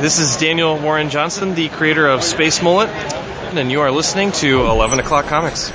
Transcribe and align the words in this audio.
This 0.00 0.18
is 0.18 0.36
Daniel 0.36 0.76
Warren 0.76 1.08
Johnson, 1.08 1.54
the 1.54 1.68
creator 1.68 2.08
of 2.08 2.24
Space 2.24 2.60
Mullet, 2.60 2.90
and 2.90 3.70
you 3.70 3.80
are 3.80 3.92
listening 3.92 4.32
to 4.32 4.66
11 4.66 4.98
O'Clock 4.98 5.26
Comics. 5.26 5.70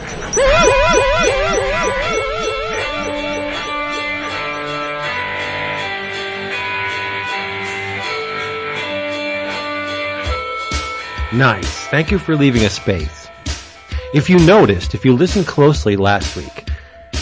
Nice. 11.34 11.88
Thank 11.88 12.12
you 12.12 12.20
for 12.20 12.36
leaving 12.36 12.66
a 12.66 12.70
space. 12.70 13.30
If 14.14 14.30
you 14.30 14.38
noticed, 14.40 14.94
if 14.94 15.06
you 15.06 15.16
listened 15.16 15.48
closely 15.48 15.96
last 15.96 16.36
week, 16.36 16.70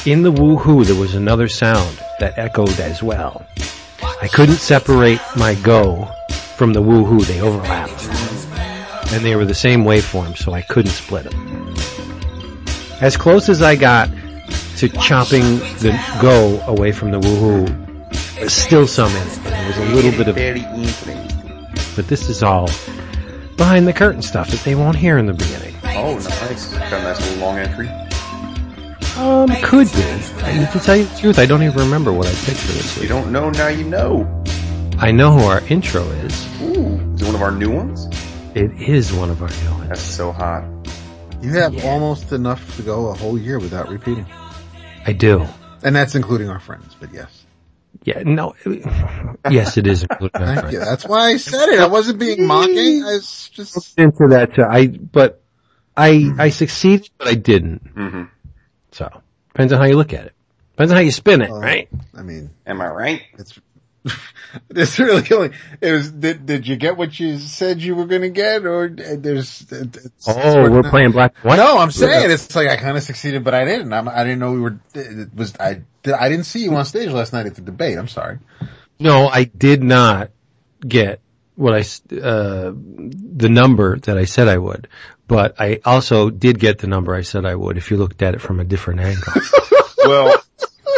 in 0.05 0.23
the 0.23 0.32
woohoo 0.32 0.84
there 0.84 0.95
was 0.95 1.14
another 1.14 1.48
sound 1.48 2.02
that 2.20 2.38
echoed 2.39 2.79
as 2.79 3.04
well. 3.04 3.45
I 4.20 4.27
couldn't 4.27 4.55
separate 4.55 5.21
my 5.36 5.54
go 5.54 6.11
from 6.57 6.73
the 6.73 6.81
woohoo. 6.81 7.25
They 7.25 7.39
overlapped. 7.39 8.03
And 9.13 9.23
they 9.23 9.36
were 9.36 9.45
the 9.45 9.55
same 9.55 9.83
waveform, 9.83 10.36
so 10.36 10.54
I 10.54 10.63
couldn't 10.63 10.91
split 10.91 11.25
them. 11.25 11.75
As 12.99 13.15
close 13.15 13.47
as 13.47 13.61
I 13.61 13.75
got 13.75 14.09
to 14.77 14.89
chopping 14.89 15.59
the 15.79 15.97
go 16.21 16.59
away 16.68 16.91
from 16.91 17.11
the 17.11 17.19
woohoo, 17.19 18.35
there's 18.35 18.54
still 18.54 18.87
some 18.87 19.11
in 19.11 19.27
it. 19.27 19.43
There 19.43 19.68
was 19.68 19.77
a 19.77 19.96
little 19.96 20.11
bit 20.11 20.27
of, 20.27 20.35
Very 20.35 20.61
but 21.96 22.07
this 22.07 22.29
is 22.29 22.43
all 22.43 22.69
behind 23.55 23.87
the 23.87 23.93
curtain 23.93 24.21
stuff 24.21 24.49
that 24.49 24.61
they 24.61 24.75
won't 24.75 24.97
hear 24.97 25.18
in 25.18 25.27
the 25.27 25.33
beginning. 25.33 25.75
Oh, 25.83 26.15
nice. 26.15 26.74
Got 26.74 26.93
a 26.93 27.04
nice 27.04 27.19
little 27.21 27.46
long 27.46 27.57
entry. 27.57 27.87
Um, 29.18 29.49
could 29.63 29.91
be. 29.93 30.01
And 30.43 30.71
to 30.71 30.79
tell 30.79 30.96
you 30.96 31.05
the 31.05 31.19
truth, 31.19 31.39
I 31.39 31.46
don't 31.46 31.63
even 31.63 31.77
remember 31.77 32.11
what 32.11 32.27
I 32.27 32.31
picked 32.31 32.59
for 32.59 32.73
this 32.73 33.02
You 33.02 33.08
don't 33.08 33.31
know, 33.31 33.49
now 33.52 33.67
you 33.67 33.83
know. 33.83 34.44
I 35.00 35.11
know 35.11 35.31
who 35.31 35.44
our 35.45 35.61
intro 35.67 36.02
is. 36.03 36.61
Ooh. 36.61 37.14
Is 37.16 37.22
it 37.22 37.25
one 37.25 37.36
of 37.36 37.42
our 37.42 37.52
new 37.52 37.72
ones? 37.72 38.08
It 38.55 38.72
is 38.81 39.14
one 39.14 39.30
of 39.30 39.42
our 39.42 39.50
new 39.50 39.72
ones. 39.78 39.89
That's 39.89 40.02
so 40.02 40.31
hot. 40.31 40.63
You 41.41 41.53
have 41.53 41.85
almost 41.85 42.31
enough 42.31 42.75
to 42.77 42.81
go 42.81 43.09
a 43.09 43.13
whole 43.13 43.38
year 43.38 43.59
without 43.59 43.89
repeating. 43.89 44.25
I 45.05 45.13
do. 45.13 45.45
And 45.83 45.95
that's 45.95 46.16
including 46.16 46.49
our 46.49 46.59
friends, 46.59 46.95
but 46.99 47.13
yes. 47.13 47.45
Yeah, 48.03 48.23
no. 48.25 48.55
Yes, 49.49 49.77
it 49.77 49.86
is. 49.88 50.02
including 50.03 50.41
our 50.41 50.47
Thank 50.47 50.59
friends. 50.61 50.73
you. 50.73 50.80
That's 50.80 51.05
why 51.08 51.30
I 51.30 51.38
said 51.38 51.69
it. 51.69 51.80
I 51.80 51.88
wasn't 51.88 52.19
being 52.19 52.45
mocking. 52.47 53.03
I 53.03 53.14
was 53.14 53.49
just, 53.53 53.97
Into 53.99 54.27
that, 54.30 54.55
too. 54.55 54.64
I, 54.64 54.88
but 54.88 55.41
I, 55.95 56.31
I 56.39 56.49
succeeded, 56.49 57.09
but 57.17 57.27
I 57.27 57.36
didn't. 57.36 57.81
hmm 57.95 58.23
So, 58.91 59.21
depends 59.49 59.73
on 59.73 59.80
how 59.80 59.86
you 59.86 59.95
look 59.95 60.14
at 60.14 60.25
it. 60.25 60.33
Depends 60.71 60.91
on 60.91 60.97
how 60.97 61.03
you 61.03 61.11
spin 61.11 61.41
it, 61.41 61.49
Oh. 61.52 61.59
right? 61.59 61.88
I 62.16 62.23
mean, 62.23 62.49
Am 62.66 62.81
I 62.81 62.88
right? 62.88 63.21
it's, 63.38 63.58
it's 64.69 64.97
really 65.00 65.23
only, 65.31 65.52
it 65.81 65.91
was, 65.91 66.11
did, 66.11 66.45
did 66.45 66.67
you 66.67 66.75
get 66.75 66.97
what 66.97 67.19
you 67.19 67.38
said 67.38 67.81
you 67.81 67.95
were 67.95 68.05
going 68.05 68.22
to 68.22 68.30
get 68.30 68.66
or 68.66 68.89
there's, 68.89 69.66
it's, 69.72 70.27
Oh, 70.27 70.69
we're 70.69 70.89
playing 70.89 71.11
black 71.11 71.36
and 71.36 71.49
white. 71.49 71.58
No, 71.58 71.77
I'm 71.77 71.91
saying 71.91 72.31
it's 72.31 72.55
like 72.55 72.67
I 72.67 72.77
kind 72.77 72.97
of 72.97 73.03
succeeded, 73.03 73.44
but 73.44 73.53
I 73.53 73.66
didn't. 73.66 73.91
I'm, 73.94 74.08
I 74.08 74.23
didn't 74.23 74.39
know 74.39 74.52
we 74.53 74.61
were. 74.61 74.80
It 74.94 75.33
was 75.36 75.53
I? 75.59 75.81
Did, 76.03 76.14
I 76.14 76.30
didn't 76.30 76.45
see 76.45 76.64
you 76.64 76.73
on 76.75 76.86
stage 76.86 77.09
last 77.09 77.33
night 77.33 77.45
at 77.45 77.55
the 77.55 77.61
debate. 77.61 77.97
I'm 77.97 78.08
sorry. 78.08 78.39
No, 78.99 79.27
I 79.27 79.44
did 79.44 79.83
not 79.83 80.31
get 80.80 81.21
what 81.55 81.73
I, 81.73 81.80
s- 81.80 82.02
uh, 82.11 82.71
the 82.73 83.49
number 83.49 83.97
that 83.99 84.17
I 84.17 84.25
said 84.25 84.47
I 84.47 84.58
would, 84.58 84.88
but 85.27 85.59
I 85.59 85.80
also 85.83 86.30
did 86.30 86.59
get 86.59 86.80
the 86.80 86.88
number 86.88 87.14
I 87.16 87.21
said 87.21 87.45
I 87.45 87.55
would 87.55 87.77
if 87.77 87.89
you 87.92 87.97
looked 87.97 88.21
at 88.21 88.36
it 88.36 88.42
from 88.42 88.59
a 88.59 88.64
different 88.64 88.99
angle. 89.02 89.33
Well, 90.05 90.42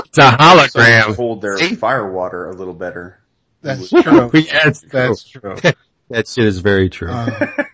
it's 0.10 0.18
a 0.18 0.32
so 0.32 0.38
hologram. 0.38 1.16
hold 1.16 1.42
their 1.42 1.58
fire 1.58 2.12
water 2.12 2.50
a 2.50 2.56
little 2.56 2.74
better. 2.74 3.20
That's 3.62 3.90
true. 3.90 4.02
yeah, 4.34 4.68
it's 4.68 4.82
true. 4.82 4.90
That's 4.92 5.24
true. 5.24 5.56
That 6.10 6.28
shit 6.28 6.46
is 6.46 6.60
very 6.60 6.90
true. 6.90 7.12
Uh, 7.12 7.66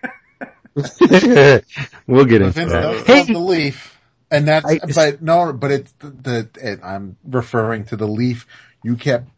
we'll 2.07 2.25
get 2.25 2.41
into 2.41 2.51
Vince 2.51 2.71
that. 2.71 3.03
Hey, 3.05 3.23
the 3.31 3.39
leaf, 3.39 3.97
and 4.29 4.47
that's. 4.47 4.65
I- 4.65 4.79
but 4.79 5.21
no, 5.21 5.53
but 5.53 5.71
it's 5.71 5.91
the. 5.99 6.09
the 6.09 6.49
it, 6.61 6.79
I'm 6.83 7.17
referring 7.23 7.85
to 7.85 7.95
the 7.95 8.07
leaf 8.07 8.45
you 8.83 8.95
kept 8.97 9.29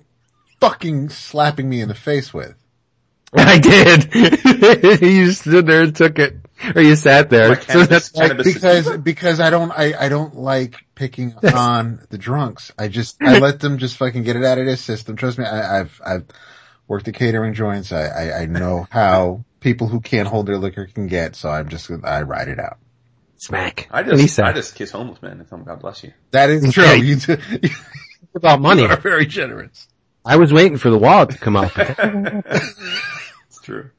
fucking 0.59 1.09
slapping 1.09 1.69
me 1.69 1.81
in 1.81 1.87
the 1.89 1.95
face 1.95 2.33
with. 2.33 2.55
I 3.33 3.59
did. 3.59 5.01
you 5.01 5.31
stood 5.31 5.67
there 5.67 5.83
and 5.83 5.95
took 5.95 6.17
it, 6.17 6.37
or 6.75 6.81
you 6.81 6.95
sat 6.95 7.29
there. 7.29 7.49
My 7.49 7.59
So 7.59 7.83
that's 7.85 8.11
why- 8.13 8.27
cannabis- 8.29 8.53
because 8.53 8.97
because 8.97 9.39
I 9.39 9.49
don't 9.49 9.71
I, 9.71 9.93
I 10.05 10.09
don't 10.09 10.35
like 10.35 10.75
picking 10.95 11.33
on 11.53 12.01
the 12.09 12.17
drunks. 12.17 12.71
I 12.77 12.87
just 12.87 13.17
I 13.21 13.39
let 13.39 13.59
them 13.59 13.77
just 13.77 13.97
fucking 13.97 14.23
get 14.23 14.35
it 14.35 14.43
out 14.43 14.57
of 14.57 14.65
their 14.65 14.75
system. 14.77 15.15
Trust 15.15 15.37
me, 15.37 15.45
I, 15.45 15.79
I've 15.81 16.01
I've 16.05 16.25
worked 16.87 17.07
at 17.07 17.13
catering 17.15 17.53
joints. 17.53 17.91
I, 17.91 18.05
I 18.07 18.39
I 18.41 18.45
know 18.45 18.87
how 18.91 19.43
people 19.59 19.87
who 19.87 19.99
can't 20.01 20.27
hold 20.27 20.45
their 20.47 20.57
liquor 20.57 20.85
can 20.87 21.07
get. 21.07 21.35
So 21.35 21.49
I'm 21.49 21.69
just 21.69 21.89
I 22.03 22.21
ride 22.23 22.47
it 22.47 22.59
out. 22.59 22.77
smack. 23.37 23.87
I 23.91 24.03
just, 24.03 24.35
said, 24.35 24.45
I 24.45 24.53
just 24.53 24.75
kiss 24.75 24.91
homeless 24.91 25.21
men 25.21 25.33
and 25.39 25.47
tell 25.47 25.57
them 25.59 25.67
God 25.67 25.79
bless 25.81 26.03
you. 26.03 26.13
That 26.31 26.49
is 26.49 26.73
true. 26.73 26.83
Yeah. 26.83 26.93
You, 26.93 27.15
do, 27.17 27.37
you 27.61 27.69
about 28.35 28.61
money. 28.61 28.83
are 28.85 28.97
very 28.97 29.25
generous. 29.25 29.87
I 30.25 30.35
was 30.37 30.51
waiting 30.51 30.77
for 30.77 30.89
the 30.89 30.97
wallet 30.97 31.29
to 31.31 31.37
come 31.37 31.55
out. 31.55 31.71
It's 31.75 33.61
true. 33.63 33.91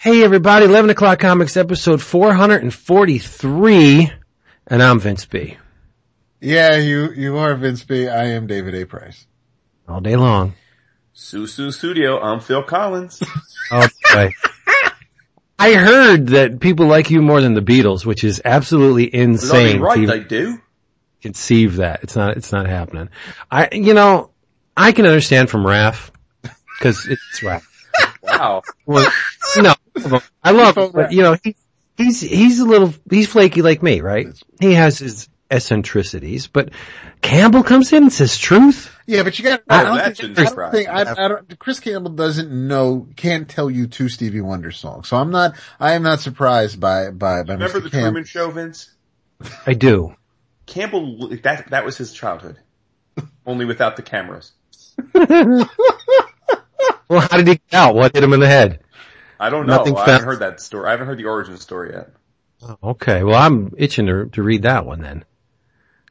Hey 0.00 0.22
everybody, 0.22 0.64
11 0.66 0.90
o'clock 0.90 1.18
comics 1.18 1.56
episode 1.56 2.00
443, 2.00 4.12
and 4.68 4.80
I'm 4.82 5.00
Vince 5.00 5.26
B. 5.26 5.56
Yeah, 6.40 6.76
you 6.76 7.10
you 7.12 7.36
are 7.38 7.54
Vince 7.56 7.82
B. 7.82 8.06
I 8.06 8.26
am 8.26 8.46
David 8.46 8.74
A. 8.76 8.84
Price. 8.86 9.26
All 9.88 10.00
day 10.00 10.14
long. 10.16 10.54
Sussudio, 11.14 12.22
I'm 12.22 12.38
Phil 12.40 12.62
Collins. 12.62 13.20
Oh 13.70 13.86
boy. 14.14 14.32
I 15.58 15.74
heard 15.74 16.28
that 16.28 16.58
people 16.58 16.86
like 16.86 17.10
you 17.10 17.20
more 17.20 17.42
than 17.42 17.52
the 17.52 17.60
Beatles, 17.60 18.06
which 18.06 18.24
is 18.24 18.40
absolutely 18.42 19.14
insane. 19.14 19.80
Bloody 19.80 20.06
right, 20.06 20.22
I 20.22 20.26
do. 20.26 20.58
conceive 21.20 21.76
that. 21.76 22.02
It's 22.02 22.16
not, 22.16 22.38
it's 22.38 22.50
not 22.50 22.66
happening. 22.66 23.10
I, 23.50 23.68
you 23.72 23.92
know, 23.92 24.30
I 24.74 24.92
can 24.92 25.04
understand 25.04 25.50
from 25.50 25.64
Raph, 25.64 26.08
cause 26.80 27.06
it's 27.06 27.40
Raph. 27.40 27.62
Wow. 28.38 28.62
Well, 28.86 29.12
no, 29.56 29.74
I 30.42 30.50
love 30.52 30.76
him, 30.76 30.92
but 30.92 31.12
you 31.12 31.22
know, 31.22 31.36
he, 31.42 31.56
he's, 31.96 32.20
he's 32.20 32.60
a 32.60 32.64
little, 32.64 32.94
he's 33.10 33.28
flaky 33.28 33.62
like 33.62 33.82
me, 33.82 34.00
right? 34.00 34.28
He 34.60 34.74
has 34.74 34.98
his 34.98 35.28
eccentricities, 35.50 36.46
but 36.46 36.70
Campbell 37.22 37.62
comes 37.62 37.92
in 37.92 38.04
and 38.04 38.12
says 38.12 38.36
truth. 38.36 38.94
Yeah, 39.06 39.22
but 39.22 39.38
you 39.38 39.44
got. 39.44 39.60
Oh, 39.68 39.74
I 39.74 39.84
don't 39.84 39.96
that 39.96 40.16
think, 40.16 40.38
I 40.38 40.44
don't 40.44 40.70
think. 40.70 40.88
I, 40.88 41.24
I 41.24 41.28
don't, 41.28 41.58
Chris 41.58 41.80
Campbell 41.80 42.10
doesn't 42.10 42.50
know, 42.50 43.08
can't 43.16 43.48
tell 43.48 43.70
you 43.70 43.86
two 43.86 44.08
Stevie 44.08 44.42
Wonder 44.42 44.70
songs. 44.70 45.08
So 45.08 45.16
I'm 45.16 45.30
not. 45.30 45.56
I 45.80 45.92
am 45.92 46.02
not 46.02 46.20
surprised 46.20 46.78
by 46.78 47.10
by 47.10 47.42
by 47.42 47.54
Remember 47.54 47.80
Mr. 47.80 47.84
the 47.84 47.90
Campbell. 47.90 48.00
Truman 48.00 48.24
Show, 48.24 48.50
Vince? 48.50 48.90
I 49.66 49.74
do. 49.74 50.14
Campbell, 50.66 51.30
that, 51.42 51.70
that 51.70 51.84
was 51.84 51.96
his 51.96 52.12
childhood. 52.12 52.58
Only 53.46 53.64
without 53.64 53.96
the 53.96 54.02
cameras. 54.02 54.52
Well, 57.08 57.20
how 57.20 57.36
did 57.36 57.48
he 57.48 57.54
get 57.54 57.74
out? 57.74 57.94
What 57.94 58.14
hit 58.14 58.22
him 58.22 58.32
in 58.32 58.40
the 58.40 58.46
head? 58.46 58.80
I 59.40 59.50
don't 59.50 59.66
know. 59.66 59.76
Nothing 59.76 59.96
I 59.96 60.10
haven't 60.10 60.26
heard 60.26 60.40
that 60.40 60.60
story. 60.60 60.88
I 60.88 60.92
haven't 60.92 61.06
heard 61.06 61.18
the 61.18 61.26
origin 61.26 61.56
story 61.56 61.92
yet. 61.94 62.10
Okay, 62.82 63.22
well, 63.22 63.36
I'm 63.40 63.72
itching 63.76 64.06
to, 64.06 64.26
to 64.30 64.42
read 64.42 64.62
that 64.62 64.84
one 64.84 65.00
then. 65.00 65.24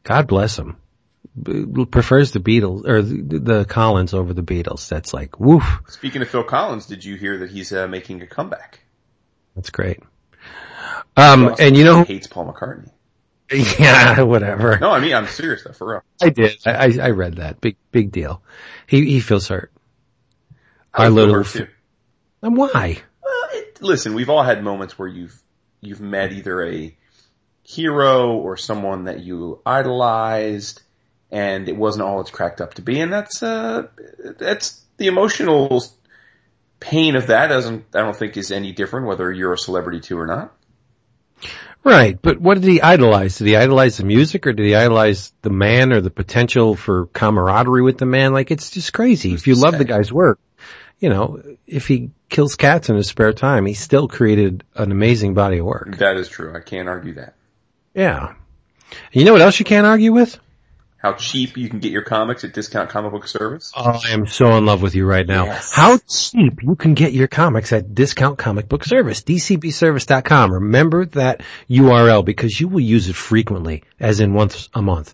God 0.03 0.27
bless 0.27 0.57
him. 0.57 0.77
B- 1.41 1.85
prefers 1.85 2.31
the 2.31 2.39
Beatles 2.39 2.87
or 2.87 3.01
the, 3.01 3.39
the 3.39 3.65
Collins 3.65 4.13
over 4.13 4.33
the 4.33 4.41
Beatles. 4.41 4.87
That's 4.87 5.13
like 5.13 5.39
woof. 5.39 5.81
Speaking 5.89 6.21
of 6.21 6.29
Phil 6.29 6.43
Collins, 6.43 6.85
did 6.85 7.03
you 7.03 7.15
hear 7.15 7.39
that 7.39 7.51
he's 7.51 7.73
uh, 7.73 7.87
making 7.87 8.21
a 8.21 8.27
comeback? 8.27 8.79
That's 9.55 9.69
great. 9.69 9.99
Um, 11.17 11.55
and 11.59 11.75
you 11.75 11.83
know, 11.83 12.03
he 12.03 12.13
hates 12.13 12.27
Paul 12.27 12.51
McCartney. 12.51 12.89
yeah, 13.79 14.21
whatever. 14.21 14.77
No, 14.79 14.91
I 14.91 14.99
mean 14.99 15.13
I'm 15.13 15.27
serious 15.27 15.63
though, 15.63 15.73
for 15.73 15.91
real. 15.91 16.03
I 16.21 16.29
did. 16.29 16.57
I, 16.65 16.71
I, 16.71 16.97
I 17.01 17.09
read 17.11 17.35
that. 17.35 17.61
Big, 17.61 17.77
big 17.91 18.11
deal. 18.11 18.41
He, 18.87 19.05
he 19.05 19.19
feels 19.19 19.47
hurt. 19.47 19.71
I 20.93 21.05
feel 21.05 21.13
little, 21.13 21.43
too. 21.43 21.67
and 22.41 22.57
why? 22.57 23.01
Well, 23.23 23.49
it, 23.53 23.81
listen, 23.81 24.13
we've 24.13 24.29
all 24.29 24.43
had 24.43 24.63
moments 24.63 24.97
where 24.97 25.07
you've 25.07 25.39
you've 25.81 26.01
met 26.01 26.31
either 26.31 26.65
a 26.65 26.95
hero 27.63 28.31
or 28.31 28.57
someone 28.57 29.05
that 29.05 29.19
you 29.19 29.61
idolized, 29.65 30.81
and 31.31 31.67
it 31.67 31.75
wasn't 31.75 32.03
all 32.03 32.21
it's 32.21 32.31
cracked 32.31 32.61
up 32.61 32.75
to 32.75 32.81
be, 32.81 32.99
and 32.99 33.11
that's 33.11 33.43
uh 33.43 33.87
that's 34.39 34.81
the 34.97 35.07
emotional 35.07 35.83
pain 36.79 37.15
of 37.15 37.27
that. 37.27 37.47
Doesn't 37.47 37.85
I 37.93 37.99
don't 37.99 38.15
think 38.15 38.37
is 38.37 38.51
any 38.51 38.71
different 38.71 39.07
whether 39.07 39.31
you're 39.31 39.53
a 39.53 39.57
celebrity 39.57 39.99
too 39.99 40.17
or 40.17 40.27
not. 40.27 40.53
Right, 41.83 42.21
but 42.21 42.41
what 42.41 42.59
did 42.59 42.69
he 42.69 42.81
idolize? 42.81 43.37
Did 43.37 43.47
he 43.47 43.55
idolize 43.55 43.97
the 43.97 44.03
music 44.03 44.45
or 44.45 44.51
did 44.51 44.65
he 44.65 44.75
idolize 44.75 45.31
the 45.41 45.49
man 45.49 45.93
or 45.93 46.01
the 46.01 46.09
potential 46.09 46.75
for 46.75 47.05
camaraderie 47.07 47.81
with 47.81 47.97
the 47.97 48.05
man? 48.05 48.33
Like 48.33 48.51
it's 48.51 48.71
just 48.71 48.91
crazy. 48.91 49.33
If 49.33 49.47
you 49.47 49.55
love 49.55 49.77
the 49.77 49.85
guy's 49.85 50.11
work, 50.11 50.39
you 50.99 51.09
know, 51.09 51.41
if 51.65 51.87
he 51.87 52.11
kills 52.29 52.55
cats 52.55 52.89
in 52.89 52.95
his 52.95 53.07
spare 53.07 53.33
time, 53.33 53.65
he 53.65 53.73
still 53.73 54.07
created 54.07 54.63
an 54.75 54.91
amazing 54.91 55.33
body 55.33 55.59
of 55.59 55.65
work. 55.65 55.97
That 55.97 56.17
is 56.17 56.27
true. 56.27 56.55
I 56.55 56.59
can't 56.59 56.89
argue 56.89 57.15
that. 57.15 57.35
Yeah. 57.93 58.33
You 59.11 59.25
know 59.25 59.33
what 59.33 59.41
else 59.41 59.59
you 59.59 59.65
can't 59.65 59.85
argue 59.85 60.13
with? 60.13 60.39
how 60.97 61.13
cheap 61.13 61.55
you 61.57 61.69
can 61.69 61.79
get 61.79 61.93
your 61.93 62.01
comics 62.01 62.43
at 62.43 62.53
Discount 62.53 62.89
Comic 62.89 63.11
Book 63.11 63.27
Service. 63.27 63.71
Oh, 63.75 63.99
I 64.03 64.09
am 64.11 64.25
so 64.27 64.57
in 64.57 64.65
love 64.65 64.81
with 64.81 64.95
you 64.95 65.05
right 65.05 65.27
now. 65.27 65.45
Yes. 65.45 65.73
How 65.73 65.99
cheap 65.99 66.63
you 66.63 66.75
can 66.75 66.95
get 66.95 67.13
your 67.13 67.27
comics 67.27 67.71
at 67.71 67.95
Discount 67.95 68.39
Comic 68.39 68.67
Book 68.67 68.83
Service, 68.83 69.21
dcbservice.com. 69.21 70.53
Remember 70.53 71.05
that 71.05 71.43
URL 71.69 72.25
because 72.25 72.59
you 72.59 72.67
will 72.67 72.81
use 72.81 73.07
it 73.09 73.15
frequently, 73.15 73.83
as 73.99 74.19
in 74.19 74.33
once 74.33 74.69
a 74.73 74.81
month. 74.81 75.13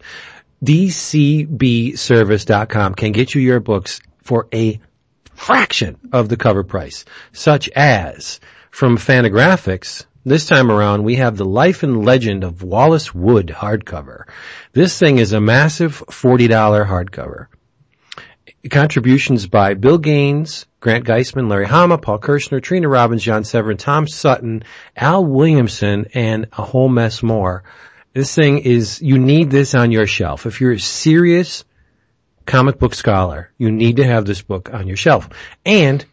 dcbservice.com 0.63 2.95
can 2.95 3.12
get 3.12 3.36
you 3.36 3.41
your 3.41 3.59
books 3.59 4.00
for 4.24 4.47
a 4.53 4.79
fraction 5.35 5.97
of 6.12 6.30
the 6.30 6.38
cover 6.38 6.63
price, 6.63 7.06
such 7.31 7.69
as 7.69 8.39
from 8.71 8.97
Fantagraphics, 8.97 10.06
this 10.25 10.45
time 10.45 10.71
around, 10.71 11.03
we 11.03 11.18
have 11.18 11.35
the 11.35 11.45
Life 11.45 11.83
and 11.83 12.06
Legend 12.06 12.45
of 12.45 12.63
Wallace 12.63 13.13
Wood 13.13 13.47
hardcover. 13.47 14.24
This 14.71 14.97
thing 14.97 15.18
is 15.18 15.33
a 15.33 15.41
massive 15.41 16.01
$40 16.07 16.50
hardcover. 16.88 17.47
Contributions 18.69 19.47
by 19.47 19.74
Bill 19.74 19.97
Gaines, 19.97 20.65
Grant 20.80 21.06
Geissman, 21.06 21.50
Larry 21.50 21.65
Hama, 21.65 21.97
Paul 21.97 22.19
Kirchner, 22.19 22.62
Trina 22.62 22.88
Robbins, 22.88 23.21
John 23.21 23.44
Severin, 23.44 23.75
Tom 23.75 24.07
Sutton, 24.07 24.63
Al 24.95 25.25
Williamson, 25.25 26.07
and 26.13 26.47
a 26.53 26.63
whole 26.63 26.88
mess 26.88 27.21
more. 27.21 27.65
This 28.13 28.33
thing 28.33 28.59
is, 28.59 29.01
you 29.01 29.18
need 29.19 29.51
this 29.51 29.75
on 29.75 29.91
your 29.91 30.07
shelf. 30.07 30.45
If 30.45 30.62
you're 30.62 30.77
serious 30.77 31.65
comic 32.45 32.79
book 32.79 32.93
scholar, 32.93 33.51
you 33.57 33.71
need 33.71 33.97
to 33.97 34.05
have 34.05 34.25
this 34.25 34.41
book 34.41 34.73
on 34.73 34.87
your 34.87 34.97
shelf. 34.97 35.29
And 35.65 36.05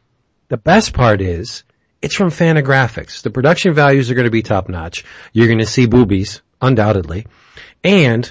the 0.48 0.56
best 0.56 0.92
part 0.92 1.20
is, 1.20 1.64
it's 2.02 2.14
from 2.14 2.30
Fantagraphics. 2.30 3.22
The 3.22 3.30
production 3.30 3.74
values 3.74 4.10
are 4.10 4.14
going 4.14 4.24
to 4.24 4.30
be 4.30 4.42
top 4.42 4.68
notch. 4.68 5.04
You're 5.32 5.48
going 5.48 5.58
to 5.58 5.66
see 5.66 5.86
boobies, 5.86 6.40
undoubtedly. 6.60 7.26
And 7.84 8.30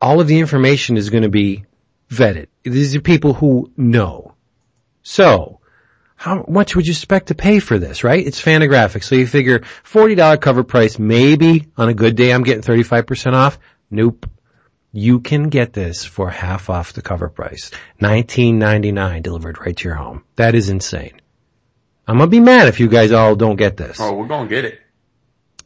all 0.00 0.20
of 0.20 0.26
the 0.26 0.38
information 0.38 0.96
is 0.96 1.10
going 1.10 1.22
to 1.22 1.30
be 1.30 1.64
vetted. 2.10 2.48
These 2.62 2.96
are 2.96 3.00
people 3.00 3.32
who 3.34 3.72
know. 3.76 4.34
So, 5.02 5.60
how 6.16 6.44
much 6.48 6.76
would 6.76 6.86
you 6.86 6.92
expect 6.92 7.28
to 7.28 7.34
pay 7.34 7.60
for 7.60 7.78
this, 7.78 8.04
right? 8.04 8.26
It's 8.26 8.42
Fantagraphics. 8.42 9.04
So 9.04 9.14
you 9.14 9.26
figure 9.26 9.60
$40 9.60 10.38
cover 10.38 10.64
price, 10.64 10.98
maybe 10.98 11.68
on 11.78 11.88
a 11.88 11.94
good 11.94 12.14
day 12.14 12.30
I'm 12.30 12.42
getting 12.42 12.62
35% 12.62 13.32
off. 13.32 13.58
Nope. 13.90 14.28
You 14.92 15.20
can 15.20 15.48
get 15.48 15.72
this 15.72 16.04
for 16.04 16.30
half 16.30 16.68
off 16.68 16.92
the 16.92 17.02
cover 17.02 17.28
price. 17.28 17.70
$19.99 18.00 19.22
delivered 19.22 19.60
right 19.60 19.76
to 19.76 19.88
your 19.88 19.96
home. 19.96 20.24
That 20.36 20.54
is 20.54 20.68
insane. 20.68 21.20
I'm 22.08 22.18
gonna 22.18 22.30
be 22.30 22.40
mad 22.40 22.66
if 22.68 22.80
you 22.80 22.88
guys 22.88 23.12
all 23.12 23.36
don't 23.36 23.56
get 23.56 23.76
this. 23.76 23.98
Oh, 24.00 24.14
we're 24.14 24.26
gonna 24.26 24.48
get 24.48 24.64
it. 24.64 24.80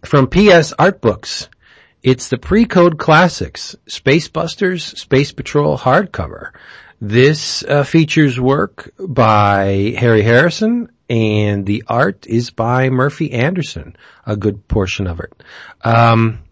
From 0.04 0.26
PS 0.26 0.74
Art 0.78 1.00
Books, 1.00 1.48
it's 2.02 2.28
the 2.28 2.36
Pre-Code 2.36 2.98
Classics 2.98 3.74
Space 3.86 4.28
Busters 4.28 4.84
Space 4.84 5.32
Patrol 5.32 5.78
hardcover. 5.78 6.50
This 7.00 7.64
uh, 7.64 7.84
features 7.84 8.38
work 8.38 8.92
by 8.98 9.94
Harry 9.98 10.22
Harrison 10.22 10.90
and 11.08 11.66
the 11.66 11.84
art 11.86 12.26
is 12.26 12.50
by 12.50 12.90
Murphy 12.90 13.32
Anderson, 13.32 13.96
a 14.26 14.36
good 14.36 14.68
portion 14.68 15.06
of 15.06 15.20
it. 15.20 15.32
Um, 15.82 16.44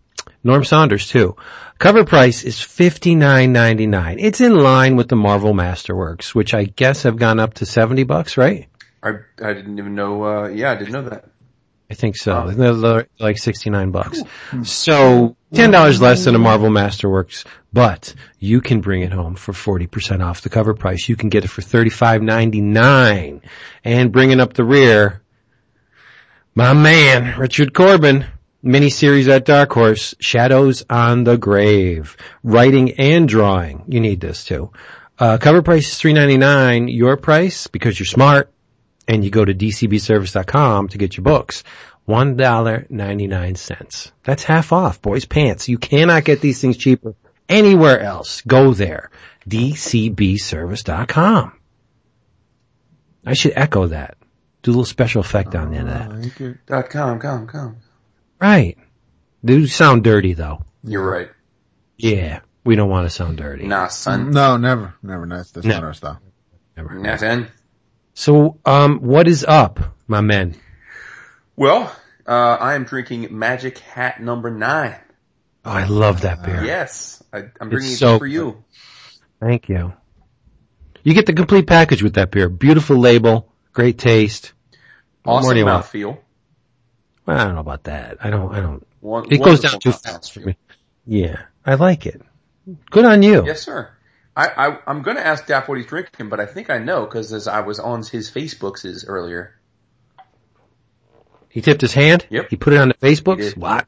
Norm 0.44 0.64
Saunders 0.64 1.06
too. 1.06 1.36
Cover 1.78 2.04
price 2.04 2.44
is 2.44 2.60
fifty 2.60 3.14
nine 3.14 3.52
ninety 3.52 3.86
nine. 3.86 4.18
It's 4.18 4.40
in 4.40 4.56
line 4.56 4.96
with 4.96 5.08
the 5.08 5.16
Marvel 5.16 5.52
Masterworks, 5.52 6.34
which 6.34 6.54
I 6.54 6.64
guess 6.64 7.04
have 7.04 7.16
gone 7.16 7.40
up 7.40 7.54
to 7.54 7.66
seventy 7.66 8.04
bucks, 8.04 8.36
right? 8.36 8.68
I 9.02 9.10
I 9.42 9.52
didn't 9.52 9.78
even 9.78 9.94
know. 9.94 10.24
Uh, 10.24 10.48
yeah, 10.48 10.72
I 10.72 10.76
didn't 10.76 10.92
know 10.92 11.08
that. 11.08 11.24
I 11.92 11.94
think 11.94 12.16
so. 12.16 12.50
They're 12.50 13.06
like 13.18 13.36
69 13.36 13.90
bucks. 13.90 14.22
So 14.62 15.36
$10 15.52 16.00
less 16.00 16.24
than 16.24 16.34
a 16.34 16.38
Marvel 16.38 16.70
Masterworks, 16.70 17.44
but 17.70 18.14
you 18.38 18.62
can 18.62 18.80
bring 18.80 19.02
it 19.02 19.12
home 19.12 19.34
for 19.34 19.52
40% 19.52 20.24
off 20.24 20.40
the 20.40 20.48
cover 20.48 20.72
price. 20.72 21.06
You 21.06 21.16
can 21.16 21.28
get 21.28 21.44
it 21.44 21.48
for 21.48 21.60
$35.99 21.60 23.42
and 23.84 24.10
bringing 24.10 24.40
up 24.40 24.54
the 24.54 24.64
rear, 24.64 25.20
my 26.54 26.72
man, 26.72 27.38
Richard 27.38 27.74
Corben, 27.74 28.24
miniseries 28.64 29.28
at 29.28 29.44
Dark 29.44 29.72
Horse, 29.72 30.14
Shadows 30.20 30.84
on 30.88 31.24
the 31.24 31.36
Grave, 31.36 32.16
writing 32.42 32.92
and 32.92 33.28
drawing. 33.28 33.84
You 33.88 34.00
need 34.00 34.20
this 34.20 34.44
too. 34.44 34.70
Uh, 35.18 35.38
cover 35.38 35.62
price 35.62 35.92
is 35.92 36.00
$3.99. 36.00 36.94
Your 36.94 37.16
price, 37.16 37.66
because 37.66 37.98
you're 37.98 38.06
smart, 38.06 38.52
and 39.06 39.24
you 39.24 39.30
go 39.30 39.44
to 39.44 39.54
dcbservice.com 39.54 40.88
to 40.88 40.98
get 40.98 41.16
your 41.16 41.24
books, 41.24 41.64
$1.99. 42.08 44.12
That's 44.24 44.44
half 44.44 44.72
off, 44.72 45.02
boys 45.02 45.24
pants. 45.24 45.68
You 45.68 45.78
cannot 45.78 46.24
get 46.24 46.40
these 46.40 46.60
things 46.60 46.76
cheaper 46.76 47.14
anywhere 47.48 48.00
else. 48.00 48.40
Go 48.42 48.74
there. 48.74 49.10
dcbservice.com. 49.48 51.52
I 53.24 53.34
should 53.34 53.52
echo 53.54 53.86
that. 53.88 54.16
Do 54.62 54.70
a 54.70 54.72
little 54.72 54.84
special 54.84 55.20
effect 55.20 55.54
on 55.54 55.70
the 55.70 55.76
end 55.76 55.88
of 55.88 55.94
that. 55.94 56.10
Dot 56.66 56.90
com, 56.90 57.20
com, 57.20 57.46
com. 57.46 57.76
Right. 58.42 58.76
Do 59.44 59.66
sound 59.68 60.02
dirty 60.02 60.34
though. 60.34 60.64
You're 60.82 61.08
right. 61.08 61.30
Yeah. 61.96 62.40
We 62.64 62.74
don't 62.74 62.90
want 62.90 63.06
to 63.06 63.10
sound 63.10 63.38
dirty. 63.38 63.66
Nah, 63.66 63.86
son. 63.86 64.30
No, 64.30 64.56
never, 64.56 64.94
never. 65.02 65.26
That's, 65.26 65.52
that's 65.52 65.64
No. 65.66 65.74
not 65.74 65.84
our 65.84 65.94
style. 65.94 66.20
Never. 66.76 66.94
Nothing. 66.94 67.46
So, 68.14 68.58
um, 68.64 68.98
what 68.98 69.26
is 69.28 69.44
up, 69.44 69.80
my 70.08 70.20
men? 70.20 70.56
Well, 71.56 71.94
uh, 72.26 72.32
I 72.60 72.74
am 72.74 72.84
drinking 72.84 73.28
Magic 73.36 73.78
Hat 73.78 74.20
number 74.20 74.50
nine. 74.50 74.96
Oh, 75.64 75.70
I 75.70 75.86
love 75.86 76.22
that 76.22 76.42
beer. 76.44 76.64
Yes, 76.64 77.22
I, 77.32 77.38
I'm 77.60 77.68
bringing 77.68 77.86
It's 77.92 77.94
it 77.94 77.98
so 77.98 78.18
for 78.18 78.26
you. 78.26 78.64
Thank 79.40 79.68
you. 79.68 79.92
You 81.04 81.14
get 81.14 81.26
the 81.26 81.32
complete 81.32 81.66
package 81.66 82.02
with 82.02 82.14
that 82.14 82.30
beer. 82.32 82.48
Beautiful 82.48 82.96
label, 82.96 83.52
great 83.72 83.98
taste. 83.98 84.52
What 85.22 85.34
Awesome 85.38 85.56
more 85.56 85.64
want? 85.64 85.84
mouthfeel. 85.84 86.18
Well, 87.32 87.40
I 87.40 87.44
don't 87.44 87.54
know 87.54 87.62
about 87.62 87.84
that. 87.84 88.18
I 88.20 88.28
don't, 88.28 88.52
I 88.52 88.60
don't, 88.60 88.86
One, 89.00 89.32
it 89.32 89.42
goes 89.42 89.60
down 89.60 89.80
too 89.80 89.92
fast 89.92 90.32
for 90.32 90.40
me. 90.40 90.54
Yeah, 91.06 91.40
I 91.64 91.76
like 91.76 92.04
it. 92.04 92.20
Good 92.90 93.06
on 93.06 93.22
you. 93.22 93.46
Yes, 93.46 93.62
sir. 93.62 93.90
I, 94.36 94.48
I 94.48 94.78
I'm 94.86 95.00
going 95.00 95.16
to 95.16 95.26
ask 95.26 95.46
Dap 95.46 95.66
what 95.66 95.78
he's 95.78 95.86
drinking, 95.86 96.28
but 96.28 96.40
I 96.40 96.46
think 96.46 96.68
I 96.68 96.76
know 96.76 97.06
because 97.06 97.32
as 97.32 97.48
I 97.48 97.60
was 97.60 97.80
on 97.80 98.02
his 98.02 98.30
Facebooks 98.30 99.04
earlier. 99.08 99.58
He 101.48 101.62
tipped 101.62 101.80
his 101.80 101.94
hand? 101.94 102.26
Yep. 102.28 102.50
He 102.50 102.56
put 102.56 102.74
it 102.74 102.78
on 102.78 102.88
the 102.88 102.94
Facebooks? 102.94 103.54
He. 103.54 103.58
What? 103.58 103.86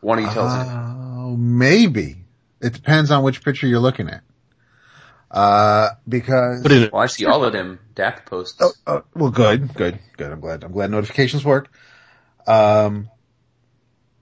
One 0.00 0.18
of 0.18 0.24
you 0.24 0.30
tells 0.32 0.52
it. 0.52 0.72
Oh, 0.72 1.36
maybe. 1.36 2.16
It 2.60 2.72
depends 2.72 3.12
on 3.12 3.22
which 3.22 3.44
picture 3.44 3.68
you're 3.68 3.78
looking 3.78 4.08
at. 4.08 4.22
Uh, 5.30 5.90
because, 6.08 6.62
Put 6.62 6.72
Well, 6.92 7.02
I 7.02 7.06
see 7.06 7.24
all 7.26 7.44
of 7.44 7.52
them 7.52 7.78
Dap 7.94 8.26
posts. 8.26 8.58
oh, 8.60 8.72
oh, 8.86 9.02
well, 9.14 9.30
good, 9.30 9.72
good, 9.74 9.98
good. 10.16 10.32
I'm 10.32 10.40
glad, 10.40 10.64
I'm 10.64 10.72
glad 10.72 10.90
notifications 10.90 11.44
work. 11.44 11.70
Um, 12.46 13.08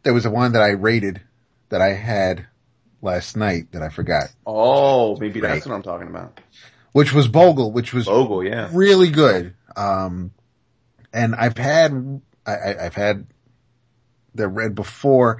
there 0.03 0.13
was 0.13 0.27
a 0.27 0.31
one 0.31 0.53
that 0.53 0.63
I 0.63 0.71
rated 0.71 1.21
that 1.71 1.81
I 1.81 1.95
had 1.95 2.47
last 3.01 3.37
night 3.37 3.73
that 3.73 3.83
I 3.83 3.89
forgot, 3.89 4.27
Oh, 4.47 5.17
maybe 5.17 5.41
Right. 5.41 5.55
that's 5.55 5.67
what 5.67 5.75
I'm 5.75 5.83
talking 5.83 6.09
about. 6.09 6.41
which 6.93 7.13
was 7.15 7.27
Bogle, 7.29 7.73
which 7.73 7.95
was 7.95 8.07
Bogle, 8.07 8.45
yeah. 8.45 8.69
really 8.73 9.11
good. 9.11 9.55
Um, 9.77 10.33
and 11.13 11.35
I've 11.35 11.57
had, 11.57 12.21
I, 12.45 12.53
I, 12.55 12.85
I've 12.87 12.95
had 12.95 13.27
their 14.35 14.49
red 14.49 14.75
before. 14.75 15.39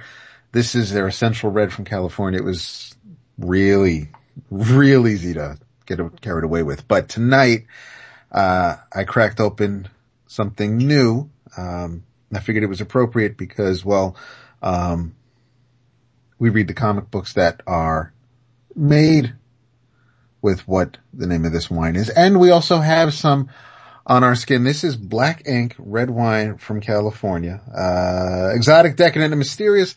This 0.51 0.73
is 0.73 0.91
their 0.91 1.05
essential 1.07 1.51
red 1.51 1.71
from 1.71 1.85
California. 1.85 2.39
It 2.39 2.45
was 2.45 2.95
really, 3.37 4.09
real 4.49 5.07
easy 5.07 5.33
to 5.33 5.57
get 5.85 5.99
carried 6.21 6.43
away 6.43 6.63
with. 6.63 6.87
But 6.87 7.09
tonight, 7.09 7.65
uh, 8.31 8.77
I 8.93 9.03
cracked 9.03 9.39
open 9.39 9.87
something 10.27 10.77
new. 10.77 11.29
Um, 11.57 12.03
I 12.33 12.39
figured 12.39 12.63
it 12.63 12.67
was 12.67 12.81
appropriate 12.81 13.37
because, 13.37 13.83
well, 13.83 14.15
um, 14.61 15.15
we 16.37 16.49
read 16.49 16.67
the 16.67 16.73
comic 16.73 17.09
books 17.09 17.33
that 17.33 17.61
are 17.65 18.13
made 18.75 19.33
with 20.41 20.67
what 20.67 20.97
the 21.13 21.27
name 21.27 21.45
of 21.45 21.51
this 21.51 21.69
wine 21.69 21.95
is. 21.95 22.09
And 22.09 22.39
we 22.39 22.51
also 22.51 22.77
have 22.77 23.13
some 23.13 23.49
on 24.05 24.23
our 24.23 24.35
skin. 24.35 24.63
This 24.63 24.83
is 24.83 24.95
Black 24.95 25.47
Ink 25.47 25.75
Red 25.77 26.09
Wine 26.09 26.57
from 26.57 26.81
California. 26.81 27.61
Uh, 27.75 28.55
exotic, 28.55 28.95
decadent, 28.95 29.33
and 29.33 29.39
mysterious. 29.39 29.95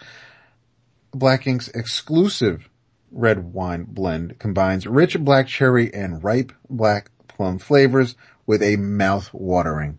Black 1.12 1.46
Ink's 1.46 1.68
exclusive 1.68 2.68
red 3.12 3.52
wine 3.52 3.84
blend 3.84 4.38
combines 4.38 4.86
rich 4.86 5.18
black 5.18 5.46
cherry 5.46 5.92
and 5.92 6.24
ripe 6.24 6.52
black 6.68 7.10
plum 7.28 7.58
flavors 7.58 8.16
with 8.46 8.62
a 8.62 8.76
mouth-watering 8.76 9.98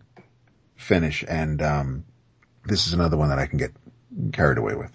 finish. 0.76 1.24
And, 1.26 1.62
um, 1.62 2.04
this 2.64 2.86
is 2.86 2.92
another 2.92 3.16
one 3.16 3.28
that 3.28 3.38
I 3.38 3.46
can 3.46 3.58
get 3.58 3.72
carried 4.32 4.58
away 4.58 4.74
with. 4.74 4.90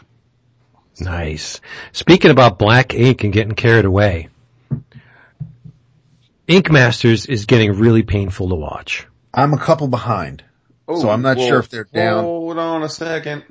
Nice. 1.00 1.62
Speaking 1.92 2.32
about 2.32 2.60
black 2.60 2.94
ink 2.94 3.24
and 3.24 3.32
getting 3.32 3.56
carried 3.56 3.86
away, 3.86 4.28
Ink 6.48 6.72
Masters 6.72 7.28
is 7.28 7.46
getting 7.46 7.74
really 7.74 8.02
painful 8.02 8.50
to 8.50 8.56
watch. 8.56 9.08
I'm 9.34 9.54
a 9.54 9.58
couple 9.60 9.88
behind. 9.88 10.44
Oh, 10.88 11.00
So 11.00 11.10
I'm 11.10 11.22
not 11.22 11.38
well, 11.38 11.48
sure 11.48 11.60
if 11.60 11.70
they're 11.70 11.84
down. 11.84 12.24
Hold 12.24 12.58
on 12.58 12.82
a 12.82 12.90
second. 12.90 13.44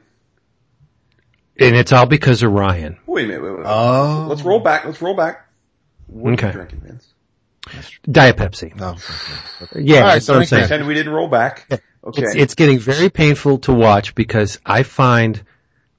And 1.61 1.77
it's 1.77 1.93
all 1.93 2.07
because 2.07 2.43
of 2.43 2.53
Ryan. 2.53 2.99
Wait 3.07 3.25
a 3.25 3.29
minute. 3.29 3.43
Wait, 3.43 3.51
wait, 3.51 3.59
wait. 3.59 3.67
Oh. 3.69 4.27
Let's 4.29 4.43
roll 4.43 4.61
back. 4.61 4.85
Let's 4.85 5.03
roll 5.03 5.15
back. 5.15 5.49
What 6.07 6.31
are 6.31 6.33
Okay. 6.35 6.47
you 6.49 6.53
drinking, 6.53 6.81
Vince? 6.81 7.15
Diet 8.11 8.37
Pepsi. 8.37 8.75
No. 8.77 8.97
Yeah, 9.75 9.97
All 9.97 10.03
right, 10.05 10.13
that's 10.15 10.29
what 10.29 10.39
I'm 10.39 10.45
saying. 10.47 10.63
Pretend 10.69 10.87
we 10.87 10.95
didn't 10.95 11.13
roll 11.13 11.29
back. 11.29 11.67
Okay. 11.71 12.23
It's, 12.23 12.35
it's 12.35 12.55
getting 12.55 12.79
very 12.79 13.11
painful 13.11 13.59
to 13.61 13.73
watch 13.75 14.15
because 14.15 14.59
I 14.65 14.85
find 14.85 15.43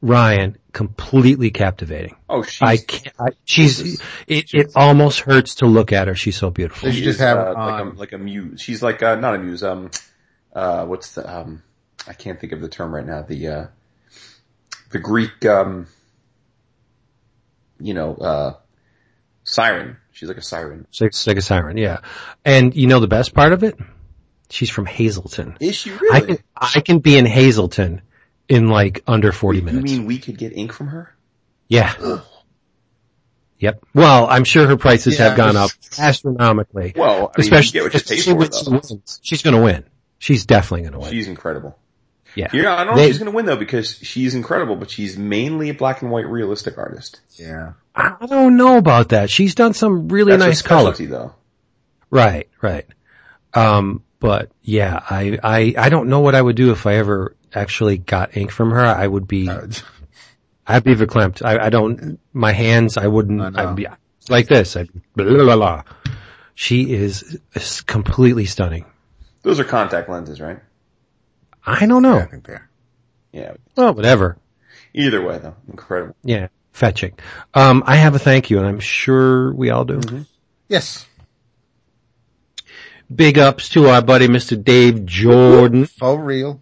Ryan 0.02 0.58
completely 0.72 1.52
captivating. 1.52 2.16
oh, 2.30 2.42
she's, 2.42 2.62
I 2.62 2.78
can't, 2.78 3.16
I, 3.20 3.28
she's, 3.44 4.02
it, 4.28 4.54
it 4.54 4.72
almost 4.76 5.20
hurts 5.20 5.56
to 5.56 5.66
look 5.68 5.92
at 5.92 6.08
her. 6.08 6.16
She's 6.16 6.38
so 6.38 6.50
beautiful. 6.50 6.90
They 6.90 6.96
she 6.96 7.04
just 7.04 7.16
is, 7.16 7.20
have 7.20 7.38
uh, 7.38 7.54
like 7.54 7.82
a, 7.82 7.90
like 8.00 8.12
a 8.14 8.18
muse. 8.18 8.62
She's 8.62 8.82
like, 8.82 9.04
uh, 9.04 9.16
not 9.16 9.36
a 9.36 9.40
muse, 9.40 9.62
um, 9.62 9.92
uh, 10.54 10.86
what's 10.86 11.12
the, 11.16 11.30
um, 11.30 11.62
I 12.08 12.14
can't 12.14 12.40
think 12.40 12.54
of 12.54 12.62
the 12.62 12.70
term 12.70 12.96
right 12.96 13.06
now. 13.06 13.22
The, 13.24 13.48
uh, 13.48 13.68
the 14.90 15.00
Greek, 15.00 15.46
um, 15.46 15.88
you 17.80 17.94
know, 17.94 18.16
uh, 18.16 18.54
siren. 19.44 19.98
She's 20.12 20.28
like 20.28 20.38
a 20.38 20.42
siren. 20.42 20.86
She's 20.92 21.28
like 21.28 21.38
a 21.38 21.42
siren, 21.42 21.78
yeah. 21.78 22.00
And 22.44 22.76
you 22.76 22.88
know 22.88 23.00
the 23.00 23.08
best 23.08 23.34
part 23.34 23.54
of 23.54 23.64
it? 23.64 23.78
She's 24.50 24.70
from 24.70 24.86
Hazleton. 24.86 25.58
Is 25.60 25.76
she 25.76 25.92
I 25.92 25.96
really? 25.96 26.28
can, 26.28 26.38
I 26.56 26.82
can 26.82 27.00
be 27.00 27.18
in 27.18 27.26
Hazleton 27.26 28.02
in 28.48 28.68
like 28.68 29.04
under 29.08 29.32
40 29.32 29.60
you 29.60 29.66
minutes. 29.66 29.92
You 29.92 30.00
mean 30.00 30.08
we 30.08 30.18
could 30.18 30.38
get 30.38 30.54
ink 30.54 30.74
from 30.74 30.88
her? 30.88 31.16
yeah. 31.68 32.22
Yep. 33.60 33.84
Well, 33.94 34.26
I'm 34.30 34.46
sure 34.46 34.66
her 34.68 34.78
prices 34.78 35.20
Yeah, 35.20 35.28
have 35.30 35.38
gone 35.38 35.58
up 35.58 35.70
astronomically. 36.00 36.94
Well, 36.96 37.12
I 37.14 37.20
mean, 37.20 37.30
especially 37.40 37.68
you 37.68 37.72
get 37.74 37.84
what 37.84 37.94
you 37.94 38.40
pay 38.40 38.50
for, 38.62 38.82
she. 38.88 39.20
She's 39.22 39.42
gonna 39.42 39.62
win. 39.62 39.84
She's 40.18 40.46
definitely 40.46 40.86
gonna 40.86 41.00
win. 41.00 41.12
She's 41.12 41.28
incredible. 41.28 41.78
Yeah. 42.40 42.48
Yeah, 42.54 42.74
I 42.76 42.84
don't 42.84 42.96
know 42.96 43.02
They- 43.02 43.06
if 43.08 43.12
she's 43.12 43.20
gonna 43.20 43.32
win 43.32 43.46
though 43.46 43.56
because 43.58 43.90
she's 43.96 44.36
incredible, 44.36 44.76
but 44.76 44.90
she's 44.90 45.18
mainly 45.18 45.70
a 45.70 45.74
black 45.74 46.02
and 46.02 46.10
white 46.12 46.28
realistic 46.28 46.78
artist. 46.78 47.20
Yeah. 47.36 47.74
I 47.96 48.16
don't 48.28 48.56
know 48.58 48.78
about 48.78 49.10
that. 49.10 49.30
She's 49.30 49.56
done 49.56 49.74
some 49.74 50.08
really 50.08 50.32
That's 50.32 50.44
nice 50.44 50.62
her 50.62 50.68
colors. 50.68 50.96
specialty 50.96 51.06
though. 51.12 51.34
Right, 52.10 52.48
right. 52.62 52.86
Um, 53.54 54.04
but 54.20 54.52
yeah, 54.62 55.00
I, 55.10 55.38
I, 55.44 55.74
I 55.78 55.90
don't 55.90 56.10
know 56.10 56.20
what 56.22 56.36
I 56.36 56.42
would 56.42 56.56
do 56.56 56.72
if 56.72 56.86
I 56.86 56.96
ever 56.96 57.36
actually 57.54 57.98
got 57.98 58.36
ink 58.38 58.52
from 58.52 58.72
her. 58.72 58.80
I 58.86 59.06
would 59.08 59.28
be, 59.28 59.50
Uh, 59.50 59.68
I'd 60.68 60.84
be 60.84 60.96
verklempt. 60.96 61.44
I, 61.44 61.66
I 61.66 61.70
don't, 61.70 62.20
my 62.34 62.52
hands, 62.52 62.98
I 62.98 63.08
wouldn't, 63.08 63.58
I 63.58 63.70
I'd 63.70 63.76
be 63.76 63.88
like 64.30 64.48
this. 64.48 64.76
I'd 64.78 64.90
blah, 65.16 65.26
blah, 65.26 65.44
blah, 65.44 65.56
blah. 65.56 65.84
She 66.56 66.94
is, 66.94 67.40
is 67.54 67.82
completely 67.82 68.46
stunning. 68.46 68.86
Those 69.42 69.60
are 69.60 69.64
contact 69.64 70.10
lenses, 70.10 70.40
right? 70.42 70.60
I 71.66 71.86
don't 71.86 72.06
I 72.06 72.10
know. 72.20 72.26
think 72.26 72.46
there. 72.48 72.70
Yeah. 73.32 73.54
Well, 73.76 73.94
whatever. 73.94 74.38
Either 74.94 75.22
way 75.22 75.38
though, 75.38 75.56
incredible. 75.70 76.16
Yeah. 76.24 76.48
Fetching. 76.74 77.14
Um, 77.54 77.84
I 77.86 77.98
have 77.98 78.16
a 78.16 78.20
thank 78.20 78.50
you 78.50 78.58
and 78.60 78.68
I'm 78.68 78.80
sure 78.80 79.54
we 79.54 79.70
all 79.70 79.86
do. 79.86 80.26
Yes. 80.68 81.06
Big 83.14 83.38
ups 83.40 83.70
to 83.70 83.88
our 83.90 84.02
buddy 84.02 84.28
Mr. 84.28 84.62
Dave 84.62 85.06
Jordan. 85.06 85.86
For 85.86 86.18
real. 86.22 86.62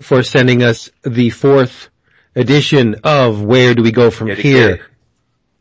for 0.00 0.22
sending 0.22 0.62
us 0.62 0.90
the 1.02 1.30
fourth 1.30 1.88
edition 2.36 2.96
of 3.04 3.42
Where 3.42 3.74
Do 3.74 3.82
We 3.82 3.90
Go 3.92 4.10
From 4.10 4.28
Yeah, 4.28 4.34
Here. 4.34 4.86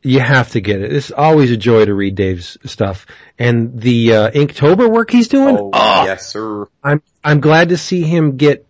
You 0.03 0.19
have 0.19 0.51
to 0.51 0.61
get 0.61 0.81
it. 0.81 0.93
It's 0.93 1.11
always 1.11 1.49
a 1.51 1.57
joy 1.57 1.83
to 1.85 1.93
read 1.93 2.15
Dave's 2.15 2.55
stuff. 2.65 3.07
And 3.39 3.81
the 3.81 4.13
uh, 4.13 4.31
Inktober 4.31 4.89
work 4.89 5.09
he's 5.09 5.27
doing, 5.27 5.57
Oh, 5.57 5.71
oh, 5.73 6.05
yes, 6.05 6.27
sir. 6.27 6.67
I'm 6.83 7.01
I'm 7.23 7.41
glad 7.41 7.69
to 7.69 7.77
see 7.77 8.03
him 8.03 8.37
get 8.37 8.66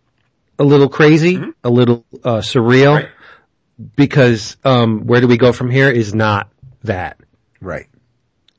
a 0.59 0.63
little 0.63 0.89
crazy, 0.89 1.41
a 1.63 1.69
little 1.69 2.05
uh, 2.23 2.37
surreal, 2.37 2.95
Right. 2.95 3.09
because 3.95 4.57
um, 4.63 5.05
Where 5.05 5.21
Do 5.21 5.27
We 5.27 5.37
Go 5.37 5.51
From 5.53 5.69
Here 5.69 5.89
is 5.89 6.13
not 6.13 6.49
that. 6.83 7.19
Right. 7.61 7.87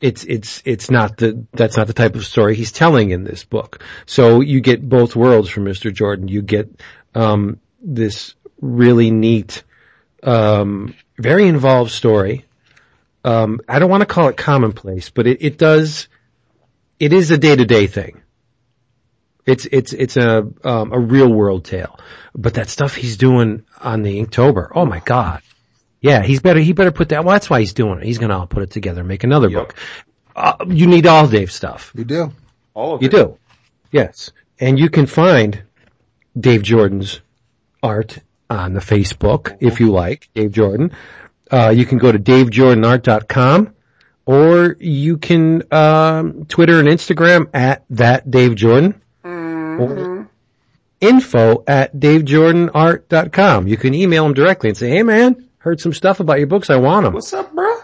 It's 0.00 0.22
it's 0.24 0.62
it's 0.64 0.90
not 0.92 1.16
the 1.16 1.44
that's 1.52 1.76
not 1.76 1.88
the 1.88 1.92
type 1.92 2.14
of 2.14 2.24
story 2.24 2.54
he's 2.54 2.70
telling 2.70 3.10
in 3.10 3.24
this 3.24 3.44
book. 3.44 3.82
So 4.06 4.40
you 4.40 4.60
get 4.60 4.88
both 4.88 5.16
worlds 5.16 5.48
from 5.50 5.64
Mr. 5.64 5.92
Jordan. 5.92 6.28
You 6.28 6.40
get 6.42 6.70
um, 7.16 7.58
this 7.82 8.34
really 8.60 9.10
neat, 9.10 9.64
um, 10.22 10.94
very 11.18 11.48
involved 11.48 11.90
story. 11.90 12.44
Um, 13.24 13.60
I 13.68 13.80
don't 13.80 13.90
want 13.90 14.02
to 14.02 14.06
call 14.06 14.28
it 14.28 14.36
commonplace, 14.36 15.10
but 15.10 15.26
it, 15.26 15.42
it 15.42 15.58
does. 15.58 16.06
It 17.00 17.12
is 17.12 17.32
a 17.32 17.38
day 17.38 17.56
to 17.56 17.64
day 17.64 17.88
thing. 17.88 18.22
It's 19.48 19.66
it's 19.72 19.92
it's 19.94 20.16
a 20.16 20.46
um, 20.62 20.92
a 20.92 20.98
real 21.00 21.32
world 21.32 21.64
tale. 21.64 21.98
But 22.34 22.54
that 22.54 22.68
stuff 22.68 22.94
he's 22.94 23.16
doing 23.16 23.64
on 23.80 24.02
the 24.02 24.22
Inktober, 24.24 24.68
oh 24.74 24.84
my 24.86 25.00
god. 25.00 25.40
Yeah, 26.00 26.22
he's 26.22 26.40
better. 26.40 26.60
He 26.60 26.72
better 26.74 26.92
put 26.92 27.08
that. 27.08 27.24
Well, 27.24 27.32
that's 27.32 27.50
why 27.50 27.58
he's 27.60 27.72
doing 27.72 27.98
it. 28.00 28.04
He's 28.04 28.18
going 28.18 28.30
to 28.30 28.46
put 28.46 28.62
it 28.62 28.70
together, 28.70 29.00
and 29.00 29.08
make 29.08 29.24
another 29.24 29.48
Yep. 29.48 29.58
book. 29.60 29.74
Uh, 30.36 30.64
you 30.68 30.86
need 30.86 31.06
all 31.06 31.26
Dave 31.26 31.50
stuff. 31.50 31.92
You 31.96 32.04
do. 32.04 32.32
All 32.74 32.94
of 32.94 33.02
You 33.02 33.08
it. 33.08 33.10
do. 33.12 33.38
Yes. 33.90 34.30
And 34.60 34.78
you 34.78 34.90
can 34.90 35.06
find 35.06 35.62
Dave 36.38 36.62
Jordan's 36.62 37.20
art 37.82 38.18
on 38.48 38.74
the 38.74 38.80
Facebook 38.80 39.56
if 39.60 39.80
you 39.80 39.90
like, 39.90 40.28
Dave 40.34 40.52
Jordan. 40.52 40.92
Uh, 41.50 41.72
you 41.74 41.84
can 41.86 41.98
go 41.98 42.12
to 42.12 42.18
davejordanart.com 42.18 43.74
or 44.26 44.76
you 44.78 45.16
can, 45.18 45.62
um, 45.72 46.44
Twitter 46.46 46.78
and 46.78 46.88
Instagram 46.88 47.48
at 47.54 47.84
that 47.90 48.30
Dave 48.30 48.54
Jordan 48.54 49.00
or 49.78 50.28
info 51.00 51.64
at 51.66 51.94
davejordanart.com. 51.94 53.68
You 53.68 53.76
can 53.76 53.94
email 53.94 54.26
him 54.26 54.34
directly 54.34 54.70
and 54.70 54.76
say, 54.76 54.88
hey 54.90 55.02
man, 55.02 55.48
heard 55.58 55.80
some 55.80 55.92
stuff 55.92 56.20
about 56.20 56.38
your 56.38 56.46
books. 56.46 56.70
I 56.70 56.76
want 56.76 57.04
them. 57.04 57.14
What's 57.14 57.32
up, 57.32 57.54
bro? 57.54 57.76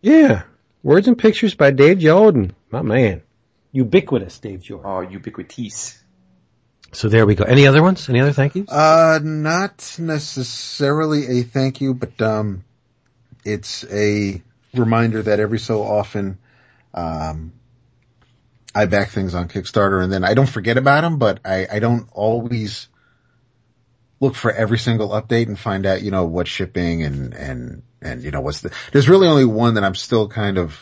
Yeah. 0.00 0.42
Words 0.82 1.08
and 1.08 1.16
pictures 1.18 1.54
by 1.54 1.70
Dave 1.70 1.98
Jordan. 1.98 2.54
My 2.70 2.82
man. 2.82 3.22
Ubiquitous 3.72 4.38
Dave 4.38 4.62
Jordan. 4.62 4.90
Oh, 4.90 5.00
ubiquitous. 5.00 5.98
So 6.92 7.08
there 7.08 7.24
we 7.24 7.34
go. 7.34 7.44
Any 7.44 7.66
other 7.66 7.82
ones? 7.82 8.08
Any 8.08 8.20
other 8.20 8.32
thank 8.32 8.54
yous? 8.54 8.68
Uh, 8.68 9.18
not 9.22 9.96
necessarily 9.98 11.38
a 11.38 11.42
thank 11.42 11.80
you, 11.80 11.94
but, 11.94 12.20
um, 12.20 12.64
it's 13.44 13.84
a 13.90 14.42
reminder 14.74 15.22
that 15.22 15.40
every 15.40 15.58
so 15.58 15.82
often, 15.82 16.38
um, 16.92 17.52
I 18.74 18.86
back 18.86 19.10
things 19.10 19.34
on 19.34 19.48
Kickstarter 19.48 20.02
and 20.02 20.12
then 20.12 20.24
I 20.24 20.34
don't 20.34 20.48
forget 20.48 20.76
about 20.78 21.02
them, 21.02 21.18
but 21.18 21.40
I, 21.44 21.66
I 21.70 21.78
don't 21.78 22.08
always 22.12 22.88
look 24.20 24.34
for 24.34 24.50
every 24.52 24.78
single 24.78 25.10
update 25.10 25.48
and 25.48 25.58
find 25.58 25.84
out, 25.84 26.02
you 26.02 26.10
know, 26.10 26.24
what's 26.24 26.50
shipping 26.50 27.02
and, 27.02 27.34
and, 27.34 27.82
and, 28.00 28.22
you 28.22 28.30
know, 28.30 28.40
what's 28.40 28.60
the, 28.60 28.72
there's 28.92 29.08
really 29.08 29.26
only 29.28 29.44
one 29.44 29.74
that 29.74 29.84
I'm 29.84 29.94
still 29.94 30.28
kind 30.28 30.58
of 30.58 30.78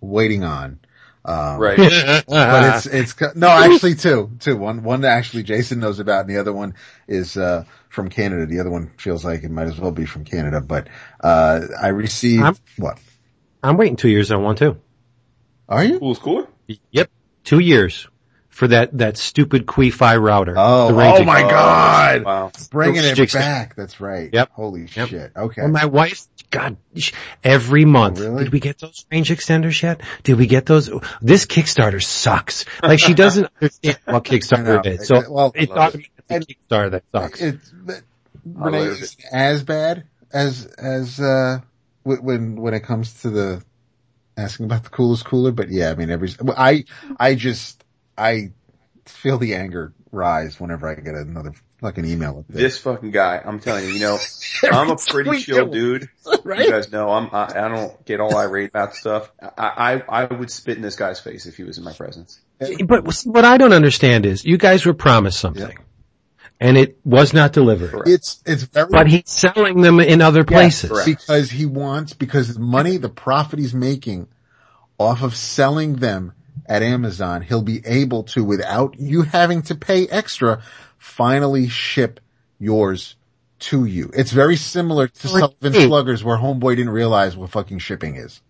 waiting 0.00 0.44
on. 0.44 0.80
Um, 1.26 1.58
Right. 1.58 1.78
but 2.28 2.76
it's 2.76 2.86
it's 2.86 3.18
no 3.34 3.48
actually 3.48 3.94
two 3.94 4.32
two 4.40 4.58
one 4.58 4.82
one 4.82 5.00
that 5.00 5.16
actually 5.16 5.42
Jason 5.42 5.80
knows 5.80 5.98
about 5.98 6.20
and 6.20 6.28
the 6.28 6.36
other 6.36 6.52
one 6.52 6.74
is 7.08 7.38
uh 7.38 7.64
from 7.88 8.10
Canada 8.10 8.44
the 8.44 8.60
other 8.60 8.68
one 8.68 8.92
feels 8.98 9.24
like 9.24 9.42
it 9.42 9.50
might 9.50 9.66
as 9.66 9.80
well 9.80 9.90
be 9.90 10.04
from 10.04 10.24
Canada 10.26 10.60
but 10.60 10.88
uh 11.22 11.62
I 11.80 11.88
received 11.88 12.42
I'm- 12.42 12.56
what 12.76 12.98
I'm 13.62 13.78
waiting 13.78 13.96
two 13.96 14.10
years 14.10 14.30
on 14.30 14.42
one 14.42 14.56
too. 14.56 14.78
are 15.66 15.82
you 15.82 15.98
Cool 15.98 16.14
cooler? 16.16 16.46
Yep. 16.90 17.10
Two 17.44 17.58
years 17.58 18.08
for 18.48 18.68
that, 18.68 18.96
that 18.98 19.16
stupid 19.16 19.66
Qi-Fi 19.66 20.16
router. 20.16 20.54
oh 20.56 20.88
The 20.88 20.94
oh 20.94 21.24
my 21.24 21.42
Oh, 21.42 21.48
god 21.48 22.24
Wow. 22.24 22.52
bringing 22.70 23.04
it 23.04 23.14
Jigsaw. 23.16 23.38
back 23.38 23.76
that's 23.76 24.00
right 24.00 24.30
Yep. 24.32 24.50
holy 24.52 24.86
Yep. 24.86 25.08
shit 25.08 25.32
okay 25.36 25.62
And 25.62 25.72
my 25.72 25.86
wife, 25.86 26.26
God, 26.50 26.76
every 27.42 27.84
month. 27.84 28.20
Oh, 28.20 28.22
really? 28.30 28.44
Did 28.44 28.52
we 28.52 28.60
get 28.60 28.78
those 28.78 29.04
range 29.10 29.30
extenders 29.30 29.82
yet? 29.82 30.02
Did 30.22 30.38
we 30.38 30.46
get 30.46 30.66
those? 30.66 30.88
This 31.20 31.46
Kickstarter 31.46 32.02
sucks. 32.02 32.64
Like 32.82 33.00
she 33.00 33.14
doesn't 33.14 33.48
understand 33.60 33.98
what 34.06 34.24
Kickstarter 34.30 34.86
is. 34.86 35.08
So 35.08 35.22
Well, 35.28 35.52
it's 35.54 35.72
I 35.72 35.74
love 35.74 35.96
automatically 35.96 36.56
Kickstarter 36.70 36.90
that 36.92 37.02
sucks. 37.12 37.40
it's 37.40 37.70
but, 37.70 38.00
I 38.60 38.64
Renee 38.66 38.88
love 38.90 39.02
as 39.32 39.62
bad 39.64 40.04
as 40.32 40.66
as 40.66 41.18
uh 41.18 41.60
when 42.04 42.56
when 42.56 42.74
it 42.74 42.80
comes 42.84 43.22
to 43.22 43.30
the 43.30 43.62
asking 44.36 44.66
about 44.66 44.84
the 44.84 44.90
coolest 44.90 45.24
cooler 45.24 45.52
but 45.52 45.70
yeah 45.70 45.90
I 45.90 45.94
mean 45.94 46.10
every 46.10 46.30
I 46.56 46.84
I 47.18 47.34
just 47.34 47.84
I 48.16 48.52
feel 49.06 49.38
the 49.38 49.54
anger 49.54 49.92
rise 50.10 50.58
whenever 50.58 50.88
I 50.88 50.94
get 50.94 51.14
another 51.14 51.52
fucking 51.80 52.04
email 52.04 52.36
with 52.36 52.48
this. 52.48 52.56
This 52.56 52.78
fucking 52.78 53.10
guy, 53.10 53.42
I'm 53.44 53.60
telling 53.60 53.84
you, 53.84 53.90
you 53.90 54.00
know, 54.00 54.18
I'm 54.72 54.90
a 54.90 54.96
pretty 54.96 55.40
chill 55.40 55.66
dude. 55.66 56.08
right? 56.44 56.60
You 56.64 56.70
guys 56.70 56.90
know 56.90 57.10
I'm, 57.10 57.28
I, 57.32 57.64
I 57.64 57.68
don't 57.68 58.04
get 58.06 58.20
all 58.20 58.36
irate 58.36 58.70
about 58.70 58.94
stuff. 58.94 59.30
I, 59.40 60.02
I, 60.08 60.22
I 60.22 60.24
would 60.24 60.50
spit 60.50 60.76
in 60.76 60.82
this 60.82 60.96
guy's 60.96 61.20
face 61.20 61.46
if 61.46 61.56
he 61.56 61.64
was 61.64 61.78
in 61.78 61.84
my 61.84 61.92
presence. 61.92 62.40
But 62.58 63.06
what 63.24 63.44
I 63.44 63.58
don't 63.58 63.72
understand 63.72 64.24
is 64.24 64.44
you 64.44 64.56
guys 64.56 64.86
were 64.86 64.94
promised 64.94 65.38
something 65.38 65.76
and 66.64 66.78
it 66.78 66.98
was 67.04 67.34
not 67.34 67.52
delivered, 67.52 68.08
It's 68.08 68.42
it's 68.46 68.62
very 68.62 68.88
but 68.90 69.06
he's 69.06 69.28
selling 69.30 69.82
them 69.82 70.00
in 70.00 70.22
other 70.22 70.44
places. 70.44 70.90
correct. 70.90 71.06
because 71.06 71.50
he 71.50 71.66
wants 71.66 72.14
because 72.14 72.54
the 72.54 72.60
money 72.60 72.96
the 72.96 73.10
profit 73.10 73.58
he's 73.58 73.74
making 73.74 74.28
off 74.98 75.22
of 75.22 75.36
selling 75.36 75.96
them 75.96 76.32
at 76.66 76.82
Amazon, 76.82 77.42
he'll 77.42 77.62
be 77.62 77.82
able 77.84 78.22
to 78.24 78.42
without 78.42 78.98
you 78.98 79.22
having 79.22 79.62
to 79.62 79.74
pay 79.74 80.06
extra 80.08 80.62
finally 80.96 81.68
ship 81.68 82.20
yours 82.58 83.16
to 83.58 83.84
you. 83.84 84.10
It's 84.14 84.30
very 84.32 84.56
similar 84.56 85.08
to 85.08 85.28
Like, 85.32 85.40
Sullivan 85.40 85.72
hey. 85.74 85.86
Sluggers 85.86 86.24
where 86.24 86.38
Homeboy 86.38 86.76
didn't 86.76 86.90
realize 86.92 87.36
what 87.36 87.50
fucking 87.50 87.80
shipping 87.80 88.16
is. 88.16 88.40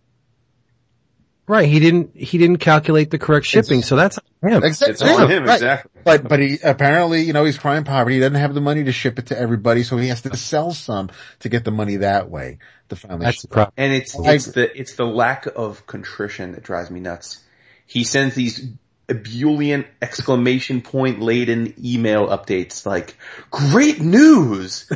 Right. 1.46 1.68
He 1.68 1.78
didn't, 1.78 2.16
he 2.16 2.38
didn't 2.38 2.56
calculate 2.58 3.10
the 3.10 3.18
correct 3.18 3.44
shipping. 3.46 3.78
It's- 3.80 3.88
So 3.88 3.96
that's 3.96 4.18
him. 4.42 4.62
It's 4.64 4.80
Exactly. 4.80 5.10
on 5.10 5.30
him, 5.30 5.44
Right. 5.44 5.54
exactly. 5.56 5.90
But, 6.02 6.26
but 6.28 6.40
he, 6.40 6.58
apparently, 6.62 7.22
you 7.22 7.32
know, 7.34 7.44
he's 7.44 7.58
crying 7.58 7.84
poverty. 7.84 8.16
He 8.16 8.20
doesn't 8.20 8.34
have 8.40 8.54
the 8.54 8.60
money 8.62 8.84
to 8.84 8.92
ship 8.92 9.18
it 9.18 9.26
to 9.26 9.38
everybody, 9.38 9.82
so 9.82 9.96
he 9.98 10.08
has 10.08 10.22
to 10.22 10.36
sell 10.36 10.72
some 10.72 11.10
to 11.40 11.48
get 11.48 11.64
the 11.64 11.70
money 11.70 11.96
that 11.96 12.30
way 12.30 12.58
to 12.88 12.96
finally 12.96 13.24
That's 13.26 13.40
ship 13.42 13.50
the 13.50 13.54
problem. 13.54 13.74
And 13.76 13.92
it's, 13.92 14.14
it's 14.18 14.46
the, 14.46 14.78
it's 14.78 14.94
the 14.94 15.04
lack 15.04 15.46
of 15.46 15.86
contrition 15.86 16.52
that 16.52 16.62
drives 16.62 16.90
me 16.90 17.00
nuts. 17.00 17.42
He 17.86 18.04
sends 18.04 18.34
these 18.34 18.66
ebullient 19.08 19.86
exclamation 20.00 20.80
point 20.80 21.20
laden 21.20 21.74
email 21.82 22.28
updates 22.28 22.86
like, 22.86 23.16
great 23.50 24.00
news! 24.00 24.90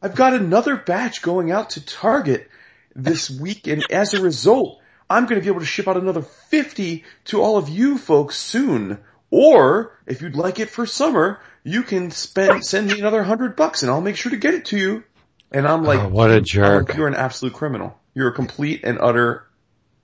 I've 0.00 0.14
got 0.14 0.34
another 0.34 0.76
batch 0.76 1.22
going 1.22 1.50
out 1.50 1.70
to 1.70 1.84
Target 1.84 2.48
this 2.94 3.28
week 3.30 3.66
and 3.66 3.84
as 3.90 4.14
a 4.14 4.22
result, 4.22 4.80
I'm 5.10 5.26
gonna 5.26 5.40
be 5.40 5.48
able 5.48 5.60
to 5.60 5.66
ship 5.66 5.88
out 5.88 5.96
another 5.96 6.22
50 6.22 7.04
to 7.26 7.40
all 7.40 7.56
of 7.56 7.68
you 7.68 7.98
folks 7.98 8.36
soon. 8.36 8.98
Or, 9.30 9.98
if 10.06 10.22
you'd 10.22 10.36
like 10.36 10.58
it 10.58 10.70
for 10.70 10.86
summer, 10.86 11.40
you 11.62 11.82
can 11.82 12.10
spend, 12.10 12.64
send 12.64 12.86
me 12.88 12.98
another 12.98 13.22
hundred 13.22 13.56
bucks 13.56 13.82
and 13.82 13.90
I'll 13.90 14.00
make 14.00 14.16
sure 14.16 14.30
to 14.30 14.38
get 14.38 14.54
it 14.54 14.66
to 14.66 14.78
you. 14.78 15.04
And 15.52 15.66
I'm 15.66 15.84
like, 15.84 16.00
Oh, 16.00 16.08
what 16.08 16.30
a 16.30 16.36
I'm 16.36 16.44
jerk. 16.44 16.88
like, 16.88 16.96
you're 16.96 17.08
an 17.08 17.14
absolute 17.14 17.52
criminal. 17.54 17.98
You're 18.14 18.28
a 18.28 18.32
complete 18.32 18.84
and 18.84 18.98
utter 19.00 19.46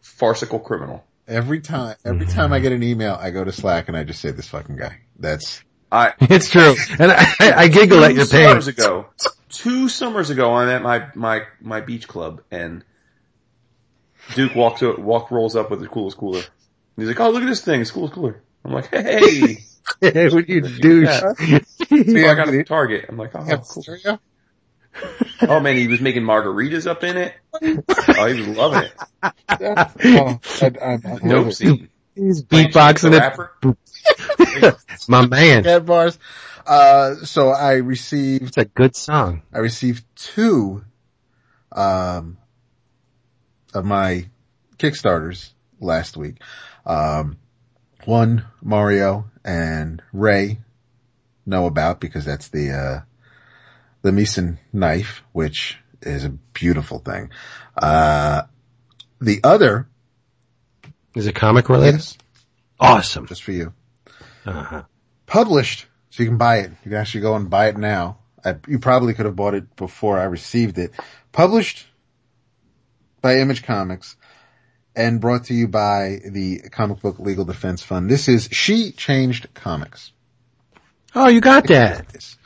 farcical 0.03 0.59
criminal. 0.59 1.05
Every 1.27 1.61
time, 1.61 1.97
every 2.05 2.27
time 2.27 2.53
I 2.53 2.57
mm-hmm. 2.57 2.63
get 2.65 2.73
an 2.73 2.83
email, 2.83 3.17
I 3.19 3.31
go 3.31 3.43
to 3.45 3.53
Slack 3.53 3.89
and 3.89 3.97
I 3.97 4.05
just 4.05 4.21
say 4.21 4.31
this 4.31 4.49
fucking 4.49 4.77
guy. 4.77 5.01
That's, 5.19 5.63
I, 5.91 6.13
It's 6.21 6.51
true. 6.51 6.75
And 6.99 7.11
I, 7.11 7.25
I, 7.41 7.53
I 7.53 7.69
giggle 7.69 8.05
at 8.05 8.11
two 8.11 8.17
your 8.17 8.27
pain. 8.27 8.49
summers 8.49 8.67
ago, 8.69 9.07
two 9.49 9.89
summers 9.89 10.29
ago, 10.29 10.53
I'm 10.53 10.69
at 10.69 10.83
my, 10.83 11.07
my, 11.15 11.43
my 11.63 11.81
beach 11.81 12.07
club 12.09 12.43
and 12.51 12.85
Duke 14.35 14.55
walks 14.55 14.83
up, 14.83 14.99
walk, 14.99 15.31
rolls 15.31 15.57
up 15.57 15.71
with 15.71 15.81
the 15.81 15.89
coolest 15.89 16.17
cooler. 16.17 16.43
He's 16.97 17.07
like, 17.09 17.21
oh, 17.21 17.31
look 17.31 17.43
at 17.43 17.47
this 17.47 17.61
thing. 17.65 17.81
It's 17.81 17.91
coolest 17.91 18.15
cooler. 18.15 18.43
I'm 18.65 18.73
like, 18.73 18.89
hey, 18.95 19.59
what 20.01 20.49
you 20.49 20.61
douche. 20.63 21.09
so 21.09 21.35
I 21.39 22.35
got 22.35 22.49
a 22.49 22.59
at 22.59 22.67
Target. 22.67 23.07
I'm 23.09 23.17
like, 23.19 23.35
oh, 23.35 23.43
have 23.45 23.63
cool. 23.69 23.85
Oh 25.43 25.59
man, 25.59 25.77
he 25.77 25.89
was 25.89 26.01
making 26.01 26.23
margaritas 26.23 26.87
up 26.87 27.03
in 27.05 27.17
it. 27.17 27.35
Oh, 28.17 28.27
he 28.27 28.35
was 28.35 28.47
loving 28.47 28.81
it. 28.83 28.93
Oh, 29.61 30.41
I, 30.63 30.67
I, 30.67 30.93
I 30.93 30.99
Nope. 31.21 31.23
love 31.23 31.47
it. 31.49 31.55
See, 31.57 31.89
He's 32.15 32.45
Playing 32.45 32.69
beatboxing 32.69 33.11
the 33.11 33.17
it. 33.17 33.19
rapper. 33.19 33.53
My 35.09 35.27
man. 35.27 35.65
Cat 35.65 35.85
bars. 35.85 36.17
Uh, 36.65 37.17
so 37.25 37.49
I 37.49 37.75
received, 37.75 38.45
It's 38.49 38.57
a 38.57 38.65
good 38.65 38.95
song. 38.95 39.43
I 39.53 39.59
received 39.59 40.05
two, 40.15 40.85
um, 41.73 42.39
of 43.75 43.85
my 43.85 44.29
Kickstarters 44.79 45.51
last 45.81 46.17
week. 46.17 46.37
Um, 46.87 47.39
one 48.05 48.45
Mario 48.63 49.27
and 49.45 50.03
Ray 50.13 50.59
know 51.47 51.67
about 51.67 52.01
because 52.01 52.25
that's 52.25 52.49
the, 52.49 52.71
uh, 52.73 53.01
the 54.03 54.13
Meeson 54.13 54.59
knife, 54.73 55.23
which 55.33 55.79
is 56.03 56.25
a 56.25 56.31
beautiful 56.31 56.99
thing. 56.99 57.31
Uh, 57.77 58.43
the 59.21 59.41
other, 59.43 59.89
Is 61.15 61.27
it 61.27 61.35
comic 61.35 61.69
related? 61.69 61.95
yes, 62.01 62.19
Awesome. 62.79 63.27
just 63.27 63.43
for 63.43 63.53
you. 63.53 63.73
Uh-huh. 64.47 64.83
published, 65.25 65.87
so 66.11 66.23
you 66.23 66.29
can 66.29 66.37
buy 66.37 66.59
it. 66.59 66.71
You 66.85 66.91
can 66.91 66.95
actually 67.01 67.23
go 67.23 67.35
and 67.37 67.49
buy 67.49 67.69
it 67.69 67.79
now. 67.79 68.19
I, 68.45 68.57
you 68.69 68.79
probably 68.79 69.15
could 69.15 69.25
have 69.25 69.37
bought 69.37 69.55
it 69.55 69.75
before 69.75 70.19
I 70.21 70.25
received 70.25 70.77
it. 70.79 70.93
Published 71.33 71.87
by 73.25 73.39
Image 73.39 73.63
Comics 73.63 74.17
and 74.95 75.19
brought 75.19 75.45
to 75.45 75.55
you 75.55 75.67
by 75.67 76.21
the 76.27 76.59
Comic 76.71 77.01
Book 77.01 77.19
Legal 77.19 77.47
Defense 77.47 77.83
Fund. 77.83 78.11
This 78.11 78.29
is 78.29 78.51
She 78.53 78.93
Changed 78.93 79.49
Comics. 79.55 80.13
Oh, 81.15 81.29
you 81.29 81.41
got 81.41 81.67
that. 81.69 82.37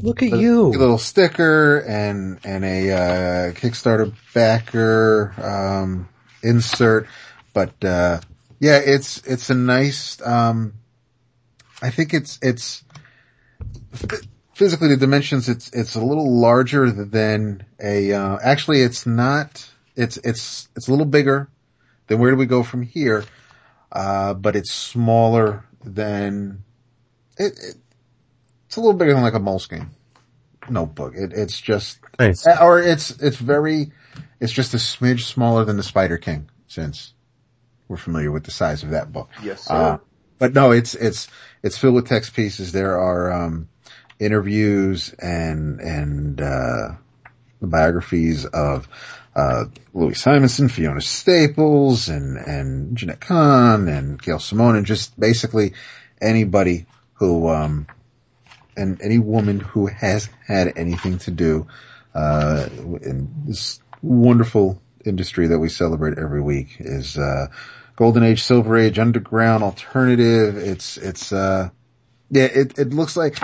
Look 0.00 0.22
at 0.22 0.32
A 0.32 0.38
you. 0.38 0.68
little 0.68 0.96
sticker 0.96 1.80
and, 1.80 2.40
and 2.44 2.64
a, 2.64 2.92
uh, 2.92 3.52
Kickstarter 3.52 4.14
backer, 4.32 5.34
um, 5.36 6.08
insert. 6.42 7.08
But, 7.52 7.84
uh, 7.84 8.20
yeah, 8.58 8.78
it's, 8.78 9.18
it's 9.26 9.50
a 9.50 9.54
nice, 9.54 10.18
um, 10.22 10.72
I 11.82 11.90
think 11.90 12.14
it's, 12.14 12.38
it's, 12.40 12.82
physically 14.54 14.88
the 14.88 14.96
dimensions, 14.96 15.50
it's, 15.50 15.70
it's 15.74 15.94
a 15.94 16.00
little 16.00 16.40
larger 16.40 16.90
than 16.90 17.66
a, 17.78 18.14
uh, 18.14 18.38
actually 18.42 18.80
it's 18.80 19.04
not, 19.04 19.68
it's, 19.96 20.18
it's, 20.18 20.68
it's 20.76 20.88
a 20.88 20.90
little 20.90 21.06
bigger 21.06 21.48
than 22.06 22.18
where 22.18 22.30
do 22.30 22.36
we 22.36 22.46
go 22.46 22.62
from 22.62 22.82
here? 22.82 23.24
Uh, 23.90 24.34
but 24.34 24.56
it's 24.56 24.70
smaller 24.70 25.64
than, 25.84 26.62
it, 27.38 27.52
it 27.52 27.74
it's 28.66 28.76
a 28.76 28.80
little 28.80 28.98
bigger 28.98 29.14
than 29.14 29.22
like 29.22 29.34
a 29.34 29.40
Moleskine 29.40 29.88
notebook. 30.68 31.14
It, 31.16 31.32
it's 31.32 31.60
just, 31.60 31.98
Nice. 32.18 32.46
or 32.46 32.80
it's, 32.82 33.10
it's 33.10 33.36
very, 33.36 33.92
it's 34.40 34.52
just 34.52 34.74
a 34.74 34.78
smidge 34.78 35.22
smaller 35.22 35.64
than 35.64 35.76
the 35.76 35.82
Spider 35.82 36.18
King 36.18 36.50
since 36.66 37.14
we're 37.88 37.96
familiar 37.96 38.32
with 38.32 38.44
the 38.44 38.50
size 38.50 38.82
of 38.82 38.90
that 38.90 39.12
book. 39.12 39.30
Yes, 39.42 39.62
sir. 39.62 39.74
Uh, 39.74 39.98
but 40.38 40.52
no, 40.52 40.72
it's, 40.72 40.94
it's, 40.94 41.28
it's 41.62 41.78
filled 41.78 41.94
with 41.94 42.08
text 42.08 42.34
pieces. 42.34 42.72
There 42.72 42.98
are, 42.98 43.32
um, 43.32 43.68
interviews 44.18 45.14
and, 45.14 45.80
and, 45.80 46.40
uh, 46.40 46.88
biographies 47.62 48.44
of, 48.44 48.88
uh, 49.36 49.66
Louise 49.92 50.20
Simonson, 50.20 50.68
Fiona 50.68 51.02
Staples 51.02 52.08
and, 52.08 52.38
and 52.38 52.96
Jenette 52.96 53.20
Kahn 53.20 53.86
and 53.86 54.20
Gail 54.20 54.38
Simone 54.38 54.76
and 54.76 54.86
just 54.86 55.18
basically 55.20 55.74
anybody 56.20 56.86
who, 57.14 57.48
um, 57.48 57.86
and 58.76 59.00
any 59.02 59.18
woman 59.18 59.60
who 59.60 59.86
has 59.86 60.30
had 60.46 60.72
anything 60.76 61.18
to 61.18 61.30
do, 61.30 61.66
uh, 62.14 62.66
in 63.02 63.28
this 63.46 63.78
wonderful 64.02 64.80
industry 65.04 65.48
that 65.48 65.58
we 65.58 65.68
celebrate 65.68 66.18
every 66.18 66.40
week 66.40 66.76
is, 66.80 67.18
uh, 67.18 67.48
golden 67.94 68.22
age, 68.22 68.42
silver 68.42 68.76
age, 68.78 68.98
underground, 68.98 69.62
alternative. 69.62 70.56
It's, 70.56 70.96
it's, 70.96 71.30
uh, 71.30 71.68
yeah, 72.30 72.44
it, 72.44 72.78
it 72.78 72.94
looks 72.94 73.16
like, 73.18 73.38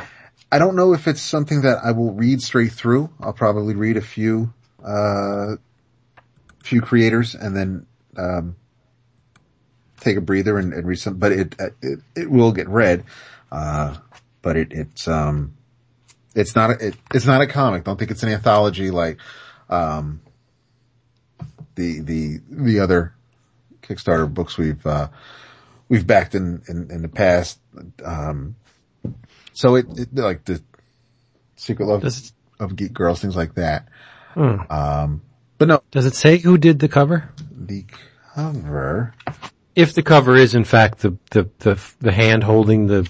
I 0.51 0.59
don't 0.59 0.77
know 0.77 0.95
if 0.95 1.07
it's 1.07 1.23
something 1.23 1.63
that 1.63 1.85
I 1.85 1.93
will 1.93 2.13
read 2.13 2.43
straight 2.43 2.73
through. 2.73 3.11
I'll 3.21 3.33
probably 3.35 3.75
read 3.75 3.99
a 3.99 4.03
few, 4.03 4.53
uh, 4.83 5.57
few 6.63 6.81
creators 6.81 7.35
and 7.35 7.57
then, 7.57 7.87
um, 8.17 8.57
take 10.01 10.17
a 10.17 10.21
breather 10.21 10.59
and, 10.59 10.73
and 10.73 10.87
read 10.87 10.99
some, 10.99 11.15
but 11.15 11.33
it, 11.33 11.55
it, 11.81 12.01
it 12.17 12.31
will 12.31 12.53
get 12.53 12.69
read. 12.69 13.05
Uh, 13.51 13.97
but 14.41 14.57
it, 14.57 14.73
it's, 14.73 15.07
um, 15.07 15.55
it's 16.35 16.57
not, 16.57 16.71
a, 16.71 16.89
it, 16.89 16.95
it's 17.15 17.27
not 17.27 17.41
a 17.41 17.47
comic. 17.47 17.85
Don't 17.85 17.99
think 17.99 18.11
it's 18.11 18.23
an 18.23 18.31
anthology 18.31 18.91
like, 18.91 19.19
um, 19.71 20.21
the, 21.75 22.01
the, 22.01 22.41
the 22.51 22.81
other 22.81 23.15
Kickstarter 23.83 24.33
books 24.33 24.59
we've, 24.59 24.85
uh, 24.87 25.09
we've 25.89 26.07
backed 26.07 26.35
in, 26.35 26.63
in, 26.69 26.91
in 26.91 27.03
the 27.03 27.09
past. 27.09 27.59
Um, 28.05 28.57
so 29.53 29.77
it, 29.77 29.87
it 29.97 30.15
like 30.15 30.45
the 30.45 30.63
Secret 31.57 31.87
Love 31.87 32.05
of 32.59 32.75
Geek 32.75 32.93
Girls, 32.93 33.21
things 33.21 33.37
like 33.37 33.55
that. 33.55 33.89
hmm. 34.35 34.57
Um, 34.69 35.23
but 35.63 35.69
no, 35.69 35.83
Does 35.91 36.07
it 36.07 36.15
say 36.15 36.39
who 36.39 36.59
did 36.59 36.79
the 36.79 36.89
cover? 36.89 37.31
the 37.57 37.85
cover, 38.35 39.15
If 39.77 39.95
the 39.95 40.03
cover 40.03 40.35
is 40.37 40.55
in 40.55 40.65
fact 40.65 40.99
the, 40.99 41.17
the, 41.31 41.49
the, 41.61 41.81
the 42.01 42.13
hand 42.13 42.43
holding 42.45 42.87
the, 42.87 43.09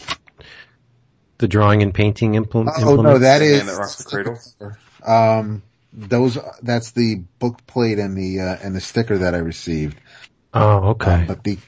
the 1.38 1.48
drawing 1.48 1.82
and 1.82 1.94
painting 1.94 2.34
implement. 2.34 2.76
oh 2.80 2.96
no, 2.96 3.18
that 3.18 3.42
is. 3.42 3.60
The 3.60 3.72
That 3.72 3.78
Rocks 3.78 3.96
the 4.04 4.10
Cradle? 4.10 4.38
um, 5.06 5.62
those, 5.92 6.38
that's 6.62 6.92
the 6.92 7.16
book 7.38 7.66
plate 7.66 7.98
and 7.98 8.16
the, 8.16 8.40
uh, 8.40 8.56
and 8.62 8.74
the 8.74 8.80
sticker 8.80 9.18
that 9.18 9.34
I 9.34 9.38
received. 9.38 9.96
Oh, 10.54 10.90
okay. 10.90 11.24
But 11.26 11.44
the 11.44 11.58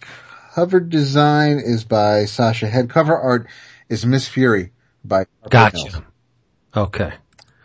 cover 0.55 0.81
design 0.81 1.59
is 1.59 1.85
by 1.85 2.27
Sasha 2.27 2.67
Head. 2.69 2.91
Cover 2.91 3.17
art 3.19 3.49
is 3.89 4.05
Miss 4.07 4.29
Fury 4.29 4.73
by 5.05 5.25
Tarpé 5.51 5.73
Mills. 5.73 5.95
Gotcha. 5.95 6.05
Okay. 6.77 7.13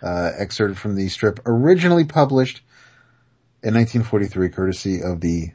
uh, 0.01 0.31
excerpted 0.37 0.77
from 0.77 0.95
the 0.95 1.09
strip 1.09 1.39
originally 1.45 2.05
published 2.05 2.61
in 3.61 3.73
1943 3.73 4.49
courtesy 4.49 5.01
of 5.01 5.19
the 5.21 5.51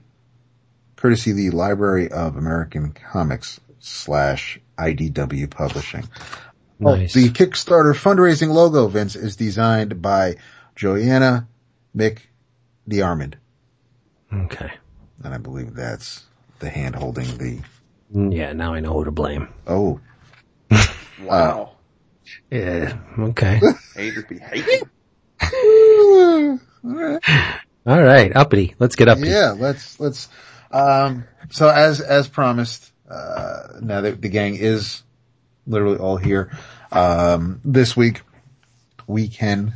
courtesy 0.97 1.33
the 1.33 1.51
Library 1.51 2.11
of 2.11 2.37
American 2.37 2.93
Comics 2.93 3.61
slash 3.81 4.59
IDW 4.79 5.51
Publishing. 5.51 6.09
Oh, 6.83 6.97
Nice. 6.97 7.15
the 7.15 7.29
Kickstarter 7.31 7.95
fundraising 7.95 8.49
logo, 8.49 8.89
Vince, 8.89 9.15
is 9.17 9.37
designed 9.37 10.03
by 10.03 10.37
Joanna 10.75 11.47
McDiarmid. 11.97 13.35
Okay. 14.33 14.73
And 15.23 15.33
I 15.35 15.39
believe 15.39 15.75
that's 15.75 16.25
the 16.59 16.69
hand 16.69 16.97
holding 16.97 17.39
the, 17.39 17.61
Yeah, 18.13 18.53
now 18.53 18.75
I 18.75 18.81
know 18.81 18.93
who 18.95 19.05
to 19.05 19.11
blame. 19.13 19.49
oh, 19.67 20.01
Wow. 21.23 21.77
Yeah, 22.51 22.99
okay. 23.19 23.61
Haters 23.95 24.25
be 24.25 24.39
hating. 24.39 24.83
All 27.87 28.03
right, 28.03 28.35
uppity. 28.35 28.75
Let's 28.79 28.97
get 28.97 29.09
uppity. 29.09 29.29
Yeah, 29.31 29.55
let's, 29.59 30.01
let's, 30.01 30.29
um, 30.71 31.25
so 31.51 31.69
as, 31.69 32.01
as 32.01 32.29
promised, 32.29 32.91
uh, 33.09 33.81
now 33.83 34.01
that 34.01 34.23
the 34.23 34.29
gang 34.29 34.57
is 34.57 35.03
literally 35.67 35.99
all 35.99 36.17
here, 36.17 36.57
um, 36.91 37.61
this 37.65 37.97
week, 37.97 38.23
we 39.07 39.29
can 39.29 39.75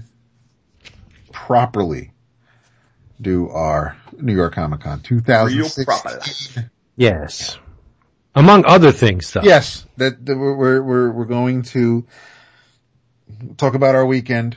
properly 1.33 2.13
do 3.21 3.51
our 3.51 3.97
New 4.17 4.35
York 4.35 4.55
Comic 4.55 4.81
Con 4.81 5.03
Real 5.11 5.23
2006. 5.23 5.85
proper. 5.85 6.71
Yes. 6.97 7.59
Among 8.35 8.65
other 8.67 8.93
things, 8.93 9.33
though. 9.33 9.43
Yes, 9.43 9.85
that, 9.97 10.25
that 10.25 10.37
we're, 10.37 10.55
we're, 10.55 10.83
we're, 10.83 11.11
we're 11.11 11.25
going 11.25 11.63
to 11.63 12.07
talk 13.57 13.75
about 13.75 13.95
our 13.95 14.07
weekend 14.07 14.57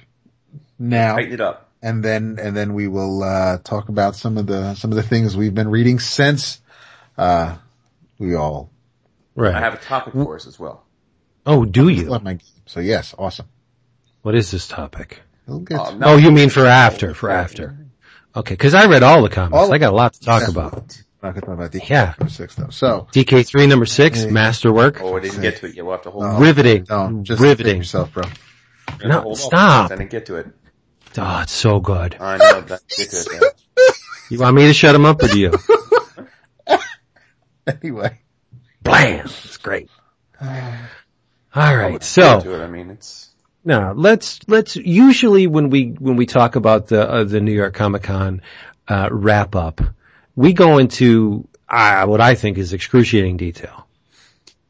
now. 0.80 1.16
Tighten 1.16 1.34
it 1.34 1.42
up. 1.42 1.71
And 1.82 2.04
then 2.04 2.38
and 2.42 2.56
then 2.56 2.74
we 2.74 2.88
will 2.88 3.24
uh, 3.24 3.58
talk 3.64 3.90
about 3.90 4.16
some 4.16 4.38
of 4.38 4.48
the 4.48 4.76
some 4.76 4.92
of 4.92 4.96
the 4.96 5.04
things 5.04 5.36
we've 5.36 5.56
been 5.56 5.70
reading 5.70 6.00
since 6.00 6.62
uh, 7.18 7.56
we 8.20 8.36
all 8.36 8.70
Right. 9.36 9.56
I 9.56 9.60
have 9.60 9.74
a 9.74 9.78
topic 9.78 10.14
for 10.14 10.36
us 10.36 10.46
as 10.46 10.60
well. 10.60 10.84
oh, 11.46 11.64
do 11.66 11.88
you? 11.88 12.04
love 12.06 12.22
my 12.24 12.34
game. 12.34 12.48
So 12.66 12.80
yes, 12.82 13.16
awesome. 13.18 13.48
What 14.24 14.36
is 14.36 14.52
this 14.52 14.68
topic? 14.68 15.22
We'll 15.48 15.64
Uh, 15.72 15.92
to- 15.92 15.98
Oh, 16.04 16.18
you 16.18 16.32
mean 16.32 16.50
for 16.50 16.66
after, 16.66 17.14
for 17.14 17.30
after. 17.30 17.78
Okay, 18.36 18.56
cause 18.56 18.74
I 18.74 18.86
read 18.88 19.04
all 19.04 19.22
the 19.24 19.30
comics. 19.30 19.58
All- 19.58 19.74
I 19.74 19.78
got 19.78 19.94
a 19.94 19.96
lot 19.96 20.14
to 20.14 20.20
talk 20.20 20.44
Yeah. 20.44 20.50
about. 20.50 20.74
I'm 21.24 21.28
not 21.30 21.34
gonna 21.36 21.42
talk 21.46 21.56
about 21.56 21.72
the 21.72 21.82
Yeah. 21.88 22.14
number 22.20 22.32
six 22.32 22.56
though. 22.56 22.70
So 22.70 23.08
DK3 23.14 23.68
number 23.68 23.86
six, 23.86 24.24
Yeah. 24.24 24.32
masterwork. 24.32 25.02
Oh, 25.02 25.16
I 25.18 25.22
didn't 25.22 25.42
get 25.42 25.58
to 25.58 25.68
it 25.68 25.76
yet. 25.76 25.86
We'll 25.86 25.94
have 25.96 26.04
to 26.04 26.12
hold 26.12 26.26
Oh. 26.26 26.28
on. 26.28 26.42
Riveting. 26.42 26.86
no, 26.90 27.20
just 27.24 27.42
Riveting. 27.42 27.78
yourself, 27.78 28.14
bro. 28.14 28.24
We'll 28.24 29.12
have 29.12 29.24
to 29.24 29.30
No, 29.30 29.34
stop. 29.36 29.92
I 29.92 29.96
didn't 29.96 30.12
get 30.12 30.26
to 30.28 30.36
it. 30.36 30.48
Oh, 31.18 31.42
it's 31.42 31.52
so 31.52 31.80
good. 31.80 32.16
I 32.20 32.38
know 32.38 32.62
that. 32.62 32.82
Get 32.98 33.10
to 33.10 33.18
it. 33.18 33.54
yeah. 33.78 33.84
You 34.30 34.40
want 34.40 34.56
me 34.56 34.68
to 34.68 34.74
shut 34.74 34.96
him 34.96 35.06
up 35.06 35.22
with 35.22 35.36
you? 35.36 35.52
Anyway, 37.68 38.20
Blam! 38.82 39.26
It's 39.26 39.58
great. 39.58 39.90
All 40.42 40.48
I'll 41.54 41.76
right, 41.78 41.92
get 41.94 42.04
so 42.04 42.42
to 42.42 42.60
it. 42.60 42.64
I 42.64 42.68
mean, 42.68 42.90
it's 42.90 43.30
now 43.64 43.94
let's 43.94 44.40
let's 44.48 44.76
usually 44.76 45.48
when 45.48 45.70
we 45.70 45.90
when 45.90 46.16
we 46.16 46.26
talk 46.26 46.56
about 46.56 46.88
the 46.88 47.08
uh, 47.08 47.24
the 47.24 47.40
New 47.40 47.52
York 47.52 47.76
Comic 47.76 48.04
Con 48.04 48.42
uh, 48.88 49.10
wrap 49.12 49.56
up, 49.56 49.82
we 50.36 50.54
go 50.54 50.80
into 50.80 51.48
uh, 51.70 52.06
what 52.08 52.20
I 52.20 52.36
think 52.36 52.58
is 52.58 52.74
excruciating 52.74 53.38
detail, 53.38 53.88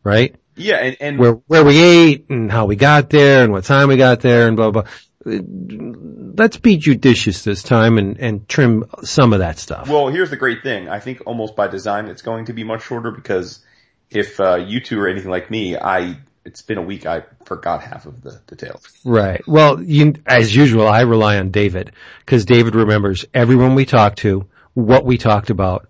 right? 0.03 0.35
yeah, 0.55 0.75
and, 0.77 0.97
and 0.99 1.17
Where 1.19 1.33
where 1.47 1.63
we 1.63 1.79
ate 1.81 2.29
and 2.29 2.51
how 2.51 2.65
we 2.65 2.75
got 2.75 3.09
there 3.09 3.43
and 3.43 3.53
what 3.53 3.63
time 3.63 3.87
we 3.87 3.95
got 3.97 4.19
there 4.19 4.47
and 4.47 4.57
blah 4.57 4.71
blah. 4.71 4.81
Uh, 4.81 4.85
Let's 5.23 6.57
be 6.57 6.77
judicious 6.77 7.43
this 7.43 7.61
time 7.61 7.97
and 7.97 8.19
and 8.19 8.47
trim 8.49 8.85
some 9.03 9.33
of 9.33 9.39
that 9.39 9.59
stuff. 9.59 9.87
Well, 9.87 10.07
here's 10.07 10.29
the 10.29 10.37
great 10.37 10.63
thing. 10.63 10.89
I 10.89 10.99
think 10.99 11.21
almost 11.25 11.55
by 11.55 11.67
design 11.67 12.07
it's 12.07 12.21
going 12.21 12.45
to 12.45 12.53
be 12.53 12.63
much 12.63 12.83
shorter 12.83 13.11
because 13.11 13.63
if 14.09 14.39
uh, 14.39 14.55
you 14.55 14.79
two 14.79 14.99
are 14.99 15.07
anything 15.07 15.29
like 15.29 15.51
me, 15.51 15.77
I 15.77 16.17
it's 16.43 16.61
been 16.61 16.77
a 16.77 16.81
week. 16.81 17.05
I 17.05 17.23
forgot 17.45 17.83
half 17.83 18.05
of 18.05 18.21
the 18.21 18.41
details. 18.47 18.81
Right. 19.05 19.41
Well, 19.47 19.81
you, 19.81 20.15
as 20.25 20.55
usual, 20.55 20.87
I 20.87 21.01
rely 21.01 21.37
on 21.37 21.51
David 21.51 21.91
because 22.19 22.45
David 22.45 22.75
remembers 22.75 23.25
everyone 23.33 23.75
we 23.75 23.85
talked 23.85 24.19
to, 24.19 24.47
what 24.73 25.05
we 25.05 25.17
talked 25.17 25.49
about, 25.49 25.87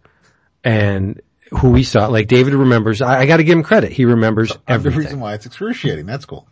and 0.64 1.22
who 1.52 1.70
we 1.70 1.84
saw. 1.84 2.08
Like 2.08 2.28
David 2.28 2.54
remembers. 2.54 3.02
I, 3.02 3.22
I 3.22 3.26
got 3.26 3.38
to 3.38 3.44
give 3.44 3.58
him 3.58 3.64
credit. 3.64 3.92
He 3.92 4.06
remembers 4.06 4.52
everything. 4.68 5.00
the 5.00 5.06
reason 5.06 5.20
why 5.20 5.34
it's 5.36 5.46
excruciating. 5.46 6.06
That's 6.06 6.26
cool. 6.26 6.48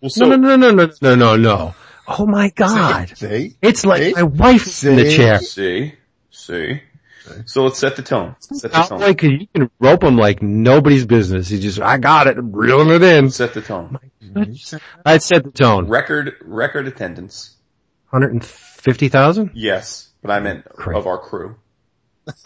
Well, 0.00 0.10
so 0.10 0.26
No, 0.26 0.36
no, 0.36 0.56
no, 0.56 0.70
no, 0.70 0.86
no, 0.86 0.92
no, 1.00 1.14
no, 1.14 1.36
no. 1.36 1.74
Oh 2.08 2.26
my 2.26 2.50
God! 2.50 3.16
See, 3.16 3.56
It's 3.60 3.84
like 3.84 4.02
See? 4.02 4.12
my 4.14 4.22
wife 4.22 4.84
in 4.84 4.96
the 4.96 5.10
See? 5.10 5.16
chair. 5.16 5.38
see, 5.40 5.94
see. 6.30 6.82
So 7.46 7.64
let's 7.64 7.80
set 7.80 7.96
the 7.96 8.02
tone. 8.02 8.36
Set 8.38 8.70
the 8.70 8.78
Not 8.78 8.88
tone. 8.90 9.00
like 9.00 9.20
you 9.24 9.48
can 9.52 9.68
rope 9.80 10.04
him 10.04 10.16
like 10.16 10.40
nobody's 10.42 11.04
business. 11.04 11.48
He 11.48 11.58
just, 11.58 11.80
I 11.80 11.98
got 11.98 12.28
it, 12.28 12.36
reeling 12.40 12.90
it 12.90 13.02
in. 13.02 13.30
set 13.30 13.52
the 13.54 13.62
tone. 13.62 13.98
I'd 15.04 15.22
set 15.22 15.42
the 15.42 15.50
tone. 15.50 15.88
Record 15.88 16.34
record 16.42 16.86
attendance. 16.86 17.56
Hundred 18.12 18.32
and 18.32 18.44
fifty 18.44 19.08
thousand. 19.08 19.50
Yes, 19.54 20.08
but 20.22 20.30
I 20.30 20.38
meant 20.38 20.68
Great. 20.68 20.96
of 20.96 21.08
our 21.08 21.18
crew. 21.18 21.56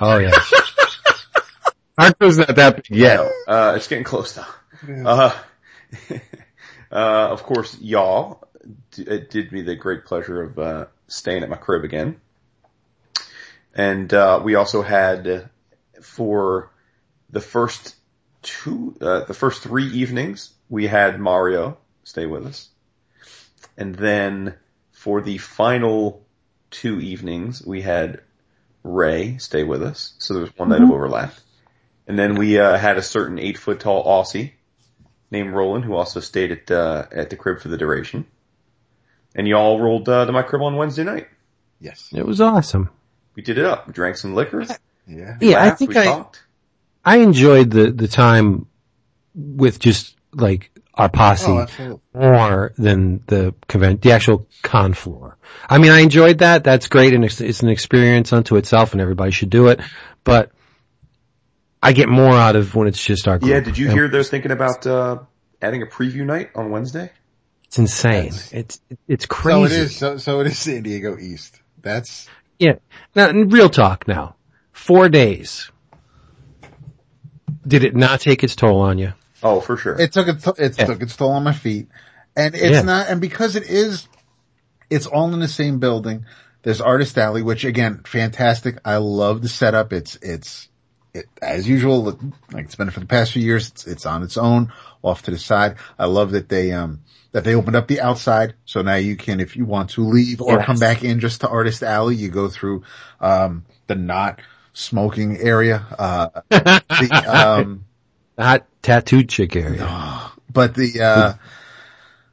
Oh 0.01 0.17
yeah. 0.19 0.33
Our 1.99 2.15
crew's 2.15 2.39
not 2.39 2.55
that 2.57 2.77
big 2.77 2.87
yet. 2.97 3.17
No, 3.17 3.31
uh, 3.47 3.75
it's 3.77 3.87
getting 3.89 4.05
close 4.05 4.33
though. 4.33 5.05
Uh, 5.05 5.39
uh, 6.91 6.95
of 7.31 7.43
course, 7.43 7.77
y'all 7.79 8.43
d- 8.50 8.50
it 8.97 9.31
did 9.31 9.53
me 9.53 9.63
the 9.63 9.77
great 9.77 10.05
pleasure 10.05 10.43
of 10.43 10.59
uh, 10.59 10.87
staying 11.09 11.43
at 11.43 11.49
my 11.49 11.57
crib 11.57 11.85
again, 11.85 12.21
and 13.75 14.13
uh, 14.13 14.41
we 14.43 14.55
also 14.55 14.83
had 14.83 15.49
for 16.03 16.71
the 17.31 17.41
first 17.41 17.97
two, 18.43 18.97
uh, 19.01 19.25
the 19.25 19.35
first 19.35 19.63
three 19.63 19.87
evenings, 19.87 20.53
we 20.69 20.87
had 20.87 21.21
Mario 21.21 21.79
stay 22.05 22.27
with 22.27 22.47
us, 22.47 22.69
and 23.77 23.95
then 23.95 24.55
for 24.93 25.21
the 25.23 25.39
final 25.39 26.25
two 26.71 27.01
evenings, 27.01 27.65
we 27.65 27.83
had 27.83 28.21
Ray 28.83 29.39
stay 29.39 29.65
with 29.65 29.83
us. 29.83 30.15
So 30.19 30.35
there 30.35 30.43
was 30.43 30.57
one 30.57 30.71
night 30.71 30.83
of 30.83 30.91
overlap. 30.91 31.35
And 32.07 32.19
then 32.19 32.35
we 32.35 32.59
uh, 32.59 32.77
had 32.77 32.97
a 32.97 33.03
certain 33.03 33.39
eight 33.39 33.59
foot 33.59 33.81
tall 33.81 34.05
Aussie 34.05 34.53
named 35.31 35.53
Roland 35.53 35.85
who 35.85 35.95
also 35.95 36.21
stayed 36.21 36.51
at 36.51 36.71
uh, 36.71 37.07
at 37.13 37.31
the 37.31 37.37
crib 37.37 37.61
for 37.61 37.69
the 37.69 37.77
duration. 37.77 38.27
And 39.35 39.47
y'all 39.47 39.81
rolled 39.81 40.09
uh, 40.09 40.27
to 40.27 40.33
my 40.33 40.43
crib 40.43 40.63
on 40.63 40.77
Wednesday 40.77 41.05
night. 41.05 41.29
yes, 41.81 42.11
It 42.13 42.27
was 42.27 42.41
awesome. 42.41 42.91
We 43.37 43.43
did 43.43 43.59
it 43.59 43.65
up. 43.65 43.87
We 43.87 43.93
drank 43.93 44.17
some 44.17 44.35
liquor. 44.35 44.65
yeah. 45.07 45.37
Yeah, 45.41 45.59
I 45.59 45.67
laughed, 45.67 45.79
think 45.79 45.91
we 45.91 45.99
I, 45.99 46.05
talked. 46.05 46.43
I 47.05 47.19
enjoyed 47.19 47.71
the, 47.71 47.91
the 47.93 48.09
time 48.09 48.67
with 49.35 49.79
just 49.79 50.17
like 50.33 50.71
our 50.95 51.09
posse 51.09 51.67
Oh, 51.79 52.01
more 52.13 52.73
than 52.77 53.23
the 53.27 53.55
convent, 53.69 54.03
the 54.03 54.13
actual 54.13 54.47
con 54.63 54.93
floor. 54.93 55.39
I 55.69 55.79
mean, 55.79 55.93
I 55.93 56.01
enjoyed 56.01 56.39
that. 56.39 56.65
That's 56.65 56.89
great 56.89 57.15
and 57.15 57.25
it's, 57.25 57.41
it's 57.41 57.63
an 57.63 57.69
experience 57.69 58.33
unto 58.33 58.57
itself 58.57 58.93
and 58.93 59.01
everybody 59.01 59.31
should 59.31 59.51
do 59.51 59.69
it. 59.69 59.81
But 60.25 60.51
I 61.83 61.93
get 61.93 62.09
more 62.09 62.35
out 62.35 62.57
of 62.57 62.75
when 62.75 62.89
it's 62.89 63.03
just 63.03 63.27
our 63.29 63.39
group. 63.39 63.51
Yeah, 63.51 63.61
did 63.61 63.79
you 63.79 63.89
hear 63.89 64.09
they're 64.09 64.23
thinking 64.25 64.51
about 64.51 64.87
uh, 64.87 65.21
adding 65.63 65.83
a 65.83 65.87
preview 65.87 66.27
night 66.27 66.51
on 66.55 66.71
Wednesday? 66.71 67.11
It's 67.71 67.79
insane. 67.79 68.25
Yes. 68.25 68.53
It's, 68.53 68.81
it's 69.07 69.27
crazy. 69.27 69.61
So 69.61 69.65
it 69.65 69.73
is. 69.73 69.97
So 69.97 70.17
so 70.19 70.41
it 70.41 70.49
is 70.49 70.59
San 70.59 70.83
Diego 70.83 71.17
East. 71.17 71.61
That's 71.83 72.29
Yeah. 72.59 72.75
Now, 73.15 73.29
in 73.29 73.49
real 73.49 73.69
talk 73.71 74.09
now. 74.09 74.35
Four 74.73 75.09
days. 75.09 75.71
Did 77.65 77.85
it 77.85 77.95
not 77.95 78.21
take 78.23 78.43
its 78.43 78.57
toll 78.57 78.81
on 78.81 78.99
you? 78.99 79.13
Oh, 79.41 79.61
for 79.61 79.77
sure. 79.77 79.95
it 80.01 80.13
took 80.13 80.27
it 80.27 80.45
it 80.59 80.79
Yeah. 80.79 80.85
took 80.87 81.01
its 81.01 81.15
toll 81.15 81.31
on 81.31 81.45
my 81.45 81.53
feet, 81.53 81.87
and 82.35 82.57
it's 82.57 82.73
Yeah. 82.73 82.83
not 82.83 83.07
and 83.09 83.21
because 83.21 83.55
it 83.55 83.71
is, 83.71 84.09
it's 84.91 85.07
all 85.07 85.33
in 85.33 85.39
the 85.39 85.47
same 85.47 85.79
building. 85.79 86.25
There's 86.63 86.81
Artist 86.81 87.17
Alley, 87.19 87.43
which 87.43 87.65
again, 87.65 88.01
fantastic. 88.05 88.79
I 88.85 88.97
love 88.97 89.43
the 89.43 89.49
setup. 89.49 89.93
It's 89.93 90.17
it's 90.23 90.69
it 91.15 91.27
as 91.41 91.69
usual, 91.69 92.03
like 92.53 92.65
it's 92.65 92.75
been 92.75 92.91
for 92.91 92.99
the 93.01 93.07
past 93.07 93.31
few 93.33 93.43
years. 93.43 93.69
It's 93.69 93.87
it's 93.87 94.07
on 94.07 94.25
its 94.25 94.37
own, 94.37 94.73
off 95.03 95.23
to 95.23 95.31
the 95.31 95.39
side. 95.39 95.77
I 95.99 96.07
love 96.07 96.33
that 96.33 96.49
they 96.49 96.73
um 96.73 97.03
that 97.33 97.45
they 97.45 97.55
opened 97.55 97.77
up 97.77 97.87
the 97.89 98.01
outside, 98.01 98.55
so 98.65 98.83
now 98.83 98.97
you 98.97 99.17
can, 99.17 99.39
if 99.41 99.57
you 99.57 99.65
want 99.65 99.91
to 99.91 100.03
leave 100.05 100.41
or 100.41 100.57
Yes. 100.59 100.67
come 100.67 100.79
back 100.79 101.05
in 101.05 101.21
just 101.21 101.43
to 101.43 101.49
Artist 101.49 101.83
Alley, 101.83 102.17
you 102.17 102.29
go 102.29 102.49
through 102.49 102.83
um 103.21 103.65
the 103.87 103.95
not 103.95 104.41
smoking 104.73 105.37
area. 105.39 105.85
Uh, 105.99 106.29
the 106.51 107.25
um. 107.29 107.85
Not 108.39 108.67
tattooed 108.81 109.29
chick 109.29 109.55
area. 109.55 110.31
but 110.51 110.75
the 110.75 111.03
uh 111.03 111.35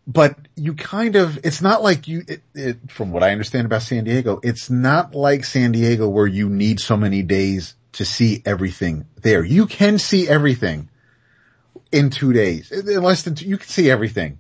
but 0.08 0.38
you 0.56 0.74
kind 0.74 1.18
of 1.18 1.38
it's 1.44 1.62
not 1.62 1.84
like 1.84 2.08
you 2.08 2.24
it, 2.26 2.42
it, 2.56 2.78
from 2.90 3.12
what 3.12 3.24
i 3.24 3.32
understand 3.32 3.66
about 3.66 3.82
san 3.82 4.06
diego 4.06 4.40
it's 4.42 4.70
not 4.70 5.14
like 5.14 5.44
san 5.44 5.74
diego 5.74 6.08
where 6.08 6.28
you 6.28 6.48
need 6.50 6.80
so 6.80 6.96
many 6.96 7.24
days 7.24 7.76
to 7.92 8.06
see 8.06 8.42
everything 8.46 9.06
there 9.22 9.44
you 9.44 9.66
can 9.66 9.98
see 9.98 10.30
everything 10.30 10.88
in 11.92 12.10
two 12.10 12.32
days 12.32 12.72
in 12.72 12.86
less 13.04 13.24
than 13.24 13.36
two, 13.36 13.46
you 13.50 13.58
can 13.58 13.68
see 13.68 13.92
everything 13.92 14.40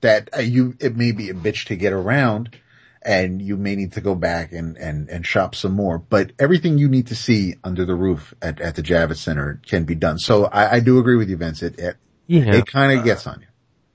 that 0.00 0.30
uh, 0.36 0.40
you 0.40 0.74
it 0.80 0.96
may 0.96 1.12
be 1.12 1.30
a 1.30 1.34
bitch 1.34 1.66
to 1.66 1.76
get 1.76 1.92
around 1.92 2.56
and 3.02 3.40
you 3.40 3.56
may 3.56 3.76
need 3.76 3.92
to 3.94 4.00
go 4.02 4.14
back 4.14 4.52
and, 4.52 4.76
and, 4.76 5.08
and 5.08 5.24
shop 5.26 5.54
some 5.54 5.72
more, 5.72 5.98
but 5.98 6.32
everything 6.38 6.76
you 6.76 6.86
need 6.88 7.06
to 7.06 7.14
see 7.16 7.54
under 7.64 7.86
the 7.86 7.94
roof 7.94 8.34
at, 8.42 8.60
at 8.60 8.74
the 8.76 8.82
Javits 8.82 9.16
Center 9.16 9.58
can 9.66 9.84
be 9.84 9.94
done. 9.94 10.18
So 10.18 10.44
I, 10.44 10.72
I 10.74 10.80
do 10.80 10.98
agree 10.98 11.16
with 11.16 11.30
you, 11.30 11.36
Vince. 11.38 11.62
It, 11.62 11.78
it, 11.78 11.96
Yeah. 12.26 12.54
it 12.54 12.66
kind 12.66 12.98
of 12.98 13.04
gets 13.04 13.26
on 13.26 13.40
you. 13.40 13.46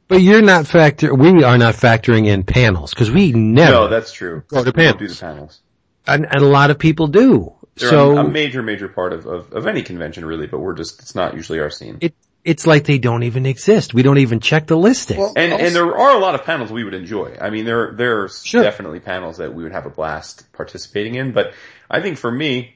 But 0.08 0.22
you're 0.22 0.42
not 0.42 0.66
factor, 0.66 1.14
we 1.14 1.44
are 1.44 1.58
not 1.58 1.76
factoring 1.76 2.26
in 2.26 2.44
panels 2.44 2.96
because 2.96 3.12
we 3.12 3.32
never, 3.32 3.72
no, 3.72 3.88
that's 3.90 4.12
true. 4.12 4.44
Go 4.48 4.64
to 4.64 4.72
We 4.76 4.84
don't 4.84 4.98
do 4.98 5.06
panels. 5.06 5.20
the 5.20 5.26
panels. 5.26 5.62
and, 6.08 6.26
and 6.26 6.44
a 6.44 6.48
lot 6.48 6.72
of 6.72 6.80
people 6.80 7.06
do. 7.08 7.54
They're 7.76 7.90
so 7.90 8.18
a, 8.18 8.26
a 8.26 8.28
major, 8.28 8.64
major 8.64 8.88
part 8.88 9.14
of, 9.14 9.26
of, 9.28 9.52
of 9.54 9.68
any 9.68 9.84
convention 9.84 10.26
really, 10.26 10.48
but 10.48 10.60
we're 10.60 10.74
just, 10.76 11.00
it's 11.00 11.14
not 11.14 11.36
usually 11.36 11.60
our 11.60 11.70
scene. 11.70 11.98
it, 12.02 12.16
it's 12.46 12.66
like 12.68 12.86
they 12.86 13.00
don't 13.00 13.24
even 13.24 13.46
exist. 13.46 13.94
We 13.94 14.04
don't 14.04 14.20
even 14.20 14.40
check 14.40 14.68
the 14.68 14.78
listing. 14.78 15.18
Well, 15.18 15.34
And 15.36 15.52
also- 15.52 15.66
and 15.66 15.76
there 15.76 15.98
are 15.98 16.16
a 16.16 16.20
lot 16.20 16.36
of 16.36 16.44
panels 16.46 16.72
we 16.72 16.84
would 16.84 16.94
enjoy. 16.94 17.36
I 17.42 17.50
mean, 17.50 17.66
there 17.66 17.92
there's 17.94 18.44
Sure. 18.46 18.64
definitely 18.64 19.00
panels 19.02 19.38
that 19.38 19.54
we 19.54 19.64
would 19.64 19.72
have 19.74 19.86
a 19.86 19.90
blast 19.90 20.46
participating 20.54 21.16
in. 21.16 21.34
But 21.34 21.54
I 21.90 22.02
think 22.02 22.18
for 22.18 22.32
me, 22.32 22.76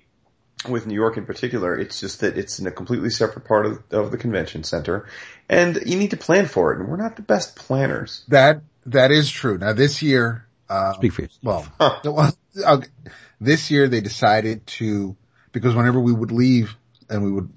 with 0.67 0.85
New 0.87 0.95
York 0.95 1.15
in 1.17 1.25
particular, 1.25 1.73
it's 1.77 2.01
just 2.01 2.19
that 2.19 2.37
it's 2.37 2.59
in 2.59 2.67
a 2.67 2.71
completely 2.71 3.09
separate 3.11 3.45
part 3.45 3.65
of, 3.65 3.83
of 3.91 4.11
the 4.11 4.17
convention 4.17 4.63
center, 4.65 5.05
and 5.47 5.79
you 5.85 5.97
need 5.97 6.11
to 6.11 6.17
plan 6.17 6.47
for 6.47 6.73
it. 6.73 6.79
And 6.79 6.89
we're 6.89 6.97
not 6.97 7.15
the 7.15 7.21
best 7.21 7.55
planners. 7.55 8.25
that 8.27 8.61
that 8.87 9.11
is 9.11 9.29
true. 9.31 9.57
Now 9.59 9.73
this 9.73 10.01
year, 10.01 10.45
uh, 10.67 10.93
Speak 10.93 11.13
for 11.13 11.21
yourself. 11.21 11.69
well, 11.79 12.01
well, 12.03 12.37
okay. 12.65 12.87
this 13.39 13.69
year 13.71 13.87
they 13.87 14.01
decided 14.01 14.65
to 14.67 15.15
because 15.51 15.75
whenever 15.75 15.99
we 15.99 16.11
would 16.11 16.31
leave 16.31 16.75
and 17.09 17.23
we 17.23 17.31
would 17.31 17.49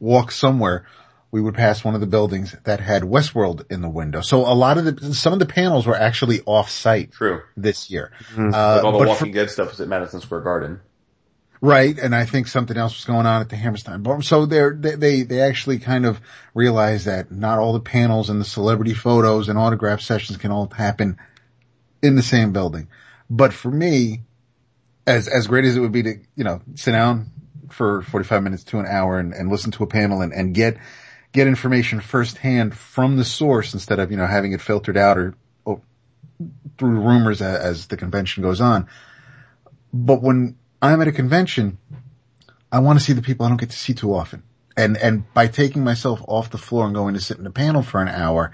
walk 0.00 0.30
somewhere, 0.30 0.86
we 1.30 1.40
would 1.40 1.54
pass 1.54 1.84
one 1.84 1.94
of 1.94 2.00
the 2.00 2.06
buildings 2.06 2.54
that 2.64 2.80
had 2.80 3.02
Westworld 3.02 3.70
in 3.70 3.82
the 3.82 3.88
window. 3.88 4.20
So 4.20 4.40
a 4.40 4.54
lot 4.54 4.78
of 4.78 4.84
the 4.84 5.14
some 5.14 5.32
of 5.32 5.38
the 5.38 5.46
panels 5.46 5.86
were 5.86 5.96
actually 5.96 6.40
off 6.46 6.70
site 6.70 7.12
True. 7.12 7.42
this 7.56 7.90
year. 7.90 8.12
Mm-hmm. 8.30 8.54
Uh, 8.54 8.80
all 8.82 8.92
the 8.92 9.06
Walking 9.06 9.32
for- 9.32 9.38
Dead 9.38 9.50
stuff 9.50 9.70
was 9.70 9.80
at 9.80 9.88
Madison 9.88 10.20
Square 10.20 10.42
Garden. 10.42 10.80
Right, 11.62 11.98
and 11.98 12.14
I 12.14 12.26
think 12.26 12.48
something 12.48 12.76
else 12.76 12.94
was 12.96 13.06
going 13.06 13.24
on 13.24 13.40
at 13.40 13.48
the 13.48 13.56
Hammerstein 13.56 14.02
Bar. 14.02 14.20
So 14.20 14.44
they're, 14.44 14.74
they 14.74 14.94
they 14.94 15.22
they 15.22 15.40
actually 15.40 15.78
kind 15.78 16.04
of 16.04 16.20
realized 16.54 17.06
that 17.06 17.32
not 17.32 17.58
all 17.58 17.72
the 17.72 17.80
panels 17.80 18.28
and 18.28 18.38
the 18.40 18.44
celebrity 18.44 18.92
photos 18.92 19.48
and 19.48 19.58
autograph 19.58 20.02
sessions 20.02 20.36
can 20.36 20.50
all 20.50 20.68
happen 20.68 21.18
in 22.02 22.14
the 22.14 22.22
same 22.22 22.52
building. 22.52 22.88
But 23.30 23.54
for 23.54 23.70
me, 23.70 24.20
as 25.06 25.28
as 25.28 25.46
great 25.46 25.64
as 25.64 25.76
it 25.76 25.80
would 25.80 25.92
be 25.92 26.02
to 26.02 26.14
you 26.36 26.44
know 26.44 26.60
sit 26.74 26.92
down 26.92 27.30
for 27.70 28.02
forty 28.02 28.26
five 28.26 28.42
minutes 28.42 28.64
to 28.64 28.78
an 28.78 28.86
hour 28.86 29.18
and, 29.18 29.32
and 29.32 29.50
listen 29.50 29.70
to 29.72 29.82
a 29.82 29.86
panel 29.86 30.20
and, 30.20 30.32
and 30.32 30.54
get 30.54 30.76
get 31.36 31.46
information 31.46 32.00
firsthand 32.00 32.74
from 32.74 33.16
the 33.16 33.24
source 33.24 33.74
instead 33.74 34.00
of 34.00 34.10
you 34.10 34.16
know 34.16 34.26
having 34.26 34.52
it 34.52 34.60
filtered 34.60 34.96
out 34.96 35.18
or, 35.18 35.34
or 35.64 35.80
through 36.78 37.00
rumors 37.00 37.40
as, 37.40 37.60
as 37.60 37.86
the 37.86 37.96
convention 37.96 38.42
goes 38.42 38.60
on. 38.60 38.88
But 39.92 40.22
when 40.22 40.56
I'm 40.82 41.00
at 41.00 41.08
a 41.08 41.12
convention, 41.12 41.78
I 42.72 42.80
want 42.80 42.98
to 42.98 43.04
see 43.04 43.12
the 43.12 43.22
people 43.22 43.46
I 43.46 43.48
don't 43.48 43.60
get 43.60 43.70
to 43.70 43.78
see 43.78 43.94
too 43.94 44.14
often. 44.14 44.42
And, 44.76 44.96
and 44.98 45.32
by 45.32 45.46
taking 45.46 45.84
myself 45.84 46.22
off 46.26 46.50
the 46.50 46.58
floor 46.58 46.84
and 46.84 46.94
going 46.94 47.14
to 47.14 47.20
sit 47.20 47.38
in 47.38 47.46
a 47.46 47.50
panel 47.50 47.82
for 47.82 48.02
an 48.02 48.08
hour, 48.08 48.52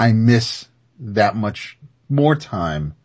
I 0.00 0.12
miss 0.12 0.66
that 0.98 1.36
much 1.36 1.78
more 2.08 2.34
time 2.34 2.96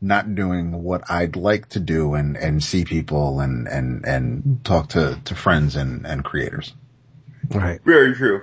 not 0.00 0.34
doing 0.34 0.82
what 0.82 1.08
I'd 1.10 1.36
like 1.36 1.68
to 1.70 1.80
do 1.80 2.14
and, 2.14 2.36
and 2.36 2.62
see 2.62 2.84
people 2.84 3.40
and, 3.40 3.68
and, 3.68 4.04
and 4.04 4.60
talk 4.64 4.90
to, 4.90 5.20
to 5.24 5.34
friends 5.34 5.76
and, 5.76 6.06
and 6.06 6.24
creators. 6.24 6.74
Right. 7.50 7.80
Very 7.84 8.14
true. 8.14 8.42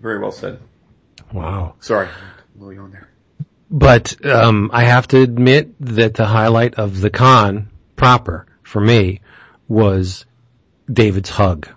Very 0.00 0.18
well 0.18 0.32
said. 0.32 0.58
Wow. 1.32 1.74
Sorry. 1.80 2.08
What 2.54 2.66
were 2.66 2.72
you 2.72 2.80
on 2.80 2.90
there? 2.90 3.08
But 3.70 4.24
um, 4.26 4.70
I 4.72 4.84
have 4.84 5.08
to 5.08 5.20
admit 5.22 5.74
that 5.80 6.14
the 6.14 6.26
highlight 6.26 6.74
of 6.74 7.00
the 7.00 7.08
con 7.10 7.70
proper 7.96 8.46
for 8.62 8.80
me 8.80 9.20
was 9.68 10.26
David's 10.92 11.30
hug 11.30 11.68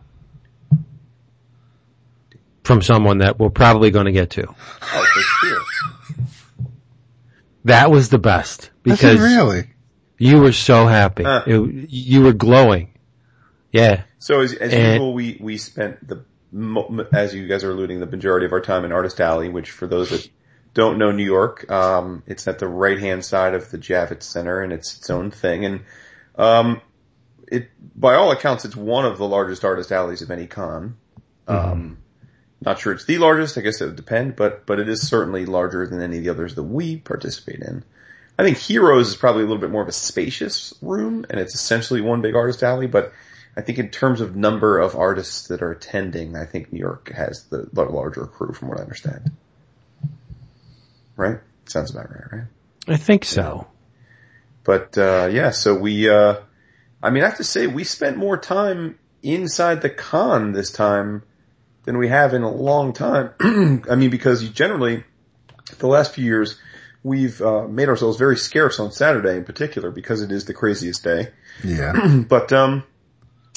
from 2.63 2.81
someone 2.81 3.19
that 3.19 3.39
we're 3.39 3.49
probably 3.49 3.91
going 3.91 4.07
to 4.07 4.11
get 4.11 4.31
to. 4.31 4.47
Oh, 4.47 5.05
for 5.13 5.21
sure. 5.21 5.61
That 7.65 7.89
was 7.91 8.09
the 8.09 8.19
best 8.19 8.71
because 8.83 9.19
really. 9.19 9.69
you 10.17 10.39
were 10.39 10.51
so 10.51 10.85
happy. 10.87 11.23
Huh. 11.23 11.43
It- 11.47 11.89
you 11.89 12.21
were 12.23 12.33
glowing. 12.33 12.91
Yeah. 13.71 14.03
So 14.19 14.41
as, 14.41 14.53
as 14.53 14.73
And- 14.73 14.93
usual, 14.93 15.13
we, 15.13 15.37
we 15.39 15.57
spent 15.57 16.05
the, 16.07 16.15
mo- 16.17 16.25
as 17.11 17.33
you 17.33 17.47
guys 17.47 17.63
are 17.63 17.71
alluding, 17.71 17.99
the 17.99 18.05
majority 18.05 18.45
of 18.45 18.53
our 18.53 18.61
time 18.61 18.85
in 18.85 18.91
Artist 18.91 19.19
Alley, 19.19 19.49
which 19.49 19.71
for 19.71 19.87
those 19.87 20.09
that 20.11 20.29
don't 20.73 20.97
know 20.97 21.11
New 21.11 21.23
York, 21.23 21.69
um, 21.71 22.23
it's 22.27 22.47
at 22.47 22.59
the 22.59 22.67
right 22.67 22.99
hand 22.99 23.25
side 23.25 23.53
of 23.53 23.71
the 23.71 23.77
Javits 23.77 24.23
Center 24.23 24.61
and 24.61 24.71
it's 24.71 24.97
its 24.97 25.09
own 25.09 25.31
thing. 25.31 25.65
And, 25.65 25.79
um, 26.37 26.81
it, 27.47 27.69
by 27.95 28.15
all 28.15 28.31
accounts, 28.31 28.65
it's 28.65 28.75
one 28.75 29.05
of 29.05 29.17
the 29.17 29.27
largest 29.27 29.63
artist 29.63 29.91
alleys 29.91 30.21
of 30.21 30.31
any 30.31 30.47
con. 30.47 30.97
Um, 31.47 31.99
not 32.61 32.79
sure 32.79 32.93
it's 32.93 33.05
the 33.05 33.17
largest. 33.17 33.57
I 33.57 33.61
guess 33.61 33.81
it 33.81 33.85
would 33.85 33.95
depend, 33.95 34.35
but, 34.35 34.65
but 34.65 34.79
it 34.79 34.89
is 34.89 35.07
certainly 35.07 35.45
larger 35.45 35.85
than 35.87 36.01
any 36.01 36.17
of 36.17 36.23
the 36.23 36.29
others 36.29 36.55
that 36.55 36.63
we 36.63 36.97
participate 36.97 37.61
in. 37.61 37.83
I 38.37 38.43
think 38.43 38.57
Heroes 38.57 39.09
is 39.09 39.15
probably 39.15 39.43
a 39.43 39.45
little 39.45 39.61
bit 39.61 39.71
more 39.71 39.81
of 39.81 39.87
a 39.87 39.93
spacious 39.93 40.73
room 40.81 41.25
and 41.29 41.39
it's 41.39 41.55
essentially 41.55 42.01
one 42.01 42.21
big 42.21 42.35
artist 42.35 42.63
alley, 42.63 42.87
but 42.87 43.13
I 43.57 43.61
think 43.61 43.79
in 43.79 43.89
terms 43.89 44.19
of 44.19 44.35
number 44.35 44.79
of 44.79 44.95
artists 44.95 45.47
that 45.47 45.61
are 45.61 45.71
attending, 45.71 46.35
I 46.35 46.45
think 46.45 46.73
New 46.73 46.79
York 46.79 47.11
has 47.15 47.45
the, 47.45 47.69
the 47.71 47.83
larger 47.83 48.25
crew 48.25 48.53
from 48.53 48.67
what 48.67 48.79
I 48.79 48.81
understand. 48.81 49.31
Right? 51.15 51.39
Sounds 51.65 51.91
about 51.91 52.09
right, 52.09 52.31
right? 52.31 52.47
I 52.87 52.97
think 52.97 53.23
so. 53.23 53.67
But, 54.65 54.97
uh, 54.97 55.29
yeah, 55.31 55.51
so 55.51 55.75
we, 55.75 56.09
uh, 56.09 56.35
I 57.01 57.11
mean, 57.11 57.23
I 57.23 57.27
have 57.27 57.37
to 57.37 57.43
say 57.43 57.67
we 57.67 57.85
spent 57.85 58.17
more 58.17 58.37
time 58.37 58.99
inside 59.23 59.81
the 59.81 59.89
con 59.89 60.51
this 60.51 60.71
time 60.71 61.23
than 61.85 61.97
we 61.97 62.09
have 62.09 62.33
in 62.33 62.41
a 62.41 62.51
long 62.51 62.91
time. 62.91 63.31
I 63.89 63.95
mean, 63.95 64.09
because 64.09 64.49
generally, 64.49 65.03
the 65.77 65.87
last 65.87 66.13
few 66.13 66.25
years, 66.25 66.59
we've, 67.03 67.41
uh, 67.41 67.67
made 67.67 67.87
ourselves 67.87 68.17
very 68.17 68.35
scarce 68.37 68.79
on 68.79 68.91
Saturday 68.91 69.37
in 69.37 69.45
particular 69.45 69.91
because 69.91 70.21
it 70.21 70.31
is 70.31 70.45
the 70.45 70.53
craziest 70.53 71.03
day. 71.03 71.29
Yeah. 71.63 71.93
But 72.27 72.51
um, 72.51 72.83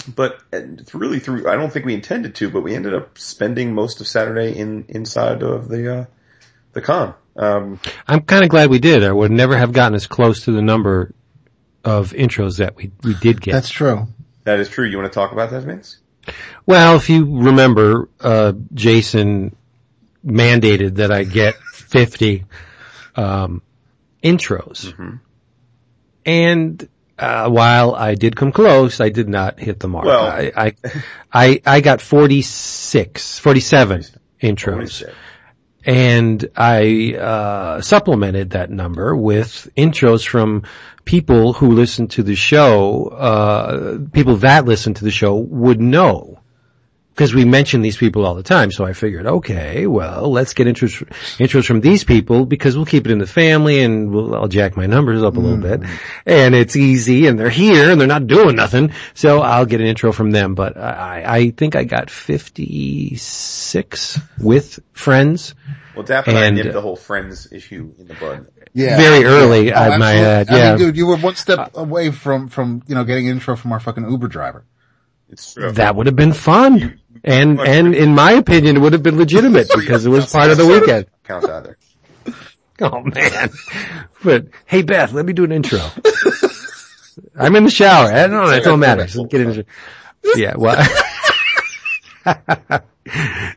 but 0.02 0.40
and 0.52 0.80
it's 0.80 0.94
really 0.94 1.18
through. 1.18 1.48
I 1.48 1.56
don't 1.56 1.72
think 1.72 1.84
we 1.84 1.94
intended 1.94 2.34
to, 2.36 2.50
but 2.50 2.62
we 2.62 2.74
ended 2.74 2.94
up 2.94 3.18
spending 3.18 3.74
most 3.74 4.00
of 4.00 4.06
Saturday 4.06 4.56
in 4.56 4.84
inside 4.88 5.42
of 5.42 5.68
the 5.68 6.00
uh, 6.00 6.04
the 6.72 6.80
con. 6.80 7.14
Um, 7.36 7.80
I'm 8.06 8.22
kind 8.22 8.44
of 8.44 8.50
glad 8.50 8.70
we 8.70 8.78
did. 8.78 9.04
I 9.04 9.12
would 9.12 9.30
never 9.30 9.56
have 9.56 9.72
gotten 9.72 9.94
as 9.94 10.06
close 10.06 10.44
to 10.44 10.52
the 10.52 10.62
number 10.62 11.14
of 11.84 12.12
intros 12.12 12.58
that 12.58 12.76
we, 12.76 12.90
we 13.02 13.14
did 13.14 13.40
get. 13.40 13.52
That's 13.52 13.70
true. 13.70 14.08
that 14.44 14.58
is 14.58 14.68
true. 14.68 14.84
You 14.84 14.98
want 14.98 15.12
to 15.12 15.14
talk 15.14 15.32
about 15.32 15.50
that, 15.50 15.62
Vince? 15.62 15.98
Well, 16.66 16.96
if 16.96 17.08
you 17.08 17.40
remember, 17.42 18.08
uh, 18.20 18.52
Jason 18.74 19.56
mandated 20.26 20.96
that 20.96 21.12
I 21.12 21.24
get 21.24 21.54
50, 21.54 22.44
um, 23.16 23.62
intros. 24.22 25.18
And, 26.26 26.88
uh, 27.18 27.48
while 27.50 27.94
I 27.94 28.14
did 28.14 28.36
come 28.36 28.52
close, 28.52 29.00
I 29.00 29.08
did 29.08 29.28
not 29.28 29.58
hit 29.58 29.80
the 29.80 29.88
mark. 29.88 30.04
Well- 30.06 30.26
I, 30.26 30.52
I, 30.56 30.74
I, 31.32 31.60
I 31.66 31.80
got 31.80 32.00
46, 32.00 33.38
47 33.38 34.04
intros. 34.42 35.04
And 35.84 36.48
I, 36.56 37.14
uh, 37.14 37.80
supplemented 37.80 38.50
that 38.50 38.70
number 38.70 39.16
with 39.16 39.68
intros 39.76 40.26
from 40.26 40.64
people 41.04 41.54
who 41.54 41.72
listen 41.72 42.08
to 42.08 42.22
the 42.22 42.34
show, 42.34 43.06
uh, 43.06 43.98
people 44.12 44.36
that 44.38 44.66
listen 44.66 44.94
to 44.94 45.04
the 45.04 45.10
show 45.10 45.36
would 45.36 45.80
know. 45.80 46.40
Because 47.18 47.34
we 47.34 47.44
mention 47.44 47.82
these 47.82 47.96
people 47.96 48.24
all 48.24 48.36
the 48.36 48.44
time, 48.44 48.70
so 48.70 48.84
I 48.84 48.92
figured, 48.92 49.26
okay, 49.26 49.88
well, 49.88 50.30
let's 50.30 50.54
get 50.54 50.68
intros, 50.68 51.04
intros 51.40 51.66
from 51.66 51.80
these 51.80 52.04
people 52.04 52.46
because 52.46 52.76
we'll 52.76 52.86
keep 52.86 53.06
it 53.06 53.10
in 53.10 53.18
the 53.18 53.26
family 53.26 53.82
and 53.82 54.12
we'll, 54.12 54.36
I'll 54.36 54.46
jack 54.46 54.76
my 54.76 54.86
numbers 54.86 55.24
up 55.24 55.36
a 55.36 55.40
little 55.40 55.58
bit. 55.58 55.80
Mm. 55.80 55.98
And 56.26 56.54
it's 56.54 56.76
easy 56.76 57.26
and 57.26 57.36
they're 57.36 57.50
here 57.50 57.90
and 57.90 58.00
they're 58.00 58.06
not 58.06 58.28
doing 58.28 58.54
nothing, 58.54 58.92
so 59.14 59.40
I'll 59.40 59.66
get 59.66 59.80
an 59.80 59.88
intro 59.88 60.12
from 60.12 60.30
them. 60.30 60.54
But 60.54 60.76
I, 60.76 61.24
I 61.26 61.50
think 61.50 61.74
I 61.74 61.82
got 61.82 62.08
56 62.08 64.20
with 64.38 64.78
friends. 64.92 65.56
Well, 65.96 66.04
definitely 66.04 66.36
and, 66.36 66.44
I 66.44 66.46
And- 66.46 66.56
nipped 66.56 66.72
the 66.72 66.78
uh, 66.78 66.82
whole 66.82 66.94
friends 66.94 67.48
issue 67.50 67.94
in 67.98 68.06
the 68.06 68.14
bud. 68.14 68.46
Yeah. 68.74 68.96
Very 68.96 69.24
early, 69.24 69.72
uh, 69.72 69.80
uh, 69.80 69.82
I 69.82 69.86
Oh, 69.86 69.98
might 69.98 70.18
absolutely. 70.18 70.28
add, 70.28 70.50
I 70.50 70.56
yeah. 70.56 70.68
mean, 70.76 70.86
dude, 70.86 70.96
you 70.96 71.08
were 71.08 71.16
one 71.16 71.34
step 71.34 71.72
away 71.74 72.12
from, 72.12 72.46
from, 72.46 72.84
you 72.86 72.94
know, 72.94 73.02
getting 73.02 73.26
an 73.26 73.32
intro 73.32 73.56
from 73.56 73.72
our 73.72 73.80
fucking 73.80 74.08
Uber 74.08 74.28
driver. 74.28 74.64
It's 75.30 75.54
true. 75.54 75.72
That 75.72 75.94
would 75.96 76.06
have 76.06 76.16
been 76.16 76.32
fun. 76.32 77.00
And, 77.24 77.60
and 77.60 77.94
in 77.94 78.14
my 78.14 78.32
opinion, 78.32 78.76
it 78.76 78.80
would 78.80 78.92
have 78.92 79.02
been 79.02 79.16
legitimate 79.18 79.68
because 79.74 80.06
it 80.06 80.10
was 80.10 80.30
part 80.32 80.50
of 80.50 80.56
the 80.56 80.66
weekend. 80.66 81.06
Count 81.24 81.44
either. 81.48 81.78
Oh 82.80 83.02
man. 83.02 83.50
But 84.22 84.50
hey 84.64 84.82
Beth, 84.82 85.12
let 85.12 85.26
me 85.26 85.32
do 85.32 85.42
an 85.42 85.50
intro. 85.50 85.80
I'm 87.36 87.56
in 87.56 87.64
the 87.64 87.70
shower. 87.72 88.06
I 88.06 88.28
don't 88.28 88.30
know, 88.30 88.50
it 88.50 88.62
don't 88.62 88.78
matter. 88.78 89.08
So 89.08 89.24
get 89.24 89.40
in. 89.40 89.64
Yeah, 90.36 90.54
well. 90.56 90.76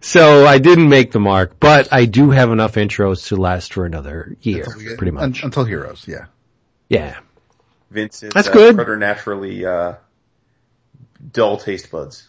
so 0.01 0.45
I 0.47 0.57
didn't 0.57 0.89
make 0.89 1.11
the 1.11 1.19
mark, 1.19 1.59
but 1.59 1.93
I 1.93 2.05
do 2.05 2.31
have 2.31 2.49
enough 2.51 2.73
intros 2.73 3.27
to 3.27 3.35
last 3.35 3.73
for 3.73 3.85
another 3.85 4.35
year, 4.41 4.65
pretty 4.97 5.09
Un- 5.09 5.29
much. 5.31 5.43
until 5.43 5.65
Heroes, 5.65 6.05
yeah. 6.07 6.25
Yeah. 6.89 7.19
Vince 7.91 8.23
is 8.23 8.33
That's 8.33 8.47
uh, 8.47 8.53
good. 8.53 8.75
preternaturally 8.75 9.65
uh, 9.65 9.93
dull 11.31 11.57
taste 11.57 11.91
buds. 11.91 12.27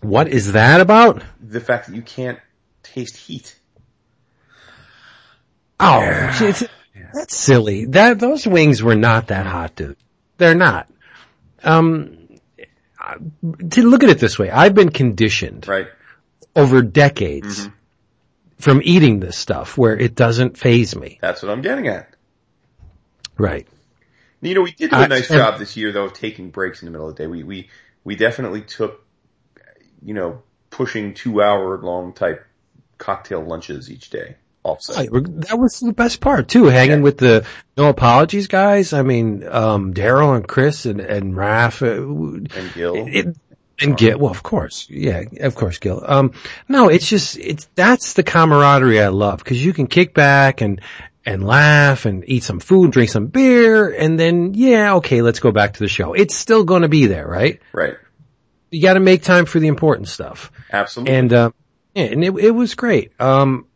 What 0.00 0.28
is 0.28 0.52
that 0.52 0.80
about? 0.80 1.22
The 1.40 1.60
fact 1.60 1.86
that 1.88 1.94
you 1.96 2.02
can't 2.02 2.38
taste 2.82 3.16
heat. 3.16 3.58
Oh, 5.78 6.02
it's- 6.02 6.64
that's 7.14 7.36
silly. 7.36 7.86
That 7.86 8.18
those 8.18 8.46
wings 8.46 8.82
were 8.82 8.94
not 8.94 9.28
that 9.28 9.46
hot, 9.46 9.74
dude. 9.76 9.96
They're 10.36 10.54
not. 10.54 10.88
Um, 11.62 12.28
to 13.70 13.82
look 13.82 14.02
at 14.04 14.10
it 14.10 14.18
this 14.18 14.38
way, 14.38 14.50
I've 14.50 14.74
been 14.74 14.90
conditioned 14.90 15.66
Right. 15.66 15.88
over 16.54 16.82
decades 16.82 17.60
Mm-hmm. 17.60 17.74
from 18.58 18.80
eating 18.84 19.20
this 19.20 19.36
stuff 19.36 19.76
where 19.78 19.96
it 19.96 20.14
doesn't 20.14 20.56
phase 20.58 20.94
me. 20.94 21.18
That's 21.20 21.42
what 21.42 21.50
I'm 21.50 21.62
getting 21.62 21.88
at. 21.88 22.14
Right. 23.38 23.66
You 24.42 24.54
know, 24.54 24.62
we 24.62 24.72
did 24.72 24.90
do 24.90 24.96
a 24.96 25.08
nice 25.08 25.28
job 25.28 25.58
this 25.58 25.76
year 25.76 25.92
though 25.92 26.04
of 26.04 26.12
taking 26.14 26.50
breaks 26.50 26.82
in 26.82 26.86
the 26.86 26.92
middle 26.92 27.08
of 27.08 27.16
the 27.16 27.22
day. 27.24 27.26
We, 27.26 27.42
we, 27.42 27.68
we 28.04 28.16
definitely 28.16 28.62
took, 28.62 29.04
you 30.04 30.14
know, 30.14 30.42
pushing 30.70 31.14
two 31.14 31.42
hour 31.42 31.78
long 31.78 32.12
type 32.12 32.44
cocktail 32.98 33.42
lunches 33.42 33.90
each 33.90 34.10
day 34.10 34.36
offsite. 34.64 35.46
That 35.48 35.58
was 35.58 35.80
the 35.80 35.92
best 35.92 36.20
part 36.20 36.48
too, 36.48 36.64
hanging 36.66 36.98
Yeah. 36.98 37.02
with 37.04 37.18
the 37.18 37.46
no 37.76 37.88
apologies 37.88 38.46
guys. 38.46 38.92
I 38.92 39.02
mean, 39.02 39.46
um, 39.48 39.94
Daryl 39.94 40.36
and 40.36 40.46
Chris 40.46 40.84
and, 40.86 41.00
and 41.00 41.34
Raph, 41.34 41.80
uh, 41.82 42.46
And 42.58 42.72
Gil. 42.74 42.94
it, 43.08 43.36
and 43.80 43.96
Gil, 43.96 44.18
well, 44.18 44.30
of 44.30 44.42
course, 44.42 44.86
yeah, 44.90 45.22
of 45.40 45.54
course, 45.54 45.78
Gil. 45.78 46.02
Um, 46.06 46.32
no, 46.68 46.88
it's 46.90 47.08
just, 47.08 47.38
it's, 47.38 47.66
that's 47.74 48.12
the 48.12 48.22
camaraderie 48.22 49.00
I 49.00 49.08
love, 49.08 49.42
cause 49.42 49.56
you 49.56 49.72
can 49.72 49.86
kick 49.86 50.12
back 50.12 50.60
and, 50.60 50.82
and 51.24 51.42
laugh 51.46 52.04
and 52.04 52.22
eat 52.28 52.42
some 52.44 52.60
food, 52.60 52.90
drink 52.92 53.08
some 53.08 53.28
beer, 53.28 53.88
and 53.90 54.20
then, 54.20 54.52
yeah, 54.52 54.96
okay, 54.96 55.22
let's 55.22 55.40
go 55.40 55.52
back 55.52 55.72
to 55.74 55.78
the 55.80 55.88
show. 55.88 56.12
It's 56.12 56.34
still 56.34 56.64
gonna 56.64 56.88
be 56.88 57.06
there, 57.06 57.26
right? 57.26 57.60
Right. 57.72 57.94
You 58.70 58.82
gotta 58.82 59.00
make 59.00 59.22
time 59.22 59.46
for 59.46 59.58
the 59.58 59.68
important 59.68 60.08
stuff. 60.08 60.52
Absolutely. 60.72 61.14
And, 61.14 61.32
uh, 61.32 61.50
yeah, 61.94 62.04
and 62.04 62.24
it, 62.24 62.34
it 62.36 62.50
was 62.50 62.74
great. 62.74 63.12
Um, 63.20 63.66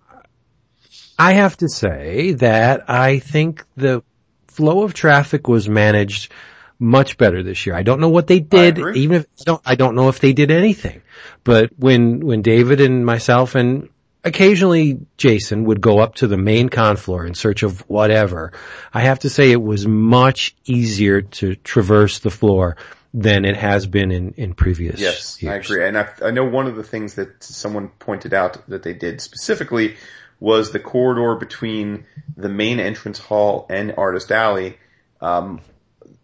I 1.18 1.32
have 1.34 1.56
to 1.58 1.68
say 1.68 2.32
that 2.34 2.88
I 2.90 3.18
think 3.18 3.64
the 3.76 4.02
flow 4.48 4.82
of 4.82 4.94
traffic 4.94 5.48
was 5.48 5.68
managed 5.68 6.32
much 6.78 7.16
better 7.16 7.42
this 7.42 7.66
year. 7.66 7.74
I 7.74 7.82
don't 7.82 8.00
know 8.00 8.08
what 8.08 8.26
they 8.26 8.40
did, 8.40 8.78
even 8.78 9.18
if 9.18 9.26
I 9.40 9.44
don't, 9.44 9.62
I 9.64 9.74
don't 9.74 9.94
know 9.94 10.08
if 10.08 10.20
they 10.20 10.32
did 10.32 10.50
anything. 10.50 11.02
But 11.44 11.70
when, 11.76 12.20
when 12.20 12.42
David 12.42 12.80
and 12.80 13.06
myself 13.06 13.54
and 13.54 13.88
occasionally 14.24 15.00
Jason 15.16 15.64
would 15.64 15.80
go 15.80 16.00
up 16.00 16.16
to 16.16 16.26
the 16.26 16.36
main 16.36 16.68
con 16.68 16.96
floor 16.96 17.26
in 17.26 17.34
search 17.34 17.62
of 17.62 17.80
whatever, 17.88 18.52
I 18.92 19.00
have 19.00 19.20
to 19.20 19.30
say 19.30 19.52
it 19.52 19.62
was 19.62 19.86
much 19.86 20.56
easier 20.64 21.22
to 21.22 21.54
traverse 21.56 22.18
the 22.18 22.30
floor 22.30 22.76
than 23.16 23.44
it 23.44 23.56
has 23.56 23.86
been 23.86 24.10
in, 24.10 24.32
in 24.32 24.54
previous 24.54 25.00
Yes, 25.00 25.38
I 25.44 25.54
agree. 25.54 25.86
And 25.86 25.96
I, 25.96 26.08
I 26.20 26.30
know 26.32 26.44
one 26.44 26.66
of 26.66 26.74
the 26.74 26.82
things 26.82 27.14
that 27.14 27.44
someone 27.44 27.88
pointed 28.00 28.34
out 28.34 28.68
that 28.68 28.82
they 28.82 28.92
did 28.92 29.20
specifically 29.20 29.96
was 30.40 30.72
the 30.72 30.80
corridor 30.80 31.36
between 31.36 32.06
the 32.36 32.48
main 32.48 32.80
entrance 32.80 33.20
hall 33.20 33.66
and 33.70 33.94
Artist 33.96 34.32
Alley. 34.32 34.78
Um, 35.20 35.60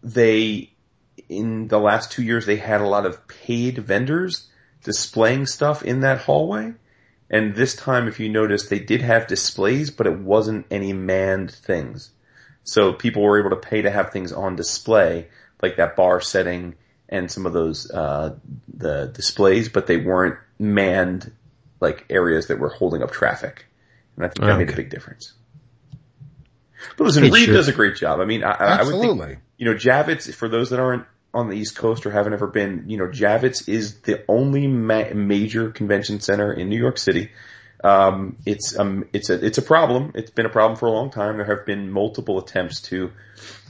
they, 0.03 0.73
in 1.29 1.69
the 1.69 1.79
last 1.79 2.11
two 2.11 2.25
years, 2.25 2.45
they 2.45 2.57
had 2.57 2.81
a 2.81 2.89
lot 2.89 3.07
of 3.07 3.29
paid 3.29 3.79
vendors 3.79 4.49
displaying 4.83 5.47
stuff 5.47 5.85
in 5.85 6.01
that 6.01 6.19
hallway. 6.19 6.75
And 7.31 7.55
this 7.55 7.77
time, 7.77 8.09
if 8.09 8.19
you 8.19 8.29
notice, 8.29 8.69
they 8.69 8.81
did 8.81 9.01
have 9.03 9.29
displays, 9.29 9.93
but 9.93 10.09
it 10.09 10.19
wasn't 10.19 10.67
any 10.73 10.93
manned 10.93 11.53
things. 11.53 12.11
So 12.65 12.93
people 12.93 13.23
were 13.23 13.39
able 13.39 13.51
to 13.51 13.69
pay 13.69 13.83
to 13.83 13.91
have 13.91 14.11
things 14.11 14.33
on 14.33 14.57
display, 14.57 15.29
like 15.63 15.77
that 15.77 15.95
bar 15.95 16.21
setting 16.21 16.75
and 17.11 17.31
some 17.31 17.45
of 17.45 17.53
those 17.53 17.91
uh, 17.91 18.37
the 18.73 19.11
displays, 19.13 19.69
but 19.69 19.87
they 19.87 19.99
weren't 19.99 20.39
manned 20.59 21.31
like 21.81 22.07
areas 22.09 22.47
that 22.47 22.59
were 22.59 22.69
holding 22.71 23.03
up 23.03 23.11
traffic. 23.11 23.67
And 24.17 24.25
I 24.25 24.29
think 24.29 24.47
that 24.47 24.59
made 24.59 24.71
a 24.71 24.77
big 24.77 24.91
difference. 24.91 25.33
But 26.97 27.05
listen, 27.05 27.25
It 27.25 27.33
Reed 27.33 27.47
should. 27.47 27.53
does 27.53 27.69
a 27.69 27.73
great 27.73 27.97
job. 27.97 28.21
I 28.21 28.25
mean, 28.25 28.43
I, 28.45 28.53
I 28.53 28.83
would 28.85 29.01
think 29.01 29.39
you 29.59 29.67
know, 29.67 29.75
Javits, 29.75 30.33
for 30.35 30.49
those 30.49 30.71
that 30.71 30.81
aren't 30.81 31.05
on 31.35 31.49
the 31.49 31.57
East 31.57 31.77
Coast 31.77 32.07
or 32.07 32.11
haven't 32.11 32.33
ever 32.33 32.47
been, 32.47 32.85
you 32.89 32.97
know, 32.97 33.07
Javits 33.07 33.69
is 33.69 34.01
the 34.01 34.25
only 34.29 34.67
ma- 34.67 35.13
major 35.15 35.71
convention 35.71 36.21
center 36.21 36.53
in 36.53 36.69
New 36.69 36.79
York 36.79 36.97
City. 36.99 37.31
Um, 37.83 38.37
it's, 38.45 38.79
um, 38.79 39.09
it's 39.13 39.31
a, 39.31 39.45
it's 39.45 39.59
a 39.59 39.63
problem. 39.63 40.13
It's 40.15 40.31
been 40.31 40.47
a 40.47 40.51
problem 40.51 40.79
for 40.79 40.87
a 40.87 40.91
long 40.91 41.11
time. 41.11 41.37
There 41.37 41.47
have 41.47 41.65
been 41.65 41.91
multiple 41.91 42.39
attempts 42.39 42.83
to, 42.83 43.13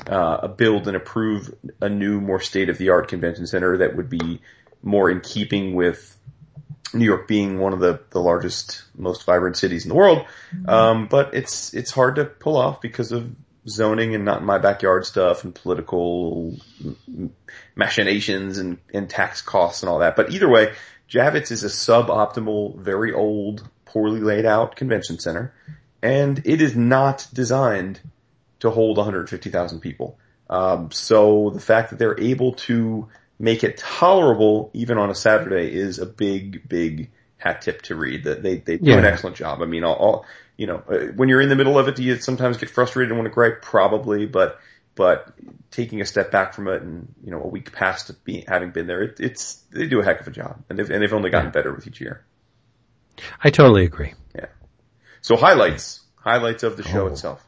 uh, 0.07 0.49
build 0.49 0.89
and 0.89 0.97
approve 0.97 1.55
a 1.81 1.89
new, 1.89 2.21
more 2.21 2.41
state-of-the-art 2.41 3.09
convention 3.09 3.47
center 3.47 3.79
that 3.79 3.97
would 3.97 4.11
be 4.11 4.41
more 4.83 5.11
in 5.11 5.21
keeping 5.21 5.75
with 5.75 6.17
New 6.93 7.05
York 7.05 7.29
being 7.29 7.59
one 7.59 7.73
of 7.73 7.79
the, 7.79 8.01
the 8.11 8.21
largest, 8.21 8.83
most 8.97 9.25
vibrant 9.25 9.57
cities 9.57 9.85
in 9.85 9.91
the 9.91 9.95
world. 9.95 10.27
Um, 10.67 11.07
but 11.07 11.35
it's, 11.35 11.73
it's 11.73 11.93
hard 11.93 12.17
to 12.17 12.25
pull 12.25 12.57
off 12.57 12.81
because 12.81 13.13
of 13.13 13.31
zoning 13.69 14.15
and 14.15 14.25
not 14.25 14.41
in 14.41 14.47
my 14.47 14.59
backyard 14.59 15.07
stuff 15.07 15.45
and 15.45 15.55
political 15.55 16.57
machinations 17.77 18.59
and, 18.59 18.79
and 18.93 19.09
tax 19.09 19.43
costs 19.43 19.83
and 19.83 19.91
all 19.91 20.01
that. 20.01 20.17
But 20.17 20.33
either 20.33 20.49
way, 20.49 20.73
Javits 21.09 21.53
is 21.53 21.63
a 21.63 21.69
suboptimal, 21.69 22.79
very 22.79 23.13
old, 23.13 23.69
poorly 23.93 24.21
laid 24.21 24.47
out 24.47 24.77
convention 24.77 25.19
center 25.19 25.53
and 26.03 26.41
it 26.45 26.61
is 26.61 26.77
not 26.77 27.27
designed 27.33 28.01
to 28.61 28.71
hold 28.71 28.97
150,000 28.97 29.81
people. 29.81 30.19
Um, 30.49 30.91
so 30.91 31.51
the 31.51 31.61
fact 31.61 31.91
that 31.91 31.99
they're 31.99 32.19
able 32.21 32.55
to 32.55 33.09
make 33.39 33.65
it 33.65 33.79
tolerable 33.79 34.71
even 34.75 34.99
on 34.99 35.11
a 35.11 35.15
Saturday 35.15 35.73
is 35.75 35.99
a 35.99 36.07
big, 36.07 36.69
big 36.69 37.11
hat 37.39 37.63
tip 37.63 37.83
to 37.83 37.95
Reed. 37.95 38.25
That 38.25 38.43
they 38.43 38.57
they 38.57 38.77
do 38.79 38.99
an 38.99 39.05
excellent 39.05 39.37
job. 39.37 39.63
I 39.63 39.67
mean, 39.67 39.85
all, 39.85 39.95
all 39.95 40.27
you 40.57 40.67
know, 40.67 40.83
uh, 40.89 41.07
when 41.15 41.29
you're 41.29 41.41
in 41.41 41.49
the 41.49 41.57
middle 41.57 41.79
of 41.79 41.89
it, 41.89 41.97
do 41.97 42.03
you 42.03 42.17
sometimes 42.17 42.59
get 42.59 42.69
frustrated 42.69 43.11
and 43.11 43.19
want 43.19 43.31
to 43.31 43.35
gripe? 43.35 43.63
Probably, 43.63 44.27
but 44.27 44.59
but 44.97 45.33
taking 45.71 46.01
a 46.01 46.05
step 46.05 46.33
back 46.33 46.53
from 46.53 46.67
it 46.69 46.83
and 46.83 47.15
you 47.25 47.31
know 47.31 47.41
a 47.43 47.47
week 47.47 47.73
past 47.73 48.25
being, 48.25 48.45
having 48.47 48.71
been 48.71 48.87
there, 48.87 49.03
it, 49.03 49.21
it's 49.21 49.55
they 49.71 49.87
do 49.87 50.01
a 50.01 50.05
heck 50.05 50.21
of 50.21 50.27
a 50.27 50.33
job, 50.33 50.63
and 50.69 50.79
they've 50.79 50.91
and 50.91 51.01
they've 51.01 51.15
only 51.15 51.31
gotten 51.31 51.51
better 51.53 51.73
with 51.73 51.87
each 51.87 52.01
year. 52.01 52.25
I 53.43 53.51
totally 53.51 53.85
agree. 53.85 54.15
Yeah. 54.35 54.47
So 55.21 55.37
highlights, 55.37 56.01
highlights 56.17 56.63
of 56.63 56.77
the 56.77 56.83
show 56.83 57.05
Oh. 57.05 57.07
itself. 57.09 57.45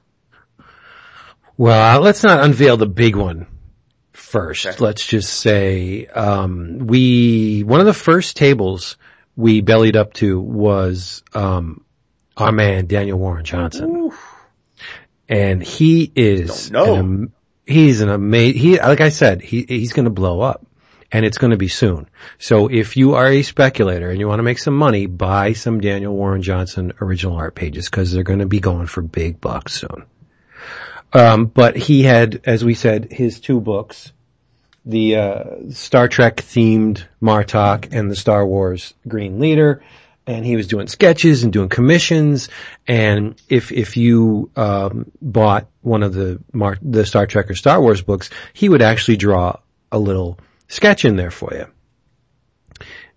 Well, 1.56 2.00
let's 2.00 2.22
not 2.22 2.44
unveil 2.44 2.76
the 2.76 2.86
big 2.86 3.14
one 3.16 3.46
first. 4.12 4.66
Okay. 4.66 4.76
Let's 4.78 5.06
just 5.06 5.32
say, 5.32 6.06
um, 6.06 6.78
we, 6.78 7.62
one 7.64 7.80
of 7.80 7.86
the 7.86 7.92
first 7.94 8.36
tables 8.36 8.96
we 9.36 9.60
bellied 9.60 9.96
up 9.96 10.14
to 10.14 10.40
was, 10.40 11.22
um, 11.34 11.84
our 12.36 12.52
man, 12.52 12.86
Daniel 12.86 13.18
Warren 13.18 13.44
Johnson. 13.44 14.10
And 15.28 15.62
he 15.62 16.10
is, 16.14 16.70
an 16.70 17.32
he's 17.66 18.00
an 18.00 18.08
amazing, 18.08 18.60
he, 18.60 18.78
like 18.78 19.00
I 19.00 19.10
said, 19.10 19.40
he, 19.42 19.64
he's 19.68 19.92
going 19.92 20.04
to 20.06 20.10
blow 20.10 20.40
up 20.40 20.66
and 21.12 21.26
it's 21.26 21.38
going 21.38 21.50
to 21.50 21.58
be 21.58 21.68
soon. 21.68 22.08
So 22.38 22.68
if 22.68 22.96
you 22.96 23.14
are 23.14 23.28
a 23.28 23.42
speculator 23.42 24.10
and 24.10 24.18
you 24.18 24.26
want 24.26 24.38
to 24.38 24.44
make 24.44 24.58
some 24.58 24.74
money, 24.74 25.06
buy 25.06 25.52
some 25.52 25.80
Daniel 25.80 26.16
Warren 26.16 26.42
Johnson 26.42 26.94
original 27.00 27.36
art 27.36 27.54
pages 27.54 27.88
because 27.88 28.10
they're 28.10 28.22
going 28.22 28.38
to 28.38 28.46
be 28.46 28.60
going 28.60 28.86
for 28.86 29.02
big 29.02 29.40
bucks 29.40 29.74
soon. 29.74 30.06
Um, 31.12 31.44
but 31.44 31.76
he 31.76 32.02
had, 32.02 32.40
as 32.44 32.64
we 32.64 32.72
said, 32.72 33.12
his 33.12 33.38
two 33.38 33.60
books, 33.60 34.12
the 34.86 35.16
uh, 35.16 35.44
Star 35.70 36.08
Trek 36.08 36.36
themed 36.36 37.04
Martok 37.20 37.92
and 37.92 38.10
the 38.10 38.16
Star 38.16 38.46
Wars 38.46 38.94
Green 39.06 39.38
Leader, 39.38 39.84
and 40.26 40.46
he 40.46 40.56
was 40.56 40.68
doing 40.68 40.86
sketches 40.86 41.44
and 41.44 41.52
doing 41.52 41.68
commissions. 41.68 42.48
And 42.88 43.40
if 43.50 43.70
if 43.70 43.98
you 43.98 44.50
um, 44.56 45.12
bought 45.20 45.66
one 45.82 46.02
of 46.02 46.14
the 46.14 46.40
Mar- 46.52 46.78
the 46.80 47.04
Star 47.04 47.26
Trek 47.26 47.50
or 47.50 47.54
Star 47.54 47.80
Wars 47.80 48.00
books, 48.00 48.30
he 48.54 48.68
would 48.70 48.82
actually 48.82 49.18
draw 49.18 49.58
a 49.92 49.98
little 49.98 50.38
sketch 50.72 51.04
in 51.04 51.16
there 51.16 51.30
for 51.30 51.52
you. 51.54 51.66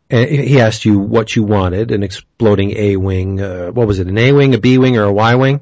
And 0.10 0.30
he 0.30 0.62
asked 0.62 0.86
you 0.86 1.00
what 1.00 1.36
you 1.36 1.44
wanted, 1.44 1.92
an 1.92 2.04
exploding 2.04 2.72
A 2.78 2.96
wing. 2.98 3.42
Uh, 3.42 3.70
what 3.72 3.88
was 3.88 4.00
it? 4.00 4.08
An 4.08 4.18
A 4.18 4.32
wing, 4.34 4.54
a 4.54 4.60
B 4.60 4.78
wing, 4.78 4.98
or 4.98 5.04
a 5.04 5.14
Y 5.14 5.36
wing? 5.36 5.62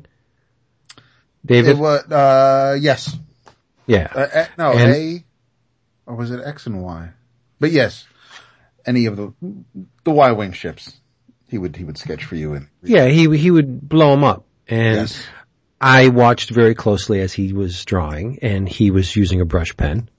David, 1.46 1.72
It 1.72 1.78
was, 1.78 2.04
uh, 2.12 2.78
yes. 2.80 3.16
yeah. 3.86 4.12
Uh, 4.14 4.28
eh, 4.32 4.48
no, 4.58 4.72
And- 4.74 4.92
A, 4.94 5.24
or 6.06 6.16
was 6.16 6.32
it 6.32 6.42
X 6.44 6.66
and 6.68 6.82
Y? 6.82 7.10
But 7.60 7.72
yes, 7.72 8.06
any 8.86 9.06
of 9.06 9.16
the, 9.16 9.34
the 10.04 10.12
Y-wing 10.12 10.52
ships, 10.52 10.94
he 11.48 11.58
would, 11.58 11.76
he 11.78 11.86
would 11.86 11.98
sketch 11.98 12.26
for 12.26 12.36
you 12.36 12.54
and, 12.54 12.68
Yeah, 12.82 13.06
he 13.08 13.38
he 13.38 13.52
would 13.52 13.88
blow 13.88 14.12
them 14.12 14.26
up, 14.26 14.46
and 14.68 14.98
yes. 14.98 15.24
I 15.80 16.10
watched 16.10 16.50
very 16.50 16.76
closely 16.76 17.22
as 17.22 17.32
he 17.32 17.54
was 17.54 17.86
drawing, 17.86 18.40
and 18.42 18.68
he 18.68 18.92
was 18.92 19.16
using 19.16 19.40
a 19.40 19.46
brush 19.46 19.76
pen. 19.78 20.10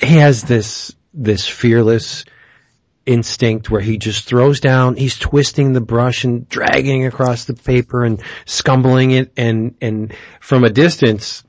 He 0.00 0.16
has 0.16 0.42
this 0.42 0.94
this 1.12 1.46
fearless 1.46 2.24
instinct 3.06 3.70
where 3.70 3.80
he 3.80 3.98
just 3.98 4.26
throws 4.26 4.60
down, 4.60 4.96
he's 4.96 5.18
twisting 5.18 5.72
the 5.72 5.80
brush 5.80 6.24
and 6.24 6.48
dragging 6.48 7.06
across 7.06 7.44
the 7.44 7.54
paper 7.54 8.04
and 8.04 8.22
scumbling 8.46 9.10
it, 9.10 9.32
and 9.36 9.74
and 9.80 10.14
from 10.40 10.64
a 10.64 10.70
distance, 10.70 11.44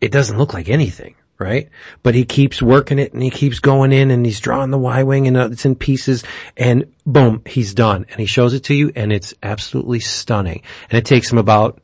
it 0.00 0.12
doesn't 0.12 0.38
look 0.38 0.54
like 0.54 0.68
anything. 0.68 1.16
Right? 1.36 1.70
But 2.04 2.14
he 2.14 2.24
keeps 2.24 2.62
working 2.62 3.00
it 3.00 3.12
and 3.12 3.20
he 3.20 3.28
keeps 3.28 3.58
going 3.58 3.92
in 3.92 4.12
and 4.12 4.24
he's 4.24 4.38
drawing 4.38 4.70
the 4.70 4.78
Y-wing 4.78 5.26
and 5.26 5.36
uh, 5.36 5.48
it's 5.50 5.64
in 5.66 5.74
pieces 5.74 6.22
and 6.56 6.94
boom, 7.04 7.42
he's 7.44 7.74
done. 7.74 8.06
And 8.08 8.20
he 8.20 8.26
shows 8.26 8.54
it 8.54 8.60
to 8.64 8.74
you 8.74 8.92
and 8.94 9.12
it's 9.12 9.34
absolutely 9.42 9.98
stunning. 9.98 10.62
And 10.88 10.96
it 10.96 11.04
takes 11.04 11.30
him 11.30 11.38
about 11.38 11.82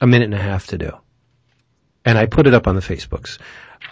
a 0.00 0.06
minute 0.06 0.26
and 0.26 0.34
a 0.34 0.40
half 0.40 0.68
to 0.68 0.78
do. 0.78 0.92
And 2.04 2.16
I 2.16 2.26
put 2.26 2.46
it 2.46 2.54
up 2.54 2.68
on 2.68 2.76
the 2.76 2.80
Facebooks. 2.80 3.38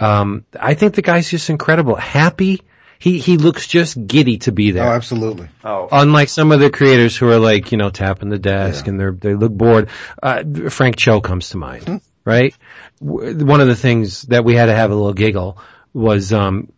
Um, 0.01 0.45
I 0.59 0.75
think 0.75 0.95
the 0.95 1.03
guy's 1.03 1.29
just 1.31 1.51
incredible. 1.51 1.95
Happy. 1.97 2.63
He, 3.01 3.19
he 3.19 3.37
looks 3.37 3.67
just 3.69 4.07
giddy 4.09 4.39
to 4.39 4.53
be 4.53 4.73
there. 4.73 4.89
Oh, 4.89 4.93
absolutely. 4.93 5.49
Oh, 5.65 5.89
Unlike 5.93 6.29
some 6.31 6.51
of 6.51 6.59
the 6.59 6.69
creators 6.71 7.17
who 7.17 7.29
are 7.29 7.39
like, 7.39 7.71
you 7.71 7.79
know, 7.79 7.91
tapping 7.91 8.29
the 8.29 8.39
desk 8.41 8.89
and 8.89 8.99
they're, 8.99 9.13
they 9.13 9.35
look 9.35 9.53
bored. 9.53 9.89
Uh, 10.21 10.43
Frank 10.69 10.97
Cho 10.97 11.21
comes 11.21 11.51
to 11.51 11.59
mind, 11.59 12.01
right? 12.25 12.57
W- 13.01 13.45
One 13.45 13.61
of 13.61 13.69
the 13.69 13.77
things 13.77 14.23
that 14.23 14.45
we 14.45 14.55
had 14.57 14.67
to 14.67 14.75
have 14.75 14.91
a 14.91 14.95
little 14.97 15.13
giggle 15.13 15.59
was, 15.93 16.33
um, 16.33 16.73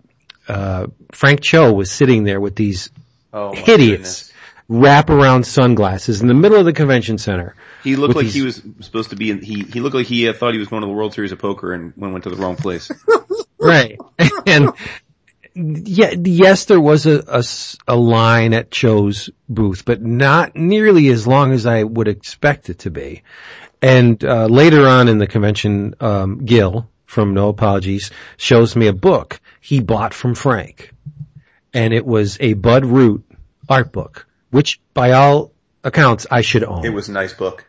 uh, 0.46 0.88
Frank 1.12 1.40
Cho 1.40 1.72
was 1.72 1.90
sitting 1.90 2.24
there 2.24 2.40
with 2.40 2.54
these 2.54 2.90
oh 3.32 3.52
my 3.54 3.58
hideous 3.58 4.29
wraparound 4.70 5.44
sunglasses 5.44 6.22
in 6.22 6.28
the 6.28 6.34
middle 6.34 6.58
of 6.58 6.64
the 6.64 6.72
convention 6.72 7.18
center. 7.18 7.56
He 7.82 7.96
looked 7.96 8.14
like 8.14 8.26
these- 8.26 8.34
he 8.34 8.42
was 8.42 8.62
supposed 8.80 9.10
to 9.10 9.16
be 9.16 9.30
in, 9.30 9.42
he, 9.42 9.64
he 9.64 9.80
looked 9.80 9.96
like 9.96 10.06
he 10.06 10.28
uh, 10.28 10.32
thought 10.32 10.52
he 10.52 10.60
was 10.60 10.68
going 10.68 10.82
to 10.82 10.86
the 10.86 10.92
World 10.92 11.12
Series 11.12 11.32
of 11.32 11.38
Poker 11.40 11.72
and 11.72 11.92
went, 11.96 12.12
went 12.12 12.24
to 12.24 12.30
the 12.30 12.36
wrong 12.36 12.56
place. 12.56 12.90
Right. 13.62 14.00
and 14.46 14.72
yeah, 15.54 16.14
yes, 16.16 16.64
there 16.64 16.80
was 16.80 17.04
a 17.04 17.96
line 17.96 18.54
at 18.54 18.70
Cho's 18.70 19.28
booth, 19.50 19.84
but 19.84 20.00
not 20.00 20.56
nearly 20.56 21.08
as 21.08 21.26
long 21.26 21.52
as 21.52 21.66
I 21.66 21.82
would 21.82 22.08
expect 22.08 22.70
it 22.70 22.80
to 22.80 22.90
be. 22.90 23.22
And 23.82 24.24
uh, 24.24 24.46
later 24.46 24.86
on 24.88 25.08
in 25.08 25.18
the 25.18 25.26
convention, 25.26 25.94
um, 26.00 26.44
Gil 26.44 26.88
from 27.04 27.34
No 27.34 27.50
Apologies 27.50 28.10
shows 28.38 28.74
me 28.76 28.86
a 28.86 28.94
book 28.94 29.40
he 29.60 29.80
bought 29.80 30.14
from 30.14 30.34
Frank, 30.34 30.92
and 31.74 31.92
it 31.92 32.06
was 32.06 32.38
a 32.40 32.54
Bud 32.54 32.86
Root 32.86 33.24
art 33.68 33.92
book, 33.92 34.26
which 34.50 34.80
by 34.94 35.12
all 35.12 35.52
accounts 35.84 36.26
I 36.30 36.42
should 36.42 36.64
own. 36.64 36.84
it 36.84 36.92
was 36.92 37.08
a 37.08 37.12
nice 37.12 37.32
book. 37.32 37.64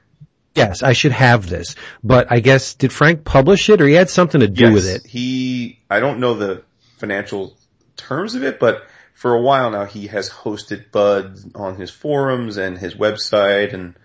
yes, 0.56 0.84
I 0.84 0.94
should 0.94 1.14
have 1.14 1.50
this. 1.50 1.76
But 2.04 2.32
I 2.32 2.40
guess 2.40 2.74
did 2.76 2.92
Frank 2.92 3.24
publish 3.24 3.70
it, 3.70 3.82
or 3.82 3.88
he 3.88 3.94
had 3.94 4.10
something 4.10 4.42
to 4.42 4.48
do 4.48 4.74
with 4.74 4.88
it? 4.88 5.06
He, 5.06 5.80
I 5.90 6.00
don't 6.00 6.20
know 6.20 6.34
the 6.34 6.64
financial 6.98 7.56
terms 7.96 8.36
of 8.36 8.44
it, 8.44 8.60
but 8.60 8.86
for 9.14 9.34
a 9.34 9.42
while 9.42 9.72
now 9.72 9.86
he 9.86 10.08
has 10.08 10.30
hosted 10.30 10.92
Bud 10.92 11.38
on 11.56 11.76
his 11.76 11.92
forums 11.92 12.58
and 12.58 12.78
his 12.78 12.96
website 12.96 13.74
and 13.74 13.96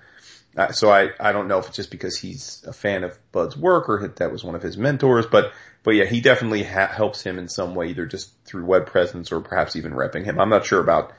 uh, 0.57 0.73
so 0.73 0.91
I, 0.91 1.11
I 1.21 1.33
don't 1.33 1.49
know 1.49 1.59
if 1.59 1.67
it's 1.67 1.77
just 1.77 1.91
because 1.91 2.19
he's 2.19 2.65
a 2.67 2.73
fan 2.73 3.05
of 3.05 3.19
Bud's 3.31 3.57
work 3.57 3.89
or 3.91 4.09
that 4.17 4.33
was 4.33 4.43
one 4.43 4.55
of 4.55 4.63
his 4.63 4.79
mentors, 4.79 5.27
but, 5.27 5.53
but 5.83 5.91
yeah, 5.91 6.07
he 6.07 6.23
definitely 6.23 6.65
ha- 6.65 6.87
helps 6.87 7.23
him 7.23 7.39
in 7.39 7.49
some 7.49 7.75
way, 7.75 7.89
either 7.89 8.07
just 8.07 8.33
through 8.47 8.65
web 8.65 8.87
presence 8.87 9.33
or 9.33 9.41
perhaps 9.41 9.77
even 9.77 9.93
repping 9.93 10.25
him. 10.25 10.41
I'm 10.41 10.49
not 10.49 10.65
sure 10.65 10.81
about, 10.81 11.13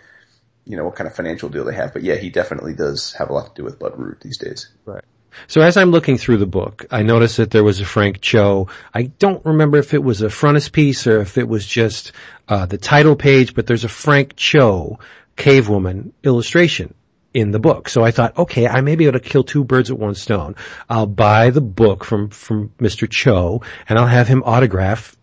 you 0.67 0.77
know, 0.77 0.85
what 0.85 0.95
kind 0.95 1.07
of 1.07 1.15
financial 1.15 1.49
deal 1.49 1.65
they 1.65 1.75
have, 1.75 1.93
but 1.93 2.03
yeah, 2.03 2.15
he 2.15 2.29
definitely 2.29 2.73
does 2.73 3.13
have 3.13 3.29
a 3.29 3.33
lot 3.33 3.47
to 3.47 3.61
do 3.61 3.63
with 3.63 3.79
Bud 3.79 3.97
Root 3.97 4.19
these 4.21 4.37
days. 4.37 4.69
Right. 4.85 5.03
So 5.47 5.61
as 5.61 5.77
I'm 5.77 5.91
looking 5.91 6.17
through 6.17 6.37
the 6.37 6.47
book, 6.47 6.87
I 6.91 7.03
noticed 7.03 7.37
that 7.37 7.51
there 7.51 7.63
was 7.63 7.79
a 7.79 7.85
Frank 7.85 8.21
Cho. 8.21 8.69
I 8.93 9.03
don't 9.03 9.45
remember 9.45 9.77
if 9.77 9.93
it 9.93 10.03
was 10.03 10.21
a 10.21 10.29
frontispiece 10.29 11.05
or 11.05 11.21
if 11.21 11.37
it 11.37 11.47
was 11.47 11.65
just 11.65 12.11
uh, 12.47 12.65
the 12.65 12.77
title 12.77 13.15
page, 13.15 13.53
but 13.53 13.67
there's 13.67 13.83
a 13.83 13.89
Frank 13.89 14.35
Cho 14.35 14.99
cave 15.35 15.69
woman 15.69 16.13
illustration 16.23 16.95
in 17.33 17.51
the 17.51 17.59
book. 17.59 17.87
So 17.87 18.03
I 18.03 18.11
thought, 18.11 18.37
okay, 18.37 18.67
I 18.67 18.81
may 18.81 18.95
be 18.95 19.05
able 19.05 19.19
to 19.19 19.29
kill 19.29 19.43
two 19.43 19.63
birds 19.63 19.91
with 19.91 20.01
one 20.01 20.15
stone. 20.15 20.55
I'll 20.89 21.05
buy 21.05 21.51
the 21.51 21.61
book 21.61 22.03
from 22.03 22.29
from 22.29 22.69
Mr. 22.79 23.09
Cho 23.09 23.61
and 23.87 23.99
I'll 23.99 24.07
have 24.07 24.27
him 24.27 24.43
autograph 24.43 25.15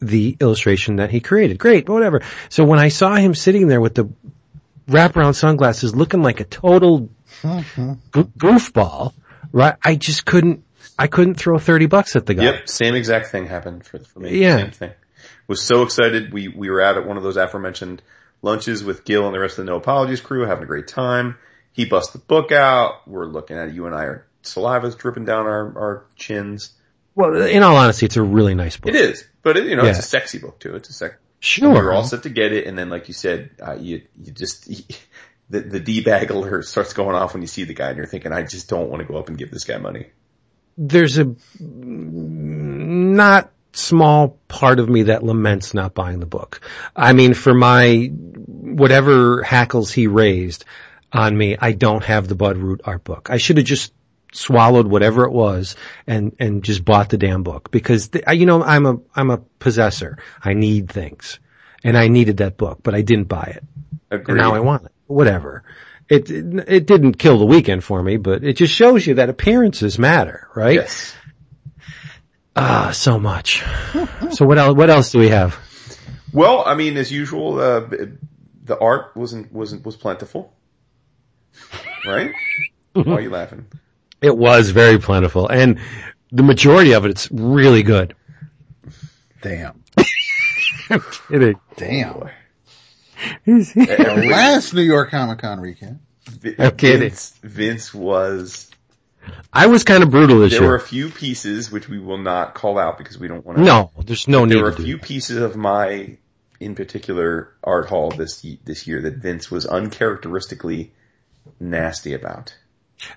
the 0.00 0.36
illustration 0.40 0.96
that 0.96 1.10
he 1.10 1.20
created. 1.20 1.58
Great, 1.58 1.88
whatever. 1.88 2.22
So 2.48 2.64
when 2.64 2.78
I 2.78 2.88
saw 2.88 3.14
him 3.16 3.34
sitting 3.34 3.68
there 3.68 3.80
with 3.80 3.94
the 3.94 4.10
wraparound 4.90 5.34
sunglasses 5.34 5.94
looking 5.94 6.22
like 6.22 6.40
a 6.40 6.44
total 6.44 7.08
mm-hmm. 7.42 7.94
go- 8.10 8.24
goofball, 8.24 9.14
right? 9.52 9.76
I 9.82 9.96
just 9.96 10.24
couldn't, 10.24 10.64
I 10.98 11.06
couldn't 11.06 11.34
throw 11.34 11.58
30 11.58 11.86
bucks 11.86 12.16
at 12.16 12.26
the 12.26 12.34
guy. 12.34 12.44
Yep, 12.44 12.68
same 12.68 12.94
exact 12.94 13.28
thing 13.28 13.46
happened 13.46 13.86
for, 13.86 13.98
for 13.98 14.20
me. 14.20 14.38
Yeah. 14.38 14.56
Same 14.56 14.70
thing. 14.70 14.90
Was 15.46 15.62
so 15.62 15.82
excited. 15.82 16.32
We, 16.32 16.48
we 16.48 16.70
were 16.70 16.80
out 16.80 16.96
at 16.96 17.06
one 17.06 17.16
of 17.16 17.22
those 17.22 17.36
aforementioned 17.36 18.02
lunches 18.42 18.84
with 18.84 19.04
Gil 19.04 19.26
and 19.26 19.34
the 19.34 19.40
rest 19.40 19.58
of 19.58 19.66
the 19.66 19.70
No 19.70 19.78
Apologies 19.78 20.20
crew, 20.20 20.46
having 20.46 20.64
a 20.64 20.66
great 20.66 20.88
time. 20.88 21.36
He 21.72 21.84
busts 21.84 22.12
the 22.12 22.18
book 22.18 22.52
out. 22.52 23.08
We're 23.08 23.26
looking 23.26 23.56
at 23.56 23.68
it. 23.68 23.74
You 23.74 23.86
and 23.86 23.94
I 23.94 24.04
are 24.04 24.26
saliva's 24.42 24.94
dripping 24.94 25.24
down 25.24 25.46
our, 25.46 25.78
our 25.78 26.04
chins. 26.16 26.72
Well, 27.14 27.42
in 27.42 27.62
all 27.62 27.76
honesty, 27.76 28.06
it's 28.06 28.16
a 28.16 28.22
really 28.22 28.54
nice 28.54 28.76
book. 28.76 28.94
It 28.94 28.96
is, 28.96 29.26
but 29.42 29.56
it, 29.56 29.66
you 29.66 29.76
know, 29.76 29.84
it's 29.84 29.98
a 29.98 30.02
sexy 30.02 30.38
book 30.38 30.58
too. 30.60 30.74
It's 30.76 30.88
a 30.88 30.92
sec. 30.92 31.18
Sure. 31.40 31.84
Were 31.84 31.92
all 31.92 32.04
set 32.04 32.24
to 32.24 32.28
get 32.28 32.52
it, 32.52 32.66
and 32.66 32.78
then, 32.78 32.90
like 32.90 33.08
you 33.08 33.14
said, 33.14 33.50
uh, 33.66 33.76
you 33.80 34.02
you 34.22 34.32
just 34.32 34.68
the 35.50 35.60
the 35.60 35.80
d 35.80 36.02
bag 36.02 36.30
alert 36.30 36.66
starts 36.66 36.92
going 36.92 37.16
off 37.16 37.32
when 37.32 37.42
you 37.42 37.48
see 37.48 37.64
the 37.64 37.74
guy, 37.74 37.88
and 37.88 37.96
you're 37.96 38.06
thinking, 38.06 38.32
I 38.32 38.42
just 38.42 38.68
don't 38.68 38.90
want 38.90 39.00
to 39.00 39.08
go 39.08 39.18
up 39.18 39.28
and 39.28 39.38
give 39.38 39.50
this 39.50 39.64
guy 39.64 39.78
money. 39.78 40.08
There's 40.76 41.18
a 41.18 41.34
not 41.58 43.50
small 43.72 44.38
part 44.48 44.80
of 44.80 44.88
me 44.88 45.04
that 45.04 45.22
laments 45.22 45.74
not 45.74 45.94
buying 45.94 46.20
the 46.20 46.26
book. 46.26 46.60
I 46.94 47.12
mean, 47.12 47.34
for 47.34 47.54
my, 47.54 48.06
whatever 48.06 49.42
hackles 49.42 49.92
he 49.92 50.06
raised 50.06 50.64
on 51.12 51.36
me, 51.36 51.56
I 51.58 51.72
don't 51.72 52.04
have 52.04 52.28
the 52.28 52.34
Bud 52.34 52.56
Root 52.58 52.82
art 52.84 53.04
book. 53.04 53.30
I 53.30 53.38
should 53.38 53.56
have 53.58 53.66
just 53.66 53.92
swallowed 54.32 54.86
whatever 54.86 55.24
it 55.24 55.32
was 55.32 55.76
and, 56.06 56.36
and 56.38 56.62
just 56.62 56.84
bought 56.84 57.08
the 57.08 57.18
damn 57.18 57.42
book 57.42 57.70
because, 57.70 58.08
the, 58.08 58.22
you 58.34 58.46
know, 58.46 58.62
I'm 58.62 58.86
a, 58.86 58.98
I'm 59.14 59.30
a 59.30 59.38
possessor. 59.38 60.18
I 60.42 60.54
need 60.54 60.88
things 60.90 61.38
and 61.84 61.96
I 61.96 62.08
needed 62.08 62.38
that 62.38 62.56
book, 62.56 62.80
but 62.82 62.94
I 62.94 63.02
didn't 63.02 63.28
buy 63.28 63.54
it. 63.56 63.64
Agreed. 64.10 64.28
and 64.28 64.38
now 64.38 64.54
I 64.54 64.60
want 64.60 64.84
it. 64.86 64.92
Whatever. 65.06 65.64
It, 66.08 66.28
it 66.28 66.68
it 66.68 66.86
didn't 66.86 67.14
kill 67.14 67.38
the 67.38 67.46
weekend 67.46 67.84
for 67.84 68.02
me, 68.02 68.16
but 68.16 68.42
it 68.42 68.54
just 68.54 68.74
shows 68.74 69.06
you 69.06 69.14
that 69.14 69.28
appearances 69.28 69.98
matter, 69.98 70.48
right? 70.56 70.74
yes. 70.74 71.14
Ah, 72.56 72.90
so 72.90 73.20
much. 73.20 73.64
so 74.32 74.44
what 74.44 74.58
else? 74.58 74.76
What 74.76 74.90
else 74.90 75.12
do 75.12 75.20
we 75.20 75.28
have? 75.28 75.56
Well, 76.32 76.64
I 76.66 76.74
mean, 76.74 76.96
as 76.96 77.12
usual, 77.12 77.60
uh, 77.60 77.80
the 78.64 78.78
art 78.78 79.16
wasn't 79.16 79.52
wasn't 79.52 79.84
was 79.86 79.96
plentiful, 79.96 80.52
right? 82.04 82.32
Why 82.92 83.12
are 83.14 83.20
you 83.20 83.30
laughing? 83.30 83.66
It 84.22 84.36
was 84.36 84.70
very 84.70 84.98
plentiful, 84.98 85.48
and 85.48 85.78
the 86.32 86.42
majority 86.42 86.92
of 86.92 87.04
it, 87.04 87.10
it's 87.10 87.30
really 87.30 87.82
good. 87.82 88.14
Damn. 89.42 89.82
Kidding. 91.28 91.58
Damn. 91.76 92.28
Everybody- 93.46 94.28
Last 94.30 94.74
New 94.74 94.82
York 94.82 95.10
Comic 95.10 95.38
Con 95.38 95.58
recap. 95.58 95.98
Vi- 96.28 96.54
I'm 96.58 96.76
kidding. 96.76 97.00
Vince, 97.00 97.34
Vince 97.42 97.94
was. 97.94 98.70
I 99.52 99.66
was 99.66 99.84
kind 99.84 100.02
of 100.02 100.10
brutal 100.10 100.40
this 100.40 100.52
year. 100.52 100.60
There 100.60 100.68
were 100.70 100.76
a 100.76 100.80
few 100.80 101.10
pieces 101.10 101.70
which 101.70 101.88
we 101.88 101.98
will 101.98 102.18
not 102.18 102.54
call 102.54 102.78
out 102.78 102.98
because 102.98 103.18
we 103.18 103.28
don't 103.28 103.44
want 103.44 103.58
to. 103.58 103.64
No, 103.64 103.90
there's 104.04 104.26
no 104.28 104.44
need 104.44 104.54
there 104.56 104.62
were 104.64 104.70
to 104.70 104.76
a 104.76 104.78
do 104.78 104.84
few 104.84 104.98
pieces 104.98 105.36
of 105.38 105.56
my, 105.56 106.16
in 106.58 106.74
particular, 106.74 107.54
art 107.62 107.88
hall 107.88 108.10
this 108.10 108.44
this 108.64 108.86
year 108.86 109.02
that 109.02 109.16
Vince 109.16 109.50
was 109.50 109.66
uncharacteristically 109.66 110.92
nasty 111.58 112.14
about. 112.14 112.54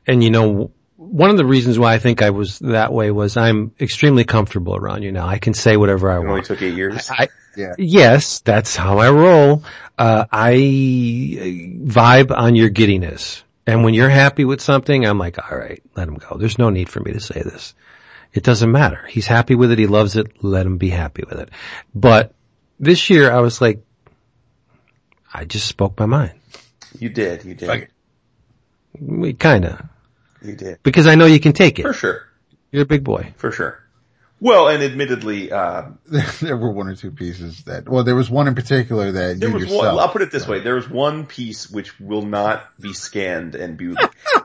And 0.08 0.24
you 0.24 0.30
know, 0.30 0.72
one 1.12 1.30
of 1.30 1.38
the 1.38 1.46
reasons 1.46 1.78
why 1.78 1.94
I 1.94 2.00
think 2.00 2.22
I 2.22 2.30
was 2.32 2.60
that 2.60 2.92
way 2.94 3.12
was 3.12 3.38
I'm 3.38 3.72
extremely 3.80 4.24
comfortable 4.24 4.76
around 4.76 5.04
you 5.04 5.12
now. 5.12 5.28
I 5.28 5.38
can 5.40 5.54
say 5.54 5.78
whatever 5.78 6.10
I 6.12 6.20
want. 6.20 6.28
It 6.28 6.32
only 6.32 6.44
took 6.44 6.62
eight 6.62 6.76
years. 6.76 7.10
I, 7.12 7.28
Yeah. 7.56 7.74
yes, 7.78 8.40
that's 8.40 8.76
how 8.76 8.98
I 9.00 9.10
roll. 9.12 9.64
Uh, 9.98 10.26
I 10.32 10.54
vibe 11.84 12.36
on 12.36 12.56
your 12.56 12.70
giddiness. 12.70 13.44
And 13.66 13.84
when 13.84 13.94
you're 13.94 14.10
happy 14.10 14.44
with 14.46 14.60
something, 14.62 15.06
I'm 15.06 15.18
like, 15.18 15.38
all 15.40 15.58
right, 15.58 15.82
let 15.96 16.08
him 16.08 16.16
go. 16.16 16.38
There's 16.38 16.58
no 16.58 16.70
need 16.70 16.90
for 16.90 17.00
me 17.00 17.14
to 17.14 17.20
say 17.20 17.42
this. 17.42 17.76
It 18.34 18.44
doesn't 18.44 18.72
matter. 18.72 19.06
He's 19.08 19.28
happy 19.28 19.56
with 19.56 19.72
it. 19.72 19.80
He 19.80 19.88
loves 19.88 20.16
it. 20.18 20.44
Let 20.44 20.66
him 20.66 20.78
be 20.78 20.90
happy 20.90 21.24
with 21.30 21.40
it. 21.40 21.50
But 21.94 22.34
this 22.80 23.10
year 23.10 23.32
I 23.32 23.40
was 23.42 23.62
like, 23.62 23.84
I 25.34 25.46
just 25.46 25.68
spoke 25.68 26.00
my 26.00 26.06
mind. 26.08 26.34
you 27.00 27.10
did. 27.10 27.46
You 27.46 27.54
did. 27.56 27.70
It. 27.70 27.90
We 29.00 29.34
kinda. 29.34 29.90
You 30.44 30.56
did. 30.56 30.84
Because 30.84 31.08
I 31.08 31.16
know 31.16 31.26
you 31.26 31.40
can 31.40 31.54
take 31.54 31.80
it. 31.80 31.84
For 31.84 31.94
sure. 31.94 32.24
You're 32.72 32.84
a 32.84 32.88
big 32.88 33.04
boy. 33.04 33.34
For 33.38 33.52
sure. 33.52 33.80
Well, 34.40 34.68
and 34.68 34.84
admittedly, 34.84 35.54
uh, 35.54 35.92
there 36.42 36.58
were 36.58 36.72
one 36.72 36.90
or 36.90 36.96
two 36.96 37.12
pieces 37.12 37.64
that, 37.64 37.88
well, 37.88 38.04
there 38.04 38.16
was 38.16 38.30
one 38.30 38.50
in 38.50 38.56
particular 38.56 39.12
that 39.14 39.40
there 39.40 39.48
you 39.50 39.54
was 39.56 39.64
yourself. 39.64 39.84
one, 39.86 40.00
I'll 40.00 40.10
put 40.10 40.22
it 40.22 40.32
this 40.32 40.46
way, 40.46 40.60
there 40.60 40.76
was 40.76 40.90
one 40.90 41.26
piece 41.28 41.70
which 41.70 41.98
will 41.98 42.24
not 42.24 42.66
be 42.78 42.92
scanned 42.92 43.56
and 43.56 43.78
be, 43.78 43.96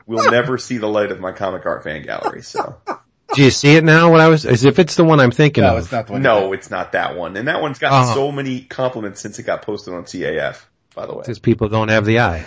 will 0.07 0.31
never 0.31 0.57
see 0.57 0.79
the 0.79 0.87
light 0.87 1.11
of 1.11 1.19
my 1.19 1.33
comic 1.33 1.67
art 1.67 1.83
fan 1.83 2.03
gallery, 2.05 2.43
so. 2.43 2.77
Do 3.35 3.43
you 3.43 3.51
see 3.51 3.75
it 3.75 3.83
now? 3.85 4.11
What 4.11 4.21
I 4.21 4.29
was, 4.29 4.47
as 4.47 4.65
if 4.65 4.79
it's 4.79 4.95
the 4.95 5.05
one 5.05 5.21
I'm 5.21 5.33
thinking 5.33 5.63
no, 5.63 5.73
of. 5.77 5.79
it's 5.83 5.93
not 5.93 6.07
the 6.07 6.13
one. 6.15 6.23
No, 6.23 6.53
it's 6.55 6.71
not 6.71 6.93
that 6.93 7.15
one. 7.17 7.37
And 7.37 7.49
that 7.49 7.61
one's 7.61 7.79
gotten 7.79 8.11
Oh. 8.11 8.15
so 8.15 8.33
many 8.33 8.61
compliments 8.63 9.21
since 9.21 9.39
it 9.39 9.43
got 9.43 9.63
posted 9.63 9.93
on 9.93 10.05
CAF, 10.05 10.65
by 10.95 11.07
the 11.07 11.13
way. 11.13 11.23
Because 11.23 11.39
people 11.39 11.69
don't 11.69 11.89
have 11.89 12.07
the 12.07 12.21
eye. 12.21 12.47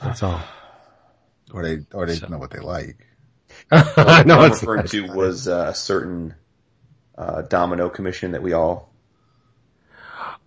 That's 0.00 0.22
all. 0.22 0.40
Or 1.52 1.62
they, 1.62 1.84
or 1.92 2.06
they 2.06 2.18
know 2.28 2.38
what 2.38 2.50
they 2.50 2.60
like. 2.60 3.06
I 3.70 4.24
What 4.24 4.26
know 4.26 4.40
I'm 4.40 4.44
it's 4.44 4.62
referring 4.62 4.86
to 4.88 5.08
was 5.12 5.46
a 5.46 5.74
certain 5.74 6.34
uh, 7.16 7.42
domino 7.42 7.88
commission 7.88 8.32
that 8.32 8.42
we 8.42 8.52
all, 8.52 8.92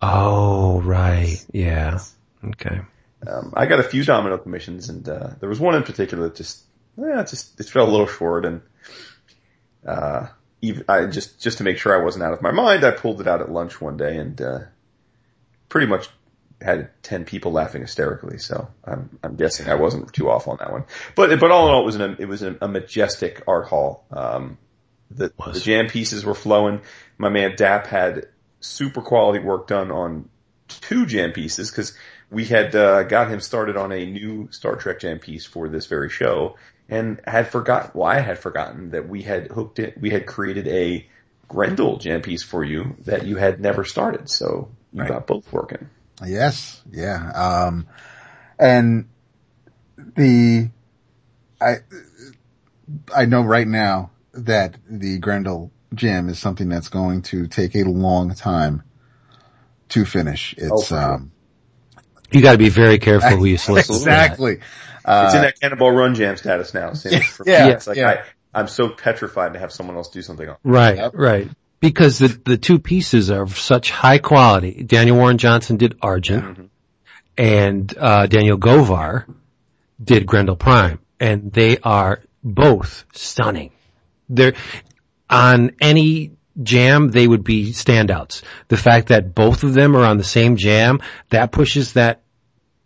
Oh, 0.01 0.81
right. 0.81 1.43
Yeah. 1.51 1.99
Okay. 2.43 2.81
um, 3.27 3.53
I 3.55 3.65
got 3.65 3.79
a 3.79 3.83
few 3.83 4.03
domino 4.05 4.37
commissions 4.37 4.89
and, 4.89 5.07
uh, 5.07 5.31
there 5.39 5.49
was 5.49 5.59
one 5.59 5.75
in 5.75 5.83
particular 5.83 6.25
that 6.25 6.35
just, 6.35 6.63
yeah, 6.97 7.21
it 7.21 7.27
just, 7.27 7.59
it 7.59 7.67
fell 7.67 7.87
a 7.87 7.91
little 7.91 8.07
short 8.07 8.45
and, 8.45 8.61
uh, 9.85 10.27
even, 10.61 10.85
I 10.87 11.05
just, 11.05 11.41
just 11.41 11.57
to 11.59 11.63
make 11.63 11.77
sure 11.77 11.97
I 11.99 12.03
wasn't 12.03 12.23
out 12.23 12.33
of 12.33 12.41
my 12.41 12.51
mind, 12.51 12.83
I 12.83 12.91
pulled 12.91 13.21
it 13.21 13.27
out 13.27 13.41
at 13.41 13.51
lunch 13.51 13.79
one 13.81 13.97
day 13.97 14.17
and, 14.17 14.39
uh, 14.41 14.59
pretty 15.69 15.87
much 15.87 16.09
had 16.61 16.89
10 17.03 17.25
people 17.25 17.51
laughing 17.51 17.81
hysterically. 17.81 18.37
So 18.37 18.67
I'm, 18.83 19.17
I'm 19.23 19.35
guessing 19.35 19.69
I 19.69 19.75
wasn't 19.75 20.11
too 20.13 20.29
off 20.29 20.47
on 20.47 20.57
that 20.57 20.71
one. 20.71 20.85
But, 21.15 21.39
but 21.39 21.51
all 21.51 21.67
in 21.67 21.73
all, 21.73 21.81
it 21.81 21.85
was 21.85 21.95
an, 21.95 22.17
it 22.19 22.27
was 22.27 22.41
a, 22.41 22.57
a 22.61 22.67
majestic 22.67 23.43
art 23.47 23.67
hall. 23.67 24.05
Um, 24.11 24.57
the, 25.11 25.31
the 25.53 25.59
jam 25.59 25.87
pieces 25.87 26.25
were 26.25 26.35
flowing. 26.35 26.81
My 27.17 27.29
man 27.29 27.55
Dap 27.55 27.87
had 27.87 28.27
super 28.59 29.01
quality 29.01 29.39
work 29.39 29.67
done 29.67 29.91
on 29.91 30.29
two 30.67 31.05
jam 31.05 31.31
pieces 31.31 31.71
because 31.71 31.97
we 32.29 32.45
had 32.45 32.75
uh, 32.75 33.03
got 33.03 33.29
him 33.29 33.39
started 33.39 33.75
on 33.75 33.91
a 33.91 34.05
new 34.05 34.49
Star 34.51 34.75
Trek 34.75 34.99
jam 34.99 35.17
piece 35.19 35.45
for 35.45 35.67
this 35.69 35.87
very 35.87 36.09
show 36.09 36.57
and 36.89 37.21
had 37.25 37.47
forgotten, 37.47 37.91
well, 37.93 38.07
I 38.07 38.19
had 38.19 38.37
forgotten 38.39 38.91
that 38.91 39.07
we 39.07 39.21
had 39.21 39.47
hooked 39.47 39.79
it, 39.79 39.99
we 39.99 40.09
had 40.09 40.25
created 40.25 40.67
a 40.67 41.07
Grendel 41.47 41.97
jam 41.97 42.21
piece 42.21 42.43
for 42.43 42.63
you 42.63 42.95
that 43.05 43.25
you 43.25 43.35
had 43.35 43.59
never 43.59 43.83
started. 43.83 44.29
So 44.29 44.69
you 44.93 45.01
Right. 45.01 45.09
got 45.09 45.25
both 45.27 45.51
working. 45.51 45.89
Yes, 46.25 46.81
yeah. 46.91 47.31
Um, 47.31 47.87
and 48.59 49.09
the, 50.15 50.69
I, 51.61 51.75
I 53.15 53.25
know 53.25 53.41
right 53.41 53.67
now 53.67 54.11
that 54.33 54.75
the 54.89 55.19
Grendel 55.19 55.71
jam 55.93 56.29
is 56.29 56.39
something 56.39 56.69
that's 56.69 56.89
going 56.89 57.23
to 57.23 57.47
take 57.47 57.75
a 57.75 57.83
long 57.83 58.33
time 58.35 58.83
to 59.89 60.05
finish. 60.05 60.55
Oh, 60.69 60.81
It's, 60.81 60.89
for 60.89 60.99
sure. 60.99 61.15
um, 61.15 61.31
You 62.31 62.41
got 62.41 62.53
to 62.53 62.57
be 62.57 62.69
very 62.69 62.99
careful 62.99 63.37
who 63.37 63.45
you 63.45 63.57
select. 63.57 63.89
exactly. 63.89 64.59
It's 65.21 65.33
Uh, 65.33 65.35
in 65.35 65.41
that 65.43 65.59
Cannonball 65.59 65.91
Run 65.91 66.15
jam 66.15 66.37
status 66.37 66.73
now. 66.73 66.93
Same 66.93 67.21
for 67.21 67.45
me. 67.45 67.51
Yeah, 67.53 67.67
It's 67.69 67.87
like 67.87 67.97
yeah. 67.97 68.09
I, 68.09 68.23
I'm 68.53 68.67
so 68.67 68.89
petrified 68.89 69.53
to 69.53 69.59
have 69.59 69.71
someone 69.71 69.95
else 69.95 70.09
do 70.09 70.21
something. 70.21 70.47
else. 70.47 70.59
Right, 70.63 70.97
Yep. 70.97 71.13
right. 71.13 71.49
Because 71.79 72.17
the 72.19 72.27
the 72.45 72.57
two 72.57 72.79
pieces 72.79 73.31
are 73.31 73.43
of 73.43 73.57
such 73.57 73.89
high 73.91 74.17
quality. 74.17 74.83
Daniel 74.83 75.17
Warren 75.17 75.37
Johnson 75.37 75.77
did 75.77 75.95
Argent, 76.01 76.43
Mhm. 76.57 76.69
and 77.37 77.93
uh, 77.97 78.25
Daniel 78.27 78.57
Govar 78.57 79.25
did 80.03 80.25
Grendel 80.25 80.55
Prime, 80.57 80.99
and 81.19 81.51
they 81.53 81.77
are 81.79 82.21
both 82.43 83.05
stunning. 83.13 83.71
They're 84.27 84.53
on 85.29 85.71
any 85.79 86.31
jam 86.61 87.09
they 87.11 87.27
would 87.27 87.43
be 87.45 87.71
standouts. 87.71 88.41
The 88.67 88.77
fact 88.77 89.07
that 89.07 89.33
both 89.33 89.63
of 89.63 89.73
them 89.73 89.95
are 89.95 90.03
on 90.03 90.17
the 90.17 90.23
same 90.25 90.57
jam 90.57 90.99
that 91.29 91.51
pushes 91.51 91.93
that 91.93 92.21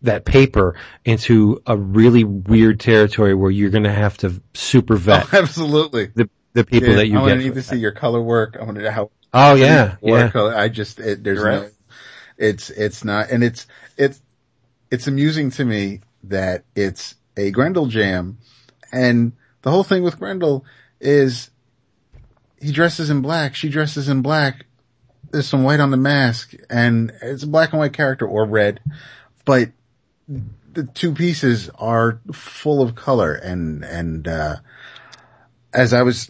that 0.03 0.25
paper 0.25 0.75
into 1.05 1.61
a 1.65 1.77
really 1.77 2.25
weird 2.25 2.79
territory 2.79 3.33
where 3.33 3.49
you're 3.49 3.69
going 3.69 3.85
to 3.85 3.91
have 3.93 4.17
to 4.17 4.41
super 4.53 4.97
vet 4.97 5.33
oh, 5.33 5.37
absolutely. 5.41 6.11
the 6.13 6.29
the 6.53 6.63
people 6.63 6.89
Yeah, 6.89 6.95
that 6.97 7.07
you 7.07 7.19
I 7.19 7.27
get. 7.27 7.35
to 7.35 7.39
need 7.43 7.53
to 7.55 7.61
see 7.63 7.77
your 7.77 7.91
color 7.91 8.21
work. 8.21 8.57
I 8.59 8.63
want 8.63 8.77
to 8.77 8.83
know 8.83 8.91
how 8.91 9.11
Oh 9.33 9.55
yeah, 9.55 9.95
yeah. 10.01 10.11
watercolor. 10.11 10.55
I 10.55 10.69
just 10.69 10.99
it, 10.99 11.23
there's 11.23 11.41
right. 11.41 11.61
no, 11.63 11.69
it's 12.37 12.69
it's 12.69 13.03
not, 13.03 13.31
and 13.31 13.43
it's 13.43 13.65
it's 13.97 14.21
it's 14.91 15.07
amusing 15.07 15.49
to 15.51 15.65
me 15.65 16.01
that 16.25 16.65
it's 16.75 17.15
a 17.35 17.49
Grendel 17.51 17.87
jam, 17.87 18.37
and 18.91 19.33
the 19.63 19.71
whole 19.71 19.83
thing 19.83 20.03
with 20.03 20.19
Grendel 20.19 20.65
is 20.99 21.49
he 22.61 22.71
dresses 22.71 23.09
in 23.09 23.21
black, 23.21 23.55
she 23.55 23.69
dresses 23.69 24.07
in 24.07 24.21
black. 24.21 24.65
There's 25.31 25.47
some 25.47 25.63
white 25.63 25.79
on 25.79 25.89
the 25.89 25.97
mask, 25.97 26.53
and 26.69 27.11
it's 27.21 27.41
a 27.43 27.47
black 27.47 27.71
and 27.71 27.79
white 27.79 27.93
character 27.93 28.27
or 28.27 28.45
red, 28.45 28.81
but 29.45 29.71
the 30.73 30.83
two 30.83 31.13
pieces 31.13 31.71
are 31.79 32.19
full 32.31 32.83
of 32.83 32.93
color, 32.93 33.33
and 33.33 33.83
and 33.83 34.27
uh, 34.27 34.57
as 35.73 35.93
I 35.93 36.03
was 36.03 36.29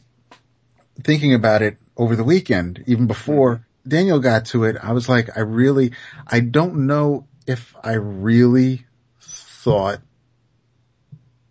thinking 1.02 1.34
about 1.34 1.62
it 1.62 1.78
over 1.98 2.16
the 2.16 2.24
weekend, 2.24 2.84
even 2.88 3.08
before 3.08 3.56
mm-hmm. 3.56 3.90
Daniel 3.90 4.20
got 4.20 4.46
to 4.46 4.64
it, 4.66 4.78
I 4.82 4.94
was 4.94 5.10
like, 5.10 5.38
I 5.38 5.42
really, 5.42 5.94
I 6.26 6.40
don't 6.40 6.88
know 6.88 7.28
if 7.46 7.76
I 7.84 7.94
really 7.94 8.86
thought 9.20 10.00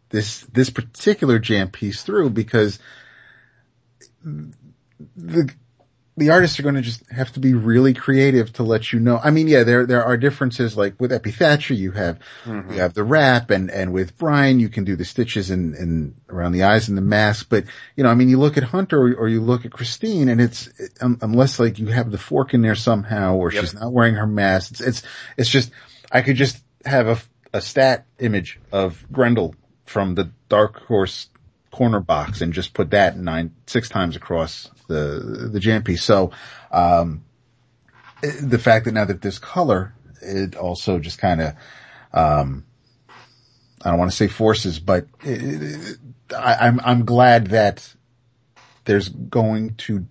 this, 0.08 0.40
this 0.52 0.70
particular 0.70 1.38
jam 1.38 1.70
piece 1.70 2.02
through 2.02 2.30
because 2.30 2.78
the, 4.22 5.52
the 6.14 6.30
artists 6.30 6.60
are 6.60 6.62
going 6.62 6.74
to 6.74 6.82
just 6.82 7.10
have 7.10 7.32
to 7.32 7.40
be 7.40 7.54
really 7.54 7.94
creative 7.94 8.52
to 8.52 8.62
let 8.62 8.92
you 8.92 9.00
know. 9.00 9.18
I 9.22 9.30
mean, 9.30 9.48
yeah, 9.48 9.64
there, 9.64 9.86
there 9.86 10.04
are 10.04 10.18
differences 10.18 10.76
like 10.76 11.00
with 11.00 11.10
Eppy 11.10 11.32
Thatcher, 11.32 11.72
you 11.72 11.90
have, 11.92 12.18
you 12.46 12.80
have 12.80 12.92
the 12.92 13.02
wrap 13.02 13.50
and, 13.50 13.70
and 13.70 13.94
with 13.94 14.18
Brian, 14.18 14.60
you 14.60 14.68
can 14.68 14.84
do 14.84 14.94
the 14.94 15.06
stitches 15.06 15.50
and, 15.50 15.74
and 15.74 16.14
around 16.28 16.52
the 16.52 16.64
eyes 16.64 16.90
and 16.90 16.98
the 16.98 17.02
mask. 17.02 17.46
But, 17.48 17.64
you 17.96 18.04
know, 18.04 18.10
I 18.10 18.14
mean, 18.14 18.28
you 18.28 18.38
look 18.38 18.58
at 18.58 18.62
Hunter 18.62 19.00
or, 19.00 19.14
or 19.14 19.28
you 19.28 19.40
look 19.40 19.64
at 19.64 19.72
Christine 19.72 20.28
and 20.28 20.38
it's, 20.38 20.68
um, 21.00 21.18
unless 21.22 21.58
like 21.58 21.78
you 21.78 21.86
have 21.86 22.10
the 22.10 22.18
fork 22.18 22.52
in 22.52 22.60
there 22.60 22.74
somehow 22.74 23.36
or 23.36 23.50
Yep. 23.50 23.62
she's 23.62 23.74
not 23.74 23.90
wearing 23.90 24.16
her 24.16 24.26
mask, 24.26 24.72
it's, 24.72 24.80
it's, 24.82 25.02
it's 25.38 25.48
just, 25.48 25.70
I 26.10 26.20
could 26.20 26.36
just 26.36 26.62
have 26.84 27.08
a, 27.08 27.22
a 27.54 27.62
stat 27.62 28.04
image 28.18 28.60
of 28.70 29.02
Grendel 29.10 29.54
from 29.86 30.14
the 30.14 30.30
Dark 30.50 30.84
Horse 30.84 31.28
corner 31.72 32.00
box 32.00 32.42
and 32.42 32.52
just 32.52 32.74
put 32.74 32.90
that 32.90 33.18
nine, 33.18 33.52
six 33.66 33.88
times 33.88 34.14
across 34.14 34.70
the, 34.86 35.48
the 35.50 35.58
jam 35.58 35.82
piece. 35.82 36.04
So, 36.04 36.30
um, 36.70 37.24
the 38.20 38.58
fact 38.58 38.84
that 38.84 38.92
now 38.92 39.06
that 39.06 39.20
this 39.20 39.40
color, 39.40 39.94
it 40.20 40.54
also 40.54 41.00
just 41.00 41.18
kind 41.18 41.40
of, 41.40 41.54
um, 42.12 42.64
I 43.82 43.90
don't 43.90 43.98
want 43.98 44.12
to 44.12 44.16
say 44.16 44.28
forces, 44.28 44.78
but 44.78 45.06
it, 45.24 45.62
it, 45.62 45.98
I, 46.36 46.54
I'm, 46.66 46.80
I'm 46.84 47.04
glad 47.04 47.48
that 47.48 47.92
there's 48.84 49.08
going 49.08 49.74
to 49.76 50.06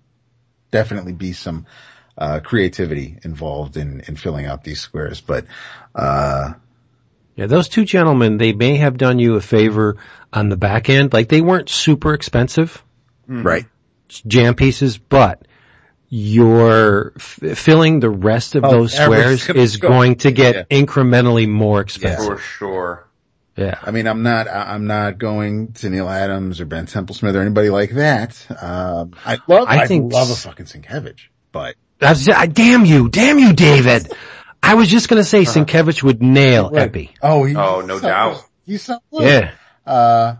definitely 0.70 1.12
be 1.12 1.32
some, 1.32 1.66
uh, 2.18 2.40
creativity 2.40 3.18
involved 3.22 3.76
in, 3.78 4.00
in 4.00 4.16
filling 4.16 4.44
out 4.44 4.64
these 4.64 4.80
squares, 4.80 5.20
but, 5.22 5.46
uh, 5.94 6.52
Yeah, 7.36 7.46
those 7.46 7.68
two 7.68 7.84
gentlemen, 7.84 8.36
they 8.36 8.52
may 8.52 8.76
have 8.76 8.96
done 8.98 9.18
you 9.18 9.36
a 9.36 9.40
favor 9.40 9.96
on 10.32 10.48
the 10.50 10.56
back 10.56 10.90
end. 10.90 11.12
Like 11.12 11.28
they 11.28 11.40
weren't 11.40 11.68
super 11.70 12.12
expensive 12.14 12.82
right. 13.26 13.64
jam 14.26 14.54
pieces, 14.54 14.98
but 14.98 15.46
you're 16.08 17.12
f- 17.16 17.56
filling 17.58 18.00
the 18.00 18.10
rest 18.10 18.54
of 18.54 18.64
Oh, 18.64 18.70
those 18.70 18.92
squares 18.94 19.48
is 19.48 19.78
go- 19.78 19.88
going 19.88 20.16
to 20.16 20.30
get 20.30 20.66
Yeah. 20.70 20.82
incrementally 20.82 21.48
more 21.48 21.80
expensive. 21.80 22.26
For 22.26 22.38
sure. 22.38 23.08
Yeah. 23.56 23.78
I 23.82 23.90
mean, 23.90 24.06
I'm 24.06 24.22
not, 24.22 24.46
I- 24.48 24.74
I'm 24.74 24.86
not 24.86 25.18
going 25.18 25.72
to 25.74 25.88
Neal 25.90 26.08
Adams 26.08 26.60
or 26.60 26.66
Ben 26.66 26.86
Templesmith 26.86 27.34
or 27.34 27.40
anybody 27.40 27.70
like 27.70 27.90
that. 27.92 28.46
Um, 28.62 29.12
I 29.24 29.38
love, 29.46 29.68
I 29.68 29.80
I, 29.80 29.86
think- 29.86 30.12
love 30.12 30.30
a 30.30 30.34
fucking 30.34 30.66
Sienkiewicz, 30.66 31.20
but 31.50 31.76
That's, 31.98 32.28
I, 32.28 32.46
damn 32.46 32.84
you, 32.84 33.08
damn 33.08 33.38
you, 33.38 33.52
David. 33.54 34.12
I 34.62 34.74
was 34.74 34.88
just 34.88 35.08
gonna 35.08 35.24
say 35.24 35.42
Sienkiewicz 35.42 36.02
would 36.02 36.22
nail 36.22 36.70
Eppy. 36.70 37.10
oh, 37.22 37.44
he, 37.44 37.56
Oh, 37.56 37.80
no 37.80 37.98
so 37.98 38.06
doubt. 38.08 38.34
good. 38.34 38.42
He's 38.64 38.82
so 38.82 38.98
good. 39.12 39.22
Yeah. 39.22 39.52
Uh, 39.92 40.36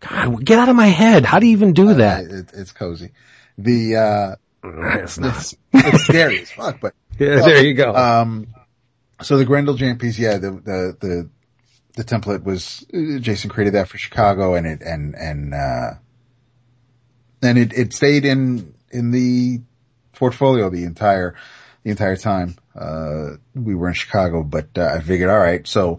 God, 0.00 0.44
get 0.44 0.58
out 0.58 0.68
of 0.68 0.76
my 0.76 0.86
head. 0.86 1.24
How 1.24 1.40
do 1.40 1.46
you 1.46 1.52
even 1.52 1.72
do 1.72 1.94
that? 1.94 2.24
it, 2.24 2.50
it's 2.54 2.72
cozy. 2.72 3.10
The, 3.58 3.96
uh, 3.96 4.36
It's 5.00 5.18
not. 5.18 5.52
it's 5.74 6.02
scary 6.04 6.40
as 6.42 6.50
fuck, 6.50 6.80
but, 6.80 6.94
Yeah, 7.18 7.36
there 7.40 7.62
you 7.64 7.74
go. 7.74 7.94
um, 7.94 8.46
so 9.20 9.36
the 9.36 9.44
Grendel 9.44 9.74
jam 9.74 9.98
piece, 9.98 10.18
yeah, 10.18 10.38
the, 10.38 10.50
the, 10.52 10.96
the, 11.00 11.30
the 11.96 12.04
template 12.04 12.44
was, 12.44 12.86
uh, 12.94 13.18
Jason 13.18 13.50
created 13.50 13.74
that 13.74 13.88
for 13.88 13.98
Chicago 13.98 14.54
and 14.54 14.66
it, 14.66 14.80
and, 14.80 15.14
and, 15.16 15.52
uh, 15.52 15.90
and 17.42 17.58
it, 17.58 17.72
it 17.74 17.92
stayed 17.92 18.24
in, 18.24 18.72
in 18.90 19.10
the 19.10 19.60
portfolio 20.14 20.70
the 20.70 20.84
entire, 20.84 21.34
the 21.82 21.90
entire 21.90 22.16
time, 22.16 22.56
uh, 22.74 23.30
we 23.54 23.74
were 23.74 23.88
in 23.88 23.94
Chicago, 23.94 24.42
but, 24.42 24.68
uh, 24.76 24.92
I 24.96 25.00
figured, 25.00 25.30
all 25.30 25.38
right, 25.38 25.66
so 25.66 25.98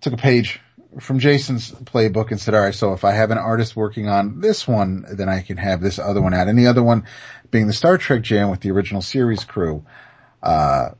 took 0.00 0.12
a 0.12 0.18
page 0.18 0.60
from 1.00 1.18
Jason's 1.18 1.70
playbook 1.70 2.30
and 2.30 2.40
said, 2.40 2.54
all 2.54 2.60
right, 2.60 2.74
so 2.74 2.92
if 2.92 3.04
I 3.04 3.12
have 3.12 3.30
an 3.30 3.38
artist 3.38 3.74
working 3.74 4.08
on 4.08 4.40
this 4.40 4.68
one, 4.68 5.06
then 5.10 5.28
I 5.28 5.40
can 5.40 5.56
have 5.56 5.80
this 5.80 5.98
other 5.98 6.20
one 6.20 6.34
out. 6.34 6.48
And 6.48 6.58
the 6.58 6.66
other 6.66 6.82
one 6.82 7.04
being 7.50 7.66
the 7.66 7.72
Star 7.72 7.98
Trek 7.98 8.22
jam 8.22 8.50
with 8.50 8.60
the 8.60 8.70
original 8.72 9.02
series 9.02 9.44
crew. 9.44 9.84
Uh, 10.42 10.90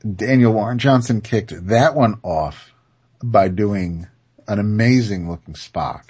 Daniel 0.00 0.52
Warren 0.52 0.78
Johnson 0.78 1.20
kicked 1.20 1.52
that 1.66 1.94
one 1.94 2.20
off 2.22 2.72
by 3.22 3.48
doing 3.48 4.06
an 4.46 4.58
amazing 4.58 5.28
looking 5.28 5.54
Spock. 5.54 6.04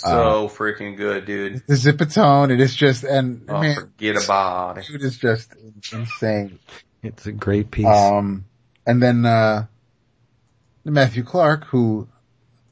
So 0.00 0.48
freaking 0.48 0.96
good, 0.96 1.26
dude. 1.26 1.62
The 1.66 1.74
Zipatone, 1.74 2.50
it 2.50 2.60
is 2.60 2.74
just, 2.74 3.04
and 3.04 3.44
Oh, 3.48 3.60
man, 3.60 3.74
forget 3.74 4.22
about 4.24 4.78
it. 4.78 4.86
dude 4.86 5.02
is 5.02 5.18
just 5.18 5.52
insane. 5.92 6.58
It's 7.02 7.26
a 7.26 7.32
great 7.32 7.70
piece. 7.70 7.86
Um, 7.86 8.44
and 8.86 9.02
then, 9.02 9.24
uh, 9.26 9.66
Matthew 10.84 11.22
Clark, 11.24 11.66
who 11.66 12.08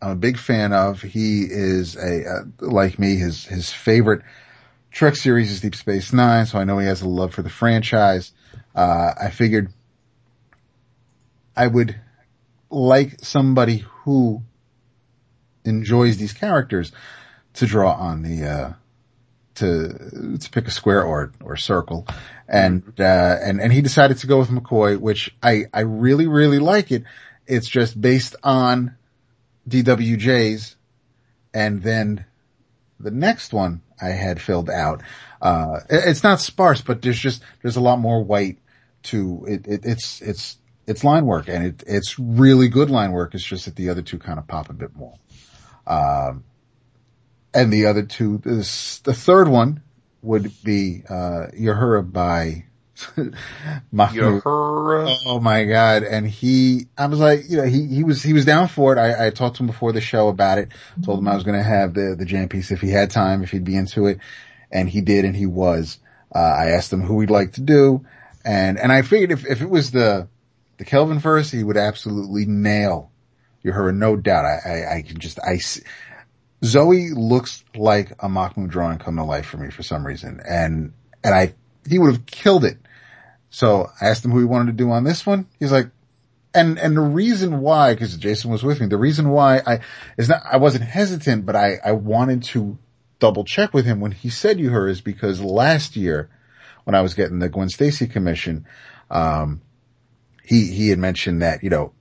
I'm 0.01 0.13
a 0.13 0.17
big 0.17 0.39
fan 0.39 0.73
of, 0.73 1.03
he 1.03 1.43
is 1.43 1.97
a, 1.97 2.25
uh, 2.27 2.45
like 2.61 2.99
me, 2.99 3.17
his, 3.17 3.45
his 3.45 3.71
favorite 3.73 4.23
Trek 4.91 5.17
series 5.17 5.51
is 5.51 5.61
Deep 5.61 5.75
Space 5.75 6.13
Nine, 6.13 6.47
so 6.47 6.59
I 6.59 6.65
know 6.65 6.79
he 6.79 6.87
has 6.87 7.03
a 7.03 7.09
love 7.09 7.35
for 7.35 7.43
the 7.43 7.51
franchise. 7.51 8.33
Uh, 8.75 9.13
I 9.21 9.31
figured 9.31 9.71
I 11.55 11.67
would 11.67 11.95
like 12.71 13.19
somebody 13.23 13.79
who 14.05 14.43
enjoys 15.65 16.17
these 16.17 16.33
characters 16.33 16.93
to 17.59 17.67
draw 17.67 17.93
on 17.93 18.23
the, 18.23 18.47
uh, 18.47 18.73
to, 19.57 20.39
to 20.39 20.51
pick 20.51 20.69
a 20.69 20.71
square 20.71 21.03
or, 21.03 21.33
or 21.43 21.57
circle. 21.57 22.07
And, 22.47 22.85
uh, 23.01 23.37
and, 23.43 23.61
and 23.61 23.73
he 23.73 23.83
decided 23.83 24.19
to 24.19 24.29
go 24.29 24.39
with 24.39 24.49
McCoy, 24.49 24.99
which 24.99 25.35
I, 25.43 25.65
I 25.75 25.81
really, 25.81 26.29
really 26.29 26.61
like 26.61 26.93
it. 26.93 27.03
It's 27.49 27.69
just 27.69 28.01
based 28.01 28.37
on 28.45 28.97
DWJ's 29.69 30.77
and 31.53 31.83
then 31.83 32.25
the 33.01 33.11
next 33.11 33.53
one 33.53 33.83
I 34.01 34.11
had 34.11 34.41
filled 34.41 34.71
out. 34.71 35.03
Uh, 35.43 35.81
it's 35.91 36.23
not 36.23 36.41
sparse, 36.41 36.81
but 36.81 37.03
there's 37.03 37.19
just, 37.19 37.43
there's 37.63 37.77
a 37.77 37.81
lot 37.81 37.99
more 37.99 38.23
white 38.23 38.59
to 39.05 39.45
it. 39.49 39.67
it 39.67 39.81
it's, 39.85 40.21
it's, 40.21 40.59
it's 40.87 41.03
line 41.03 41.27
work 41.27 41.49
and 41.49 41.67
it, 41.67 41.85
it's 41.89 42.21
really 42.21 42.69
good 42.69 42.89
line 42.89 43.11
work. 43.11 43.35
It's 43.35 43.43
just 43.43 43.65
that 43.65 43.75
the 43.75 43.89
other 43.89 44.03
two 44.03 44.19
kind 44.21 44.39
of 44.39 44.47
pop 44.47 44.71
a 44.71 44.75
bit 44.75 44.95
more. 44.95 45.15
Um, 45.89 46.45
and 47.55 47.73
the 47.73 47.87
other 47.87 48.03
two, 48.03 48.39
this, 48.39 48.99
the 49.01 49.15
third 49.15 49.49
one 49.49 49.83
would 50.23 50.53
be, 50.63 51.03
uh, 51.09 51.49
Uhura 51.55 52.11
by 52.11 52.65
Mahmud. 53.93 54.43
Uhura. 54.43 55.17
Oh 55.27 55.41
my 55.41 55.65
god! 55.65 56.03
And 56.03 56.27
he, 56.27 56.89
I 56.97 57.07
was 57.07 57.21
like, 57.21 57.49
you 57.49 57.59
know, 57.59 57.65
he 57.65 57.87
he 57.87 58.05
was 58.05 58.23
he 58.23 58.33
was 58.33 58.45
down 58.45 58.69
for 58.69 58.93
it. 58.93 58.99
I, 58.99 59.27
I 59.27 59.31
talked 59.31 59.57
to 59.57 59.63
him 59.63 59.69
before 59.69 59.93
the 59.93 60.01
show 60.01 60.29
about 60.29 60.59
it. 60.59 60.71
Told 61.05 61.21
him 61.21 61.29
I 61.29 61.35
was 61.35 61.45
going 61.45 61.57
to 61.57 61.63
have 61.63 61.95
the 61.95 62.17
the 62.19 62.25
jam 62.25 62.49
piece 62.49 62.71
if 62.71 62.81
he 62.81 62.91
had 62.91 63.11
time, 63.11 63.43
if 63.43 63.53
he'd 63.53 63.65
be 63.65 63.77
into 63.77 64.07
it, 64.07 64.19
and 64.73 64.89
he 64.89 65.01
did, 65.01 65.25
and 65.25 65.37
he 65.37 65.47
was. 65.47 65.99
Uh, 66.35 66.39
I 66.39 66.71
asked 66.71 66.93
him 66.93 67.03
who 67.03 67.21
he'd 67.21 67.31
like 67.31 67.53
to 67.53 67.61
do, 67.61 68.05
and 68.45 68.79
and 68.79 68.91
I 68.91 69.03
figured 69.03 69.31
if 69.31 69.47
if 69.47 69.63
it 69.63 69.71
was 69.71 69.93
the 69.93 70.29
the 70.79 70.85
Kelvin 70.85 71.21
verse, 71.21 71.51
he 71.51 71.63
would 71.63 71.77
absolutely 71.77 72.47
nail 72.47 73.13
Uhura, 73.65 73.95
no 73.95 74.17
doubt. 74.17 74.45
I 74.45 74.59
I, 74.65 74.97
I 74.97 75.03
can 75.03 75.19
just 75.19 75.39
I. 75.41 75.59
Zoe 76.65 77.11
looks 77.11 77.65
like 77.77 78.13
a 78.21 78.29
Mahmud 78.29 78.71
drawing 78.71 78.99
come 78.99 79.17
to 79.17 79.25
life 79.25 79.47
for 79.47 79.59
me 79.59 79.71
for 79.71 79.83
some 79.83 80.07
reason, 80.07 80.41
and 80.47 80.93
and 81.23 81.35
I 81.35 81.55
he 81.89 81.99
would 81.99 82.13
have 82.13 82.27
killed 82.27 82.65
it. 82.65 82.79
So 83.51 83.91
I 84.01 84.09
asked 84.09 84.25
him 84.25 84.31
who 84.31 84.41
he 84.41 84.45
wanted 84.45 84.67
to 84.67 84.85
do 84.85 84.91
on 84.91 85.05
this 85.05 85.25
one. 85.25 85.47
He's 85.59 85.73
like, 85.73 85.89
and, 86.55 86.79
and 86.79 86.97
the 86.97 87.01
reason 87.01 87.61
why, 87.61 87.95
cause 87.95 88.17
Jason 88.17 88.51
was 88.51 88.63
with 88.63 88.81
me, 88.81 88.87
the 88.87 88.99
reason 88.99 89.31
why 89.31 89.61
I, 89.67 89.81
is 90.17 90.29
not, 90.29 90.43
I 90.45 90.59
wasn't 90.59 90.85
hesitant, 90.85 91.47
but 91.47 91.57
I, 91.57 91.79
I 91.85 91.93
wanted 91.93 92.43
to 92.45 92.79
double 93.19 93.45
check 93.45 93.73
with 93.73 93.85
him 93.85 94.01
when 94.01 94.13
he 94.13 94.31
said 94.31 94.59
Uhura 94.59 94.91
is 94.91 95.01
because 95.01 95.41
last 95.41 95.97
year 95.97 96.31
when 96.85 96.95
I 96.95 97.01
was 97.01 97.15
getting 97.15 97.39
the 97.39 97.49
Gwen 97.49 97.69
Stacy 97.69 98.07
commission, 98.07 98.67
um, 99.11 99.61
he, 100.43 100.67
he 100.67 100.89
had 100.89 100.99
mentioned 100.99 101.43
that, 101.43 101.63
you 101.63 101.71
know, 101.71 101.93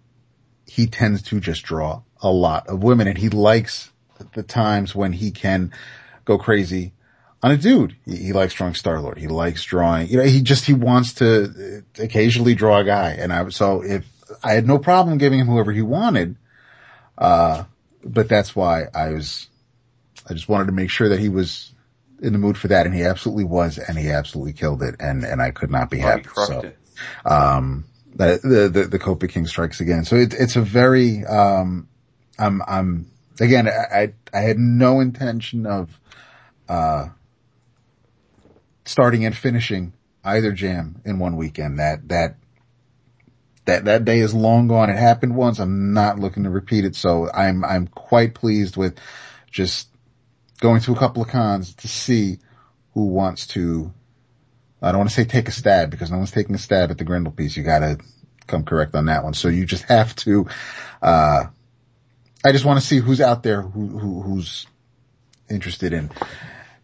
he 0.65 0.87
tends 0.87 1.21
to 1.23 1.39
just 1.39 1.63
draw 1.63 2.01
a 2.21 2.29
lot 2.29 2.67
of 2.67 2.83
women 2.83 3.07
and 3.07 3.17
he 3.17 3.29
likes 3.29 3.91
the 4.33 4.43
times 4.43 4.95
when 4.95 5.13
he 5.13 5.31
can 5.31 5.73
go 6.25 6.37
crazy 6.37 6.93
on 7.43 7.51
a 7.51 7.57
dude. 7.57 7.95
He, 8.05 8.15
he 8.17 8.33
likes 8.33 8.53
drawing 8.53 8.73
Star 8.73 8.99
Lord. 8.99 9.17
He 9.17 9.27
likes 9.27 9.63
drawing, 9.63 10.07
you 10.07 10.17
know, 10.17 10.23
he 10.23 10.41
just, 10.41 10.65
he 10.65 10.73
wants 10.73 11.13
to 11.15 11.83
occasionally 11.99 12.55
draw 12.55 12.79
a 12.79 12.83
guy. 12.83 13.11
And 13.11 13.31
I, 13.31 13.49
so 13.49 13.83
if 13.83 14.05
I 14.43 14.53
had 14.53 14.67
no 14.67 14.79
problem 14.79 15.17
giving 15.17 15.39
him 15.39 15.47
whoever 15.47 15.71
he 15.71 15.81
wanted, 15.81 16.35
uh, 17.17 17.63
but 18.03 18.27
that's 18.27 18.55
why 18.55 18.85
I 18.93 19.09
was, 19.09 19.47
I 20.29 20.33
just 20.33 20.49
wanted 20.49 20.65
to 20.65 20.71
make 20.71 20.89
sure 20.89 21.09
that 21.09 21.19
he 21.19 21.29
was 21.29 21.71
in 22.21 22.33
the 22.33 22.39
mood 22.39 22.57
for 22.57 22.69
that. 22.69 22.85
And 22.85 22.95
he 22.95 23.03
absolutely 23.03 23.45
was. 23.45 23.77
And 23.77 23.97
he 23.97 24.09
absolutely 24.09 24.53
killed 24.53 24.81
it. 24.81 24.95
And, 24.99 25.23
and 25.23 25.41
I 25.41 25.51
could 25.51 25.71
not 25.71 25.89
be 25.89 25.97
he 25.97 26.03
happy. 26.03 26.29
So, 26.33 26.61
it. 26.61 26.77
um, 27.25 27.85
the, 28.15 28.39
the, 28.43 28.69
the, 28.69 28.87
the 28.87 28.99
Copa 28.99 29.27
King 29.27 29.45
strikes 29.45 29.79
again. 29.79 30.05
So 30.05 30.15
it, 30.15 30.33
it's 30.33 30.55
a 30.55 30.61
very, 30.61 31.23
um, 31.25 31.87
I'm, 32.39 32.61
I'm, 32.67 33.11
again, 33.39 33.67
I, 33.67 34.13
I, 34.33 34.39
had 34.39 34.57
no 34.57 34.99
intention 34.99 35.65
of, 35.65 35.99
uh, 36.67 37.09
starting 38.85 39.25
and 39.25 39.35
finishing 39.35 39.93
either 40.23 40.51
jam 40.51 41.01
in 41.05 41.19
one 41.19 41.35
weekend. 41.35 41.79
That, 41.79 42.07
that, 42.09 42.37
that, 43.65 43.85
that 43.85 44.05
day 44.05 44.19
is 44.19 44.33
long 44.33 44.67
gone. 44.67 44.89
It 44.89 44.97
happened 44.97 45.35
once. 45.35 45.59
I'm 45.59 45.93
not 45.93 46.19
looking 46.19 46.43
to 46.43 46.49
repeat 46.49 46.85
it. 46.85 46.95
So 46.95 47.29
I'm, 47.31 47.63
I'm 47.63 47.87
quite 47.87 48.33
pleased 48.33 48.77
with 48.77 48.97
just 49.51 49.89
going 50.59 50.81
to 50.81 50.93
a 50.93 50.97
couple 50.97 51.21
of 51.21 51.29
cons 51.29 51.75
to 51.75 51.87
see 51.87 52.39
who 52.93 53.07
wants 53.07 53.47
to, 53.47 53.93
I 54.81 54.91
don't 54.91 54.99
want 54.99 55.09
to 55.09 55.15
say 55.15 55.25
take 55.25 55.47
a 55.47 55.51
stab 55.51 55.91
because 55.91 56.11
no 56.11 56.17
one's 56.17 56.31
taking 56.31 56.55
a 56.55 56.59
stab 56.59 56.91
at 56.91 56.97
the 56.97 57.03
Grendel 57.03 57.31
piece. 57.31 57.55
You 57.55 57.63
gotta 57.63 57.99
come 58.47 58.63
correct 58.63 58.95
on 58.95 59.05
that 59.05 59.23
one. 59.23 59.33
So 59.33 59.49
you 59.49 59.65
just 59.65 59.83
have 59.83 60.15
to, 60.17 60.47
uh, 61.01 61.45
I 62.45 62.51
just 62.51 62.65
want 62.65 62.79
to 62.79 62.85
see 62.85 62.99
who's 62.99 63.21
out 63.21 63.43
there 63.43 63.61
who, 63.61 63.87
who, 63.87 64.21
who's 64.21 64.67
interested 65.49 65.93
in, 65.93 66.11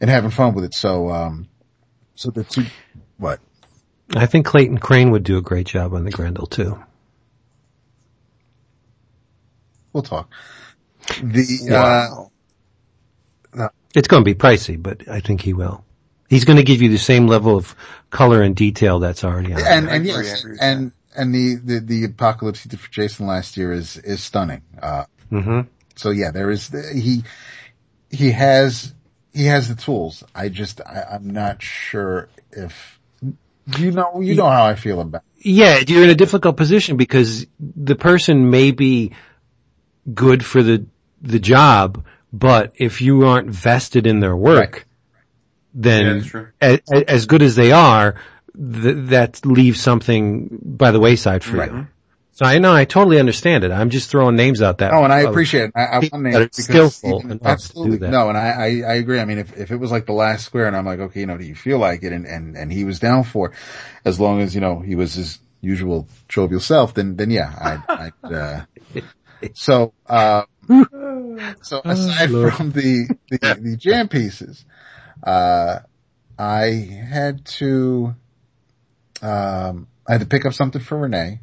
in 0.01 0.09
having 0.09 0.31
fun 0.31 0.53
with 0.53 0.63
it. 0.65 0.73
So, 0.73 1.09
um, 1.09 1.47
so 2.15 2.31
the 2.31 2.43
two, 2.43 2.65
what? 3.17 3.39
I 4.15 4.25
think 4.25 4.45
Clayton 4.45 4.77
Crain 4.79 5.11
would 5.11 5.23
do 5.23 5.37
a 5.37 5.41
great 5.41 5.67
job 5.67 5.93
on 5.93 6.03
the 6.03 6.11
Grendel 6.11 6.47
too. 6.47 6.81
We'll 9.91 10.03
talk. 10.03 10.29
The, 11.21 11.67
Wow. 11.69 12.31
uh, 13.57 13.69
It's 13.95 14.07
going 14.07 14.21
to 14.23 14.25
be 14.25 14.33
pricey, 14.33 14.81
but 14.81 15.07
I 15.07 15.19
think 15.19 15.41
he 15.41 15.53
will. 15.53 15.85
He's 16.29 16.45
going 16.45 16.57
to 16.57 16.63
give 16.63 16.81
you 16.81 16.89
the 16.89 16.97
same 16.97 17.27
level 17.27 17.55
of 17.55 17.75
color 18.09 18.41
and 18.41 18.55
detail 18.55 18.99
that's 18.99 19.23
already 19.23 19.53
on. 19.53 19.61
and, 19.61 19.89
I 19.89 19.95
and 19.95 20.05
yes, 20.05 20.45
and, 20.59 20.91
and 21.15 21.35
the, 21.35 21.55
the, 21.63 21.79
the 21.79 22.03
apocalypse 22.05 22.63
he 22.63 22.69
did 22.69 22.79
for 22.79 22.89
Jason 22.91 23.27
last 23.27 23.55
year 23.55 23.71
is, 23.71 23.97
is 23.97 24.23
stunning. 24.23 24.63
Uh, 24.81 25.05
hmm 25.41 25.61
so 25.95 26.09
yeah, 26.09 26.31
there 26.31 26.49
is, 26.49 26.69
he, 26.93 27.23
he 28.09 28.31
has, 28.31 28.93
he 29.31 29.45
has 29.45 29.69
the 29.69 29.75
tools. 29.75 30.23
I 30.33 30.49
just, 30.49 30.81
I, 30.81 31.03
I'm 31.11 31.29
not 31.29 31.61
sure 31.61 32.29
if, 32.51 32.99
you 33.77 33.91
know, 33.91 34.19
you 34.19 34.35
know 34.35 34.49
how 34.49 34.65
I 34.65 34.75
feel 34.75 34.99
about 34.99 35.21
It. 35.37 35.45
Yeah, 35.45 35.79
you're 35.87 36.03
in 36.03 36.09
a 36.09 36.15
difficult 36.15 36.57
position 36.57 36.97
because 36.97 37.45
the 37.59 37.95
person 37.95 38.49
may 38.49 38.71
be 38.71 39.11
good 40.11 40.43
for 40.43 40.63
the 40.63 40.85
the 41.21 41.39
job, 41.39 42.05
but 42.33 42.73
if 42.75 43.01
you 43.01 43.25
aren't 43.27 43.49
vested 43.49 44.07
in 44.07 44.19
their 44.19 44.35
work, 44.35 44.73
Right. 44.73 44.85
then 45.73 46.23
Yeah, 46.33 46.45
as, 46.59 46.79
as 47.07 47.25
good 47.27 47.41
as 47.41 47.55
they 47.55 47.71
are, 47.71 48.15
th- 48.55 49.09
that 49.09 49.45
leaves 49.45 49.79
something 49.79 50.59
by 50.61 50.91
the 50.91 50.99
wayside 50.99 51.43
for 51.43 51.57
Right. 51.57 51.71
you. 51.71 51.87
So 52.35 52.45
I 52.45 52.57
know 52.57 52.73
I 52.73 52.85
totally 52.85 53.19
understand 53.19 53.63
it. 53.63 53.71
I'm 53.71 53.91
just 53.91 54.09
throwing 54.09 54.35
names 54.35 54.61
out 54.61 54.79
there. 54.79 54.93
Oh, 54.93 55.03
and 55.03 55.13
I 55.13 55.19
appreciate 55.21 55.65
it. 55.65 55.71
I, 55.75 55.83
I 55.85 55.99
want 55.99 56.11
that 56.11 56.19
names 56.19 56.33
because 56.47 56.65
skillful 56.65 57.19
even- 57.19 57.31
enough 57.31 57.39
to 57.41 57.43
do 57.43 57.49
absolutely 57.51 57.97
that. 57.97 58.09
no, 58.09 58.29
and 58.29 58.37
I, 58.37 58.49
I 58.49 58.65
I 58.65 58.93
agree. 58.95 59.19
I 59.19 59.25
mean, 59.25 59.37
if 59.37 59.55
if 59.55 59.69
it 59.71 59.77
was 59.77 59.91
like 59.91 60.07
the 60.07 60.13
last 60.13 60.43
square, 60.45 60.65
and 60.65 60.75
I'm 60.75 60.85
like, 60.85 60.99
okay, 60.99 61.19
you 61.19 61.25
know, 61.27 61.37
do 61.37 61.45
you 61.45 61.53
feel 61.53 61.77
like 61.77 62.01
it? 62.01 62.11
And 62.11 62.25
and 62.25 62.57
and 62.57 62.71
he 62.73 62.85
was 62.85 62.99
down 62.99 63.23
for, 63.23 63.49
it, 63.51 63.55
as 64.03 64.19
long 64.19 64.41
as 64.41 64.55
you 64.55 64.61
know 64.61 64.79
he 64.79 64.95
was 64.95 65.13
his 65.13 65.37
usual 65.61 66.07
jovial 66.27 66.59
self, 66.59 66.95
then 66.95 67.15
then 67.17 67.29
yeah, 67.29 67.53
I 67.87 68.11
I. 68.23 68.27
Uh, 68.27 68.65
so 69.53 69.93
uh, 70.07 70.43
so 71.61 71.81
aside 71.85 72.31
Oh, 72.31 72.49
from 72.49 72.71
the 72.71 73.07
the, 73.29 73.57
the 73.61 73.77
jam 73.77 74.07
pieces, 74.07 74.65
uh, 75.23 75.79
I 76.39 76.65
had 77.11 77.45
to 77.45 78.15
um 79.21 79.87
I 80.07 80.13
had 80.13 80.21
to 80.21 80.27
pick 80.27 80.45
up 80.47 80.53
something 80.53 80.81
for 80.81 80.97
Renee, 80.97 81.39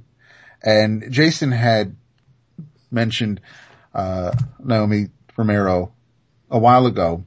and 0.63 1.11
Jason 1.11 1.53
had 1.53 1.97
mentioned 2.91 3.41
uh, 3.95 4.33
Naomi 4.59 5.09
Romero 5.37 5.93
a 6.51 6.59
while 6.59 6.87
ago 6.87 7.25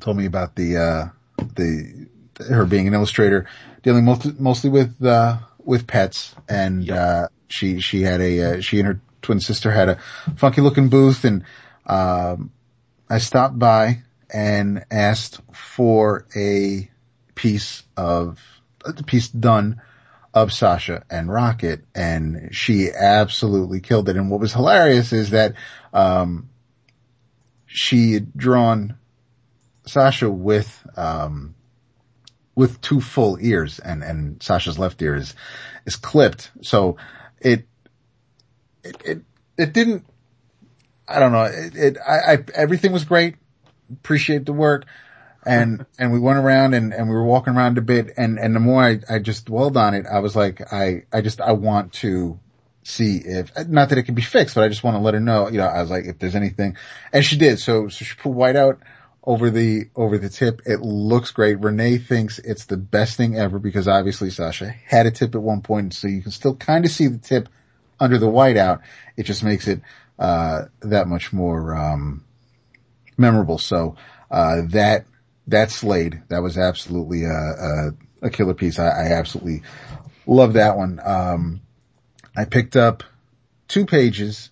told 0.00 0.16
me 0.16 0.26
about 0.26 0.54
the, 0.56 0.76
uh, 0.76 1.08
the, 1.54 2.06
her 2.48 2.64
being 2.66 2.86
an 2.88 2.94
illustrator 2.94 3.46
dealing 3.82 4.04
mostly, 4.04 4.32
mostly 4.38 4.70
with, 4.70 5.04
uh, 5.04 5.38
with 5.64 5.86
pets. 5.86 6.34
And, 6.48 6.90
uh, 6.90 7.28
she, 7.48 7.80
she 7.80 8.02
had 8.02 8.20
a, 8.20 8.42
uh, 8.42 8.60
she 8.60 8.78
and 8.78 8.88
her 8.88 9.00
twin 9.22 9.40
sister 9.40 9.70
had 9.70 9.88
a 9.88 9.98
funky 10.36 10.60
looking 10.60 10.88
booth. 10.88 11.24
And, 11.24 11.44
um, 11.86 12.50
I 13.08 13.18
stopped 13.18 13.58
by 13.58 14.02
and 14.32 14.84
asked 14.90 15.40
for 15.52 16.26
a 16.34 16.90
piece 17.34 17.84
of, 17.96 18.38
a 18.84 19.02
piece 19.02 19.28
done 19.28 19.80
of 20.36 20.52
Sasha 20.52 21.02
and 21.08 21.32
Rocket 21.32 21.82
and 21.94 22.50
she 22.52 22.90
absolutely 22.92 23.80
killed 23.80 24.10
it. 24.10 24.16
And 24.16 24.30
what 24.30 24.38
was 24.38 24.52
hilarious 24.52 25.14
is 25.14 25.30
that, 25.30 25.54
um, 25.94 26.50
she 27.64 28.12
had 28.12 28.36
drawn 28.36 28.98
Sasha 29.86 30.30
with, 30.30 30.86
um, 30.94 31.54
with 32.54 32.82
two 32.82 33.00
full 33.00 33.38
ears 33.40 33.78
and, 33.78 34.04
and 34.04 34.42
Sasha's 34.42 34.78
left 34.78 35.00
ear 35.00 35.14
is, 35.14 35.34
is 35.86 35.96
clipped. 35.96 36.50
So 36.60 36.98
it, 37.40 37.66
it, 38.84 39.02
it, 39.06 39.22
it 39.56 39.72
didn't, 39.72 40.04
I 41.08 41.18
don't 41.18 41.32
know. 41.32 41.44
It, 41.44 41.76
it 41.76 41.96
I, 42.06 42.34
I, 42.34 42.44
everything 42.54 42.92
was 42.92 43.04
great. 43.04 43.36
Appreciate 43.90 44.44
the 44.44 44.52
work. 44.52 44.84
And, 45.46 45.86
and 45.98 46.12
we 46.12 46.18
went 46.18 46.38
around 46.38 46.74
and, 46.74 46.92
and 46.92 47.08
we 47.08 47.14
were 47.14 47.24
walking 47.24 47.54
around 47.54 47.78
a 47.78 47.82
bit 47.82 48.14
and, 48.16 48.38
and 48.38 48.54
the 48.54 48.60
more 48.60 48.82
I, 48.82 49.00
I 49.08 49.18
just 49.20 49.46
dwelled 49.46 49.76
on 49.76 49.94
it, 49.94 50.06
I 50.06 50.18
was 50.18 50.36
like, 50.36 50.72
I, 50.72 51.04
I 51.12 51.20
just, 51.20 51.40
I 51.40 51.52
want 51.52 51.92
to 51.94 52.38
see 52.82 53.16
if, 53.16 53.50
not 53.68 53.88
that 53.88 53.98
it 53.98 54.04
can 54.04 54.14
be 54.14 54.22
fixed, 54.22 54.54
but 54.54 54.64
I 54.64 54.68
just 54.68 54.84
want 54.84 54.96
to 54.96 55.00
let 55.00 55.14
her 55.14 55.20
know, 55.20 55.48
you 55.48 55.58
know, 55.58 55.66
I 55.66 55.80
was 55.80 55.90
like, 55.90 56.04
if 56.04 56.18
there's 56.18 56.36
anything, 56.36 56.76
and 57.12 57.24
she 57.24 57.36
did. 57.36 57.58
So, 57.58 57.88
so 57.88 58.04
she 58.04 58.14
put 58.14 58.30
white 58.30 58.56
out 58.56 58.80
over 59.24 59.50
the, 59.50 59.90
over 59.96 60.18
the 60.18 60.28
tip. 60.28 60.62
It 60.66 60.80
looks 60.80 61.32
great. 61.32 61.58
Renee 61.58 61.98
thinks 61.98 62.38
it's 62.38 62.66
the 62.66 62.76
best 62.76 63.16
thing 63.16 63.36
ever 63.36 63.58
because 63.58 63.88
obviously 63.88 64.30
Sasha 64.30 64.68
had 64.86 65.06
a 65.06 65.10
tip 65.10 65.34
at 65.34 65.42
one 65.42 65.62
point, 65.62 65.94
so 65.94 66.06
you 66.06 66.22
can 66.22 66.30
still 66.30 66.54
kind 66.54 66.84
of 66.84 66.90
see 66.92 67.08
the 67.08 67.18
tip 67.18 67.48
under 67.98 68.18
the 68.18 68.28
whiteout. 68.28 68.82
It 69.16 69.24
just 69.24 69.42
makes 69.42 69.66
it, 69.66 69.80
uh, 70.18 70.66
that 70.80 71.08
much 71.08 71.32
more, 71.32 71.74
um, 71.74 72.24
memorable. 73.16 73.58
So, 73.58 73.96
uh, 74.30 74.62
that, 74.68 75.06
that 75.48 75.70
Slade, 75.70 76.22
that 76.28 76.42
was 76.42 76.58
absolutely 76.58 77.24
a, 77.24 77.28
a, 77.30 77.90
a 78.22 78.30
killer 78.30 78.54
piece. 78.54 78.78
I, 78.78 78.88
I 78.88 79.12
absolutely 79.12 79.62
love 80.26 80.54
that 80.54 80.76
one. 80.76 81.00
Um, 81.04 81.60
I 82.36 82.44
picked 82.44 82.76
up 82.76 83.04
two 83.68 83.86
pages 83.86 84.50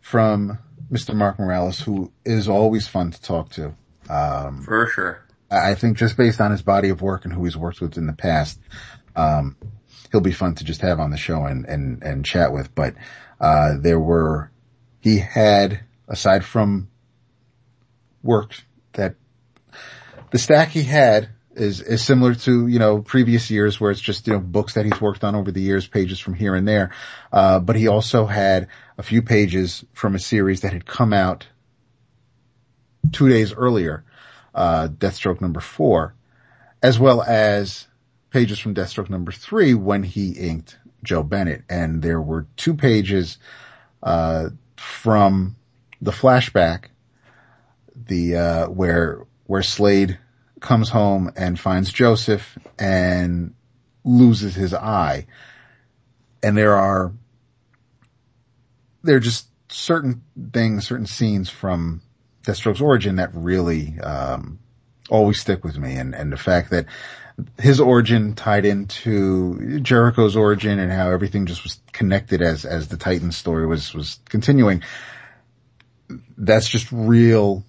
from 0.00 0.58
Mr. 0.90 1.14
Mark 1.14 1.38
Morales, 1.38 1.80
who 1.80 2.10
is 2.24 2.48
always 2.48 2.88
fun 2.88 3.10
to 3.10 3.20
talk 3.20 3.50
to. 3.50 3.74
Um, 4.08 4.62
For 4.62 4.86
sure. 4.86 5.24
I 5.50 5.74
think 5.74 5.96
just 5.96 6.16
based 6.16 6.40
on 6.40 6.50
his 6.50 6.62
body 6.62 6.88
of 6.88 7.02
work 7.02 7.24
and 7.24 7.32
who 7.32 7.44
he's 7.44 7.56
worked 7.56 7.80
with 7.80 7.96
in 7.96 8.06
the 8.06 8.12
past, 8.12 8.58
um, 9.16 9.56
he'll 10.10 10.20
be 10.20 10.32
fun 10.32 10.54
to 10.56 10.64
just 10.64 10.80
have 10.80 11.00
on 11.00 11.10
the 11.10 11.16
show 11.16 11.44
and, 11.44 11.66
and, 11.66 12.02
and 12.02 12.24
chat 12.24 12.52
with. 12.52 12.74
But, 12.74 12.94
uh, 13.40 13.74
there 13.78 14.00
were, 14.00 14.50
he 15.00 15.18
had, 15.18 15.80
aside 16.06 16.44
from 16.44 16.88
work 18.22 18.54
that 18.94 19.14
the 20.30 20.38
stack 20.38 20.68
he 20.68 20.82
had 20.82 21.28
is, 21.54 21.80
is 21.80 22.04
similar 22.04 22.34
to, 22.34 22.66
you 22.68 22.78
know, 22.78 23.00
previous 23.00 23.50
years 23.50 23.80
where 23.80 23.90
it's 23.90 24.00
just, 24.00 24.26
you 24.26 24.32
know, 24.32 24.38
books 24.38 24.74
that 24.74 24.84
he's 24.84 25.00
worked 25.00 25.24
on 25.24 25.34
over 25.34 25.50
the 25.50 25.60
years, 25.60 25.86
pages 25.86 26.20
from 26.20 26.34
here 26.34 26.54
and 26.54 26.66
there. 26.66 26.92
Uh, 27.32 27.58
but 27.58 27.76
he 27.76 27.88
also 27.88 28.26
had 28.26 28.68
a 28.96 29.02
few 29.02 29.22
pages 29.22 29.84
from 29.92 30.14
a 30.14 30.18
series 30.18 30.60
that 30.60 30.72
had 30.72 30.86
come 30.86 31.12
out 31.12 31.46
two 33.12 33.28
days 33.28 33.52
earlier, 33.52 34.04
uh, 34.54 34.88
Deathstroke 34.88 35.40
number 35.40 35.60
four, 35.60 36.14
as 36.82 36.98
well 36.98 37.22
as 37.22 37.86
pages 38.30 38.58
from 38.58 38.74
Deathstroke 38.74 39.10
number 39.10 39.32
three 39.32 39.74
when 39.74 40.02
he 40.02 40.32
inked 40.32 40.78
Joe 41.02 41.22
Bennett. 41.22 41.64
And 41.68 42.02
there 42.02 42.20
were 42.20 42.46
two 42.56 42.74
pages, 42.74 43.38
uh, 44.02 44.50
from 44.76 45.56
the 46.00 46.12
flashback, 46.12 46.84
the, 47.96 48.36
uh, 48.36 48.66
where, 48.68 49.24
where 49.48 49.62
Slade 49.62 50.18
comes 50.60 50.90
home 50.90 51.32
and 51.34 51.58
finds 51.58 51.90
Joseph 51.90 52.58
and 52.78 53.54
loses 54.04 54.54
his 54.54 54.74
eye. 54.74 55.26
And 56.42 56.56
there 56.56 56.76
are, 56.76 57.12
there 59.02 59.16
are 59.16 59.20
just 59.20 59.48
certain 59.70 60.22
things, 60.52 60.86
certain 60.86 61.06
scenes 61.06 61.48
from 61.48 62.02
Deathstroke's 62.44 62.82
origin 62.82 63.16
that 63.16 63.30
really, 63.34 63.98
um, 64.00 64.58
always 65.08 65.40
stick 65.40 65.64
with 65.64 65.78
me. 65.78 65.96
And, 65.96 66.14
and 66.14 66.30
the 66.30 66.36
fact 66.36 66.68
that 66.70 66.84
his 67.58 67.80
origin 67.80 68.34
tied 68.34 68.66
into 68.66 69.80
Jericho's 69.80 70.36
origin 70.36 70.78
and 70.78 70.92
how 70.92 71.10
everything 71.10 71.46
just 71.46 71.62
was 71.62 71.80
connected 71.92 72.42
as, 72.42 72.66
as 72.66 72.88
the 72.88 72.98
Titan 72.98 73.32
story 73.32 73.66
was, 73.66 73.94
was 73.94 74.20
continuing. 74.28 74.82
That's 76.36 76.68
just 76.68 76.92
real 76.92 77.64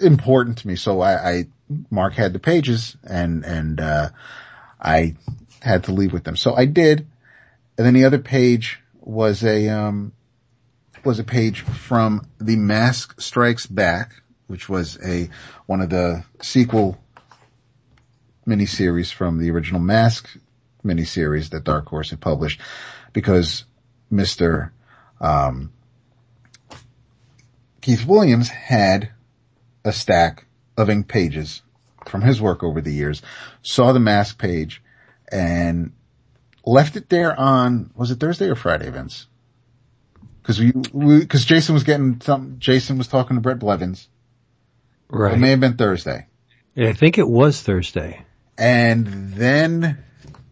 important 0.00 0.58
to 0.58 0.68
me. 0.68 0.76
So 0.76 1.00
I, 1.00 1.30
I 1.30 1.46
Mark 1.90 2.14
had 2.14 2.32
the 2.32 2.38
pages 2.38 2.96
and, 3.04 3.44
and, 3.44 3.80
uh, 3.80 4.10
I 4.80 5.16
had 5.60 5.84
to 5.84 5.92
leave 5.92 6.12
with 6.12 6.24
them. 6.24 6.36
So 6.36 6.54
I 6.54 6.64
did. 6.64 7.06
And 7.76 7.86
then 7.86 7.94
the 7.94 8.04
other 8.04 8.18
page 8.18 8.80
was 9.00 9.44
a, 9.44 9.68
um, 9.68 10.12
was 11.04 11.18
a 11.18 11.24
page 11.24 11.62
from 11.62 12.26
The 12.40 12.56
Mask 12.56 13.20
Strikes 13.20 13.66
Back, 13.66 14.22
which 14.46 14.68
was 14.68 14.98
a, 15.04 15.30
one 15.66 15.80
of 15.80 15.90
the 15.90 16.24
sequel 16.42 16.98
miniseries 18.46 19.12
from 19.12 19.38
the 19.38 19.50
original 19.50 19.80
Mask 19.80 20.28
miniseries 20.84 21.50
that 21.50 21.64
Dark 21.64 21.86
Horse 21.86 22.10
had 22.10 22.20
published 22.20 22.60
because 23.12 23.64
Mr. 24.12 24.70
Um, 25.20 25.72
Keith 27.80 28.04
Williams 28.06 28.48
had 28.48 29.10
a 29.84 29.92
stack 29.92 30.46
of 30.76 30.90
ink 30.90 31.08
pages 31.08 31.62
from 32.06 32.22
his 32.22 32.40
work 32.40 32.62
over 32.62 32.80
the 32.80 32.92
years, 32.92 33.22
saw 33.62 33.92
the 33.92 34.00
mask 34.00 34.38
page 34.38 34.82
and 35.30 35.92
left 36.64 36.96
it 36.96 37.08
there 37.08 37.38
on, 37.38 37.90
was 37.94 38.10
it 38.10 38.20
Thursday 38.20 38.48
or 38.48 38.56
Friday, 38.56 38.90
Vince? 38.90 39.26
Cause 40.42 40.58
we, 40.58 40.72
we 40.92 41.26
cause 41.26 41.44
Jason 41.44 41.74
was 41.74 41.84
getting 41.84 42.20
some, 42.20 42.56
Jason 42.58 42.98
was 42.98 43.08
talking 43.08 43.36
to 43.36 43.40
Bret 43.40 43.58
Blevins. 43.58 44.08
Right. 45.08 45.34
It 45.34 45.38
may 45.38 45.50
have 45.50 45.60
been 45.60 45.76
Thursday. 45.76 46.26
I 46.76 46.92
think 46.92 47.18
it 47.18 47.28
was 47.28 47.60
Thursday. 47.60 48.24
And 48.56 49.32
then 49.34 50.02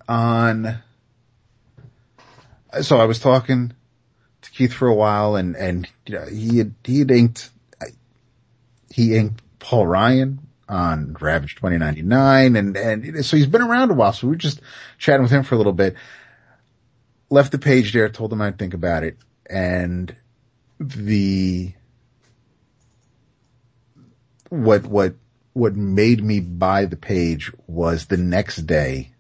on, 0.09 0.79
so 2.83 2.99
I 2.99 3.07
was 3.07 3.19
talking 3.19 3.73
to 4.43 4.51
Keith 4.51 4.73
for 4.73 4.89
a 4.89 4.95
while 4.95 5.37
and, 5.37 5.57
and, 5.57 5.89
you 6.07 6.15
know, 6.15 6.27
he 6.27 6.59
had, 6.59 6.75
he 6.85 6.99
had 7.01 7.11
inked, 7.11 7.51
he 8.99 9.15
inked 9.15 9.41
Paul 9.61 9.87
Ryan 9.87 10.41
on 10.69 11.17
Ravage 11.21 11.55
2099 11.55 12.57
and, 12.57 12.77
and 12.77 13.25
so 13.25 13.37
he's 13.37 13.47
been 13.47 13.63
around 13.63 13.93
a 13.93 13.95
while. 13.95 14.13
So 14.13 14.27
we 14.27 14.33
were 14.33 14.37
just 14.37 14.61
chatting 14.99 15.23
with 15.23 15.31
him 15.31 15.45
for 15.45 15.55
a 15.55 15.59
little 15.59 15.73
bit, 15.73 15.95
left 17.31 17.53
the 17.53 17.61
page 17.61 17.93
there, 17.93 18.09
told 18.09 18.33
him 18.33 18.43
I'd 18.43 18.59
think 18.59 18.75
about 18.75 19.05
it 19.05 19.17
and 19.49 20.17
the, 20.81 21.73
what, 24.49 24.85
what, 24.85 25.15
what 25.53 25.77
made 25.77 26.25
me 26.25 26.41
buy 26.41 26.85
the 26.85 26.97
page 26.97 27.53
was 27.69 28.07
the 28.07 28.17
next 28.17 28.67
day. 28.67 29.13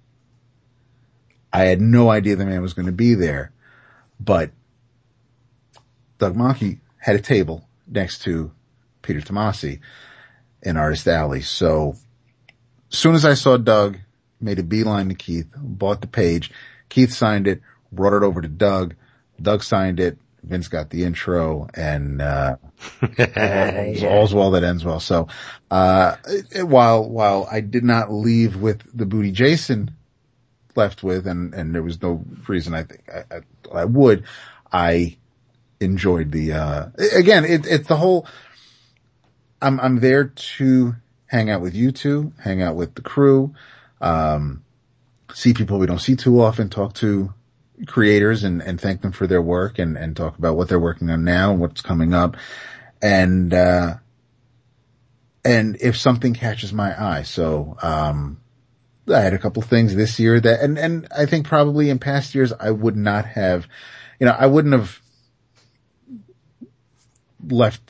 I 1.52 1.66
had 1.66 1.80
no 1.80 2.10
idea 2.10 2.34
the 2.34 2.46
man 2.46 2.62
was 2.62 2.74
going 2.74 2.86
to 2.86 2.92
be 2.92 3.14
there, 3.14 3.52
but 4.18 4.50
Doug 6.18 6.34
Mahnke 6.34 6.80
had 6.96 7.14
a 7.14 7.20
table 7.20 7.68
next 7.86 8.22
to 8.22 8.50
Peter 9.02 9.20
Tomasi 9.20 9.80
in 10.62 10.76
Artist 10.76 11.06
Alley. 11.06 11.42
So 11.42 11.96
as 12.90 12.98
soon 12.98 13.14
as 13.14 13.24
I 13.24 13.34
saw 13.34 13.56
Doug, 13.56 13.98
made 14.40 14.58
a 14.58 14.62
beeline 14.62 15.08
to 15.08 15.14
Keith, 15.14 15.48
bought 15.56 16.00
the 16.00 16.06
page. 16.06 16.50
Keith 16.88 17.12
signed 17.12 17.46
it, 17.46 17.60
brought 17.92 18.14
it 18.14 18.22
over 18.22 18.40
to 18.40 18.48
Doug. 18.48 18.94
Doug 19.40 19.62
signed 19.62 20.00
it. 20.00 20.18
Vince 20.42 20.68
got 20.68 20.88
the 20.90 21.04
intro 21.04 21.68
and, 21.74 22.22
uh, 22.22 22.56
all's, 23.36 24.02
all's 24.04 24.34
well 24.34 24.52
that 24.52 24.62
ends 24.62 24.84
well. 24.84 25.00
So, 25.00 25.26
uh, 25.70 26.16
while, 26.54 27.08
while 27.08 27.46
I 27.50 27.60
did 27.60 27.82
not 27.82 28.12
leave 28.12 28.56
with 28.56 28.82
the 28.96 29.04
booty 29.04 29.32
Jason 29.32 29.90
left 30.76 31.02
with 31.02 31.26
and, 31.26 31.52
and 31.54 31.74
there 31.74 31.82
was 31.82 32.00
no 32.00 32.24
reason 32.46 32.72
I 32.72 32.84
think 32.84 33.02
I, 33.12 33.24
I, 33.36 33.80
I 33.80 33.84
would, 33.84 34.24
I 34.72 35.16
enjoyed 35.80 36.30
the, 36.30 36.52
uh, 36.52 36.86
again, 37.14 37.44
it, 37.44 37.66
it's 37.66 37.88
the 37.88 37.96
whole, 37.96 38.26
I'm, 39.60 39.80
I'm 39.80 40.00
there 40.00 40.24
to 40.24 40.94
hang 41.26 41.50
out 41.50 41.60
with 41.60 41.74
you 41.74 41.92
two, 41.92 42.32
hang 42.42 42.62
out 42.62 42.76
with 42.76 42.94
the 42.94 43.02
crew, 43.02 43.54
um, 44.00 44.64
see 45.34 45.52
people 45.52 45.78
we 45.78 45.86
don't 45.86 46.00
see 46.00 46.16
too 46.16 46.40
often, 46.40 46.68
talk 46.68 46.94
to 46.94 47.32
creators 47.86 48.44
and, 48.44 48.62
and 48.62 48.80
thank 48.80 49.02
them 49.02 49.12
for 49.12 49.26
their 49.26 49.42
work 49.42 49.78
and, 49.78 49.96
and 49.96 50.16
talk 50.16 50.38
about 50.38 50.56
what 50.56 50.68
they're 50.68 50.80
working 50.80 51.10
on 51.10 51.24
now 51.24 51.52
and 51.52 51.60
what's 51.60 51.82
coming 51.82 52.14
up. 52.14 52.36
And, 53.02 53.52
uh, 53.52 53.96
and 55.44 55.76
if 55.80 55.96
something 55.96 56.34
catches 56.34 56.72
my 56.72 57.00
eye, 57.00 57.22
so, 57.22 57.76
um, 57.82 58.40
I 59.12 59.20
had 59.20 59.32
a 59.32 59.38
couple 59.38 59.62
things 59.62 59.94
this 59.94 60.18
year 60.18 60.38
that, 60.38 60.60
and, 60.60 60.78
and 60.78 61.08
I 61.16 61.26
think 61.26 61.46
probably 61.46 61.90
in 61.90 61.98
past 61.98 62.34
years 62.34 62.52
I 62.52 62.70
would 62.70 62.96
not 62.96 63.24
have, 63.24 63.66
you 64.20 64.26
know, 64.26 64.36
I 64.38 64.46
wouldn't 64.46 64.74
have 64.74 65.00
left 67.48 67.80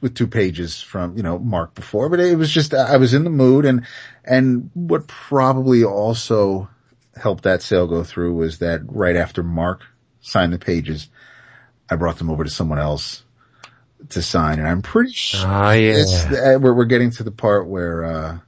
with 0.00 0.14
two 0.14 0.26
pages 0.26 0.80
from, 0.80 1.16
you 1.16 1.22
know, 1.22 1.38
Mark 1.38 1.74
before, 1.74 2.08
but 2.08 2.20
it 2.20 2.36
was 2.36 2.50
just, 2.50 2.72
I 2.74 2.96
was 2.98 3.14
in 3.14 3.24
the 3.24 3.30
mood 3.30 3.64
and, 3.64 3.84
and 4.24 4.70
what 4.74 5.06
probably 5.08 5.84
also 5.84 6.68
helped 7.16 7.44
that 7.44 7.62
sale 7.62 7.86
go 7.86 8.04
through 8.04 8.34
was 8.34 8.58
that 8.58 8.80
right 8.86 9.16
after 9.16 9.42
Mark 9.42 9.82
signed 10.20 10.52
the 10.52 10.58
pages, 10.58 11.08
I 11.90 11.96
brought 11.96 12.18
them 12.18 12.30
over 12.30 12.44
to 12.44 12.50
someone 12.50 12.78
else 12.78 13.24
to 14.10 14.22
sign 14.22 14.60
and 14.60 14.68
I'm 14.68 14.82
pretty 14.82 15.12
sure 15.12 15.40
Ah, 15.44 15.72
yeah. 15.72 15.94
it's, 15.94 16.24
uh, 16.26 16.58
we're, 16.60 16.74
we're 16.74 16.84
getting 16.84 17.10
to 17.12 17.24
the 17.24 17.32
part 17.32 17.66
where, 17.66 18.04
uh, 18.04 18.38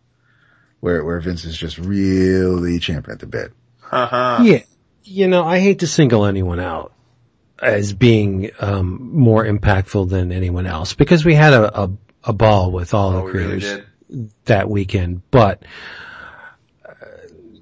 where, 0.79 1.05
where 1.05 1.21
Vince 1.21 1.45
is 1.45 1.57
just 1.57 1.79
really 1.79 2.79
champing 2.79 3.13
at 3.13 3.19
the 3.19 3.27
bit. 3.27 3.53
Haha. 3.81 4.43
Yeah. 4.45 4.63
You 5.03 5.27
know, 5.27 5.45
I 5.45 5.59
hate 5.59 5.81
to 5.81 5.89
single 5.89 6.25
anyone 6.27 6.61
out 6.61 6.93
as 7.61 7.93
being, 7.93 8.51
um, 8.61 9.11
more 9.13 9.45
impactful 9.45 10.09
than 10.09 10.33
anyone 10.33 10.67
else. 10.67 10.95
Because 10.95 11.25
we 11.25 11.35
had 11.35 11.53
a, 11.53 11.83
a, 11.83 11.91
a 12.25 12.33
ball 12.33 12.71
with 12.71 12.95
all 12.95 13.13
Oh, 13.13 13.17
the 13.19 13.23
we 13.25 13.33
really 13.33 13.61
creators 13.61 13.87
that 14.47 14.69
weekend, 14.69 15.23
but 15.31 15.63
uh, 16.85 16.93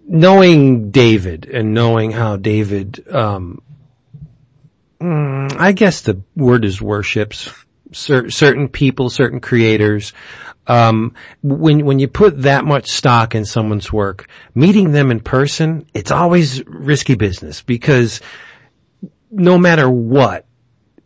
knowing 0.07 0.90
David 0.90 1.46
and 1.46 1.74
knowing 1.74 2.11
how 2.11 2.36
David, 2.36 3.07
um, 3.11 3.61
mm, 5.01 5.57
I 5.59 5.72
guess 5.72 6.03
the 6.03 6.22
word 6.34 6.64
is 6.64 6.80
worships 6.80 7.51
cer- 7.92 8.30
certain 8.30 8.68
people, 8.68 9.11
certain 9.11 9.40
creators. 9.40 10.12
Um, 10.66 11.14
when 11.42 11.86
when 11.86 11.99
you 11.99 12.09
put 12.09 12.42
that 12.42 12.64
much 12.64 12.88
stock 12.88 13.34
in 13.34 13.46
someone's 13.46 13.92
work, 13.92 14.28
meeting 14.55 14.92
them 14.92 15.11
in 15.11 15.20
person, 15.20 15.86
it's 15.94 16.11
always 16.11 16.64
risky 16.66 17.14
business 17.14 17.62
because 17.62 18.20
no 19.31 19.59
matter 19.59 19.89
what 19.89 20.47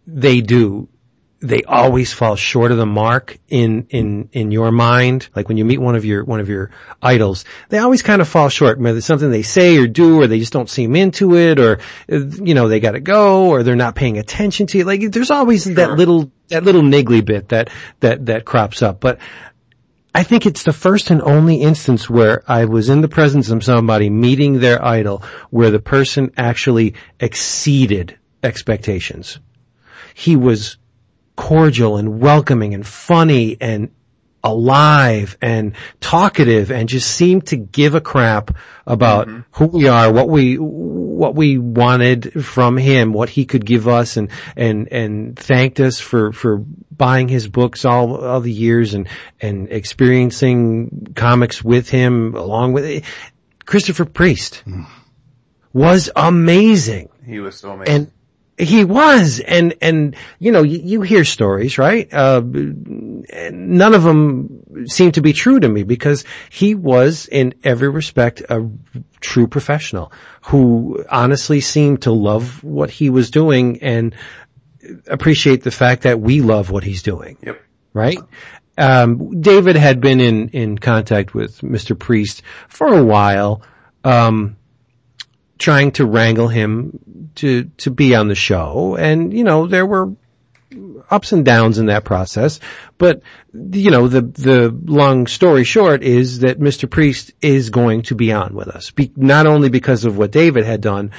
they 0.07 0.41
do, 0.41 0.89
they 1.41 1.65
always 1.65 2.13
fall 2.13 2.37
short 2.37 2.71
of 2.71 2.79
the 2.79 2.87
mark 2.87 3.37
in, 3.49 3.89
in, 3.91 4.29
in 4.33 4.53
your 4.53 4.71
mind. 4.71 5.29
Like 5.35 5.49
when 5.49 5.57
you 5.57 5.65
meet 5.65 5.79
one 5.81 5.97
of 5.97 6.05
your, 6.05 6.25
one 6.25 6.39
of 6.39 6.49
your 6.49 6.71
idols, 7.03 7.45
they 7.69 7.79
always 7.79 8.03
kind 8.03 8.23
of 8.23 8.29
fall 8.29 8.49
short. 8.49 8.79
Whether 8.79 8.99
it's 8.99 9.07
something 9.09 9.29
they 9.29 9.43
say 9.43 9.77
or 9.79 9.89
do, 9.89 10.21
or 10.21 10.29
they 10.29 10.39
just 10.39 10.53
don't 10.53 10.71
seem 10.71 10.95
into 10.95 11.37
it, 11.37 11.59
or, 11.59 11.81
you 12.09 12.55
know, 12.55 12.69
they 12.69 12.79
gotta 12.79 13.01
go, 13.01 13.49
or 13.49 13.65
they're 13.65 13.75
not 13.75 13.97
paying 13.97 14.19
attention 14.19 14.69
to 14.69 14.79
you. 14.79 14.85
Like 14.85 15.11
there's 15.11 15.33
always 15.33 15.65
sure. 15.65 15.75
that 15.75 15.93
little, 15.93 16.31
that 16.49 16.63
little 16.63 16.83
niggly 16.83 17.25
bit 17.25 17.49
that, 17.49 17.71
that, 18.01 18.27
that 18.27 18.45
crops 18.45 18.81
up. 18.81 19.01
But 19.01 19.19
I 20.15 20.25
think 20.25 20.45
it's 20.45 20.63
the 20.63 20.75
first 20.75 21.11
and 21.11 21.23
only 21.23 21.63
instance 21.63 22.09
where 22.09 22.43
I 22.47 22.67
was 22.67 22.91
in 22.91 23.01
the 23.01 23.09
presence 23.09 23.51
of 23.51 23.65
somebody 23.65 24.11
meeting 24.11 24.61
their 24.61 24.85
idol 24.85 25.23
where 25.51 25.71
the 25.71 25.81
person 25.81 26.33
actually 26.37 26.95
exceeded 27.19 28.19
expectations. 28.43 29.39
He 30.15 30.37
was 30.37 30.77
cordial 31.35 31.97
and 31.97 32.21
welcoming 32.21 32.75
and 32.75 32.87
funny 32.87 33.57
and 33.61 33.91
alive 34.45 35.39
and 35.41 35.75
talkative 36.01 36.71
and 36.71 36.89
just 36.89 37.11
seemed 37.11 37.47
to 37.47 37.57
give 37.57 37.95
a 37.95 38.01
crap 38.01 38.57
about 38.87 39.29
mm-hmm. 39.29 39.41
who 39.53 39.67
we 39.67 39.89
are, 39.89 40.13
what 40.13 40.29
we, 40.29 40.59
what 41.23 41.37
we 41.37 41.57
wanted 41.57 42.45
from 42.45 42.77
him, 42.77 43.13
what 43.13 43.29
he 43.29 43.45
could 43.45 43.65
give 43.65 43.87
us 43.87 44.17
and, 44.17 44.29
and, 44.57 44.89
and 44.93 45.39
thanked 45.39 45.79
us 45.79 46.01
for, 46.01 46.33
for 46.33 46.59
buying 46.91 47.29
his 47.29 47.47
books 47.47 47.85
all, 47.85 48.17
all 48.17 48.41
the 48.41 48.51
years 48.51 48.95
and, 48.95 49.07
and 49.41 49.71
experiencing 49.71 51.13
comics 51.15 51.63
with 51.63 51.89
him 51.89 52.35
along 52.35 52.73
with 52.73 52.85
it. 52.85 53.05
Christopher 53.65 54.05
Priest 54.05 54.65
mm. 54.67 54.89
was 55.73 56.11
amazing. 56.17 57.09
He 57.25 57.39
was 57.39 57.57
so 57.57 57.71
amazing. 57.71 57.95
And, 57.95 58.11
he 58.59 58.85
was, 58.85 59.41
and 59.41 59.75
and 59.81 60.17
you 60.39 60.53
know 60.53 60.63
you, 60.63 60.79
you 60.79 61.03
hear 61.03 61.25
stories, 61.25 61.79
right? 61.79 62.13
Uh, 62.13 62.43
none 62.45 63.95
of 63.95 64.03
them 64.03 64.87
seem 64.87 65.13
to 65.13 65.23
be 65.23 65.33
true 65.33 65.59
to 65.59 65.69
me 65.69 65.85
because 65.85 66.25
he 66.51 66.75
was, 66.75 67.27
in 67.27 67.55
every 67.65 67.89
respect, 67.89 68.43
a 68.49 68.69
true 69.21 69.47
professional 69.47 70.13
who 70.43 71.05
honestly 71.11 71.61
seemed 71.61 72.03
to 72.03 72.13
love 72.13 72.63
what 72.63 72.91
he 72.91 73.11
was 73.11 73.31
doing 73.31 73.83
and 73.83 74.15
appreciate 75.07 75.63
the 75.63 75.71
fact 75.71 76.03
that 76.03 76.21
we 76.21 76.41
love 76.41 76.71
what 76.71 76.85
he's 76.85 77.03
doing. 77.03 77.39
Yep. 77.43 77.61
Right. 77.95 78.19
Um, 78.77 79.41
David 79.41 79.77
had 79.77 80.01
been 80.01 80.21
in 80.21 80.49
in 80.51 80.79
contact 80.79 81.35
with 81.35 81.61
Mr. 81.61 81.99
Priest 81.99 82.43
for 82.69 82.89
a 82.89 83.03
while. 83.05 83.63
Um, 84.05 84.57
trying 85.59 85.93
to 85.93 86.05
wrangle 86.05 86.49
him 86.49 86.99
to 87.37 87.65
to 87.79 87.91
be 87.91 88.15
on 88.15 88.29
the 88.29 88.35
show, 88.35 88.97
and 88.97 89.33
you 89.33 89.45
know 89.45 89.67
there 89.67 89.87
were 89.87 90.13
ups 91.11 91.33
and 91.33 91.45
downs 91.45 91.79
in 91.79 91.87
that 91.87 92.05
process. 92.05 92.61
But 92.99 93.23
you 93.53 93.91
know 93.91 94.09
the 94.09 94.23
the 94.23 94.71
long 94.85 95.27
story 95.27 95.65
short 95.65 96.03
is 96.03 96.41
that 96.41 96.59
Mr. 96.59 96.91
Priest 96.91 97.33
is 97.41 97.71
going 97.71 98.03
to 98.03 98.15
be 98.15 98.33
on 98.33 98.55
with 98.55 98.69
us, 98.69 98.91
be, 98.91 99.13
not 99.17 99.47
only 99.47 99.69
because 99.69 100.05
of 100.05 100.17
what 100.17 100.31
David 100.31 100.65
had 100.65 100.81
done 100.81 101.13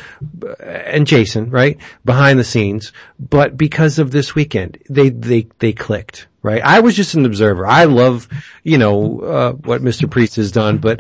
and 0.60 1.06
Jason 1.08 1.50
right 1.50 1.78
behind 2.04 2.40
the 2.40 2.44
scenes, 2.44 2.94
but 3.20 3.56
because 3.56 4.00
of 4.00 4.12
this 4.12 4.34
weekend 4.36 4.80
they 4.90 5.10
they 5.10 5.48
they 5.60 5.74
clicked. 5.74 6.28
Right, 6.42 6.62
I 6.62 6.82
was 6.82 6.94
just 6.94 7.16
an 7.16 7.26
observer. 7.26 7.66
I 7.66 7.86
love, 7.86 8.28
you 8.64 8.78
know, 8.78 9.22
uh, 9.22 9.52
what 9.54 9.82
Mr. 9.82 10.12
Priest 10.12 10.36
has 10.36 10.52
done, 10.52 10.78
but 10.80 11.00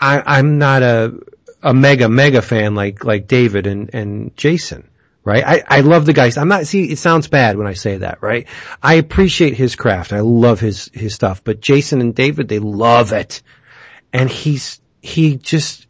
I, 0.00 0.20
I'm 0.38 0.58
not 0.58 0.82
a 0.82 1.20
a 1.62 1.72
mega 1.72 2.08
mega 2.08 2.42
fan 2.42 2.74
like 2.74 3.04
like 3.04 3.26
David 3.26 3.66
and 3.66 3.94
and 3.94 4.36
Jason 4.36 4.88
right? 5.24 5.44
I, 5.44 5.62
I 5.78 5.80
love 5.80 6.06
the 6.06 6.12
guys. 6.12 6.36
I'm 6.36 6.48
not, 6.48 6.66
see, 6.66 6.90
it 6.90 6.98
sounds 6.98 7.28
bad 7.28 7.56
when 7.56 7.66
I 7.66 7.74
say 7.74 7.98
that, 7.98 8.22
right? 8.22 8.46
I 8.82 8.94
appreciate 8.94 9.54
his 9.54 9.76
craft. 9.76 10.12
I 10.12 10.20
love 10.20 10.60
his, 10.60 10.90
his 10.92 11.14
stuff, 11.14 11.44
but 11.44 11.60
Jason 11.60 12.00
and 12.00 12.14
David, 12.14 12.48
they 12.48 12.58
love 12.58 13.12
it. 13.12 13.42
And 14.12 14.28
he's, 14.28 14.80
he 15.00 15.36
just 15.36 15.86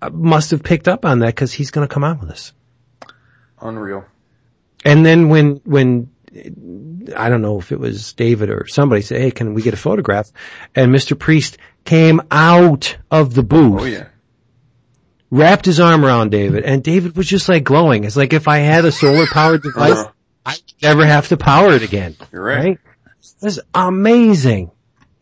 uh, 0.00 0.10
must 0.10 0.52
have 0.52 0.62
picked 0.62 0.88
up 0.88 1.04
on 1.04 1.20
that 1.20 1.34
because 1.34 1.52
he's 1.52 1.70
going 1.70 1.86
to 1.86 1.92
come 1.92 2.04
out 2.04 2.20
with 2.20 2.30
us. 2.30 2.52
Unreal. 3.60 4.04
And 4.84 5.04
then 5.04 5.28
when, 5.28 5.60
when, 5.64 6.10
I 7.16 7.28
don't 7.28 7.42
know 7.42 7.58
if 7.58 7.72
it 7.72 7.80
was 7.80 8.12
David 8.12 8.50
or 8.50 8.66
somebody 8.68 9.02
said, 9.02 9.20
Hey, 9.20 9.30
can 9.32 9.52
we 9.52 9.62
get 9.62 9.74
a 9.74 9.76
photograph? 9.76 10.30
And 10.74 10.94
Mr. 10.94 11.18
Priest 11.18 11.58
came 11.84 12.22
out 12.30 12.96
of 13.10 13.34
the 13.34 13.42
booth. 13.42 13.80
Oh 13.80 13.84
yeah 13.84 14.06
wrapped 15.30 15.64
his 15.64 15.80
arm 15.80 16.04
around 16.04 16.30
David, 16.30 16.64
and 16.64 16.82
David 16.82 17.16
was 17.16 17.26
just 17.26 17.48
like 17.48 17.64
glowing. 17.64 18.04
It's 18.04 18.16
like 18.16 18.32
if 18.32 18.48
I 18.48 18.58
had 18.58 18.84
a 18.84 18.92
solar 18.92 19.26
powered 19.26 19.62
device, 19.62 19.92
uh-huh. 19.92 20.12
I'd 20.44 20.58
never 20.82 21.04
have 21.06 21.28
to 21.28 21.36
power 21.36 21.72
it 21.72 21.82
again. 21.82 22.16
You're 22.32 22.42
right. 22.42 22.64
right? 22.64 22.78
It's 23.42 23.58
amazing. 23.74 24.70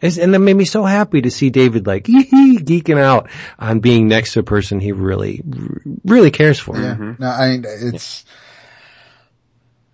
It's, 0.00 0.16
and 0.16 0.32
that 0.32 0.38
made 0.38 0.54
me 0.54 0.64
so 0.64 0.84
happy 0.84 1.22
to 1.22 1.30
see 1.30 1.50
David 1.50 1.86
like 1.86 2.04
geeking 2.04 2.98
out 2.98 3.28
on 3.59 3.80
being 3.80 4.06
next 4.06 4.34
to 4.34 4.40
a 4.40 4.44
person 4.44 4.78
he 4.78 4.92
really, 4.92 5.42
really 6.04 6.30
cares 6.30 6.61
for. 6.61 6.76
Yeah. 6.76 6.94
Mm-hmm. 6.94 7.22
No, 7.22 7.28
I, 7.28 7.61
it's 7.64 8.24
yeah. 8.24 8.32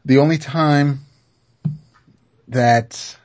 the 0.04 0.18
only 0.18 0.36
time 0.36 1.00
that 2.48 3.16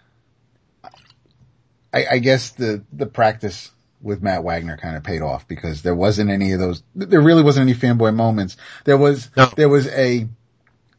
I, 1.93 2.05
I 2.11 2.19
guess 2.19 2.51
the, 2.51 2.83
the 2.93 3.05
practice 3.05 3.71
with 4.01 4.21
Matt 4.21 4.43
Wagner 4.43 4.77
kind 4.77 4.95
of 4.95 5.03
paid 5.03 5.21
off 5.21 5.47
because 5.47 5.81
there 5.81 5.95
wasn't 5.95 6.29
any 6.29 6.53
of 6.53 6.59
those, 6.59 6.83
there 6.95 7.21
really 7.21 7.43
wasn't 7.43 7.69
any 7.69 7.77
fanboy 7.77 8.15
moments. 8.15 8.57
There 8.85 8.97
was, 8.97 9.29
no. 9.35 9.51
there 9.55 9.69
was 9.69 9.87
a 9.87 10.27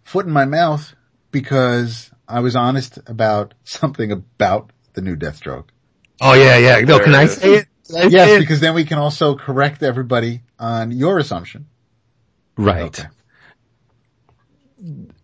foot 0.04 0.26
in 0.26 0.32
my 0.32 0.44
mouth 0.44 0.94
because 1.30 2.10
I 2.28 2.40
was 2.40 2.56
honest 2.56 2.98
about 3.06 3.54
something 3.64 4.12
about 4.12 4.72
the 4.94 5.00
new 5.00 5.16
Deathstroke. 5.16 5.68
Oh 6.20 6.34
yeah, 6.34 6.56
yeah. 6.58 6.80
No, 6.80 6.98
can 6.98 7.14
I 7.14 7.26
say 7.26 7.54
it? 7.54 7.66
I 7.94 8.04
yes, 8.04 8.12
say 8.12 8.36
it? 8.36 8.40
because 8.40 8.60
then 8.60 8.74
we 8.74 8.84
can 8.84 8.98
also 8.98 9.34
correct 9.34 9.82
everybody 9.82 10.42
on 10.58 10.92
your 10.92 11.18
assumption. 11.18 11.66
Right. 12.56 12.82
Okay. 12.82 13.08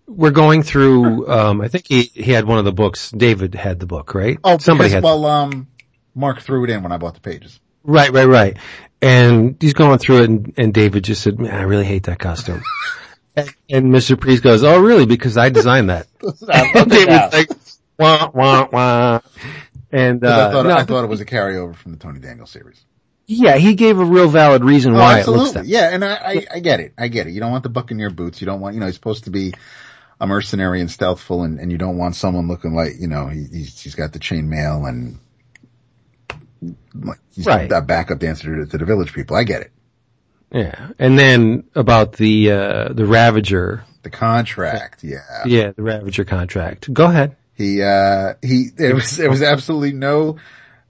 We're 0.07 0.31
going 0.31 0.63
through, 0.63 1.29
um, 1.29 1.61
I 1.61 1.69
think 1.69 1.87
he, 1.89 2.03
he 2.03 2.33
had 2.33 2.45
one 2.45 2.59
of 2.59 2.65
the 2.65 2.73
books. 2.73 3.11
David 3.11 3.55
had 3.55 3.81
the 3.81 3.87
book, 3.87 4.15
right? 4.15 4.39
Oh, 4.43 4.59
somebody 4.59 4.89
because, 4.89 4.95
had. 4.95 5.05
Well, 5.05 5.27
um, 5.27 5.69
Mark 6.15 6.41
threw 6.41 6.65
it 6.65 6.71
in 6.71 6.83
when 6.83 6.93
I 6.93 6.97
bought 6.97 7.15
the 7.15 7.21
pages. 7.21 7.61
Right, 7.87 8.11
right, 8.11 8.27
right. 8.27 8.57
And 9.01 9.57
he's 9.61 9.75
going 9.75 9.99
through 9.99 10.17
it 10.19 10.25
and, 10.25 10.55
and 10.57 10.75
David 10.75 11.05
just 11.05 11.23
said, 11.23 11.39
man, 11.39 11.55
I 11.55 11.63
really 11.63 11.85
hate 11.85 12.05
that 12.05 12.19
costume. 12.19 12.63
and, 13.37 13.55
and, 13.71 13.87
Mr. 13.87 14.19
Priest 14.19 14.43
goes, 14.43 14.65
oh 14.65 14.81
really? 14.81 15.07
Because 15.07 15.37
I 15.37 15.51
designed 15.51 15.91
that. 15.91 16.09
and 16.23 16.91
David's 16.91 17.33
like, 17.33 17.51
wah, 17.99 18.31
wah, 18.35 18.69
wah. 18.73 19.21
And, 19.93 20.25
uh, 20.25 20.49
I 20.49 20.53
thought, 20.53 20.67
no, 20.67 20.75
I 20.75 20.85
thought 20.85 21.05
it 21.05 21.09
was 21.09 21.21
a 21.21 21.27
carryover 21.27 21.77
from 21.77 21.93
the 21.93 21.99
Tony 21.99 22.19
Daniel 22.19 22.47
series. 22.47 22.85
Yeah, 23.27 23.57
he 23.57 23.75
gave 23.75 23.99
a 23.99 24.05
real 24.05 24.29
valid 24.29 24.65
reason 24.65 24.95
oh, 24.95 24.99
why 24.99 25.19
absolutely. 25.19 25.41
it 25.41 25.43
looks 25.43 25.55
that. 25.55 25.67
Yeah, 25.67 25.91
and 25.91 26.05
I, 26.05 26.15
I, 26.15 26.47
I 26.55 26.61
get 26.61 26.81
it. 26.81 26.95
I 26.97 27.09
get 27.09 27.27
it. 27.27 27.33
You 27.33 27.41
don't 27.41 27.51
want 27.51 27.65
the 27.65 27.69
buccaneer 27.69 28.11
boots. 28.11 28.41
You 28.41 28.47
don't 28.47 28.61
want, 28.61 28.75
you 28.75 28.81
know, 28.81 28.87
he's 28.87 28.95
supposed 28.95 29.25
to 29.25 29.31
be 29.31 29.53
a 30.21 30.27
mercenary 30.27 30.81
and 30.81 30.89
stealthful 30.89 31.45
and, 31.45 31.61
and 31.61 31.71
you 31.71 31.79
don't 31.79 31.99
want 31.99 32.17
someone 32.17 32.49
looking 32.49 32.75
like, 32.75 32.93
you 32.99 33.09
know, 33.09 33.27
he, 33.27 33.45
he's, 33.45 33.81
he's 33.81 33.95
got 33.95 34.13
the 34.13 34.19
chainmail 34.19 34.89
and 34.89 35.19
he's 37.33 37.47
right. 37.47 37.69
that 37.69 37.87
backup 37.87 38.19
dancer 38.19 38.65
to, 38.65 38.67
to, 38.67 38.79
the 38.79 38.85
village 38.85 39.13
people. 39.13 39.37
I 39.37 39.45
get 39.45 39.63
it. 39.63 39.73
Yeah. 40.53 40.89
And 40.99 41.19
then 41.19 41.65
about 41.75 42.13
the, 42.13 42.53
uh, 42.53 42.93
the 42.93 43.07
Ravager. 43.07 43.85
The 44.03 44.11
contract. 44.11 45.03
Yeah. 45.03 45.19
Yeah. 45.45 45.73
The 45.73 45.83
Ravager 45.83 46.25
contract. 46.25 46.93
Go 46.93 47.05
ahead. 47.05 47.37
He, 47.55 47.83
uh, 47.83 48.35
he, 48.43 48.69
there 48.75 48.95
was, 48.95 49.17
there 49.17 49.31
was 49.31 49.43
absolutely 49.43 49.93
no, 49.93 50.37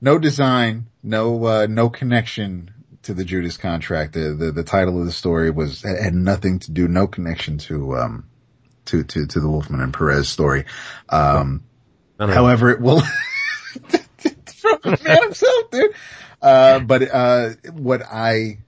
no 0.01 0.19
design, 0.19 0.87
no, 1.03 1.45
uh, 1.45 1.67
no 1.69 1.89
connection 1.89 2.73
to 3.03 3.15
the 3.15 3.25
Judas 3.25 3.57
contract. 3.57 4.15
The, 4.15 4.35
the, 4.35 4.51
the 4.51 4.65
title 4.65 4.99
of 5.01 5.07
the 5.07 5.13
story 5.13 5.51
was, 5.51 5.83
had 5.83 6.15
nothing 6.15 6.59
to 6.61 6.73
do, 6.73 6.89
no 6.89 7.07
connection 7.07 7.59
to, 7.59 7.97
um, 7.97 8.29
to, 8.87 9.05
to, 9.05 9.27
to 9.27 9.41
the 9.41 9.49
Wolfman 9.49 9.81
and 9.81 9.95
Perez 9.95 10.29
story. 10.29 10.65
Um, 11.09 11.65
however, 12.19 12.71
it 12.71 12.81
will, 12.81 13.03
from 14.83 14.97
man 15.05 15.23
himself, 15.23 15.71
dude. 15.71 15.95
Uh, 16.43 16.81
but, 16.81 17.03
uh, 17.03 17.51
what 17.73 18.03
I, 18.03 18.59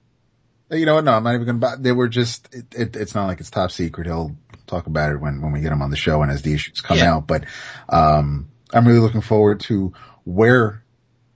you 0.71 0.85
know 0.85 0.95
what? 0.95 1.03
No, 1.03 1.13
I'm 1.13 1.23
not 1.23 1.35
even 1.35 1.45
going 1.45 1.59
to, 1.59 1.67
buy, 1.67 1.75
they 1.77 1.91
were 1.91 2.07
just, 2.07 2.53
it, 2.53 2.65
it, 2.75 2.95
it's 2.95 3.15
not 3.15 3.27
like 3.27 3.39
it's 3.39 3.49
top 3.49 3.71
secret. 3.71 4.07
He'll 4.07 4.35
talk 4.67 4.87
about 4.87 5.11
it 5.11 5.19
when, 5.19 5.41
when 5.41 5.51
we 5.51 5.61
get 5.61 5.71
him 5.71 5.81
on 5.81 5.89
the 5.89 5.97
show 5.97 6.21
and 6.21 6.31
as 6.31 6.41
the 6.41 6.53
issues 6.53 6.81
come 6.81 6.97
yeah. 6.97 7.15
out. 7.15 7.27
But, 7.27 7.45
um, 7.87 8.49
I'm 8.71 8.87
really 8.87 8.99
looking 8.99 9.21
forward 9.21 9.61
to 9.61 9.93
where 10.25 10.83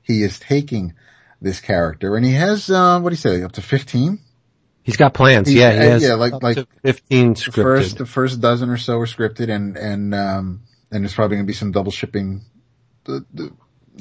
he 0.02 0.22
is 0.22 0.40
taking 0.40 0.94
this 1.42 1.60
character. 1.60 2.16
And 2.16 2.26
he 2.26 2.34
has, 2.34 2.70
uh, 2.70 3.00
what 3.00 3.10
do 3.10 3.14
you 3.14 3.18
say, 3.18 3.44
up 3.44 3.54
to 3.54 3.62
15? 3.62 4.20
He's 4.84 4.98
got 4.98 5.14
plans. 5.14 5.52
Yeah, 5.52 5.72
he 5.72 5.78
has 5.78 6.04
yeah, 6.04 6.16
like, 6.16 6.44
like 6.44 6.68
15 6.84 7.36
scripted. 7.36 7.54
The 7.54 7.64
first, 7.64 7.98
the 7.98 8.06
first 8.06 8.42
dozen 8.42 8.70
or 8.70 8.78
so 8.78 9.00
are 9.00 9.06
scripted 9.06 9.50
and, 9.50 9.78
and, 9.78 10.14
um, 10.14 10.64
and 10.92 11.04
there's 11.04 11.14
probably 11.14 11.38
going 11.38 11.46
to 11.46 11.50
be 11.50 11.54
some 11.54 11.72
double 11.72 11.92
shipping 11.92 12.42
the, 13.06 13.26
the, 13.34 13.52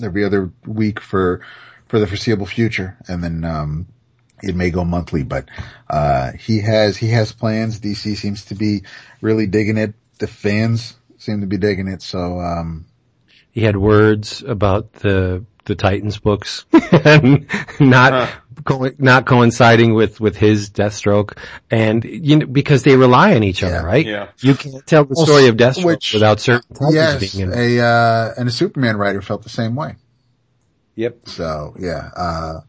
every 0.03 0.25
other 0.25 0.53
week 0.67 1.01
for 1.01 1.41
for 1.89 1.99
the 1.99 2.07
foreseeable 2.07 2.47
future, 2.47 2.97
and 3.09 3.23
then 3.23 3.45
um, 3.45 3.87
it 4.43 4.55
may 4.57 4.71
go 4.71 4.85
monthly. 4.85 5.23
But 5.23 5.49
uh, 5.89 6.33
he 6.33 6.61
has 6.61 6.97
he 6.97 7.09
has 7.09 7.33
plans. 7.33 7.81
DC 7.81 8.17
seems 8.17 8.47
to 8.47 8.55
be 8.55 8.83
really 9.21 9.47
digging 9.47 9.79
it. 9.79 9.95
The 10.19 10.27
fans 10.27 10.97
seem 11.19 11.41
to 11.41 11.47
be 11.47 11.59
digging 11.59 11.89
it. 11.89 12.03
So 12.03 12.41
um, 12.41 12.87
he 13.51 13.63
had 13.63 13.77
words 13.77 14.43
about 14.43 14.93
the 14.95 15.45
the 15.65 15.75
Titans 15.75 16.19
books 16.19 16.65
not 16.73 18.13
huh. 18.13 18.27
Co- 18.65 18.91
not 18.99 19.27
coinciding 19.27 19.95
with 19.95 20.21
with 20.21 20.37
his 20.37 20.71
Deathstroke, 20.71 21.37
and 21.71 22.05
you 22.05 22.37
know 22.37 22.47
because 22.47 22.83
they 22.83 22.97
rely 22.97 23.35
on 23.35 23.43
each 23.43 23.63
yeah. 23.63 23.69
other, 23.69 23.87
right? 23.87 24.07
Yeah. 24.07 24.29
You 24.39 24.55
can't 24.55 24.87
tell 24.87 25.05
the 25.05 25.17
story 25.17 25.47
of 25.49 25.57
Deathstroke 25.57 25.85
Which, 25.85 26.13
without 26.13 26.41
certain 26.41 26.77
yes, 26.91 27.19
being 27.21 27.49
in 27.51 27.59
a 27.59 27.81
uh, 27.81 28.35
and 28.37 28.49
a 28.49 28.53
Superman 28.53 28.97
writer 28.97 29.23
felt 29.23 29.43
the 29.43 29.49
same 29.49 29.75
way. 29.75 29.97
Yep. 30.97 31.29
So 31.29 31.75
yeah, 31.79 32.11
uh, 32.17 32.61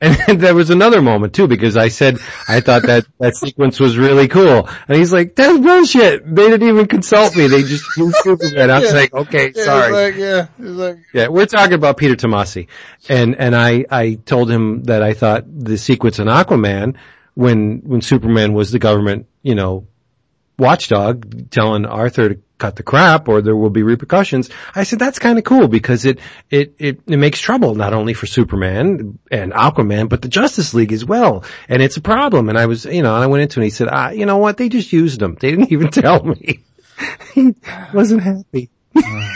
and 0.00 0.40
there 0.40 0.54
was 0.54 0.70
another 0.70 1.00
moment 1.00 1.34
too 1.34 1.46
because 1.48 1.76
I 1.76 1.88
said 1.88 2.18
I 2.48 2.60
thought 2.60 2.82
that 2.82 3.06
that 3.18 3.36
sequence 3.36 3.80
was 3.80 3.96
really 3.96 4.28
cool, 4.28 4.68
and 4.88 4.98
he's 4.98 5.12
like, 5.12 5.34
"That's 5.34 5.58
bullshit. 5.58 6.22
They 6.34 6.48
didn't 6.48 6.68
even 6.68 6.86
consult 6.86 7.36
me. 7.36 7.46
They 7.46 7.62
just 7.62 7.84
used 7.96 8.16
Superman." 8.22 8.70
I 8.70 8.80
was 8.80 8.92
Yeah. 8.92 8.98
like, 8.98 9.14
"Okay, 9.14 9.52
yeah, 9.54 9.64
sorry." 9.64 9.92
Like, 9.92 10.16
yeah, 10.16 10.46
like, 10.58 10.98
Yeah, 11.12 11.28
we're 11.28 11.46
talking 11.46 11.74
about 11.74 11.96
Peter 11.96 12.14
Tomasi, 12.16 12.66
and 13.08 13.36
and 13.36 13.54
I 13.56 13.84
I 13.90 14.14
told 14.14 14.50
him 14.50 14.84
that 14.84 15.02
I 15.02 15.14
thought 15.14 15.44
the 15.46 15.78
sequence 15.78 16.18
in 16.18 16.26
Aquaman 16.28 16.96
when 17.34 17.80
when 17.84 18.00
Superman 18.02 18.52
was 18.52 18.70
the 18.70 18.78
government, 18.78 19.26
you 19.42 19.54
know, 19.54 19.86
watchdog 20.58 21.50
telling 21.50 21.84
Arthur 21.86 22.30
to 22.34 22.40
cut 22.58 22.76
the 22.76 22.82
crap 22.82 23.28
or 23.28 23.42
there 23.42 23.56
will 23.56 23.70
be 23.70 23.82
repercussions. 23.82 24.50
I 24.74 24.84
said 24.84 24.98
that's 24.98 25.18
kind 25.18 25.38
of 25.38 25.44
cool 25.44 25.68
because 25.68 26.04
it, 26.04 26.18
it 26.50 26.74
it 26.78 27.00
it 27.06 27.16
makes 27.16 27.40
trouble 27.40 27.74
not 27.74 27.92
only 27.92 28.14
for 28.14 28.26
Superman 28.26 29.18
and 29.30 29.52
Aquaman 29.52 30.08
but 30.08 30.22
the 30.22 30.28
Justice 30.28 30.74
League 30.74 30.92
as 30.92 31.04
well, 31.04 31.44
and 31.68 31.82
it's 31.82 31.96
a 31.96 32.02
problem. 32.02 32.48
And 32.48 32.58
I 32.58 32.66
was 32.66 32.84
you 32.84 33.02
know 33.02 33.14
and 33.14 33.24
I 33.24 33.26
went 33.26 33.42
into 33.42 33.60
it 33.60 33.62
and 33.62 33.64
he 33.64 33.70
said 33.70 33.88
ah 33.90 34.10
you 34.10 34.26
know 34.26 34.38
what 34.38 34.56
they 34.56 34.68
just 34.68 34.92
used 34.92 35.20
them 35.20 35.36
they 35.38 35.50
didn't 35.50 35.72
even 35.72 35.90
tell 35.90 36.22
me. 36.22 36.60
he 37.34 37.54
wasn't 37.92 38.22
happy. 38.22 38.70
oh, 38.96 39.30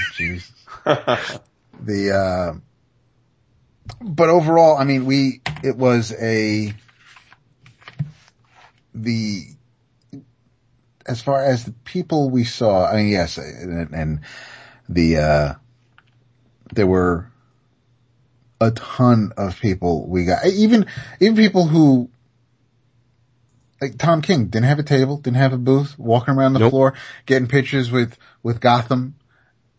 the, 1.80 2.10
uh, 2.12 2.54
but 4.00 4.28
overall, 4.28 4.76
I 4.76 4.84
mean, 4.84 5.04
we, 5.04 5.42
it 5.62 5.76
was 5.76 6.12
a, 6.12 6.72
the, 8.94 9.44
as 11.10 11.20
far 11.20 11.42
as 11.44 11.64
the 11.64 11.72
people 11.72 12.30
we 12.30 12.44
saw, 12.44 12.86
I 12.86 12.96
mean, 12.96 13.08
yes, 13.08 13.36
and, 13.36 13.92
and 13.92 14.20
the, 14.88 15.16
uh, 15.16 15.54
there 16.72 16.86
were 16.86 17.28
a 18.60 18.70
ton 18.70 19.32
of 19.36 19.58
people 19.58 20.06
we 20.06 20.24
got, 20.24 20.46
even, 20.46 20.86
even 21.18 21.34
people 21.34 21.66
who, 21.66 22.10
like 23.80 23.98
Tom 23.98 24.22
King 24.22 24.46
didn't 24.46 24.66
have 24.66 24.78
a 24.78 24.84
table, 24.84 25.16
didn't 25.16 25.38
have 25.38 25.52
a 25.52 25.58
booth, 25.58 25.98
walking 25.98 26.34
around 26.34 26.52
the 26.52 26.60
Nope. 26.60 26.70
floor, 26.70 26.94
getting 27.26 27.48
pictures 27.48 27.90
with, 27.90 28.16
with 28.44 28.60
Gotham 28.60 29.16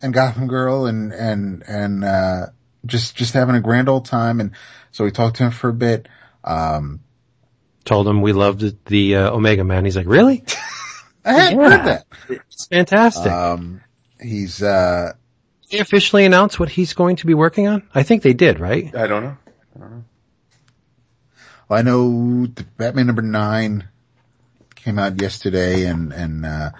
and 0.02 0.12
Gotham 0.12 0.48
Girl 0.48 0.84
and, 0.84 1.12
and, 1.12 1.62
and, 1.66 2.04
uh, 2.04 2.46
just, 2.84 3.16
just 3.16 3.32
having 3.32 3.54
a 3.54 3.60
grand 3.60 3.88
old 3.88 4.04
time. 4.04 4.40
And 4.40 4.50
so 4.90 5.04
we 5.04 5.12
talked 5.12 5.36
to 5.36 5.44
him 5.44 5.50
for 5.52 5.70
a 5.70 5.74
bit. 5.74 6.08
Um, 6.44 7.00
Told 7.84 8.06
him 8.06 8.20
we 8.20 8.32
loved 8.32 8.60
the, 8.60 8.76
the 8.86 9.16
uh, 9.16 9.30
Omega 9.30 9.64
Man. 9.64 9.84
He's 9.84 9.96
like, 9.96 10.06
really? 10.06 10.44
I 11.24 11.32
hadn't 11.32 11.60
Yeah. 11.60 11.70
heard 11.70 11.86
that. 11.86 12.06
It's 12.28 12.66
fantastic. 12.66 13.30
Um, 13.30 13.80
he's, 14.20 14.62
uh, 14.62 15.12
Did 15.70 15.78
they 15.78 15.80
officially 15.80 16.24
announce 16.24 16.58
what 16.58 16.68
he's 16.68 16.92
going 16.94 17.16
to 17.16 17.26
be 17.26 17.34
working 17.34 17.66
on? 17.68 17.82
I 17.94 18.02
think 18.02 18.22
they 18.22 18.32
did, 18.34 18.60
right? 18.60 18.94
I 18.94 19.06
don't 19.06 19.22
know. 19.22 19.36
I 19.76 19.78
don't 19.78 19.90
know. 19.90 20.04
well, 21.68 21.78
I 21.78 21.82
know 21.82 22.46
the 22.46 22.64
Batman 22.76 23.06
number 23.06 23.22
nine 23.22 23.88
came 24.74 24.98
out 24.98 25.20
yesterday 25.20 25.86
and, 25.86 26.12
and, 26.12 26.44
uh, 26.44 26.70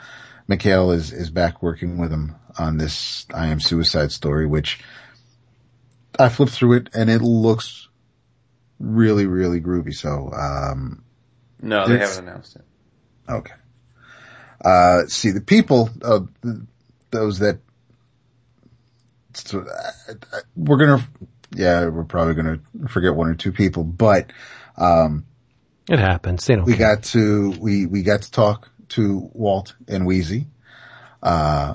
Mikel 0.49 0.91
is, 0.91 1.13
is 1.13 1.31
back 1.31 1.63
working 1.63 1.99
with 1.99 2.11
him 2.13 2.35
on 2.59 2.77
this 2.77 3.27
I 3.33 3.47
Am 3.49 3.61
Suicide 3.61 4.11
story, 4.13 4.47
which 4.47 4.81
I 6.19 6.29
flipped 6.29 6.53
through 6.53 6.75
it 6.75 6.89
and 6.95 7.09
it 7.09 7.23
looks 7.23 7.89
really, 8.81 9.27
really 9.27 9.61
groovy. 9.61 9.95
So, 9.95 10.31
um, 10.35 11.05
No, 11.61 11.87
they 11.87 11.99
haven't 11.99 12.29
announced 12.29 12.57
it. 12.57 12.63
Okay. 13.29 13.55
Uh, 14.65 15.07
see 15.07 15.31
the 15.33 15.41
people, 15.41 15.91
th- 16.03 16.57
those 17.11 17.41
that, 17.41 17.59
we're 20.55 20.77
gonna, 20.77 21.07
yeah, 21.55 21.87
we're 21.89 22.05
probably 22.05 22.35
gonna 22.35 22.61
forget 22.89 23.15
one 23.15 23.29
or 23.29 23.35
two 23.35 23.51
people, 23.53 23.83
but, 23.83 24.31
um, 24.77 25.25
It 25.91 25.99
happens. 25.99 26.47
They 26.47 26.55
don't 26.55 26.65
we 26.65 26.77
care. 26.77 26.97
got 26.97 27.05
to, 27.05 27.51
we, 27.59 27.87
we 27.87 28.03
got 28.03 28.23
to 28.23 28.31
talk 28.31 28.69
to 28.91 29.31
Walt 29.33 29.75
and 29.89 30.07
Wheezy. 30.07 30.47
Uh, 31.23 31.75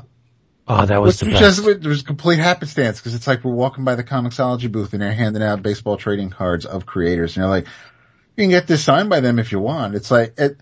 oh, 0.68 0.86
that 0.86 1.02
was 1.02 1.22
which 1.22 1.32
the 1.32 1.40
best. 1.40 1.64
just, 1.66 1.82
there 1.82 1.90
was 1.90 2.04
complete 2.04 2.40
happenstance 2.40 3.00
because 3.00 3.16
it's 3.16 3.28
like 3.28 3.44
we're 3.44 3.54
walking 3.54 3.84
by 3.84 3.96
the 3.96 4.04
Comixology 4.04 4.72
booth 4.72 4.94
and 4.94 5.02
they're 5.02 5.14
handing 5.14 5.44
out 5.44 5.62
baseball 5.62 5.98
trading 5.98 6.30
cards 6.30 6.66
of 6.66 6.86
creators 6.86 7.36
and 7.36 7.42
you're 7.44 7.50
like, 7.50 7.66
you 8.36 8.44
can 8.44 8.50
get 8.50 8.68
this 8.68 8.84
signed 8.84 9.10
by 9.10 9.20
them 9.20 9.40
if 9.40 9.52
you 9.52 9.60
want. 9.60 9.96
It's 9.96 10.12
like, 10.12 10.36
it, 10.38 10.58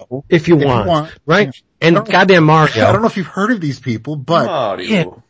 if 0.00 0.10
you 0.10 0.22
if 0.28 0.48
you 0.48 0.56
want, 0.56 0.86
want, 0.88 1.18
right? 1.26 1.54
And 1.80 1.96
goddamn 1.96 2.46
don't- 2.46 2.76
I 2.76 2.92
don't 2.92 3.02
know 3.02 3.06
if 3.08 3.16
you've 3.16 3.26
heard 3.26 3.50
of 3.50 3.60
these 3.60 3.80
people, 3.80 4.16
but 4.16 4.46
Mario. 4.46 5.22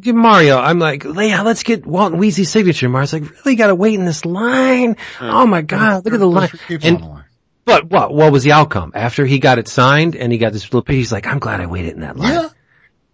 Give 0.00 0.14
Mario. 0.16 0.56
I'm 0.58 0.78
like, 0.78 1.04
yeah, 1.04 1.42
let's 1.42 1.62
get 1.62 1.84
Walt 1.86 2.12
and 2.12 2.20
Weezy's 2.22 2.50
signature. 2.50 2.88
Mario's 2.88 3.12
like, 3.12 3.24
really 3.44 3.54
gotta 3.56 3.74
wait 3.74 3.94
in 3.98 4.06
this 4.06 4.24
line? 4.24 4.96
Oh 5.20 5.46
my 5.46 5.60
god, 5.62 6.04
look 6.04 6.14
at 6.14 6.20
the 6.20 6.26
Those 6.26 6.34
line. 6.34 6.48
three 6.48 6.78
people 6.78 6.88
on 6.88 6.94
And 6.94 7.04
line. 7.10 7.24
but 7.66 7.84
what, 7.84 8.14
what 8.14 8.32
was 8.32 8.44
the 8.44 8.52
outcome? 8.52 8.92
After 8.94 9.26
he 9.26 9.38
got 9.40 9.58
it 9.58 9.68
signed 9.68 10.16
and 10.16 10.32
he 10.32 10.38
got 10.38 10.52
this 10.54 10.64
little 10.64 10.82
piece, 10.82 10.96
he's 10.96 11.12
like, 11.12 11.26
I'm 11.26 11.38
glad 11.38 11.60
I 11.60 11.66
waited 11.66 11.92
in 11.94 12.00
that 12.00 12.16
line. 12.16 12.32
Yeah. 12.32 12.48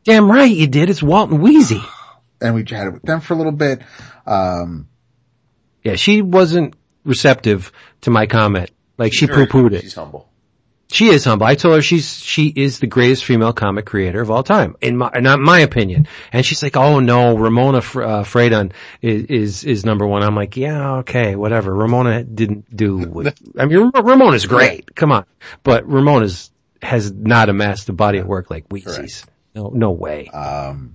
Damn 0.05 0.31
right 0.31 0.45
you 0.55 0.67
did. 0.69 0.91
It's 0.91 1.03
Walt 1.03 1.31
and 1.31 1.41
Wheezy. 1.43 1.81
And 2.41 2.55
we 2.55 2.63
chatted 2.65 2.93
with 2.93 3.03
them 3.05 3.21
for 3.21 3.33
a 3.33 3.37
little 3.39 3.53
bit. 3.53 3.81
Um, 4.27 4.89
Yeah, 5.83 5.95
she 5.97 6.21
wasn't 6.21 6.75
receptive 7.03 7.73
to 8.03 8.11
my 8.11 8.27
comment. 8.27 8.71
Like 8.99 9.15
she 9.15 9.25
Very- 9.27 9.47
poo-pooed 9.47 9.73
it. 9.73 9.81
She's 9.83 9.95
humble. 9.95 10.29
She 10.93 11.09
is 11.09 11.25
humble. 11.25 11.47
I 11.47 11.55
told 11.57 11.75
her 11.77 11.83
she's 11.83 12.19
she 12.19 12.47
is 12.49 12.79
the 12.79 12.87
greatest 12.87 13.25
female 13.25 13.53
comic 13.53 13.85
creator 13.87 14.21
of 14.21 14.31
all 14.31 14.43
time, 14.43 14.77
in 14.81 14.97
my 14.97 15.11
not 15.17 15.41
my 15.41 15.61
opinion. 15.61 16.07
And 16.33 16.45
she's 16.47 16.63
like, 16.63 16.77
"Oh 16.77 17.01
no, 17.01 17.37
Ramona 17.37 17.81
Fr- 17.81 18.03
uh, 18.03 18.23
Fradon 18.23 18.73
is, 19.03 19.25
is 19.25 19.65
is 19.65 19.85
number 19.85 20.07
one." 20.07 20.23
I'm 20.23 20.37
like, 20.37 20.57
"Yeah, 20.57 20.97
okay, 20.99 21.35
whatever." 21.37 21.75
Ramona 21.75 22.23
didn't 22.23 22.75
do. 22.75 22.99
What, 22.99 23.35
I 23.59 23.65
mean, 23.67 23.91
Ram- 23.93 24.07
Ramona's 24.07 24.47
great. 24.47 24.95
Come 24.95 25.11
on, 25.11 25.25
but 25.63 25.89
Ramona's 25.89 26.51
has 26.83 27.11
not 27.11 27.49
amassed 27.49 27.89
a 27.89 27.93
body 27.93 28.19
of 28.19 28.27
work 28.27 28.51
like 28.51 28.69
Weezy's. 28.69 29.25
No, 29.55 29.71
no 29.71 29.91
way. 29.93 30.29
um, 30.29 30.95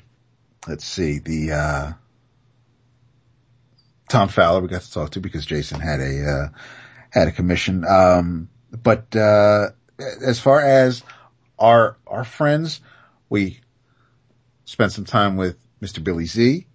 let's 0.67 0.85
see 0.85 1.17
the, 1.19 1.51
uh, 1.53 1.91
Tom 4.09 4.27
Fowler 4.27 4.61
we 4.61 4.67
got 4.67 4.81
to 4.81 4.91
talk 4.91 5.11
to 5.11 5.19
because 5.19 5.45
Jason 5.45 5.79
had 5.79 5.99
a, 5.99 6.23
uh, 6.25 6.57
had 7.09 7.27
a 7.27 7.31
commission. 7.31 7.85
Um, 7.85 8.49
but, 8.71 9.15
uh, 9.15 9.69
as 9.99 10.39
far 10.39 10.61
as 10.61 11.03
our, 11.57 11.97
our 12.07 12.23
friends, 12.23 12.81
we 13.29 13.59
spent 14.65 14.91
some 14.91 15.05
time 15.05 15.37
with 15.37 15.57
Mr. 15.81 16.03
Billy 16.03 16.25
Z, 16.25 16.65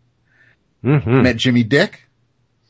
hmm 0.83 1.23
met 1.23 1.37
Jimmy 1.37 1.63
Dick, 1.65 2.03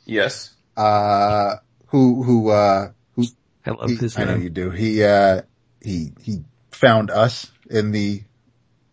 Yes. 0.04 0.52
uh, 0.76 1.56
who, 1.86 2.22
who, 2.22 2.50
uh, 2.50 2.90
who 3.14 3.24
I 3.66 3.70
love 3.70 3.88
He- 3.90 3.96
this 3.96 4.18
I 4.18 4.24
know 4.24 4.36
you 4.36 4.50
do. 4.50 4.70
He, 4.70 5.02
uh, 5.02 5.42
he, 5.80 6.12
he 6.22 6.44
found 6.70 7.10
us 7.10 7.50
in 7.70 7.90
the 7.92 8.22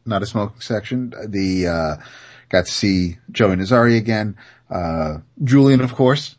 not 0.05 0.23
a 0.23 0.25
smoking 0.25 0.61
section. 0.61 1.13
The, 1.27 1.67
uh, 1.67 1.95
got 2.49 2.65
to 2.65 2.71
see 2.71 3.17
Joey 3.31 3.55
Nazari 3.57 3.97
again. 3.97 4.37
Uh, 4.69 5.19
Julian, 5.43 5.81
of 5.81 5.93
course, 5.93 6.35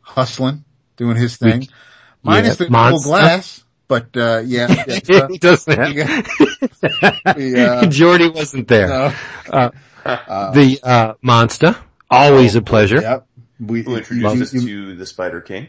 hustling, 0.00 0.64
doing 0.96 1.16
his 1.16 1.36
thing. 1.36 1.68
Minus 2.22 2.48
yeah, 2.60 2.66
the 2.66 2.72
double 2.72 2.90
monster. 2.90 3.08
glass, 3.08 3.64
but, 3.88 4.16
uh, 4.16 4.42
yeah. 4.44 4.68
yeah, 5.08 5.22
uh, 5.24 5.28
he 5.28 5.38
does 5.38 5.64
that. 5.64 5.94
got- 7.24 7.36
we, 7.36 7.60
uh, 7.60 7.86
Jordy 7.86 8.28
wasn't 8.28 8.68
there. 8.68 8.88
no, 8.88 9.12
Uh, 9.50 9.70
uh, 10.04 10.50
the 10.52 10.78
uh, 10.82 11.14
monster, 11.22 11.76
always 12.10 12.54
a 12.54 12.62
pleasure. 12.62 13.00
Yep. 13.00 13.26
We, 13.60 13.82
Who 13.82 13.90
you- 13.92 13.96
introduced 13.98 14.54
us 14.54 14.62
you- 14.62 14.90
to 14.90 14.96
the 14.96 15.06
Spider 15.06 15.40
King? 15.40 15.68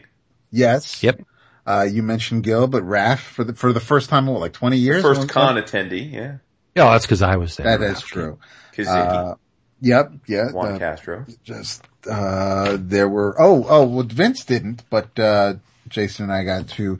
yes. 0.52 1.02
Yep. 1.02 1.22
Uh, 1.66 1.86
you 1.90 2.02
mentioned 2.02 2.42
Gil, 2.42 2.66
but 2.66 2.82
Raph 2.82 3.18
for 3.18 3.44
the, 3.44 3.54
for 3.54 3.72
the 3.72 3.80
first 3.80 4.08
time, 4.08 4.26
in 4.26 4.32
what, 4.32 4.40
like 4.40 4.52
20 4.54 4.78
years? 4.78 5.02
First 5.02 5.18
One- 5.20 5.28
con 5.28 5.56
attendee, 5.56 6.12
yeah. 6.12 6.36
Oh, 6.76 6.90
that's 6.92 7.04
because 7.04 7.22
I 7.22 7.36
was 7.36 7.56
there. 7.56 7.76
That 7.78 7.82
is 7.84 8.00
true. 8.00 8.38
Kaziggy, 8.76 8.86
Uh, 9.32 9.34
yep. 9.80 10.12
Yeah. 10.26 10.50
Juan 10.52 10.74
uh, 10.74 10.78
Castro. 10.78 11.26
just 11.44 11.82
uh 12.08 12.78
there 12.80 13.08
were 13.08 13.36
oh 13.38 13.66
oh 13.68 13.84
well 13.84 14.04
Vince 14.04 14.46
didn't 14.46 14.82
but 14.88 15.18
uh 15.18 15.54
Jason 15.88 16.24
and 16.24 16.32
I 16.32 16.44
got 16.44 16.68
to 16.70 16.98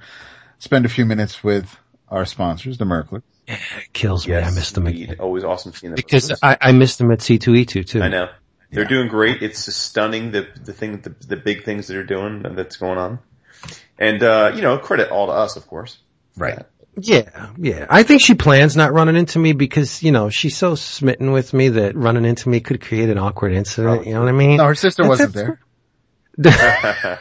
spend 0.60 0.86
a 0.86 0.88
few 0.88 1.04
minutes 1.04 1.42
with 1.42 1.76
our 2.08 2.24
sponsors 2.24 2.78
the 2.78 2.84
Merkler 2.84 3.22
It 3.48 3.58
kills 3.92 4.26
me. 4.28 4.34
I 4.36 4.40
Yes, 4.40 4.54
missed 4.54 4.74
them 4.76 4.86
indeed. 4.86 5.10
again. 5.10 5.20
Always 5.20 5.42
awesome 5.44 5.72
seeing 5.72 5.90
them. 5.90 5.96
Because 5.96 6.32
I, 6.42 6.56
I 6.60 6.72
missed 6.72 6.98
them 6.98 7.10
at 7.10 7.18
C2E2 7.18 7.86
too. 7.86 8.00
I 8.02 8.08
know. 8.08 8.28
They're 8.70 8.84
doing 8.84 9.08
great. 9.08 9.42
It's 9.42 9.74
stunning 9.74 10.30
the 10.30 10.46
the 10.64 10.72
thing 10.72 11.00
the, 11.00 11.12
the 11.26 11.36
big 11.36 11.64
things 11.64 11.88
that 11.88 11.96
are 11.96 12.04
doing 12.04 12.44
that's 12.54 12.76
going 12.76 12.98
on. 12.98 13.18
And 13.98 14.22
uh, 14.22 14.52
you 14.54 14.62
know, 14.62 14.78
credit 14.78 15.10
all 15.10 15.26
to 15.26 15.32
us, 15.32 15.56
of 15.56 15.66
course. 15.66 15.98
Right. 16.36 16.62
Yeah, 16.96 17.50
yeah. 17.58 17.86
I 17.90 18.02
think 18.04 18.20
she 18.20 18.34
plans 18.34 18.76
not 18.76 18.92
running 18.92 19.16
into 19.16 19.38
me 19.38 19.52
because, 19.52 20.02
you 20.02 20.12
know, 20.12 20.28
she's 20.28 20.56
so 20.56 20.74
smitten 20.74 21.32
with 21.32 21.52
me 21.54 21.68
that 21.70 21.96
running 21.96 22.24
into 22.24 22.48
me 22.48 22.60
could 22.60 22.80
create 22.80 23.08
an 23.08 23.16
awkward 23.18 23.52
incident. 23.52 24.06
You 24.06 24.14
know 24.14 24.20
what 24.20 24.28
I 24.28 24.32
mean? 24.32 24.56
No, 24.58 24.66
her 24.66 24.74
sister 24.74 25.02
That's 25.04 25.08
wasn't 25.08 25.36
it. 25.36 25.58
there. 26.36 27.18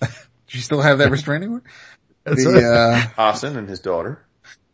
Do 0.00 0.58
you 0.58 0.60
still 0.62 0.80
have 0.80 0.98
that 0.98 1.10
restraining 1.10 1.50
order? 1.50 1.64
The, 2.24 3.12
uh, 3.16 3.22
Hassan 3.32 3.56
and 3.56 3.68
his 3.68 3.80
daughter. 3.80 4.24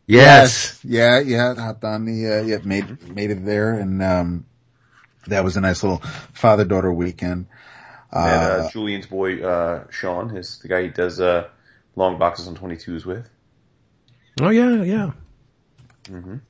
yes. 0.07 0.81
Yeah, 0.85 1.21
yeah, 1.21 1.55
hopped 1.55 1.85
on 1.85 2.05
the, 2.05 2.39
uh, 2.39 2.43
yeah, 2.43 2.59
made, 2.65 3.15
made 3.15 3.31
it 3.31 3.45
there 3.45 3.75
and, 3.75 4.03
um, 4.03 4.47
that 5.29 5.45
was 5.45 5.57
a 5.57 5.61
nice 5.61 5.83
little 5.83 6.03
father-daughter 6.35 6.93
weekend. 6.93 7.47
and 8.13 8.43
Uh, 8.43 8.65
uh, 8.65 8.71
Julian's 8.71 9.07
boy, 9.07 9.43
uh, 9.43 9.85
Sean, 9.91 10.29
his 10.29 10.59
the 10.61 10.69
guy 10.69 10.83
he 10.83 10.89
does 10.89 11.21
uh, 11.21 11.49
long 11.97 12.19
boxes 12.19 12.49
on 12.49 12.57
22s 12.57 13.05
with. 13.05 13.29
Oh 14.41 14.51
yeah, 14.51 14.83
yeah. 14.83 15.11
Mhm. 16.05 16.41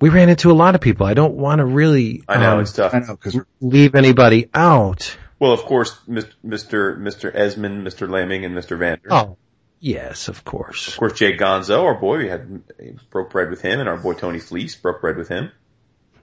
We 0.00 0.10
ran 0.10 0.28
into 0.28 0.50
a 0.50 0.52
lot 0.54 0.74
of 0.74 0.80
people. 0.80 1.06
I 1.06 1.14
don't 1.14 1.34
want 1.34 1.58
to 1.58 1.64
really 1.64 2.22
I 2.28 2.38
know 2.38 2.54
um, 2.54 2.60
it's 2.60 2.72
tough. 2.72 2.94
I 2.94 3.00
know, 3.00 3.16
cause 3.16 3.38
leave 3.60 3.94
anybody 3.94 4.48
out. 4.52 5.16
Well, 5.42 5.50
of 5.50 5.64
course, 5.64 5.98
Mr. 6.08 6.96
Mr. 6.96 7.34
Esmond, 7.34 7.84
Mr. 7.84 8.08
Lemming, 8.08 8.44
and 8.44 8.54
Mr. 8.54 8.78
Vander. 8.78 9.08
Oh, 9.10 9.38
yes, 9.80 10.28
of 10.28 10.44
course. 10.44 10.86
Of 10.86 10.96
course, 10.96 11.18
Jay 11.18 11.36
Gonzo, 11.36 11.82
our 11.82 11.96
boy, 11.96 12.18
we 12.18 12.28
had 12.28 12.62
broke 13.10 13.32
bread 13.32 13.50
with 13.50 13.60
him, 13.60 13.80
and 13.80 13.88
our 13.88 13.96
boy 13.96 14.12
Tony 14.12 14.38
Fleecs 14.38 14.76
broke 14.76 15.00
bread 15.00 15.16
with 15.16 15.26
him. 15.26 15.50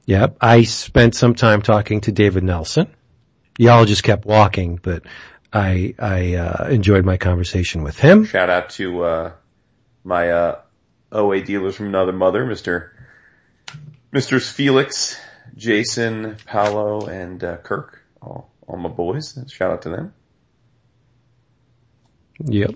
Yep. 0.05 0.37
I 0.39 0.63
spent 0.63 1.15
some 1.15 1.35
time 1.35 1.61
talking 1.61 1.99
to 1.99 2.13
David 2.13 2.45
Nelson. 2.45 2.87
Y'all 3.57 3.83
just 3.83 4.03
kept 4.03 4.23
walking, 4.23 4.79
but 4.81 5.03
I, 5.51 5.95
I, 5.99 6.35
uh, 6.35 6.69
enjoyed 6.69 7.03
my 7.03 7.17
conversation 7.17 7.83
with 7.83 7.99
him. 7.99 8.23
Shout 8.23 8.49
out 8.49 8.69
to 8.69 9.03
uh, 9.03 9.31
my 10.05 10.31
uh, 10.31 10.61
OA 11.11 11.41
dealers 11.41 11.75
from 11.75 11.87
another 11.87 12.13
mother, 12.13 12.45
Mr. 12.45 12.91
Mr. 14.13 14.41
Felix, 14.41 15.19
Jason, 15.57 16.37
Paolo, 16.45 17.07
and 17.07 17.43
uh, 17.43 17.57
Kirk. 17.57 17.99
All, 18.21 18.49
all 18.69 18.77
my 18.77 18.89
boys. 18.89 19.37
Shout 19.49 19.71
out 19.71 19.81
to 19.83 19.89
them. 19.89 20.13
Yep. 22.45 22.75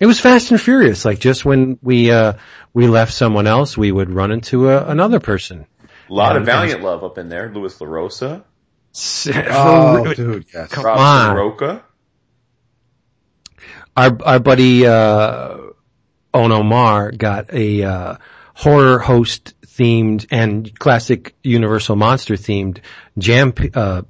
It 0.00 0.06
was 0.06 0.20
fast 0.20 0.50
and 0.50 0.60
furious. 0.60 1.04
Like 1.04 1.20
just 1.20 1.44
when 1.44 1.78
we, 1.82 2.10
uh, 2.10 2.34
we 2.72 2.88
left 2.88 3.12
someone 3.12 3.46
else, 3.46 3.76
we 3.76 3.92
would 3.92 4.10
run 4.10 4.32
into 4.32 4.68
a, 4.70 4.84
another 4.86 5.20
person. 5.20 5.66
A 6.08 6.12
lot 6.12 6.34
Yeah, 6.34 6.40
of 6.40 6.44
Valiant 6.46 6.82
love 6.82 7.04
up 7.04 7.18
in 7.18 7.28
there. 7.28 7.52
Lewis 7.52 7.78
LaRosa, 7.78 8.44
oh, 9.50 10.14
dude, 10.14 10.46
yes. 10.52 10.68
Come 10.70 10.84
Rob 10.84 10.98
on. 10.98 11.36
Soroka. 11.36 11.84
our 13.96 14.18
our 14.24 14.38
buddy 14.40 14.86
uh 14.86 15.56
Ono 16.34 16.62
Mar 16.62 17.10
got 17.12 17.52
a 17.52 17.82
uh 17.84 18.16
horror 18.54 18.98
host 18.98 19.54
themed 19.66 20.26
and 20.30 20.78
classic 20.78 21.34
Universal 21.42 21.96
monster 21.96 22.34
themed 22.34 22.80
jam 23.18 23.54
uh 23.74 24.02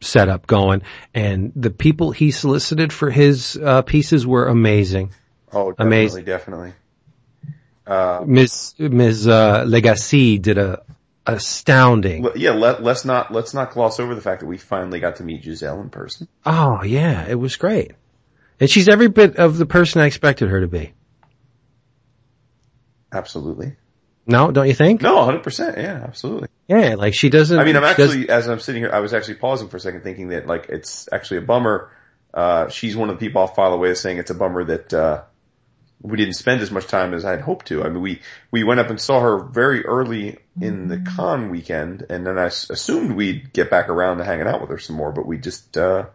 setup 0.00 0.46
going 0.46 0.82
and 1.12 1.52
the 1.56 1.70
people 1.70 2.12
he 2.12 2.30
solicited 2.30 2.92
for 2.92 3.10
his 3.10 3.58
uh 3.62 3.82
pieces 3.82 4.26
were 4.26 4.46
amazing. 4.46 5.10
Oh, 5.52 5.70
definitely, 5.72 5.86
Amazing. 5.86 6.24
definitely. 6.24 6.72
Uh, 7.86 8.22
Ms. 8.26 8.74
Ms. 8.78 9.26
Uh, 9.26 9.64
Lagacé 9.64 10.40
did 10.40 10.58
a 10.58 10.82
astounding. 11.26 12.26
yeah, 12.36 12.50
let, 12.52 12.82
let's 12.82 13.04
not 13.04 13.32
let's 13.32 13.54
not 13.54 13.72
gloss 13.72 13.98
over 13.98 14.14
the 14.14 14.20
fact 14.20 14.40
that 14.40 14.46
we 14.46 14.58
finally 14.58 15.00
got 15.00 15.16
to 15.16 15.24
meet 15.24 15.42
Gisele 15.42 15.80
in 15.80 15.88
person. 15.90 16.28
Oh 16.44 16.82
yeah, 16.82 17.26
it 17.26 17.34
was 17.34 17.56
great. 17.56 17.92
And 18.60 18.68
she's 18.68 18.88
every 18.88 19.08
bit 19.08 19.36
of 19.36 19.56
the 19.56 19.66
person 19.66 20.00
I 20.02 20.06
expected 20.06 20.48
her 20.50 20.60
to 20.60 20.66
be. 20.68 20.92
Absolutely. 23.12 23.76
No, 24.28 24.50
don't 24.52 24.68
you 24.68 24.74
think? 24.74 25.02
No, 25.02 25.24
hundred 25.24 25.42
percent. 25.42 25.78
Yeah, 25.78 26.00
absolutely. 26.04 26.48
Yeah, 26.68 26.94
like 26.96 27.14
she 27.14 27.30
doesn't. 27.30 27.58
I 27.58 27.64
mean, 27.64 27.76
I'm 27.76 27.82
she 27.94 28.02
does- 28.02 28.10
actually, 28.10 28.28
as 28.28 28.46
I'm 28.46 28.60
sitting 28.60 28.82
here, 28.82 28.90
I 28.92 29.00
was 29.00 29.14
actually 29.14 29.36
pausing 29.36 29.68
for 29.68 29.78
a 29.78 29.80
second 29.80 30.02
thinking 30.02 30.28
that 30.28 30.46
like, 30.46 30.66
it's 30.68 31.08
actually 31.10 31.38
a 31.38 31.42
bummer. 31.42 31.90
Uh, 32.34 32.68
she's 32.68 32.94
one 32.96 33.08
of 33.08 33.18
the 33.18 33.26
people 33.26 33.40
I'll 33.40 33.48
file 33.48 33.72
away 33.72 33.90
as 33.90 34.00
saying 34.00 34.18
it's 34.18 34.30
a 34.30 34.34
bummer 34.34 34.62
that, 34.64 34.92
uh, 34.92 35.22
we 36.02 36.16
didn't 36.16 36.34
spend 36.34 36.60
as 36.60 36.70
much 36.70 36.86
time 36.86 37.12
as 37.14 37.24
I'd 37.24 37.40
hoped 37.40 37.66
to. 37.68 37.82
I 37.82 37.88
mean, 37.88 38.02
we, 38.02 38.20
we 38.52 38.62
went 38.62 38.78
up 38.78 38.88
and 38.90 39.00
saw 39.00 39.18
her 39.18 39.38
very 39.38 39.84
early 39.84 40.36
in 40.60 40.86
the 40.88 40.98
con 41.16 41.48
weekend 41.50 42.06
and 42.08 42.24
then 42.24 42.38
I 42.38 42.44
s- 42.46 42.70
assumed 42.70 43.12
we'd 43.16 43.52
get 43.52 43.68
back 43.70 43.88
around 43.88 44.18
to 44.18 44.24
hanging 44.24 44.46
out 44.46 44.60
with 44.60 44.70
her 44.70 44.78
some 44.78 44.94
more, 44.94 45.10
but 45.10 45.26
we 45.26 45.38
just, 45.38 45.76
uh, 45.76 46.06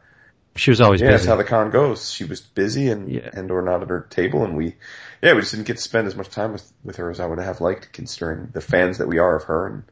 she 0.56 0.70
was 0.72 0.80
always 0.80 1.02
yeah, 1.02 1.12
that's 1.12 1.26
how 1.26 1.36
the 1.36 1.44
con 1.44 1.70
goes. 1.72 2.10
She 2.12 2.24
was 2.24 2.40
busy 2.40 2.90
and, 2.90 3.12
Yeah. 3.12 3.30
and 3.34 3.52
or 3.52 3.62
not 3.62 3.82
at 3.82 3.90
her 3.90 4.08
table 4.10 4.46
and 4.46 4.56
we, 4.56 4.76
yeah, 5.24 5.34
we 5.34 5.40
just 5.42 5.54
didn't 5.54 5.66
get 5.68 5.78
to 5.78 5.82
spend 5.82 6.06
as 6.08 6.16
much 6.16 6.30
time 6.30 6.52
with, 6.54 6.72
with 6.84 6.98
her 6.98 7.10
as 7.10 7.20
I 7.20 7.26
would 7.26 7.40
have 7.40 7.62
liked 7.62 7.92
considering 7.94 8.50
the 8.54 8.62
fans 8.62 8.98
that 9.00 9.08
we 9.08 9.18
are 9.20 9.36
of 9.38 9.44
her 9.46 9.68
and 9.68 9.84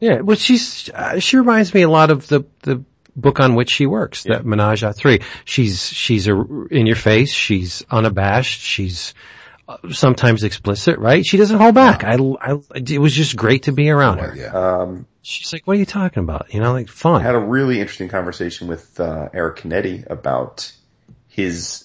Yeah, 0.00 0.20
well, 0.22 0.36
she's 0.36 0.88
uh, 0.90 1.20
she 1.20 1.36
reminds 1.36 1.72
me 1.74 1.82
a 1.82 1.88
lot 1.90 2.10
of 2.10 2.26
the 2.26 2.44
the 2.62 2.82
book 3.16 3.38
on 3.38 3.54
which 3.54 3.70
she 3.70 3.86
works, 3.86 4.24
Yeah. 4.26 4.36
that 4.38 4.44
Menage 4.46 4.82
a 4.82 4.92
Three. 4.92 5.20
She's 5.44 5.86
she's 5.86 6.26
a, 6.26 6.34
in 6.70 6.86
your 6.86 6.96
face. 6.96 7.32
She's 7.32 7.84
unabashed. 7.90 8.60
She's 8.60 9.14
uh, 9.68 9.76
sometimes 9.92 10.42
explicit, 10.42 10.98
right? 10.98 11.24
She 11.24 11.36
doesn't 11.36 11.58
hold 11.58 11.74
back. 11.76 12.02
I, 12.04 12.16
I 12.40 12.58
it 12.74 12.98
was 12.98 13.14
just 13.14 13.36
great 13.36 13.62
to 13.64 13.72
be 13.72 13.88
around 13.90 14.18
her. 14.18 14.34
Yeah. 14.36 14.52
um, 14.52 15.06
She's 15.22 15.52
like, 15.54 15.66
"What 15.66 15.76
are 15.76 15.80
you 15.80 15.86
talking 15.86 16.22
about?" 16.22 16.52
You 16.52 16.60
know, 16.60 16.72
like 16.72 16.88
fun. 16.88 17.20
I 17.20 17.24
had 17.24 17.34
a 17.34 17.38
really 17.38 17.80
interesting 17.80 18.08
conversation 18.08 18.66
with 18.68 18.98
uh, 19.00 19.28
Eric 19.32 19.58
Canete 19.60 20.04
about 20.10 20.70
his 21.28 21.84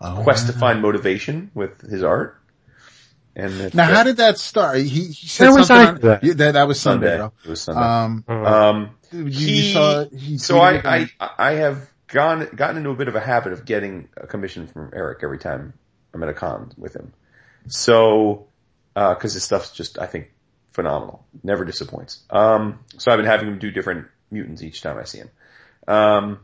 Oh, 0.00 0.22
quest 0.22 0.46
to 0.48 0.52
find 0.52 0.82
motivation 0.82 1.50
with 1.54 1.80
his 1.80 2.02
art. 2.02 2.40
And 3.34 3.52
it, 3.60 3.74
Now, 3.74 3.84
how 3.84 4.02
did 4.02 4.16
that 4.18 4.38
start? 4.38 4.78
He, 4.78 5.08
he 5.08 5.26
said 5.28 5.48
Where 5.48 5.58
was 5.58 5.66
something 5.68 5.86
I 5.86 5.90
on- 5.90 6.00
that? 6.00 6.24
Yeah, 6.24 6.32
that, 6.34 6.52
that 6.52 6.68
was 6.68 6.80
Sunday, 6.80 7.18
Sunday? 7.18 7.34
It 7.44 7.48
was 7.50 7.60
Sunday. 7.60 7.82
Um, 7.82 8.24
um, 8.28 8.90
you, 9.12 9.24
you 9.24 9.28
he- 9.30 9.72
saw, 9.72 10.04
he 10.08 10.38
so 10.38 10.58
I, 10.60 11.08
I, 11.20 11.30
I 11.38 11.52
have 11.54 11.88
gone, 12.08 12.48
gotten 12.54 12.78
into 12.78 12.90
a 12.90 12.94
bit 12.94 13.08
of 13.08 13.14
a 13.14 13.20
habit 13.20 13.52
of 13.52 13.64
getting 13.66 14.08
a 14.16 14.26
commission 14.26 14.66
from 14.66 14.90
Eric 14.94 15.20
every 15.22 15.38
time 15.38 15.74
I'm 16.14 16.22
at 16.22 16.28
a 16.30 16.34
con 16.34 16.72
with 16.78 16.94
him. 16.96 17.12
So, 17.68 18.46
uh, 18.94 19.14
cause 19.16 19.34
his 19.34 19.44
stuff's 19.44 19.72
just, 19.72 19.98
I 19.98 20.06
think, 20.06 20.30
phenomenal. 20.72 21.26
Never 21.42 21.64
disappoints. 21.64 22.22
Um, 22.30 22.80
so 22.98 23.10
I've 23.12 23.18
been 23.18 23.26
having 23.26 23.48
him 23.48 23.58
do 23.58 23.70
different 23.70 24.06
mutants 24.30 24.62
each 24.62 24.82
time 24.82 24.98
I 24.98 25.04
see 25.04 25.18
him. 25.18 25.30
Um, 25.88 26.40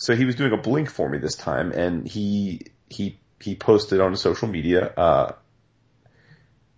so 0.00 0.16
he 0.16 0.24
was 0.24 0.34
doing 0.34 0.52
a 0.52 0.56
blink 0.56 0.88
for 0.88 1.10
me 1.10 1.18
this 1.18 1.34
time 1.36 1.72
and 1.72 2.08
he, 2.08 2.62
he, 2.88 3.20
he 3.38 3.54
posted 3.54 4.00
on 4.00 4.16
social 4.16 4.48
media, 4.48 4.94
uh, 4.96 5.32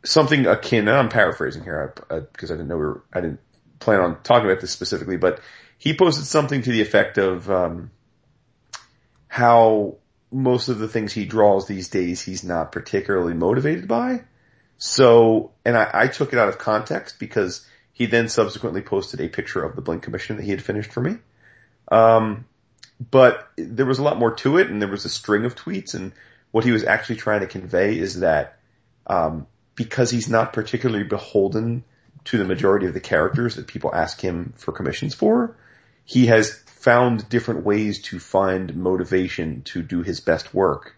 something 0.04 0.44
akin, 0.46 0.88
and 0.88 0.96
I'm 0.96 1.08
paraphrasing 1.08 1.62
here, 1.62 1.94
I, 2.10 2.16
I, 2.16 2.20
cause 2.36 2.50
I 2.50 2.54
didn't 2.54 2.66
know 2.66 2.76
we 2.76 2.82
were, 2.82 3.04
I 3.12 3.20
didn't 3.20 3.38
plan 3.78 4.00
on 4.00 4.20
talking 4.24 4.50
about 4.50 4.60
this 4.60 4.72
specifically, 4.72 5.18
but 5.18 5.38
he 5.78 5.96
posted 5.96 6.24
something 6.24 6.62
to 6.62 6.72
the 6.72 6.82
effect 6.82 7.16
of, 7.16 7.48
um, 7.48 7.92
how 9.28 9.98
most 10.32 10.68
of 10.68 10.80
the 10.80 10.88
things 10.88 11.12
he 11.12 11.24
draws 11.24 11.68
these 11.68 11.90
days 11.90 12.20
he's 12.20 12.42
not 12.42 12.72
particularly 12.72 13.34
motivated 13.34 13.86
by. 13.86 14.24
So, 14.78 15.52
and 15.64 15.76
I, 15.76 15.88
I 15.94 16.06
took 16.08 16.32
it 16.32 16.40
out 16.40 16.48
of 16.48 16.58
context 16.58 17.20
because 17.20 17.64
he 17.92 18.06
then 18.06 18.28
subsequently 18.28 18.82
posted 18.82 19.20
a 19.20 19.28
picture 19.28 19.62
of 19.62 19.76
the 19.76 19.82
Blink 19.82 20.02
Commission 20.02 20.38
that 20.38 20.42
he 20.42 20.50
had 20.50 20.60
finished 20.60 20.92
for 20.92 21.02
me. 21.02 21.18
Um, 21.86 22.46
but 23.10 23.48
there 23.56 23.86
was 23.86 23.98
a 23.98 24.02
lot 24.02 24.18
more 24.18 24.34
to 24.34 24.58
it 24.58 24.68
and 24.68 24.80
there 24.80 24.88
was 24.88 25.04
a 25.04 25.10
string 25.10 25.44
of 25.44 25.56
tweets 25.56 25.94
and 25.94 26.12
what 26.50 26.64
he 26.64 26.70
was 26.70 26.84
actually 26.84 27.16
trying 27.16 27.40
to 27.40 27.46
convey 27.46 27.98
is 27.98 28.20
that, 28.20 28.58
um, 29.06 29.46
because 29.74 30.10
he's 30.10 30.28
not 30.28 30.52
particularly 30.52 31.04
beholden 31.04 31.82
to 32.24 32.38
the 32.38 32.44
majority 32.44 32.86
of 32.86 32.94
the 32.94 33.00
characters 33.00 33.56
that 33.56 33.66
people 33.66 33.92
ask 33.92 34.20
him 34.20 34.52
for 34.56 34.72
commissions 34.72 35.14
for, 35.14 35.56
he 36.04 36.26
has 36.26 36.52
found 36.66 37.28
different 37.28 37.64
ways 37.64 38.02
to 38.02 38.18
find 38.18 38.76
motivation 38.76 39.62
to 39.62 39.82
do 39.82 40.02
his 40.02 40.20
best 40.20 40.52
work, 40.52 40.94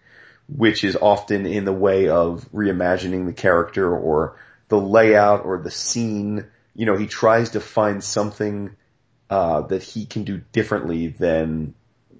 which 0.47 0.83
is 0.83 0.95
often 0.95 1.45
in 1.45 1.63
the 1.63 1.73
way 1.73 2.09
of 2.09 2.47
reimagining 2.53 3.25
the 3.25 3.33
character 3.33 3.95
or 3.95 4.35
the 4.67 4.79
layout 4.79 5.45
or 5.45 5.57
the 5.57 5.71
scene. 5.71 6.45
You 6.75 6.85
know, 6.85 6.97
he 6.97 7.07
tries 7.07 7.51
to 7.51 7.59
find 7.59 8.03
something 8.03 8.75
uh, 9.29 9.61
that 9.61 9.83
he 9.83 10.05
can 10.05 10.23
do 10.23 10.41
differently 10.51 11.07
than 11.07 11.73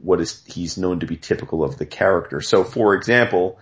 what 0.05 0.21
is 0.21 0.43
he's 0.45 0.77
known 0.77 0.99
to 0.99 1.07
be 1.07 1.17
typical 1.17 1.63
of 1.63 1.77
the 1.77 1.85
character. 1.85 2.39
So, 2.39 2.63
for 2.63 2.93
example, 2.93 3.57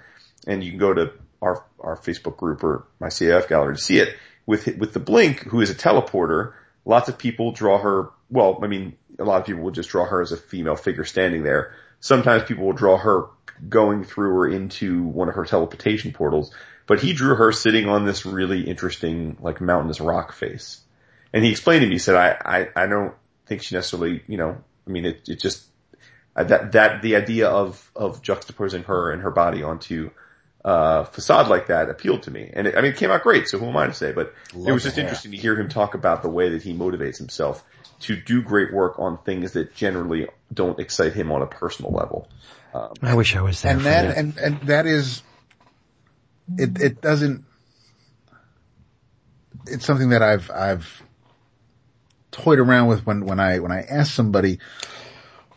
and 0.46 0.64
you 0.64 0.72
can 0.72 0.80
go 0.80 0.94
to 0.94 1.14
our 1.42 1.66
our 1.80 1.98
Facebook 1.98 2.38
group 2.38 2.64
or 2.64 2.86
my 3.00 3.08
CAF 3.08 3.48
gallery 3.48 3.76
to 3.76 3.82
see 3.82 4.00
it 4.00 4.16
with 4.46 4.68
with 4.78 4.94
the 4.94 5.00
Blink, 5.00 5.40
who 5.40 5.62
is 5.62 5.70
a 5.70 5.76
teleporter. 5.76 6.54
Lots 6.86 7.08
of 7.08 7.18
people 7.18 7.54
draw 7.54 7.78
her. 7.78 8.10
Well, 8.30 8.60
I 8.62 8.68
mean, 8.68 8.98
a 9.18 9.24
lot 9.24 9.40
of 9.40 9.46
people 9.46 9.64
will 9.64 9.72
just 9.72 9.90
draw 9.90 10.06
her 10.06 10.22
as 10.22 10.34
a 10.34 10.38
female 10.38 10.76
figure 10.76 11.06
standing 11.06 11.44
there. 11.44 11.74
Sometimes 12.02 12.44
people 12.44 12.66
will 12.66 12.74
draw 12.74 12.98
her 12.98 13.28
going 13.70 14.04
through 14.04 14.36
or 14.36 14.48
into 14.50 15.04
one 15.04 15.30
of 15.30 15.36
her 15.36 15.46
teleportation 15.46 16.12
portals. 16.12 16.54
but 16.86 17.00
he 17.00 17.14
drew 17.14 17.36
her 17.36 17.52
sitting 17.52 17.88
on 17.88 18.06
this 18.06 18.26
really 18.26 18.62
interesting, 18.62 19.38
like 19.40 19.62
mountainous 19.62 20.02
rock 20.02 20.34
face. 20.34 20.82
And 21.34 21.44
he 21.44 21.52
explained 21.52 21.82
to 21.82 21.88
me, 21.88 21.96
he 21.96 22.00
said, 22.00 22.16
I, 22.16 22.38
I, 22.76 22.84
I 22.84 22.88
don't 22.88 23.14
think 23.46 23.64
she 23.64 23.76
necessarily, 23.76 24.24
you 24.28 24.38
know, 24.38 24.58
I 24.86 24.90
mean, 24.90 25.06
it, 25.06 25.28
it 25.28 25.40
just, 25.40 25.66
that, 26.36 26.72
that, 26.72 27.02
the 27.02 27.16
idea 27.16 27.50
of, 27.50 27.92
of 27.96 28.22
juxtaposing 28.22 28.86
her 28.86 29.12
and 29.12 29.22
her 29.22 29.32
body 29.32 29.64
onto, 29.64 30.12
uh, 30.66 31.04
facade 31.04 31.50
like 31.50 31.68
that 31.68 31.90
appealed 31.90 32.24
to 32.24 32.32
me. 32.32 32.50
And 32.54 32.68
it, 32.68 32.78
I 32.78 32.82
mean, 32.82 32.92
it 32.92 32.98
came 32.98 33.12
out 33.12 33.24
great, 33.24 33.48
so 33.48 33.58
who 33.60 33.68
am 33.68 33.78
I 33.78 33.88
to 33.88 33.94
say? 33.94 34.14
But 34.14 34.34
Love 34.54 34.70
it 34.70 34.72
was 34.72 34.84
just 34.84 34.96
hair. 34.96 35.04
interesting 35.04 35.32
to 35.32 35.38
hear 35.38 35.60
him 35.60 35.70
talk 35.70 35.94
about 35.94 36.22
the 36.22 36.30
way 36.30 36.50
that 36.50 36.64
he 36.64 36.74
motivates 36.74 37.18
himself 37.18 37.64
to 38.02 38.16
do 38.16 38.42
great 38.42 38.74
work 38.74 39.00
on 39.00 39.18
things 39.20 39.54
that 39.54 39.76
generally 39.76 40.28
don't 40.54 40.80
excite 40.80 41.14
him 41.14 41.32
on 41.32 41.42
a 41.42 41.48
personal 41.48 41.92
level. 41.92 42.28
Um, 42.74 42.94
I 43.02 43.14
wish 43.16 43.36
I 43.36 43.42
was 43.42 43.62
there. 43.62 43.74
and 43.74 43.82
that 43.82 44.08
that. 44.08 44.18
and 44.18 44.38
and 44.38 44.62
that 44.62 44.86
is 44.88 45.22
it 46.58 46.82
it 46.82 47.02
doesn't 47.02 47.46
it's 49.68 49.86
something 49.86 50.10
that 50.10 50.22
I've 50.22 50.50
I've 50.52 51.04
toyed 52.32 52.60
around 52.60 52.88
with 52.88 53.06
when 53.06 53.26
when 53.26 53.40
I 53.40 53.60
when 53.60 53.72
I 53.72 53.82
ask 53.82 54.14
somebody 54.14 54.60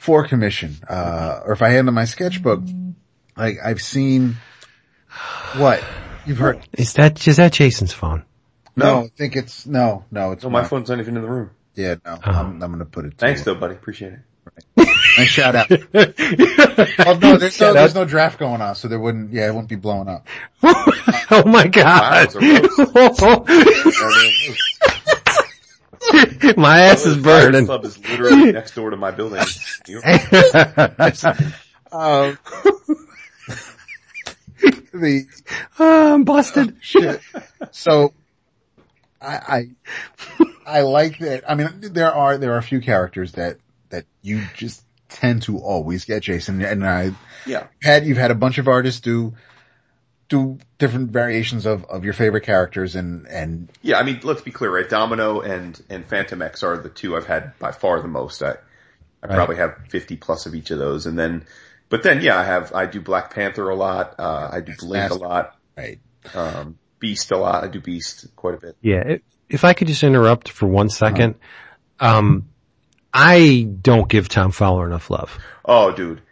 for 0.06 0.26
commission 0.28 0.76
uh 0.88 1.40
or 1.44 1.52
if 1.52 1.62
I 1.62 1.70
hand 1.70 1.88
them 1.88 1.96
my 1.96 2.04
sketchbook 2.04 2.62
like 3.36 3.56
I've 3.62 3.82
seen 3.82 4.36
what 5.56 5.82
you've 6.24 6.38
heard 6.38 6.60
Is 6.72 6.92
that 6.94 7.26
is 7.26 7.36
that 7.38 7.52
Jason's 7.52 7.92
phone? 7.92 8.24
no, 8.76 9.02
I 9.04 9.08
think 9.16 9.34
it's 9.34 9.66
no 9.66 10.04
no 10.12 10.30
it's 10.30 10.44
no, 10.44 10.50
my 10.50 10.60
not. 10.60 10.70
phone's 10.70 10.88
not 10.90 11.00
even 11.00 11.16
in 11.16 11.22
the 11.22 11.28
room. 11.28 11.50
yeah 11.74 11.96
no 12.04 12.18
I'm, 12.22 12.62
I'm 12.62 12.70
gonna 12.70 12.84
put 12.84 13.04
it 13.06 13.10
to 13.18 13.26
Thanks 13.26 13.40
you. 13.40 13.46
though, 13.46 13.56
buddy. 13.58 13.74
Appreciate 13.74 14.12
it. 14.12 14.20
nice 15.18 15.26
shout 15.28 15.56
out 15.56 15.68
oh 17.06 17.18
no 17.20 17.36
there's 17.36 17.60
no 17.60 17.72
there's 17.72 17.94
no 17.96 18.04
draft 18.04 18.38
going 18.38 18.60
on 18.62 18.76
so 18.76 18.86
there 18.86 19.00
wouldn't 19.00 19.32
yeah 19.32 19.48
it 19.48 19.50
wouldn't 19.50 19.68
be 19.68 19.74
blowing 19.74 20.08
up 20.08 20.24
oh 20.62 21.42
my 21.46 21.66
god! 21.66 22.32
Wow, 22.34 23.44
my 26.56 26.80
ass 26.82 27.06
is 27.06 27.16
burning. 27.16 27.66
Club 27.66 27.84
is 27.84 27.98
literally 27.98 28.52
next 28.52 28.74
door 28.74 28.90
to 28.90 28.96
my 28.96 29.10
building. 29.10 29.42
You- 29.86 29.98
um 31.92 32.38
the 34.92 35.26
Oh, 35.78 36.14
I'm 36.14 36.24
busted. 36.24 36.76
shit. 36.80 37.20
So, 37.70 38.12
I, 39.20 39.68
I, 40.38 40.44
I 40.66 40.80
like 40.82 41.18
that. 41.18 41.48
I 41.50 41.54
mean, 41.54 41.68
there 41.80 42.12
are, 42.12 42.38
there 42.38 42.54
are 42.54 42.58
a 42.58 42.62
few 42.62 42.80
characters 42.80 43.32
that, 43.32 43.58
that 43.90 44.04
you 44.22 44.42
just 44.56 44.82
tend 45.08 45.42
to 45.42 45.58
always 45.58 46.04
get, 46.04 46.22
Jason. 46.22 46.62
And 46.62 46.86
I 46.86 47.12
yeah. 47.46 47.66
had, 47.82 48.06
you've 48.06 48.16
had 48.18 48.30
a 48.30 48.34
bunch 48.34 48.58
of 48.58 48.68
artists 48.68 49.00
do, 49.00 49.34
do 50.28 50.58
different 50.78 51.10
variations 51.10 51.66
of, 51.66 51.84
of 51.84 52.04
your 52.04 52.12
favorite 52.12 52.42
characters 52.42 52.96
and, 52.96 53.26
and 53.28 53.70
Yeah, 53.82 53.98
I 53.98 54.02
mean, 54.02 54.20
let's 54.24 54.42
be 54.42 54.50
clear, 54.50 54.74
right? 54.74 54.88
Domino 54.88 55.40
and, 55.40 55.80
and 55.88 56.08
Fantomex 56.08 56.62
are 56.62 56.76
the 56.78 56.88
two 56.88 57.16
I've 57.16 57.26
had 57.26 57.58
by 57.58 57.72
far 57.72 58.00
the 58.00 58.08
most. 58.08 58.42
I, 58.42 58.56
I 59.22 59.28
probably 59.28 59.56
have 59.56 59.76
50 59.88 60.16
plus 60.16 60.46
of 60.46 60.54
each 60.54 60.70
of 60.70 60.78
those. 60.78 61.06
And 61.06 61.18
then, 61.18 61.44
but 61.88 62.02
then, 62.02 62.20
yeah, 62.22 62.38
I 62.38 62.44
have, 62.44 62.72
I 62.74 62.86
do 62.86 63.00
Black 63.00 63.34
Panther 63.34 63.68
a 63.68 63.76
lot. 63.76 64.16
Uh, 64.18 64.50
I 64.52 64.60
do 64.60 64.72
Blink 64.78 65.10
a 65.10 65.14
lot. 65.14 65.56
right. 65.76 66.00
Um, 66.34 66.78
Beast 66.98 67.30
a 67.30 67.36
lot. 67.36 67.62
I 67.62 67.68
do 67.68 67.80
Beast 67.80 68.26
quite 68.34 68.54
a 68.54 68.58
bit. 68.58 68.76
Yeah, 68.80 69.02
if, 69.06 69.22
if 69.48 69.64
I 69.64 69.74
could 69.74 69.86
just 69.86 70.02
interrupt 70.02 70.48
for 70.48 70.66
one 70.66 70.88
second, 70.88 71.36
um, 72.00 72.48
I 73.12 73.68
don't 73.80 74.08
give 74.08 74.28
Tom 74.28 74.50
Fowler 74.50 74.86
enough 74.86 75.08
love. 75.10 75.38
Oh, 75.64 75.92
dude. 75.92 76.22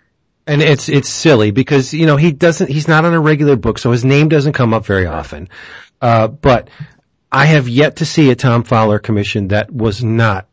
And 0.46 0.62
it's, 0.62 0.88
it's 0.88 1.08
silly 1.08 1.50
because, 1.50 1.94
you 1.94 2.06
know, 2.06 2.16
he 2.16 2.32
doesn't, 2.32 2.70
he's 2.70 2.86
not 2.86 3.04
on 3.04 3.14
a 3.14 3.20
regular 3.20 3.56
book, 3.56 3.78
so 3.78 3.90
his 3.92 4.04
name 4.04 4.28
doesn't 4.28 4.52
come 4.52 4.74
up 4.74 4.84
very 4.84 5.06
often. 5.06 5.48
Uh, 6.02 6.28
but 6.28 6.68
I 7.32 7.46
have 7.46 7.68
yet 7.68 7.96
to 7.96 8.04
see 8.04 8.30
a 8.30 8.34
Tom 8.36 8.62
Fowler 8.62 8.98
commission 8.98 9.48
that 9.48 9.72
was 9.72 10.04
not 10.04 10.46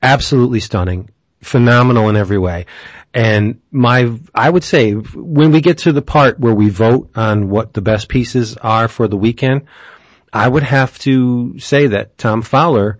absolutely 0.00 0.60
stunning, 0.60 1.10
phenomenal 1.42 2.08
in 2.08 2.16
every 2.16 2.38
way. 2.38 2.66
And 3.12 3.60
my, 3.72 4.16
I 4.34 4.48
would 4.48 4.64
say 4.64 4.92
when 4.92 5.50
we 5.50 5.60
get 5.60 5.78
to 5.78 5.92
the 5.92 6.02
part 6.02 6.38
where 6.38 6.54
we 6.54 6.68
vote 6.68 7.10
on 7.16 7.48
what 7.48 7.72
the 7.72 7.80
best 7.80 8.08
pieces 8.08 8.56
are 8.56 8.86
for 8.86 9.08
the 9.08 9.16
weekend, 9.16 9.66
I 10.32 10.46
would 10.46 10.62
have 10.62 10.98
to 11.00 11.58
say 11.58 11.88
that 11.88 12.18
Tom 12.18 12.42
Fowler 12.42 12.98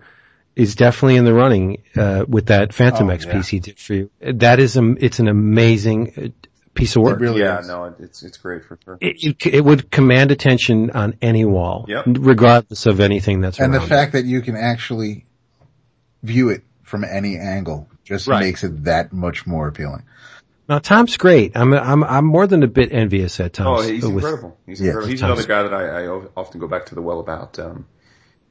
is 0.55 0.75
definitely 0.75 1.15
in 1.15 1.25
the 1.25 1.33
running 1.33 1.83
uh, 1.95 2.25
with 2.27 2.47
that 2.47 2.73
Phantom 2.73 3.07
Oh, 3.09 3.13
X 3.13 3.25
yeah. 3.25 3.33
piece 3.33 3.47
he 3.47 3.59
did 3.59 3.79
for 3.79 3.93
you. 3.93 4.09
That 4.21 4.59
is 4.59 4.75
a, 4.77 4.95
it's 4.99 5.19
an 5.19 5.27
amazing 5.27 6.13
uh, 6.17 6.47
piece 6.73 6.95
of 6.95 7.03
work. 7.03 7.19
really 7.19 7.41
Yeah, 7.41 7.59
is. 7.59 7.67
no, 7.67 7.95
it's, 7.99 8.23
it's 8.23 8.37
great 8.37 8.65
for 8.65 8.77
sure. 8.83 8.97
It, 9.01 9.23
it, 9.23 9.45
it 9.55 9.63
would 9.63 9.89
command 9.89 10.31
attention 10.31 10.91
on 10.91 11.15
any 11.21 11.45
wall, 11.45 11.85
Yep. 11.87 12.05
regardless 12.19 12.85
of 12.85 12.99
anything 12.99 13.41
that's 13.41 13.59
And 13.59 13.73
the 13.73 13.77
around 13.77 13.85
it. 13.85 13.89
fact 13.89 14.11
that 14.13 14.25
you 14.25 14.41
can 14.41 14.55
actually 14.57 15.25
view 16.23 16.49
it 16.49 16.63
from 16.83 17.03
any 17.03 17.37
angle 17.37 17.87
just 18.03 18.27
Right. 18.27 18.41
makes 18.45 18.63
it 18.63 18.85
that 18.85 19.13
much 19.13 19.45
more 19.45 19.67
appealing. 19.67 20.03
Now 20.67 20.79
Tom's 20.79 21.17
great. 21.17 21.55
I'm 21.55 21.73
I'm 21.73 22.03
I'm 22.03 22.25
more 22.25 22.45
than 22.45 22.61
a 22.63 22.67
bit 22.67 22.91
envious 22.91 23.39
at 23.39 23.59
Oh, 23.59 23.77
Tom's. 23.77 23.87
he's 23.87 24.05
with- 24.05 24.15
incredible. 24.23 24.57
He's 24.65 24.79
Yeah, 24.81 24.87
incredible. 24.87 25.11
He's 25.11 25.19
Tom's- 25.21 25.39
another 25.45 25.47
guy 25.47 25.63
that 25.63 25.73
I, 25.73 26.03
I 26.05 26.07
often 26.37 26.59
go 26.59 26.67
back 26.67 26.87
to 26.87 26.95
the 26.95 27.01
well 27.01 27.19
about. 27.19 27.57
Um, 27.59 27.85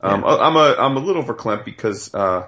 um, 0.00 0.24
I'm 0.24 0.56
a 0.56 0.76
I'm 0.78 0.96
a 0.96 1.00
little 1.00 1.24
verklempt 1.24 1.64
because 1.64 2.14
uh, 2.14 2.46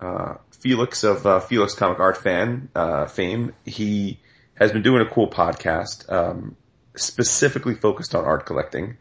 uh, 0.00 0.34
Felix 0.50 1.04
of 1.04 1.26
uh, 1.26 1.40
Felix 1.40 1.74
Comic 1.74 2.00
Art 2.00 2.16
Fan 2.16 2.68
uh, 2.74 3.06
fame, 3.06 3.52
he 3.64 4.20
has 4.54 4.72
been 4.72 4.82
doing 4.82 5.00
a 5.00 5.10
cool 5.10 5.28
podcast 5.28 6.10
um, 6.12 6.56
specifically 6.96 7.74
focused 7.74 8.14
on 8.14 8.24
art 8.24 8.46
collecting, 8.46 8.96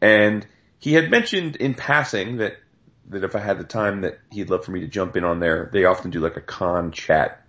and 0.00 0.46
he 0.78 0.94
had 0.94 1.10
mentioned 1.10 1.56
in 1.56 1.74
passing 1.74 2.38
that 2.38 2.56
that 3.10 3.24
if 3.24 3.34
I 3.36 3.40
had 3.40 3.58
the 3.58 3.64
time 3.64 4.02
that 4.02 4.18
he'd 4.30 4.50
love 4.50 4.64
for 4.64 4.70
me 4.70 4.80
to 4.80 4.86
jump 4.86 5.16
in 5.16 5.24
on 5.24 5.40
there. 5.40 5.68
They 5.72 5.84
often 5.84 6.10
do 6.10 6.20
like 6.20 6.36
a 6.36 6.40
con 6.40 6.92
chat 6.92 7.44